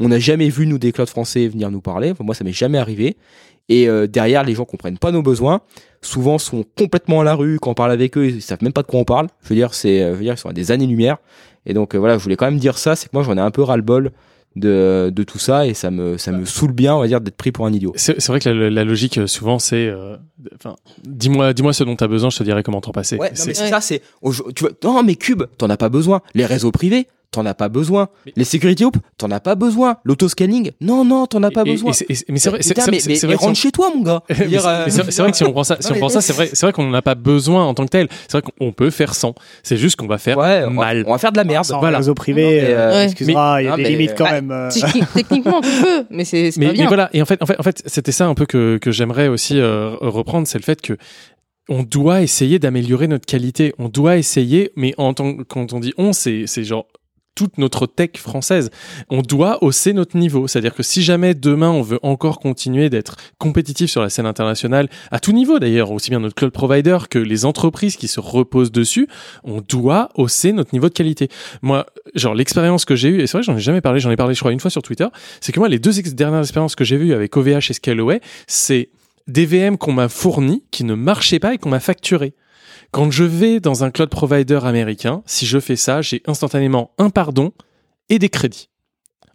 On 0.00 0.08
n'a 0.08 0.18
jamais 0.18 0.48
vu, 0.48 0.66
nous, 0.66 0.78
des 0.78 0.92
clouds 0.92 1.06
français 1.06 1.48
venir 1.48 1.70
nous 1.70 1.80
parler. 1.82 2.10
Enfin, 2.12 2.24
moi, 2.24 2.34
ça 2.34 2.42
m'est 2.44 2.52
jamais 2.52 2.78
arrivé. 2.78 3.16
Et 3.68 3.88
euh, 3.88 4.06
derrière, 4.06 4.44
les 4.44 4.54
gens 4.54 4.64
comprennent 4.64 4.98
pas 4.98 5.10
nos 5.10 5.22
besoins. 5.22 5.60
Souvent, 6.02 6.38
sont 6.38 6.64
complètement 6.78 7.20
à 7.20 7.24
la 7.24 7.34
rue. 7.34 7.58
Quand 7.60 7.72
on 7.72 7.74
parle 7.74 7.90
avec 7.90 8.16
eux, 8.16 8.26
ils 8.26 8.42
savent 8.42 8.62
même 8.62 8.72
pas 8.72 8.82
de 8.82 8.86
quoi 8.86 9.00
on 9.00 9.04
parle. 9.04 9.28
Je 9.42 9.48
veux 9.48 9.54
dire, 9.56 9.74
c'est, 9.74 10.02
euh, 10.02 10.12
je 10.12 10.18
veux 10.18 10.22
dire, 10.22 10.34
ils 10.34 10.38
sont 10.38 10.48
à 10.48 10.52
des 10.52 10.70
années-lumière. 10.70 11.16
Et 11.66 11.74
donc 11.74 11.94
euh, 11.94 11.98
voilà, 11.98 12.16
je 12.16 12.22
voulais 12.22 12.36
quand 12.36 12.46
même 12.46 12.58
dire 12.58 12.78
ça. 12.78 12.94
C'est 12.94 13.06
que 13.08 13.16
moi, 13.16 13.24
j'en 13.24 13.36
ai 13.36 13.40
un 13.40 13.50
peu 13.50 13.62
ras-le-bol 13.62 14.12
de, 14.54 15.12
de 15.14 15.22
tout 15.22 15.38
ça 15.38 15.66
et 15.66 15.74
ça 15.74 15.90
me, 15.90 16.16
ça 16.16 16.32
me 16.32 16.44
saoule 16.44 16.72
bien, 16.72 16.94
on 16.94 17.00
va 17.00 17.06
dire, 17.06 17.20
d'être 17.20 17.36
pris 17.36 17.52
pour 17.52 17.66
un 17.66 17.72
idiot. 17.72 17.92
C'est 17.96 18.20
c'est 18.20 18.32
vrai 18.32 18.40
que 18.40 18.48
la, 18.48 18.70
la 18.70 18.84
logique 18.84 19.18
euh, 19.18 19.26
souvent 19.26 19.58
c'est, 19.58 19.86
euh, 19.86 20.16
enfin, 20.54 20.76
dis-moi, 21.04 21.52
dis-moi 21.52 21.72
ce 21.74 21.84
dont 21.84 21.94
t'as 21.94 22.06
besoin, 22.08 22.30
je 22.30 22.38
te 22.38 22.42
dirai 22.42 22.62
comment 22.62 22.80
t'en 22.80 22.92
passer. 22.92 23.16
Ouais, 23.16 23.28
non, 23.36 23.44
mais 23.46 23.54
c'est 23.54 23.68
ça, 23.68 23.80
c'est, 23.82 24.00
tu 24.54 24.64
vois, 24.64 24.70
non, 24.82 25.02
mais 25.02 25.16
Cube, 25.16 25.42
t'en 25.58 25.68
as 25.68 25.76
pas 25.76 25.90
besoin. 25.90 26.22
Les 26.34 26.46
réseaux 26.46 26.70
privés, 26.70 27.06
t'en 27.36 27.44
as 27.46 27.54
pas 27.54 27.68
besoin. 27.68 28.08
Les 28.34 28.44
security 28.44 28.84
hoops, 28.84 28.98
t'en 29.18 29.30
as 29.30 29.40
pas 29.40 29.54
besoin. 29.54 29.98
L'autoscanning, 30.04 30.70
non, 30.80 31.04
non, 31.04 31.26
t'en 31.26 31.42
as 31.42 31.50
pas 31.50 31.62
Et- 31.66 31.72
besoin. 31.72 31.90
et 31.90 31.94
c'est- 31.94 32.10
et 32.10 32.32
mais 32.32 32.38
c'est 32.38 32.48
vrai- 32.50 32.62
c'est- 32.62 32.74
Putain, 32.74 32.90
mais, 32.90 32.98
mais- 33.06 33.12
mais 33.12 33.26
vrai 33.26 33.34
rentre 33.36 33.50
on- 33.50 33.54
chez 33.54 33.70
toi, 33.70 33.90
mon 33.94 34.02
gars. 34.02 34.22
Mais 34.28 34.34
c'est- 34.36 34.66
euh, 34.66 34.84
mais 34.86 35.12
vrai 35.22 35.30
que 35.30 35.36
si 35.36 35.44
on 35.44 35.52
prend 35.52 35.64
ça, 35.64 35.76
si 35.80 35.86
Non, 35.86 35.90
on 35.90 35.94
mais- 35.94 35.98
prend 36.00 36.08
ça, 36.08 36.20
c'est 36.22 36.32
vrai, 36.32 36.48
c'est 36.52 36.64
vrai 36.64 36.72
qu'on 36.72 36.84
n'en 36.84 36.94
a 36.94 37.02
pas 37.02 37.14
besoin 37.14 37.64
en 37.66 37.74
tant 37.74 37.84
que 37.84 37.90
tel. 37.90 38.08
C'est 38.28 38.38
vrai 38.40 38.50
qu'on 38.58 38.72
peut 38.72 38.90
faire 38.90 39.14
sans. 39.14 39.34
C'est 39.62 39.76
juste 39.76 39.96
qu'on 39.96 40.06
va 40.06 40.18
faire 40.18 40.38
mal. 40.70 41.04
On 41.06 41.12
va 41.12 41.18
faire 41.18 41.32
de 41.32 41.36
la 41.36 41.44
merde. 41.44 41.64
Sans 41.66 41.78
Voilà. 41.78 41.98
réseau 41.98 42.14
privé, 42.14 42.42
Mais, 42.62 42.64
euh, 42.70 42.90
euh, 42.92 43.04
excuse-moi, 43.04 43.58
il 43.60 43.64
y 43.66 43.68
a 43.68 43.76
mais- 43.76 43.82
des 43.82 43.82
mais- 43.90 43.96
limites 43.96 44.14
quand 44.16 44.24
bah, 44.24 44.32
même. 44.32 44.50
euh. 44.50 44.68
Techni- 44.70 45.04
Techniquement, 45.14 45.60
tu 45.60 45.68
peux, 45.82 46.04
mais 46.10 46.24
c'est 46.24 46.50
mais, 46.56 46.66
pas 46.68 46.72
bien. 46.72 46.82
mais 46.84 46.88
voilà. 46.88 47.10
Et 47.12 47.20
en 47.20 47.26
fait, 47.26 47.42
en 47.42 47.46
fait, 47.46 47.56
en 47.58 47.62
fait, 47.62 47.82
c'était 47.86 48.12
ça 48.12 48.26
un 48.26 48.34
peu 48.34 48.46
que 48.46 48.78
que 48.78 48.90
j'aimerais 48.92 49.28
aussi 49.28 49.58
euh, 49.60 49.90
reprendre, 50.00 50.46
c'est 50.46 50.58
le 50.58 50.64
fait 50.64 50.80
que 50.80 50.96
on 51.68 51.82
doit 51.82 52.22
essayer 52.22 52.58
d'améliorer 52.60 53.08
notre 53.08 53.26
qualité. 53.26 53.74
On 53.78 53.88
doit 53.88 54.16
essayer, 54.18 54.70
mais 54.76 54.94
en 54.98 55.14
tant 55.14 55.34
quand 55.48 55.72
on 55.72 55.80
dit 55.80 55.92
on, 55.98 56.12
c'est 56.12 56.44
c'est 56.46 56.62
genre 56.64 56.86
toute 57.36 57.58
notre 57.58 57.86
tech 57.86 58.16
française. 58.16 58.70
On 59.08 59.22
doit 59.22 59.62
hausser 59.62 59.92
notre 59.92 60.16
niveau. 60.16 60.48
C'est-à-dire 60.48 60.74
que 60.74 60.82
si 60.82 61.02
jamais 61.02 61.34
demain 61.34 61.70
on 61.70 61.82
veut 61.82 62.00
encore 62.02 62.40
continuer 62.40 62.90
d'être 62.90 63.16
compétitif 63.38 63.88
sur 63.88 64.02
la 64.02 64.10
scène 64.10 64.26
internationale, 64.26 64.88
à 65.12 65.20
tout 65.20 65.32
niveau 65.32 65.60
d'ailleurs, 65.60 65.92
aussi 65.92 66.10
bien 66.10 66.18
notre 66.18 66.34
cloud 66.34 66.50
provider 66.50 66.98
que 67.08 67.20
les 67.20 67.44
entreprises 67.44 67.96
qui 67.96 68.08
se 68.08 68.18
reposent 68.18 68.72
dessus, 68.72 69.06
on 69.44 69.60
doit 69.60 70.08
hausser 70.16 70.52
notre 70.52 70.70
niveau 70.72 70.88
de 70.88 70.94
qualité. 70.94 71.28
Moi, 71.62 71.86
genre 72.16 72.34
l'expérience 72.34 72.84
que 72.84 72.96
j'ai 72.96 73.10
eue, 73.10 73.20
et 73.20 73.28
c'est 73.28 73.36
vrai 73.36 73.44
j'en 73.44 73.56
ai 73.56 73.60
jamais 73.60 73.80
parlé, 73.80 74.00
j'en 74.00 74.10
ai 74.10 74.16
parlé 74.16 74.34
je 74.34 74.40
crois 74.40 74.52
une 74.52 74.60
fois 74.60 74.70
sur 74.70 74.82
Twitter, 74.82 75.06
c'est 75.40 75.52
que 75.52 75.60
moi 75.60 75.68
les 75.68 75.78
deux 75.78 75.92
dernières 76.02 76.40
expériences 76.40 76.74
que 76.74 76.84
j'ai 76.84 76.96
vues 76.96 77.12
avec 77.12 77.36
OVH 77.36 77.70
et 77.70 77.72
Scaleway, 77.74 78.20
c'est 78.46 78.88
des 79.26 79.46
VM 79.46 79.76
qu'on 79.76 79.92
m'a 79.92 80.08
fournis 80.08 80.62
qui 80.70 80.84
ne 80.84 80.94
marchaient 80.94 81.38
pas 81.38 81.54
et 81.54 81.58
qu'on 81.58 81.70
m'a 81.70 81.80
facturé. 81.80 82.34
Quand 82.92 83.10
je 83.10 83.24
vais 83.24 83.60
dans 83.60 83.84
un 83.84 83.90
cloud 83.90 84.08
provider 84.08 84.60
américain, 84.64 85.22
si 85.26 85.46
je 85.46 85.58
fais 85.58 85.76
ça, 85.76 86.02
j'ai 86.02 86.22
instantanément 86.26 86.92
un 86.98 87.10
pardon 87.10 87.52
et 88.08 88.18
des 88.18 88.28
crédits. 88.28 88.68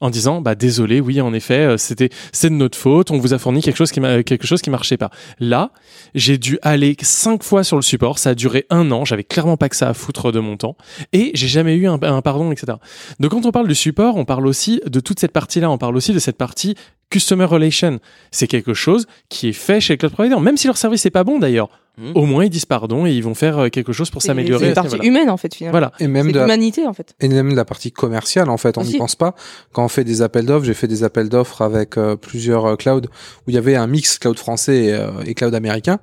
En 0.04 0.10
disant, 0.10 0.42
bah 0.42 0.56
désolé, 0.56 1.00
oui, 1.00 1.22
en 1.22 1.32
effet, 1.32 1.60
euh, 1.60 1.78
c'était 1.78 2.10
c'est 2.32 2.50
de 2.50 2.56
notre 2.56 2.76
faute, 2.76 3.12
on 3.12 3.20
vous 3.20 3.36
a 3.36 3.38
fourni 3.38 3.62
quelque 3.62 3.78
chose 3.78 3.92
qui 3.92 4.02
quelque 4.02 4.70
marchait 4.72 4.98
pas. 4.98 5.12
Là, 5.40 5.72
j'ai 6.16 6.40
dû 6.40 6.58
aller 6.64 6.98
cinq 7.04 7.44
fois 7.44 7.64
sur 7.64 7.76
le 7.76 7.84
support, 7.84 8.18
ça 8.18 8.32
a 8.32 8.34
duré 8.34 8.66
un 8.72 8.90
an, 8.90 9.06
j'avais 9.06 9.24
clairement 9.24 9.58
pas 9.58 9.70
que 9.70 9.76
ça 9.76 9.90
à 9.90 9.94
foutre 9.94 10.32
de 10.32 10.40
mon 10.40 10.58
temps, 10.58 10.76
et 11.14 11.30
j'ai 11.36 11.48
jamais 11.48 11.76
eu 11.76 11.88
un, 11.88 12.00
pardon, 12.00 12.52
etc. 12.52 12.80
Donc 13.20 13.30
quand 13.30 13.46
on 13.46 13.52
parle 13.52 13.68
du 13.68 13.76
support, 13.76 14.16
on 14.16 14.26
parle 14.26 14.48
aussi 14.48 14.82
de 14.88 15.00
toute 15.00 15.20
cette 15.20 15.34
partie-là, 15.34 15.70
on 15.70 15.78
parle 15.78 15.96
aussi 15.96 16.14
de 16.14 16.20
cette 16.20 16.38
partie 16.38 16.74
customer 17.12 17.46
relation. 17.46 18.00
C'est 18.32 18.48
quelque 18.48 18.74
chose 18.74 19.06
qui 19.30 19.50
est 19.50 19.54
fait 19.54 19.80
chez 19.82 19.94
les 19.94 19.98
cloud 20.00 20.14
providers, 20.14 20.42
même 20.42 20.58
si 20.58 20.66
leur 20.66 20.78
service 20.78 21.06
n'est 21.06 21.12
pas 21.12 21.24
bon 21.24 21.38
d'ailleurs. 21.38 21.70
Mhm. 22.02 22.12
Au 22.16 22.26
moins 22.26 22.46
ils 22.46 22.50
disent 22.50 22.66
pardon 22.66 23.06
et 23.06 23.12
ils 23.12 23.24
vont 23.24 23.36
faire 23.36 23.60
euh, 23.60 23.70
quelque 23.70 23.94
chose 23.94 24.10
pour 24.10 24.22
s'améliorer. 24.22 24.60
C'est 24.66 24.70
une 24.70 24.90
partie 24.90 25.08
humaine 25.08 25.30
en 25.30 25.38
fait 25.38 25.54
finalement. 25.54 25.74
Voilà. 25.80 25.92
Et 26.00 26.08
même 26.08 26.32
de 26.32 26.38
la- 26.40 26.46
l'humanité 26.46 26.88
en 26.88 26.94
fait. 26.94 27.14
Et 27.20 27.28
même 27.28 27.52
de 27.52 27.56
la 27.56 27.66
partie 27.66 27.92
commerciale, 27.92 28.50
en 28.50 28.58
fait, 28.58 28.78
on 28.78 28.84
n'y 28.84 28.98
pense 28.98 29.16
pas. 29.16 29.36
Quand 29.72 29.86
on 29.86 29.88
fait 29.88 30.04
des 30.04 30.22
appels 30.22 30.46
d'offres, 30.46 30.66
j'ai 30.66 30.74
fait 30.74 30.88
des 30.88 31.04
appels 31.04 31.30
d'offres 31.30 31.62
avec 31.62 31.98
euh, 31.98 32.16
plusieurs 32.16 32.66
euh, 32.66 32.76
clouds 32.76 33.02
où 33.02 33.50
il 33.50 33.54
y 33.54 33.58
avait 33.58 33.76
un 33.76 33.88
mix 33.88 34.18
cloud 34.20 34.38
français 34.40 34.86
et, 34.86 34.94
euh, 34.94 35.10
et 35.26 35.34
cloud 35.36 35.54
américain. 35.54 36.00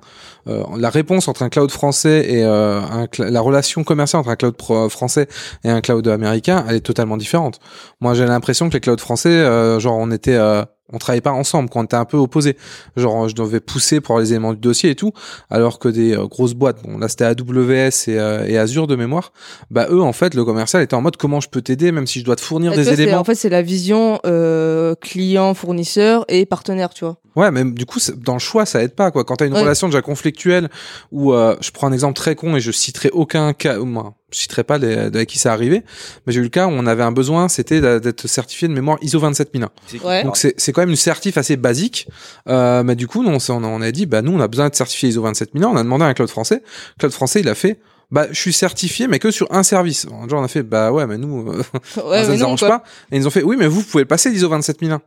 Euh, 0.47 0.63
la 0.77 0.89
réponse 0.89 1.27
entre 1.27 1.43
un 1.43 1.49
cloud 1.49 1.69
français 1.69 2.25
et 2.29 2.43
euh, 2.45 2.79
un 2.79 3.05
cl- 3.05 3.29
la 3.29 3.41
relation 3.41 3.83
commerciale 3.83 4.21
entre 4.21 4.29
un 4.29 4.35
cloud 4.35 4.55
pro- 4.55 4.87
français 4.89 5.27
et 5.63 5.69
un 5.69 5.81
cloud 5.81 6.07
américain, 6.07 6.63
elle 6.69 6.75
est 6.77 6.79
totalement 6.79 7.17
différente. 7.17 7.59
Moi, 7.99 8.13
j'ai 8.13 8.25
l'impression 8.25 8.69
que 8.69 8.73
les 8.73 8.79
clouds 8.79 8.97
français, 8.97 9.29
euh, 9.29 9.79
genre, 9.79 9.97
on 9.97 10.11
était 10.11 10.35
euh, 10.35 10.63
on 10.91 10.97
travaillait 10.97 11.21
pas 11.21 11.31
ensemble, 11.31 11.69
qu'on 11.69 11.83
était 11.83 11.95
un 11.95 12.05
peu 12.05 12.17
opposés. 12.17 12.57
Genre, 12.97 13.29
je 13.29 13.35
devais 13.35 13.59
pousser 13.59 14.01
pour 14.01 14.15
avoir 14.15 14.23
les 14.23 14.31
éléments 14.31 14.53
du 14.53 14.59
dossier 14.59 14.89
et 14.91 14.95
tout, 14.95 15.11
alors 15.49 15.79
que 15.79 15.87
des 15.89 16.13
euh, 16.15 16.25
grosses 16.27 16.53
boîtes, 16.53 16.81
bon, 16.83 16.97
là 16.97 17.07
c'était 17.07 17.25
AWS 17.25 18.07
et, 18.07 18.19
euh, 18.19 18.45
et 18.47 18.57
Azure 18.57 18.87
de 18.87 18.95
mémoire, 18.95 19.31
bah 19.71 19.87
eux, 19.89 20.01
en 20.01 20.13
fait, 20.13 20.33
le 20.33 20.43
commercial 20.45 20.81
était 20.81 20.95
en 20.95 21.01
mode 21.01 21.17
comment 21.17 21.39
je 21.41 21.49
peux 21.49 21.61
t'aider, 21.61 21.91
même 21.91 22.07
si 22.07 22.19
je 22.19 22.25
dois 22.25 22.35
te 22.35 22.41
fournir 22.41 22.73
Et 22.73 22.77
des 22.77 22.83
c'est- 22.85 22.93
éléments. 22.93 23.19
En 23.19 23.23
fait, 23.23 23.35
c'est 23.35 23.49
la 23.49 23.61
vision 23.61 24.19
euh, 24.25 24.95
client, 24.95 25.53
fournisseur 25.53 26.25
et 26.27 26.45
partenaire, 26.45 26.89
tu 26.93 27.05
vois. 27.05 27.17
Ouais, 27.35 27.51
mais 27.51 27.63
du 27.63 27.85
coup, 27.85 27.99
dans 28.17 28.33
le 28.33 28.39
choix, 28.39 28.65
ça 28.65 28.83
aide 28.83 28.95
pas, 28.95 29.11
quoi. 29.11 29.23
Quand 29.23 29.37
t'as 29.37 29.45
une 29.47 29.53
Ouais. 29.53 29.61
relation 29.61 29.87
déjà 29.87 30.01
conflictuelle, 30.01 30.69
où 31.11 31.33
euh, 31.33 31.55
je 31.61 31.71
prends 31.71 31.87
un 31.87 31.91
exemple 31.93 32.15
très 32.15 32.35
con 32.35 32.55
et 32.55 32.59
je 32.59 32.71
citerai 32.71 33.09
aucun 33.13 33.53
cas, 33.53 33.77
moi, 33.79 34.15
je 34.31 34.37
citerai 34.39 34.63
pas 34.63 34.77
les, 34.77 34.93
avec 34.95 35.27
qui 35.29 35.39
ça 35.39 35.51
arrivé, 35.53 35.83
mais 36.25 36.33
j'ai 36.33 36.39
eu 36.39 36.43
le 36.43 36.49
cas 36.49 36.67
où 36.67 36.71
on 36.71 36.85
avait 36.85 37.03
un 37.03 37.11
besoin, 37.11 37.47
c'était 37.49 37.81
d'être 37.99 38.27
certifié 38.27 38.67
de 38.67 38.73
mémoire 38.73 38.97
ISO 39.01 39.19
27001. 39.19 39.69
Ouais. 40.03 40.23
Donc 40.23 40.37
c'est 40.37 40.53
c'est 40.57 40.71
quand 40.71 40.81
même 40.81 40.89
une 40.89 40.95
certif 40.95 41.37
assez 41.37 41.55
basique, 41.57 42.07
euh, 42.47 42.83
mais 42.83 42.95
du 42.95 43.07
coup, 43.07 43.23
nous, 43.23 43.29
on, 43.31 43.39
s'est- 43.39 43.51
on 43.53 43.63
a, 43.63 43.67
on 43.67 43.81
a 43.81 43.91
dit, 43.91 44.05
bah 44.05 44.21
nous, 44.21 44.31
on 44.31 44.39
a 44.39 44.47
besoin 44.47 44.65
d'être 44.65 44.75
certifié 44.75 45.09
ISO 45.09 45.21
27001. 45.21 45.67
On 45.67 45.75
a 45.75 45.83
demandé 45.83 46.03
à 46.03 46.07
un 46.07 46.13
cloud 46.13 46.29
français. 46.29 46.61
Cloud 46.99 47.11
français, 47.13 47.39
il 47.41 47.49
a 47.49 47.55
fait. 47.55 47.79
Bah, 48.11 48.25
je 48.31 48.39
suis 48.39 48.53
certifié, 48.53 49.07
mais 49.07 49.19
que 49.19 49.29
sur 49.29 49.51
un 49.53 49.61
service. 49.61 50.07
Genre, 50.27 50.39
on 50.39 50.43
a 50.43 50.47
fait, 50.47 50.63
bah 50.63 50.91
ouais, 50.91 51.05
mais 51.05 51.17
nous, 51.19 51.47
euh, 51.51 51.61
Ouais, 52.09 52.23
ça 52.23 52.29
mais 52.29 52.33
nous 52.35 52.39
non, 52.39 52.45
arrange 52.47 52.59
quoi. 52.61 52.69
pas. 52.69 52.83
Et 53.11 53.17
ils 53.17 53.27
ont 53.27 53.29
fait, 53.29 53.43
oui, 53.43 53.55
mais 53.59 53.67
vous, 53.67 53.83
pouvez 53.83 54.03
passer 54.05 54.31
l'ISO 54.31 54.47
27001. 54.49 54.99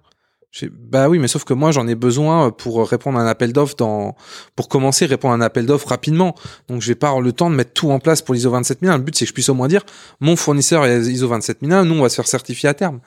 Bah 0.70 1.08
oui, 1.08 1.18
mais 1.18 1.28
sauf 1.28 1.44
que 1.44 1.54
moi 1.54 1.72
j'en 1.72 1.88
ai 1.88 1.94
besoin 1.94 2.50
pour 2.50 2.86
répondre 2.86 3.18
à 3.18 3.22
un 3.22 3.26
appel 3.26 3.54
d'offres 3.54 3.74
dans, 3.74 4.16
pour 4.54 4.68
commencer 4.68 5.06
répondre 5.06 5.32
à 5.32 5.36
un 5.36 5.40
appel 5.40 5.64
d'offres 5.64 5.88
rapidement. 5.88 6.34
Donc 6.68 6.82
je 6.82 6.88
vais 6.88 6.94
pas 6.94 7.08
avoir 7.08 7.22
le 7.22 7.32
temps 7.32 7.48
de 7.48 7.54
mettre 7.54 7.72
tout 7.72 7.90
en 7.90 7.98
place 7.98 8.20
pour 8.20 8.34
l'ISO 8.34 8.50
27001. 8.50 8.98
Le 8.98 9.02
but 9.02 9.16
c'est 9.16 9.24
que 9.24 9.30
je 9.30 9.32
puisse 9.32 9.48
au 9.48 9.54
moins 9.54 9.68
dire, 9.68 9.82
mon 10.20 10.36
fournisseur 10.36 10.84
est 10.84 11.00
ISO 11.00 11.26
27001, 11.26 11.86
nous 11.86 11.94
on 11.94 12.02
va 12.02 12.10
se 12.10 12.16
faire 12.16 12.28
certifier 12.28 12.68
à 12.68 12.74
terme. 12.74 13.00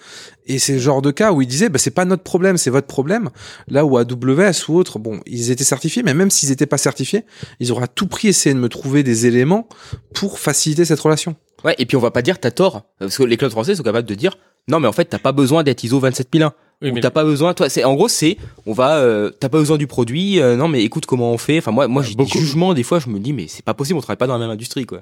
Et 0.48 0.58
c'est 0.58 0.74
le 0.74 0.80
genre 0.80 1.04
de 1.04 1.12
cas 1.12 1.34
où 1.34 1.42
ils 1.44 1.48
disaient, 1.48 1.70
bah 1.70 1.78
c'est 1.78 1.92
pas 1.92 2.06
notre 2.06 2.24
problème, 2.24 2.58
c'est 2.58 2.72
votre 2.72 2.88
problème. 2.88 3.30
Là 3.68 3.86
où 3.86 3.98
AWS 3.98 4.68
ou 4.68 4.78
autre, 4.78 4.98
bon, 4.98 5.20
ils 5.28 5.52
étaient 5.52 5.64
certifiés, 5.64 6.02
mais 6.02 6.16
même 6.16 6.32
s'ils 6.32 6.52
étaient 6.52 6.66
pas 6.66 6.80
certifiés, 6.80 7.26
ils 7.60 7.72
auraient 7.72 7.84
à 7.84 7.88
tout 7.88 8.08
prix 8.08 8.30
essayé 8.30 8.56
de 8.56 8.60
me 8.60 8.70
trouver 8.70 9.04
des 9.04 9.28
éléments 9.28 9.68
pour 10.16 10.40
faciliter 10.40 10.84
cette 10.86 11.00
relation. 11.00 11.36
Ouais, 11.64 11.76
et 11.78 11.86
puis 11.86 11.96
on 11.96 12.02
va 12.02 12.12
pas 12.12 12.24
dire 12.24 12.40
t'as 12.40 12.52
tort, 12.52 12.84
parce 12.98 13.18
que 13.18 13.24
les 13.24 13.38
clouds 13.38 13.52
français 13.52 13.76
sont 13.76 13.84
capables 13.84 14.08
de 14.08 14.16
dire 14.16 14.38
non 14.68 14.80
mais 14.80 14.88
en 14.88 14.92
fait 14.92 15.06
t'as 15.06 15.20
pas 15.20 15.32
besoin 15.32 15.62
d'être 15.62 15.84
ISO 15.84 16.00
27001. 16.00 16.54
Oui, 16.82 16.92
Ou 16.92 16.94
mais- 16.96 17.02
t'as 17.02 17.10
pas 17.10 17.24
besoin, 17.24 17.54
toi, 17.54 17.70
c'est 17.70 17.84
en 17.86 17.94
gros 17.96 18.08
c'est, 18.10 18.38
on 18.66 18.74
va, 18.74 18.98
euh, 18.98 19.30
t'as 19.32 19.48
pas 19.50 19.60
besoin 19.60 19.78
du 19.78 19.88
produit, 19.88 20.42
euh, 20.42 20.56
non 20.58 20.68
mais 20.68 20.84
écoute 20.84 21.06
comment 21.06 21.32
on 21.32 21.38
fait. 21.38 21.58
Enfin 21.60 21.72
moi, 21.72 21.88
moi 21.88 22.04
j'ai 22.04 22.16
des 22.16 22.24
beaucoup- 22.24 22.38
jugements 22.38 22.74
des 22.74 22.84
fois, 22.84 23.00
je 23.00 23.08
me 23.10 23.18
dis 23.20 23.32
mais 23.34 23.48
c'est 23.48 23.64
pas 23.64 23.74
possible, 23.74 23.98
on 23.98 24.02
travaille 24.02 24.18
pas 24.18 24.28
dans 24.28 24.34
la 24.34 24.40
même 24.40 24.50
industrie 24.50 24.86
quoi. 24.86 25.02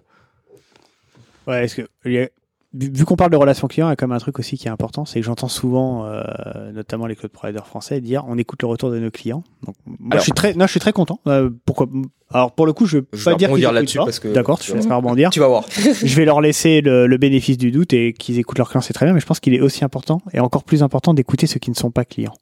Ouais, 1.48 1.66
est-ce 1.66 1.76
que 1.76 1.88
il 2.06 2.12
y 2.14 2.20
a- 2.20 2.30
vu, 2.74 2.92
vu 2.94 3.06
qu'on 3.06 3.16
parle 3.16 3.32
de 3.32 3.38
relations 3.38 3.68
clients, 3.68 3.88
il 3.88 3.92
y 3.92 3.94
a 3.94 3.96
quand 3.96 4.08
même 4.08 4.16
un 4.16 4.20
truc 4.20 4.40
aussi 4.40 4.58
qui 4.58 4.68
est 4.68 4.72
important, 4.72 5.06
c'est 5.06 5.20
que 5.20 5.26
j'entends 5.26 5.48
souvent, 5.48 6.06
euh, 6.06 6.72
notamment 6.72 7.06
les 7.06 7.16
cloud 7.16 7.32
providers 7.32 7.66
français, 7.68 8.02
dire 8.02 8.24
on 8.28 8.38
écoute 8.38 8.62
le 8.62 8.68
retour 8.68 8.90
de 8.92 9.00
nos 9.00 9.12
clients. 9.12 9.44
Donc, 9.66 9.76
moi, 9.86 9.98
Alors- 10.12 10.20
je 10.20 10.24
suis 10.24 10.32
très, 10.32 10.54
non, 10.54 10.66
je 10.66 10.72
suis 10.72 10.80
très 10.80 10.94
content. 10.94 11.20
Euh, 11.28 11.50
pourquoi 11.66 11.88
Alors 12.32 12.52
pour 12.54 12.66
le 12.66 12.74
coup, 12.74 12.86
je 12.86 12.98
veux 12.98 13.08
Je 13.14 13.24
pas 13.24 13.32
vais 13.32 13.38
dire 13.38 13.50
qu'ils 13.54 13.62
là-dessus 13.64 13.98
pas. 13.98 14.06
parce 14.06 14.20
que- 14.20 14.28
D'accord, 14.30 14.60
tu 14.60 14.74
laisseras 14.74 14.96
rebondir. 14.96 15.30
Tu 15.30 15.40
vas 15.40 15.48
voir. 15.48 15.66
je 15.70 16.16
vais 16.16 16.26
leur 16.26 16.42
laisser 16.42 16.82
le, 16.82 17.08
le 17.08 17.18
bénéfice 17.18 17.58
du 17.58 17.72
doute 17.72 17.94
et 17.94 18.14
qu'ils 18.14 18.40
écoutent 18.40 18.58
leurs 18.58 18.70
clients, 18.70 18.82
c'est 18.82 18.94
très 18.94 19.06
bien, 19.06 19.14
mais 19.14 19.20
je 19.20 19.26
pense 19.26 19.40
qu'il 19.40 19.54
est 19.54 19.62
aussi 19.62 19.84
important 19.84 20.22
et 20.34 20.40
encore 20.40 20.64
plus 20.64 20.84
important 20.84 21.14
d'écouter 21.14 21.48
ceux 21.48 21.60
qui 21.60 21.70
ne 21.70 21.76
sont 21.76 21.92
pas 21.92 22.06
clients. 22.06 22.34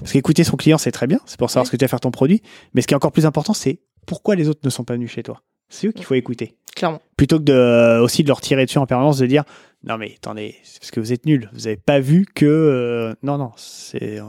Parce 0.00 0.12
qu'écouter 0.12 0.44
son 0.44 0.56
client, 0.56 0.78
c'est 0.78 0.92
très 0.92 1.06
bien, 1.06 1.18
c'est 1.26 1.38
pour 1.38 1.50
savoir 1.50 1.66
ce 1.66 1.72
que 1.72 1.76
tu 1.76 1.84
vas 1.84 1.88
faire 1.88 2.00
ton 2.00 2.10
produit, 2.10 2.42
mais 2.74 2.80
ce 2.82 2.86
qui 2.86 2.94
est 2.94 2.96
encore 2.96 3.12
plus 3.12 3.26
important, 3.26 3.52
c'est 3.52 3.80
pourquoi 4.06 4.34
les 4.34 4.48
autres 4.48 4.60
ne 4.64 4.70
sont 4.70 4.84
pas 4.84 4.94
venus 4.94 5.10
chez 5.10 5.22
toi. 5.22 5.42
C'est 5.68 5.86
eux 5.88 5.92
qu'il 5.92 6.04
faut 6.06 6.14
écouter. 6.14 6.56
Clairement. 6.78 7.00
Plutôt 7.16 7.38
que 7.38 7.44
de, 7.44 7.52
euh, 7.52 8.00
aussi 8.02 8.22
de 8.22 8.28
leur 8.28 8.40
tirer 8.40 8.64
dessus 8.64 8.78
en 8.78 8.86
permanence, 8.86 9.18
de 9.18 9.26
dire 9.26 9.44
non 9.84 9.98
mais 9.98 10.14
attendez, 10.16 10.56
c'est 10.64 10.80
parce 10.80 10.90
que 10.90 11.00
vous 11.00 11.12
êtes 11.12 11.26
nuls, 11.26 11.50
vous 11.52 11.66
avez 11.66 11.76
pas 11.76 12.00
vu 12.00 12.26
que 12.34 12.46
euh, 12.46 13.14
non 13.22 13.36
non, 13.38 13.50
c'est 13.56 14.18
euh, 14.20 14.24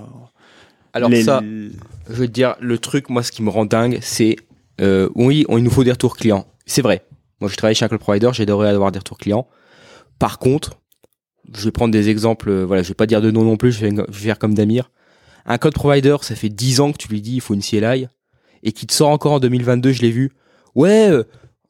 Alors 0.94 1.10
les- 1.10 1.24
ça, 1.24 1.42
je 1.44 2.14
veux 2.14 2.28
te 2.28 2.32
dire, 2.32 2.56
le 2.60 2.78
truc, 2.78 3.10
moi, 3.10 3.24
ce 3.24 3.32
qui 3.32 3.42
me 3.44 3.50
rend 3.50 3.66
dingue, 3.66 4.00
c'est, 4.02 4.36
euh, 4.82 5.10
oui, 5.16 5.46
on, 5.50 5.58
il 5.58 5.64
nous 5.64 5.70
faut 5.72 5.84
des 5.84 5.92
retours 5.92 6.18
clients. 6.18 6.46
C'est 6.66 6.82
vrai. 6.82 7.06
Moi, 7.42 7.50
je 7.50 7.56
travaille 7.56 7.76
chez 7.76 7.86
un 7.86 7.88
cloud 7.88 8.02
provider, 8.02 8.30
j'adorerais 8.34 8.70
avoir 8.70 8.92
des 8.92 9.00
retours 9.00 9.18
clients. 9.18 9.48
Par 10.20 10.40
contre, 10.40 10.80
je 11.56 11.64
vais 11.66 11.72
prendre 11.72 11.92
des 11.92 12.10
exemples, 12.10 12.52
voilà, 12.64 12.84
je 12.84 12.90
vais 12.90 12.94
pas 12.96 13.06
dire 13.08 13.22
de 13.22 13.32
nom 13.32 13.44
non 13.44 13.58
plus, 13.58 13.72
je 13.72 13.86
vais, 13.86 13.92
je 13.96 14.02
vais 14.20 14.26
faire 14.26 14.40
comme 14.40 14.54
Damir. 14.54 14.92
Un 15.46 15.58
cloud 15.58 15.74
provider, 15.74 16.18
ça 16.22 16.36
fait 16.36 16.50
10 16.50 16.80
ans 16.80 16.92
que 16.92 16.98
tu 16.98 17.08
lui 17.08 17.22
dis, 17.22 17.36
il 17.36 17.42
faut 17.42 17.54
une 17.54 17.62
CLI, 17.62 18.08
et 18.64 18.72
qui 18.72 18.86
te 18.86 18.94
sort 18.94 19.10
encore 19.10 19.34
en 19.34 19.40
2022, 19.40 19.92
je 19.94 20.02
l'ai 20.02 20.12
vu. 20.12 20.32
Ouais, 20.76 21.10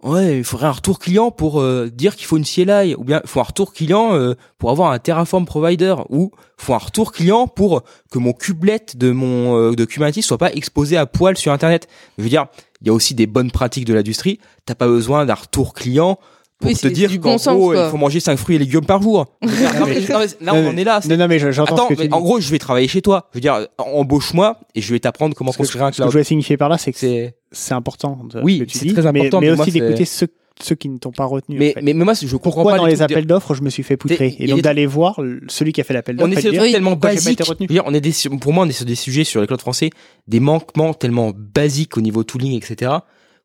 ouais, 0.03 0.37
il 0.39 0.43
faudrait 0.43 0.67
un 0.67 0.71
retour 0.71 0.99
client 0.99 1.31
pour 1.31 1.59
euh, 1.61 1.89
dire 1.93 2.15
qu'il 2.15 2.25
faut 2.25 2.37
une 2.37 2.45
CLI, 2.45 2.95
ou 2.95 3.03
bien 3.03 3.21
il 3.23 3.27
faut 3.29 3.39
un 3.39 3.43
retour 3.43 3.73
client 3.73 4.13
euh, 4.13 4.35
pour 4.57 4.69
avoir 4.71 4.91
un 4.91 4.99
Terraform 4.99 5.45
provider, 5.45 5.95
ou 6.09 6.31
il 6.35 6.63
faut 6.65 6.73
un 6.73 6.77
retour 6.79 7.11
client 7.11 7.47
pour 7.47 7.83
que 8.11 8.19
mon 8.19 8.33
kubelet 8.33 8.85
de 8.95 9.11
mon 9.11 9.57
euh, 9.57 9.75
de 9.75 9.85
Kubernetes 9.85 10.23
soit 10.23 10.37
pas 10.37 10.51
exposé 10.53 10.97
à 10.97 11.05
poil 11.05 11.37
sur 11.37 11.51
Internet. 11.51 11.87
Je 12.17 12.23
veux 12.23 12.29
dire, 12.29 12.45
il 12.81 12.87
y 12.87 12.89
a 12.89 12.93
aussi 12.93 13.13
des 13.15 13.27
bonnes 13.27 13.51
pratiques 13.51 13.85
de 13.85 13.93
l'industrie. 13.93 14.39
T'as 14.65 14.75
pas 14.75 14.87
besoin 14.87 15.25
d'un 15.25 15.33
retour 15.35 15.73
client 15.73 16.17
pour 16.59 16.69
Oui, 16.71 16.75
te 16.75 16.87
dire 16.89 17.09
qu'en 17.21 17.37
bon 17.37 17.53
gros, 17.55 17.73
il 17.73 17.89
faut 17.89 17.95
manger 17.97 18.19
5 18.19 18.35
fruits 18.37 18.57
et 18.57 18.59
légumes 18.59 18.85
par 18.85 19.01
jour. 19.01 19.27
Non, 19.41 19.49
mais- 19.85 20.01
non, 20.01 20.19
mais 20.19 20.27
là, 20.41 20.53
on 20.53 20.67
en 20.67 20.75
est 20.77 20.83
là. 20.83 20.99
Non, 21.09 21.15
non, 21.15 21.27
mais 21.29 21.39
je- 21.39 21.51
j'entends 21.51 21.75
Attends, 21.75 21.83
ce 21.85 21.89
que 21.89 21.93
tu 21.93 22.01
mais 22.01 22.07
dis. 22.09 22.13
en 22.13 22.19
gros, 22.19 22.41
je 22.41 22.49
vais 22.51 22.59
travailler 22.59 22.89
chez 22.89 23.01
toi. 23.01 23.27
Je 23.31 23.37
veux 23.37 23.41
dire, 23.41 23.65
embauche-moi 23.77 24.57
et 24.75 24.81
je 24.81 24.91
vais 24.93 24.99
t'apprendre 24.99 25.35
comment 25.35 25.51
construire 25.53 25.85
un 25.85 25.87
ce 25.87 25.91
que 25.91 25.95
je 25.97 26.01
cloud. 26.03 26.11
voulais 26.11 26.23
signifier 26.25 26.57
par 26.57 26.67
là, 26.67 26.77
c'est 26.77 26.91
que 26.91 26.99
C'est 26.99 27.35
c'est 27.51 27.73
important. 27.73 28.19
de- 28.31 28.41
Oui, 28.41 28.63
c'est 28.69 28.87
très 28.93 29.05
important, 29.05 29.41
Mais, 29.41 29.49
aussi 29.51 29.71
d'écouter 29.71 30.05
ceux, 30.05 30.27
ceux 30.61 30.75
qui 30.75 30.89
ne 30.89 30.97
t'ont 30.97 31.11
pas 31.11 31.25
retenu. 31.25 31.57
mais, 31.57 31.71
en 31.71 31.73
fait. 31.75 31.81
mais, 31.81 31.93
mais 31.93 32.05
moi, 32.05 32.13
je 32.13 32.25
comprends 32.35 32.39
Pourquoi 32.51 32.71
pas 32.73 32.77
dans 32.77 32.85
les 32.85 33.01
appels 33.01 33.25
d'offres, 33.25 33.53
je 33.53 33.61
me 33.63 33.69
suis 33.69 33.83
fait 33.83 33.97
poutrer 33.97 34.35
Et 34.39 34.47
donc 34.47 34.61
d'aller 34.61 34.85
voir 34.85 35.19
celui 35.47 35.71
qui 35.73 35.81
a 35.81 35.83
fait 35.83 35.93
l'appel 35.93 36.15
on 36.19 36.27
d'offres. 36.27 36.45
est 36.45 36.51
dire, 36.51 36.61
tellement 36.71 36.95
dire, 36.95 37.83
on 37.85 37.93
est 37.93 38.01
des, 38.01 38.11
pour 38.41 38.53
moi, 38.53 38.65
on 38.65 38.69
est 38.69 38.73
sur 38.73 38.85
des 38.85 38.95
sujets 38.95 39.23
sur 39.23 39.41
les 39.41 39.47
clouds 39.47 39.57
français, 39.57 39.89
des 40.27 40.39
manquements 40.39 40.93
tellement 40.93 41.31
basiques 41.35 41.97
au 41.97 42.01
niveau 42.01 42.23
tooling, 42.23 42.53
etc. 42.55 42.91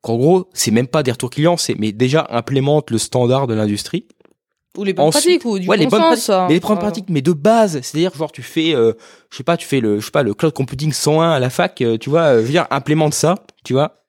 Qu'en 0.02 0.16
gros, 0.16 0.50
c'est 0.52 0.70
même 0.70 0.86
pas 0.86 1.02
des 1.02 1.12
retours 1.12 1.30
clients, 1.30 1.56
c'est 1.56 1.76
mais 1.78 1.92
déjà 1.92 2.26
implémente 2.30 2.90
le 2.90 2.98
standard 2.98 3.46
de 3.46 3.54
l'industrie. 3.54 4.06
Ou 4.76 4.84
les 4.84 4.92
bonnes 4.92 5.06
Ensuite- 5.06 5.24
pratiques, 5.40 5.44
ou 5.44 5.58
du 5.58 5.68
ouais, 5.68 5.76
les 5.76 5.84
bon 5.86 5.90
bonnes 5.90 6.00
sens, 6.00 6.06
pratiques, 6.08 6.24
ça. 6.24 6.46
mais 6.48 6.54
les 6.54 6.60
bonnes 6.60 6.68
Voilà. 6.68 6.80
pratiques, 6.80 7.04
mais 7.08 7.22
de 7.22 7.32
base, 7.32 7.80
c'est-à-dire 7.82 8.12
genre 8.16 8.32
tu 8.32 8.42
fais, 8.42 8.74
euh, 8.74 8.92
je 9.30 9.36
sais 9.36 9.44
pas, 9.44 9.56
tu 9.56 9.66
fais 9.66 9.80
le, 9.80 10.00
je 10.00 10.04
sais 10.06 10.10
pas, 10.10 10.22
le 10.24 10.34
cloud 10.34 10.52
computing 10.52 10.92
101 10.92 11.30
à 11.30 11.38
la 11.38 11.50
fac, 11.50 11.80
euh, 11.80 11.96
tu 11.96 12.10
vois, 12.10 12.22
euh, 12.22 12.40
je 12.40 12.46
veux 12.46 12.50
dire, 12.50 12.66
implémente 12.70 13.14
ça, 13.14 13.36
tu 13.64 13.72
vois, 13.72 14.02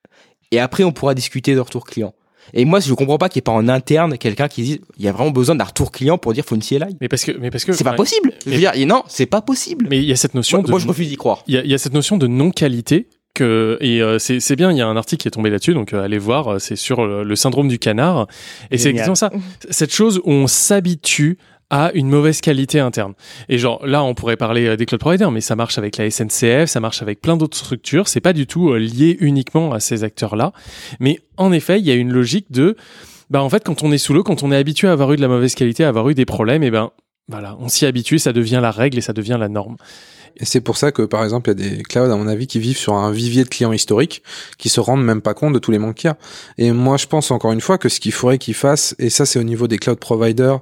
et 0.52 0.60
après 0.60 0.84
on 0.84 0.92
pourra 0.92 1.14
discuter 1.14 1.54
de 1.54 1.60
retour 1.60 1.86
client. 1.86 2.14
Et 2.54 2.64
moi, 2.64 2.80
je 2.80 2.94
comprends 2.94 3.18
pas 3.18 3.28
qu'il 3.28 3.40
n'y 3.40 3.42
ait 3.42 3.50
pas 3.50 3.52
en 3.54 3.68
interne 3.68 4.20
quelqu'un 4.20 4.48
qui 4.48 4.62
dise, 4.62 4.80
il 5.00 5.04
y 5.04 5.08
a 5.08 5.12
vraiment 5.12 5.32
besoin 5.32 5.56
d'un 5.56 5.64
retour 5.64 5.92
client 5.92 6.20
pour 6.20 6.32
dire 6.32 6.46
faut 6.46 6.54
une 6.56 6.62
CLI. 6.62 6.96
Mais 7.02 7.08
parce 7.10 7.24
que, 7.26 7.32
mais 7.32 7.50
parce 7.50 7.66
que 7.66 7.74
C'est 7.74 7.84
pas 7.84 7.94
possible. 7.94 8.34
Je 8.46 8.52
veux 8.52 8.58
dire, 8.58 8.72
et 8.76 8.86
non, 8.86 9.02
c'est 9.08 9.26
pas 9.26 9.42
possible. 9.42 9.88
Mais 9.90 9.98
il 9.98 10.06
y 10.06 10.12
a 10.12 10.16
cette 10.16 10.36
notion 10.36 10.60
Moi, 10.60 10.66
de 10.68 10.70
moi, 10.72 10.80
je 10.80 10.88
refuse 10.88 11.10
d'y 11.10 11.16
croire. 11.18 11.44
Il 11.48 11.56
y 11.56 11.58
a, 11.58 11.64
il 11.64 11.72
y 11.72 11.74
a 11.74 11.80
cette 11.80 11.94
notion 11.96 12.18
de 12.18 12.28
non 12.28 12.52
qualité 12.52 13.08
que 13.36 13.78
et 13.82 14.02
euh, 14.02 14.18
c'est 14.18 14.56
bien. 14.56 14.72
Il 14.72 14.78
y 14.78 14.82
a 14.82 14.88
un 14.88 14.98
article 14.98 15.22
qui 15.22 15.28
est 15.28 15.32
tombé 15.32 15.52
là-dessus, 15.52 15.76
donc 15.76 15.94
euh, 15.94 16.04
allez 16.04 16.18
voir. 16.18 16.48
euh, 16.54 16.60
C'est 16.60 16.76
sur 16.76 17.02
euh, 17.02 17.24
le 17.24 17.36
syndrome 17.36 17.68
du 17.68 17.78
canard 17.78 18.28
et 18.72 18.80
c'est 18.80 18.90
exactement 18.90 19.14
ça. 19.16 19.30
Cette 19.70 19.94
chose 19.94 20.20
où 20.24 20.32
on 20.32 20.48
s'habitue 20.48 21.38
à 21.70 21.92
une 21.94 22.10
mauvaise 22.10 22.42
qualité 22.42 22.80
interne. 22.80 23.14
Et 23.50 23.58
genre 23.58 23.86
là, 23.86 24.04
on 24.04 24.14
pourrait 24.14 24.38
parler 24.38 24.78
des 24.78 24.86
cloud 24.86 25.00
providers, 25.00 25.32
mais 25.32 25.42
ça 25.42 25.56
marche 25.56 25.78
avec 25.78 25.98
la 25.98 26.10
SNCF, 26.10 26.66
ça 26.66 26.80
marche 26.80 27.02
avec 27.02 27.22
plein 27.22 27.38
d'autres 27.38 27.58
structures. 27.58 28.08
C'est 28.08 28.22
pas 28.22 28.34
du 28.34 28.46
tout 28.48 28.74
lié 28.76 29.18
uniquement 29.20 29.74
à 29.74 29.80
ces 29.80 30.04
acteurs-là. 30.04 30.52
Mais 31.00 31.20
en 31.38 31.52
effet, 31.52 31.80
il 31.80 31.86
y 31.86 31.92
a 31.92 31.96
une 31.96 32.12
logique 32.12 32.52
de 32.52 32.76
bah 33.32 33.42
en 33.42 33.50
fait 33.50 33.64
quand 33.64 33.82
on 33.84 33.92
est 33.92 33.98
sous 33.98 34.14
l'eau, 34.14 34.24
quand 34.24 34.44
on 34.44 34.52
est 34.52 34.58
habitué 34.58 34.88
à 34.88 34.92
avoir 34.92 35.12
eu 35.14 35.16
de 35.16 35.22
la 35.22 35.28
mauvaise 35.28 35.56
qualité, 35.56 35.84
à 35.84 35.90
avoir 35.90 36.08
eu 36.10 36.14
des 36.14 36.26
problèmes, 36.26 36.62
et 36.64 36.70
ben 36.72 36.92
voilà, 37.28 37.58
on 37.60 37.68
s'y 37.68 37.88
habitue, 37.88 38.20
ça 38.20 38.34
devient 38.34 38.60
la 38.62 38.70
règle 38.70 39.00
et 39.00 39.02
ça 39.02 39.14
devient 39.14 39.38
la 39.40 39.50
norme. 39.50 39.78
Et 40.38 40.46
c'est 40.46 40.62
pour 40.62 40.78
ça 40.78 40.92
que, 40.92 41.02
par 41.02 41.24
exemple, 41.24 41.50
il 41.50 41.62
y 41.62 41.68
a 41.68 41.70
des 41.70 41.84
clouds, 41.84 42.12
à 42.12 42.16
mon 42.16 42.28
avis, 42.28 42.48
qui 42.48 42.60
vivent 42.60 42.78
sur 42.78 42.94
un 42.94 43.12
vivier 43.12 43.44
de 43.44 43.50
clients 43.50 43.74
historiques, 43.74 44.24
qui 44.58 44.70
se 44.70 44.80
rendent 44.80 45.04
même 45.04 45.22
pas 45.22 45.34
compte 45.34 45.54
de 45.54 45.60
tous 45.60 45.72
les 45.72 45.80
manques 45.80 45.96
qu'il 45.96 46.08
y 46.08 46.12
a. 46.12 46.18
Et 46.58 46.72
moi, 46.72 46.98
je 46.98 47.06
pense 47.08 47.32
encore 47.32 47.52
une 47.52 47.62
fois 47.62 47.78
que 47.78 47.90
ce 47.90 48.00
qu'il 48.00 48.12
faudrait 48.12 48.38
qu'ils 48.38 48.54
fassent, 48.54 48.96
et 49.00 49.10
ça, 49.10 49.26
c'est 49.26 49.40
au 49.40 49.44
niveau 49.44 49.68
des 49.68 49.78
cloud 49.78 50.00
providers, 50.00 50.60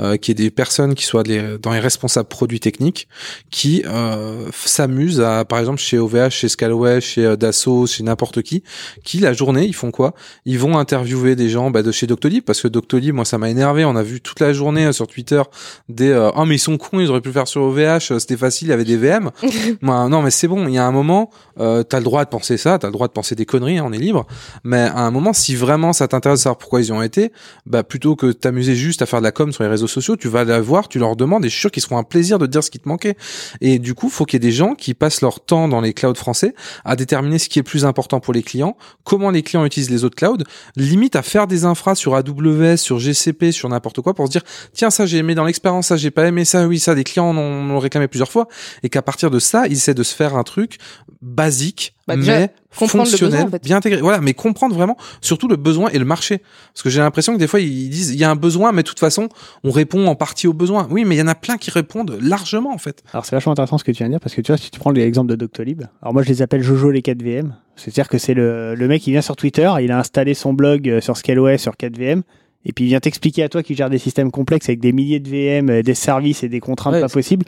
euh, 0.00 0.16
qu'il 0.16 0.38
y 0.38 0.42
ait 0.42 0.44
des 0.44 0.50
personnes 0.50 0.94
qui 0.94 1.04
soient 1.04 1.22
dans 1.22 1.72
les 1.72 1.80
responsables 1.80 2.28
produits 2.28 2.60
techniques, 2.60 3.08
qui 3.50 3.82
euh, 3.86 4.48
s'amusent 4.52 5.20
à, 5.20 5.44
par 5.44 5.58
exemple, 5.58 5.80
chez 5.80 5.98
OVH, 5.98 6.30
chez 6.30 6.48
Scalway, 6.48 7.00
chez 7.00 7.24
euh, 7.24 7.36
Dassault, 7.36 7.86
chez 7.86 8.02
n'importe 8.02 8.42
qui, 8.42 8.62
qui 9.04 9.18
la 9.18 9.32
journée, 9.32 9.64
ils 9.64 9.74
font 9.74 9.90
quoi? 9.90 10.14
Ils 10.44 10.58
vont 10.58 10.78
interviewer 10.78 11.36
des 11.36 11.48
gens 11.48 11.70
bah, 11.70 11.82
de 11.82 11.92
chez 11.92 12.06
Doctolib, 12.06 12.44
parce 12.44 12.60
que 12.60 12.68
Doctolib, 12.68 13.14
moi, 13.14 13.24
ça 13.24 13.38
m'a 13.38 13.50
énervé. 13.50 13.84
On 13.84 13.96
a 13.96 14.02
vu 14.02 14.20
toute 14.20 14.40
la 14.40 14.52
journée 14.52 14.86
euh, 14.86 14.92
sur 14.92 15.06
Twitter 15.06 15.42
des 15.88 16.10
euh, 16.10 16.30
oh 16.36 16.44
mais 16.44 16.56
ils 16.56 16.60
sont 16.60 16.78
cons, 16.78 17.00
ils 17.00 17.10
auraient 17.10 17.20
pu 17.20 17.28
le 17.28 17.34
faire 17.34 17.48
sur 17.48 17.62
OVH, 17.62 17.78
euh, 18.10 18.18
c'était 18.18 18.36
facile, 18.36 18.68
il 18.68 18.70
y 18.70 18.74
avait 18.74 18.84
des 18.84 18.96
Non 19.82 20.22
mais 20.22 20.30
c'est 20.30 20.48
bon, 20.48 20.66
il 20.66 20.74
y 20.74 20.78
a 20.78 20.86
un 20.86 20.92
moment, 20.92 21.30
euh, 21.60 21.82
t'as 21.82 21.98
le 21.98 22.04
droit 22.04 22.24
de 22.24 22.30
penser 22.30 22.56
ça, 22.56 22.78
t'as 22.78 22.88
le 22.88 22.92
droit 22.92 23.06
de 23.06 23.12
penser 23.12 23.34
des 23.34 23.46
conneries, 23.46 23.78
hein, 23.78 23.84
on 23.86 23.92
est 23.92 23.98
libre. 23.98 24.26
Mais 24.64 24.80
à 24.80 25.00
un 25.00 25.10
moment, 25.10 25.32
si 25.32 25.54
vraiment 25.54 25.92
ça 25.92 26.08
t'intéresse 26.08 26.40
de 26.40 26.42
savoir 26.44 26.58
pourquoi 26.58 26.80
ils 26.80 26.86
y 26.86 26.92
ont 26.92 27.02
été, 27.02 27.32
bah 27.66 27.82
plutôt 27.82 28.16
que 28.16 28.32
t'amuser 28.32 28.74
juste 28.74 29.02
à 29.02 29.06
faire 29.06 29.20
de 29.20 29.24
la 29.24 29.32
com 29.32 29.52
sur 29.52 29.62
les 29.62 29.70
réseaux 29.70 29.86
sociaux, 29.86 30.16
tu 30.16 30.28
vas 30.28 30.44
la 30.44 30.60
voir, 30.60 30.88
tu 30.88 30.98
leur 30.98 31.16
demandes, 31.16 31.44
et 31.44 31.48
je 31.48 31.52
suis 31.52 31.60
sûr 31.60 31.70
qu'ils 31.70 31.82
seront 31.82 31.98
un 31.98 32.04
plaisir 32.04 32.38
de 32.38 32.46
te 32.46 32.50
dire 32.50 32.64
ce 32.64 32.70
qui 32.70 32.78
te 32.78 32.88
manquait. 32.88 33.16
Et 33.60 33.78
du 33.78 33.94
coup, 33.94 34.08
faut 34.08 34.24
qu'il 34.24 34.42
y 34.42 34.44
ait 34.44 34.48
des 34.48 34.54
gens 34.54 34.74
qui 34.74 34.94
passent 34.94 35.20
leur 35.20 35.40
temps 35.40 35.68
dans 35.68 35.80
les 35.80 35.92
clouds 35.94 36.14
français 36.14 36.54
à 36.84 36.96
déterminer 36.96 37.38
ce 37.38 37.48
qui 37.48 37.58
est 37.58 37.62
le 37.62 37.64
plus 37.64 37.84
important 37.84 38.20
pour 38.20 38.32
les 38.32 38.42
clients, 38.42 38.76
comment 39.04 39.30
les 39.30 39.42
clients 39.42 39.64
utilisent 39.64 39.90
les 39.90 40.04
autres 40.04 40.16
clouds, 40.16 40.44
limite 40.76 41.16
à 41.16 41.22
faire 41.22 41.46
des 41.46 41.64
infras 41.64 41.94
sur 41.94 42.14
AWS, 42.14 42.76
sur 42.76 42.98
GCP, 42.98 43.52
sur 43.52 43.68
n'importe 43.68 44.00
quoi 44.00 44.14
pour 44.14 44.26
se 44.26 44.32
dire 44.32 44.42
tiens 44.72 44.90
ça 44.90 45.06
j'ai 45.06 45.18
aimé 45.18 45.34
dans 45.34 45.44
l'expérience, 45.44 45.88
ça 45.88 45.96
j'ai 45.96 46.10
pas 46.10 46.26
aimé, 46.26 46.44
ça 46.44 46.66
oui 46.66 46.78
ça 46.78 46.94
des 46.94 47.04
clients 47.04 47.30
en 47.30 47.36
ont 47.36 47.78
réclamé 47.78 48.08
plusieurs 48.08 48.30
fois 48.30 48.48
et 48.82 48.88
qu'à 48.88 49.02
partir 49.04 49.30
de 49.30 49.38
ça 49.38 49.66
ils 49.68 49.74
essaient 49.74 49.94
de 49.94 50.02
se 50.02 50.14
faire 50.14 50.34
un 50.36 50.42
truc 50.42 50.78
basique 51.22 51.94
Bah, 52.06 52.16
déjà, 52.16 52.38
mais 52.40 52.50
fonctionnel, 52.70 53.18
besoin, 53.30 53.42
en 53.44 53.50
fait. 53.50 53.62
bien 53.64 53.76
intégré. 53.78 54.00
Voilà, 54.00 54.20
mais 54.20 54.34
comprendre 54.34 54.74
vraiment 54.74 54.96
surtout 55.20 55.48
le 55.48 55.56
besoin 55.56 55.88
et 55.90 55.98
le 55.98 56.04
marché. 56.04 56.38
Parce 56.74 56.82
que 56.82 56.90
j'ai 56.90 57.00
l'impression 57.00 57.32
que 57.32 57.38
des 57.38 57.46
fois 57.46 57.60
ils 57.60 57.88
disent 57.88 58.10
il 58.10 58.18
y 58.18 58.24
a 58.24 58.30
un 58.30 58.36
besoin, 58.36 58.72
mais 58.72 58.82
de 58.82 58.88
toute 58.88 58.98
façon 59.00 59.28
on 59.62 59.70
répond 59.70 60.06
en 60.06 60.14
partie 60.16 60.46
au 60.46 60.52
besoin. 60.52 60.86
Oui, 60.90 61.04
mais 61.04 61.14
il 61.16 61.18
y 61.18 61.22
en 61.22 61.28
a 61.28 61.34
plein 61.34 61.56
qui 61.56 61.70
répondent 61.70 62.18
largement 62.20 62.72
en 62.74 62.78
fait. 62.78 63.02
Alors 63.12 63.24
c'est 63.24 63.36
vachement 63.36 63.52
intéressant 63.52 63.78
ce 63.78 63.84
que 63.84 63.92
tu 63.92 63.98
viens 63.98 64.08
de 64.08 64.12
dire 64.12 64.20
parce 64.20 64.34
que 64.34 64.40
tu 64.40 64.50
vois, 64.52 64.58
si 64.58 64.70
tu 64.70 64.78
prends 64.80 64.90
l'exemple 64.90 65.30
de 65.30 65.36
Doctolib, 65.36 65.82
alors 66.02 66.12
moi 66.12 66.22
je 66.22 66.28
les 66.28 66.42
appelle 66.42 66.62
Jojo 66.62 66.90
les 66.90 67.00
4VM. 67.00 67.52
C'est-à-dire 67.76 68.08
que 68.08 68.18
c'est 68.18 68.34
le, 68.34 68.74
le 68.74 68.88
mec 68.88 69.02
qui 69.02 69.10
vient 69.10 69.22
sur 69.22 69.34
Twitter, 69.36 69.70
il 69.80 69.90
a 69.90 69.98
installé 69.98 70.34
son 70.34 70.52
blog 70.52 70.88
euh, 70.88 71.00
sur 71.00 71.16
ScaleOS 71.16 71.58
sur 71.58 71.72
4VM. 71.72 72.22
Et 72.66 72.72
puis 72.72 72.84
il 72.84 72.88
vient 72.88 73.00
t'expliquer 73.00 73.42
à 73.42 73.48
toi 73.48 73.62
qui 73.62 73.74
gère 73.74 73.90
des 73.90 73.98
systèmes 73.98 74.30
complexes 74.30 74.68
avec 74.68 74.80
des 74.80 74.92
milliers 74.92 75.20
de 75.20 75.28
VM, 75.28 75.68
euh, 75.70 75.82
des 75.82 75.94
services 75.94 76.42
et 76.44 76.48
des 76.48 76.60
contraintes 76.60 76.94
Ouais, 76.94 77.00
pas 77.00 77.08
possibles. 77.08 77.44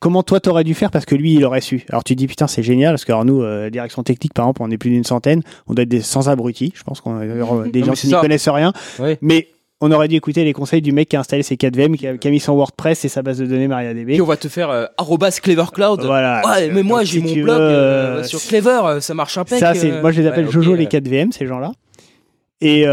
Comment 0.00 0.22
toi 0.22 0.38
t'aurais 0.38 0.64
dû 0.64 0.74
faire 0.74 0.90
parce 0.90 1.04
que 1.06 1.14
lui 1.16 1.34
il 1.34 1.44
aurait 1.44 1.60
su. 1.60 1.84
Alors 1.90 2.04
tu 2.04 2.14
te 2.14 2.18
dis 2.18 2.28
putain 2.28 2.46
c'est 2.46 2.62
génial 2.62 2.92
parce 2.92 3.04
que 3.04 3.12
alors 3.12 3.24
nous 3.24 3.42
euh, 3.42 3.68
direction 3.68 4.04
technique 4.04 4.32
par 4.32 4.44
exemple 4.46 4.62
on 4.62 4.70
est 4.70 4.78
plus 4.78 4.90
d'une 4.90 5.04
centaine, 5.04 5.42
on 5.66 5.74
doit 5.74 5.82
être 5.82 5.88
des 5.88 6.02
sans 6.02 6.28
abrutis. 6.28 6.72
Je 6.76 6.84
pense 6.84 7.00
qu'on 7.00 7.16
a 7.16 7.24
euh, 7.24 7.68
des 7.72 7.82
gens 7.82 7.92
qui 7.92 8.06
n'y 8.06 8.14
connaissent 8.14 8.48
rien. 8.48 8.72
Mais 9.20 9.48
on 9.80 9.92
aurait 9.92 10.08
dû 10.08 10.16
écouter 10.16 10.44
les 10.44 10.52
conseils 10.52 10.82
du 10.82 10.92
mec 10.92 11.08
qui 11.08 11.16
a 11.16 11.20
installé 11.20 11.42
ses 11.42 11.54
4VM, 11.54 11.96
qui 11.96 12.06
a, 12.06 12.16
qui 12.16 12.26
a 12.26 12.30
mis 12.30 12.40
son 12.40 12.54
WordPress 12.54 13.04
et 13.04 13.08
sa 13.08 13.22
base 13.22 13.38
de 13.38 13.46
données 13.46 13.68
MariaDB. 13.68 14.12
Puis 14.12 14.22
on 14.22 14.26
va 14.26 14.36
te 14.36 14.48
faire 14.48 14.70
euh, 14.70 14.86
arrobas 14.96 15.38
Clever 15.40 15.66
Cloud. 15.72 16.02
Voilà. 16.04 16.42
Ouais, 16.44 16.68
mais 16.70 16.82
moi 16.82 17.04
j'ai 17.04 17.20
si 17.20 17.36
mon 17.36 17.44
blog 17.44 17.58
veux, 17.58 17.62
euh, 17.62 18.18
euh, 18.18 18.24
sur 18.24 18.40
Clever, 18.40 19.00
ça 19.00 19.14
marche 19.14 19.38
impec. 19.38 19.58
Ça, 19.58 19.74
c'est, 19.74 20.00
moi, 20.00 20.10
je 20.10 20.20
les 20.20 20.26
appelle 20.26 20.46
Ouais, 20.46 20.52
Jojo 20.52 20.74
les 20.74 20.86
euh. 20.86 20.88
4VM, 20.88 21.32
ces 21.32 21.46
gens-là. 21.46 21.72
Et, 22.60 22.86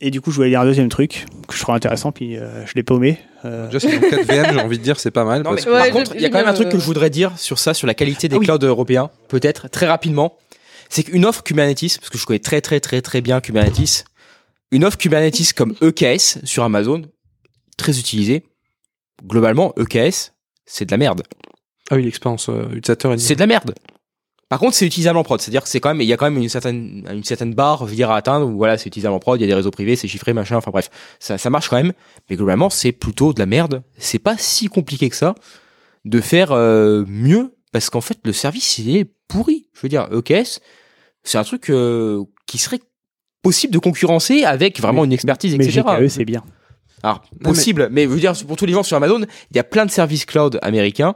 et 0.00 0.10
du 0.10 0.20
coup, 0.20 0.30
je 0.30 0.36
voulais 0.36 0.48
dire 0.48 0.60
un 0.60 0.64
deuxième 0.64 0.88
truc 0.88 1.26
que 1.46 1.54
je 1.54 1.60
trouve 1.60 1.74
intéressant, 1.74 2.10
puis 2.12 2.36
euh, 2.36 2.64
je 2.66 2.72
l'ai 2.74 2.82
paumé. 2.82 3.18
Euh, 3.44 3.66
Déjà 3.66 3.80
c'est 3.80 3.98
mon 4.00 4.08
4 4.10 4.22
VM, 4.24 4.52
j'ai 4.54 4.60
envie 4.60 4.78
de 4.78 4.82
dire 4.82 4.98
c'est 5.00 5.10
pas 5.10 5.24
mal. 5.24 5.42
Non, 5.42 5.52
mais 5.52 5.62
par 5.62 5.90
contre, 5.90 6.14
il 6.14 6.20
y 6.20 6.26
a 6.26 6.28
quand 6.30 6.38
même 6.38 6.48
un 6.48 6.52
truc 6.54 6.68
euh, 6.68 6.72
que 6.72 6.78
je 6.78 6.84
voudrais 6.84 7.10
dire 7.10 7.38
sur 7.38 7.58
ça, 7.58 7.72
sur 7.74 7.86
la 7.86 7.94
qualité 7.94 8.28
des 8.28 8.36
Ah 8.36 8.38
oui. 8.38 8.46
clouds 8.46 8.58
européens, 8.66 9.10
peut-être 9.28 9.68
très 9.68 9.86
rapidement. 9.86 10.36
C'est 10.88 11.04
qu'une 11.04 11.24
offre 11.24 11.42
Kubernetes, 11.42 11.98
parce 11.98 12.10
que 12.10 12.18
je 12.18 12.26
connais 12.26 12.38
très 12.40 12.60
très 12.60 12.80
très 12.80 13.00
très 13.00 13.20
bien 13.20 13.40
Kubernetes, 13.40 14.04
une 14.72 14.84
offre 14.84 14.98
Kubernetes 14.98 15.52
comme 15.54 15.74
EKS 15.82 16.38
sur 16.44 16.64
Amazon, 16.64 17.02
très 17.76 17.98
utilisée. 17.98 18.44
Globalement, 19.24 19.72
EKS, 19.78 20.32
c'est 20.66 20.84
de 20.86 20.90
la 20.90 20.96
merde. 20.96 21.22
Ah 21.90 21.96
oui, 21.96 22.02
l'expérience 22.04 22.48
euh, 22.48 22.64
utilisateur 22.72 23.12
est 23.12 23.18
C'est 23.18 23.34
de 23.34 23.40
la 23.40 23.46
merde. 23.46 23.74
Par 24.50 24.58
contre, 24.58 24.74
c'est 24.74 24.84
utilisable 24.84 25.16
en 25.16 25.22
prod, 25.22 25.40
c'est-à-dire 25.40 25.62
que 25.62 25.68
c'est 25.68 25.78
quand 25.78 25.90
même, 25.90 26.00
il 26.00 26.08
y 26.08 26.12
a 26.12 26.16
quand 26.16 26.28
même 26.28 26.42
une 26.42 26.48
certaine, 26.48 27.06
une 27.08 27.22
certaine 27.22 27.54
barre, 27.54 27.84
je 27.84 27.90
veux 27.90 27.94
dire, 27.94 28.10
à 28.10 28.16
atteindre, 28.16 28.48
où 28.48 28.56
voilà, 28.56 28.76
c'est 28.76 28.88
utilisable 28.88 29.14
en 29.14 29.20
prod, 29.20 29.38
il 29.38 29.42
y 29.42 29.44
a 29.44 29.46
des 29.46 29.54
réseaux 29.54 29.70
privés, 29.70 29.94
c'est 29.94 30.08
chiffré, 30.08 30.32
machin, 30.32 30.56
enfin 30.56 30.72
bref, 30.72 30.90
ça, 31.20 31.38
ça 31.38 31.50
marche 31.50 31.68
quand 31.68 31.76
même, 31.76 31.92
mais 32.28 32.34
globalement, 32.34 32.68
c'est 32.68 32.90
plutôt 32.90 33.32
de 33.32 33.38
la 33.38 33.46
merde. 33.46 33.84
C'est 33.96 34.18
pas 34.18 34.36
si 34.36 34.66
compliqué 34.66 35.08
que 35.08 35.14
ça 35.14 35.36
de 36.04 36.20
faire 36.20 36.50
euh, 36.50 37.04
mieux, 37.06 37.54
parce 37.70 37.90
qu'en 37.90 38.00
fait, 38.00 38.18
le 38.24 38.32
service, 38.32 38.78
il 38.78 38.96
est 38.96 39.06
pourri. 39.28 39.68
Je 39.72 39.82
veux 39.82 39.88
dire, 39.88 40.08
EKS, 40.10 40.58
c'est 41.22 41.38
un 41.38 41.44
truc 41.44 41.70
euh, 41.70 42.24
qui 42.46 42.58
serait 42.58 42.80
possible 43.42 43.72
de 43.72 43.78
concurrencer 43.78 44.42
avec 44.42 44.80
vraiment 44.80 45.04
une 45.04 45.12
expertise, 45.12 45.56
mais 45.56 45.64
etc. 45.64 45.82
GKE, 45.82 46.08
c'est 46.08 46.24
bien. 46.24 46.42
Alors, 47.04 47.22
mais- 47.38 47.44
possible, 47.44 47.88
mais... 47.92 48.02
je 48.02 48.08
veux 48.08 48.18
dire, 48.18 48.32
pour 48.48 48.56
tous 48.56 48.66
les 48.66 48.72
gens 48.72 48.82
sur 48.82 48.96
Amazon, 48.96 49.20
il 49.52 49.56
y 49.56 49.60
a 49.60 49.64
plein 49.64 49.86
de 49.86 49.92
services 49.92 50.24
cloud 50.24 50.58
américains 50.60 51.14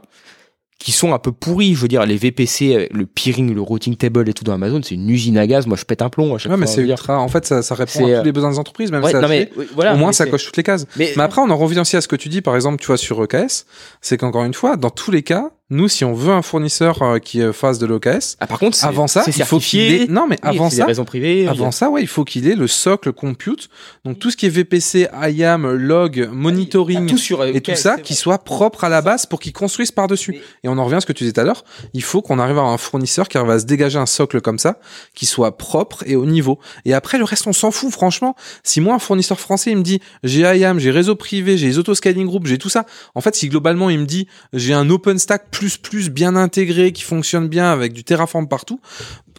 qui 0.79 0.91
sont 0.91 1.13
un 1.13 1.19
peu 1.19 1.31
pourris. 1.31 1.73
Je 1.73 1.79
veux 1.79 1.87
dire, 1.87 2.05
les 2.05 2.17
VPC, 2.17 2.75
euh, 2.75 2.87
le 2.91 3.05
peering, 3.05 3.53
le 3.55 3.61
routing 3.61 3.95
table 3.95 4.27
et 4.29 4.33
tout 4.33 4.43
dans 4.43 4.53
Amazon, 4.53 4.81
c'est 4.83 4.95
une 4.95 5.09
usine 5.09 5.37
à 5.37 5.47
gaz. 5.47 5.67
Moi, 5.67 5.77
je 5.77 5.85
pète 5.85 6.01
un 6.01 6.09
plomb 6.09 6.35
à 6.35 6.37
chaque 6.37 6.51
Ouais, 6.51 6.57
mais 6.57 6.65
fois. 6.65 6.75
c'est 6.75 6.81
veux 6.81 6.87
dire. 6.87 6.95
ultra. 6.97 7.19
En 7.19 7.27
fait, 7.29 7.45
ça, 7.45 7.61
ça 7.61 7.75
répond 7.75 7.91
C'est, 7.93 8.03
à 8.03 8.17
euh, 8.17 8.19
tous 8.19 8.25
les 8.25 8.31
besoins 8.33 8.51
des 8.51 8.59
entreprises, 8.59 8.91
même 8.91 9.03
Ouais, 9.03 9.11
ça. 9.11 9.21
non, 9.21 9.27
mais, 9.29 9.49
voilà, 9.73 9.93
Au 9.93 9.97
moins, 9.97 10.07
mais 10.09 10.13
ça 10.13 10.25
c'est- 10.25 10.29
coche 10.29 10.45
toutes 10.45 10.57
les 10.57 10.63
cases. 10.63 10.85
Mais, 10.97 11.13
Mais 11.15 11.23
après, 11.23 11.41
on 11.41 11.49
en 11.49 11.57
revient 11.57 11.79
aussi 11.79 11.95
à 11.95 12.01
ce 12.01 12.07
que 12.07 12.15
tu 12.17 12.27
dis, 12.29 12.41
par 12.41 12.55
exemple, 12.55 12.77
tu 12.79 12.87
vois, 12.87 12.97
sur 12.97 13.23
EKS, 13.23 13.65
c'est 14.01 14.17
qu'encore 14.17 14.43
une 14.43 14.53
fois, 14.53 14.75
dans 14.75 14.89
tous 14.89 15.11
les 15.11 15.23
cas, 15.23 15.51
nous, 15.71 15.87
si 15.87 16.05
on 16.05 16.13
veut 16.13 16.31
un 16.31 16.43
fournisseur 16.43 17.01
euh, 17.01 17.17
qui 17.17 17.41
euh, 17.41 17.51
fasse 17.51 17.79
de 17.79 17.87
l'OKS, 17.87 18.37
ah, 18.39 18.45
par 18.45 18.59
contre, 18.59 18.77
avant 18.85 19.07
ça, 19.07 19.23
il 19.25 19.33
faut 19.43 19.57
qu'il 19.57 19.79
ait... 19.81 20.05
Non, 20.07 20.27
mais 20.27 20.37
avant 20.43 20.69
ça, 20.69 20.85
privées. 21.05 21.47
avant 21.47 21.71
ça, 21.71 21.89
ouais, 21.89 22.03
il 22.03 22.07
faut 22.07 22.23
qu'il 22.23 22.47
ait 22.47 22.55
le 22.55 22.67
socle 22.67 23.11
compute. 23.11 23.69
Donc, 24.03 24.19
tout 24.19 24.29
ce 24.29 24.37
qui 24.37 24.45
est 24.45 24.49
VPC, 24.49 25.07
IAM, 25.27 25.67
log, 25.71 26.29
monitoring, 26.31 27.07
tout 27.07 27.17
sur 27.17 27.43
et 27.43 27.61
tout 27.61 27.75
ça, 27.75 27.97
qui 27.97 28.13
soit 28.13 28.37
propre 28.43 28.83
à 28.83 28.89
la 28.89 29.01
base 29.01 29.25
pour 29.25 29.39
qu'ils 29.39 29.53
construisent 29.53 29.91
par-dessus. 29.91 30.33
Mais- 30.33 30.41
Et 30.65 30.67
on 30.69 30.77
en 30.77 30.85
revient 30.85 30.97
à 30.97 31.01
ce 31.01 31.07
que 31.07 31.13
tu 31.13 31.23
disais 31.23 31.33
tout 31.33 31.41
à 31.41 31.43
l'heure. 31.45 31.63
Il 31.93 32.03
faut 32.03 32.21
qu'on 32.21 32.37
arrive 32.37 32.59
à 32.59 32.61
un 32.61 32.77
fournisseur 32.77 33.27
qui 33.27 33.39
arrive 33.39 33.49
à 33.49 33.57
se 33.59 33.65
dégager 33.65 33.97
un 33.97 34.05
socle 34.05 34.41
comme 34.41 34.59
ça, 34.59 34.77
qui 35.15 35.25
soit 35.25 35.57
propre 35.57 36.03
et 36.05 36.15
au 36.15 36.27
niveau. 36.27 36.59
Et 36.85 36.93
après, 36.93 37.17
le 37.17 37.23
reste, 37.23 37.47
on 37.47 37.53
s'en 37.53 37.71
fout, 37.71 37.91
franchement. 37.91 38.35
Si 38.63 38.81
moi, 38.81 38.93
un 38.93 38.99
fournisseur 38.99 39.39
français, 39.39 39.71
il 39.71 39.77
me 39.77 39.83
dit, 39.83 39.99
j'ai 40.23 40.41
IAM, 40.41 40.77
j'ai 40.77 40.91
réseau 40.91 41.15
privé, 41.15 41.57
j'ai 41.57 41.65
les 41.65 41.79
auto-scaling 41.79 42.27
group, 42.27 42.45
j'ai 42.45 42.59
tout 42.59 42.69
ça. 42.69 42.85
En 43.15 43.21
fait, 43.21 43.33
si 43.33 43.49
globalement, 43.49 43.89
il 43.89 43.97
me 43.97 44.05
dit, 44.05 44.27
j'ai 44.53 44.75
un 44.75 44.87
OpenStack 44.91 45.49
plus 45.57 45.77
plus 45.77 46.09
bien 46.09 46.35
intégré, 46.35 46.91
qui 46.91 47.03
fonctionne 47.03 47.47
bien 47.47 47.71
avec 47.71 47.93
du 47.93 48.03
Terraform 48.03 48.47
partout, 48.47 48.79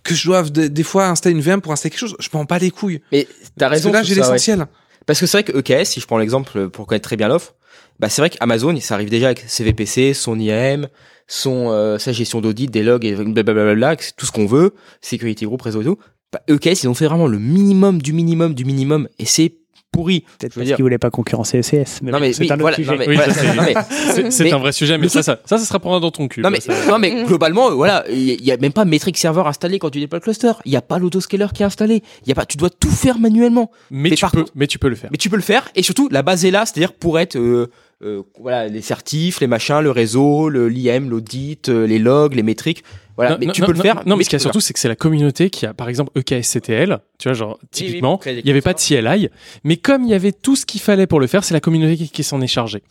que 0.03 0.15
je 0.15 0.27
doive 0.27 0.51
des, 0.51 0.69
des 0.69 0.83
fois 0.83 1.09
installer 1.09 1.35
une 1.35 1.43
VM 1.43 1.61
pour 1.61 1.73
installer 1.73 1.91
quelque 1.91 2.01
chose, 2.01 2.17
je 2.19 2.29
m'en 2.33 2.45
bats 2.45 2.59
les 2.59 2.71
couilles. 2.71 3.01
Mais 3.13 3.27
t'as 3.57 3.69
Parce 3.69 3.81
raison. 3.81 3.91
que 3.91 3.95
là, 3.95 4.03
j'ai 4.03 4.15
ouais. 4.15 4.21
l'essentiel. 4.21 4.67
Parce 5.07 5.21
que 5.21 5.27
c'est 5.27 5.43
vrai 5.43 5.45
que 5.45 5.59
EKS, 5.59 5.85
si 5.91 6.01
je 6.01 6.07
prends 6.07 6.19
l'exemple 6.19 6.69
pour 6.69 6.87
connaître 6.87 7.09
très 7.09 7.17
bien 7.17 7.29
l'offre, 7.29 7.55
bah 7.99 8.09
c'est 8.09 8.21
vrai 8.21 8.31
qu'Amazon, 8.31 8.79
ça 8.81 8.95
arrive 8.95 9.09
déjà 9.09 9.27
avec 9.27 9.45
CVPC, 9.47 10.15
son 10.15 10.39
IAM, 10.39 10.89
son 11.29 11.71
euh, 11.71 11.99
sa 11.99 12.13
gestion 12.13 12.41
d'audit, 12.41 12.71
des 12.71 12.83
logs 12.83 13.05
et 13.05 13.15
blablabla, 13.15 13.97
tout 13.97 14.27
ce 14.27 14.33
qu'on 14.33 14.47
veut, 14.47 14.75
sécurité 15.01 15.47
groupe, 15.47 15.63
réseau 15.63 15.83
et 15.83 15.85
tout. 15.85 15.99
Bah, 16.33 16.43
EKS, 16.49 16.83
ils 16.83 16.89
ont 16.89 16.95
fait 16.95 17.07
vraiment 17.07 17.27
le 17.29 17.39
minimum 17.39 18.03
du 18.03 18.13
minimum 18.13 18.55
du 18.55 18.65
minimum 18.65 19.09
et 19.19 19.27
c'est 19.27 19.55
pourri. 19.93 20.21
Peut-être 20.21 20.41
Je 20.41 20.47
veux 20.47 20.61
parce 20.61 20.67
dire- 20.67 20.77
qu'ils 20.77 20.83
voulaient 20.83 20.99
pas 20.99 21.11
concurrencer 21.11 21.59
ECS. 21.59 22.01
Mais 22.03 22.11
Non, 22.13 22.21
mais 22.21 22.33
c'est 22.33 22.43
oui, 22.43 22.51
un 22.51 22.55
autre 22.55 22.61
voilà, 22.63 22.77
sujet. 22.77 22.91
non, 22.93 22.99
mais 22.99 23.09
Oui, 23.09 23.15
voilà, 23.17 23.33
ça, 23.33 24.31
c'est- 24.31 24.53
un 24.53 24.59
vrai 24.59 24.73
sujet, 24.73 24.99
mais 24.99 25.09
ça, 25.09 25.23
ça, 25.23 25.39
ça, 25.45 25.59
ça 25.59 25.65
sera 25.65 25.79
pendant 25.79 26.01
dans 26.01 26.11
ton 26.11 26.29
cul. 26.29 26.41
Non 26.43 26.51
mais, 26.51 26.61
Ça, 26.61 26.73
non 26.89 26.99
mais 26.99 27.25
globalement, 27.25 27.71
euh, 27.71 27.75
voilà, 27.75 28.05
il 28.11 28.43
y 28.45 28.53
a 28.53 28.57
même 28.59 28.73
pas 28.73 28.85
Metric 28.85 29.17
Server 29.17 29.43
installé 29.47 29.79
quand 29.79 29.91
tu 29.91 30.01
déploies 30.01 30.19
le 30.19 30.23
cluster. 30.25 30.53
Il 30.65 30.73
y 30.73 30.77
a 30.77 30.83
pas 30.83 30.99
l'autoscaler 30.99 31.47
qui 31.55 31.63
est 31.63 31.67
installé. 31.67 32.03
Il 32.25 32.29
y 32.29 32.33
a 32.33 32.35
pas, 32.35 32.45
tu 32.47 32.57
dois 32.57 32.71
tout 32.71 32.91
faire 32.91 33.19
manuellement. 33.19 33.71
mais, 33.91 34.11
mais 34.11 34.17
tu 34.17 34.21
par 34.21 34.31
peux, 34.33 34.41
contre- 34.43 34.53
mais 34.55 34.67
tu 34.67 34.79
peux 34.79 34.89
le 34.89 34.97
faire. 34.97 35.11
Mais 35.13 35.19
tu 35.19 35.31
peux 35.31 35.37
le 35.37 35.43
faire 35.43 35.69
et 35.75 35.83
surtout 35.83 36.09
la 36.11 36.23
base 36.23 36.45
est 36.45 36.51
là, 36.51 36.67
c'est-à-dire 36.67 36.93
pour 36.93 37.19
être 37.19 37.37
euh, 37.37 37.71
euh, 38.05 38.23
voilà 38.41 38.69
les 38.69 38.83
certifs, 38.83 39.41
les 39.41 39.47
machins, 39.47 39.81
le 39.81 39.91
réseau, 39.91 40.49
le 40.51 40.69
l'IM, 40.69 41.09
l'audit, 41.09 41.69
euh, 41.69 41.87
les 41.87 41.99
logs, 41.99 42.35
les 42.35 42.43
métriques. 42.43 42.85
Voilà, 43.17 43.33
Non, 43.33 43.37
mais 43.41 43.47
non, 43.47 43.53
tu 43.53 43.61
non, 43.63 43.67
peux 43.69 43.73
le 43.73 43.81
faire. 43.81 43.95
Non, 43.97 44.03
mais 44.07 44.17
mais 44.17 44.25
ce 44.25 44.29
qu'il 44.31 44.37
y 44.37 44.41
a 44.41 44.41
surtout, 44.41 44.61
c'est 44.61 44.73
que 44.75 44.79
c'est 44.79 44.89
la 44.89 44.97
communauté 44.97 45.49
qui 45.51 45.65
a, 45.67 45.73
par 45.75 45.89
exemple, 45.89 46.11
EKSCTL, 46.19 46.99
tu 47.19 47.29
vois, 47.29 47.35
genre, 47.35 47.59
typiquement, 47.71 48.21
il 48.27 48.43
n'y 48.45 48.51
avait 48.51 48.61
pas 48.61 48.75
de 48.75 48.79
CLI, 48.79 49.31
mais 49.65 49.77
comme 49.79 50.05
il 50.05 50.11
y 50.11 50.15
avait 50.15 50.33
tout 50.33 50.55
ce 50.57 50.67
qu'il 50.67 50.81
fallait 50.81 51.07
pour 51.07 51.19
le 51.21 51.27
faire, 51.27 51.43
c'est 51.43 51.55
la 51.55 51.61
communauté 51.61 51.97
qui, 51.97 52.11
qui 52.11 52.23
s'en 52.23 52.41
est 52.41 52.47
chargée. 52.47 52.83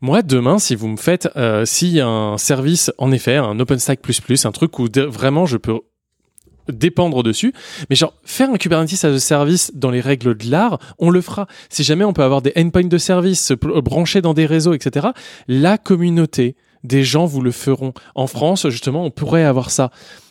Moi, 0.00 0.22
demain, 0.22 0.58
si 0.58 0.74
vous 0.76 0.88
me 0.88 0.96
faites, 0.96 1.28
euh, 1.36 1.64
si 1.64 1.98
un 2.00 2.38
service, 2.38 2.92
en 2.98 3.10
effet, 3.12 3.36
un 3.36 3.58
OpenStack++, 3.58 3.98
un 4.44 4.52
truc 4.52 4.78
où 4.78 4.88
de- 4.88 5.02
vraiment 5.02 5.46
je 5.46 5.56
peux 5.56 5.80
dépendre 6.72 7.22
dessus. 7.22 7.52
Mais 7.90 7.96
genre, 7.96 8.14
faire 8.24 8.48
un 8.50 8.56
Kubernetes 8.56 9.04
as 9.04 9.08
a 9.08 9.18
service 9.18 9.72
dans 9.74 9.90
les 9.90 10.00
règles 10.00 10.34
de 10.36 10.50
l'art, 10.50 10.78
on 10.98 11.10
le 11.10 11.20
fera. 11.20 11.46
Si 11.68 11.84
jamais 11.84 12.04
on 12.04 12.12
peut 12.14 12.22
avoir 12.22 12.40
des 12.40 12.52
endpoints 12.56 12.84
de 12.86 12.96
service 12.98 13.44
se 13.44 13.52
branchés 13.54 14.22
dans 14.22 14.32
des 14.34 14.46
réseaux, 14.46 14.72
etc., 14.72 15.08
la 15.46 15.76
communauté 15.76 16.56
des 16.84 17.02
gens 17.02 17.26
vous 17.26 17.40
le 17.40 17.50
feront. 17.50 17.92
En 18.14 18.26
France, 18.26 18.68
justement, 18.68 19.04
on 19.04 19.10
pourrait 19.10 19.44
avoir 19.44 19.70
ça. 19.70 19.90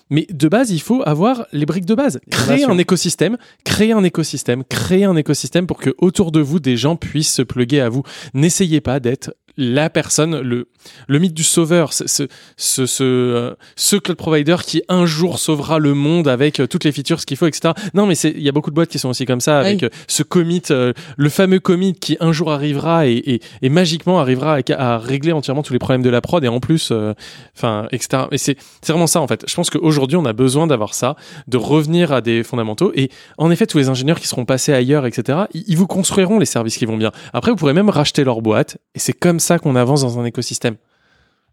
Mais 0.09 0.27
de 0.30 0.47
base, 0.47 0.69
il 0.69 0.81
faut 0.81 1.01
avoir 1.05 1.47
les 1.51 1.65
briques 1.65 1.85
de 1.85 1.95
base. 1.95 2.19
Créer 2.30 2.65
un 2.65 2.77
écosystème, 2.77 3.38
créer 3.63 3.93
un 3.93 4.03
écosystème, 4.03 4.63
créer 4.63 5.05
un 5.05 5.15
écosystème 5.15 5.65
pour 5.65 5.77
que 5.77 5.95
autour 5.97 6.31
de 6.31 6.39
vous, 6.39 6.59
des 6.59 6.77
gens 6.77 6.95
puissent 6.95 7.34
se 7.34 7.41
pluguer 7.41 7.80
à 7.80 7.89
vous. 7.89 8.03
N'essayez 8.34 8.80
pas 8.80 8.99
d'être 8.99 9.34
la 9.57 9.89
personne, 9.89 10.39
le, 10.41 10.67
le 11.07 11.19
mythe 11.19 11.34
du 11.34 11.43
sauveur, 11.43 11.93
ce, 11.93 12.07
ce, 12.07 12.23
ce, 12.57 12.85
ce, 12.85 13.03
euh, 13.03 13.53
ce 13.75 13.95
cloud 13.97 14.17
provider 14.17 14.55
qui 14.65 14.81
un 14.89 15.05
jour 15.05 15.38
sauvera 15.39 15.80
le 15.80 15.93
monde 15.93 16.27
avec 16.27 16.59
euh, 16.59 16.67
toutes 16.67 16.84
les 16.84 16.91
features, 16.91 17.19
qu'il 17.23 17.38
faut, 17.38 17.45
etc. 17.47 17.73
Non, 17.93 18.05
mais 18.07 18.15
il 18.15 18.41
y 18.41 18.49
a 18.49 18.51
beaucoup 18.51 18.69
de 18.71 18.75
boîtes 18.75 18.89
qui 18.89 18.99
sont 18.99 19.09
aussi 19.09 19.25
comme 19.25 19.41
ça, 19.41 19.59
avec 19.59 19.81
Oui. 19.81 19.85
euh, 19.85 19.89
ce 20.07 20.23
commit, 20.23 20.61
le 20.69 21.30
fameux 21.30 21.59
commit 21.59 21.93
qui 21.93 22.17
un 22.19 22.31
jour 22.31 22.51
arrivera 22.51 23.07
et, 23.07 23.11
et, 23.13 23.41
et 23.61 23.69
magiquement 23.69 24.19
arrivera 24.19 24.57
à, 24.57 24.93
à 24.95 24.97
régler 24.97 25.31
entièrement 25.31 25.63
tous 25.63 25.73
les 25.73 25.80
problèmes 25.80 26.01
de 26.03 26.09
la 26.09 26.21
prod 26.21 26.43
et 26.43 26.47
en 26.47 26.59
plus, 26.59 26.89
euh, 26.91 27.13
enfin, 27.55 27.88
etc. 27.91 28.23
Et 28.31 28.38
c'est, 28.38 28.57
c'est 28.81 28.91
vraiment 28.91 29.07
ça 29.07 29.21
en 29.21 29.27
fait. 29.27 29.43
Je 29.47 29.53
pense 29.55 29.69
qu'aujourd'hui, 29.69 30.17
on 30.17 30.25
a 30.25 30.34
besoin 30.34 30.67
d'avoir 30.67 30.93
ça, 30.93 31.15
de 31.47 31.57
revenir 31.57 32.11
à 32.11 32.21
des 32.21 32.43
fondamentaux. 32.43 32.91
Et 32.95 33.09
en 33.38 33.51
effet, 33.51 33.65
tous 33.67 33.77
les 33.77 33.89
ingénieurs 33.89 34.19
qui 34.19 34.27
seront 34.27 34.45
passés 34.45 34.73
ailleurs, 34.73 35.05
etc., 35.05 35.39
ils, 35.53 35.63
ils 35.67 35.77
vous 35.77 35.88
construiront 35.88 36.39
les 36.39 36.45
services 36.45 36.77
qui 36.77 36.85
vont 36.85 36.97
bien. 36.97 37.11
Après, 37.34 37.51
vous 37.51 37.57
pourrez 37.57 37.73
même 37.73 37.89
racheter 37.89 38.23
leur 38.23 38.41
boîte 38.41 38.77
et 38.95 38.99
c'est 38.99 39.13
comme 39.13 39.39
ça 39.44 39.60
qu'on 39.60 39.76
avance 39.76 40.02
dans 40.02 40.20
un 40.20 40.26
écosystème. 40.26 40.76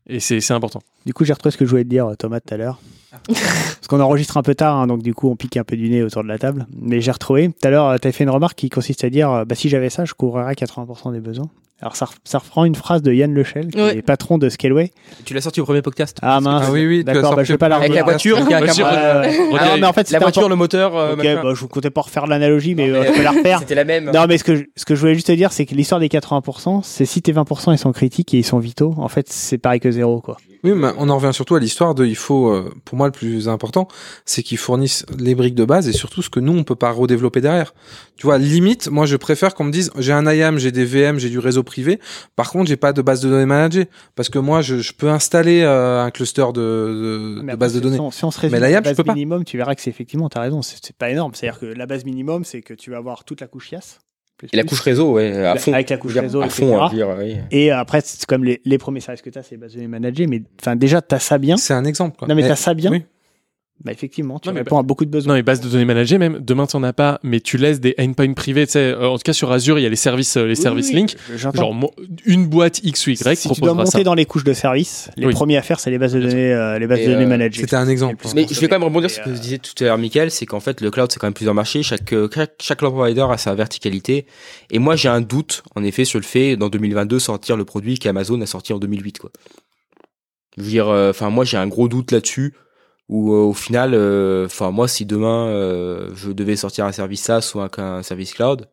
Et 0.08 0.20
c'est, 0.20 0.40
c'est 0.40 0.54
important. 0.54 0.80
Du 1.06 1.12
coup, 1.12 1.24
j'ai 1.24 1.32
retrouvé 1.32 1.52
ce 1.52 1.56
que 1.56 1.64
je 1.64 1.70
voulais 1.70 1.84
te 1.84 1.88
dire, 1.88 2.08
Thomas, 2.18 2.40
tout 2.40 2.54
à 2.54 2.56
l'heure. 2.56 2.80
Parce 3.26 3.86
qu'on 3.88 4.00
enregistre 4.00 4.36
un 4.36 4.42
peu 4.42 4.54
tard, 4.54 4.76
hein, 4.76 4.86
donc 4.86 5.02
du 5.02 5.14
coup, 5.14 5.28
on 5.28 5.36
pique 5.36 5.56
un 5.56 5.64
peu 5.64 5.76
du 5.76 5.88
nez 5.88 6.02
autour 6.02 6.22
de 6.22 6.28
la 6.28 6.38
table. 6.38 6.66
Mais 6.80 7.00
j'ai 7.00 7.10
retrouvé. 7.10 7.48
Tout 7.48 7.68
à 7.68 7.70
l'heure, 7.70 8.00
tu 8.00 8.08
as 8.08 8.12
fait 8.12 8.24
une 8.24 8.30
remarque 8.30 8.56
qui 8.56 8.68
consiste 8.70 9.04
à 9.04 9.10
dire 9.10 9.30
euh, 9.30 9.44
bah, 9.44 9.54
si 9.54 9.68
j'avais 9.68 9.90
ça, 9.90 10.04
je 10.04 10.14
couvrirais 10.14 10.54
80% 10.54 11.12
des 11.12 11.20
besoins. 11.20 11.48
Alors, 11.82 11.96
ça, 11.96 12.06
ça 12.24 12.38
reprend 12.38 12.64
une 12.64 12.74
phrase 12.74 13.00
de 13.02 13.12
Yann 13.12 13.32
Lechel, 13.34 13.68
qui 13.68 13.80
Ouais. 13.80 13.96
est 13.98 14.02
patron 14.02 14.36
de 14.38 14.48
Scaleway. 14.48 14.90
Tu 15.24 15.32
l'as 15.34 15.40
sorti 15.40 15.60
au 15.60 15.64
premier 15.64 15.80
podcast. 15.82 16.18
Ah 16.20 16.40
mince. 16.40 16.64
Ah 16.68 16.72
oui, 16.72 16.86
oui, 16.86 17.04
D'accord, 17.04 17.34
bah, 17.34 17.42
je 17.44 17.52
vais 17.52 17.58
pas 17.58 17.68
la 17.70 17.76
Avec 17.76 17.94
la 17.94 18.02
voiture, 18.02 18.46
qui 18.46 18.52
a 18.52 18.58
un 18.58 18.60
Vas-y, 18.60 18.76
caméra- 18.76 19.20
Ouais, 19.20 19.28
ouais. 19.28 19.36
Redire- 19.38 19.58
Ah 19.60 19.64
non, 19.68 19.78
mais 19.80 19.86
en 19.86 19.92
fait, 19.94 20.10
la 20.10 20.18
voiture, 20.18 20.48
le 20.48 20.56
moteur, 20.56 20.94
euh, 20.96 21.14
Ok, 21.14 21.22
bah, 21.42 21.52
je 21.54 21.64
comptais 21.64 21.90
pas 21.90 22.02
refaire 22.02 22.26
l'analogie, 22.26 22.74
mais 22.74 22.90
euh, 22.90 23.04
je 23.06 23.12
peux 23.16 23.22
la 23.22 23.30
refaire. 23.30 23.60
C'était 23.60 23.74
la 23.74 23.84
même. 23.84 24.10
Non, 24.12 24.26
mais 24.28 24.36
ce 24.38 24.44
que, 24.44 24.56
je, 24.56 24.62
ce 24.76 24.84
que 24.84 24.94
je 24.94 25.00
voulais 25.00 25.14
juste 25.14 25.28
te 25.28 25.32
dire, 25.32 25.52
c'est 25.52 25.64
que 25.64 25.74
l'histoire 25.74 26.00
des 26.00 26.08
80%, 26.08 26.82
c'est 26.82 27.06
si 27.06 27.22
tes 27.22 27.32
20% 27.32 27.72
ils 27.72 27.78
sont 27.78 27.92
critiques 27.92 28.34
et 28.34 28.38
ils 28.38 28.44
sont 28.44 28.58
vitaux, 28.58 28.94
en 28.98 29.08
fait, 29.08 29.26
c'est 29.30 29.58
pareil 29.58 29.80
que 29.80 29.90
zéro, 29.90 30.20
quoi. 30.20 30.36
Oui, 30.62 30.72
mais 30.74 30.88
on 30.98 31.08
en 31.08 31.16
revient 31.16 31.32
surtout 31.32 31.54
à 31.54 31.60
l'histoire 31.60 31.94
de, 31.94 32.04
il 32.04 32.14
faut, 32.16 32.50
euh, 32.50 32.70
pour 32.84 32.98
moi, 32.98 33.06
le 33.06 33.12
plus 33.12 33.48
important, 33.48 33.88
c'est 34.26 34.42
qu'ils 34.42 34.58
fournissent 34.58 35.06
les 35.18 35.34
briques 35.34 35.54
de 35.54 35.64
base 35.64 35.88
et 35.88 35.92
surtout 35.94 36.20
ce 36.20 36.28
que 36.28 36.38
nous, 36.38 36.52
on 36.54 36.64
peut 36.64 36.74
pas 36.74 36.90
redévelopper 36.90 37.40
derrière. 37.40 37.72
Tu 38.18 38.26
vois, 38.26 38.36
limite, 38.36 38.90
moi, 38.90 39.06
je 39.06 39.16
préfère 39.16 39.54
qu'on 39.54 39.64
me 39.64 39.72
dise, 39.72 39.90
j'ai 39.98 40.12
un 40.12 40.30
IAM, 40.30 40.58
j'ai 40.58 40.70
des 40.70 40.84
VM, 40.84 41.18
j'ai 41.18 41.30
du 41.30 41.38
réseau 41.38 41.62
privé. 41.70 41.98
Par 42.36 42.50
contre, 42.50 42.68
j'ai 42.68 42.76
pas 42.76 42.92
de 42.92 43.00
base 43.02 43.20
de 43.22 43.28
données 43.30 43.46
managée. 43.46 43.86
Parce 44.14 44.28
que 44.28 44.38
moi, 44.38 44.60
je, 44.60 44.76
je 44.78 44.92
peux 44.92 45.08
installer 45.08 45.62
euh, 45.62 46.02
un 46.04 46.10
cluster 46.10 46.44
de, 46.52 47.40
de 47.42 47.56
base 47.56 47.74
de 47.74 47.80
données. 47.80 47.96
Si 47.96 48.00
on, 48.00 48.10
si 48.10 48.24
on 48.24 48.30
se 48.30 48.40
résume 48.40 48.58
Mais 48.58 48.60
la 48.60 48.76
je 48.78 48.84
base 48.84 48.96
peux 48.96 49.04
pas. 49.04 49.14
minimum, 49.14 49.44
tu 49.44 49.56
verras 49.56 49.74
que 49.74 49.80
c'est 49.80 49.90
effectivement, 49.90 50.28
tu 50.28 50.36
as 50.36 50.42
raison, 50.42 50.60
c'est 50.62 50.94
pas 50.96 51.10
énorme. 51.10 51.32
C'est-à-dire 51.34 51.58
que 51.60 51.66
la 51.66 51.86
base 51.86 52.04
minimum, 52.04 52.44
c'est 52.44 52.60
que 52.60 52.74
tu 52.74 52.90
vas 52.90 52.98
avoir 52.98 53.24
toute 53.24 53.40
la 53.40 53.46
couche 53.46 53.70
plus 54.36 54.48
Et 54.52 54.56
la 54.56 54.64
couche 54.64 54.80
réseau, 54.80 55.12
ouais, 55.12 55.32
à 55.36 55.54
La- 55.54 55.60
fond. 55.60 55.72
avec 55.72 55.90
la 55.90 55.96
couche 55.98 56.12
Je 56.12 56.14
dire, 56.14 56.22
réseau, 56.22 56.40
à 56.40 56.46
etc. 56.46 56.62
fond, 56.66 56.82
à 56.82 56.88
dire, 56.90 57.08
oui. 57.18 57.36
Et 57.50 57.70
après, 57.70 58.00
c'est 58.02 58.24
comme 58.26 58.42
les, 58.44 58.60
les 58.64 58.78
premiers 58.78 59.00
services 59.00 59.20
que 59.22 59.28
tu 59.30 59.38
as, 59.38 59.42
c'est 59.42 59.52
les 59.52 59.56
bases 59.58 59.72
de 59.72 59.76
données 59.76 59.88
managées. 59.88 60.26
Mais 60.26 60.42
enfin, 60.60 60.76
déjà, 60.76 61.02
tu 61.02 61.14
as 61.14 61.18
ça 61.18 61.36
bien. 61.38 61.56
C'est 61.58 61.74
un 61.74 61.84
exemple. 61.84 62.16
Quoi. 62.18 62.26
Non, 62.28 62.34
mais 62.34 62.42
Mais- 62.42 62.48
tu 62.48 62.52
as 62.52 62.56
ça 62.56 62.72
bien. 62.74 62.90
oui. 62.90 63.04
Bah, 63.82 63.92
effectivement, 63.92 64.38
tu 64.38 64.48
Non, 64.48 64.52
mais 64.54 64.60
réponds 64.60 64.78
à 64.78 64.82
beaucoup 64.82 65.06
de 65.06 65.10
besoins. 65.10 65.32
Non, 65.32 65.38
mais 65.38 65.42
base 65.42 65.60
de 65.62 65.68
données 65.70 65.86
managées, 65.86 66.18
même, 66.18 66.38
demain, 66.40 66.66
t'en 66.66 66.82
as 66.82 66.92
pas, 66.92 67.18
mais 67.22 67.40
tu 67.40 67.56
laisses 67.56 67.80
des 67.80 67.94
endpoints 67.98 68.34
privés, 68.34 68.66
tu 68.66 68.72
sais, 68.72 68.78
euh, 68.92 69.08
en 69.08 69.16
tout 69.16 69.22
cas, 69.24 69.32
sur 69.32 69.50
Azure, 69.50 69.78
il 69.78 69.82
y 69.82 69.86
a 69.86 69.88
les 69.88 69.96
services, 69.96 70.36
euh, 70.36 70.42
les 70.44 70.50
Oui, 70.50 70.56
services 70.62 70.88
oui, 70.90 70.96
Link. 70.96 71.16
j'entends. 71.34 71.72
Genre, 71.72 71.90
une 72.26 72.46
boîte 72.46 72.80
X 72.84 73.06
ou 73.06 73.10
Y 73.10 73.36
si 73.36 73.48
tu 73.50 73.60
dois 73.62 73.72
monter 73.72 73.90
ça. 73.90 74.02
dans 74.02 74.12
les 74.12 74.26
couches 74.26 74.44
de 74.44 74.52
services, 74.52 75.08
les 75.16 75.28
Oui. 75.28 75.32
premiers 75.32 75.56
à 75.56 75.62
faire, 75.62 75.80
c'est 75.80 75.90
les 75.90 75.96
bases 75.96 76.12
de 76.12 76.20
données, 76.20 76.52
euh, 76.52 76.78
les 76.78 76.86
bases 76.86 77.00
de 77.00 77.06
données 77.06 77.24
euh, 77.24 77.28
managées. 77.28 77.62
C'était 77.62 77.76
un 77.76 77.88
exemple. 77.88 78.22
Mais 78.34 78.46
je 78.50 78.60
vais 78.60 78.68
quand 78.68 78.76
même 78.76 78.84
rebondir 78.84 79.08
sur 79.08 79.24
ce 79.24 79.30
que 79.30 79.34
disait 79.34 79.56
tout 79.58 79.72
à 79.82 79.84
l'heure 79.86 79.98
Michael, 79.98 80.30
c'est 80.30 80.44
qu'en 80.44 80.60
fait 80.60 80.82
le 80.82 80.90
cloud 80.90 81.10
c'est 81.10 81.18
quand 81.18 81.26
même 81.28 81.32
plusieurs 81.34 81.54
marchés, 81.54 81.82
chaque, 81.82 82.14
chaque, 82.34 82.52
chaque 82.60 82.78
cloud 82.80 82.92
provider 82.92 83.24
a 83.30 83.38
sa 83.38 83.54
verticalité. 83.54 84.26
Et 84.70 84.78
moi 84.78 84.94
j'ai 84.94 85.08
un 85.08 85.22
doute 85.22 85.62
en 85.74 85.82
effet 85.84 86.04
sur 86.04 86.18
le 86.18 86.24
fait 86.24 86.56
dans 86.58 86.68
2022 86.68 87.18
sortir 87.18 87.56
le 87.56 87.64
produit 87.64 87.98
qu'Amazon 87.98 88.38
a 88.42 88.46
sorti 88.46 88.74
en 88.74 88.78
2008 88.78 89.18
quoi. 89.20 89.30
Je 90.58 90.62
veux 90.62 90.68
dire, 90.68 90.88
euh, 90.88 91.10
enfin 91.10 91.30
moi 91.30 91.44
j'ai 91.46 91.56
un 91.56 91.66
gros 91.66 91.88
doute 91.88 92.12
là-dessus. 92.12 92.52
Où 93.10 93.34
euh, 93.34 93.38
au 93.38 93.54
final, 93.54 93.90
euh, 93.92 94.46
enfin 94.46 94.70
moi 94.70 94.86
si 94.86 95.04
demain 95.04 95.48
euh, 95.48 96.10
je 96.14 96.30
devais 96.30 96.54
sortir 96.54 96.84
un 96.84 96.92
service 96.92 97.22
SaaS 97.22 97.52
ou 97.56 97.60
un, 97.60 98.02
service 98.04 98.32
cloud, 98.34 98.68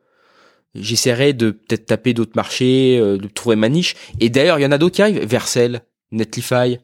j'essaierais 0.76 1.34
de 1.34 1.50
peut-être 1.50 1.88
taper 1.88 2.14
d'autres 2.14 2.36
marchés, 2.36 3.00
de 3.00 3.28
trouver 3.28 3.56
ma 3.56 3.68
niche. 3.68 3.96
Et 4.20 4.30
d'ailleurs 4.30 4.60
il 4.60 4.62
y 4.62 4.66
en 4.68 4.72
a 4.72 4.78
d'autres 4.78 4.96
qui 4.96 5.02
arrivent, 5.02 5.26
Vercel, 5.26 5.82
Netlify, 6.12 6.78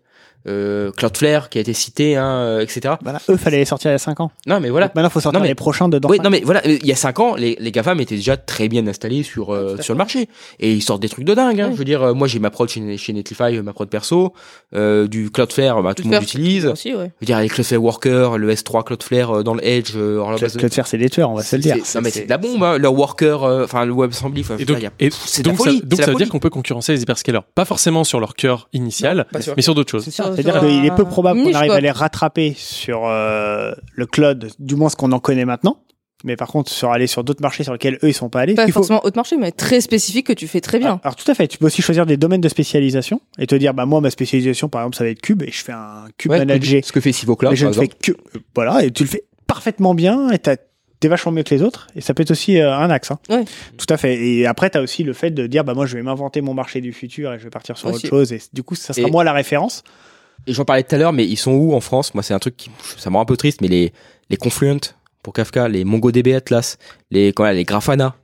euh, 0.47 0.91
Cloudflare 0.91 1.49
qui 1.49 1.57
a 1.57 1.61
été 1.61 1.73
cité, 1.73 2.15
hein, 2.15 2.35
euh, 2.37 2.61
etc. 2.61 2.95
Voilà, 3.01 3.19
eux, 3.29 3.37
fallait 3.37 3.57
les 3.57 3.65
sortir 3.65 3.91
il 3.91 3.93
y 3.93 3.95
a 3.95 3.99
5 3.99 4.19
ans. 4.19 4.31
Non 4.47 4.59
mais 4.59 4.69
voilà. 4.69 4.87
Donc 4.87 4.95
maintenant, 4.95 5.09
il 5.09 5.13
faut 5.13 5.19
sortir 5.19 5.39
Non, 5.39 5.43
mais- 5.43 5.49
les 5.49 5.55
prochains 5.55 5.89
dedans. 5.89 6.09
Oui, 6.09 6.19
non 6.23 6.29
mais 6.29 6.41
voilà, 6.43 6.61
euh, 6.65 6.77
il 6.81 6.85
y 6.87 6.91
a 6.91 6.95
cinq 6.95 7.19
ans, 7.19 7.35
les, 7.35 7.55
les 7.59 7.71
GAFAM 7.71 7.99
étaient 7.99 8.15
déjà 8.15 8.37
très 8.37 8.67
bien 8.67 8.85
installés 8.87 9.23
sur 9.23 9.53
euh, 9.53 9.77
sur 9.79 9.93
le 9.93 9.97
marché 9.97 10.27
et 10.59 10.71
ils 10.73 10.81
sortent 10.81 11.01
des 11.01 11.09
trucs 11.09 11.25
de 11.25 11.33
dingue. 11.33 11.61
Hein. 11.61 11.69
Je 11.71 11.77
veux 11.77 11.85
dire, 11.85 12.03
euh, 12.03 12.13
moi 12.13 12.27
j'ai 12.27 12.39
ma 12.39 12.49
prod 12.49 12.67
chez, 12.69 12.97
chez 12.97 13.13
Netlify, 13.13 13.61
ma 13.61 13.73
prod 13.73 13.89
perso, 13.89 14.33
euh, 14.75 15.07
du 15.07 15.31
Cloudflare, 15.31 15.81
bah, 15.81 15.93
tout 15.93 16.03
le 16.03 16.09
monde 16.09 16.19
l'utilise. 16.21 16.65
Aussi, 16.65 16.93
ouais. 16.93 17.11
Je 17.19 17.25
veux 17.25 17.25
dire, 17.25 17.39
les 17.39 17.49
Cloudflare 17.49 17.81
Worker, 17.81 18.37
le 18.37 18.53
S3 18.53 18.83
Cloudflare 18.83 19.37
euh, 19.39 19.43
dans 19.43 19.53
le 19.53 19.65
Edge, 19.65 19.93
euh, 19.95 20.23
Cloudflare, 20.57 20.87
c'est 20.87 20.97
des 20.97 21.09
tueurs, 21.09 21.29
on 21.29 21.35
va 21.35 21.43
se 21.43 21.55
le 21.55 21.61
dire. 21.61 21.75
Non 21.95 22.01
mais 22.01 22.09
c'est 22.09 22.25
de 22.25 22.29
la 22.29 22.37
bombe, 22.37 22.63
hein. 22.63 22.77
leur 22.77 22.93
Worker, 22.93 23.43
euh, 23.43 23.63
enfin 23.63 23.85
le 23.85 23.93
WebAssembly, 23.93 24.41
enfin, 24.41 24.57
Et 24.57 24.65
donc, 24.65 24.77
c'est 25.25 25.43
de 25.43 25.49
la 25.49 25.55
donc, 25.55 25.65
ça, 25.65 25.71
donc 25.71 26.01
ça 26.01 26.11
veut 26.11 26.15
dire 26.17 26.29
qu'on 26.29 26.39
peut 26.39 26.49
concurrencer 26.49 26.93
les 26.93 27.01
hyperscalers. 27.01 27.41
Pas 27.55 27.65
forcément 27.65 28.03
sur 28.03 28.19
leur 28.19 28.35
cœur 28.35 28.67
initial, 28.73 29.25
mais 29.55 29.61
sur 29.61 29.75
d'autres 29.75 29.91
choses. 29.91 30.09
C'est-à-dire 30.35 30.59
qu'il 30.61 30.85
est 30.85 30.95
peu 30.95 31.05
probable 31.05 31.43
qu'on 31.43 31.53
arrive 31.53 31.71
à 31.71 31.81
les 31.81 31.91
rattraper 31.91 32.53
sur 32.57 33.01
euh, 33.05 33.73
le 33.93 34.05
cloud, 34.05 34.49
du 34.59 34.75
moins 34.75 34.89
ce 34.89 34.95
qu'on 34.95 35.11
en 35.11 35.19
connaît 35.19 35.45
maintenant. 35.45 35.79
Mais 36.25 36.37
par 36.37 36.47
contre, 36.47 36.71
sur 36.71 36.89
aller 36.91 37.05
sur 37.07 37.25
d'autres 37.25 37.41
marchés 37.41 37.65
sur 37.65 37.73
lesquels 37.73 37.95
eux 38.01 38.07
ils 38.07 38.13
sont 38.13 38.29
pas 38.29 38.39
allés. 38.39 38.53
Pas 38.53 38.63
il 38.63 38.71
faut- 38.71 38.79
forcément 38.79 39.01
haut 39.03 39.09
marché, 39.13 39.35
mais 39.35 39.51
très 39.51 39.81
spécifique 39.81 40.25
que 40.27 40.31
tu 40.33 40.47
fais 40.47 40.61
très 40.61 40.79
bien. 40.79 40.87
Alors, 40.87 40.99
alors, 41.03 41.15
tout 41.17 41.29
à 41.29 41.35
fait, 41.35 41.49
tu 41.49 41.57
peux 41.57 41.65
aussi 41.65 41.81
choisir 41.81 42.05
des 42.05 42.15
domaines 42.15 42.39
de 42.39 42.47
spécialisation 42.47 43.19
et 43.37 43.45
te 43.45 43.55
dire 43.55 43.73
bah 43.73 43.85
moi 43.85 43.99
ma 43.99 44.09
spécialisation 44.09 44.69
par 44.69 44.81
exemple 44.83 44.95
ça 44.95 45.03
va 45.03 45.09
être 45.09 45.21
cube 45.21 45.43
et 45.43 45.51
je 45.51 45.61
fais 45.61 45.73
un 45.73 46.05
cube 46.17 46.31
Ouais, 46.31 46.39
managé. 46.39 46.81
ce 46.81 46.93
que 46.93 47.01
fait 47.01 47.11
Sivocloud, 47.11 47.51
mais 47.51 47.57
je 47.57 47.65
par 47.65 47.75
ne 47.75 47.79
fais 47.81 47.87
que 47.89 48.11
euh, 48.13 48.39
voilà 48.55 48.85
et 48.85 48.91
tu 48.91 49.03
le 49.03 49.09
fais 49.09 49.25
parfaitement 49.47 49.93
bien 49.93 50.29
et 50.31 50.39
t'as- 50.39 50.55
t'es 51.01 51.09
vachement 51.09 51.33
mieux 51.33 51.43
que 51.43 51.53
les 51.53 51.61
autres 51.61 51.87
et 51.93 51.99
ça 51.99 52.13
peut 52.13 52.23
être 52.23 52.31
aussi 52.31 52.57
euh, 52.57 52.73
un 52.73 52.89
axe. 52.89 53.11
hein. 53.11 53.19
Ouais. 53.29 53.43
Tout 53.77 53.85
à 53.89 53.97
fait. 53.97 54.15
Et 54.25 54.45
après 54.47 54.69
tu 54.69 54.77
as 54.77 54.81
aussi 54.81 55.03
le 55.03 55.11
fait 55.11 55.31
de 55.31 55.45
dire 55.45 55.65
bah 55.65 55.73
moi 55.73 55.85
je 55.85 55.97
vais 55.97 56.03
m'inventer 56.03 56.39
mon 56.39 56.53
marché 56.53 56.79
du 56.79 56.93
futur 56.93 57.33
et 57.33 57.39
je 57.39 57.43
vais 57.43 57.49
partir 57.49 57.77
sur 57.77 57.89
Aussi. 57.89 58.05
autre 58.05 58.07
chose 58.07 58.31
et 58.31 58.39
du 58.53 58.63
coup 58.63 58.75
ça 58.75 58.93
sera 58.93 59.09
Et- 59.09 59.11
moi 59.11 59.25
la 59.25 59.33
référence. 59.33 59.83
Et 60.47 60.53
j'en 60.53 60.65
parlais 60.65 60.83
tout 60.83 60.95
à 60.95 60.97
l'heure, 60.97 61.13
mais 61.13 61.25
ils 61.25 61.37
sont 61.37 61.51
où 61.53 61.73
en 61.73 61.79
France? 61.81 62.13
Moi, 62.13 62.23
c'est 62.23 62.33
un 62.33 62.39
truc 62.39 62.57
qui 62.57 62.69
ça 62.97 63.09
me 63.09 63.15
rend 63.15 63.21
un 63.21 63.25
peu 63.25 63.37
triste, 63.37 63.61
mais 63.61 63.67
les 63.67 63.93
les 64.29 64.37
Confluent 64.37 64.79
pour 65.21 65.33
Kafka, 65.33 65.67
les 65.67 65.83
MongoDB 65.85 66.33
Atlas, 66.33 66.77
les 67.11 67.31
quoi, 67.33 67.53
les 67.53 67.63
Grafana, 67.63 68.15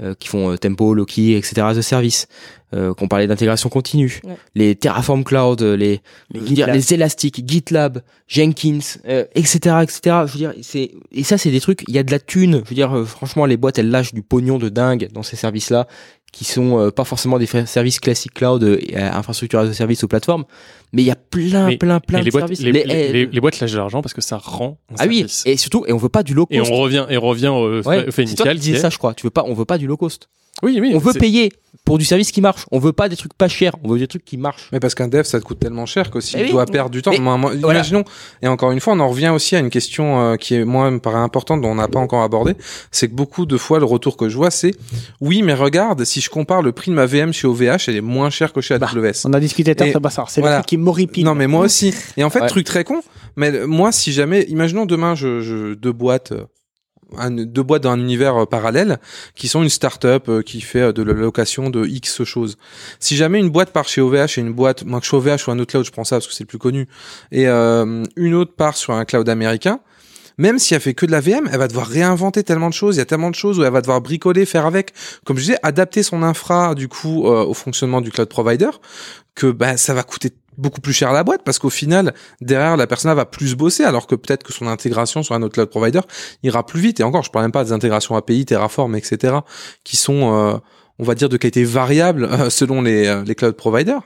euh, 0.00 0.14
qui 0.18 0.28
font 0.28 0.52
euh, 0.52 0.56
Tempo, 0.56 0.94
Loki, 0.94 1.34
etc. 1.36 1.62
a 1.62 1.82
service, 1.82 2.28
euh, 2.74 2.94
qu'on 2.94 3.08
parlait 3.08 3.26
d'intégration 3.26 3.68
continue, 3.68 4.20
Ouais. 4.24 4.36
les 4.54 4.74
Terraform 4.74 5.22
Cloud, 5.24 5.60
euh, 5.62 5.76
les 5.76 6.00
je 6.34 6.38
veux 6.40 6.46
dire, 6.46 6.66
GitLab. 6.66 6.74
les 6.74 6.94
Elastic, 6.94 7.48
GitLab, 7.48 8.02
Jenkins, 8.26 8.78
euh, 9.08 9.24
etc., 9.34 9.76
etc. 9.82 10.00
Je 10.26 10.32
veux 10.32 10.38
dire, 10.38 10.54
c'est 10.62 10.92
et 11.12 11.24
ça 11.24 11.36
c'est 11.38 11.50
des 11.50 11.60
trucs. 11.60 11.82
Il 11.88 11.94
y 11.94 11.98
a 11.98 12.02
de 12.02 12.10
la 12.10 12.18
thune. 12.18 12.62
Je 12.64 12.70
veux 12.70 12.74
dire, 12.74 12.96
euh, 12.96 13.04
franchement, 13.04 13.44
les 13.46 13.56
boîtes 13.56 13.78
elles 13.78 13.90
lâchent 13.90 14.14
du 14.14 14.22
pognon 14.22 14.58
de 14.58 14.68
dingue 14.68 15.08
dans 15.12 15.22
ces 15.22 15.36
services-là, 15.36 15.86
qui 16.36 16.44
sont 16.44 16.78
euh, 16.78 16.90
pas 16.90 17.04
forcément 17.04 17.38
des 17.38 17.46
services 17.46 17.98
classiques 17.98 18.34
cloud, 18.34 18.62
euh, 18.62 18.76
et, 18.80 18.98
euh, 18.98 19.10
infrastructure 19.10 19.58
as 19.60 19.62
a 19.68 19.72
service 19.72 20.02
ou 20.02 20.08
plateforme, 20.08 20.44
mais 20.92 21.00
il 21.02 21.06
y 21.06 21.10
a 21.10 21.16
plein, 21.16 21.68
Mais- 21.68 21.76
plein, 21.78 21.98
plein 21.98 22.18
et 22.18 22.20
de 22.20 22.24
les 22.26 22.30
boîtes, 22.30 22.42
services. 22.42 22.60
les, 22.60 22.72
Les- 22.72 22.84
les- 22.84 22.94
eh, 22.94 23.12
les- 23.12 23.26
les 23.26 23.40
boîtes 23.40 23.58
lâchent 23.58 23.72
de 23.72 23.78
l'argent 23.78 24.02
parce 24.02 24.12
que 24.12 24.20
ça 24.20 24.36
rend 24.36 24.78
un 24.90 24.96
ah 24.98 25.06
oui, 25.08 25.24
et 25.46 25.56
surtout, 25.56 25.84
et 25.86 25.92
on 25.94 25.96
veut 25.96 26.10
pas 26.10 26.22
du 26.22 26.34
low 26.34 26.46
Et 26.50 26.58
cost. 26.58 26.70
on 26.70 26.76
revient, 26.76 27.06
et 27.08 27.16
on 27.16 27.22
revient 27.22 27.48
au, 27.48 27.80
Ouais, 27.82 28.04
fait 28.10 28.26
c'est 28.26 28.34
toi 28.34 28.46
initial. 28.46 28.54
qui 28.56 28.60
disais 28.60 28.78
ça, 28.78 28.90
je 28.90 28.98
crois. 28.98 29.14
Tu 29.14 29.24
veux 29.24 29.30
pas, 29.30 29.44
on 29.46 29.54
veut 29.54 29.64
pas 29.64 29.78
du 29.78 29.86
low 29.86 29.96
cost. 29.96 30.28
Oui, 30.62 30.78
oui. 30.80 30.92
On 30.94 30.98
veut 30.98 31.12
payer 31.12 31.52
pour 31.84 31.98
du 31.98 32.06
service 32.06 32.32
qui 32.32 32.40
marche. 32.40 32.64
On 32.72 32.78
veut 32.78 32.94
pas 32.94 33.10
des 33.10 33.16
trucs 33.16 33.34
pas 33.34 33.46
chers. 33.46 33.74
On 33.84 33.90
veut 33.90 33.98
des 33.98 34.06
trucs 34.06 34.24
qui 34.24 34.38
marchent. 34.38 34.70
Mais 34.72 34.80
parce 34.80 34.94
qu'un 34.94 35.06
dev, 35.06 35.24
ça 35.24 35.38
te 35.38 35.44
coûte 35.44 35.58
tellement 35.58 35.84
cher 35.84 36.10
que 36.10 36.18
s'il 36.18 36.40
Eh 36.40 36.44
oui. 36.44 36.50
doit 36.52 36.64
perdre 36.64 36.88
du 36.88 37.02
temps, 37.02 37.10
Mais 37.10 37.18
moi, 37.18 37.36
moi, 37.36 37.52
voilà. 37.60 37.80
imaginons, 37.80 38.04
et 38.40 38.48
encore 38.48 38.72
une 38.72 38.80
fois, 38.80 38.94
on 38.94 39.00
en 39.00 39.08
revient 39.10 39.28
aussi 39.28 39.54
à 39.54 39.58
une 39.58 39.68
question 39.68 40.18
euh, 40.32 40.36
qui 40.36 40.54
est, 40.54 40.64
moi, 40.64 40.90
me 40.90 40.98
paraît 40.98 41.18
importante, 41.18 41.60
dont 41.60 41.68
on 41.68 41.74
n'a 41.74 41.88
pas 41.88 41.98
encore 42.00 42.22
abordé, 42.22 42.54
c'est 42.90 43.06
que 43.08 43.14
beaucoup 43.14 43.44
de 43.44 43.58
fois, 43.58 43.78
le 43.80 43.84
retour 43.84 44.16
que 44.16 44.30
je 44.30 44.36
vois, 44.38 44.50
c'est, 44.50 44.70
oui, 45.20 45.42
mais 45.42 45.52
regarde, 45.52 46.04
si 46.06 46.22
je 46.22 46.25
compare 46.30 46.62
le 46.62 46.72
prix 46.72 46.90
de 46.90 46.96
ma 46.96 47.06
VM 47.06 47.32
chez 47.32 47.46
OVH, 47.46 47.88
elle 47.88 47.96
est 47.96 48.00
moins 48.00 48.30
chère 48.30 48.52
que 48.52 48.60
chez 48.60 48.74
AWS. 48.74 49.26
On 49.26 49.32
a 49.32 49.40
discuté 49.40 49.74
tard, 49.74 49.88
ça 49.92 50.10
ça. 50.10 50.24
C'est 50.28 50.40
voilà. 50.40 50.56
le 50.56 50.62
truc 50.62 50.68
qui 50.68 50.76
m'horripile. 50.76 51.24
Non, 51.24 51.34
mais 51.34 51.46
moi 51.46 51.64
aussi. 51.64 51.94
Et 52.16 52.24
en 52.24 52.30
fait, 52.30 52.40
Ouais. 52.40 52.48
truc 52.48 52.64
très 52.66 52.84
con, 52.84 53.02
mais 53.36 53.66
moi, 53.66 53.92
si 53.92 54.12
jamais, 54.12 54.42
imaginons 54.48 54.86
demain, 54.86 55.14
je, 55.14 55.40
je 55.40 55.74
deux 55.74 55.92
boîtes, 55.92 56.32
un- 57.18 57.30
deux 57.30 57.62
boîtes 57.62 57.82
dans 57.84 57.90
un 57.92 58.00
univers 58.00 58.36
euh, 58.42 58.46
parallèle, 58.46 58.98
qui 59.34 59.46
sont 59.48 59.62
une 59.62 59.68
start-up 59.68 60.28
euh, 60.28 60.42
qui 60.42 60.60
fait 60.60 60.80
euh, 60.80 60.92
de 60.92 61.02
la 61.02 61.12
location 61.12 61.70
de 61.70 61.86
X 61.86 62.24
choses. 62.24 62.56
Si 62.98 63.16
jamais 63.16 63.38
une 63.38 63.50
boîte 63.50 63.70
part 63.72 63.88
chez 63.88 64.00
OVH 64.00 64.38
et 64.38 64.40
une 64.40 64.52
boîte, 64.52 64.84
moi 64.84 65.00
que 65.00 65.06
chez 65.06 65.16
OVH 65.16 65.46
ou 65.46 65.50
un 65.52 65.58
autre 65.58 65.70
cloud, 65.70 65.84
je 65.84 65.92
prends 65.92 66.04
ça 66.04 66.16
parce 66.16 66.26
que 66.26 66.34
c'est 66.34 66.44
le 66.44 66.48
plus 66.48 66.58
connu, 66.58 66.88
et 67.30 67.46
euh, 67.48 68.02
une 68.16 68.34
autre 68.34 68.54
part 68.56 68.76
sur 68.76 68.92
un 68.94 69.04
cloud 69.04 69.28
américain, 69.28 69.80
même 70.38 70.58
si 70.58 70.74
elle 70.74 70.80
fait 70.80 70.94
que 70.94 71.06
de 71.06 71.12
la 71.12 71.20
VM, 71.20 71.48
elle 71.50 71.58
va 71.58 71.68
devoir 71.68 71.86
réinventer 71.86 72.42
tellement 72.42 72.68
de 72.68 72.74
choses. 72.74 72.96
Il 72.96 72.98
y 72.98 73.02
a 73.02 73.06
tellement 73.06 73.30
de 73.30 73.34
choses 73.34 73.58
où 73.58 73.64
elle 73.64 73.72
va 73.72 73.80
devoir 73.80 74.00
bricoler, 74.00 74.46
faire 74.46 74.66
avec. 74.66 74.92
Comme 75.24 75.36
je 75.36 75.42
disais, 75.42 75.58
adapter 75.62 76.02
son 76.02 76.22
infra 76.22 76.74
du 76.74 76.88
coup 76.88 77.26
euh, 77.26 77.44
au 77.44 77.54
fonctionnement 77.54 78.00
du 78.00 78.10
cloud 78.10 78.28
provider, 78.28 78.70
que 79.34 79.50
bah 79.50 79.76
ça 79.76 79.94
va 79.94 80.02
coûter 80.02 80.32
beaucoup 80.58 80.80
plus 80.80 80.92
cher 80.92 81.10
à 81.10 81.12
la 81.12 81.24
boîte 81.24 81.42
parce 81.44 81.58
qu'au 81.58 81.70
final 81.70 82.14
derrière 82.40 82.76
la 82.76 82.86
personne 82.86 83.14
va 83.14 83.26
plus 83.26 83.54
bosser 83.54 83.84
alors 83.84 84.06
que 84.06 84.14
peut-être 84.14 84.42
que 84.42 84.52
son 84.52 84.66
intégration 84.66 85.22
sur 85.22 85.34
un 85.34 85.42
autre 85.42 85.54
cloud 85.54 85.68
provider 85.68 86.00
ira 86.42 86.64
plus 86.64 86.80
vite 86.80 87.00
et 87.00 87.02
encore 87.02 87.22
je 87.22 87.30
parle 87.30 87.44
même 87.44 87.52
pas 87.52 87.64
des 87.64 87.72
intégrations 87.72 88.16
API 88.16 88.44
Terraform 88.46 88.96
etc 88.96 89.34
qui 89.84 89.96
sont 89.96 90.34
euh, 90.34 90.56
on 90.98 91.04
va 91.04 91.14
dire 91.14 91.28
de 91.28 91.36
qualité 91.36 91.64
variable 91.64 92.24
euh, 92.30 92.50
selon 92.50 92.82
les, 92.82 93.06
euh, 93.06 93.22
les 93.24 93.34
cloud 93.34 93.54
providers 93.54 94.00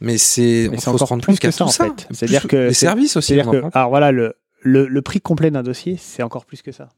mais 0.00 0.18
c'est 0.18 0.70
on 0.72 0.78
faut 0.78 0.98
se 0.98 1.04
rendre 1.04 1.22
plus 1.22 1.32
compte 1.32 1.40
qu'à 1.40 1.48
que 1.48 1.54
ça, 1.54 1.64
tout 1.64 1.70
en 1.70 1.72
ça 1.72 1.84
fait. 1.86 2.06
C'est-à-dire 2.12 2.46
que 2.46 2.56
les 2.56 2.74
services 2.74 3.16
aussi 3.16 3.36
que, 3.36 3.62
alors 3.74 3.88
voilà, 3.88 4.12
le, 4.12 4.34
le, 4.62 4.86
le 4.86 5.02
prix 5.02 5.20
complet 5.20 5.50
d'un 5.50 5.62
dossier, 5.62 5.96
c'est 5.98 6.22
encore 6.22 6.44
plus 6.46 6.62
que 6.62 6.72
ça. 6.72 6.88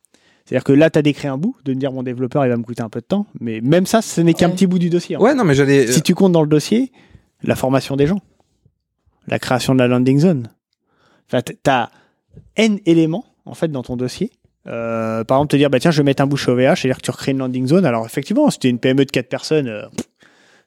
C'est-à-dire 0.45 0.65
que 0.65 0.73
là, 0.73 0.89
tu 0.89 0.99
as 0.99 1.03
décrit 1.03 1.29
un 1.29 1.37
bout, 1.37 1.57
de 1.65 1.75
me 1.75 1.79
dire 1.79 1.93
mon 1.93 2.03
développeur, 2.03 2.45
il 2.47 2.49
va 2.49 2.57
me 2.57 2.63
coûter 2.63 2.83
un 2.83 2.89
peu 2.89 3.01
de 3.01 3.07
temps, 3.07 3.27
mais 3.41 3.61
même 3.61 3.85
ça, 3.85 4.01
ce 4.01 4.21
n'est 4.23 4.33
qu'un 4.35 4.47
Ouais. 4.49 4.55
petit 4.55 4.67
bout 4.67 4.79
du 4.79 4.89
dossier. 4.89 5.17
ouais 5.19 5.35
non 5.35 5.45
mais 5.45 5.55
j'allais 5.55 5.87
Si 5.93 6.01
tu 6.03 6.15
comptes 6.15 6.33
dans 6.33 6.41
le 6.43 6.49
dossier, 6.49 6.91
la 7.43 7.55
formation 7.55 7.97
des 7.97 8.07
gens, 8.07 8.21
la 9.27 9.39
création 9.39 9.75
de 9.75 9.79
la 9.81 9.89
landing 9.89 10.19
zone. 10.19 10.49
Enfin, 11.29 11.43
t- 11.43 11.59
t'as 11.63 11.91
N 12.57 12.79
éléments, 12.87 13.27
en 13.45 13.55
fait, 13.55 13.69
dans 13.69 13.83
ton 13.83 13.97
dossier. 13.97 14.31
Euh, 14.67 15.23
par 15.25 15.39
exemple, 15.39 15.51
te 15.53 15.57
dire, 15.57 15.69
bah 15.71 15.81
tiens, 15.81 15.91
je 15.91 15.99
vais 15.99 16.05
mettre 16.05 16.23
un 16.23 16.27
bouche 16.27 16.49
OVH, 16.49 16.77
c'est-à-dire 16.81 16.97
que 16.97 17.03
tu 17.03 17.11
recrées 17.11 17.33
une 17.33 17.39
landing 17.39 17.67
zone. 17.67 17.85
Alors, 17.85 18.07
effectivement, 18.07 18.49
si 18.51 18.59
tu 18.59 18.67
es 18.67 18.71
une 18.71 18.79
PME 18.79 19.05
de 19.05 19.11
4 19.11 19.29
personnes, 19.29 19.69
euh, 19.69 19.83
pff, 19.97 20.08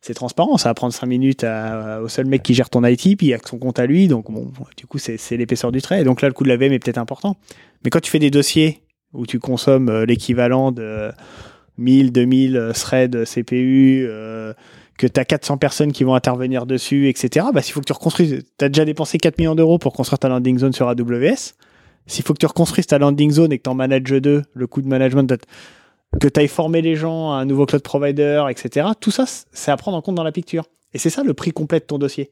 c'est 0.01 0.15
transparent, 0.15 0.57
ça 0.57 0.69
va 0.69 0.73
prendre 0.73 0.93
5 0.93 1.05
minutes 1.05 1.43
à- 1.43 2.01
au 2.01 2.07
seul 2.07 2.25
mec 2.25 2.41
qui 2.41 2.53
gère 2.53 2.69
ton 2.69 2.83
IT, 2.83 3.15
puis 3.15 3.27
il 3.27 3.29
y 3.29 3.33
a 3.33 3.39
que 3.39 3.47
son 3.47 3.59
compte 3.59 3.77
à 3.79 3.85
lui, 3.85 4.07
donc 4.07 4.31
bon, 4.31 4.51
du 4.75 4.87
coup, 4.87 4.97
c'est 4.97 5.37
l'épaisseur 5.37 5.71
du 5.71 5.81
trait. 5.81 6.01
Et 6.01 6.03
donc 6.03 6.21
là, 6.21 6.27
le 6.27 6.33
coût 6.33 6.43
de 6.43 6.49
la 6.49 6.57
VM 6.57 6.73
est 6.73 6.79
peut-être 6.79 6.97
important. 6.97 7.37
Mais 7.83 7.91
quand 7.91 7.99
tu 7.99 8.09
fais 8.09 8.19
des 8.19 8.31
dossiers 8.31 8.81
où 9.13 9.25
tu 9.25 9.39
consommes 9.39 9.89
euh, 9.89 10.05
l'équivalent 10.05 10.71
de 10.71 11.11
1000, 11.77 12.11
2000 12.11 12.57
euh, 12.57 12.71
threads 12.73 13.25
CPU, 13.25 14.05
euh, 14.07 14.53
que 14.97 15.05
tu 15.07 15.19
as 15.19 15.25
400 15.25 15.57
personnes 15.57 15.91
qui 15.91 16.03
vont 16.03 16.15
intervenir 16.15 16.65
dessus, 16.65 17.07
etc., 17.09 17.47
bah, 17.53 17.61
s'il 17.61 17.73
faut 17.73 17.81
que 17.81 17.85
tu 17.85 17.93
reconstruises, 17.93 18.43
tu 18.57 18.65
as 18.65 18.69
déjà 18.69 18.85
dépensé 18.85 19.17
4 19.17 19.37
millions 19.37 19.55
d'euros 19.55 19.77
pour 19.77 19.93
construire 19.93 20.19
ta 20.19 20.29
landing 20.29 20.57
zone 20.57 20.73
sur 20.73 20.87
AWS, 20.87 21.53
s'il 22.07 22.23
faut 22.25 22.33
que 22.33 22.39
tu 22.39 22.45
reconstruises 22.45 22.87
ta 22.87 22.97
landing 22.97 23.31
zone 23.31 23.51
et 23.51 23.57
que 23.57 23.63
tu 23.63 23.69
en 23.69 23.75
manages 23.75 24.03
deux, 24.03 24.43
le 24.53 24.67
coût 24.67 24.81
de 24.81 24.87
management, 24.87 25.31
que 26.19 26.27
tu 26.27 26.39
ailles 26.39 26.47
former 26.47 26.81
les 26.81 26.95
gens 26.95 27.31
à 27.31 27.35
un 27.37 27.45
nouveau 27.45 27.65
cloud 27.65 27.83
provider, 27.83 28.45
etc., 28.49 28.89
tout 28.99 29.11
ça, 29.11 29.25
c'est 29.25 29.71
à 29.71 29.77
prendre 29.77 29.97
en 29.97 30.01
compte 30.01 30.15
dans 30.15 30.23
la 30.23 30.31
picture. 30.31 30.65
Et 30.93 30.97
c'est 30.97 31.09
ça 31.09 31.23
le 31.23 31.33
prix 31.33 31.51
complet 31.51 31.79
de 31.79 31.85
ton 31.85 31.97
dossier. 31.97 32.31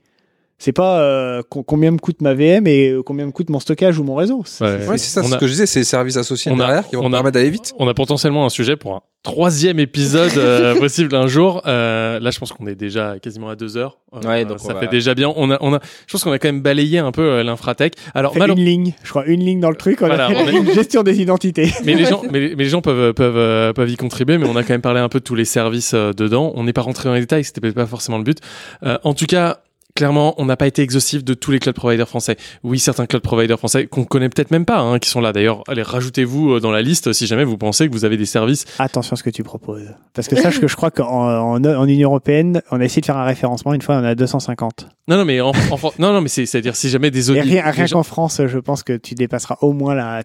C'est 0.62 0.74
pas 0.74 1.00
euh, 1.00 1.42
co- 1.50 1.64
combien 1.64 1.90
me 1.92 1.98
coûte 1.98 2.22
ma 2.22 2.34
VM 2.34 2.68
et 2.68 2.90
euh, 2.90 3.02
combien 3.02 3.26
me 3.26 3.32
coûte 3.32 3.50
mon 3.50 3.62
stockage 3.62 3.98
ou 3.98 4.04
mon 4.04 4.16
réseau. 4.16 4.44
C'est- 4.46 4.64
Ouais. 4.64 4.88
Ouais, 4.88 4.98
c'est 4.98 5.10
ça, 5.10 5.24
ce 5.24 5.34
a- 5.34 5.38
que 5.38 5.48
je 5.48 5.52
disais, 5.54 5.66
c'est 5.66 5.80
les 5.80 5.86
services 5.86 6.18
associés 6.18 6.52
on 6.52 6.56
a- 6.60 6.66
derrière 6.66 6.88
qui 6.88 6.98
vont 6.98 7.06
on 7.06 7.10
permettre 7.12 7.36
d'aller 7.36 7.50
vite. 7.50 7.74
On 7.80 7.88
a 7.88 7.94
potentiellement 7.94 8.46
un 8.46 8.50
sujet 8.50 8.76
pour 8.76 8.94
un 8.96 9.02
troisième 9.24 9.80
épisode 9.80 10.38
euh, 10.38 10.76
possible 10.80 11.16
un 11.16 11.28
jour. 11.28 11.62
Euh, 11.66 12.20
là, 12.20 12.30
je 12.32 12.40
pense 12.40 12.52
qu'on 12.52 12.68
est 12.68 12.76
déjà 12.76 13.20
quasiment 13.20 13.48
à 13.50 13.56
deux 13.56 13.78
heures. 13.78 14.00
Euh, 14.14 14.20
Ouais, 14.28 14.44
donc 14.44 14.60
ça 14.60 14.74
fait 14.76 14.86
va- 14.86 14.92
déjà 14.92 15.14
bien. 15.16 15.32
On 15.36 15.50
a, 15.50 15.58
on 15.62 15.74
a, 15.74 15.80
je 16.08 16.12
pense 16.12 16.26
qu'on 16.26 16.32
a 16.34 16.40
quand 16.40 16.50
même 16.50 16.62
balayé 16.62 17.00
un 17.00 17.12
peu 17.14 17.22
euh, 17.22 17.44
l'infratech. 17.44 17.94
Alors, 18.14 18.34
On 18.36 18.40
fait 18.42 18.48
une 18.50 18.60
ligne, 18.66 18.94
je 19.04 19.10
crois, 19.12 19.26
une 19.28 19.40
ligne 19.46 19.62
dans 19.62 19.70
le 19.70 19.78
truc, 19.78 20.02
on 20.02 20.08
Voilà, 20.08 20.26
a 20.26 20.30
fait 20.30 20.36
on 20.44 20.48
a- 20.48 20.52
une 20.52 20.72
gestion 20.74 21.04
des 21.04 21.22
identités. 21.22 21.72
mais 21.86 21.94
les 21.96 22.04
gens, 22.06 22.22
mais, 22.30 22.54
mais 22.58 22.64
les 22.66 22.70
gens 22.70 22.82
peuvent 22.82 23.14
peuvent 23.14 23.38
euh, 23.38 23.72
peuvent 23.72 23.90
y 23.90 23.96
contribuer. 23.96 24.38
Mais 24.38 24.46
on 24.48 24.58
a 24.58 24.64
quand 24.64 24.74
même 24.74 24.82
parlé 24.82 25.00
un 25.00 25.08
peu 25.10 25.20
de 25.20 25.24
tous 25.26 25.36
les 25.36 25.46
services 25.46 25.94
euh, 25.94 26.12
dedans. 26.12 26.52
On 26.56 26.66
n'est 26.66 26.74
pas 26.74 26.82
rentré 26.82 27.08
dans 27.08 27.14
les 27.16 27.22
détails. 27.22 27.46
C'était 27.46 27.62
peut-être 27.62 27.76
pas 27.76 27.86
forcément 27.86 28.18
le 28.18 28.26
but. 28.26 28.40
Euh, 28.84 28.98
en 29.06 29.14
tout 29.14 29.26
cas. 29.26 29.60
Clairement, 30.00 30.34
on 30.38 30.46
n'a 30.46 30.56
pas 30.56 30.66
été 30.66 30.82
exhaustif 30.82 31.26
de 31.26 31.34
tous 31.34 31.52
les 31.52 31.60
cloud 31.60 31.76
providers 31.76 32.08
français. 32.08 32.38
Oui, 32.64 32.80
certains 32.80 33.06
cloud 33.06 33.22
providers 33.22 33.60
français 33.60 33.86
qu'on 33.86 34.06
connaît 34.06 34.30
peut-être 34.30 34.50
même 34.50 34.64
pas, 34.64 34.80
hein, 34.80 34.98
qui 34.98 35.10
sont 35.10 35.20
là. 35.20 35.34
D'ailleurs, 35.34 35.62
allez, 35.68 35.82
rajoutez-vous 35.82 36.54
euh, 36.54 36.60
dans 36.62 36.72
la 36.72 36.82
liste 36.82 37.12
si 37.12 37.28
jamais 37.28 37.44
vous 37.44 37.58
pensez 37.58 37.86
que 37.90 37.92
vous 37.92 38.06
avez 38.06 38.16
des 38.16 38.26
services 38.26 38.64
Attention 38.80 39.16
à 39.16 39.18
ce 39.18 39.24
que 39.24 39.30
tu 39.30 39.44
proposes. 39.44 39.94
Parce 40.14 40.30
que 40.30 40.38
sache 40.38 40.62
que 40.62 40.70
je 40.70 40.76
crois 40.78 40.90
qu'en 40.90 41.06
en, 41.54 41.66
en 41.66 41.86
Union 41.86 42.08
Européenne, 42.12 42.62
on 42.72 42.80
a 42.80 42.86
essayé 42.86 43.02
de 43.02 43.08
faire 43.08 43.18
un 43.18 43.26
référencement, 43.26 43.74
une 43.74 43.82
fois 43.82 43.96
on 43.98 44.04
a 44.06 44.16
250. 44.16 44.88
Non, 45.10 45.18
non, 45.18 45.26
mais 45.26 45.42
en, 45.42 45.50
en 45.50 45.78
non, 46.00 46.14
non, 46.14 46.22
mais 46.22 46.30
c'est, 46.30 46.46
c'est-à-dire 46.46 46.78
si 46.78 46.88
jamais 46.88 47.12
des 47.12 47.30
audits. 47.30 47.42
rien, 47.42 47.70
rien 47.70 47.86
gens- 47.86 47.98
qu'en 47.98 48.04
France, 48.04 48.40
je 48.48 48.58
pense 48.58 48.84
que 48.84 48.96
tu 48.96 49.16
dépasseras 49.16 49.58
au 49.60 49.74
moins 49.74 49.96
la... 49.96 50.24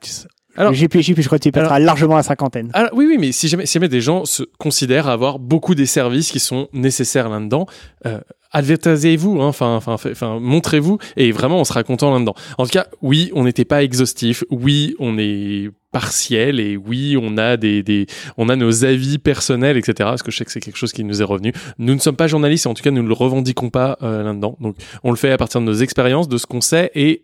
Alors- 0.56 0.72
le 0.72 0.76
GPJ, 0.78 1.14
puis 1.14 1.22
je 1.22 1.28
crois 1.28 1.38
que 1.38 1.42
tu 1.42 1.48
dépasseras 1.50 1.78
largement 1.78 2.16
la 2.16 2.22
cinquantaine. 2.22 2.70
Ah, 2.74 2.88
oui, 2.92 3.06
oui, 3.08 3.16
mais 3.18 3.32
si 3.32 3.48
jamais, 3.48 3.66
si 3.66 3.74
jamais 3.74 3.88
des 3.88 4.00
gens 4.00 4.24
se 4.24 4.42
considèrent 4.58 5.08
avoir 5.08 5.38
beaucoup 5.38 5.74
des 5.74 5.86
services 5.86 6.30
qui 6.30 6.40
sont 6.40 6.68
nécessaires 6.72 7.28
là-dedans, 7.28 7.66
euh, 8.06 8.18
advertisez-vous, 8.52 9.40
hein, 9.40 9.48
enfin, 9.48 9.74
enfin, 9.76 9.96
fait- 9.98 10.12
enfin, 10.12 10.38
montrez-vous, 10.40 10.98
et 11.16 11.32
vraiment, 11.32 11.58
on 11.60 11.64
sera 11.64 11.82
content 11.82 12.12
là-dedans. 12.12 12.34
En 12.58 12.64
tout 12.64 12.70
cas, 12.70 12.86
oui, 13.02 13.30
on 13.34 13.44
n'était 13.44 13.64
pas 13.64 13.82
exhaustif, 13.82 14.44
oui, 14.50 14.94
on 15.00 15.18
est 15.18 15.70
partiel, 15.92 16.58
et 16.60 16.76
oui, 16.76 17.16
on 17.20 17.36
a 17.36 17.56
des, 17.56 17.82
des, 17.82 18.06
on 18.36 18.48
a 18.48 18.56
nos 18.56 18.84
avis 18.84 19.18
personnels, 19.18 19.76
etc. 19.76 19.94
Parce 19.98 20.22
que 20.22 20.30
je 20.30 20.36
sais 20.38 20.44
que 20.44 20.50
c'est 20.52 20.60
quelque 20.60 20.76
chose 20.76 20.92
qui 20.92 21.04
nous 21.04 21.20
est 21.20 21.24
revenu. 21.24 21.52
Nous 21.78 21.94
ne 21.94 22.00
sommes 22.00 22.16
pas 22.16 22.26
journalistes, 22.26 22.66
et 22.66 22.68
en 22.68 22.74
tout 22.74 22.82
cas, 22.82 22.90
nous 22.90 23.02
ne 23.02 23.08
le 23.08 23.14
revendiquons 23.14 23.70
pas 23.70 23.96
euh, 24.02 24.22
là-dedans. 24.24 24.56
Donc, 24.60 24.76
on 25.04 25.10
le 25.10 25.16
fait 25.16 25.30
à 25.32 25.36
partir 25.36 25.60
de 25.60 25.66
nos 25.66 25.74
expériences, 25.74 26.28
de 26.28 26.36
ce 26.38 26.46
qu'on 26.46 26.60
sait, 26.60 26.90
et 26.94 27.22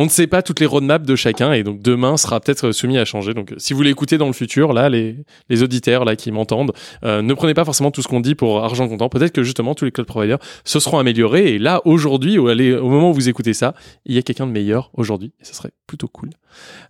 on 0.00 0.04
ne 0.04 0.08
sait 0.08 0.28
pas 0.28 0.42
toutes 0.42 0.60
les 0.60 0.66
roadmaps 0.66 1.04
de 1.06 1.16
chacun 1.16 1.52
et 1.52 1.64
donc 1.64 1.80
demain 1.82 2.16
sera 2.16 2.38
peut-être 2.38 2.70
soumis 2.72 2.98
à 2.98 3.04
changer. 3.04 3.34
Donc 3.34 3.52
si 3.58 3.72
vous 3.74 3.82
l'écoutez 3.82 4.16
dans 4.16 4.28
le 4.28 4.32
futur, 4.32 4.72
là, 4.72 4.88
les, 4.88 5.16
les 5.48 5.62
auditeurs 5.64 6.04
là 6.04 6.14
qui 6.14 6.30
m'entendent, 6.30 6.72
euh, 7.04 7.20
ne 7.20 7.34
prenez 7.34 7.52
pas 7.52 7.64
forcément 7.64 7.90
tout 7.90 8.00
ce 8.00 8.06
qu'on 8.08 8.20
dit 8.20 8.36
pour 8.36 8.62
argent 8.62 8.86
comptant. 8.88 9.08
Peut-être 9.08 9.32
que 9.32 9.42
justement 9.42 9.74
tous 9.74 9.84
les 9.86 9.90
cloud 9.90 10.06
providers 10.06 10.38
se 10.64 10.78
seront 10.78 10.98
améliorés 11.00 11.54
et 11.54 11.58
là 11.58 11.80
aujourd'hui, 11.84 12.38
au, 12.38 12.46
allez- 12.46 12.76
au 12.76 12.88
moment 12.88 13.10
où 13.10 13.14
vous 13.14 13.28
écoutez 13.28 13.54
ça, 13.54 13.74
il 14.06 14.14
y 14.14 14.18
a 14.18 14.22
quelqu'un 14.22 14.46
de 14.46 14.52
meilleur 14.52 14.90
aujourd'hui 14.94 15.32
et 15.40 15.44
ça 15.44 15.52
serait 15.52 15.72
plutôt 15.88 16.06
cool. 16.08 16.30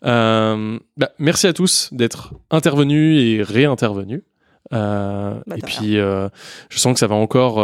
Euh, 0.05 0.79
bah, 0.99 1.11
merci 1.19 1.47
à 1.47 1.53
tous 1.55 1.89
d'être 1.93 2.35
intervenus 2.51 3.23
et 3.23 3.43
réintervenus. 3.43 4.21
Euh, 4.75 5.35
Bah, 5.47 5.57
et 5.57 5.63
puis 5.63 5.95
je 5.95 6.29
sens 6.79 6.93
que 6.93 7.01
ça 7.01 7.07
va 7.07 7.15
encore. 7.15 7.59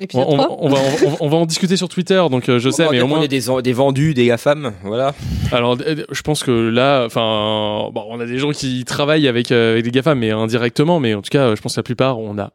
Épisode 0.00 0.24
on, 0.28 0.34
on- 0.34 0.36
3. 0.38 0.56
on 0.60 0.68
va, 0.68 0.78
on, 0.78 1.08
va- 1.10 1.16
on 1.20 1.28
va 1.28 1.36
en 1.36 1.46
discuter 1.46 1.76
sur 1.76 1.88
Twitter, 1.88 2.22
donc 2.30 2.48
euh, 2.48 2.58
je 2.58 2.70
sais, 2.70 2.86
On 2.86 2.90
mais 2.90 3.00
au 3.00 3.06
moins 3.06 3.22
est 3.22 3.28
des, 3.28 3.42
des 3.62 3.72
vendus, 3.72 4.14
des 4.14 4.26
GAFAM, 4.26 4.72
voilà. 4.84 5.14
alors, 5.52 5.76
je 6.10 6.22
pense 6.22 6.42
que 6.42 6.50
là, 6.50 7.04
enfin, 7.06 7.88
bon, 7.92 8.04
on 8.08 8.18
a 8.20 8.26
des 8.26 8.38
gens 8.38 8.50
qui 8.50 8.84
travaillent 8.84 9.28
avec, 9.28 9.52
euh, 9.52 9.72
avec 9.72 9.84
des 9.84 9.90
GAFA, 9.90 10.14
mais 10.14 10.30
indirectement, 10.30 10.98
mais 11.00 11.14
en 11.14 11.22
tout 11.22 11.30
cas, 11.30 11.54
je 11.54 11.60
pense 11.60 11.74
que 11.74 11.78
la 11.80 11.84
plupart, 11.84 12.18
on 12.18 12.38
a 12.38 12.50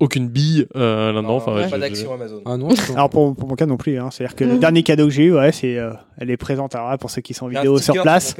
aucune 0.00 0.28
bille 0.28 0.66
euh, 0.76 1.12
là-dedans. 1.12 1.36
Enfin, 1.36 1.52
pas 1.54 1.62
je- 1.68 1.74
je- 1.74 1.80
d'action 1.80 2.12
Amazon. 2.14 2.40
Ah 2.46 2.56
non, 2.56 2.68
Alors 2.94 3.10
pour, 3.10 3.34
pour 3.34 3.48
mon 3.48 3.54
cas 3.56 3.66
non 3.66 3.76
plus, 3.76 3.98
hein. 3.98 4.10
c'est-à-dire 4.12 4.36
que 4.36 4.44
le 4.44 4.54
Mm. 4.54 4.58
dernier 4.60 4.82
cadeau 4.84 5.04
que 5.06 5.10
j'ai 5.10 5.24
eu, 5.24 5.34
ouais, 5.34 5.50
c'est, 5.52 5.76
euh, 5.76 5.90
elle 6.18 6.30
est 6.30 6.36
présente 6.36 6.74
alors 6.74 6.90
là, 6.90 6.98
pour 6.98 7.10
ceux 7.10 7.20
qui 7.20 7.34
sont 7.34 7.46
en 7.46 7.48
vidéo 7.48 7.78
sur 7.78 7.94
place. 8.02 8.34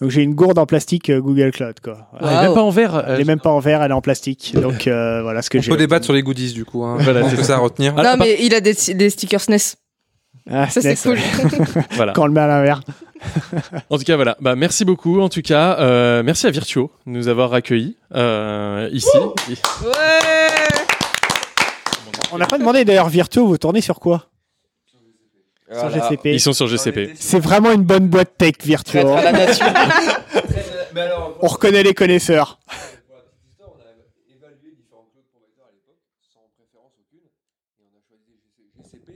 Donc 0.00 0.10
j'ai 0.10 0.22
une 0.22 0.34
gourde 0.34 0.58
en 0.58 0.66
plastique 0.66 1.10
euh, 1.10 1.20
Google 1.20 1.50
Cloud 1.52 1.80
quoi. 1.82 2.08
Ah, 2.18 2.18
elle 2.20 2.28
est 2.38 2.42
même 2.48 2.54
pas 2.54 2.62
en 2.62 2.70
verre. 2.70 2.94
euh, 2.96 3.02
Elle 3.08 3.20
est 3.20 3.24
même 3.24 3.40
pas 3.40 3.50
en 3.50 3.58
verre, 3.60 3.82
elle 3.82 3.90
est 3.90 3.94
en 3.94 4.00
plastique. 4.00 4.54
Donc 4.60 4.86
euh, 4.86 5.22
voilà 5.22 5.42
ce 5.42 5.50
que 5.50 5.58
On 5.58 5.60
j'ai. 5.62 5.70
peut 5.70 5.76
débattre 5.76 6.04
sur 6.04 6.14
les 6.14 6.22
goodies 6.22 6.52
du 6.54 6.64
coup. 6.64 6.82
Hein. 6.84 6.96
Voilà, 7.00 7.28
c'est 7.28 7.42
ça 7.42 7.56
à 7.56 7.58
retenir. 7.58 7.92
Ah, 7.96 8.02
non, 8.02 8.08
par- 8.16 8.26
mais 8.26 8.38
il 8.40 8.54
a 8.54 8.60
des, 8.60 8.74
des 8.94 9.10
stickers 9.10 9.40
SNES. 9.40 9.76
Ah, 10.50 10.68
Ça, 10.68 10.80
c'est 10.80 10.96
SNES, 10.96 11.12
cool. 11.14 11.18
ouais. 11.18 11.82
Voilà. 11.92 12.12
Quand 12.14 12.22
on 12.22 12.26
le 12.26 12.32
met 12.32 12.40
à 12.40 12.48
l'envers. 12.48 12.80
En 13.90 13.96
tout 13.98 14.02
cas, 14.02 14.16
voilà. 14.16 14.36
Bah, 14.40 14.56
merci 14.56 14.84
beaucoup. 14.84 15.20
En 15.20 15.28
tout 15.28 15.42
cas, 15.42 15.78
euh, 15.78 16.24
merci 16.24 16.48
à 16.48 16.50
Virtuo 16.50 16.90
de 17.06 17.12
nous 17.12 17.28
avoir 17.28 17.54
accueillis 17.54 17.96
euh, 18.16 18.88
ici. 18.92 19.06
On 22.32 22.38
n'a 22.38 22.46
pas 22.46 22.58
demandé 22.58 22.84
d'ailleurs 22.84 23.08
Virtuo, 23.08 23.46
vous 23.46 23.58
tournez 23.58 23.80
sur 23.80 24.00
quoi? 24.00 24.26
Sur 25.70 25.88
Voilà. 25.88 26.08
GCP. 26.08 26.32
Ils 26.34 26.40
sont 26.40 26.52
sur 26.52 26.66
GCP. 26.66 27.12
C'est 27.14 27.38
vraiment 27.40 27.72
une 27.72 27.82
bonne 27.82 28.08
boîte 28.08 28.36
tech 28.38 28.54
Virtuo. 28.62 29.00
Traître 29.02 29.16
à 29.16 29.22
la 29.22 29.32
nature. 29.32 29.66
On 31.42 31.46
reconnaît 31.48 31.82
les 31.82 31.94
connaisseurs. 31.94 32.58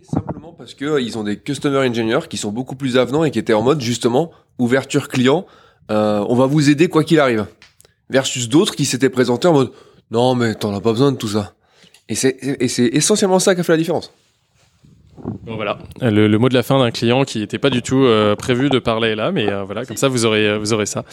Simplement 0.02 0.52
parce 0.52 0.74
qu'ils 0.74 1.18
ont 1.18 1.24
des 1.24 1.38
customer 1.38 1.78
engineers 1.78 2.28
qui 2.28 2.36
sont 2.36 2.52
beaucoup 2.52 2.76
plus 2.76 2.96
avenants 2.96 3.24
et 3.24 3.30
qui 3.30 3.38
étaient 3.38 3.52
en 3.54 3.62
mode 3.62 3.80
justement 3.80 4.30
ouverture 4.58 5.08
client. 5.08 5.46
euh, 5.90 6.24
on 6.28 6.36
va 6.36 6.46
vous 6.46 6.70
aider 6.70 6.88
quoi 6.88 7.02
qu'il 7.04 7.18
arrive. 7.20 7.46
Versus 8.08 8.48
d'autres 8.48 8.76
qui 8.76 8.84
s'étaient 8.84 9.10
présentés 9.10 9.48
en 9.48 9.52
mode 9.52 9.72
non 10.12 10.34
mais 10.36 10.54
t'en 10.54 10.72
as 10.74 10.80
pas 10.80 10.92
besoin 10.92 11.10
de 11.12 11.16
tout 11.16 11.28
ça. 11.28 11.54
Et 12.08 12.14
c'est 12.14 12.36
et 12.42 12.68
c'est 12.68 12.86
essentiellement 12.86 13.38
ça 13.38 13.54
qui 13.54 13.60
a 13.60 13.64
fait 13.64 13.72
la 13.72 13.78
différence. 13.78 14.12
Bon, 15.44 15.56
voilà, 15.56 15.78
le, 16.02 16.28
le 16.28 16.38
mot 16.38 16.48
de 16.48 16.54
la 16.54 16.62
fin 16.62 16.78
d'un 16.78 16.90
client 16.90 17.24
qui 17.24 17.38
n'était 17.40 17.58
pas 17.58 17.70
du 17.70 17.82
tout 17.82 18.04
euh, 18.04 18.36
prévu 18.36 18.68
de 18.68 18.78
parler 18.78 19.14
là, 19.14 19.32
mais 19.32 19.50
euh, 19.50 19.64
voilà, 19.64 19.84
comme 19.84 19.96
ça 19.96 20.08
vous 20.08 20.24
aurez 20.24 20.46
euh, 20.46 20.58
vous 20.58 20.72
aurez 20.72 20.86
ça. 20.86 21.04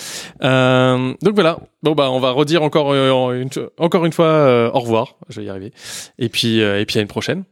Euh, 0.43 1.13
donc 1.21 1.33
voilà. 1.33 1.59
Bon 1.81 1.93
bah 1.93 2.11
on 2.11 2.19
va 2.19 2.31
redire 2.31 2.61
encore 2.63 2.91
euh, 2.91 3.41
une, 3.41 3.49
encore 3.79 4.05
une 4.05 4.11
fois 4.13 4.25
euh, 4.25 4.69
au 4.71 4.79
revoir. 4.81 5.15
Je 5.29 5.39
vais 5.39 5.47
y 5.47 5.49
arriver. 5.49 5.71
Et 6.19 6.29
puis 6.29 6.61
euh, 6.61 6.79
et 6.79 6.85
puis 6.85 6.99
à 6.99 7.01
une 7.01 7.07
prochaine. 7.07 7.43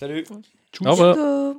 Salut. 0.00 0.24
Au 0.84 0.90
revoir. 0.90 1.51